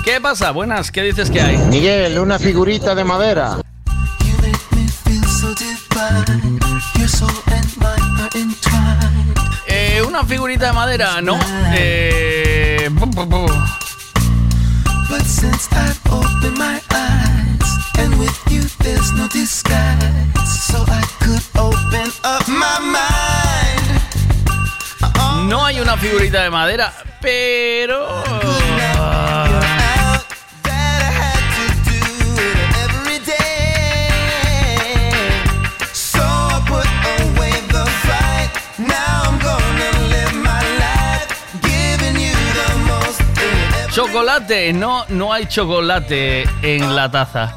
¿Qué 0.05 0.21
pasa? 0.21 0.51
Buenas, 0.51 0.91
¿qué 0.91 1.03
dices 1.03 1.31
que 1.31 1.41
hay? 1.41 1.57
Miguel, 1.57 2.19
una 2.19 2.39
figurita 2.39 2.95
de 2.95 3.05
madera. 3.05 3.57
Eh, 9.67 10.03
una 10.07 10.25
figurita 10.25 10.67
de 10.67 10.73
madera, 10.73 11.23
¿no? 11.23 11.39
Eh, 11.75 12.89
bu- 12.93 13.11
bu- 13.11 13.27
bu. 13.27 13.47
But 15.09 15.23
since 15.25 15.69
I've 15.73 15.99
opened 16.13 16.59
my 16.59 16.81
eyes, 16.91 17.99
and 17.99 18.15
with 18.19 18.37
you 18.51 18.63
there's 18.85 19.11
no 19.13 19.27
disguise, 19.29 20.67
so 20.69 20.85
I 20.87 21.03
could 21.25 21.43
open 21.57 22.11
up 22.25 22.47
my 22.47 22.79
mind. 22.81 23.18
No 25.49 25.65
hay 25.65 25.81
una 25.81 25.97
figurita 25.97 26.43
de 26.43 26.51
madera, 26.51 26.93
pero... 27.23 28.23
Chocolate, 43.91 44.75
no, 44.75 45.07
no 45.09 45.33
hay 45.33 45.47
chocolate 45.47 46.43
en 46.61 46.95
la 46.95 47.11
taza. 47.11 47.57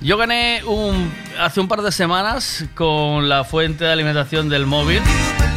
Yo 0.00 0.16
gané 0.16 0.62
un... 0.64 1.12
hace 1.38 1.60
un 1.60 1.68
par 1.68 1.82
de 1.82 1.92
semanas 1.92 2.64
con 2.74 3.28
la 3.28 3.44
fuente 3.44 3.84
de 3.84 3.92
alimentación 3.92 4.48
del 4.48 4.64
móvil, 4.64 5.02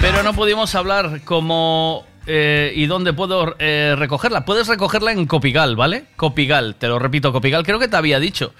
pero 0.04 0.22
no 0.22 0.34
pudimos 0.34 0.76
hablar 0.76 1.22
cómo 1.24 2.06
eh, 2.28 2.74
y 2.76 2.88
dónde 2.88 3.14
puedo 3.14 3.56
eh, 3.58 3.96
recogerla. 3.98 4.44
Puedes 4.44 4.68
recogerla 4.68 5.14
en 5.14 5.26
Copigal, 5.26 5.78
¿vale? 5.78 6.08
Copigal, 6.18 6.76
te 6.76 6.90
lo 6.90 7.00
repito, 7.00 7.32
Copigal, 7.32 7.64
creo 7.64 7.80
que 7.80 7.88
te 7.88 7.96
había 7.96 8.20
dicho. 8.20 8.54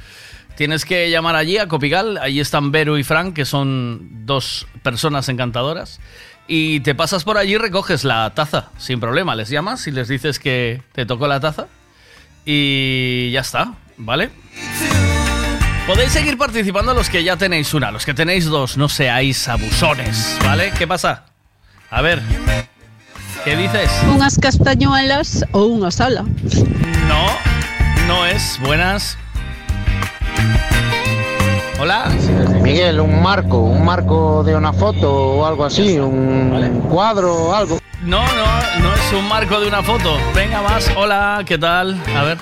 Tienes 0.56 0.86
que 0.86 1.10
llamar 1.10 1.36
allí 1.36 1.58
a 1.58 1.68
Copigal, 1.68 2.18
allí 2.18 2.40
están 2.40 2.72
Vero 2.72 2.98
y 2.98 3.04
Frank, 3.04 3.34
que 3.34 3.44
son 3.44 4.26
dos 4.26 4.68
personas 4.84 5.28
encantadoras. 5.28 6.00
Y 6.48 6.80
te 6.80 6.96
pasas 6.96 7.26
por 7.26 7.38
allí 7.38 7.58
recoges 7.58 8.06
la 8.06 8.34
taza, 8.34 8.70
sin 8.78 9.02
problema. 9.02 9.36
Les 9.36 9.50
llamas 9.50 9.86
y 9.88 9.92
les 9.92 10.08
dices 10.08 10.40
que 10.40 10.82
te 10.94 11.06
tocó 11.06 11.28
la 11.28 11.42
taza. 11.42 11.68
Y 12.46 13.32
ya 13.32 13.42
está, 13.42 13.74
¿vale? 13.98 14.30
Podéis 15.88 16.14
seguir 16.14 16.38
participando 16.38 16.94
los 16.94 17.10
que 17.10 17.22
ya 17.22 17.36
tenéis 17.36 17.74
una, 17.74 17.92
los 17.92 18.06
que 18.06 18.14
tenéis 18.14 18.46
dos, 18.46 18.78
no 18.78 18.88
seáis 18.88 19.50
abusones, 19.50 20.40
¿vale? 20.42 20.72
¿Qué 20.78 20.88
pasa? 20.88 21.33
A 21.94 22.02
ver, 22.02 22.24
¿qué 23.46 23.56
dices? 23.56 23.88
Unhas 24.10 24.42
castañuelas 24.42 25.46
ou 25.54 25.78
unha 25.78 25.94
sala. 25.94 26.26
No, 27.06 27.30
no 28.10 28.26
es. 28.26 28.58
Buenas. 28.66 29.14
Hola. 31.78 32.10
Miguel, 32.66 32.98
un 32.98 33.22
marco, 33.22 33.62
un 33.70 33.86
marco 33.86 34.42
de 34.42 34.58
una 34.58 34.74
foto 34.74 35.38
o 35.38 35.46
algo 35.46 35.70
así, 35.70 36.00
un 36.02 36.82
cuadro 36.90 37.30
o 37.30 37.54
algo. 37.54 37.78
No, 38.02 38.26
no, 38.26 38.50
no 38.82 38.90
es 38.90 39.14
un 39.14 39.30
marco 39.30 39.62
de 39.62 39.70
una 39.70 39.86
foto. 39.86 40.18
Venga 40.34 40.66
más. 40.66 40.90
Hola, 40.98 41.46
¿qué 41.46 41.60
tal? 41.62 42.02
A 42.18 42.24
ver. 42.24 42.40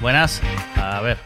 Buenas. 0.00 0.42
A 0.74 0.98
ver. 0.98 1.16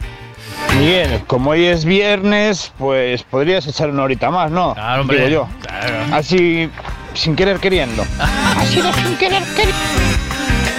Miguel, 0.76 1.24
como 1.26 1.56
hoy 1.56 1.64
es 1.64 1.86
viernes, 1.86 2.76
pues 2.76 3.22
podrías 3.22 3.66
echar 3.66 3.88
una 3.88 4.02
horita 4.02 4.28
más, 4.30 4.50
¿no? 4.50 4.74
Claro, 4.74 5.00
hombre. 5.00 5.16
Digo 5.28 5.48
yo. 5.48 5.48
Claro. 5.62 5.96
Así, 6.12 6.68
sin 7.18 7.34
querer 7.36 7.58
queriendo. 7.58 8.06
Así 8.56 8.80
de 8.80 8.92
sin 8.94 9.16
querer 9.16 9.42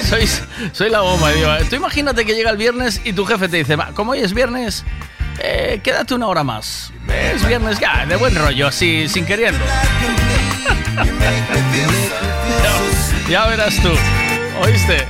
Sois, 0.08 0.42
soy 0.72 0.90
la 0.90 1.02
bomba, 1.02 1.32
digo. 1.32 1.50
Tú 1.70 1.76
imagínate 1.76 2.26
que 2.26 2.34
llega 2.34 2.50
el 2.50 2.58
viernes 2.58 3.02
y 3.04 3.14
tu 3.14 3.26
jefe 3.26 3.48
te 3.48 3.58
dice, 3.58 3.76
"Va, 3.76 3.88
como 3.94 4.14
hoy 4.14 4.22
es 4.22 4.34
viernes, 4.34 4.84
eh, 5.40 5.82
quédate 5.84 6.16
una 6.16 6.28
hora 6.28 6.44
más. 6.44 6.92
Es 7.34 7.46
viernes 7.48 7.80
ya, 7.80 8.06
de 8.06 8.16
buen 8.16 8.36
rollo, 8.36 8.68
así, 8.68 9.08
sin 9.08 9.26
queriendo. 9.26 9.64
ya, 12.64 13.30
ya 13.30 13.46
verás 13.48 13.76
tú. 13.82 13.92
¿Oíste? 14.64 15.06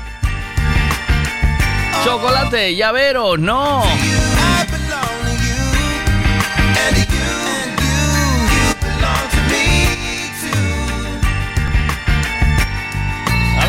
Chocolate, 2.04 2.76
llavero, 2.76 3.38
no. 3.38 3.84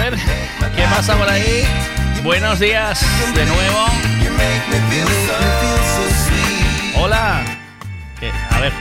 Ver, 0.00 0.16
¿qué 0.76 0.82
pasa 0.84 1.16
por 1.16 1.28
ahí? 1.28 1.64
Buenos 2.22 2.58
días 2.58 3.00
de 3.34 3.46
nuevo. 3.46 3.86
Hola. 6.96 7.44
A 8.50 8.60
ver, 8.60 8.72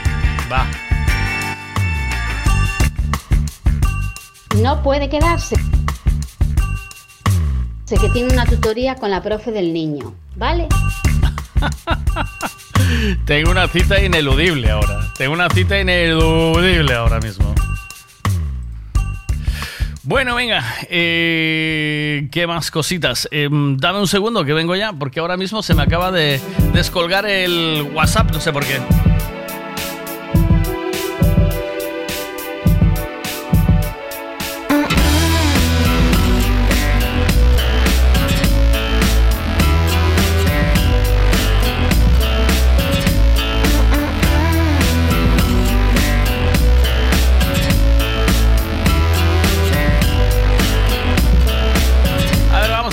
va. 0.52 0.66
No 4.60 4.82
puede 4.82 5.08
quedarse. 5.08 5.56
Sé 7.84 7.96
que 7.96 8.08
tiene 8.10 8.32
una 8.32 8.44
tutoría 8.44 8.94
con 8.96 9.10
la 9.10 9.22
profe 9.22 9.50
del 9.50 9.72
niño, 9.72 10.14
¿vale? 10.36 10.68
Tengo 13.24 13.50
una 13.50 13.68
cita 13.68 14.00
ineludible 14.00 14.70
ahora. 14.70 15.12
Tengo 15.16 15.32
una 15.32 15.48
cita 15.50 15.80
ineludible 15.80 16.94
ahora 16.94 17.20
mismo. 17.20 17.54
Bueno, 20.10 20.34
venga, 20.34 20.64
eh, 20.88 22.26
¿qué 22.32 22.44
más 22.48 22.72
cositas? 22.72 23.28
Eh, 23.30 23.48
dame 23.48 24.00
un 24.00 24.08
segundo 24.08 24.44
que 24.44 24.52
vengo 24.52 24.74
ya, 24.74 24.92
porque 24.92 25.20
ahora 25.20 25.36
mismo 25.36 25.62
se 25.62 25.72
me 25.72 25.82
acaba 25.82 26.10
de 26.10 26.40
descolgar 26.74 27.26
el 27.26 27.88
WhatsApp, 27.94 28.32
no 28.32 28.40
sé 28.40 28.52
por 28.52 28.66
qué. 28.66 29.09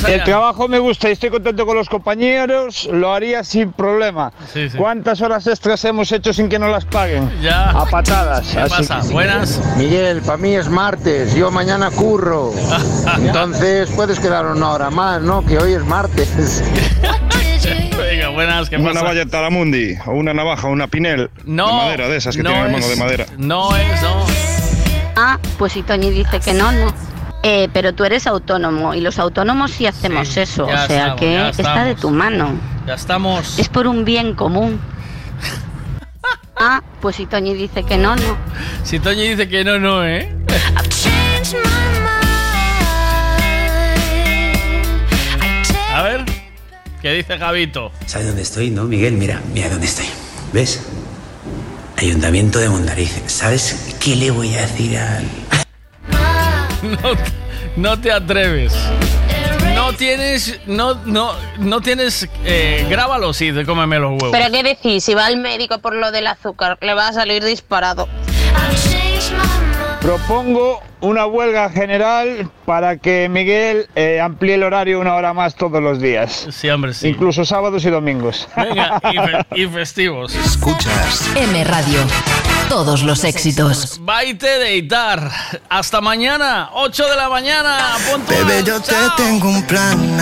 El 0.07 0.23
trabajo 0.23 0.67
me 0.67 0.79
gusta 0.79 1.09
y 1.09 1.13
estoy 1.13 1.29
contento 1.29 1.65
con 1.65 1.75
los 1.75 1.89
compañeros, 1.89 2.87
lo 2.91 3.13
haría 3.13 3.43
sin 3.43 3.71
problema. 3.73 4.31
Sí, 4.53 4.69
sí. 4.69 4.77
¿Cuántas 4.77 5.21
horas 5.21 5.45
extras 5.47 5.83
hemos 5.85 6.11
hecho 6.11 6.33
sin 6.33 6.47
que 6.49 6.57
nos 6.59 6.71
las 6.71 6.85
paguen? 6.85 7.29
Ya. 7.41 7.71
A 7.71 7.85
patadas. 7.85 8.47
¿Qué 8.47 8.59
así 8.59 8.69
pasa? 8.87 9.01
que- 9.07 9.13
Buenas. 9.13 9.59
Miguel, 9.77 10.21
para 10.21 10.37
mí 10.37 10.53
es 10.55 10.69
martes, 10.69 11.35
yo 11.35 11.51
mañana 11.51 11.91
curro. 11.91 12.53
Entonces 13.19 13.89
puedes 13.95 14.19
quedar 14.19 14.45
una 14.45 14.71
hora 14.71 14.89
más, 14.89 15.21
¿no? 15.21 15.45
Que 15.45 15.57
hoy 15.57 15.73
es 15.73 15.83
martes. 15.85 16.63
Venga, 17.97 18.29
buenas, 18.29 18.69
¿qué 18.69 18.77
Una 18.77 18.89
pasa? 18.89 19.01
navalla 19.01 19.25
Talamundi, 19.25 19.95
o 20.05 20.11
una 20.11 20.33
navaja, 20.33 20.67
una 20.67 20.87
pinel. 20.87 21.29
No, 21.45 21.67
De 21.67 21.73
madera, 21.73 22.07
de 22.07 22.17
esas 22.17 22.35
que 22.37 22.43
no 22.43 22.51
tienen 22.51 22.73
el 22.75 22.79
es- 22.79 22.89
de 22.89 22.95
madera. 22.95 23.25
No 23.37 23.75
es, 23.75 24.01
no. 24.01 24.25
Ah, 25.15 25.39
pues 25.57 25.73
si 25.73 25.81
Toñi 25.83 26.11
dice 26.11 26.39
que 26.39 26.53
no, 26.53 26.71
no. 26.71 26.93
Eh, 27.43 27.69
pero 27.71 27.93
tú 27.93 28.03
eres 28.03 28.27
autónomo 28.27 28.93
y 28.93 29.01
los 29.01 29.19
autónomos 29.19 29.71
sí 29.71 29.85
hacemos 29.85 30.35
eso, 30.37 30.65
o 30.65 30.69
sea 30.69 30.83
estamos, 30.83 31.19
que 31.19 31.49
está 31.49 31.85
de 31.85 31.95
tu 31.95 32.09
mano. 32.09 32.59
Ya 32.85 32.95
estamos. 32.95 33.59
Es 33.59 33.69
por 33.69 33.87
un 33.87 34.05
bien 34.05 34.33
común. 34.33 34.79
Ah, 36.59 36.81
pues 37.01 37.17
si 37.17 37.27
Toñi 37.27 37.53
dice 37.53 37.83
que 37.83 37.99
no, 37.99 38.15
no. 38.15 38.35
Si 38.83 38.97
Toñi 38.97 39.27
dice 39.27 39.47
que 39.47 39.63
no, 39.63 39.77
no, 39.77 40.03
¿eh? 40.03 40.35
A 45.93 46.01
ver, 46.01 46.25
¿qué 47.01 47.13
dice 47.13 47.37
Gabito? 47.37 47.91
¿Sabes 48.07 48.27
dónde 48.27 48.41
estoy, 48.41 48.71
no, 48.71 48.85
Miguel? 48.85 49.13
Mira, 49.13 49.39
mira 49.53 49.69
dónde 49.69 49.85
estoy. 49.85 50.07
¿Ves? 50.51 50.81
Ayuntamiento 51.95 52.57
de 52.57 52.69
Mondariz. 52.69 53.21
¿Sabes 53.27 53.95
qué 54.03 54.15
le 54.15 54.31
voy 54.31 54.55
a 54.55 54.61
decir 54.61 54.97
al... 54.97 55.25
No, 56.83 56.97
no 57.75 57.99
te 57.99 58.11
atreves. 58.11 58.73
No 59.75 59.93
tienes, 59.93 60.59
no, 60.65 60.95
no, 61.05 61.33
no 61.59 61.81
tienes, 61.81 62.27
eh, 62.45 62.85
grábalo 62.89 63.33
sí, 63.33 63.51
de 63.51 63.65
cómeme 63.65 63.99
los 63.99 64.11
huevos. 64.21 64.31
Pero 64.31 64.51
qué 64.51 64.63
decís, 64.63 65.03
si 65.03 65.13
va 65.13 65.25
al 65.27 65.37
médico 65.37 65.79
por 65.79 65.93
lo 65.93 66.11
del 66.11 66.27
azúcar, 66.27 66.77
le 66.81 66.93
va 66.95 67.09
a 67.09 67.13
salir 67.13 67.43
disparado. 67.43 68.07
Propongo 70.01 70.81
una 71.01 71.25
huelga 71.25 71.69
general 71.69 72.49
para 72.65 72.97
que 72.97 73.27
Miguel 73.29 73.87
eh, 73.95 74.19
amplíe 74.21 74.55
el 74.55 74.63
horario 74.63 74.99
una 74.99 75.15
hora 75.15 75.33
más 75.33 75.55
todos 75.55 75.81
los 75.81 75.99
días. 75.99 76.47
Sí, 76.51 76.69
hombre, 76.69 76.93
sí. 76.93 77.09
Incluso 77.09 77.43
sábados 77.45 77.83
y 77.85 77.89
domingos. 77.89 78.47
Venga, 78.55 78.99
y, 79.11 79.15
fe- 79.17 79.45
y 79.63 79.67
festivos. 79.67 80.33
Escuchas. 80.35 81.29
M 81.35 81.63
Radio. 81.65 81.99
Todos 82.69 83.03
los 83.03 83.23
éxitos. 83.23 83.97
Baite 84.01 84.59
de 84.59 84.75
Itar. 84.77 85.31
Hasta 85.69 86.01
mañana, 86.01 86.69
8 86.73 87.07
de 87.07 87.15
la 87.15 87.29
mañana. 87.29 87.95
puntual. 88.11 88.45
Bebé, 88.45 88.63
yo 88.63 88.79
te 88.81 88.91
Chao. 88.91 89.15
tengo 89.15 89.49
un 89.49 89.63
plan. 89.63 90.17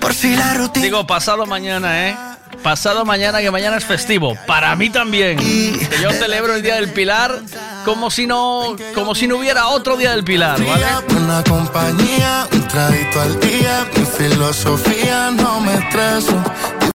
Por 0.00 0.12
si 0.12 0.34
la 0.34 0.54
rutina. 0.54 0.84
Digo, 0.84 1.06
pasado 1.06 1.46
mañana, 1.46 2.08
¿eh? 2.08 2.16
Pasado 2.62 3.04
mañana, 3.04 3.40
que 3.40 3.50
mañana 3.50 3.76
es 3.76 3.84
festivo. 3.84 4.36
Para 4.46 4.74
mí 4.76 4.90
también. 4.90 5.38
Que 5.38 5.98
yo 6.02 6.10
celebro 6.12 6.54
el 6.54 6.62
Día 6.62 6.74
del 6.74 6.92
Pilar 6.92 7.40
como 7.84 8.10
si 8.10 8.26
no, 8.26 8.76
como 8.94 9.14
si 9.14 9.26
no 9.26 9.36
hubiera 9.36 9.68
otro 9.68 9.96
Día 9.96 10.10
del 10.10 10.24
Pilar, 10.24 10.62
¿vale? 10.62 10.86
Una 11.16 11.42
compañía, 11.44 12.46
un 12.52 12.66
al 12.78 13.40
día. 13.40 13.86
Mi 13.96 14.04
filosofía 14.04 15.30
no 15.30 15.60
me 15.60 15.74
estreso. 15.74 16.42